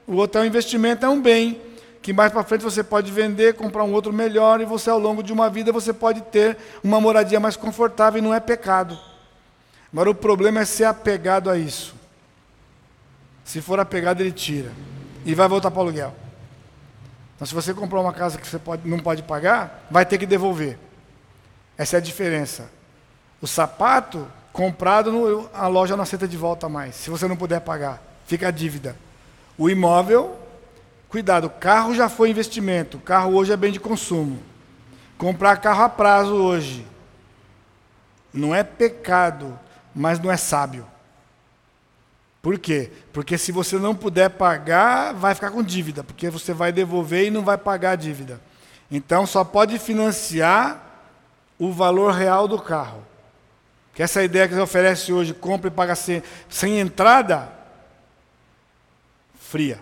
O 0.06 0.16
outro 0.16 0.40
é 0.40 0.46
investimento, 0.46 1.06
é 1.06 1.08
um 1.08 1.20
bem, 1.20 1.60
que 2.02 2.12
mais 2.12 2.32
para 2.32 2.42
frente 2.44 2.62
você 2.62 2.82
pode 2.82 3.10
vender, 3.10 3.54
comprar 3.54 3.84
um 3.84 3.92
outro 3.92 4.12
melhor, 4.12 4.60
e 4.60 4.64
você, 4.64 4.90
ao 4.90 4.98
longo 4.98 5.22
de 5.22 5.32
uma 5.32 5.48
vida, 5.48 5.72
você 5.72 5.92
pode 5.92 6.20
ter 6.22 6.56
uma 6.82 7.00
moradia 7.00 7.40
mais 7.40 7.56
confortável, 7.56 8.18
e 8.18 8.22
não 8.22 8.34
é 8.34 8.40
pecado. 8.40 8.98
Agora, 9.92 10.10
o 10.10 10.14
problema 10.14 10.60
é 10.60 10.64
ser 10.64 10.84
apegado 10.84 11.48
a 11.48 11.56
isso. 11.56 11.94
Se 13.44 13.60
for 13.60 13.78
apegado, 13.78 14.20
ele 14.20 14.32
tira 14.32 14.72
e 15.24 15.34
vai 15.34 15.48
voltar 15.48 15.70
para 15.70 15.78
o 15.78 15.82
aluguel. 15.82 16.14
Então, 17.36 17.46
se 17.46 17.54
você 17.54 17.72
comprou 17.72 18.02
uma 18.02 18.12
casa 18.12 18.38
que 18.38 18.46
você 18.46 18.58
pode, 18.58 18.88
não 18.88 18.98
pode 18.98 19.22
pagar, 19.22 19.86
vai 19.90 20.04
ter 20.04 20.18
que 20.18 20.26
devolver. 20.26 20.78
Essa 21.76 21.96
é 21.96 21.98
a 21.98 22.02
diferença. 22.02 22.70
O 23.40 23.46
sapato 23.46 24.26
comprado, 24.54 25.50
a 25.52 25.66
loja 25.66 25.96
não 25.96 26.04
aceita 26.04 26.28
de 26.28 26.36
volta 26.36 26.68
mais, 26.68 26.94
se 26.94 27.10
você 27.10 27.26
não 27.26 27.36
puder 27.36 27.60
pagar. 27.60 28.00
Fica 28.24 28.46
a 28.48 28.50
dívida. 28.52 28.96
O 29.58 29.68
imóvel, 29.68 30.38
cuidado, 31.08 31.50
carro 31.50 31.92
já 31.92 32.08
foi 32.08 32.30
investimento, 32.30 33.00
carro 33.00 33.34
hoje 33.34 33.52
é 33.52 33.56
bem 33.56 33.72
de 33.72 33.80
consumo. 33.80 34.40
Comprar 35.18 35.56
carro 35.56 35.82
a 35.82 35.88
prazo 35.88 36.34
hoje 36.34 36.86
não 38.32 38.54
é 38.54 38.62
pecado, 38.62 39.58
mas 39.92 40.20
não 40.20 40.30
é 40.30 40.36
sábio. 40.36 40.86
Por 42.40 42.56
quê? 42.56 42.92
Porque 43.12 43.36
se 43.36 43.50
você 43.50 43.76
não 43.76 43.92
puder 43.92 44.30
pagar, 44.30 45.14
vai 45.14 45.34
ficar 45.34 45.50
com 45.50 45.64
dívida, 45.64 46.04
porque 46.04 46.30
você 46.30 46.52
vai 46.52 46.70
devolver 46.70 47.26
e 47.26 47.30
não 47.30 47.42
vai 47.42 47.58
pagar 47.58 47.90
a 47.90 47.96
dívida. 47.96 48.40
Então 48.88 49.26
só 49.26 49.42
pode 49.42 49.80
financiar 49.80 50.80
o 51.58 51.72
valor 51.72 52.12
real 52.12 52.46
do 52.46 52.60
carro. 52.60 53.02
Que 53.94 54.02
essa 54.02 54.22
ideia 54.22 54.48
que 54.48 54.54
você 54.54 54.60
oferece 54.60 55.12
hoje, 55.12 55.32
compra 55.32 55.68
e 55.68 55.70
paga 55.70 55.94
sem, 55.94 56.22
sem 56.48 56.80
entrada, 56.80 57.48
fria. 59.38 59.80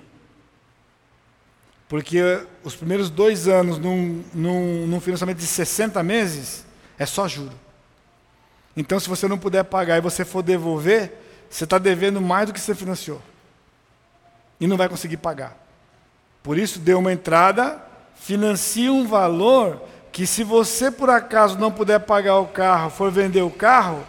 Porque 1.89 2.47
os 2.63 2.75
primeiros 2.75 3.09
dois 3.11 3.49
anos 3.49 3.79
num, 3.79 4.23
num, 4.35 4.87
num 4.87 5.01
financiamento 5.01 5.39
de 5.39 5.47
60 5.47 6.03
meses 6.03 6.65
é 6.99 7.07
só 7.07 7.27
juro. 7.27 7.55
Então, 8.77 8.99
se 9.01 9.09
você 9.09 9.29
não 9.29 9.39
puder 9.39 9.65
pagar 9.65 9.99
e 9.99 10.01
você 10.01 10.25
for 10.25 10.43
devolver, 10.43 11.13
você 11.49 11.65
está 11.65 11.79
devendo 11.79 12.21
mais 12.21 12.47
do 12.47 12.53
que 12.53 12.61
você 12.61 12.75
financiou. 12.75 13.21
E 14.59 14.67
não 14.67 14.77
vai 14.77 14.89
conseguir 14.89 15.19
pagar. 15.19 15.57
Por 16.43 16.59
isso, 16.59 16.79
dê 16.79 16.95
uma 16.95 17.13
entrada, 17.13 17.83
financie 18.15 18.89
um 18.89 19.07
valor 19.07 19.87
que, 20.13 20.27
se 20.27 20.45
você 20.45 20.91
por 20.91 21.09
acaso 21.09 21.59
não 21.59 21.73
puder 21.73 21.99
pagar 22.01 22.39
o 22.39 22.47
carro, 22.47 22.91
for 22.91 23.11
vender 23.11 23.43
o 23.43 23.51
carro, 23.51 24.05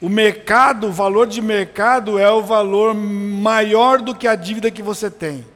o 0.00 0.08
mercado, 0.08 0.88
o 0.88 0.92
valor 0.92 1.26
de 1.26 1.40
mercado 1.40 2.18
é 2.18 2.30
o 2.30 2.42
valor 2.42 2.94
maior 2.94 4.00
do 4.00 4.14
que 4.14 4.26
a 4.26 4.34
dívida 4.34 4.70
que 4.70 4.82
você 4.82 5.10
tem. 5.10 5.46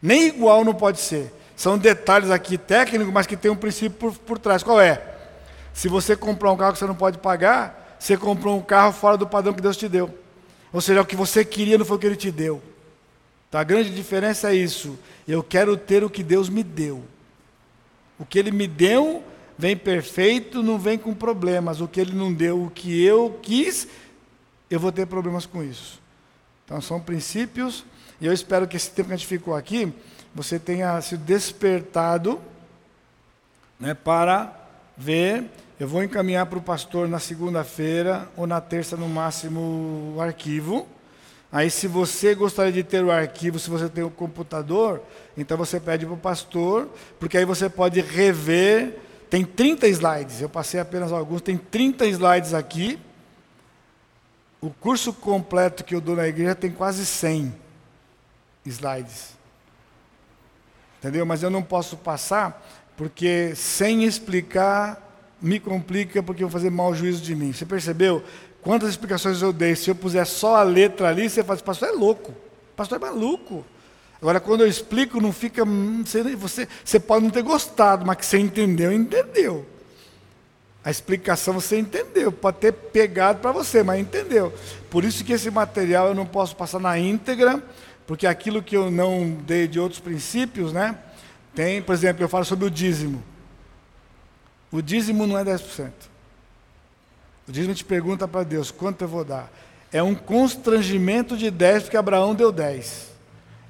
Nem 0.00 0.28
igual 0.28 0.64
não 0.64 0.72
pode 0.72 1.00
ser. 1.00 1.32
São 1.56 1.76
detalhes 1.76 2.30
aqui 2.30 2.56
técnicos, 2.56 3.12
mas 3.12 3.26
que 3.26 3.36
tem 3.36 3.50
um 3.50 3.56
princípio 3.56 3.98
por, 3.98 4.12
por 4.18 4.38
trás. 4.38 4.62
Qual 4.62 4.80
é? 4.80 5.02
Se 5.72 5.88
você 5.88 6.16
comprar 6.16 6.52
um 6.52 6.56
carro 6.56 6.72
que 6.72 6.78
você 6.78 6.86
não 6.86 6.94
pode 6.94 7.18
pagar, 7.18 7.96
você 7.98 8.16
comprou 8.16 8.56
um 8.56 8.62
carro 8.62 8.92
fora 8.92 9.16
do 9.16 9.26
padrão 9.26 9.52
que 9.52 9.62
Deus 9.62 9.76
te 9.76 9.88
deu. 9.88 10.12
Ou 10.72 10.80
seja, 10.80 11.00
o 11.00 11.06
que 11.06 11.16
você 11.16 11.44
queria 11.44 11.78
não 11.78 11.84
foi 11.84 11.96
o 11.96 12.00
que 12.00 12.06
Ele 12.06 12.16
te 12.16 12.30
deu. 12.30 12.60
Então 13.48 13.60
a 13.60 13.64
grande 13.64 13.90
diferença 13.90 14.50
é 14.50 14.54
isso. 14.54 14.98
Eu 15.26 15.42
quero 15.42 15.76
ter 15.76 16.04
o 16.04 16.10
que 16.10 16.22
Deus 16.22 16.48
me 16.48 16.62
deu. 16.62 17.02
O 18.18 18.24
que 18.24 18.38
Ele 18.38 18.50
me 18.50 18.66
deu 18.66 19.22
vem 19.58 19.76
perfeito, 19.76 20.62
não 20.62 20.78
vem 20.78 20.98
com 20.98 21.14
problemas. 21.14 21.80
O 21.80 21.88
que 21.88 22.00
Ele 22.00 22.12
não 22.12 22.32
deu, 22.32 22.64
o 22.64 22.70
que 22.70 23.02
eu 23.02 23.38
quis, 23.42 23.88
eu 24.70 24.80
vou 24.80 24.92
ter 24.92 25.06
problemas 25.06 25.46
com 25.46 25.62
isso. 25.62 26.00
Então 26.64 26.80
são 26.80 27.00
princípios. 27.00 27.84
E 28.20 28.26
eu 28.26 28.32
espero 28.32 28.66
que 28.66 28.76
esse 28.76 28.90
tempo 28.90 29.08
que 29.08 29.14
a 29.14 29.16
gente 29.16 29.26
ficou 29.26 29.54
aqui, 29.54 29.92
você 30.34 30.58
tenha 30.58 31.00
sido 31.00 31.24
despertado 31.24 32.40
né, 33.78 33.94
para 33.94 34.52
ver 34.96 35.50
eu 35.78 35.88
vou 35.88 36.04
encaminhar 36.04 36.46
para 36.46 36.56
o 36.56 36.62
pastor 36.62 37.08
na 37.08 37.18
segunda-feira 37.18 38.28
ou 38.36 38.46
na 38.46 38.60
terça, 38.60 38.96
no 38.96 39.08
máximo, 39.08 40.14
o 40.16 40.20
arquivo. 40.20 40.86
Aí, 41.54 41.70
se 41.70 41.86
você 41.86 42.34
gostaria 42.34 42.72
de 42.72 42.82
ter 42.82 43.04
o 43.04 43.12
arquivo, 43.12 43.60
se 43.60 43.70
você 43.70 43.88
tem 43.88 44.02
o 44.02 44.08
um 44.08 44.10
computador, 44.10 45.00
então 45.36 45.56
você 45.56 45.78
pede 45.78 46.04
para 46.04 46.16
o 46.16 46.18
pastor, 46.18 46.88
porque 47.20 47.38
aí 47.38 47.44
você 47.44 47.70
pode 47.70 48.00
rever. 48.00 48.98
Tem 49.30 49.44
30 49.44 49.86
slides, 49.86 50.40
eu 50.40 50.48
passei 50.48 50.80
apenas 50.80 51.12
alguns, 51.12 51.40
tem 51.40 51.56
30 51.56 52.06
slides 52.06 52.54
aqui. 52.54 52.98
O 54.60 54.68
curso 54.68 55.12
completo 55.12 55.84
que 55.84 55.94
eu 55.94 56.00
dou 56.00 56.16
na 56.16 56.26
igreja 56.26 56.56
tem 56.56 56.72
quase 56.72 57.06
100 57.06 57.54
slides. 58.66 59.36
Entendeu? 60.98 61.24
Mas 61.24 61.44
eu 61.44 61.50
não 61.50 61.62
posso 61.62 61.96
passar, 61.96 62.66
porque 62.96 63.54
sem 63.54 64.02
explicar 64.02 65.04
me 65.44 65.60
complica 65.60 66.22
porque 66.22 66.42
eu 66.42 66.48
vou 66.48 66.58
fazer 66.58 66.70
mau 66.70 66.94
juízo 66.94 67.22
de 67.22 67.34
mim. 67.34 67.52
Você 67.52 67.66
percebeu? 67.66 68.24
Quantas 68.64 68.88
explicações 68.88 69.42
eu 69.42 69.52
dei? 69.52 69.76
Se 69.76 69.90
eu 69.90 69.94
puser 69.94 70.26
só 70.26 70.56
a 70.56 70.62
letra 70.62 71.08
ali, 71.10 71.28
você 71.28 71.44
fala, 71.44 71.60
pastor 71.60 71.90
é 71.90 71.92
louco. 71.92 72.34
Pastor 72.74 72.96
é 72.96 73.00
maluco. 73.00 73.64
Agora, 74.20 74.40
quando 74.40 74.62
eu 74.62 74.66
explico, 74.66 75.20
não 75.20 75.34
fica. 75.34 75.62
Hum, 75.64 76.02
você, 76.38 76.66
você 76.82 76.98
pode 76.98 77.24
não 77.24 77.30
ter 77.30 77.42
gostado, 77.42 78.06
mas 78.06 78.16
que 78.16 78.24
você 78.24 78.38
entendeu, 78.38 78.90
entendeu. 78.90 79.66
A 80.82 80.90
explicação 80.90 81.52
você 81.52 81.78
entendeu, 81.78 82.32
pode 82.32 82.56
ter 82.56 82.72
pegado 82.72 83.40
para 83.40 83.52
você, 83.52 83.82
mas 83.82 84.00
entendeu. 84.00 84.52
Por 84.90 85.04
isso 85.04 85.22
que 85.24 85.34
esse 85.34 85.50
material 85.50 86.08
eu 86.08 86.14
não 86.14 86.24
posso 86.24 86.56
passar 86.56 86.80
na 86.80 86.98
íntegra, 86.98 87.62
porque 88.06 88.26
aquilo 88.26 88.62
que 88.62 88.76
eu 88.76 88.90
não 88.90 89.30
dei 89.30 89.68
de 89.68 89.78
outros 89.78 90.00
princípios, 90.00 90.72
né? 90.72 90.98
Tem, 91.54 91.82
por 91.82 91.94
exemplo, 91.94 92.24
eu 92.24 92.28
falo 92.28 92.46
sobre 92.46 92.64
o 92.64 92.70
dízimo. 92.70 93.22
O 94.72 94.80
dízimo 94.80 95.26
não 95.26 95.38
é 95.38 95.44
10%. 95.44 95.90
O 97.46 97.52
dízimo 97.52 97.74
te 97.74 97.84
pergunta 97.84 98.26
para 98.26 98.42
Deus, 98.42 98.70
quanto 98.70 99.02
eu 99.02 99.08
vou 99.08 99.24
dar? 99.24 99.50
É 99.92 100.02
um 100.02 100.14
constrangimento 100.14 101.36
de 101.36 101.50
10, 101.50 101.84
porque 101.84 101.96
Abraão 101.96 102.34
deu 102.34 102.50
10. 102.50 103.12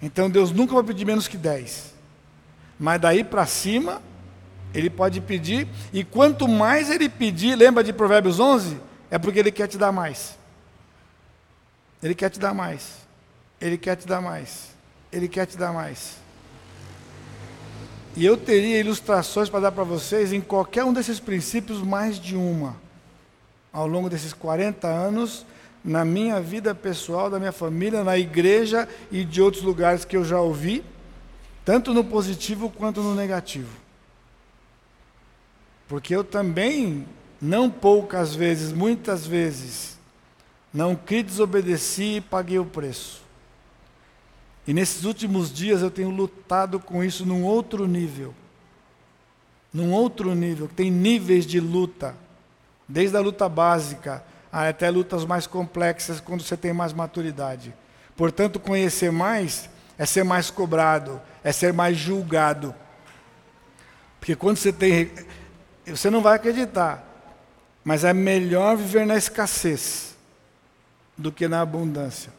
Então 0.01 0.31
Deus 0.31 0.51
nunca 0.51 0.75
vai 0.75 0.85
pedir 0.85 1.05
menos 1.05 1.27
que 1.27 1.37
10. 1.37 1.93
Mas 2.79 3.01
daí 3.01 3.25
para 3.25 3.47
cima, 3.47 4.01
ele 4.73 4.91
pode 4.91 5.21
pedir, 5.21 5.69
e 5.93 6.05
quanto 6.05 6.49
mais 6.49 6.91
ele 6.91 7.09
pedir, 7.09 7.57
lembra 7.57 7.83
de 7.83 7.93
Provérbios 7.93 8.41
11? 8.41 8.79
É 9.11 9.19
porque 9.19 9.39
ele 9.39 9.53
quer 9.53 9.69
te 9.69 9.79
dar 9.79 9.93
mais. 9.93 10.37
Ele 12.03 12.15
quer 12.15 12.31
te 12.31 12.39
dar 12.39 12.55
mais. 12.55 12.99
Ele 13.61 13.79
quer 13.79 13.97
te 13.97 14.07
dar 14.07 14.21
mais. 14.21 14.71
Ele 15.13 15.29
quer 15.29 15.47
te 15.47 15.57
dar 15.57 15.73
mais. 15.73 16.17
E 18.17 18.25
eu 18.25 18.37
teria 18.37 18.79
ilustrações 18.79 19.49
para 19.49 19.61
dar 19.61 19.73
para 19.73 19.85
vocês 19.85 20.33
em 20.33 20.41
qualquer 20.41 20.85
um 20.85 20.93
desses 20.93 21.19
princípios, 21.19 21.83
mais 21.83 22.19
de 22.19 22.37
uma, 22.37 22.77
ao 23.75 23.89
longo 23.89 24.09
desses 24.09 24.33
40 24.33 24.87
anos, 24.87 25.45
na 25.85 26.05
minha 26.05 26.41
vida 26.41 26.75
pessoal, 26.75 27.29
da 27.29 27.41
minha 27.41 27.53
família, 27.53 28.05
na 28.05 28.17
igreja 28.17 28.89
e 29.11 29.25
de 29.25 29.43
outros 29.43 29.65
lugares 29.65 30.05
que 30.05 30.17
eu 30.17 30.25
já 30.25 30.41
ouvi, 30.41 30.85
tanto 31.65 31.93
no 31.93 32.05
positivo 32.05 32.71
quanto 32.71 33.03
no 33.03 33.15
negativo. 33.15 33.77
Porque 35.89 36.15
eu 36.15 36.23
também, 36.23 37.05
não 37.43 37.69
poucas 37.69 38.35
vezes, 38.35 38.73
muitas 38.73 39.27
vezes, 39.27 39.99
não 40.73 40.95
criei, 40.95 41.25
desobedeci 41.25 42.17
e 42.17 42.21
paguei 42.21 42.59
o 42.59 42.65
preço. 42.65 43.23
E 44.67 44.73
nesses 44.73 45.05
últimos 45.05 45.53
dias 45.53 45.83
eu 45.83 45.91
tenho 45.91 46.11
lutado 46.11 46.79
com 46.79 47.05
isso 47.05 47.27
num 47.27 47.45
outro 47.45 47.87
nível. 47.87 48.33
Num 49.73 49.93
outro 49.93 50.35
nível, 50.35 50.71
tem 50.75 50.91
níveis 50.91 51.45
de 51.45 51.59
luta. 51.59 52.15
Desde 52.89 53.17
a 53.17 53.21
luta 53.21 53.49
básica 53.49 54.23
até 54.53 54.89
lutas 54.89 55.25
mais 55.25 55.47
complexas 55.47 56.21
quando 56.21 56.43
você 56.43 56.57
tem 56.57 56.73
mais 56.73 56.93
maturidade. 56.93 57.75
Portanto, 58.17 58.61
conhecer 58.61 59.11
mais 59.11 59.69
é 59.99 60.07
ser 60.07 60.25
mais 60.25 60.51
cobrado, 60.51 61.21
é 61.43 61.53
ser 61.53 61.73
mais 61.73 61.97
julgado. 61.97 62.75
Porque 64.19 64.37
quando 64.37 64.57
você 64.57 64.73
tem. 64.73 65.11
Você 65.87 66.09
não 66.09 66.23
vai 66.23 66.37
acreditar, 66.37 67.05
mas 67.85 68.05
é 68.05 68.13
melhor 68.13 68.77
viver 68.77 69.05
na 69.05 69.17
escassez 69.17 70.17
do 71.17 71.31
que 71.31 71.47
na 71.47 71.61
abundância. 71.61 72.33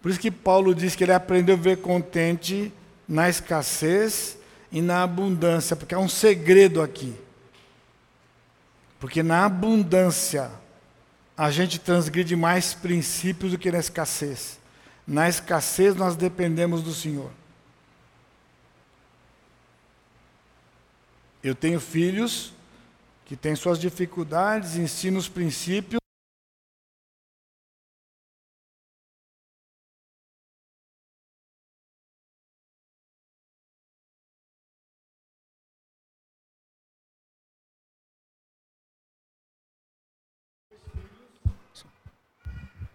Por 0.00 0.10
isso 0.10 0.20
que 0.20 0.30
Paulo 0.30 0.74
diz 0.74 0.96
que 0.96 1.04
ele 1.04 1.12
aprendeu 1.12 1.54
a 1.54 1.58
ver 1.58 1.78
contente 1.78 2.72
na 3.06 3.28
escassez 3.28 4.38
e 4.72 4.80
na 4.80 5.02
abundância, 5.02 5.76
porque 5.76 5.94
há 5.94 5.98
um 5.98 6.08
segredo 6.08 6.80
aqui. 6.80 7.14
Porque 8.98 9.22
na 9.22 9.44
abundância 9.44 10.50
a 11.36 11.50
gente 11.50 11.78
transgride 11.78 12.34
mais 12.34 12.72
princípios 12.72 13.52
do 13.52 13.58
que 13.58 13.70
na 13.70 13.78
escassez. 13.78 14.58
Na 15.06 15.28
escassez 15.28 15.94
nós 15.94 16.16
dependemos 16.16 16.82
do 16.82 16.94
Senhor. 16.94 17.30
Eu 21.42 21.54
tenho 21.54 21.78
filhos 21.78 22.52
que 23.24 23.36
têm 23.36 23.54
suas 23.54 23.78
dificuldades, 23.78 24.76
ensino 24.76 25.18
os 25.18 25.28
princípios. 25.28 26.00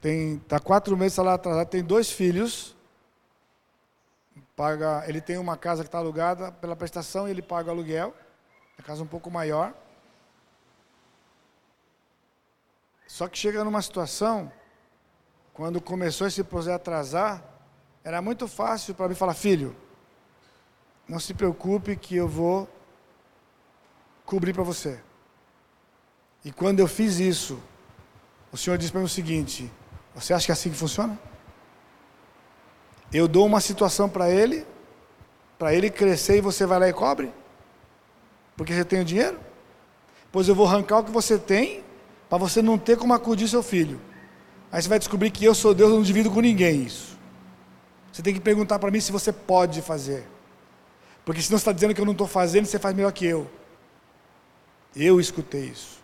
Tem 0.02 0.40
tá 0.40 0.60
quatro 0.60 0.98
meses 0.98 1.20
atrasado, 1.20 1.68
tem 1.68 1.84
dois 1.84 2.12
filhos. 2.12 2.76
Paga, 4.56 5.04
ele 5.08 5.22
tem 5.22 5.38
uma 5.38 5.56
casa 5.56 5.84
que 5.84 5.88
está 5.88 6.00
alugada 6.00 6.52
pela 6.52 6.76
prestação 6.76 7.28
e 7.28 7.32
ele 7.32 7.42
paga 7.42 7.70
o 7.70 7.72
aluguel. 7.72 8.14
A 8.80 8.82
casa 8.82 9.04
um 9.04 9.08
pouco 9.08 9.30
maior. 9.30 9.74
Só 13.08 13.28
que 13.28 13.38
chega 13.38 13.64
numa 13.64 13.82
situação, 13.82 14.52
quando 15.54 15.80
começou 15.80 16.26
esse 16.26 16.44
processo 16.44 16.72
a 16.72 16.76
atrasar, 16.76 17.44
era 18.04 18.22
muito 18.22 18.48
fácil 18.48 18.96
para 18.96 19.08
mim 19.08 19.16
falar, 19.16 19.36
filho, 19.36 19.76
não 21.08 21.20
se 21.20 21.34
preocupe 21.34 21.96
que 21.96 22.16
eu 22.16 22.28
vou 22.28 22.68
cobrir 24.26 24.54
para 24.54 24.64
você. 24.64 25.00
E 26.44 26.52
quando 26.52 26.80
eu 26.80 26.88
fiz 26.88 27.20
isso, 27.20 27.62
o 28.52 28.58
Senhor 28.58 28.78
disse 28.78 28.92
para 28.92 29.02
mim 29.02 29.06
o 29.06 29.10
seguinte: 29.10 29.72
Você 30.16 30.34
acha 30.34 30.46
que 30.46 30.52
é 30.52 30.54
assim 30.54 30.70
que 30.70 30.76
funciona? 30.76 31.18
Eu 33.14 33.28
dou 33.28 33.46
uma 33.46 33.60
situação 33.60 34.08
para 34.08 34.30
ele, 34.30 34.66
para 35.58 35.74
ele 35.74 35.90
crescer 35.90 36.38
e 36.38 36.42
você 36.42 36.66
vai 36.66 36.80
lá 36.80 36.90
e 36.90 36.94
cobre? 36.94 37.32
Porque 38.56 38.74
você 38.74 38.86
tem 38.86 39.02
o 39.02 39.06
dinheiro? 39.06 39.40
Pois 40.32 40.48
eu 40.48 40.56
vou 40.56 40.66
arrancar 40.66 41.00
o 41.00 41.04
que 41.04 41.12
você 41.12 41.38
tem, 41.38 41.84
para 42.30 42.38
você 42.38 42.62
não 42.62 42.78
ter 42.78 42.98
como 42.98 43.14
acudir 43.14 43.48
seu 43.48 43.62
filho. 43.62 44.00
Aí 44.72 44.82
você 44.82 44.88
vai 44.88 45.00
descobrir 45.00 45.32
que 45.32 45.44
eu 45.44 45.54
sou 45.54 45.74
Deus, 45.74 45.90
eu 45.90 45.98
não 45.98 46.04
divido 46.04 46.32
com 46.32 46.40
ninguém 46.40 46.84
isso. 46.84 47.18
Você 48.12 48.22
tem 48.22 48.34
que 48.34 48.40
perguntar 48.40 48.80
para 48.80 48.92
mim 48.92 49.02
se 49.02 49.12
você 49.12 49.32
pode 49.32 49.82
fazer. 49.82 50.26
Porque 51.26 51.42
se 51.42 51.52
não 51.52 51.58
está 51.58 51.72
dizendo 51.72 51.94
que 51.94 52.02
eu 52.02 52.06
não 52.06 52.14
estou 52.14 52.28
fazendo, 52.28 52.66
você 52.66 52.80
faz 52.80 52.96
melhor 52.96 53.12
que 53.12 53.26
eu. 53.26 53.50
Eu 54.96 55.20
escutei 55.20 55.66
isso. 55.66 56.00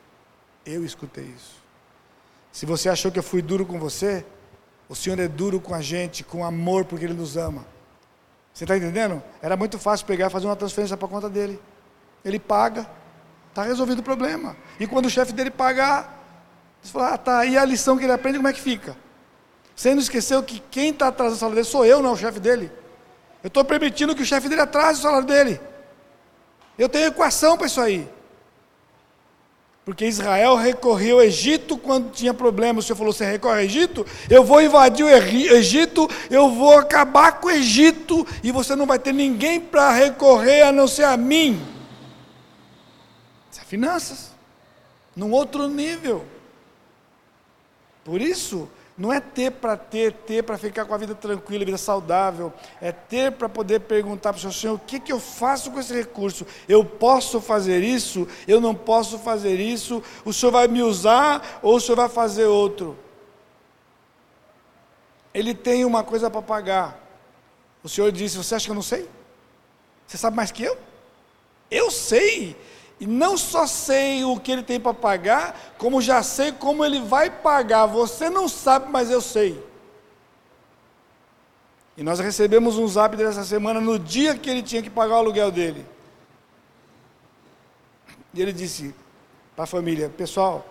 Eu 0.65 0.83
escutei 0.85 1.25
isso. 1.25 1.56
Se 2.57 2.65
você 2.65 2.89
achou 2.89 3.11
que 3.11 3.19
eu 3.19 3.23
fui 3.23 3.39
duro 3.39 3.67
com 3.67 3.77
você, 3.77 4.25
o 4.89 4.95
Senhor 4.95 5.19
é 5.19 5.27
duro 5.27 5.61
com 5.61 5.75
a 5.75 5.79
gente, 5.79 6.23
com 6.23 6.43
amor, 6.43 6.85
porque 6.85 7.05
Ele 7.05 7.13
nos 7.13 7.37
ama. 7.37 7.63
Você 8.51 8.63
está 8.63 8.75
entendendo? 8.75 9.21
Era 9.43 9.55
muito 9.55 9.77
fácil 9.77 10.07
pegar 10.07 10.25
e 10.25 10.29
fazer 10.31 10.47
uma 10.47 10.55
transferência 10.55 10.97
para 10.97 11.05
a 11.05 11.11
conta 11.11 11.29
dele. 11.29 11.61
Ele 12.25 12.39
paga, 12.39 12.89
está 13.49 13.61
resolvido 13.61 13.99
o 13.99 14.03
problema. 14.03 14.57
E 14.79 14.87
quando 14.87 15.05
o 15.05 15.09
chefe 15.09 15.33
dele 15.33 15.51
pagar, 15.51 16.19
você 16.81 16.91
fala, 16.91 17.13
ah, 17.13 17.17
tá, 17.19 17.45
e 17.45 17.55
a 17.55 17.63
lição 17.63 17.95
que 17.95 18.05
ele 18.05 18.13
aprende, 18.13 18.39
como 18.39 18.47
é 18.47 18.53
que 18.53 18.59
fica? 18.59 18.97
Você 19.75 19.93
não 19.93 20.01
esqueceu 20.01 20.41
que 20.41 20.59
quem 20.71 20.89
está 20.89 21.09
atrás 21.09 21.33
do 21.33 21.37
salário 21.37 21.57
dele 21.57 21.67
sou 21.67 21.85
eu, 21.85 22.01
não 22.01 22.13
o 22.13 22.17
chefe 22.17 22.39
dele. 22.39 22.71
Eu 23.43 23.49
estou 23.49 23.63
permitindo 23.63 24.15
que 24.15 24.23
o 24.23 24.25
chefe 24.25 24.49
dele 24.49 24.61
atrase 24.61 24.97
o 24.97 25.03
salário 25.03 25.27
dele. 25.27 25.61
Eu 26.75 26.89
tenho 26.89 27.05
equação 27.05 27.55
para 27.55 27.67
isso 27.67 27.79
aí. 27.79 28.09
Porque 29.87 30.05
Israel 30.05 30.57
recorreu 30.57 31.15
ao 31.15 31.23
Egito 31.23 31.77
quando 31.77 32.11
tinha 32.11 32.33
problema. 32.33 32.79
O 32.79 32.83
Senhor 32.83 32.97
falou: 32.97 33.13
você 33.13 33.23
recorre 33.23 33.59
ao 33.59 33.61
Egito? 33.61 34.05
Eu 34.29 34.43
vou 34.43 34.61
invadir 34.61 35.05
o 35.05 35.09
Egito, 35.09 36.09
eu 36.29 36.49
vou 36.49 36.77
acabar 36.77 37.39
com 37.39 37.47
o 37.47 37.51
Egito, 37.51 38.27
e 38.43 38.51
você 38.51 38.75
não 38.75 38.85
vai 38.85 38.99
ter 38.99 39.13
ninguém 39.13 39.61
para 39.61 39.93
recorrer 39.93 40.63
a 40.63 40.73
não 40.73 40.89
ser 40.89 41.05
a 41.05 41.15
mim. 41.15 41.65
Isso 43.49 43.61
é 43.61 43.63
finanças, 43.63 44.31
num 45.15 45.31
outro 45.31 45.69
nível. 45.69 46.25
Por 48.03 48.19
isso, 48.21 48.69
não 48.97 49.13
é 49.13 49.19
ter 49.19 49.51
para 49.51 49.77
ter, 49.77 50.11
ter 50.11 50.43
para 50.43 50.57
ficar 50.57 50.83
com 50.85 50.93
a 50.93 50.97
vida 50.97 51.13
tranquila, 51.13 51.63
a 51.63 51.65
vida 51.65 51.77
saudável. 51.77 52.51
É 52.81 52.91
ter 52.91 53.31
para 53.31 53.47
poder 53.47 53.81
perguntar 53.81 54.33
para 54.33 54.37
o 54.37 54.41
Senhor, 54.41 54.53
Senhor, 54.53 54.73
o 54.73 54.79
que, 54.79 54.99
que 54.99 55.13
eu 55.13 55.19
faço 55.19 55.69
com 55.69 55.79
esse 55.79 55.93
recurso? 55.93 56.47
Eu 56.67 56.83
posso 56.83 57.39
fazer 57.39 57.83
isso? 57.83 58.27
Eu 58.47 58.59
não 58.59 58.73
posso 58.73 59.19
fazer 59.19 59.59
isso? 59.59 60.01
O 60.25 60.33
Senhor 60.33 60.51
vai 60.51 60.67
me 60.67 60.81
usar 60.81 61.59
ou 61.61 61.75
o 61.75 61.79
Senhor 61.79 61.95
vai 61.95 62.09
fazer 62.09 62.45
outro? 62.45 62.97
Ele 65.31 65.53
tem 65.53 65.85
uma 65.85 66.03
coisa 66.03 66.31
para 66.31 66.41
pagar. 66.41 66.99
O 67.83 67.89
Senhor 67.89 68.11
disse: 68.11 68.35
Você 68.37 68.55
acha 68.55 68.65
que 68.65 68.71
eu 68.71 68.75
não 68.75 68.81
sei? 68.81 69.07
Você 70.07 70.17
sabe 70.17 70.35
mais 70.35 70.49
que 70.49 70.63
eu? 70.63 70.75
Eu 71.69 71.91
sei. 71.91 72.55
E 72.99 73.05
não 73.05 73.37
só 73.37 73.67
sei 73.67 74.23
o 74.23 74.39
que 74.39 74.51
ele 74.51 74.63
tem 74.63 74.79
para 74.79 74.93
pagar, 74.93 75.75
como 75.77 76.01
já 76.01 76.23
sei 76.23 76.51
como 76.51 76.83
ele 76.83 76.99
vai 76.99 77.29
pagar. 77.29 77.85
Você 77.85 78.29
não 78.29 78.49
sabe, 78.49 78.89
mas 78.89 79.11
eu 79.11 79.21
sei. 79.21 79.63
E 81.95 82.03
nós 82.03 82.19
recebemos 82.19 82.77
um 82.77 82.87
zap 82.87 83.15
dessa 83.15 83.43
semana 83.43 83.79
no 83.79 83.99
dia 83.99 84.37
que 84.37 84.49
ele 84.49 84.63
tinha 84.63 84.81
que 84.81 84.89
pagar 84.89 85.15
o 85.15 85.17
aluguel 85.17 85.51
dele. 85.51 85.85
E 88.33 88.41
ele 88.41 88.53
disse 88.53 88.93
para 89.55 89.63
a 89.63 89.67
família: 89.67 90.09
Pessoal, 90.09 90.65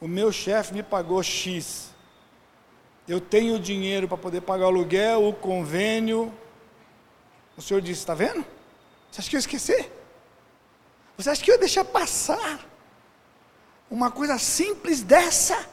o 0.00 0.06
meu 0.06 0.30
chefe 0.30 0.74
me 0.74 0.82
pagou 0.82 1.22
X. 1.22 1.90
Eu 3.08 3.20
tenho 3.20 3.58
dinheiro 3.58 4.08
para 4.08 4.16
poder 4.16 4.40
pagar 4.40 4.64
o 4.64 4.68
aluguel, 4.68 5.28
o 5.28 5.32
convênio. 5.32 6.32
O 7.56 7.62
senhor 7.62 7.80
disse: 7.80 8.00
Está 8.00 8.14
vendo? 8.14 8.44
Você 9.10 9.20
acha 9.20 9.30
que 9.30 9.36
eu 9.36 9.40
esqueci? 9.40 9.95
Você 11.16 11.30
acha 11.30 11.42
que 11.42 11.50
eu 11.50 11.54
ia 11.54 11.60
deixar 11.60 11.84
passar 11.84 12.60
uma 13.90 14.10
coisa 14.10 14.38
simples 14.38 15.02
dessa? 15.02 15.66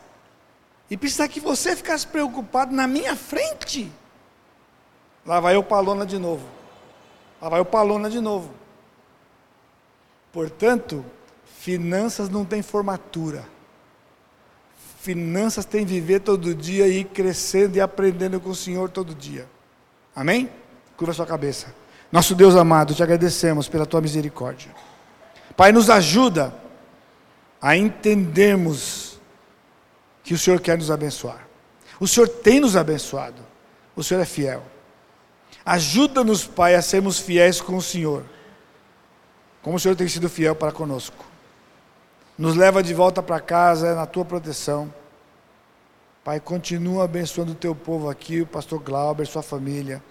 E 0.89 0.97
precisar 0.97 1.27
que 1.27 1.39
você 1.39 1.75
ficasse 1.75 2.05
preocupado 2.05 2.73
na 2.73 2.87
minha 2.87 3.15
frente? 3.15 3.91
Lá 5.25 5.39
vai 5.39 5.55
o 5.55 5.63
palona 5.63 6.05
de 6.05 6.17
novo. 6.17 6.47
Lá 7.41 7.49
vai 7.49 7.59
o 7.59 7.65
palona 7.65 8.09
de 8.09 8.19
novo. 8.19 8.51
Portanto, 10.31 11.03
finanças 11.59 12.29
não 12.29 12.45
tem 12.45 12.61
formatura. 12.61 13.45
Finanças 14.99 15.65
tem 15.65 15.85
viver 15.85 16.21
todo 16.21 16.55
dia 16.55 16.87
e 16.87 16.99
ir 16.99 17.05
crescendo 17.05 17.75
e 17.75 17.81
aprendendo 17.81 18.39
com 18.39 18.49
o 18.49 18.55
Senhor 18.55 18.89
todo 18.89 19.13
dia. 19.13 19.47
Amém? 20.15 20.49
Curva 20.95 21.13
sua 21.13 21.25
cabeça. 21.25 21.73
Nosso 22.11 22.35
Deus 22.35 22.55
amado, 22.55 22.93
te 22.93 23.03
agradecemos 23.03 23.67
pela 23.67 23.85
tua 23.85 23.99
misericórdia. 23.99 24.71
Pai, 25.55 25.71
nos 25.71 25.89
ajuda 25.89 26.53
a 27.61 27.77
entendermos 27.77 29.19
que 30.23 30.33
o 30.33 30.37
Senhor 30.37 30.59
quer 30.59 30.77
nos 30.77 30.89
abençoar. 30.89 31.47
O 31.99 32.07
Senhor 32.07 32.27
tem 32.27 32.59
nos 32.59 32.75
abençoado. 32.75 33.41
O 33.95 34.03
Senhor 34.03 34.21
é 34.21 34.25
fiel. 34.25 34.63
Ajuda-nos, 35.65 36.45
Pai, 36.45 36.75
a 36.75 36.81
sermos 36.81 37.19
fiéis 37.19 37.61
com 37.61 37.77
o 37.77 37.81
Senhor, 37.81 38.25
como 39.61 39.77
o 39.77 39.79
Senhor 39.79 39.95
tem 39.95 40.07
sido 40.07 40.29
fiel 40.29 40.55
para 40.55 40.71
conosco. 40.71 41.23
Nos 42.37 42.55
leva 42.55 42.81
de 42.81 42.93
volta 42.93 43.21
para 43.21 43.39
casa 43.39 43.95
na 43.95 44.05
tua 44.05 44.25
proteção. 44.25 44.93
Pai, 46.23 46.39
continua 46.39 47.05
abençoando 47.05 47.51
o 47.51 47.55
teu 47.55 47.75
povo 47.75 48.09
aqui, 48.09 48.41
o 48.41 48.47
pastor 48.47 48.79
Glauber, 48.79 49.25
sua 49.27 49.43
família. 49.43 50.03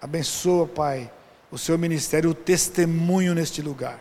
Abençoa, 0.00 0.66
Pai 0.66 1.10
o 1.50 1.58
seu 1.58 1.76
ministério, 1.76 2.30
o 2.30 2.34
testemunho 2.34 3.34
neste 3.34 3.60
lugar. 3.60 3.98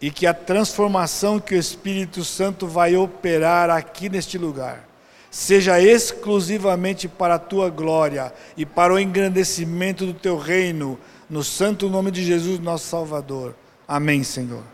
E 0.00 0.10
que 0.10 0.26
a 0.26 0.34
transformação 0.34 1.38
que 1.38 1.54
o 1.54 1.58
Espírito 1.58 2.24
Santo 2.24 2.66
vai 2.66 2.96
operar 2.96 3.70
aqui 3.70 4.08
neste 4.08 4.36
lugar 4.36 4.88
seja 5.30 5.80
exclusivamente 5.80 7.08
para 7.08 7.36
a 7.36 7.38
tua 7.38 7.70
glória 7.70 8.32
e 8.54 8.66
para 8.66 8.92
o 8.92 8.98
engrandecimento 8.98 10.04
do 10.04 10.12
teu 10.12 10.36
reino, 10.36 10.98
no 11.28 11.42
santo 11.42 11.88
nome 11.88 12.10
de 12.10 12.22
Jesus, 12.22 12.60
nosso 12.60 12.86
Salvador. 12.86 13.54
Amém, 13.88 14.22
Senhor. 14.22 14.71